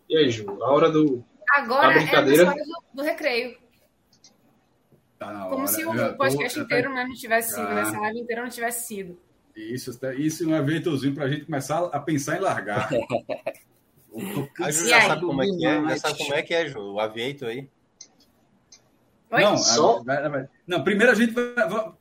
E 0.09 0.17
aí, 0.17 0.31
Ju, 0.31 0.63
a 0.63 0.71
hora 0.71 0.89
do. 0.89 1.23
Agora 1.49 1.93
da 1.93 1.99
brincadeira... 1.99 2.43
é 2.43 2.45
a 2.45 2.49
hora 2.49 2.63
do, 2.63 2.83
do 2.93 3.03
recreio. 3.03 3.57
Tá 5.17 5.47
Como 5.49 5.63
hora. 5.63 5.67
se 5.67 5.85
o 5.85 6.17
podcast 6.17 6.59
inteiro 6.59 6.93
né, 6.93 7.03
não 7.03 7.15
tivesse 7.15 7.55
sido, 7.55 7.67
né? 7.69 7.81
essa 7.81 7.99
live 7.99 8.19
inteira 8.19 8.43
não 8.43 8.49
tivesse 8.49 8.87
sido. 8.87 9.19
Isso, 9.55 9.99
isso 10.17 10.43
é 10.43 10.47
um 10.47 10.55
eventozinho 10.55 11.15
para 11.15 11.25
a 11.25 11.29
gente 11.29 11.45
começar 11.45 11.85
a 11.85 11.99
pensar 11.99 12.37
em 12.37 12.41
largar. 12.41 12.89
a 14.61 14.71
Ju 14.71 14.87
já 14.87 15.01
sabe 15.01 15.25
como 15.25 15.41
é 15.41 15.47
que 15.47 15.65
é, 15.65 15.81
já 15.89 15.97
sabe 15.97 16.17
como 16.17 16.33
é 16.35 16.41
que 16.43 16.53
é, 16.53 16.67
Ju, 16.67 16.79
o 16.79 16.99
aviento 16.99 17.45
aí. 17.45 17.67
Oi? 19.29 19.43
Não, 19.43 19.57
Só? 19.57 20.03
A, 20.07 20.47
não, 20.65 20.83
primeiro 20.83 21.11
a 21.11 21.15
gente 21.15 21.33
vai. 21.33 21.53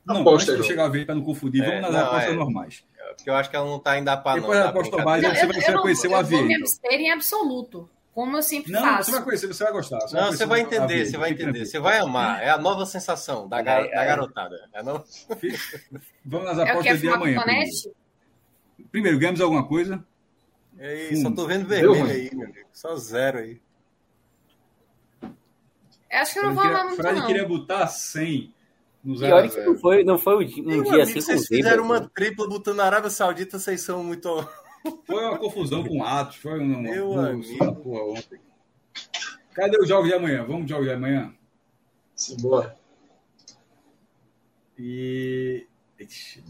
Não, 0.05 0.21
Aposta, 0.21 0.51
antes 0.51 0.63
de 0.63 0.67
chegar 0.69 0.85
a 0.85 0.89
ver 0.89 1.05
para 1.05 1.15
não 1.15 1.23
confundir, 1.23 1.61
vamos 1.61 1.75
é, 1.75 1.81
nas 1.81 1.91
não, 1.91 1.99
apostas 2.05 2.31
é, 2.31 2.35
normais. 2.35 2.85
Porque 3.17 3.29
eu 3.29 3.35
acho 3.35 3.49
que 3.49 3.55
ela 3.55 3.65
não 3.65 3.77
está 3.77 3.91
ainda 3.91 4.15
para 4.15 4.39
Depois 4.39 4.59
da 4.59 4.69
aposta 4.69 5.03
mais, 5.03 5.23
você, 5.23 5.45
vai, 5.45 5.61
você 5.61 5.71
vai 5.71 5.81
conhecer 5.81 6.07
o 6.07 6.15
aviento. 6.15 6.43
Eu 6.43 6.47
vou 6.47 6.47
me 6.47 6.55
abster 6.55 6.99
em 6.99 7.11
absoluto. 7.11 7.89
Como 8.17 8.35
eu 8.35 8.41
sempre 8.41 8.71
não, 8.71 8.81
faço. 8.81 9.11
Você 9.11 9.11
vai 9.11 9.23
conhecer, 9.23 9.47
você 9.47 9.63
vai 9.63 9.73
gostar. 9.73 9.99
Você 9.99 10.15
não, 10.15 10.23
vai 10.23 10.31
você 10.31 10.45
vai 10.47 10.59
entender, 10.61 11.05
você 11.05 11.17
vai 11.17 11.29
entender. 11.29 11.65
Você 11.67 11.79
vai 11.79 11.99
amar. 11.99 12.41
É 12.41 12.49
a 12.49 12.57
nova 12.57 12.83
sensação 12.83 13.47
da, 13.47 13.61
gar... 13.61 13.85
é, 13.85 13.91
da 13.91 14.05
garotada. 14.05 14.67
É 14.73 14.81
no... 14.81 15.03
Vamos 16.25 16.47
nas 16.47 16.57
apostas 16.57 16.97
é 16.97 16.97
de 16.97 17.09
amanhã. 17.09 17.39
Primeiro. 17.43 17.71
primeiro, 18.91 19.19
ganhamos 19.19 19.39
alguma 19.39 19.67
coisa? 19.67 20.03
É 20.79 21.11
isso, 21.11 21.21
só 21.21 21.31
tô 21.31 21.45
vendo 21.45 21.67
vermelho 21.67 22.05
aí, 22.05 22.31
meu 22.33 22.47
amigo. 22.47 22.67
Só 22.73 22.95
zero 22.95 23.37
aí. 23.37 23.61
Eu 25.21 26.19
acho 26.19 26.33
que 26.33 26.39
eu 26.39 26.43
não 26.45 26.55
vou 26.55 26.63
amar 26.63 26.85
muito, 26.85 26.95
Fred 26.95 27.19
não. 27.19 27.27
queria 27.27 27.47
botar 27.47 27.85
100 27.85 28.51
no 29.03 29.15
zero 29.15 29.29
e 29.29 29.33
olha 29.37 29.49
que 29.49 29.61
não 29.61 29.77
foi, 29.77 30.03
não 30.03 30.17
foi 30.17 30.43
um 30.43 30.47
dia 30.47 30.63
amigo, 30.63 31.01
assim 31.01 31.21
Vocês 31.21 31.45
fizeram 31.45 31.83
uma 31.83 32.09
tripla 32.09 32.49
botando 32.49 32.77
na 32.77 32.85
Arábia 32.85 33.11
Saudita, 33.11 33.59
vocês 33.59 33.79
são 33.81 34.03
muito... 34.03 34.27
Foi 35.05 35.25
uma 35.25 35.37
confusão 35.37 35.83
com 35.83 36.03
atos, 36.03 36.37
foi 36.37 36.59
uma, 36.59 36.81
Meu 36.81 37.11
uma, 37.11 37.29
amigo. 37.29 37.75
porra 37.75 38.03
ontem. 38.03 38.39
Cadê 39.53 39.77
os 39.79 39.87
jogos 39.87 40.07
de 40.07 40.13
amanhã? 40.13 40.45
Vamos 40.45 40.65
de 40.65 40.69
jogos 40.69 40.85
de 40.85 40.93
amanhã? 40.93 41.33
Simbora. 42.15 42.77
E. 44.77 45.65
Ixi, 45.99 46.43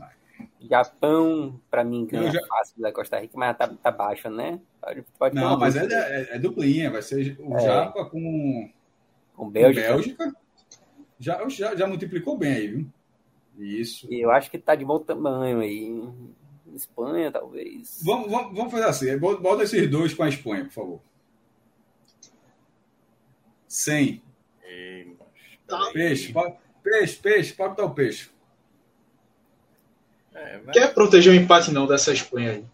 Japão, 0.59 1.59
para 1.69 1.83
mim, 1.83 2.05
ganha 2.05 2.31
já... 2.31 2.45
fácil 2.47 2.81
da 2.81 2.91
Costa 2.91 3.19
Rica, 3.19 3.37
mas 3.37 3.57
tá, 3.57 3.67
tá 3.67 3.91
baixo, 3.91 4.29
né? 4.29 4.59
Pode, 4.81 5.05
pode 5.17 5.35
Não, 5.35 5.57
mas 5.57 5.75
é, 5.75 5.85
é, 5.85 6.35
é, 6.35 6.39
duplinha. 6.39 6.91
Vai 6.91 7.01
ser 7.01 7.37
o 7.39 7.55
é. 7.55 7.59
Japa 7.59 8.05
com, 8.05 8.69
com 9.35 9.49
Bélgica. 9.49 9.87
Com 9.87 9.93
Bélgica. 9.93 10.35
Já, 11.19 11.47
já, 11.49 11.75
já 11.75 11.87
multiplicou 11.87 12.37
bem 12.37 12.53
aí, 12.53 12.67
viu? 12.67 12.87
Isso. 13.57 14.07
E 14.11 14.21
eu 14.21 14.29
acho 14.29 14.51
que 14.51 14.59
tá 14.59 14.75
de 14.75 14.85
bom 14.85 14.99
tamanho 14.99 15.59
aí. 15.59 16.07
Espanha, 16.77 17.31
talvez. 17.31 17.99
Vamos, 18.03 18.31
vamos, 18.31 18.55
vamos 18.55 18.71
fazer 18.71 18.85
assim. 18.85 19.17
Bota 19.17 19.63
esses 19.63 19.89
dois 19.89 20.13
com 20.13 20.23
a 20.23 20.29
Espanha, 20.29 20.65
por 20.65 20.71
favor. 20.71 21.01
100. 23.67 24.23
peixe, 25.93 26.33
peixe, 26.81 27.15
peixe, 27.17 27.53
pode 27.53 27.69
botar 27.71 27.85
o 27.85 27.93
peixe. 27.93 28.29
É, 30.33 30.61
mas... 30.65 30.73
Quer 30.73 30.93
proteger 30.93 31.33
o 31.33 31.35
empate 31.35 31.71
não 31.71 31.85
dessa 31.85 32.13
Espanha 32.13 32.51
aí? 32.51 32.65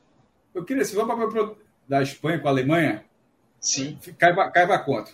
Eu 0.53 0.63
queria, 0.63 0.85
se 0.85 0.95
vamos 0.95 1.33
para 1.33 1.55
da 1.87 2.01
Espanha 2.01 2.39
com 2.39 2.47
a 2.47 2.51
Alemanha, 2.51 3.03
sim. 3.59 3.97
Cai 4.17 4.33
para 4.33 4.79
quanto? 4.79 5.11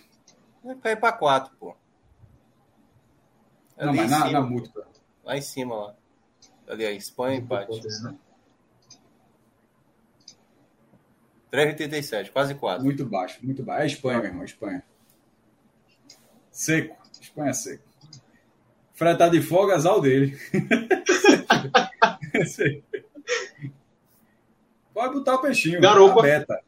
Cai 0.82 0.96
para 0.96 1.12
4, 1.12 1.56
pô. 1.58 1.74
não, 3.78 3.94
mas 3.94 4.10
na, 4.10 4.30
na 4.30 4.40
múltipla. 4.42 4.86
Lá 5.24 5.36
em 5.36 5.42
cima, 5.42 5.74
lá. 5.74 5.94
Ali, 6.68 6.84
a 6.84 6.92
Espanha, 6.92 7.38
empate. 7.38 7.80
Né? 8.02 8.14
3,87, 11.52 12.30
quase 12.30 12.54
4. 12.54 12.84
Muito 12.84 13.04
baixo, 13.04 13.38
muito 13.42 13.62
baixo. 13.62 13.80
É 13.80 13.84
a 13.84 13.86
Espanha, 13.86 14.18
meu 14.18 14.28
irmão, 14.28 14.44
Espanha. 14.44 14.82
Seco. 16.50 16.96
Espanha 17.20 17.52
seco. 17.52 17.84
Fred 18.94 19.18
tá 19.18 19.28
de 19.28 19.40
folga, 19.40 19.74
azar 19.74 20.00
dele. 20.00 20.38
Pode 24.92 25.14
botar 25.14 25.36
o 25.36 25.40
peixinho. 25.40 25.80
Garopa. 25.80 26.20
Beta. 26.22 26.60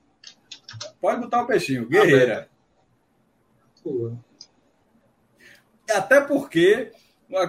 Pode 1.01 1.21
botar 1.21 1.43
o 1.43 1.47
peixinho. 1.47 1.87
Guerreira. 1.87 2.49
Até 5.91 6.23
porque. 6.23 6.91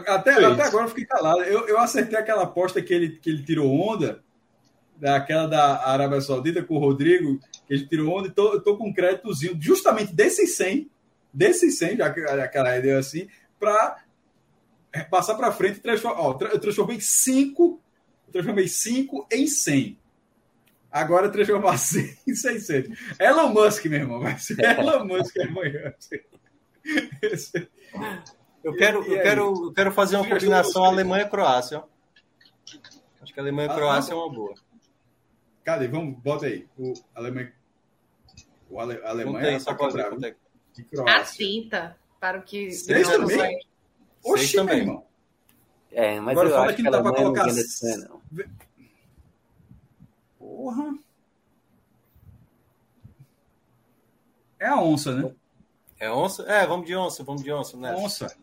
Até, 0.08 0.45
até 0.45 0.64
agora 0.64 0.86
eu 0.86 0.90
fiquei 0.90 1.06
calado. 1.06 1.44
Eu, 1.44 1.68
eu 1.68 1.80
acertei 1.80 2.20
aquela 2.20 2.44
aposta 2.44 2.82
que 2.82 2.94
ele, 2.94 3.18
que 3.18 3.30
ele 3.30 3.44
tirou 3.44 3.72
onda 3.72 4.22
daquela 4.98 5.48
da 5.48 5.88
Arábia 5.88 6.22
Saudita 6.22 6.64
com 6.64 6.76
o 6.76 6.80
Rodrigo, 6.80 7.40
que 7.68 7.76
gente 7.76 7.90
tirou 7.90 8.18
onde, 8.18 8.30
tô, 8.30 8.54
eu 8.54 8.62
tô 8.62 8.78
com 8.78 8.90
um 8.90 8.94
créditozinho, 8.94 9.58
justamente 9.60 10.14
desses 10.14 10.56
100, 10.56 10.90
desses 11.34 11.78
100, 11.78 11.98
já 11.98 12.14
que 12.14 12.22
aquela 12.22 12.78
ideia 12.78 12.98
assim, 12.98 13.28
para 13.60 14.04
passar 15.10 15.36
para 15.36 15.52
frente 15.52 15.78
e 15.78 15.82
transformar. 15.82 16.22
Ó, 16.22 16.38
eu 16.52 16.60
transformei 16.60 17.00
5, 17.00 17.82
transformei 18.32 18.68
5 18.68 19.28
em 19.32 19.48
100. 19.48 19.98
Agora 20.92 21.30
transformar 21.30 21.78
100 21.78 22.18
em 22.28 22.36
600. 22.36 22.98
Elon 23.20 23.50
Musk, 23.50 23.86
meu 23.86 24.00
irmão, 24.00 24.20
vai 24.20 24.38
ser 24.38 24.60
Elon 24.62 25.06
Musk 25.06 25.36
amanhã. 25.40 25.94
Eu 28.64 28.76
quero, 28.76 29.04
eu 29.04 29.22
quero, 29.22 29.66
eu 29.66 29.74
quero 29.74 29.92
fazer 29.92 30.16
uma 30.16 30.28
combinação 30.28 30.86
Alemanha-Croácia. 30.86 31.84
Acho 33.22 33.34
que 33.34 33.40
Alemanha-Croácia 33.40 34.14
ah, 34.14 34.18
é 34.18 34.20
uma 34.20 34.32
boa. 34.32 34.54
Cadê? 35.64 35.88
Vamos, 35.88 36.19
bota 36.19 36.45
aí. 36.45 36.67
O 36.77 36.93
Alemanha. 37.16 37.53
O 38.69 38.80
Ale, 38.80 39.00
Alemanha. 39.03 39.50
Aí, 39.50 39.59
só 39.59 39.74
pode 39.74 40.00
A 40.01 41.24
tinta 41.24 41.98
para 42.19 42.40
o 42.40 42.43
que. 42.43 42.72
Seis 42.72 43.08
também? 43.08 43.66
Oxi, 44.24 44.56
também. 44.56 44.80
irmão. 44.80 45.06
É, 45.92 46.19
mas 46.19 46.32
Agora 46.32 46.50
eu 46.50 46.53
fala 46.53 46.66
acho 46.67 46.75
que 46.75 46.83
não 46.83 46.92
dá 46.92 47.01
para 47.01 47.16
colocar. 47.16 47.45
Não. 47.48 48.22
Porra. 50.40 50.98
É 54.59 54.67
a 54.67 54.82
onça, 54.82 55.14
né? 55.16 55.35
É 56.00 56.09
onça? 56.09 56.43
É, 56.43 56.66
vamos 56.66 56.88
de 56.88 56.95
onça, 56.95 57.24
vamos 57.24 57.43
de 57.43 57.51
onça, 57.51 57.77
né? 57.77 57.93
Onça. 57.95 58.35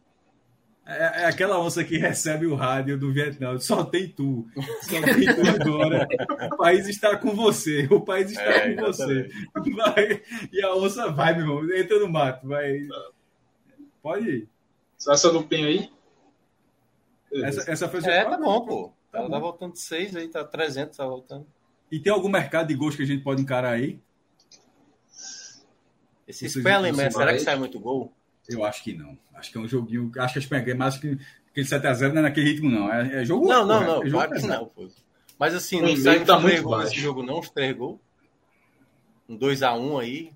É, 0.87 1.23
é, 1.23 1.25
aquela 1.27 1.61
onça 1.61 1.85
que 1.85 1.99
recebe 1.99 2.47
o 2.47 2.55
rádio 2.55 2.99
do 2.99 3.13
Vietnã. 3.13 3.59
Só 3.59 3.85
tem 3.85 4.09
tu. 4.09 4.47
Só 4.83 5.01
tem 5.01 5.27
tu 5.27 5.63
agora. 5.63 6.09
O 6.53 6.57
país 6.57 6.89
está 6.89 7.17
com 7.17 7.35
você. 7.35 7.87
O 7.91 8.01
país 8.01 8.31
está 8.31 8.43
é, 8.43 8.75
com 8.75 8.83
você. 8.87 9.31
Vai, 9.77 10.23
e 10.53 10.63
a 10.63 10.75
onça 10.75 11.11
vai, 11.11 11.33
meu 11.35 11.43
irmão. 11.43 11.77
Entra 11.77 11.99
no 12.01 12.09
mato. 12.09 12.49
Vai. 12.49 12.81
Pode 14.03 14.29
ir. 14.29 14.49
Só 14.99 15.13
essa 15.13 15.31
dupinha 15.31 15.67
aí? 15.67 15.91
Essa, 17.33 17.71
essa 17.71 17.89
foi 17.89 18.01
É, 18.05 18.25
tá 18.25 18.37
bom, 18.37 18.67
pô. 18.67 18.93
Tá 19.13 19.19
Ela 19.19 19.29
bom. 19.29 19.35
tá 19.35 19.39
voltando 19.39 19.73
de 19.75 19.81
6 19.81 20.17
aí, 20.17 20.29
tá 20.29 20.45
300, 20.45 20.97
tá 20.97 21.07
voltando. 21.07 21.47
E 21.91 21.99
tem 21.99 22.13
algum 22.13 22.29
mercado 22.29 22.69
de 22.69 22.75
gols 22.75 22.97
que 22.97 23.03
a 23.03 23.07
gente 23.07 23.23
pode 23.23 23.43
encarar 23.43 23.73
aí? 23.73 24.01
Esse 26.27 26.49
Spelling, 26.49 26.95
será 27.11 27.33
que 27.33 27.41
sai 27.41 27.57
muito 27.57 27.79
gol? 27.81 28.13
Eu 28.51 28.65
acho 28.65 28.83
que 28.83 28.93
não. 28.93 29.17
Acho 29.35 29.51
que 29.51 29.59
é 29.59 29.61
um 29.61 29.69
joguinho. 29.69 30.11
Acho 30.19 30.35
que 30.35 30.39
a 30.39 30.43
Espanha 30.43 30.63
ganha 30.63 30.77
mais 30.77 30.99
que 30.99 31.19
aquele 31.51 31.67
7x0 31.67 32.13
não 32.13 32.19
é 32.19 32.23
naquele 32.23 32.51
ritmo, 32.51 32.71
não. 32.71 32.93
É, 32.93 33.23
é 33.23 33.25
jogo. 33.25 33.49
Não, 33.49 33.67
não, 33.67 33.81
não. 33.81 34.03
É 34.03 34.07
jogo 34.07 34.11
claro 34.11 34.33
que 34.33 34.47
não, 34.47 34.67
pô. 34.67 34.89
Mas 35.39 35.55
assim, 35.55 35.81
não 35.81 35.97
sai 35.97 36.25
tá 36.25 36.39
muito 36.39 36.63
gol 36.63 36.79
nesse 36.81 37.01
jogo, 37.01 37.23
não, 37.23 37.39
os 37.39 37.49
três 37.49 37.75
gols. 37.75 37.99
Um 39.29 39.39
2x1 39.39 40.01
aí. 40.01 40.33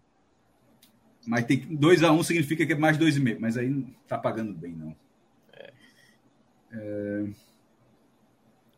Mas 1.27 1.45
tem 1.45 1.61
2x1 1.61 2.25
significa 2.25 2.65
que 2.65 2.73
é 2.73 2.77
mais 2.77 2.97
2,5. 2.97 3.37
Mas 3.39 3.57
aí 3.57 3.69
não 3.69 3.87
tá 4.07 4.17
pagando 4.17 4.55
bem, 4.55 4.73
não. 4.73 4.97
É. 5.53 5.73
É... 6.73 7.25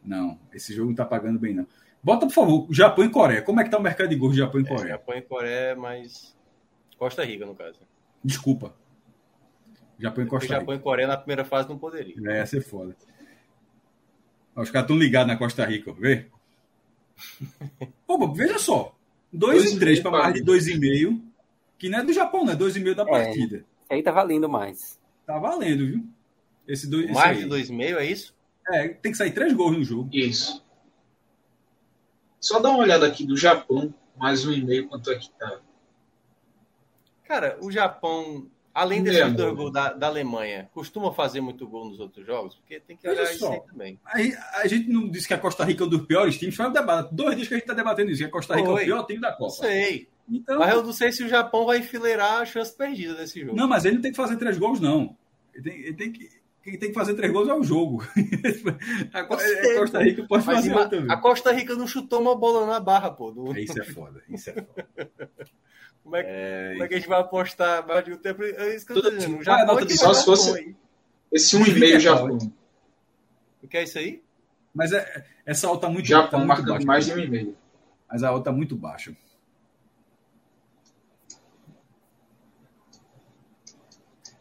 Não, 0.05 0.39
esse 0.53 0.75
jogo 0.75 0.89
não 0.89 0.97
tá 0.97 1.05
pagando 1.05 1.39
bem, 1.39 1.55
não. 1.55 1.67
Bota, 2.03 2.27
por 2.27 2.33
favor, 2.33 2.69
Japão 2.71 3.05
e 3.05 3.11
Coreia. 3.11 3.43
Como 3.43 3.61
é 3.61 3.65
que 3.65 3.71
tá 3.71 3.79
o 3.79 3.83
mercado 3.83 4.09
de 4.09 4.17
gols 4.17 4.35
de 4.35 4.39
Japão 4.39 4.61
e 4.61 4.65
é, 4.65 4.69
Coreia? 4.69 4.89
Japão 4.89 5.17
e 5.17 5.23
Coreia, 5.23 5.77
mas. 5.77 6.37
Costa 6.97 7.25
Rica, 7.25 7.45
no 7.45 7.55
caso. 7.55 7.81
Desculpa. 8.25 8.75
Japão 9.99 10.25
e 10.25 10.27
Costa 10.27 10.47
Rica. 10.47 10.61
Japão 10.61 10.75
e 10.75 10.79
Coreia 10.79 11.09
na 11.09 11.17
primeira 11.17 11.45
fase 11.45 11.69
não 11.69 11.79
poderia. 11.79 12.15
É, 12.31 12.39
ia 12.39 12.47
ser 12.47 12.61
foda. 12.61 12.97
Os 14.55 14.71
caras 14.71 14.85
estão 14.85 14.99
ligados 14.99 15.29
na 15.29 15.37
Costa 15.37 15.65
Rica, 15.65 15.93
vê? 15.93 16.27
Pô, 18.07 18.33
veja 18.33 18.59
só. 18.59 18.95
2 19.33 19.73
e 19.73 19.79
3 19.79 20.01
para 20.01 20.11
mais 20.11 20.35
de 20.35 20.43
2,5. 20.43 21.21
Que 21.79 21.89
não 21.89 21.99
é 21.99 22.05
do 22.05 22.13
Japão, 22.13 22.45
né? 22.45 22.55
2,5 22.55 22.95
da 22.95 23.03
é, 23.03 23.07
partida. 23.07 23.65
Aí 23.91 24.03
tá 24.03 24.11
valendo 24.11 24.49
mais. 24.49 24.99
Tá 25.27 25.39
valendo, 25.39 25.87
viu? 25.87 26.07
Esse 26.67 26.89
dois, 26.89 27.11
mais 27.11 27.39
esse 27.39 27.49
de 27.49 27.55
2,5 27.55 27.97
é 27.97 28.05
isso? 28.07 28.35
É, 28.69 28.89
tem 28.89 29.13
que 29.13 29.19
sair 29.19 29.33
três 29.33 29.53
gols 29.53 29.77
no 29.77 29.85
jogo. 29.85 30.09
Isso. 30.13 30.65
Só 32.41 32.59
dá 32.59 32.71
uma 32.71 32.79
olhada 32.79 33.07
aqui 33.07 33.25
do 33.25 33.37
Japão, 33.37 33.95
mais 34.17 34.47
um 34.47 34.53
e-mail, 34.53 34.89
quanto 34.89 35.11
é 35.11 35.19
que 35.19 35.31
tá. 35.31 35.61
Cara, 37.25 37.59
o 37.61 37.71
Japão 37.71 38.49
Além 38.77 39.03
desses 39.03 39.33
dois 39.33 39.55
gols 39.55 39.73
da, 39.73 39.95
da, 39.95 40.07
Alemanha, 40.07 40.69
costuma 40.75 41.11
fazer 41.11 41.41
muito 41.41 41.67
gol 41.67 41.89
nos 41.89 41.99
outros 41.99 42.27
jogos? 42.27 42.57
Porque 42.57 42.79
tem 42.79 42.95
que 42.95 43.09
olhar 43.09 43.23
isso 43.23 43.49
aí 43.49 43.59
também. 43.61 43.99
A, 44.05 44.61
a, 44.61 44.67
gente 44.67 44.91
não 44.91 45.09
disse 45.09 45.27
que 45.27 45.33
a 45.33 45.39
Costa 45.39 45.65
Rica 45.65 45.83
é 45.83 45.87
um 45.87 45.89
dos 45.89 46.05
piores 46.05 46.37
times, 46.37 46.55
foi 46.55 46.67
um 46.67 46.73
debate. 46.73 47.09
Dois 47.15 47.37
dias 47.37 47.49
que 47.49 47.55
a 47.55 47.57
gente 47.57 47.65
está 47.65 47.73
debatendo 47.73 48.11
isso, 48.11 48.21
que 48.21 48.29
a 48.29 48.31
Costa 48.31 48.55
Rica 48.55 48.69
Oi. 48.69 48.81
é 48.81 48.83
o 48.83 48.85
pior 48.85 49.07
time 49.07 49.21
da 49.23 49.33
Copa. 49.33 49.67
Sei. 49.67 50.11
Então, 50.29 50.59
mas 50.59 50.75
eu 50.75 50.83
não 50.83 50.93
sei 50.93 51.11
se 51.11 51.25
o 51.25 51.29
Japão 51.29 51.65
vai 51.65 51.79
enfileirar 51.79 52.43
a 52.43 52.45
chance 52.45 52.77
perdida 52.77 53.15
desse 53.15 53.41
jogo. 53.41 53.57
Não, 53.57 53.67
mas 53.67 53.87
ele 53.87 53.95
não 53.95 54.03
tem 54.03 54.11
que 54.11 54.17
fazer 54.19 54.37
três 54.37 54.59
gols, 54.59 54.79
não. 54.79 55.17
Ele 55.55 55.63
tem, 55.63 55.81
ele 55.81 55.95
tem 55.95 56.13
que. 56.13 56.29
Quem 56.63 56.79
tem 56.79 56.89
que 56.91 56.95
fazer 56.95 57.15
três 57.15 57.33
gols 57.33 57.49
é 57.49 57.55
o 57.55 57.63
jogo. 57.63 58.05
a, 59.15 59.25
Costa 59.25 60.03
Rica 60.03 60.27
pode 60.27 60.45
mas 60.45 60.57
fazer 60.57 60.89
também. 60.91 61.11
A 61.11 61.17
Costa 61.17 61.51
Rica 61.51 61.75
não 61.77 61.87
chutou 61.87 62.21
uma 62.21 62.37
bola 62.37 62.67
na 62.67 62.79
barra, 62.79 63.11
pô. 63.11 63.31
Do... 63.31 63.57
Isso 63.57 63.81
é 63.81 63.85
foda, 63.85 64.23
isso 64.29 64.51
é 64.51 64.53
foda. 64.53 64.87
Como 66.07 66.15
é, 66.15 66.23
que, 66.23 66.31
é... 66.31 66.71
como 66.71 66.85
é 66.85 66.89
que 66.89 66.95
a 66.95 66.97
gente 66.99 67.09
vai 67.09 67.21
apostar 67.21 67.85
mais 67.85 68.05
de 68.05 68.13
um 68.13 68.17
tempo? 68.17 68.45
É 68.45 68.77
isso 68.77 68.87
que 68.87 68.93
eu 68.93 69.03
tô 69.03 69.11
dizendo. 69.11 69.43
Já 69.43 69.57
ah, 69.57 69.67
nota 69.67 69.89
só 69.91 70.15
se 70.15 70.25
fosse 70.25 70.77
esse 71.33 71.57
um 71.57 71.67
e 71.67 71.75
meio 71.77 71.99
Japão. 71.99 72.39
O 73.61 73.67
que 73.67 73.77
é 73.77 73.83
isso 73.83 73.99
aí? 73.99 74.23
Mas 74.73 74.93
é, 74.93 75.27
essa 75.45 75.67
alta 75.67 75.89
muito 75.89 76.07
Japão 76.07 76.43
tá 76.43 76.47
marcando 76.47 76.69
baixa, 76.69 76.87
mais 76.87 77.07
de 77.07 77.13
um 77.13 77.19
e 77.19 77.29
meio. 77.29 77.57
Mas 78.09 78.23
a 78.23 78.29
alta 78.29 78.45
tá 78.45 78.53
muito 78.57 78.77
baixa. 78.77 79.17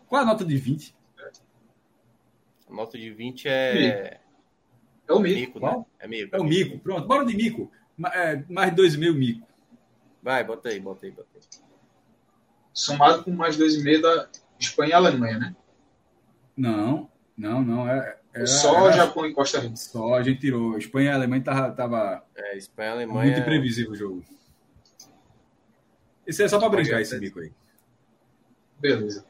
Qual 0.06 0.22
é 0.22 0.24
a 0.24 0.28
nota 0.28 0.46
de 0.46 0.56
20? 0.56 0.96
A 2.70 2.74
nota 2.76 2.96
de 2.96 3.10
20 3.10 3.48
é. 3.48 4.20
É 5.08 5.14
o 5.14 5.20
mico. 5.20 5.40
mico 5.40 5.60
né? 5.60 5.86
É 5.98 6.08
mico. 6.08 6.36
É 6.36 6.40
o 6.40 6.44
mico. 6.44 6.78
Pronto, 6.78 7.08
bora 7.08 7.26
de 7.26 7.36
mico. 7.36 7.72
É, 8.14 8.44
mais 8.48 8.72
2,5 8.72 9.16
mico. 9.16 9.55
Vai, 10.26 10.44
bota 10.44 10.70
aí, 10.70 10.80
bota 10.80 11.06
aí, 11.06 11.12
bota 11.12 11.30
aí. 11.36 11.42
Somado 12.74 13.24
com 13.24 13.30
mais 13.30 13.56
2,5 13.60 14.02
da 14.02 14.28
Espanha 14.60 14.90
e 14.90 14.94
Alemanha, 14.94 15.38
né? 15.38 15.56
Não, 16.58 17.08
não, 17.38 17.62
não. 17.64 17.88
É, 17.88 18.18
era, 18.34 18.48
só 18.48 18.88
era, 18.88 18.98
Japão 18.98 19.28
e 19.28 19.34
Costa 19.36 19.60
Rica. 19.60 19.76
Só 19.76 20.16
a 20.16 20.24
gente 20.24 20.40
tirou. 20.40 20.80
Espanha 20.80 21.12
e 21.12 21.14
Alemanha 21.14 21.44
tava, 21.44 21.72
tava 21.74 22.26
é, 22.36 22.58
Espanha 22.58 22.90
e 22.90 22.94
Alemanha 22.94 23.22
muito 23.22 23.40
imprevisível 23.40 23.92
o 23.92 23.96
jogo. 23.96 24.24
Esse 26.26 26.42
é 26.42 26.48
só 26.48 26.58
para 26.58 26.70
brincar, 26.70 27.00
esse 27.02 27.20
bico 27.20 27.40
aí. 27.40 27.52
Beleza. 28.80 29.28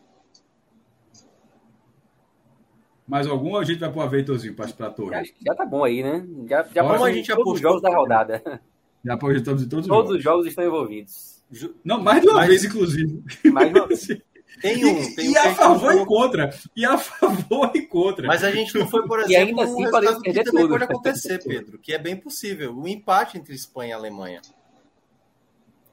Mais 3.05 3.27
algum 3.27 3.57
a 3.57 3.65
gente 3.65 3.81
vai 3.81 3.91
pôr 3.91 3.99
a 3.99 4.07
Veitorzinho 4.07 4.55
para 4.55 4.87
a 4.87 4.89
torre? 4.89 5.15
Acho 5.15 5.33
que 5.33 5.43
já 5.43 5.53
tá 5.53 5.65
bom 5.65 5.83
aí, 5.83 6.01
né? 6.01 6.25
Já, 6.47 6.63
já 6.63 6.83
Como 6.83 7.03
a 7.03 7.11
gente 7.11 7.29
apostou 7.33 7.53
os 7.53 7.59
jogos 7.59 7.81
da 7.81 7.89
rodada. 7.89 8.61
Já 9.05 9.13
apostou 9.13 9.37
de 9.37 9.43
todos 9.43 9.63
os 9.63 9.69
Todos 9.69 9.87
jogos. 9.87 10.15
os 10.15 10.23
jogos 10.23 10.47
estão 10.47 10.65
envolvidos. 10.65 11.43
Não, 11.83 12.01
mais 12.01 12.21
de 12.21 12.27
uma 12.27 12.37
mais... 12.37 12.49
vez, 12.49 12.63
inclusive. 12.65 13.23
Mais 13.51 13.71
uma 13.71 13.87
vez. 13.87 14.07
Tem 14.61 14.85
um. 14.85 15.15
Tem 15.15 15.31
e, 15.31 15.37
um 15.37 15.41
a 15.41 15.53
favor 15.53 15.93
e 15.93 16.05
contra. 16.05 16.49
E 16.75 16.85
a 16.85 16.97
favor 16.97 17.71
e 17.75 17.81
contra. 17.85 18.25
Mas 18.25 18.43
a 18.43 18.51
gente 18.51 18.73
não 18.79 18.87
foi, 18.87 19.05
por 19.05 19.19
exemplo, 19.19 19.33
e 19.33 19.35
ainda 19.35 19.63
assim, 19.63 19.85
um 19.85 19.91
pode 19.91 20.07
que 20.21 20.43
também 20.43 20.63
tudo. 20.63 20.69
pode 20.69 20.83
acontecer, 20.85 21.43
Pedro, 21.43 21.77
que 21.77 21.93
é 21.93 21.99
bem 21.99 22.15
possível. 22.15 22.73
O 22.73 22.81
um 22.81 22.87
empate 22.87 23.37
entre 23.37 23.53
Espanha 23.53 23.91
e 23.91 23.93
Alemanha. 23.93 24.41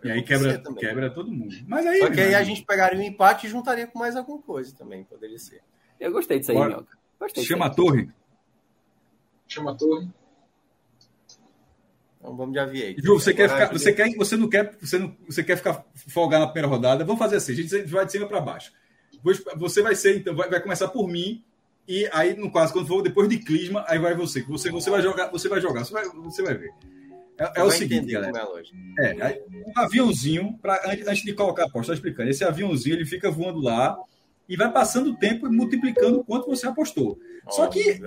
E 0.05 0.11
aí 0.11 0.23
quebra, 0.23 0.63
quebra 0.79 1.11
todo 1.11 1.31
mundo. 1.31 1.55
Mas 1.67 1.87
aí, 1.87 1.99
Só 1.99 2.11
que 2.11 2.21
aí 2.21 2.35
a 2.35 2.43
gente 2.43 2.65
pegaria 2.65 2.99
um 2.99 3.03
empate 3.03 3.47
e 3.47 3.51
juntaria 3.51 3.87
com 3.87 3.99
mais 3.99 4.17
alguma 4.17 4.41
coisa 4.41 4.75
também, 4.77 5.05
poderia 5.05 5.39
ser. 5.39 5.61
Eu 5.99 6.13
gostei 6.13 6.39
disso 6.39 6.53
aí, 6.53 6.59
Minhoca. 6.59 6.97
Chama 7.43 7.67
a 7.67 7.71
torre. 7.71 8.09
Chama 9.49 9.73
a 9.73 9.75
torre. 9.75 10.09
Então 12.23 12.37
vamos 12.37 12.55
de. 12.55 12.95
Ju, 13.03 13.19
você 13.19 13.35
quer 13.35 13.49
ficar, 13.49 13.73
você 13.73 13.93
quer, 13.93 14.15
você 14.15 14.37
não 14.37 14.49
quer, 14.49 14.79
você 14.81 14.97
não, 14.97 15.17
você 15.29 15.43
quer 15.43 15.57
ficar 15.57 15.85
folgar 16.07 16.39
na 16.39 16.47
primeira 16.47 16.69
rodada? 16.69 17.05
Vamos 17.05 17.19
fazer 17.19 17.37
assim, 17.37 17.53
a 17.53 17.57
gente 17.57 17.83
vai 17.87 18.07
de 18.07 18.13
cima 18.13 18.29
para 18.29 18.41
baixo. 18.41 18.73
Você 19.57 19.83
vai 19.83 19.97
ser, 19.97 20.19
então, 20.19 20.35
vai, 20.35 20.49
vai, 20.49 20.61
começar 20.61 20.87
por 20.89 21.09
mim 21.09 21.43
e 21.87 22.09
aí 22.13 22.35
no 22.37 22.51
caso 22.51 22.73
quando 22.73 22.87
for 22.87 23.03
depois 23.03 23.29
de 23.29 23.39
Clisma, 23.39 23.85
aí 23.89 23.99
vai 23.99 24.15
você, 24.15 24.41
você, 24.43 24.71
você 24.71 24.89
vai 24.89 25.03
jogar, 25.03 25.31
você 25.31 25.49
vai 25.49 25.61
jogar, 25.61 25.85
você 25.85 25.93
vai, 25.93 26.05
você 26.09 26.43
vai 26.43 26.55
ver. 26.55 26.71
É, 27.39 27.61
é 27.61 27.65
o 27.65 27.71
seguinte, 27.73 28.13
galera. 28.13 28.41
É, 28.99 29.07
é, 29.07 29.45
um 29.51 29.73
aviãozinho 29.77 30.57
para 30.63 30.81
antes 30.87 31.25
de 31.25 31.33
colocar 31.33 31.65
a 31.65 31.67
aposta, 31.67 31.93
tá 31.93 31.97
explicando. 31.97 32.31
Esse 32.31 32.45
aviãozinho 32.45 32.95
ele 32.95 33.05
fica 33.05 33.33
voando 33.33 33.61
lá 33.61 33.99
e 34.49 34.57
vai 34.57 34.71
passando 34.71 35.11
o 35.11 35.17
tempo 35.17 35.47
e 35.47 35.51
multiplicando 35.51 36.21
o 36.21 36.25
quanto 36.25 36.49
você 36.49 36.67
apostou. 36.67 37.19
Só 37.49 37.67
que 37.67 38.01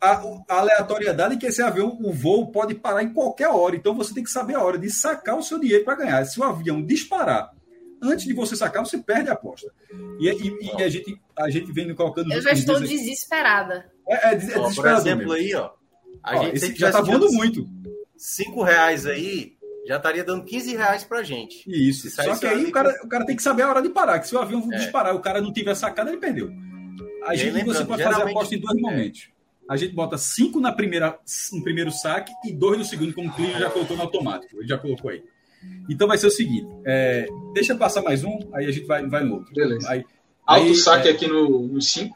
a, 0.00 0.10
a, 0.48 0.58
aleatoriedade 0.58 1.34
é 1.34 1.38
que 1.38 1.46
esse 1.46 1.62
avião, 1.62 1.98
o 2.00 2.12
voo 2.12 2.50
pode 2.50 2.74
parar 2.74 3.02
em 3.02 3.12
qualquer 3.12 3.48
hora. 3.48 3.76
Então 3.76 3.94
você 3.94 4.12
tem 4.12 4.24
que 4.24 4.30
saber 4.30 4.54
a 4.54 4.62
hora 4.62 4.78
de 4.78 4.90
sacar 4.90 5.38
o 5.38 5.42
seu 5.42 5.58
dinheiro 5.58 5.84
para 5.84 5.96
ganhar. 5.96 6.24
Se 6.24 6.40
o 6.40 6.44
avião 6.44 6.82
disparar 6.82 7.50
antes 8.02 8.26
de 8.26 8.34
você 8.34 8.56
sacar, 8.56 8.84
você 8.84 8.98
perde 8.98 9.30
a 9.30 9.32
aposta. 9.32 9.72
E, 10.18 10.28
e, 10.28 10.76
e 10.78 10.82
a, 10.82 10.88
gente, 10.88 11.20
a 11.36 11.50
gente 11.50 11.72
vem 11.72 11.94
colocando. 11.94 12.32
Eu 12.32 12.42
já 12.42 12.52
estou 12.52 12.80
desesperada. 12.80 13.90
É, 14.06 14.28
é, 14.28 14.32
é 14.32 14.34
desesperado. 14.36 14.74
Por 14.74 14.86
exemplo, 14.86 15.28
mesmo. 15.28 15.32
aí, 15.32 15.54
ó. 15.54 15.70
ó 16.24 16.42
esse 16.48 16.74
já 16.74 16.88
está 16.88 17.00
voando 17.00 17.30
muito. 17.32 17.68
5 18.16 18.62
reais 18.62 19.06
aí 19.06 19.53
já 19.86 19.96
estaria 19.96 20.24
dando 20.24 20.44
15 20.44 20.76
reais 20.76 21.04
pra 21.04 21.22
gente. 21.22 21.64
Isso. 21.66 22.08
Só 22.10 22.36
que 22.36 22.46
aí 22.46 22.64
o 22.64 22.72
cara, 22.72 22.94
o 23.04 23.08
cara 23.08 23.26
tem 23.26 23.36
que 23.36 23.42
saber 23.42 23.62
a 23.62 23.68
hora 23.68 23.82
de 23.82 23.90
parar. 23.90 24.18
Que 24.18 24.28
se 24.28 24.34
o 24.34 24.38
avião 24.38 24.66
é. 24.72 24.76
disparar 24.76 25.14
o 25.14 25.20
cara 25.20 25.40
não 25.40 25.52
tiver 25.52 25.74
sacada, 25.74 26.10
ele 26.10 26.18
perdeu. 26.18 26.50
A 27.26 27.34
gente, 27.34 27.64
você 27.64 27.84
pode 27.84 28.02
fazer 28.02 28.22
a 28.22 28.26
aposta 28.26 28.54
em 28.54 28.60
dois 28.60 28.78
é. 28.78 28.80
momentos. 28.80 29.28
A 29.68 29.76
gente 29.76 29.94
bota 29.94 30.18
cinco 30.18 30.60
na 30.60 30.72
primeira, 30.72 31.18
no 31.52 31.62
primeiro 31.62 31.90
saque 31.90 32.32
e 32.44 32.52
dois 32.52 32.78
no 32.78 32.84
segundo, 32.84 33.14
como 33.14 33.30
o 33.30 33.34
Clio 33.34 33.58
já 33.58 33.70
colocou 33.70 33.96
no 33.96 34.02
automático. 34.02 34.58
Ele 34.58 34.68
já 34.68 34.76
colocou 34.76 35.10
aí. 35.10 35.22
Então 35.88 36.06
vai 36.06 36.18
ser 36.18 36.26
o 36.26 36.30
seguinte: 36.30 36.66
é, 36.84 37.26
deixa 37.54 37.74
passar 37.74 38.02
mais 38.02 38.22
um, 38.24 38.38
aí 38.52 38.66
a 38.66 38.70
gente 38.70 38.86
vai, 38.86 39.06
vai 39.06 39.24
no 39.24 39.36
outro. 39.36 39.54
Beleza. 39.54 39.90
Aí, 39.90 40.04
Alto 40.46 40.66
aí, 40.66 40.74
saque 40.74 41.08
é... 41.08 41.12
aqui 41.12 41.26
no 41.26 41.80
5? 41.80 42.14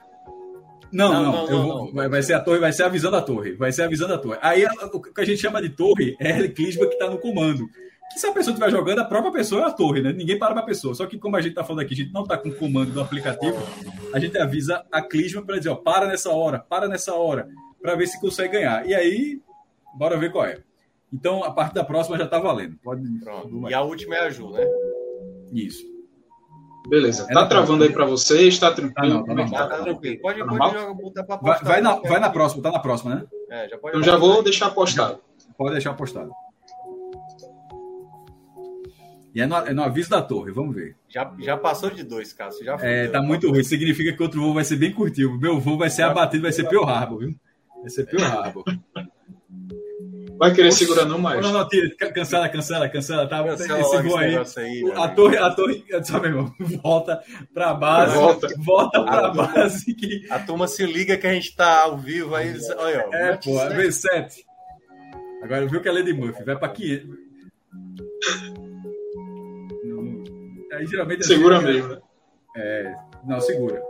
Não, 0.93 1.13
não, 1.13 1.23
não, 1.23 1.47
não, 1.47 1.67
vou, 1.67 1.93
vai, 1.93 2.09
vai, 2.09 2.23
ser 2.23 2.35
a 2.35 2.41
torre, 2.41 2.59
vai 2.59 2.73
ser 2.73 2.85
avisando 2.85 3.17
a 3.17 3.23
torre, 3.23 3.53
vai 3.53 3.73
ser 3.73 3.83
avisando 3.83 4.15
a 4.15 4.19
torre. 4.19 4.39
Aí 4.41 4.65
o 4.93 5.01
que 5.01 5.21
a 5.21 5.25
gente 5.25 5.41
chama 5.41 5.61
de 5.61 5.69
torre 5.71 6.17
é 6.19 6.33
a 6.33 6.49
Clisma 6.51 6.87
que 6.87 6.95
está 6.95 7.11
no 7.11 7.19
comando. 7.19 7.69
Que 8.13 8.19
se 8.19 8.27
a 8.27 8.33
pessoa 8.33 8.55
estiver 8.55 8.71
jogando, 8.71 9.01
a 9.01 9.05
própria 9.05 9.33
pessoa 9.33 9.63
é 9.63 9.65
a 9.67 9.71
torre, 9.71 10.01
né? 10.01 10.13
Ninguém 10.13 10.39
para 10.39 10.55
para 10.55 10.63
a 10.63 10.67
pessoa. 10.67 10.95
Só 10.95 11.07
que 11.07 11.19
como 11.19 11.37
a 11.37 11.41
gente 11.41 11.51
está 11.51 11.63
falando 11.63 11.83
aqui, 11.83 11.93
a 11.93 11.97
gente 11.97 12.13
não 12.13 12.23
está 12.23 12.39
com 12.39 12.49
o 12.49 12.55
comando 12.55 12.93
do 12.93 13.01
aplicativo, 13.03 13.59
a 14.15 14.19
gente 14.19 14.39
avisa 14.39 14.85
a 14.91 15.03
Clisma 15.03 15.43
para 15.43 15.59
dizer, 15.59 15.69
ó, 15.69 15.75
para 15.75 16.07
nessa 16.07 16.31
hora, 16.31 16.59
para 16.59 16.89
nessa 16.89 17.15
hora, 17.15 17.49
para 17.83 17.95
ver 17.95 18.07
se 18.07 18.19
consegue 18.19 18.55
ganhar. 18.55 18.89
E 18.89 18.95
aí, 18.95 19.41
bora 19.95 20.17
ver 20.17 20.33
qual 20.33 20.47
é. 20.47 20.59
Então, 21.13 21.45
a 21.45 21.51
parte 21.51 21.75
da 21.75 21.85
próxima 21.85 22.17
já 22.17 22.25
está 22.25 22.39
valendo. 22.39 22.79
Pode. 22.83 23.03
Pronto. 23.21 23.69
E 23.69 23.75
a 23.75 23.83
última 23.83 24.17
é 24.17 24.21
a 24.21 24.31
Ju, 24.31 24.51
né? 24.51 24.67
Isso. 25.53 25.98
Beleza. 26.89 27.27
É 27.29 27.35
tá 27.35 27.47
travando 27.47 27.85
aí 27.85 27.93
para 27.93 28.07
vocês? 28.07 28.59
Tá 28.59 28.73
tranquilo? 28.73 29.25
Tá, 29.25 29.35
não, 29.35 29.51
tá, 29.51 29.69
tá, 29.69 29.77
tá 29.77 29.83
tranquilo. 29.83 30.21
Pode, 30.21 30.45
pode 30.45 30.79
jogar, 30.79 30.95
botar 30.95 31.23
pra 31.25 31.37
vai, 31.37 31.63
vai, 31.63 31.81
na, 31.81 31.97
vai 31.97 32.19
na 32.19 32.31
próxima, 32.31 32.63
tá 32.63 32.71
na 32.71 32.79
próxima, 32.79 33.15
né? 33.15 33.25
É, 33.51 33.69
já 33.69 33.79
pode 33.79 33.97
então 33.97 34.03
já 34.03 34.17
vou 34.17 34.43
deixar 34.43 34.67
apostado. 34.69 35.21
Pode 35.57 35.73
deixar 35.73 35.91
apostado. 35.91 36.31
E 39.35 39.41
é 39.41 39.47
no, 39.47 39.57
é 39.57 39.75
no, 39.75 39.83
aviso 39.83 40.09
da 40.09 40.23
torre, 40.23 40.51
vamos 40.51 40.75
ver. 40.75 40.97
Já, 41.09 41.31
já 41.39 41.57
passou 41.57 41.91
de 41.91 42.03
dois, 42.03 42.33
Cássio. 42.33 42.65
Já 42.65 42.77
é, 42.81 43.07
tá 43.09 43.21
muito 43.21 43.51
ruim. 43.51 43.63
Significa 43.63 44.13
que 44.13 44.23
outro 44.23 44.41
voo 44.41 44.55
vai 44.55 44.65
ser 44.65 44.77
bem 44.77 44.93
curtinho. 44.93 45.39
Meu 45.39 45.61
voo 45.61 45.77
vai 45.77 45.91
ser 45.91 46.03
abatido, 46.03 46.43
vai 46.43 46.53
ser 46.53 46.69
Pearl 46.69 46.85
Harbor, 46.85 47.19
viu? 47.19 47.35
Vai 47.83 47.91
ser 47.91 48.05
Pearl 48.07 48.25
Harbor. 48.25 48.65
Vai 50.39 50.55
querer 50.55 50.69
Oxe, 50.69 50.79
segurar 50.79 51.05
não 51.05 51.19
mais. 51.19 51.41
Não, 51.41 51.53
não, 51.53 51.69
tira, 51.69 51.91
cancela, 51.97 52.49
cancela, 52.49 52.89
cancela. 52.89 53.29
Tá, 53.29 53.43
cancela 53.43 53.81
esse 53.81 54.03
gol 54.03 54.19
aí. 54.19 54.37
aí 54.37 54.93
a 54.95 55.09
torre, 55.09 55.37
a 55.37 55.51
torre, 55.51 55.85
sabe, 56.05 56.29
irmão, 56.29 56.55
volta 56.81 57.21
pra 57.53 57.75
base. 57.75 58.15
Volta, 58.15 58.49
volta 58.59 59.03
pra 59.03 59.27
a 59.27 59.31
base. 59.31 59.85
Turma, 59.87 59.99
que... 59.99 60.27
A 60.31 60.39
turma 60.39 60.69
se 60.69 60.87
liga 60.87 61.17
que 61.17 61.27
a 61.27 61.33
gente 61.33 61.57
tá 61.57 61.83
ao 61.83 61.99
vivo 61.99 62.37
aí. 62.37 62.57
Olha, 62.77 63.09
é, 63.13 63.37
pô, 63.37 63.61
é 63.61 63.69
vezes 63.71 64.01
7. 64.01 64.47
Agora 65.43 65.67
viu 65.67 65.81
que 65.81 65.89
é 65.89 65.93
Lady 65.93 66.13
Murphy, 66.13 66.45
vai 66.45 66.57
pra 66.57 66.69
500. 66.69 67.19
Aí 70.73 70.87
geralmente. 70.87 71.27
Segura 71.27 71.61
mesmo, 71.61 71.89
né? 71.89 72.01
É, 72.57 72.95
não, 73.25 73.41
segura. 73.41 73.83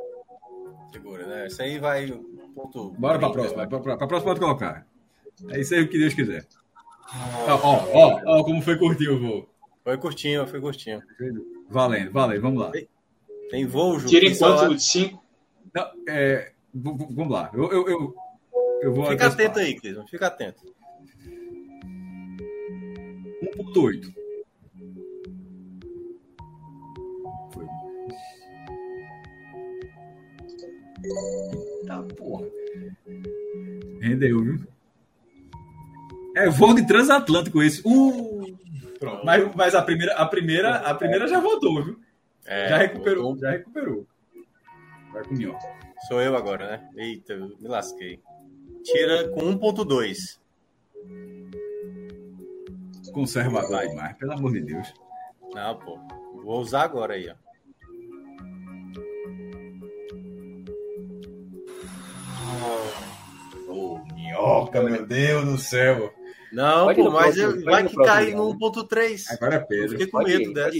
Segura, 0.91 1.27
né? 1.27 1.47
Isso 1.47 1.60
aí 1.60 1.78
vai. 1.78 2.07
Ponto 2.55 2.91
Bora 2.99 3.18
pra 3.18 3.31
próxima. 3.31 3.67
Pra, 3.67 3.81
pra, 3.81 3.97
pra 3.99 4.07
próxima 4.07 4.31
pode 4.33 4.41
colocar. 4.41 4.86
É 5.50 5.60
isso 5.60 5.75
aí 5.75 5.83
o 5.83 5.89
que 5.89 5.99
Deus 5.99 6.15
quiser. 6.15 6.47
Ó, 7.47 7.86
ó, 7.94 8.20
ó, 8.26 8.44
como 8.44 8.60
foi 8.62 8.76
curtinho 8.76 9.15
o 9.15 9.20
voo. 9.20 9.49
Foi 9.83 9.97
curtinho, 9.97 10.47
foi 10.47 10.60
curtinho. 10.60 11.02
Valendo, 11.68 12.12
valendo, 12.12 12.42
vamos 12.42 12.60
lá. 12.60 12.73
Tem 13.50 13.67
voo, 13.67 13.99
Ju? 13.99 14.08
Tira 14.08 14.26
enquanto 14.26 14.75
de 14.75 14.83
5? 14.83 15.23
Não, 15.75 15.91
é, 16.08 16.52
vamos 16.75 17.31
lá. 17.31 17.50
Eu, 17.55 17.73
eu, 17.73 17.89
eu, 17.89 18.15
eu 18.83 18.94
vou 18.94 19.07
Fica 19.07 19.26
atento 19.26 19.58
aí, 19.58 19.75
Clisman, 19.78 20.07
fica 20.07 20.26
atento. 20.26 20.62
1.8. 23.57 24.15
Foi. 27.52 27.67
Tá, 31.86 32.02
porra. 32.17 32.47
Rendeu, 34.00 34.42
viu? 34.42 34.77
É 36.39 36.49
voo 36.49 36.73
de 36.73 36.86
transatlântico 36.86 37.60
esse. 37.62 37.83
Uh! 37.84 38.57
Pronto. 39.00 39.25
Mas, 39.25 39.55
mas 39.57 39.75
a 39.75 39.83
primeira, 39.83 40.15
a 40.15 40.25
primeira, 40.25 40.76
a 40.76 40.94
primeira 40.94 41.26
já 41.26 41.41
voltou, 41.41 41.83
viu? 41.84 42.00
É, 42.47 42.68
já 42.68 42.78
recuperou, 42.78 43.25
voltou. 43.25 43.41
já 43.41 43.50
recuperou. 43.50 44.07
Vai 45.12 45.25
com 45.25 45.34
o 45.34 45.58
Sou 46.07 46.20
eu 46.20 46.36
agora, 46.36 46.70
né? 46.70 46.89
Eita, 46.97 47.36
me 47.36 47.68
lasquei. 47.68 48.20
Tira 48.84 49.28
com 49.31 49.41
1.2. 49.41 50.39
Conserva 53.12 53.62
lá 53.68 53.84
demais, 53.84 54.17
pelo 54.17 54.33
amor 54.33 54.52
de 54.52 54.60
Deus. 54.60 54.94
Não, 55.52 55.76
pô. 55.76 55.99
Vou 56.44 56.60
usar 56.60 56.83
agora 56.83 57.15
aí, 57.15 57.28
ó. 57.28 57.34
Oh, 63.68 63.99
minhoca, 64.15 64.83
meu 64.83 65.05
Deus 65.05 65.44
do 65.44 65.58
céu. 65.58 66.17
Não, 66.52 66.86
pode 66.86 67.02
pô, 67.02 67.10
mas 67.10 67.36
próximo, 67.36 67.65
vai 67.65 67.86
que 67.86 67.97
cai 67.97 68.35
no 68.35 68.55
1.3. 68.55 69.25
Agora 69.31 69.55
é 69.57 69.60
Pedro. 69.60 69.85
Eu 69.85 69.91
fiquei 69.91 70.07
com 70.07 70.18
pode 70.18 70.31
medo 70.31 70.51
ir, 70.51 70.55
dessa. 70.55 70.78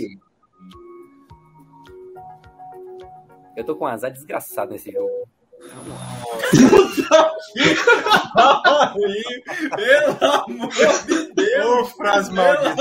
Eu 3.57 3.65
tô 3.65 3.77
com 3.77 3.85
um 3.85 3.89
azar 3.89 4.11
desgraçado 4.11 4.73
nesse 4.73 4.93
jogo. 4.93 5.29
Pelo 9.75 10.17
amor 10.21 10.71
de 11.07 11.33
Deus! 11.35 11.67
Ô, 11.67 11.85
frase 11.87 12.33
maldita! 12.33 12.77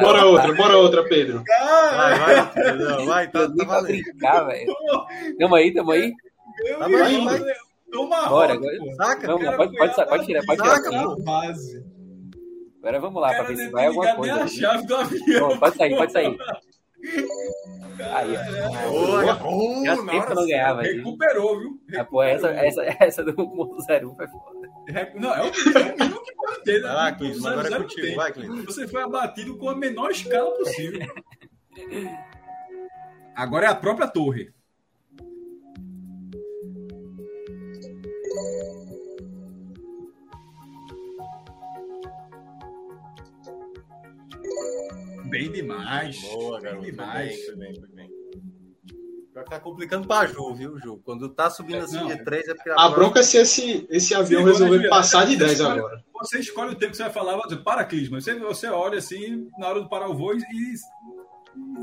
Bora 0.00 0.24
outra, 0.24 0.54
bora 0.54 0.78
outra, 0.78 1.04
Pedro. 1.04 1.44
Vai, 1.46 2.18
vai, 2.18 2.52
Pedro, 2.54 3.06
vai, 3.06 3.30
tá, 3.30 3.48
tá 3.48 3.64
valendo. 3.64 3.86
brincar. 3.86 4.48
Tamo 5.38 5.54
aí, 5.54 5.74
tamo 5.74 5.92
aí. 5.92 6.14
Tamo 6.78 6.96
aí, 6.96 7.24
vai. 7.24 7.67
Toma 7.90 8.28
Bora, 8.28 8.54
agora. 8.54 8.94
Saca, 8.96 9.26
vamos 9.26 9.56
pode, 9.56 9.76
pode, 9.76 9.94
pode, 10.08 10.26
tirar, 10.26 10.44
pode 10.44 10.60
tirar. 10.60 10.76
Saca, 10.76 11.16
base. 11.24 11.84
Agora 12.78 13.00
vamos 13.00 13.20
lá, 13.20 13.28
para 13.30 13.42
ver 13.44 13.56
se 13.56 13.68
vai 13.70 13.86
alguma 13.86 14.14
coisa. 14.14 14.42
A 14.42 14.48
chave 14.48 14.86
do 14.86 14.96
avião. 14.96 15.58
pode 15.58 15.76
sair, 15.76 15.96
pode 15.96 16.12
sair. 16.12 16.38
Aí, 18.12 18.36
ó. 18.36 18.90
Boa, 18.90 19.34
boa, 19.34 19.84
Já 19.84 19.96
tempo 19.96 20.26
que 20.26 20.32
eu 20.32 20.36
não 20.36 20.46
ganhava. 20.46 20.82
Recuperou, 20.82 21.58
viu? 21.58 21.80
Recuperou. 21.88 22.00
Ah, 22.00 22.04
pô, 22.04 22.22
essa, 22.22 22.48
essa, 22.50 22.82
essa 23.00 23.24
do 23.24 23.34
1.01 23.34 24.16
foi 24.16 24.28
foda. 24.28 24.68
Não, 25.16 25.34
é 25.34 25.42
o, 25.42 25.52
mínimo 25.98 26.22
que 26.22 26.34
pode 26.34 26.64
ter, 26.64 26.82
né? 26.82 26.88
Ah, 26.90 27.12
Clis, 27.12 27.44
agora 27.44 27.68
é 27.68 27.78
contigo. 27.78 28.16
Vai, 28.16 28.32
Clis. 28.32 28.64
Você 28.64 28.86
foi 28.88 29.02
abatido 29.02 29.56
com 29.58 29.68
a 29.68 29.76
menor 29.76 30.10
escala 30.10 30.50
possível. 30.56 31.00
Agora 33.34 33.66
é 33.66 33.68
a 33.68 33.74
própria 33.74 34.08
torre. 34.08 34.52
Bem 45.28 45.52
demais. 45.52 46.20
Boa, 46.22 46.60
garoto. 46.60 46.82
Bem 46.82 46.90
demais. 46.90 47.44
Foi 47.44 47.56
bem, 47.56 47.74
foi 47.74 47.88
bem, 47.88 48.10
Tá 49.44 49.60
complicando 49.60 50.06
pra 50.06 50.26
Ju, 50.26 50.54
viu, 50.54 50.78
Ju? 50.78 51.00
Quando 51.04 51.28
tá 51.28 51.48
subindo 51.48 51.84
assim 51.84 52.04
de 52.06 52.24
3 52.24 52.48
é 52.48 52.54
porque. 52.54 52.70
A, 52.70 52.86
a 52.86 52.88
bronca 52.88 53.20
é 53.20 53.22
se 53.22 53.38
esse, 53.38 53.86
esse 53.88 54.14
avião 54.14 54.42
resolver 54.44 54.88
passar 54.88 55.26
de 55.26 55.36
10 55.36 55.52
escolhe, 55.52 55.78
agora. 55.78 56.04
Você 56.14 56.38
escolhe 56.40 56.72
o 56.72 56.74
tempo 56.74 56.90
que 56.90 56.96
você 56.96 57.04
vai 57.04 57.12
falar, 57.12 57.36
vai 57.36 57.42
dizer, 57.44 57.62
para, 57.62 57.84
Clisma. 57.84 58.20
Você, 58.20 58.34
você 58.34 58.66
olha 58.66 58.98
assim, 58.98 59.48
na 59.58 59.68
hora 59.68 59.82
de 59.82 59.88
parar 59.88 60.08
o 60.08 60.16
voo 60.16 60.34
e. 60.34 60.42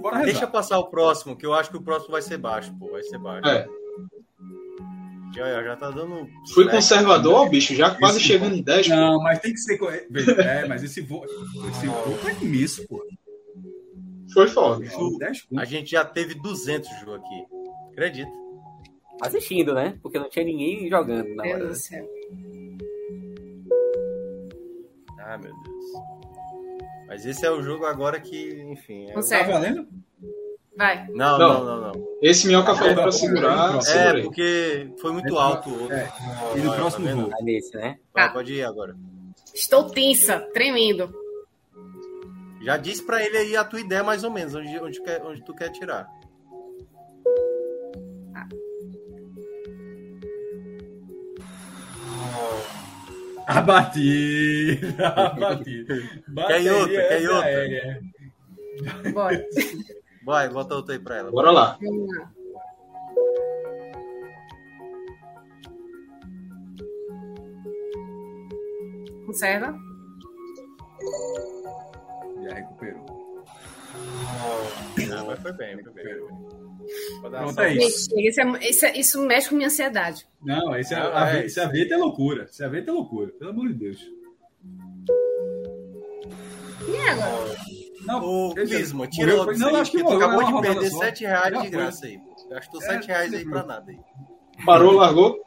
Bora 0.01 0.17
rezar. 0.17 0.31
Deixa 0.31 0.47
passar 0.47 0.79
o 0.79 0.89
próximo, 0.89 1.35
que 1.35 1.45
eu 1.45 1.53
acho 1.53 1.69
que 1.69 1.77
o 1.77 1.81
próximo 1.81 2.11
vai 2.11 2.21
ser 2.21 2.37
baixo, 2.37 2.73
pô. 2.77 2.91
Vai 2.91 3.03
ser 3.03 3.17
baixo. 3.17 3.47
É. 3.47 3.67
Já, 5.33 5.63
já 5.63 5.75
tá 5.75 5.91
dando. 5.91 6.27
Fui 6.53 6.69
conservador, 6.69 7.49
bicho, 7.49 7.75
já 7.75 7.93
quase 7.93 8.17
esse 8.17 8.27
chegando 8.27 8.55
em 8.55 8.61
10. 8.61 8.87
Não, 8.89 9.17
pô. 9.17 9.23
mas 9.23 9.39
tem 9.39 9.53
que 9.53 9.59
ser. 9.59 9.79
É, 10.45 10.67
mas 10.67 10.83
esse 10.83 11.01
voo. 11.01 11.25
Esse 11.69 11.87
voo 11.87 12.17
tá 12.21 12.31
imenso, 12.41 12.85
pô. 12.87 13.01
Foi 14.35 14.49
foda. 14.49 14.85
A 15.57 15.63
gente 15.63 15.91
já 15.91 16.03
teve 16.03 16.35
200 16.35 16.89
jogos 16.99 17.15
aqui. 17.15 17.45
Acredita? 17.93 18.31
Assistindo, 19.21 19.73
né? 19.73 19.97
Porque 20.03 20.19
não 20.19 20.29
tinha 20.29 20.43
ninguém 20.43 20.89
jogando 20.89 21.33
na 21.35 21.43
hora. 21.43 21.59
Deus 21.59 21.85
céu. 21.85 22.05
Ah, 25.17 25.37
meu 25.37 25.53
Deus. 25.53 25.85
Mas 27.07 27.25
esse 27.25 27.45
é 27.45 27.49
o 27.49 27.61
jogo 27.63 27.85
agora 27.85 28.19
que, 28.19 28.61
enfim. 28.69 29.09
É... 29.09 29.13
Tá 29.13 29.43
valendo? 29.43 29.87
Vai. 30.77 31.07
Não, 31.13 31.39
não, 31.39 31.63
não, 31.63 31.63
não. 31.63 31.93
não. 31.93 32.07
Esse 32.21 32.45
minhoca 32.45 32.75
falou 32.75 32.93
pra 32.93 33.11
segurar. 33.13 33.79
É, 33.87 34.21
porque 34.21 34.91
foi 34.99 35.13
muito 35.13 35.37
alto 35.37 35.69
o 35.69 35.81
outro. 35.83 35.95
É. 35.95 36.11
E 36.57 36.59
no 36.59 36.73
próximo 36.75 37.05
tá 37.05 37.11
jogo. 37.13 37.31
É 37.39 37.43
nesse, 37.43 37.73
né? 37.73 37.97
Tá. 38.13 38.29
Pode 38.29 38.53
ir 38.53 38.65
agora. 38.65 38.97
Estou 39.53 39.89
tensa, 39.89 40.41
tremendo. 40.53 41.24
Já 42.65 42.77
disse 42.77 43.03
para 43.03 43.23
ele 43.23 43.37
aí 43.37 43.55
a 43.55 43.63
tua 43.63 43.79
ideia 43.79 44.03
mais 44.03 44.23
ou 44.23 44.31
menos, 44.31 44.55
onde, 44.55 44.79
onde, 44.79 44.99
quer, 45.03 45.21
onde 45.23 45.45
tu 45.45 45.53
quer 45.53 45.69
tirar. 45.69 46.09
A 53.45 53.61
batida, 53.61 55.07
a 55.07 55.29
batida. 55.39 55.95
Quer 56.47 56.73
outra, 56.73 57.07
quer 57.07 57.29
outra. 57.29 57.49
É. 57.51 59.11
Bora. 59.11 59.45
Vai, 60.25 60.49
bota 60.49 60.73
outra 60.73 60.95
aí 60.95 60.99
pra 60.99 61.17
ela. 61.17 61.29
Bora 61.29 61.51
lá. 61.51 61.77
Conserva. 69.27 69.77
Já 72.47 72.53
recuperou. 72.55 73.05
Não, 75.07 75.25
mas 75.27 75.39
foi 75.39 75.53
bem, 75.53 75.83
foi 75.83 75.93
bem. 75.93 76.15
Pronto, 77.21 77.59
é 77.61 77.73
isso. 77.73 78.19
Isso, 78.19 78.41
é- 78.41 78.69
isso, 78.69 78.85
é- 78.85 78.97
isso 78.97 79.21
mexe 79.25 79.49
com 79.49 79.55
minha 79.55 79.67
ansiedade. 79.67 80.27
Não, 80.43 80.75
esse 80.75 80.93
é, 80.93 80.99
Não, 80.99 81.15
a, 81.15 81.35
é 81.37 81.45
esse 81.45 81.65
Veta 81.67 81.93
é 81.95 81.97
loucura. 81.97 82.43
Esse 82.43 82.67
Veta 82.67 82.91
é 82.91 82.93
loucura, 82.93 83.31
pelo 83.39 83.49
amor 83.51 83.67
de 83.69 83.73
Deus. 83.73 83.99
E 86.87 86.97
agora? 87.09 87.55
Não, 88.05 88.53
esse- 88.57 88.75
Clisma, 88.75 89.07
tira 89.07 89.33
logo 89.35 89.51
isso 89.51 89.59
Não, 89.61 89.75
acho 89.77 89.91
que 89.91 89.97
tu 89.97 90.03
morreu, 90.03 90.17
acabou 90.19 90.41
é 90.41 90.45
de 90.45 90.51
perder 90.53 90.67
rodada 90.75 90.89
só. 90.91 90.99
7 90.99 91.25
reais 91.25 91.61
de 91.61 91.69
graça 91.69 92.05
aí. 92.05 92.19
Gastou 92.49 92.81
É, 92.83 92.85
7 92.85 93.07
reais 93.07 93.33
aí 93.33 93.45
pra 93.45 93.63
nada 93.63 93.91
aí. 93.91 93.99
Parou, 94.65 94.91
largou? 94.93 95.39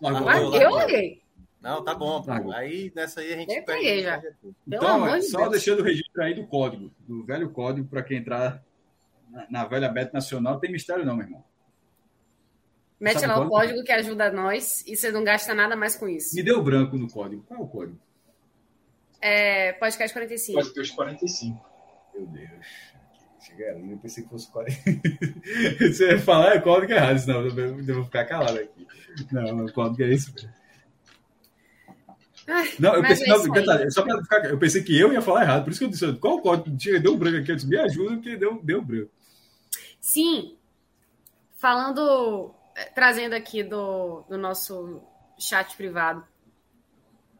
Largou. 0.00 0.24
Largou, 0.26 0.56
eu 0.56 0.70
larguei. 0.70 1.21
Não, 1.62 1.84
tá 1.84 1.94
bom, 1.94 2.20
pô. 2.20 2.28
Largou. 2.30 2.52
Aí 2.52 2.92
nessa 2.94 3.20
aí 3.20 3.32
a 3.32 3.36
gente 3.36 3.54
Eu 3.54 3.64
peguei 3.64 4.02
já. 4.02 4.18
Pelo 4.18 4.34
Então, 4.66 4.88
amor 4.96 5.10
é 5.10 5.18
de 5.20 5.26
só 5.30 5.38
Deus. 5.38 5.50
deixando 5.52 5.80
o 5.80 5.84
registro 5.84 6.22
aí 6.22 6.34
do 6.34 6.46
código, 6.46 6.90
do 7.06 7.24
velho 7.24 7.50
código, 7.50 7.86
para 7.88 8.02
quem 8.02 8.18
entrar 8.18 8.62
na, 9.30 9.46
na 9.48 9.64
velha 9.64 9.88
Bet 9.88 10.12
Nacional. 10.12 10.58
Tem 10.58 10.72
mistério, 10.72 11.04
não, 11.06 11.14
meu 11.16 11.24
irmão. 11.26 11.44
Mete 12.98 13.20
Sabe 13.20 13.26
lá 13.32 13.40
o 13.40 13.48
código 13.48 13.82
que 13.84 13.92
ajuda 13.92 14.30
nós 14.32 14.84
e 14.86 14.96
você 14.96 15.10
não 15.10 15.24
gasta 15.24 15.54
nada 15.54 15.74
mais 15.76 15.96
com 15.96 16.08
isso. 16.08 16.34
Me 16.34 16.42
deu 16.42 16.62
branco 16.62 16.96
no 16.96 17.08
código. 17.10 17.42
Qual 17.44 17.60
é 17.60 17.62
o 17.62 17.66
código? 17.66 17.98
É, 19.20 19.72
podcast 19.74 20.12
45. 20.12 20.60
Pode 20.60 20.74
ter 20.74 20.80
os 20.80 20.90
45. 20.90 21.64
Meu 22.14 22.26
Deus. 22.26 22.66
Cheguei 23.40 23.68
ali, 23.70 23.90
eu 23.90 23.98
pensei 23.98 24.22
que 24.22 24.30
fosse 24.30 24.50
código. 24.50 24.76
Você 25.78 26.12
ia 26.12 26.18
falar 26.18 26.54
é 26.54 26.60
código 26.60 26.92
errado, 26.92 27.18
senão 27.18 27.44
eu 27.44 27.58
eu 27.58 27.94
vou 27.94 28.04
ficar 28.04 28.24
calado 28.24 28.58
aqui. 28.58 28.86
Não, 29.32 29.64
o 29.64 29.72
código 29.72 30.02
é 30.02 30.08
isso 30.08 30.32
mesmo. 30.34 30.61
Ai, 32.48 32.74
Não, 32.78 32.94
eu 32.94 33.02
pensei, 33.02 33.26
é 33.26 33.36
não, 33.36 33.48
detalhe, 33.48 33.90
só 33.90 34.02
pra 34.02 34.18
ficar, 34.20 34.44
eu 34.46 34.58
pensei 34.58 34.82
que 34.82 34.98
eu 34.98 35.12
ia 35.12 35.22
falar 35.22 35.42
errado, 35.42 35.64
por 35.64 35.70
isso 35.70 35.78
que 35.78 35.84
eu 35.84 35.90
disse, 35.90 36.12
qual 36.14 36.36
o 36.36 36.40
código? 36.42 36.76
Deu 37.00 37.14
um 37.14 37.18
branco 37.18 37.38
aqui, 37.38 37.52
eu 37.52 37.56
disse, 37.56 37.68
me 37.68 37.78
ajuda, 37.78 38.14
porque 38.14 38.36
deu, 38.36 38.60
deu 38.62 38.82
branco. 38.82 39.10
Sim, 40.00 40.56
falando, 41.56 42.52
eh, 42.76 42.90
trazendo 42.94 43.34
aqui 43.34 43.62
do, 43.62 44.22
do 44.28 44.36
nosso 44.36 45.00
chat 45.38 45.76
privado 45.76 46.26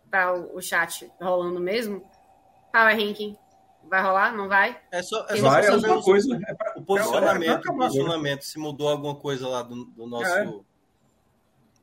para 0.08 0.34
o, 0.38 0.56
o 0.56 0.62
chat 0.62 1.10
rolando 1.20 1.58
mesmo. 1.58 2.04
Power 2.72 2.96
Ranking 2.96 3.36
vai 3.88 4.02
rolar? 4.02 4.34
Não 4.36 4.48
vai? 4.48 4.80
É 4.90 5.02
só, 5.02 5.26
é 5.28 5.36
Vai, 5.36 5.38
só 5.40 5.48
Vai, 5.48 5.60
é 5.60 5.80
saber 5.80 6.02
coisa. 6.02 6.40
É 6.46 6.54
pra, 6.54 6.74
o 6.76 6.82
posicionamento, 6.82 7.48
é 7.48 7.52
o 7.52 7.56
acabar 7.56 7.74
agora. 7.74 7.88
posicionamento, 7.90 8.42
se 8.42 8.58
mudou 8.58 8.88
alguma 8.88 9.16
coisa 9.16 9.48
lá 9.48 9.62
do, 9.62 9.84
do 9.84 10.06
nosso. 10.06 10.26
É. 10.26 10.60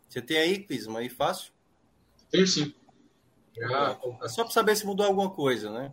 Você 0.07 0.22
tem 0.22 0.38
aí, 0.38 0.59
Clisma, 0.59 0.99
aí 0.99 1.09
fácil? 1.09 1.51
Tenho 2.31 2.48
sim. 2.48 2.73
Já, 3.59 3.97
É 4.23 4.27
só 4.27 4.43
pra 4.43 4.51
saber 4.53 4.75
se 4.75 4.85
mudou 4.85 5.05
alguma 5.05 5.29
coisa, 5.29 5.69
né? 5.71 5.91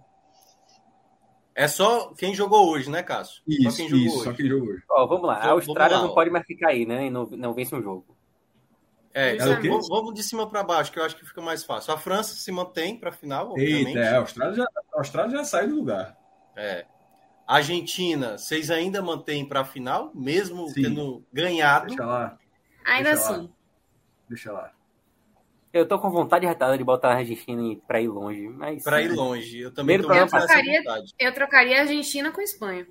É 1.55 1.67
só 1.67 2.13
quem 2.15 2.35
jogou 2.35 2.69
hoje, 2.69 2.91
né, 2.91 3.03
Cássio? 3.03 3.43
Isso, 3.49 3.71
só 3.71 3.77
quem 3.77 3.89
jogou 3.89 4.07
isso, 4.07 4.15
hoje. 4.17 4.25
só 4.25 4.33
quem 4.35 4.47
jogou 4.49 4.69
hoje. 4.69 4.83
Ó, 4.91 5.07
vamos 5.07 5.27
lá. 5.27 5.39
Então, 5.39 5.49
A 5.49 5.53
Austrália 5.53 5.97
lá, 5.97 6.03
não 6.03 6.11
ó. 6.11 6.15
pode 6.15 6.31
mais 6.31 6.47
ficar 6.47 6.69
aí, 6.69 6.85
né? 6.85 7.07
E 7.07 7.11
não, 7.11 7.25
não 7.27 7.55
vence 7.55 7.75
um 7.75 7.83
jogo. 7.83 8.15
É, 9.15 9.35
quê? 9.39 9.69
vamos, 9.71 9.89
vamos 9.89 10.13
de 10.15 10.23
cima 10.23 10.47
para 10.47 10.63
baixo, 10.63 10.93
que 10.93 10.99
eu 10.99 11.05
acho 11.05 11.17
que 11.17 11.25
fica 11.25 11.41
mais 11.41 11.65
fácil. 11.65 11.95
A 11.95 11.97
França 11.97 12.35
se 12.35 12.53
mantém 12.53 12.99
para 13.01 13.11
final, 13.11 13.53
obviamente. 13.53 13.87
Eita, 13.89 14.01
é, 14.01 14.15
a 14.17 14.19
Austrália 14.19 14.55
já, 14.55 14.65
a 14.65 14.99
Austrália 14.99 15.31
já 15.39 15.45
saiu 15.45 15.71
do 15.71 15.77
lugar. 15.77 16.15
É. 16.55 16.85
Argentina, 17.47 18.37
vocês 18.37 18.71
ainda 18.71 19.01
mantêm 19.01 19.47
para 19.49 19.65
final, 19.65 20.11
mesmo 20.15 20.69
Sim. 20.69 20.83
tendo 20.83 21.25
ganhado? 21.33 21.87
Deixa 21.87 22.05
lá, 22.05 22.39
Ainda 22.85 23.11
Deixa 23.15 23.31
lá. 23.31 23.37
assim. 23.37 23.53
deixa 24.29 24.53
lá. 24.53 24.73
Eu 25.77 25.87
tô 25.87 25.99
com 25.99 26.11
vontade 26.11 26.47
retada 26.47 26.77
de 26.79 26.83
botar 26.85 27.11
a 27.11 27.17
Argentina 27.17 27.77
pra 27.87 28.01
ir 28.01 28.09
longe, 28.09 28.49
mas. 28.49 28.83
Para 28.83 29.03
ir 29.03 29.13
longe. 29.13 29.59
Eu 29.61 29.73
também 29.73 29.99
Primeiro 29.99 30.25
tô 30.25 30.31
pra 30.31 30.41
eu 30.41 30.47
trocaria-. 30.47 30.83
Eu 31.19 31.35
trocaria 31.35 31.77
a 31.79 31.81
Argentina 31.83 32.31
com 32.33 32.41
a 32.41 32.45
Espanha. 32.45 32.87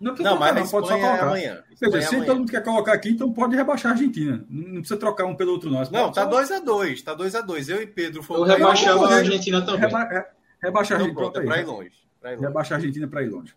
Não, 0.00 0.14
Não, 0.14 0.38
mas 0.38 0.50
trocar, 0.50 0.50
a 0.50 0.54
não, 0.54 0.68
pode 0.68 0.70
só 0.70 0.78
Espanha 0.78 0.96
é 0.98 1.08
colocar. 1.08 1.26
amanhã. 1.26 1.64
Espanha 1.72 1.96
é 1.96 2.00
se 2.02 2.08
amanhã. 2.14 2.26
todo 2.26 2.38
mundo 2.38 2.50
quer 2.50 2.62
colocar 2.64 2.92
aqui, 2.92 3.10
então 3.10 3.32
pode 3.32 3.56
rebaixar 3.56 3.90
a 3.90 3.94
Argentina. 3.94 4.46
Não, 4.48 4.72
precisa 4.80 4.96
trocar 4.96 5.24
um 5.26 5.34
pelo 5.34 5.52
outro, 5.52 5.70
não. 5.70 5.84
Você 5.84 5.92
Não, 5.92 6.12
tá 6.12 6.22
só 6.24 6.30
2x2. 6.30 7.02
Tá 7.02 7.16
2x2. 7.16 7.68
Eu 7.68 7.82
e 7.82 7.86
Pedro 7.86 8.20
Eu 8.20 8.22
fomos 8.22 8.48
rebaixava 8.48 9.00
não, 9.00 9.10
a 9.10 9.14
Argentina 9.16 9.60
também. 9.64 9.80
Reba, 9.80 10.02
é, 10.04 10.30
rebaixa 10.62 10.94
a 10.94 10.96
Argentina. 10.98 11.20
pronto, 11.20 11.40
é 11.40 11.44
pra 11.44 11.58
ir 11.60 11.64
longe. 11.66 11.92
Pra 12.20 12.30
ir 12.30 12.34
longe. 12.36 12.46
Rebaixa 12.46 12.74
a 12.74 12.76
Argentina 12.78 13.08
para 13.08 13.22
ir 13.22 13.28
longe. 13.28 13.54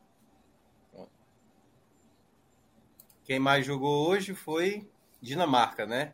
Quem 3.23 3.39
mais 3.39 3.65
jogou 3.65 4.09
hoje 4.09 4.33
foi 4.33 4.87
Dinamarca, 5.21 5.85
né? 5.85 6.13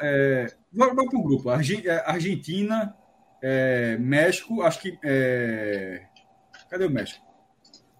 É, 0.00 0.52
vamos 0.72 0.94
para 0.94 1.18
o 1.18 1.22
grupo. 1.22 1.50
É, 1.50 1.54
Argentina, 2.06 2.96
é, 3.42 3.96
México, 3.98 4.62
acho 4.62 4.80
que. 4.80 4.98
é, 5.02 6.06
Cadê 6.70 6.86
o 6.86 6.90
México? 6.90 7.24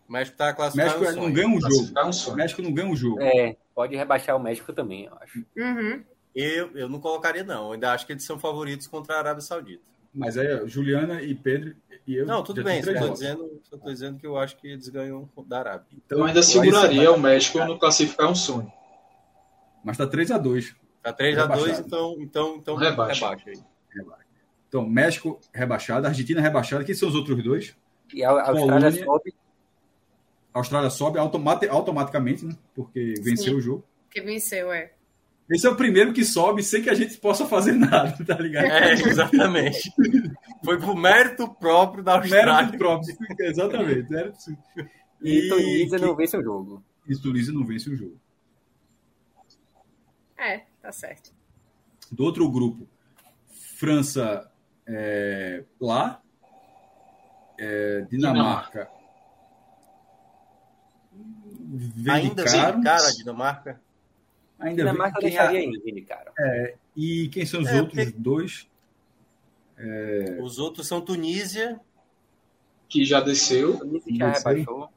O 0.08 0.12
México 0.12 0.36
tá 0.36 0.52
classificado 0.52 1.00
México 1.00 1.10
no 1.12 1.16
não 1.16 1.22
sonho. 1.22 1.34
ganha 1.34 1.48
um 1.48 1.60
jogo. 1.60 1.92
Classificar 1.92 2.04
um. 2.04 2.36
México 2.36 2.62
não 2.62 2.72
ganha 2.72 2.88
um 2.88 2.96
jogo. 2.96 3.22
É, 3.22 3.56
pode 3.74 3.96
rebaixar 3.96 4.36
o 4.36 4.40
México 4.40 4.72
também, 4.72 5.04
eu 5.04 5.16
acho. 5.20 5.44
Uhum. 5.56 6.04
Eu, 6.34 6.70
eu 6.76 6.88
não 6.88 6.98
colocaria, 6.98 7.44
não. 7.44 7.66
Eu 7.66 7.72
ainda 7.72 7.92
acho 7.92 8.06
que 8.06 8.12
eles 8.12 8.24
são 8.24 8.38
favoritos 8.38 8.86
contra 8.86 9.14
a 9.14 9.18
Arábia 9.18 9.40
Saudita. 9.40 9.82
Mas 10.12 10.36
aí, 10.38 10.66
Juliana 10.68 11.22
e 11.22 11.34
Pedro 11.34 11.74
e 12.06 12.16
eu. 12.16 12.26
Não, 12.26 12.42
tudo 12.42 12.62
bem. 12.62 12.82
Só 12.82 12.92
votos. 12.92 13.20
dizendo, 13.20 13.60
só 13.64 13.76
tô 13.76 13.90
dizendo 13.90 14.18
que 14.18 14.26
eu 14.26 14.36
acho 14.36 14.56
que 14.56 14.68
eles 14.68 14.88
ganham 14.88 15.28
da 15.46 15.58
Arábia. 15.58 15.86
Então, 15.92 16.18
Eu 16.18 16.24
ainda 16.24 16.40
aí 16.40 16.44
seguraria 16.44 17.12
o 17.12 17.18
México 17.18 17.58
no 17.64 17.78
classificar 17.78 18.30
um 18.30 18.34
sonho. 18.34 18.72
Mas 19.84 19.96
tá 19.96 20.06
3x2. 20.06 20.74
Tá 21.04 21.12
3x2, 21.12 21.36
Rebaixado. 21.36 21.86
então, 21.86 22.16
então, 22.18 22.56
então 22.56 22.74
Rebaixa. 22.76 23.28
rebaixa 23.28 23.50
aí. 23.50 23.62
Então, 24.68 24.88
México 24.88 25.38
rebaixado, 25.52 26.06
Argentina 26.06 26.40
rebaixada. 26.40 26.82
Quem 26.82 26.94
são 26.94 27.08
os 27.08 27.14
outros 27.14 27.40
dois? 27.44 27.76
E 28.12 28.24
a 28.24 28.30
a 28.30 28.48
Austrália 28.50 28.90
Polônia. 28.90 29.04
sobe. 29.04 29.34
A 30.52 30.58
Austrália 30.58 30.90
sobe 30.90 31.18
automati- 31.18 31.68
automaticamente, 31.68 32.44
né? 32.44 32.56
Porque 32.74 33.14
venceu 33.22 33.52
Sim. 33.52 33.58
o 33.58 33.60
jogo. 33.60 33.84
Que 34.10 34.20
venceu, 34.20 34.72
é. 34.72 34.92
Esse 35.50 35.66
é 35.66 35.70
o 35.70 35.76
primeiro 35.76 36.12
que 36.14 36.24
sobe 36.24 36.62
sem 36.62 36.80
que 36.82 36.88
a 36.88 36.94
gente 36.94 37.18
possa 37.18 37.44
fazer 37.46 37.72
nada, 37.76 38.16
tá 38.24 38.34
ligado? 38.40 38.64
É, 38.64 38.92
exatamente. 38.94 39.92
Foi 40.64 40.78
por 40.80 40.96
mérito 40.96 41.46
próprio 41.54 42.02
da 42.02 42.16
Austrália. 42.18 42.54
Mérito 42.62 42.78
próprio. 42.78 43.16
Exatamente. 43.40 44.08
Mérito... 44.10 44.38
E 45.22 45.48
Tunísia 45.48 45.98
que- 45.98 46.04
não 46.04 46.16
vence 46.16 46.36
o 46.36 46.42
jogo. 46.42 46.82
E 47.06 47.14
Tunísia 47.16 47.52
não 47.52 47.64
vence 47.64 47.90
o 47.90 47.96
jogo. 47.96 48.16
É, 50.38 50.62
tá 50.84 50.92
certo. 50.92 51.32
Do 52.12 52.24
outro 52.24 52.46
grupo, 52.50 52.86
França 53.78 54.50
é, 54.86 55.64
lá, 55.80 56.20
é, 57.58 58.02
Dinamarca. 58.02 58.90
Vem 61.16 62.14
Ainda 62.14 62.44
cara 62.44 62.68
a 63.08 63.12
Dinamarca. 63.12 63.80
ainda 64.58 64.82
Dinamarca 64.82 65.20
quem, 65.20 65.30
deixaria 65.30 65.60
aí, 65.60 65.70
de 65.70 66.02
cara. 66.02 66.32
E 66.94 67.28
quem 67.28 67.46
são 67.46 67.62
os 67.62 67.68
É, 67.68 67.80
outros 67.80 68.04
porque- 68.04 68.18
dois? 68.18 68.68
Os 70.42 70.58
outros 70.58 70.86
são 70.86 71.00
Tunísia. 71.00 71.80
Que 72.88 73.04
já 73.06 73.20
desceu. 73.20 73.78
Tunísia 73.78 74.14
já 74.16 74.30
rebaixou. 74.32 74.90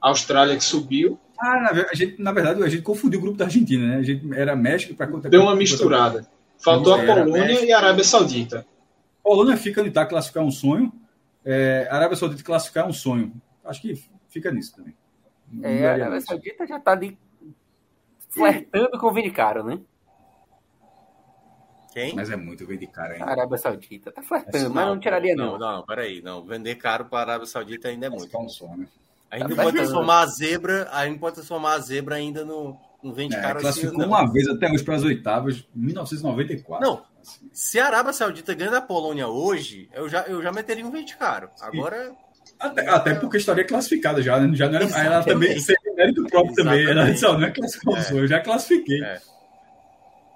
Austrália 0.00 0.56
que 0.56 0.64
subiu. 0.64 1.18
Ah, 1.38 1.60
na, 1.60 1.86
a 1.90 1.94
gente, 1.94 2.20
na 2.20 2.32
verdade, 2.32 2.62
a 2.62 2.68
gente 2.68 2.82
confundiu 2.82 3.18
o 3.18 3.22
grupo 3.22 3.36
da 3.36 3.44
Argentina, 3.44 3.86
né? 3.86 3.96
A 3.96 4.02
gente 4.02 4.32
era 4.34 4.56
México 4.56 4.94
para 4.94 5.06
contra 5.06 5.30
Deu 5.30 5.42
uma 5.42 5.54
misturada. 5.54 6.26
Faltou 6.58 6.94
a 6.94 6.98
Polônia 6.98 7.44
México. 7.46 7.64
e 7.66 7.72
a 7.72 7.78
Arábia 7.78 8.04
Saudita. 8.04 8.66
Polônia 9.22 9.56
fica 9.56 9.82
no 9.82 9.90
tá 9.90 10.06
classificar 10.06 10.42
um 10.42 10.50
sonho. 10.50 10.92
É, 11.44 11.86
Arábia 11.90 12.16
Saudita 12.16 12.42
classificar 12.42 12.86
um 12.88 12.92
sonho. 12.92 13.32
Acho 13.64 13.82
que 13.82 14.02
fica 14.28 14.50
nisso 14.50 14.76
também. 14.76 14.94
Não 15.52 15.68
É, 15.68 15.88
a 15.88 15.92
Arábia. 15.94 16.20
Saudita 16.20 16.66
já 16.66 16.80
tá 16.80 16.92
ali 16.92 17.18
flertando 18.30 18.98
com 18.98 19.06
o 19.08 19.32
Caro, 19.32 19.64
né? 19.64 19.80
Quem? 21.92 22.14
Mas 22.14 22.30
é 22.30 22.36
muito 22.36 22.66
bem 22.66 22.76
de 22.76 22.86
cara 22.86 23.12
A 23.12 23.12
ainda. 23.14 23.24
Arábia 23.24 23.56
Saudita 23.56 24.12
tá 24.12 24.22
flertando, 24.22 24.74
mas 24.74 24.86
não 24.86 25.00
tiraria, 25.00 25.34
não. 25.34 25.58
Não, 25.58 25.76
não, 25.76 25.86
peraí. 25.86 26.20
Não, 26.20 26.44
vender 26.44 26.74
caro 26.74 27.06
para 27.06 27.18
a 27.18 27.22
Arábia 27.22 27.46
Saudita 27.46 27.88
ainda 27.88 28.06
é 28.06 28.10
muito. 28.10 28.30
Classificar 28.30 28.42
um 28.42 28.48
sonho, 28.48 28.76
né? 28.82 28.88
A 29.36 29.40
gente 29.40 29.48
Tá 29.50 29.56
não 29.56 29.64
pode 29.64 29.76
transformar 29.76 30.20
a 30.20 30.26
zebra, 30.26 30.88
a 30.92 31.04
gente 31.04 31.12
não 31.12 31.18
pode 31.20 31.34
transformar 31.36 31.72
a 31.74 31.78
zebra 31.78 32.14
ainda 32.16 32.44
no, 32.44 32.76
no 33.02 33.12
vende 33.12 33.34
É, 33.34 33.40
caro 33.40 33.58
assim. 33.58 33.62
classificou 33.62 33.98
não. 33.98 34.08
uma 34.08 34.32
vez 34.32 34.48
até 34.48 34.70
hoje 34.70 34.82
para 34.82 34.94
as 34.96 35.02
oitavas, 35.04 35.64
1994. 35.74 36.86
Não. 36.86 37.02
Se 37.52 37.78
a 37.78 37.86
Arábia 37.86 38.12
Saudita 38.12 38.54
ganha 38.54 38.70
da 38.70 38.80
Polônia 38.80 39.26
hoje, 39.28 39.88
eu 39.92 40.08
já, 40.08 40.22
eu 40.22 40.40
já 40.42 40.52
meteria 40.52 40.86
um 40.86 40.90
vende 40.90 41.16
caro. 41.16 41.50
Agora, 41.60 42.12
Até, 42.58 42.88
até 42.88 43.14
porque 43.14 43.36
estaria 43.36 43.64
classificada 43.66 44.22
já, 44.22 44.38
né? 44.40 44.54
Já 44.56 44.68
não 44.68 44.76
era, 44.76 45.04
ela 45.04 45.24
também 45.24 45.58
seria 45.60 45.92
mérito 45.94 46.24
próprio 46.24 46.54
também. 46.54 46.82
Ela 46.84 46.90
Exatamente. 47.08 47.12
disse, 47.14 47.26
ó, 47.26 47.36
não 47.36 47.46
é 47.46 47.50
classificação, 47.50 48.18
É. 48.18 48.20
eu 48.22 48.26
já 48.28 48.40
classifiquei. 48.40 49.02
É. 49.02 49.20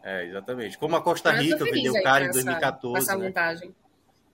É, 0.03 0.27
exatamente. 0.27 0.79
Como 0.79 0.97
a 0.97 1.01
Costa 1.03 1.31
Rica 1.31 1.63
vendeu 1.65 1.93
cara 2.03 2.25
em 2.25 2.31
2014. 2.31 2.99
Essa 2.99 3.17
né? 3.17 3.27
montagem. 3.27 3.75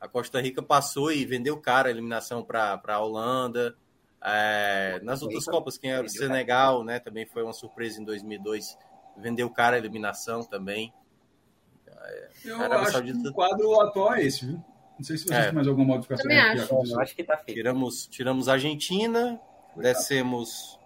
A 0.00 0.08
Costa 0.08 0.40
Rica 0.40 0.62
passou 0.62 1.10
e 1.12 1.24
vendeu 1.24 1.56
cara 1.58 1.88
a 1.88 1.90
eliminação 1.90 2.42
para 2.42 2.80
a 2.86 3.00
Holanda. 3.00 3.74
É, 4.22 5.00
nas 5.02 5.22
outras 5.22 5.44
Copas, 5.44 5.78
quem 5.78 5.92
era 5.92 6.04
o 6.04 6.08
Senegal, 6.08 6.82
né? 6.82 6.98
Também 6.98 7.26
foi 7.26 7.42
uma 7.42 7.52
surpresa 7.52 8.00
em 8.00 8.04
2002. 8.04 8.76
Vendeu 9.16 9.48
cara 9.50 9.76
a 9.76 9.78
eliminação 9.78 10.42
também. 10.44 10.92
É, 11.86 12.28
Eu 12.44 12.72
acho 12.72 12.92
Saudita... 12.92 13.20
que 13.20 13.28
o 13.28 13.32
quadro 13.32 13.80
atual 13.80 14.14
é 14.14 14.24
esse, 14.24 14.46
viu? 14.46 14.62
Não 14.98 15.04
sei 15.04 15.16
se 15.16 15.24
vocês 15.24 15.38
é. 15.38 15.44
têm 15.44 15.52
mais 15.54 15.68
alguma 15.68 15.94
modificação. 15.94 16.22
Também 16.22 16.38
acho. 16.38 16.74
Eu 16.74 17.00
acho 17.00 17.14
que 17.14 17.22
tá 17.22 17.36
feito. 17.36 17.56
Tiramos, 17.56 18.06
tiramos 18.06 18.48
a 18.48 18.54
Argentina, 18.54 19.40
descemos 19.76 20.78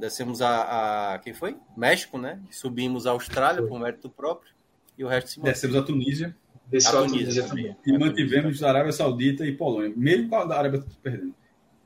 descemos 0.00 0.40
a, 0.40 1.14
a, 1.14 1.18
quem 1.18 1.34
foi? 1.34 1.56
México, 1.76 2.18
né? 2.18 2.40
Subimos 2.50 3.06
a 3.06 3.10
Austrália 3.10 3.62
por 3.62 3.78
mérito 3.78 4.08
próprio 4.08 4.52
e 4.96 5.04
o 5.04 5.08
resto 5.08 5.30
se. 5.30 5.40
Descemos 5.40 5.76
a 5.76 5.82
Tunísia. 5.82 6.34
Desceu 6.66 7.00
a 7.00 7.06
Tunísia, 7.06 7.46
também. 7.46 7.76
E 7.84 7.98
mantivemos 7.98 8.62
a 8.62 8.68
Arábia 8.68 8.92
Saudita 8.92 9.44
e 9.44 9.52
Polônia, 9.52 9.92
mesmo 9.94 10.28
com 10.28 10.36
a 10.36 10.56
Arábia 10.56 10.82
perdendo. 11.02 11.34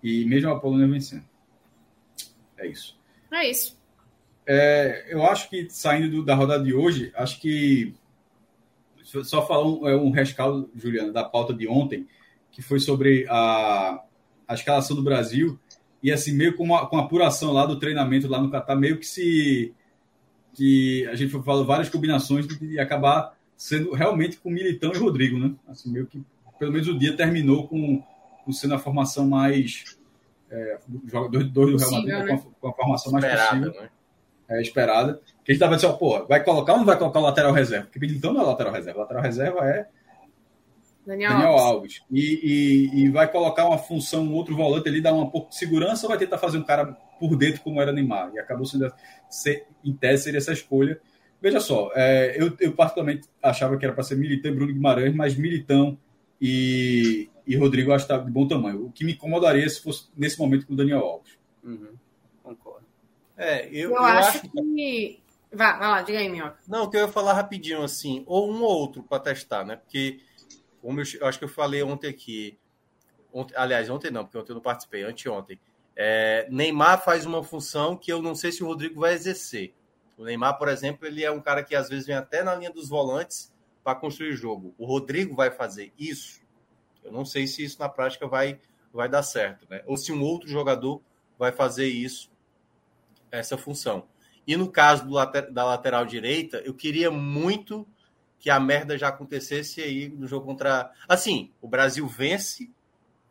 E 0.05 0.27
mesmo 0.27 0.51
a 0.51 0.61
Polônia 0.61 0.87
vencendo. 0.87 1.25
É 2.59 2.67
isso. 2.67 2.97
É 3.33 3.51
isso. 3.51 3.79
É, 4.47 5.07
eu 5.09 5.25
acho 5.25 5.49
que 5.49 5.67
saindo 5.71 6.11
do, 6.11 6.23
da 6.23 6.35
rodada 6.35 6.63
de 6.63 6.75
hoje, 6.75 7.11
acho 7.17 7.41
que 7.41 7.95
só 9.03 9.47
falar 9.47 9.67
um, 9.67 9.89
é 9.89 9.97
um 9.97 10.11
rescaldo, 10.11 10.71
Juliana, 10.77 11.11
da 11.11 11.25
pauta 11.25 11.55
de 11.55 11.67
ontem, 11.67 12.07
que 12.53 12.61
foi 12.61 12.79
sobre 12.81 13.27
a, 13.31 14.03
a 14.47 14.55
escalação 14.55 14.95
do 14.95 15.03
Brasil 15.03 15.59
e 16.03 16.13
assim, 16.13 16.33
meio 16.35 16.55
com, 16.55 16.65
uma, 16.65 16.87
com 16.87 16.99
a 16.99 17.01
apuração 17.01 17.51
lá 17.51 17.65
do 17.65 17.79
treinamento 17.79 18.29
lá 18.29 18.39
no 18.39 18.51
Catar, 18.51 18.77
meio 18.77 18.99
que 18.99 19.07
se. 19.07 19.73
que 20.53 21.07
a 21.07 21.15
gente 21.15 21.31
falou 21.43 21.65
várias 21.65 21.89
combinações 21.89 22.47
de, 22.47 22.79
acabar 22.79 23.35
sendo 23.57 23.93
realmente 23.95 24.37
com 24.37 24.51
Militão 24.51 24.93
e 24.93 24.99
Rodrigo, 24.99 25.39
né? 25.39 25.55
Assim, 25.67 25.91
meio 25.91 26.07
que, 26.07 26.23
pelo 26.59 26.73
menos 26.73 26.89
o 26.89 26.99
dia 26.99 27.17
terminou 27.17 27.67
com, 27.67 28.05
com 28.45 28.53
sendo 28.53 28.75
a 28.75 28.79
formação 28.79 29.27
mais. 29.27 29.97
É, 30.51 30.79
dois, 30.87 31.51
dois 31.51 31.73
do 31.73 31.77
Real 31.79 31.91
Madrid 31.91 32.15
né? 32.15 32.27
com, 32.27 32.35
a, 32.35 32.39
com, 32.61 32.69
a, 32.69 32.73
formação 32.73 33.13
mais 33.13 33.25
esperada, 33.25 33.67
possível. 33.67 33.83
Né? 33.83 33.89
É, 34.49 34.63
esperada. 34.63 35.21
Que 35.45 35.53
a 35.53 35.55
gente 35.55 35.61
tava 35.61 35.77
dizendo, 35.77 35.97
pô, 35.99 36.27
vai 36.27 36.45
colocar 36.45 36.73
ou 36.73 36.79
não 36.79 36.87
vai 36.87 36.99
colocar 36.99 37.19
o 37.19 37.23
lateral 37.23 37.53
reserva? 37.53 37.87
Porque 37.87 37.99
Militão 37.99 38.33
não 38.33 38.43
é 38.43 38.45
lateral 38.45 38.73
reserva. 38.73 38.99
O 38.99 39.03
lateral 39.03 39.23
reserva 39.23 39.61
é 39.69 39.87
Daniel, 41.07 41.33
Daniel 41.33 41.51
Alves. 41.51 41.67
Alves. 41.67 42.03
E, 42.11 42.41
e, 42.43 43.05
e, 43.05 43.09
vai 43.11 43.31
colocar 43.31 43.67
uma 43.67 43.79
função, 43.79 44.25
um 44.25 44.35
outro 44.35 44.57
volante 44.57 44.89
ali, 44.89 45.01
dar 45.01 45.13
um 45.13 45.29
pouco 45.29 45.51
de 45.51 45.57
segurança 45.57 46.07
ou 46.07 46.11
vai 46.11 46.19
tentar 46.19 46.39
fazer 46.39 46.59
um 46.59 46.63
cara 46.63 46.87
por 47.19 47.37
dentro 47.37 47.61
como 47.61 47.81
era 47.81 47.93
Neymar? 47.93 48.33
E 48.35 48.39
acabou 48.39 48.65
sendo, 48.65 48.93
ser, 49.29 49.67
em 49.85 49.93
tese, 49.93 50.25
seria 50.25 50.39
essa 50.39 50.53
escolha. 50.53 50.99
Veja 51.41 51.61
só, 51.61 51.91
é, 51.95 52.35
eu, 52.41 52.57
eu, 52.59 52.73
particularmente 52.73 53.29
achava 53.43 53.77
que 53.77 53.85
era 53.85 53.95
para 53.95 54.03
ser 54.03 54.17
Militão 54.17 54.51
e 54.51 54.55
Bruno 54.55 54.73
Guimarães, 54.73 55.15
mas 55.15 55.37
Militão 55.37 55.99
e, 56.41 57.29
e 57.47 57.57
Rodrigo 57.57 57.93
acho 57.93 58.07
que 58.07 58.13
tá 58.13 58.19
de 58.19 58.31
bom 58.31 58.47
tamanho. 58.47 58.87
O 58.87 58.93
que 58.93 59.05
me 59.05 59.13
incomodaria 59.13 59.69
se 59.69 59.81
fosse 59.81 60.09
nesse 60.17 60.39
momento 60.39 60.67
com 60.67 60.75
o 60.75 60.77
Daniel 60.77 61.01
Alves. 61.01 61.39
Uhum. 61.63 61.95
Concordo. 62.43 62.87
É, 63.37 63.67
eu, 63.69 63.91
eu, 63.91 63.91
eu 63.91 63.99
acho, 63.99 64.39
acho 64.39 64.51
que. 64.51 65.21
Vai, 65.53 65.79
vai 65.79 65.89
lá, 65.89 66.03
diga 66.03 66.19
aí, 66.19 66.29
Minhoca. 66.29 66.59
Não, 66.67 66.91
que 66.91 66.97
eu 66.97 67.03
ia 67.03 67.09
falar 67.09 67.33
rapidinho 67.33 67.83
assim, 67.83 68.25
ou 68.27 68.51
um 68.51 68.63
ou 68.63 68.71
outro 68.71 69.03
para 69.03 69.21
testar, 69.21 69.65
né? 69.65 69.77
Porque 69.77 70.21
como 70.83 71.01
eu, 71.01 71.05
eu, 71.21 71.27
acho 71.27 71.39
que 71.39 71.45
eu 71.45 71.49
falei 71.49 71.83
ontem 71.83 72.09
aqui, 72.09 72.59
ontem, 73.33 73.55
aliás, 73.57 73.89
ontem 73.89 74.11
não, 74.11 74.25
porque 74.25 74.37
ontem 74.37 74.53
eu 74.53 74.57
não 74.57 74.63
participei, 74.63 75.03
anteontem. 75.03 75.59
É, 75.97 76.47
Neymar 76.51 77.03
faz 77.03 77.25
uma 77.25 77.43
função 77.43 77.97
que 77.97 78.13
eu 78.13 78.21
não 78.21 78.35
sei 78.35 78.51
se 78.51 78.63
o 78.63 78.67
Rodrigo 78.67 79.01
vai 79.01 79.15
exercer. 79.15 79.73
O 80.19 80.25
Neymar, 80.25 80.59
por 80.59 80.69
exemplo, 80.69 81.07
ele 81.07 81.25
é 81.25 81.31
um 81.31 81.41
cara 81.41 81.63
que 81.63 81.75
às 81.75 81.89
vezes 81.89 82.07
vem 82.07 82.17
até 82.17 82.43
na 82.43 82.55
linha 82.55 82.71
dos 82.71 82.89
volantes 82.89 83.54
para 83.85 83.95
construir 83.95 84.33
jogo. 84.33 84.75
O 84.79 84.87
Rodrigo 84.87 85.37
vai 85.37 85.51
fazer 85.51 85.93
isso. 85.99 86.41
Eu 87.05 87.13
não 87.13 87.25
sei 87.25 87.47
se 87.47 87.63
isso 87.63 87.79
na 87.79 87.89
prática 87.89 88.27
vai, 88.27 88.59
vai 88.93 89.09
dar 89.09 89.23
certo, 89.23 89.67
né? 89.69 89.83
Ou 89.87 89.97
se 89.99 90.11
um 90.11 90.23
outro 90.23 90.49
jogador 90.49 91.03
vai 91.39 91.53
fazer 91.53 91.87
isso, 91.87 92.33
essa 93.31 93.59
função. 93.59 94.09
E 94.47 94.57
no 94.57 94.71
caso 94.71 95.07
do, 95.07 95.15
da 95.51 95.65
lateral 95.65 96.07
direita, 96.07 96.59
eu 96.65 96.73
queria 96.73 97.11
muito 97.11 97.87
que 98.39 98.49
a 98.49 98.59
merda 98.59 98.97
já 98.97 99.09
acontecesse 99.09 99.83
aí 99.83 100.09
no 100.09 100.27
jogo 100.27 100.47
contra. 100.47 100.91
Assim, 101.07 101.53
o 101.61 101.69
Brasil 101.69 102.07
vence, 102.07 102.71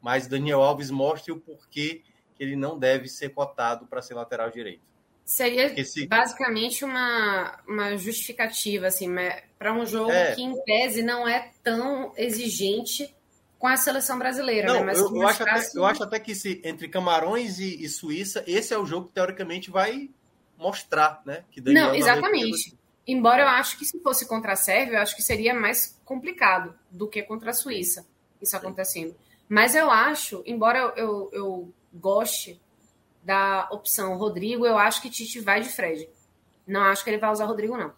mas 0.01 0.27
Daniel 0.27 0.61
Alves 0.61 0.91
mostra 0.91 1.33
o 1.33 1.39
porquê 1.39 2.03
que 2.35 2.43
ele 2.43 2.55
não 2.55 2.77
deve 2.77 3.07
ser 3.07 3.29
cotado 3.29 3.87
para 3.87 4.01
ser 4.01 4.13
lateral 4.13 4.51
direito. 4.51 4.92
Seria 5.25 5.83
se... 5.85 6.05
basicamente 6.05 6.83
uma, 6.83 7.59
uma 7.67 7.97
justificativa, 7.97 8.87
assim, 8.87 9.07
para 9.57 9.73
um 9.73 9.85
jogo 9.85 10.11
é... 10.11 10.35
que, 10.35 10.41
em 10.41 10.53
tese, 10.63 11.01
não 11.01 11.27
é 11.27 11.51
tão 11.63 12.11
exigente 12.17 13.13
com 13.57 13.67
a 13.67 13.77
seleção 13.77 14.19
brasileira. 14.19 14.67
Não, 14.67 14.79
né? 14.81 14.85
Mas 14.87 14.99
eu, 14.99 15.15
eu, 15.15 15.27
acho 15.27 15.43
até, 15.43 15.69
eu 15.75 15.85
acho 15.85 16.03
até 16.03 16.19
que 16.19 16.35
se, 16.35 16.61
entre 16.65 16.89
Camarões 16.89 17.59
e, 17.59 17.83
e, 17.83 17.87
Suíça, 17.87 18.43
esse 18.45 18.73
é 18.73 18.77
o 18.77 18.85
jogo 18.85 19.07
que, 19.07 19.13
teoricamente, 19.13 19.71
vai 19.71 20.09
mostrar, 20.57 21.21
né? 21.25 21.45
Que 21.49 21.61
Daniel 21.61 21.87
não, 21.87 21.95
exatamente. 21.95 22.77
Embora 23.07 23.43
eu 23.43 23.47
acho 23.47 23.77
que 23.77 23.85
se 23.85 23.99
fosse 23.99 24.27
contra 24.27 24.53
a 24.53 24.55
Sérvia, 24.55 24.97
eu 24.97 25.01
acho 25.01 25.15
que 25.15 25.21
seria 25.21 25.53
mais 25.53 25.99
complicado 26.05 26.73
do 26.91 27.07
que 27.07 27.21
contra 27.23 27.51
a 27.51 27.53
Suíça 27.53 28.05
isso 28.41 28.55
acontecendo. 28.55 29.15
Mas 29.47 29.75
eu 29.75 29.89
acho, 29.89 30.43
embora 30.45 30.79
eu, 30.79 30.91
eu, 30.95 31.29
eu 31.31 31.73
goste 31.93 32.59
da 33.23 33.69
opção 33.71 34.17
Rodrigo, 34.17 34.65
eu 34.65 34.77
acho 34.77 35.01
que 35.01 35.09
Tite 35.09 35.39
vai 35.39 35.61
de 35.61 35.69
Fred. 35.69 36.09
Não 36.67 36.81
acho 36.81 37.03
que 37.03 37.09
ele 37.09 37.17
vai 37.17 37.31
usar 37.31 37.45
Rodrigo, 37.45 37.77
não. 37.77 37.93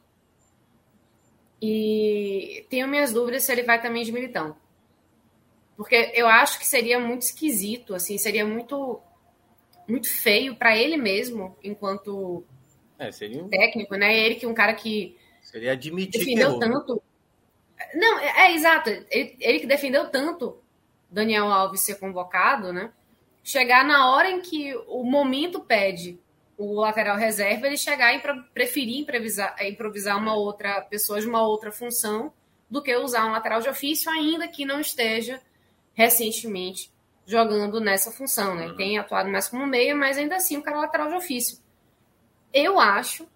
E 1.62 2.66
tenho 2.70 2.88
minhas 2.88 3.12
dúvidas 3.12 3.44
se 3.44 3.52
ele 3.52 3.64
vai 3.64 3.82
também 3.82 4.04
de 4.04 4.12
Militão. 4.12 4.56
Porque 5.76 6.12
eu 6.14 6.28
acho 6.28 6.60
que 6.60 6.66
seria 6.66 7.00
muito 7.00 7.24
esquisito, 7.24 7.94
assim, 7.94 8.18
seria 8.18 8.46
muito 8.46 9.02
muito 9.88 10.10
feio 10.10 10.56
para 10.56 10.76
ele 10.76 10.98
mesmo, 10.98 11.56
enquanto 11.64 12.44
é, 12.98 13.10
um... 13.40 13.50
técnico, 13.50 13.96
né? 13.96 14.18
Ele 14.18 14.36
que 14.36 14.46
é 14.46 14.50
um 14.50 14.54
cara 14.54 14.74
que 14.74 15.16
seria 15.42 15.74
admitir 15.74 16.20
defendeu 16.20 16.54
que 16.54 16.60
tanto. 16.60 17.04
Não, 17.94 18.20
é, 18.20 18.48
é 18.48 18.56
exato. 18.56 18.90
Ele, 18.90 19.36
ele, 19.40 19.60
que 19.60 19.68
defendeu 19.68 20.10
tanto 20.10 20.58
Daniel 21.10 21.52
Alves 21.52 21.82
ser 21.82 22.00
convocado, 22.00 22.74
né? 22.74 22.92
Chegar 23.46 23.86
na 23.86 24.10
hora 24.10 24.32
em 24.32 24.42
que 24.42 24.76
o 24.88 25.04
momento 25.04 25.60
pede 25.60 26.20
o 26.58 26.80
lateral 26.80 27.16
reserva, 27.16 27.68
ele 27.68 27.78
chegar 27.78 28.12
e 28.16 28.20
preferir 28.52 29.02
improvisar, 29.02 29.56
improvisar 29.64 30.18
uma 30.18 30.34
outra 30.34 30.82
pessoa 30.82 31.22
de 31.22 31.28
uma 31.28 31.48
outra 31.48 31.72
função 31.72 32.34
do 32.68 32.82
que 32.82 32.96
usar 32.96 33.28
um 33.28 33.34
lateral 33.34 33.62
de 33.62 33.70
ofício, 33.70 34.12
ainda 34.12 34.48
que 34.48 34.66
não 34.66 34.80
esteja 34.80 35.40
recentemente 35.94 36.92
jogando 37.24 37.80
nessa 37.80 38.12
função, 38.12 38.56
né? 38.56 38.66
Uhum. 38.66 38.76
Tem 38.78 38.98
atuado 38.98 39.30
mais 39.30 39.48
como 39.48 39.68
meia, 39.68 39.94
mas 39.94 40.18
ainda 40.18 40.38
assim 40.38 40.58
o 40.58 40.64
cara 40.64 40.78
é 40.78 40.80
lateral 40.80 41.10
de 41.10 41.16
ofício. 41.16 41.60
Eu 42.52 42.80
acho 42.80 43.28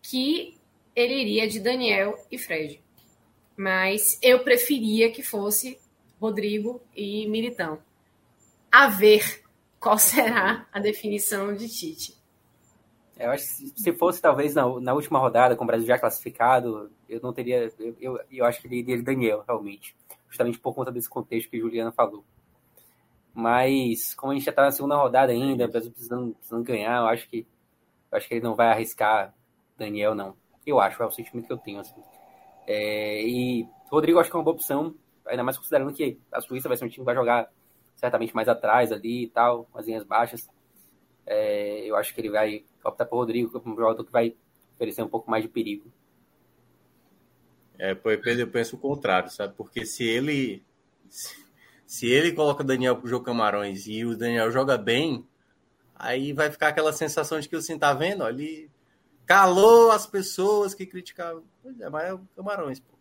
que 0.00 0.56
ele 0.94 1.20
iria 1.20 1.48
de 1.48 1.58
Daniel 1.58 2.24
e 2.30 2.38
Fred. 2.38 2.80
Mas 3.56 4.16
eu 4.22 4.44
preferia 4.44 5.10
que 5.10 5.24
fosse 5.24 5.76
Rodrigo 6.20 6.80
e 6.94 7.26
Militão. 7.26 7.82
A 8.70 8.86
ver 8.86 9.44
qual 9.80 9.98
será 9.98 10.66
a 10.72 10.80
definição 10.80 11.54
de 11.54 11.68
Tite. 11.68 12.16
Eu 13.18 13.30
acho 13.30 13.46
que 13.46 13.80
se 13.80 13.92
fosse 13.94 14.20
talvez 14.20 14.54
na, 14.54 14.68
na 14.80 14.92
última 14.92 15.18
rodada, 15.18 15.56
com 15.56 15.64
o 15.64 15.66
Brasil 15.66 15.86
já 15.86 15.98
classificado, 15.98 16.90
eu 17.08 17.20
não 17.22 17.32
teria. 17.32 17.72
Eu, 17.78 17.96
eu, 17.98 18.20
eu 18.30 18.44
acho 18.44 18.60
que 18.60 18.66
ele 18.66 18.80
iria 18.80 18.96
de 18.96 19.02
Daniel, 19.02 19.42
realmente. 19.46 19.96
Justamente 20.28 20.58
por 20.58 20.74
conta 20.74 20.92
desse 20.92 21.08
contexto 21.08 21.48
que 21.48 21.56
a 21.56 21.60
Juliana 21.60 21.92
falou. 21.92 22.24
Mas, 23.32 24.14
como 24.14 24.32
a 24.32 24.34
gente 24.34 24.44
já 24.44 24.50
está 24.50 24.62
na 24.62 24.70
segunda 24.70 24.96
rodada 24.96 25.32
ainda, 25.32 25.64
o 25.64 25.70
Brasil 25.70 25.90
precisando, 25.90 26.34
precisando 26.34 26.64
ganhar, 26.64 26.98
eu 26.98 27.06
acho 27.06 27.28
que 27.28 27.46
eu 28.10 28.18
acho 28.18 28.28
que 28.28 28.34
ele 28.34 28.44
não 28.44 28.54
vai 28.54 28.68
arriscar 28.68 29.34
Daniel, 29.76 30.14
não. 30.14 30.36
Eu 30.66 30.80
acho, 30.80 31.02
é 31.02 31.06
o 31.06 31.10
sentimento 31.10 31.46
que 31.46 31.52
eu 31.52 31.58
tenho. 31.58 31.80
Assim. 31.80 32.02
É, 32.66 33.22
e 33.22 33.68
Rodrigo 33.90 34.18
acho 34.18 34.30
que 34.30 34.36
é 34.36 34.38
uma 34.38 34.44
boa 34.44 34.54
opção, 34.56 34.94
ainda 35.26 35.44
mais 35.44 35.56
considerando 35.56 35.92
que 35.92 36.18
a 36.32 36.40
Suíça 36.40 36.68
vai 36.68 36.76
ser 36.76 36.84
um 36.84 36.88
time 36.88 37.02
que 37.02 37.04
vai 37.04 37.14
jogar 37.14 37.50
certamente 37.96 38.34
mais 38.34 38.48
atrás 38.48 38.92
ali 38.92 39.24
e 39.24 39.28
tal, 39.28 39.64
com 39.64 39.78
as 39.78 39.86
linhas 39.86 40.04
baixas. 40.04 40.48
É, 41.26 41.84
eu 41.90 41.96
acho 41.96 42.14
que 42.14 42.20
ele 42.20 42.30
vai 42.30 42.64
optar 42.84 43.06
por 43.06 43.16
Rodrigo, 43.16 43.50
como 43.50 43.74
um 43.74 43.76
jogador 43.76 44.04
que 44.04 44.12
vai 44.12 44.36
oferecer 44.74 45.02
um 45.02 45.08
pouco 45.08 45.28
mais 45.28 45.42
de 45.42 45.48
perigo. 45.48 45.90
É, 47.78 47.94
Pedro, 47.94 48.42
eu 48.42 48.48
penso 48.48 48.76
o 48.76 48.78
contrário, 48.78 49.30
sabe? 49.30 49.54
Porque 49.56 49.84
se 49.84 50.04
ele 50.04 50.64
se 51.86 52.06
ele 52.06 52.32
coloca 52.32 52.64
Daniel 52.64 52.96
pro 52.96 53.08
jogo 53.08 53.24
Camarões 53.24 53.86
e 53.86 54.04
o 54.04 54.16
Daniel 54.16 54.50
joga 54.50 54.78
bem, 54.78 55.26
Aí 55.98 56.32
vai 56.32 56.50
ficar 56.50 56.68
aquela 56.68 56.92
sensação 56.92 57.40
de 57.40 57.48
que 57.48 57.56
assim, 57.56 57.78
tá 57.78 57.92
vendo? 57.94 58.26
Ele 58.28 58.70
calou 59.24 59.90
as 59.90 60.06
pessoas 60.06 60.74
que 60.74 60.84
criticavam. 60.84 61.42
Pois 61.62 61.80
é, 61.80 61.88
mas 61.88 62.08
é 62.08 62.14
o 62.14 62.20
Camarões, 62.36 62.78
pô. 62.78 62.94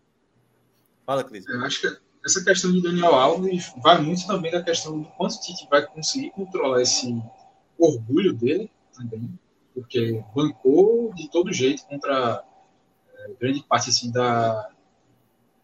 Fala, 1.06 1.24
Cris. 1.24 1.45
Eu 1.48 1.64
acho 1.65 1.82
que 1.82 2.05
essa 2.25 2.43
questão 2.43 2.71
de 2.71 2.81
Daniel 2.81 3.13
Alves 3.13 3.71
vai 3.83 4.01
muito 4.01 4.25
também 4.25 4.51
da 4.51 4.63
questão 4.63 4.99
do 4.99 5.07
quanto 5.09 5.35
o 5.35 5.41
Tite 5.41 5.67
vai 5.69 5.85
conseguir 5.85 6.31
controlar 6.31 6.81
esse 6.81 7.21
orgulho 7.77 8.33
dele 8.33 8.71
também, 8.93 9.37
porque 9.73 10.23
bancou 10.33 11.13
de 11.13 11.29
todo 11.29 11.53
jeito 11.53 11.85
contra 11.85 12.43
é, 13.13 13.31
grande 13.39 13.63
parte 13.63 13.89
assim, 13.89 14.11
da, 14.11 14.69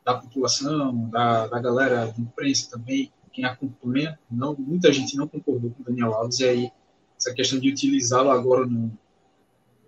da 0.05 0.13
população, 0.15 1.09
da, 1.09 1.47
da 1.47 1.59
galera 1.59 2.07
da 2.07 2.21
imprensa 2.21 2.69
também, 2.69 3.11
quem 3.33 3.45
acompanha, 3.45 4.19
não, 4.29 4.55
muita 4.55 4.91
gente 4.91 5.15
não 5.15 5.27
concordou 5.27 5.71
com 5.71 5.81
o 5.81 5.85
Daniel 5.85 6.13
Alves, 6.13 6.39
e 6.39 6.45
aí 6.45 6.71
essa 7.17 7.33
questão 7.33 7.59
de 7.59 7.69
utilizá-lo 7.69 8.29
agora 8.29 8.67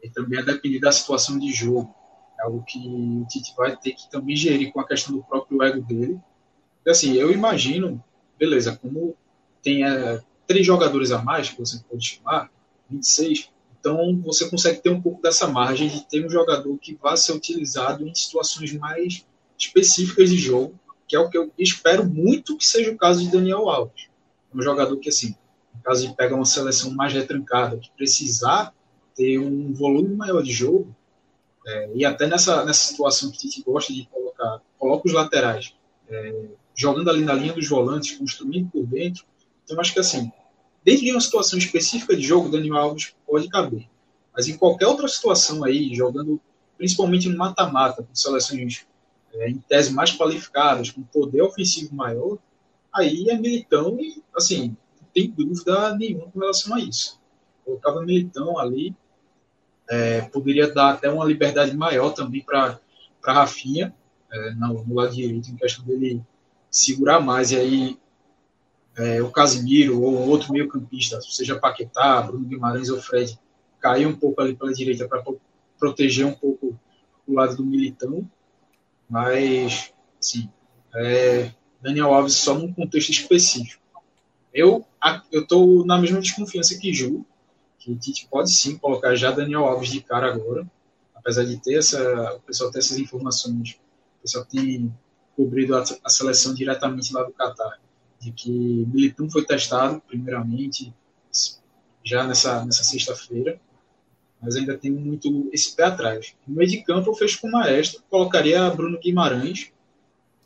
e 0.02 0.10
também 0.10 0.40
a 0.40 0.44
depender 0.44 0.80
da 0.80 0.92
situação 0.92 1.38
de 1.38 1.52
jogo. 1.52 1.94
É 2.40 2.44
algo 2.44 2.64
que 2.64 2.78
o 2.78 3.26
Tite 3.28 3.54
vai 3.56 3.76
ter 3.76 3.94
que 3.94 4.10
também 4.10 4.36
gerir 4.36 4.72
com 4.72 4.80
a 4.80 4.88
questão 4.88 5.16
do 5.16 5.24
próprio 5.24 5.64
ego 5.64 5.82
dele. 5.82 6.20
Assim, 6.88 7.14
eu 7.14 7.32
imagino, 7.32 8.04
beleza, 8.38 8.78
como 8.82 9.16
tem 9.62 9.86
é, 9.86 10.22
três 10.46 10.66
jogadores 10.66 11.12
a 11.12 11.22
mais, 11.22 11.50
que 11.50 11.60
você 11.60 11.80
pode 11.90 12.06
chamar, 12.06 12.52
26, 12.90 13.50
então 13.80 14.22
você 14.22 14.50
consegue 14.50 14.82
ter 14.82 14.90
um 14.90 15.02
pouco 15.02 15.22
dessa 15.22 15.48
margem 15.48 15.88
de 15.88 16.06
ter 16.08 16.26
um 16.26 16.30
jogador 16.30 16.78
que 16.78 16.96
vá 16.96 17.18
ser 17.18 17.34
utilizado 17.34 18.08
em 18.08 18.14
situações 18.14 18.74
mais 18.74 19.26
específicas 19.58 20.30
de 20.30 20.38
jogo, 20.38 20.80
que 21.08 21.16
é 21.16 21.20
o 21.20 21.30
que 21.30 21.38
eu 21.38 21.52
espero 21.58 22.06
muito 22.06 22.58
que 22.58 22.66
seja 22.66 22.92
o 22.92 22.98
caso 22.98 23.22
de 23.22 23.32
Daniel 23.32 23.70
Alves. 23.70 24.08
Um 24.54 24.62
jogador 24.62 24.96
que, 24.98 25.10
assim, 25.10 25.36
no 25.76 25.82
caso 25.82 26.08
de 26.08 26.16
pegar 26.16 26.36
uma 26.36 26.46
seleção 26.46 26.92
mais 26.92 27.14
retrancada, 27.14 27.78
que 27.78 27.90
precisar 27.92 28.74
ter 29.16 29.38
um 29.40 29.74
volume 29.74 30.16
maior 30.16 30.42
de 30.42 30.52
jogo, 30.52 30.96
é, 31.66 31.92
e 31.96 32.06
até 32.06 32.28
nessa, 32.28 32.64
nessa 32.66 32.90
situação 32.90 33.32
que 33.32 33.38
a 33.38 33.42
gente 33.42 33.64
gosta 33.64 33.94
de 33.94 34.06
colocar, 34.06 34.62
coloca 34.78 35.08
os 35.08 35.14
laterais, 35.14 35.76
é, 36.10 36.46
jogando 36.76 37.10
ali 37.10 37.24
na 37.24 37.34
linha 37.34 37.54
dos 37.54 37.68
volantes, 37.68 38.18
construindo 38.18 38.70
por 38.70 38.86
dentro. 38.86 39.26
Então, 39.64 39.80
acho 39.80 39.94
que 39.94 40.00
assim, 40.00 40.32
dentro 40.84 41.04
de 41.04 41.12
uma 41.12 41.22
situação 41.22 41.58
específica 41.58 42.16
de 42.16 42.24
jogo, 42.24 42.50
Daniel 42.50 42.78
Alves 42.78 43.14
pode 43.26 43.48
caber. 43.48 43.88
Mas 44.36 44.48
em 44.48 44.58
qualquer 44.58 44.88
outra 44.88 45.08
situação 45.08 45.64
aí, 45.64 45.94
jogando 45.94 46.42
principalmente 46.78 47.30
no 47.30 47.38
mata-mata, 47.38 48.04
com 48.04 48.16
seleções 48.16 48.86
é, 49.34 49.50
em 49.50 49.58
tese 49.58 49.94
mais 49.94 50.12
qualificadas, 50.12 50.92
com 50.92 51.04
poder 51.04 51.42
ofensivo 51.42 51.96
maior, 51.96 52.38
aí 52.94 53.30
é 53.30 53.38
Militão 53.38 53.98
e, 54.00 54.22
assim, 54.36 54.76
não 55.00 55.08
tem 55.14 55.30
dúvida 55.30 55.96
nenhuma 55.96 56.30
com 56.30 56.40
relação 56.40 56.76
a 56.76 56.80
isso. 56.80 57.20
Colocava 57.64 58.02
Militão 58.02 58.60
ali, 58.60 58.96
é, 59.90 60.22
poderia 60.22 60.74
dar 60.74 60.94
até 60.94 61.10
uma 61.10 61.26
liberdade 61.26 61.76
maior 61.76 62.12
também 62.12 62.44
para 62.44 62.80
Rafinha, 63.24 63.94
é, 64.32 64.52
no, 64.52 64.84
no, 64.84 64.96
lado 64.96 65.16
direito, 65.16 65.50
em 65.50 65.56
questão 65.56 65.86
dele 65.86 66.22
segurar 66.74 67.20
mais, 67.20 67.52
e 67.52 67.58
aí 67.58 68.00
é, 68.98 69.22
o 69.22 69.32
Casimiro 69.32 70.02
ou 70.02 70.28
outro 70.28 70.52
meio 70.52 70.68
campista, 70.68 71.22
seja 71.22 71.60
Paquetá, 71.60 72.22
Bruno 72.22 72.46
Guimarães 72.46 72.90
ou 72.90 73.00
Fred, 73.00 73.40
cair 73.80 74.08
um 74.08 74.16
pouco 74.16 74.42
ali 74.42 74.56
pela 74.56 74.74
direita 74.74 75.08
para 75.08 75.24
proteger 75.80 76.26
um 76.26 76.34
pouco 76.34 76.78
o 77.28 77.34
lado 77.34 77.56
do 77.56 77.66
Militão, 77.66 78.30
mas, 79.10 79.94
assim, 80.20 80.50
é, 80.96 81.52
Daniel 81.82 82.14
Alves 82.14 82.36
só 82.36 82.58
num 82.58 82.74
contexto 82.74 83.12
específico. 83.12 83.84
Eu 84.54 84.86
estou 85.32 85.86
na 85.86 85.98
mesma 85.98 86.20
desconfiança 86.20 86.78
que 86.78 86.94
Ju, 86.94 87.26
que 87.78 87.92
o 87.92 87.96
Tite 87.96 88.28
pode 88.30 88.52
sim 88.52 88.78
colocar 88.78 89.16
já 89.16 89.32
Daniel 89.32 89.66
Alves 89.66 89.90
de 89.90 90.02
cara 90.02 90.34
agora, 90.34 90.70
apesar 91.16 91.44
de 91.44 91.58
ter 91.58 91.76
essa, 91.76 92.36
o 92.36 92.40
pessoal 92.42 92.72
ter 92.72 92.80
essas 92.80 92.98
informações, 92.98 93.80
o 94.20 94.22
pessoal 94.22 94.46
tem 94.46 94.94
cobrido 95.36 95.76
a, 95.76 95.84
a 96.04 96.10
seleção 96.10 96.54
diretamente 96.54 97.14
lá 97.14 97.24
do 97.24 97.32
Catar, 97.32 97.80
de 98.20 98.32
que 98.32 98.50
Militão 98.52 99.30
foi 99.30 99.46
testado 99.46 100.02
primeiramente 100.08 100.94
já 102.04 102.26
nessa, 102.26 102.66
nessa 102.66 102.84
sexta-feira, 102.84 103.60
mas 104.42 104.56
ainda 104.56 104.78
tem 104.78 104.92
muito 104.92 105.50
esse 105.54 105.76
pé 105.76 105.86
atrás. 105.86 106.36
No 106.46 106.56
meio 106.56 106.70
de 106.70 106.84
campo 106.84 107.10
eu 107.10 107.16
fecho 107.16 107.40
com 107.40 107.48
o 107.48 107.52
Maestro, 107.52 108.04
colocaria 108.10 108.70
Bruno 108.70 109.00
Guimarães, 109.00 109.72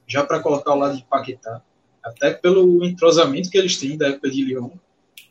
já 0.07 0.23
para 0.23 0.39
colocar 0.39 0.71
ao 0.71 0.77
lado 0.77 0.95
de 0.95 1.03
Paquetá, 1.03 1.61
até 2.03 2.31
pelo 2.31 2.85
entrosamento 2.85 3.49
que 3.49 3.57
eles 3.57 3.77
têm 3.77 3.97
da 3.97 4.09
época 4.09 4.29
de 4.29 4.43
Lyon. 4.43 4.69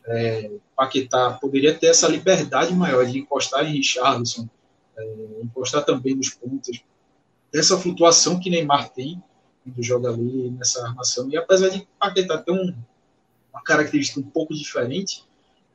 É, 0.05 0.51
Paquetá 0.75 1.31
poderia 1.41 1.73
ter 1.73 1.87
essa 1.87 2.07
liberdade 2.07 2.73
maior 2.73 3.05
de 3.05 3.17
encostar 3.17 3.65
em 3.65 3.73
Richardson, 3.73 4.47
é, 4.97 5.15
encostar 5.43 5.83
também 5.83 6.15
nos 6.15 6.29
pontos, 6.29 6.83
dessa 7.51 7.77
flutuação 7.77 8.39
que 8.39 8.49
Neymar 8.49 8.89
tem 8.89 9.21
quando 9.67 9.83
joga 9.83 10.09
ali 10.09 10.49
nessa 10.51 10.85
armação. 10.85 11.29
E 11.29 11.37
apesar 11.37 11.69
de 11.69 11.87
Paquetá 11.99 12.37
ter 12.37 12.51
um, 12.51 12.73
uma 13.51 13.61
característica 13.61 14.19
um 14.19 14.23
pouco 14.23 14.53
diferente, 14.53 15.23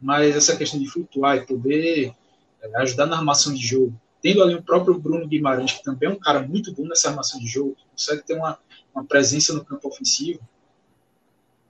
mas 0.01 0.35
essa 0.35 0.57
questão 0.57 0.81
de 0.81 0.89
flutuar 0.89 1.37
e 1.37 1.47
poder 1.47 2.15
é, 2.63 2.77
ajudar 2.83 3.07
na 3.07 3.17
armação 3.17 3.53
de 3.53 3.65
jogo. 3.65 3.95
Tendo 4.21 4.43
ali 4.43 4.55
o 4.55 4.63
próprio 4.63 4.99
Bruno 4.99 5.27
Guimarães, 5.27 5.73
que 5.73 5.83
também 5.83 6.09
é 6.09 6.13
um 6.13 6.19
cara 6.19 6.41
muito 6.43 6.73
bom 6.73 6.87
nessa 6.87 7.11
armação 7.11 7.41
de 7.41 7.47
jogo, 7.47 7.77
consegue 7.91 8.23
ter 8.23 8.35
uma, 8.35 8.59
uma 8.95 9.05
presença 9.05 9.53
no 9.53 9.65
campo 9.65 9.89
ofensivo. 9.89 10.41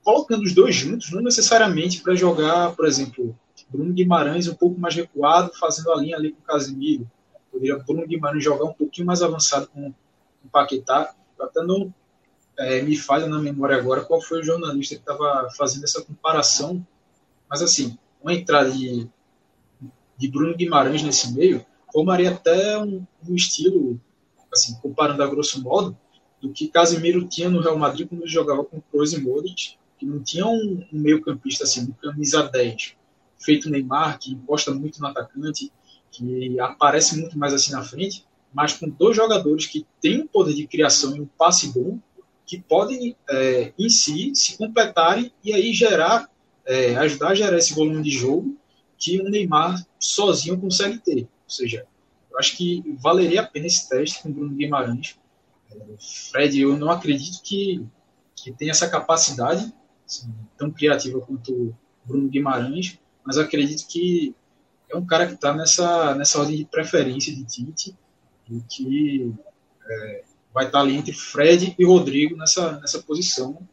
Colocando 0.04 0.42
os 0.42 0.54
dois 0.54 0.74
juntos, 0.74 1.10
não 1.10 1.22
necessariamente 1.22 2.02
para 2.02 2.14
jogar, 2.14 2.74
por 2.74 2.86
exemplo, 2.86 3.36
Bruno 3.70 3.92
Guimarães 3.92 4.48
um 4.48 4.54
pouco 4.54 4.78
mais 4.78 4.94
recuado, 4.94 5.52
fazendo 5.58 5.90
a 5.92 5.96
linha 5.96 6.16
ali 6.16 6.32
com 6.32 6.40
o 6.40 6.44
Casimiro. 6.44 7.10
Poderia 7.50 7.78
Bruno 7.78 8.06
Guimarães 8.06 8.44
jogar 8.44 8.64
um 8.64 8.72
pouquinho 8.72 9.06
mais 9.06 9.22
avançado 9.22 9.68
com, 9.68 9.92
o 10.44 10.48
Paquetá. 10.50 11.14
Até 11.40 11.62
não 11.62 11.92
é, 12.58 12.82
me 12.82 12.96
falha 12.96 13.26
na 13.26 13.38
memória 13.38 13.76
agora 13.76 14.04
qual 14.04 14.20
foi 14.20 14.40
o 14.40 14.44
jornalista 14.44 14.94
que 14.94 15.00
estava 15.00 15.48
fazendo 15.56 15.84
essa 15.84 16.02
comparação. 16.02 16.86
Mas, 17.48 17.62
assim, 17.62 17.98
uma 18.22 18.32
entrada 18.32 18.70
de 18.70 19.08
de 20.22 20.28
Bruno 20.28 20.54
Guimarães 20.54 21.02
nesse 21.02 21.32
meio, 21.34 21.66
formaria 21.92 22.30
até 22.30 22.78
um, 22.78 23.04
um 23.28 23.34
estilo, 23.34 24.00
assim, 24.52 24.78
comparando 24.80 25.20
a 25.20 25.26
grosso 25.26 25.60
modo, 25.60 25.98
do 26.40 26.52
que 26.52 26.68
Casemiro 26.68 27.26
tinha 27.26 27.50
no 27.50 27.60
Real 27.60 27.76
Madrid 27.76 28.08
quando 28.08 28.26
jogava 28.28 28.64
com 28.64 28.80
Kroos 28.80 29.12
e 29.12 29.20
Modric, 29.20 29.76
que 29.98 30.06
não 30.06 30.22
tinha 30.22 30.46
um, 30.46 30.86
um 30.92 30.98
meio 30.98 31.20
campista 31.22 31.64
assim, 31.64 31.82
um 31.82 31.92
camisa 31.92 32.44
10, 32.44 32.94
feito 33.36 33.68
Neymar, 33.68 34.20
que 34.20 34.32
encosta 34.32 34.72
muito 34.72 35.00
no 35.00 35.08
atacante, 35.08 35.72
que 36.12 36.60
aparece 36.60 37.18
muito 37.18 37.36
mais 37.36 37.52
assim 37.52 37.72
na 37.72 37.82
frente, 37.82 38.24
mas 38.54 38.74
com 38.74 38.88
dois 38.88 39.16
jogadores 39.16 39.66
que 39.66 39.84
têm 40.00 40.22
um 40.22 40.26
poder 40.28 40.54
de 40.54 40.68
criação 40.68 41.16
e 41.16 41.20
um 41.20 41.26
passe 41.26 41.72
bom, 41.72 41.98
que 42.52 42.60
podem 42.60 43.16
é, 43.30 43.72
em 43.78 43.88
si 43.88 44.30
se 44.34 44.58
completarem 44.58 45.32
e 45.42 45.54
aí 45.54 45.72
gerar, 45.72 46.30
é, 46.66 46.94
ajudar 46.96 47.28
a 47.28 47.34
gerar 47.34 47.56
esse 47.56 47.72
volume 47.72 48.02
de 48.02 48.10
jogo 48.10 48.58
que 48.98 49.18
o 49.22 49.24
Neymar 49.24 49.82
sozinho 49.98 50.60
consegue 50.60 50.98
ter. 50.98 51.22
Ou 51.22 51.50
seja, 51.50 51.86
eu 52.30 52.38
acho 52.38 52.54
que 52.54 52.84
valeria 52.98 53.40
a 53.40 53.46
pena 53.46 53.66
esse 53.66 53.88
teste 53.88 54.22
com 54.22 54.28
o 54.28 54.32
Bruno 54.34 54.54
Guimarães. 54.54 55.18
Fred, 56.30 56.60
eu 56.60 56.76
não 56.76 56.90
acredito 56.90 57.40
que, 57.42 57.86
que 58.36 58.52
tenha 58.52 58.72
essa 58.72 58.90
capacidade 58.90 59.72
assim, 60.06 60.30
tão 60.58 60.70
criativa 60.70 61.22
quanto 61.22 61.54
o 61.54 61.74
Bruno 62.04 62.28
Guimarães, 62.28 62.98
mas 63.24 63.38
acredito 63.38 63.88
que 63.88 64.34
é 64.90 64.96
um 64.96 65.06
cara 65.06 65.26
que 65.26 65.32
está 65.32 65.54
nessa, 65.54 66.14
nessa 66.16 66.38
ordem 66.38 66.58
de 66.58 66.66
preferência 66.66 67.34
de 67.34 67.44
Tite 67.44 67.96
e 68.50 68.60
que 68.68 69.32
é, 69.88 70.24
vai 70.52 70.66
estar 70.66 70.80
ali 70.80 70.96
entre 70.96 71.12
Fred 71.12 71.74
e 71.78 71.84
Rodrigo 71.84 72.36
nessa, 72.36 72.78
nessa 72.80 73.02
posição. 73.02 73.66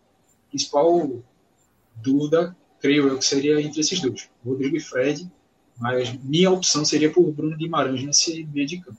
Principal 0.49 1.22
dúvida 1.95 2.56
creio 2.80 3.08
eu 3.08 3.17
que 3.17 3.25
seria 3.25 3.61
entre 3.61 3.82
esses 3.82 3.99
dois, 3.99 4.30
Rodrigo 4.43 4.75
e 4.77 4.80
Fred, 4.80 5.30
mas 5.77 6.14
minha 6.24 6.49
opção 6.49 6.83
seria 6.83 7.11
por 7.11 7.32
Bruno 7.32 7.56
Guimarães 7.56 8.03
nesse 8.03 8.43
meio 8.45 8.67
de 8.67 8.80
campo. 8.80 8.98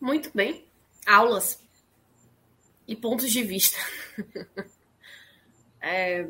Muito 0.00 0.30
bem. 0.34 0.64
Aulas 1.06 1.60
e 2.86 2.96
pontos 2.96 3.30
de 3.30 3.42
vista. 3.42 3.76
é, 5.80 6.28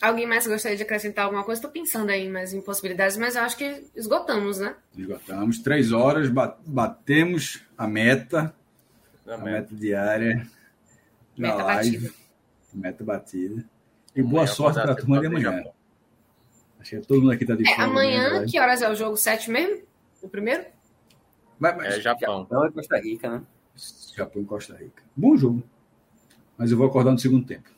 alguém 0.00 0.26
mais 0.26 0.46
gostaria 0.46 0.76
de 0.76 0.82
acrescentar 0.82 1.24
alguma 1.24 1.44
coisa? 1.44 1.58
Estou 1.58 1.70
pensando 1.70 2.10
aí 2.10 2.28
mais 2.28 2.52
em 2.52 2.60
possibilidades, 2.60 3.16
mas 3.16 3.34
eu 3.34 3.42
acho 3.42 3.56
que 3.56 3.84
esgotamos, 3.94 4.58
né? 4.58 4.76
Esgotamos. 4.96 5.58
Três 5.58 5.92
horas, 5.92 6.28
batemos 6.64 7.62
a 7.76 7.86
meta, 7.88 8.54
a 9.34 9.38
meta, 9.38 9.50
meta 9.50 9.76
diária. 9.76 10.46
Meta 11.36 11.64
batida. 11.64 12.10
Meta 12.72 13.04
batida. 13.04 13.64
E 14.14 14.22
boa 14.22 14.46
sorte 14.46 14.80
para 14.80 14.92
a 14.92 14.96
turma 14.96 15.20
de 15.20 15.26
amanhã. 15.26 15.64
Acho 16.80 16.90
que 16.90 17.06
todo 17.06 17.20
mundo 17.20 17.32
aqui 17.32 17.44
tá 17.44 17.54
de 17.54 17.68
é, 17.68 17.80
Amanhã, 17.80 18.40
né, 18.40 18.46
que 18.48 18.58
horas 18.58 18.82
é 18.82 18.90
o 18.90 18.94
jogo? 18.94 19.16
Sete 19.16 19.50
mesmo? 19.50 19.82
O 20.22 20.28
primeiro? 20.28 20.64
Mas, 21.58 21.76
mas, 21.76 21.94
é 21.94 22.00
Japão. 22.00 22.42
Japão 22.42 22.66
e 22.66 22.72
Costa 22.72 23.00
Rica, 23.00 23.30
né? 23.30 23.42
Japão 24.16 24.42
e 24.42 24.44
Costa 24.44 24.76
Rica. 24.76 25.02
Bom 25.14 25.36
jogo. 25.36 25.62
Mas 26.56 26.70
eu 26.70 26.76
vou 26.76 26.86
acordar 26.86 27.12
no 27.12 27.18
segundo 27.18 27.46
tempo. 27.46 27.68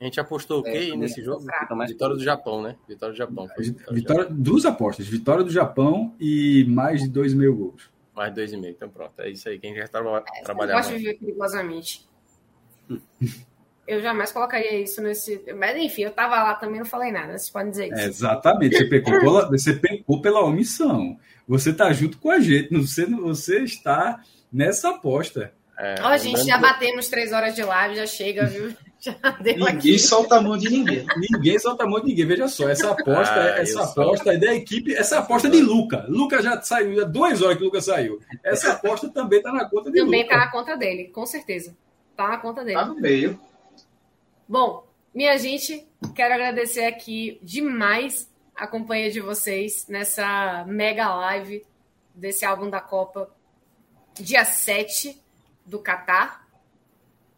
A 0.00 0.04
gente 0.04 0.20
apostou 0.20 0.60
o 0.60 0.62
quê 0.62 0.90
é, 0.92 0.96
nesse 0.96 1.22
jogo? 1.22 1.46
Vitória 1.86 2.16
do 2.16 2.22
Japão, 2.22 2.62
né? 2.62 2.76
Vitória 2.86 3.14
do 3.14 3.16
Japão. 3.16 3.46
Vitória, 3.56 3.92
vitória 3.92 4.26
duas 4.30 4.64
apostas. 4.66 5.06
Vitória 5.06 5.44
do 5.44 5.50
Japão 5.50 6.14
e 6.20 6.64
mais 6.68 7.02
de 7.02 7.08
dois 7.08 7.32
mil 7.32 7.54
gols. 7.54 7.90
Mais 8.14 8.34
dois 8.34 8.52
e 8.52 8.56
meio. 8.56 8.72
Então 8.72 8.88
pronto. 8.88 9.20
É 9.20 9.30
isso 9.30 9.48
aí. 9.48 9.58
Quem 9.58 9.74
quer 9.74 9.88
traba 9.88 10.24
é, 10.36 10.42
trabalhar. 10.42 10.72
Eu 10.72 10.76
gosto 10.76 10.90
de 10.90 10.98
viver 10.98 11.18
perigosamente. 11.18 12.08
eu 13.86 14.00
jamais 14.00 14.32
colocaria 14.32 14.80
isso 14.80 15.02
nesse. 15.02 15.44
Mas 15.56 15.76
enfim, 15.76 16.02
eu 16.02 16.12
tava 16.12 16.42
lá 16.42 16.54
também, 16.54 16.78
não 16.78 16.86
falei 16.86 17.12
nada. 17.12 17.36
Vocês 17.36 17.50
podem 17.50 17.70
dizer 17.70 17.86
isso. 17.88 18.00
É, 18.00 18.04
exatamente, 18.06 18.76
você 18.76 18.84
pecou, 18.86 19.20
pela, 19.20 19.48
você 19.50 19.72
pecou 19.74 20.20
pela 20.20 20.44
omissão. 20.44 21.18
Você 21.46 21.72
tá 21.72 21.92
junto 21.92 22.18
com 22.18 22.30
a 22.30 22.40
gente, 22.40 22.72
você, 22.72 23.04
você 23.04 23.60
está 23.60 24.22
nessa 24.50 24.90
aposta. 24.90 25.52
É, 25.78 25.96
Ó, 26.00 26.14
oh, 26.14 26.16
gente, 26.16 26.44
já 26.44 26.56
batemos 26.56 27.08
três 27.08 27.32
horas 27.32 27.54
de 27.54 27.62
live, 27.62 27.96
já 27.96 28.06
chega, 28.06 28.46
viu? 28.46 28.74
Já 29.04 29.14
ninguém 29.38 29.66
aqui. 29.66 29.98
solta 29.98 30.36
a 30.36 30.40
mão 30.40 30.56
de 30.56 30.70
ninguém. 30.70 31.06
ninguém 31.16 31.58
solta 31.58 31.84
a 31.84 31.86
mão 31.86 32.00
de 32.00 32.06
ninguém. 32.06 32.26
Veja 32.26 32.48
só, 32.48 32.66
essa 32.68 32.90
aposta, 32.90 33.34
ah, 33.34 33.60
essa 33.60 33.82
aposta 33.84 34.32
é 34.32 34.38
da 34.38 34.54
equipe, 34.54 34.94
essa 34.94 35.18
aposta 35.18 35.50
de 35.50 35.60
Luca. 35.60 36.06
Luca 36.08 36.42
já 36.42 36.60
saiu, 36.62 36.94
já 36.94 37.04
duas 37.04 37.42
horas 37.42 37.58
que 37.58 37.62
o 37.62 37.66
Luca 37.66 37.82
saiu. 37.82 38.18
Essa 38.42 38.72
aposta 38.72 39.10
também 39.10 39.40
está 39.40 39.52
na 39.52 39.68
conta 39.68 39.90
de 39.90 39.98
também 39.98 40.04
Luca. 40.04 40.06
Também 40.06 40.22
está 40.22 40.36
na 40.38 40.50
conta 40.50 40.76
dele, 40.76 41.08
com 41.08 41.26
certeza. 41.26 41.76
Está 42.12 42.28
na 42.28 42.38
conta 42.38 42.64
dele. 42.64 42.78
Está 42.78 42.86
no 42.86 42.98
meio. 42.98 43.38
Bom, 44.48 44.86
minha 45.14 45.36
gente, 45.36 45.86
quero 46.14 46.32
agradecer 46.32 46.84
aqui 46.86 47.38
demais 47.42 48.32
a 48.56 48.66
companhia 48.66 49.10
de 49.10 49.20
vocês 49.20 49.86
nessa 49.86 50.64
mega 50.66 51.14
live 51.14 51.62
desse 52.14 52.46
álbum 52.46 52.70
da 52.70 52.80
Copa, 52.80 53.30
dia 54.14 54.46
7 54.46 55.20
do 55.66 55.78
Catar. 55.78 56.43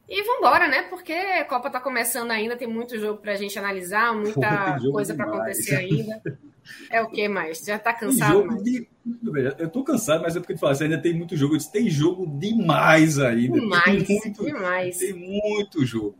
E 0.08 0.22
vambora, 0.22 0.68
né? 0.68 0.82
Porque 0.82 1.12
a 1.12 1.44
Copa 1.44 1.68
tá 1.68 1.80
começando 1.80 2.30
ainda, 2.30 2.56
tem 2.56 2.68
muito 2.68 2.98
jogo 2.98 3.20
pra 3.20 3.34
gente 3.34 3.58
analisar, 3.58 4.14
muita 4.14 4.78
Pô, 4.80 4.92
coisa 4.92 5.14
para 5.14 5.26
acontecer 5.26 5.74
ainda. 5.74 6.22
É 6.90 7.00
o 7.00 7.08
que 7.08 7.28
mais? 7.28 7.58
Já 7.58 7.78
tá 7.78 7.92
cansado? 7.92 8.62
De... 8.62 8.88
Eu 9.58 9.68
tô 9.68 9.84
cansado, 9.84 10.22
mas 10.22 10.36
é 10.36 10.40
porque 10.40 10.54
tu 10.54 10.60
fala, 10.60 10.76
ainda 10.80 11.00
tem 11.00 11.14
muito 11.14 11.36
jogo. 11.36 11.54
Eu 11.54 11.58
disse, 11.58 11.72
tem 11.72 11.88
jogo 11.88 12.26
demais 12.38 13.18
ainda. 13.18 13.60
Demais, 13.60 14.06
tem 14.06 14.18
muito, 14.20 14.44
demais. 14.44 14.98
Tem 14.98 15.12
muito 15.12 15.84
jogo. 15.84 16.16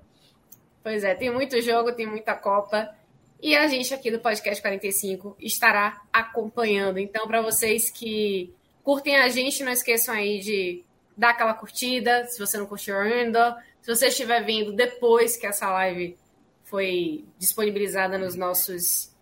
Pois 0.83 1.03
é, 1.03 1.15
tem 1.15 1.33
muito 1.33 1.61
jogo, 1.61 1.93
tem 1.93 2.07
muita 2.07 2.35
Copa. 2.35 2.95
E 3.43 3.57
a 3.57 3.67
gente 3.67 3.93
aqui 3.93 4.11
do 4.11 4.19
Podcast 4.19 4.63
45 4.63 5.37
estará 5.41 6.01
acompanhando. 6.13 6.99
Então, 6.99 7.27
para 7.27 7.43
vocês 7.43 7.91
que 7.91 8.53
curtem 8.83 9.17
a 9.17 9.29
gente, 9.29 9.63
não 9.63 9.73
esqueçam 9.73 10.15
aí 10.15 10.41
de 10.41 10.83
dar 11.17 11.31
aquela 11.31 11.55
curtida, 11.55 12.27
se 12.27 12.39
você 12.39 12.57
não 12.57 12.67
curtiu 12.67 12.97
ainda. 12.97 13.57
Se 13.87 13.95
você 13.95 14.09
estiver 14.09 14.45
vindo 14.45 14.73
depois 14.73 15.37
que 15.37 15.47
essa 15.47 15.71
live 15.71 16.19
foi 16.65 17.25
disponibilizada 17.39 18.19
nos 18.19 18.35
nossos. 18.35 19.15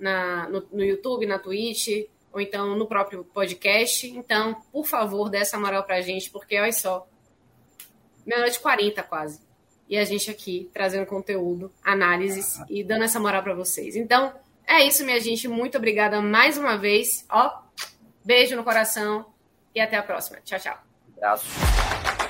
Na, 0.00 0.48
no, 0.48 0.66
no 0.72 0.82
YouTube, 0.82 1.26
na 1.26 1.38
Twitch, 1.38 2.08
ou 2.32 2.40
então 2.40 2.74
no 2.74 2.86
próprio 2.86 3.24
podcast. 3.24 4.08
Então, 4.08 4.54
por 4.72 4.86
favor, 4.86 5.28
dê 5.28 5.36
essa 5.36 5.58
moral 5.58 5.84
pra 5.84 6.00
gente, 6.00 6.30
porque 6.30 6.58
olha 6.58 6.72
só, 6.72 7.06
meia-noite 8.24 8.58
40 8.58 9.02
quase. 9.02 9.38
E 9.86 9.98
a 9.98 10.04
gente 10.06 10.30
aqui 10.30 10.70
trazendo 10.72 11.04
conteúdo, 11.04 11.70
análises 11.84 12.58
e 12.70 12.82
dando 12.82 13.04
essa 13.04 13.20
moral 13.20 13.42
para 13.42 13.54
vocês. 13.54 13.96
Então, 13.96 14.32
é 14.66 14.82
isso, 14.82 15.04
minha 15.04 15.20
gente. 15.20 15.46
Muito 15.46 15.76
obrigada 15.76 16.22
mais 16.22 16.56
uma 16.56 16.78
vez. 16.78 17.26
Ó, 17.28 17.52
beijo 18.24 18.56
no 18.56 18.64
coração 18.64 19.26
e 19.74 19.80
até 19.80 19.98
a 19.98 20.02
próxima. 20.02 20.40
Tchau, 20.40 20.58
tchau. 20.58 20.78
Abraço. 21.18 22.25